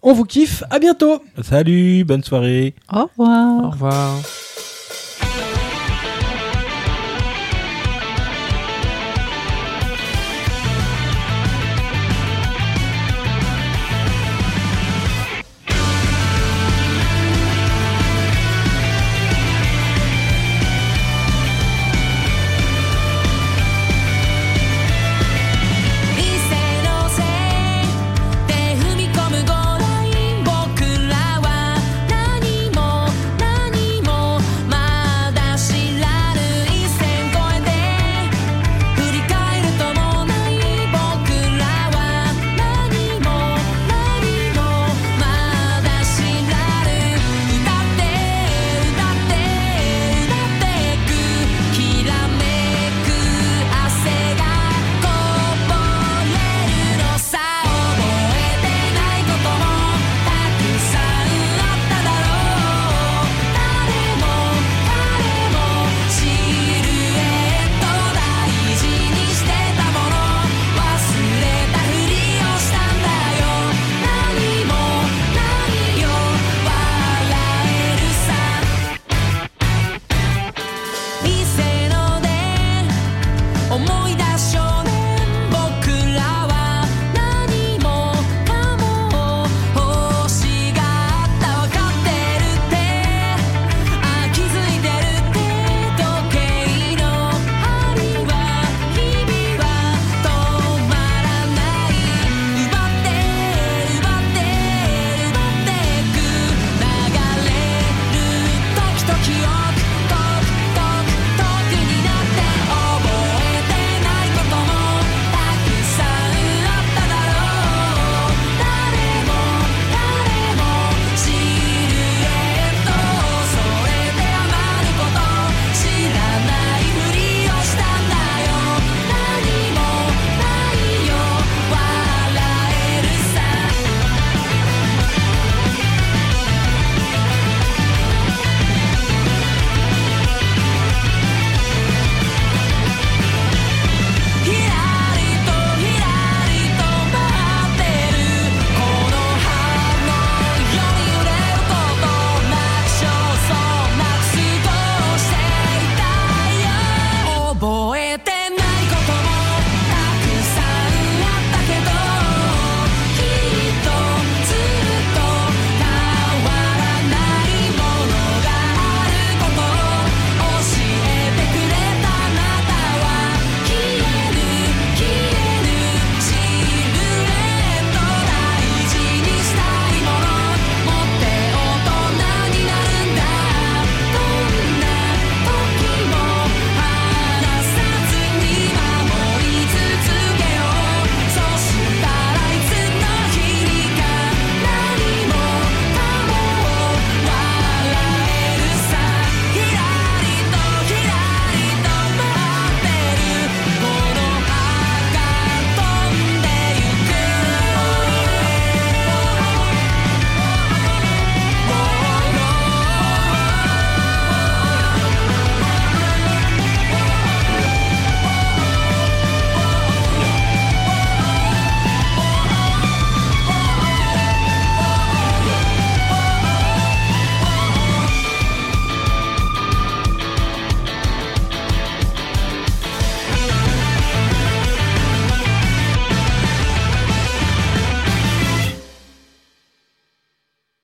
On 0.02 0.14
vous 0.14 0.26
kiffe, 0.26 0.64
à 0.70 0.80
bientôt 0.80 1.22
Salut, 1.42 2.06
bonne 2.06 2.24
soirée. 2.24 2.74
Au 2.92 3.06
revoir. 3.06 3.66
Au 3.66 3.70
revoir. 3.70 4.16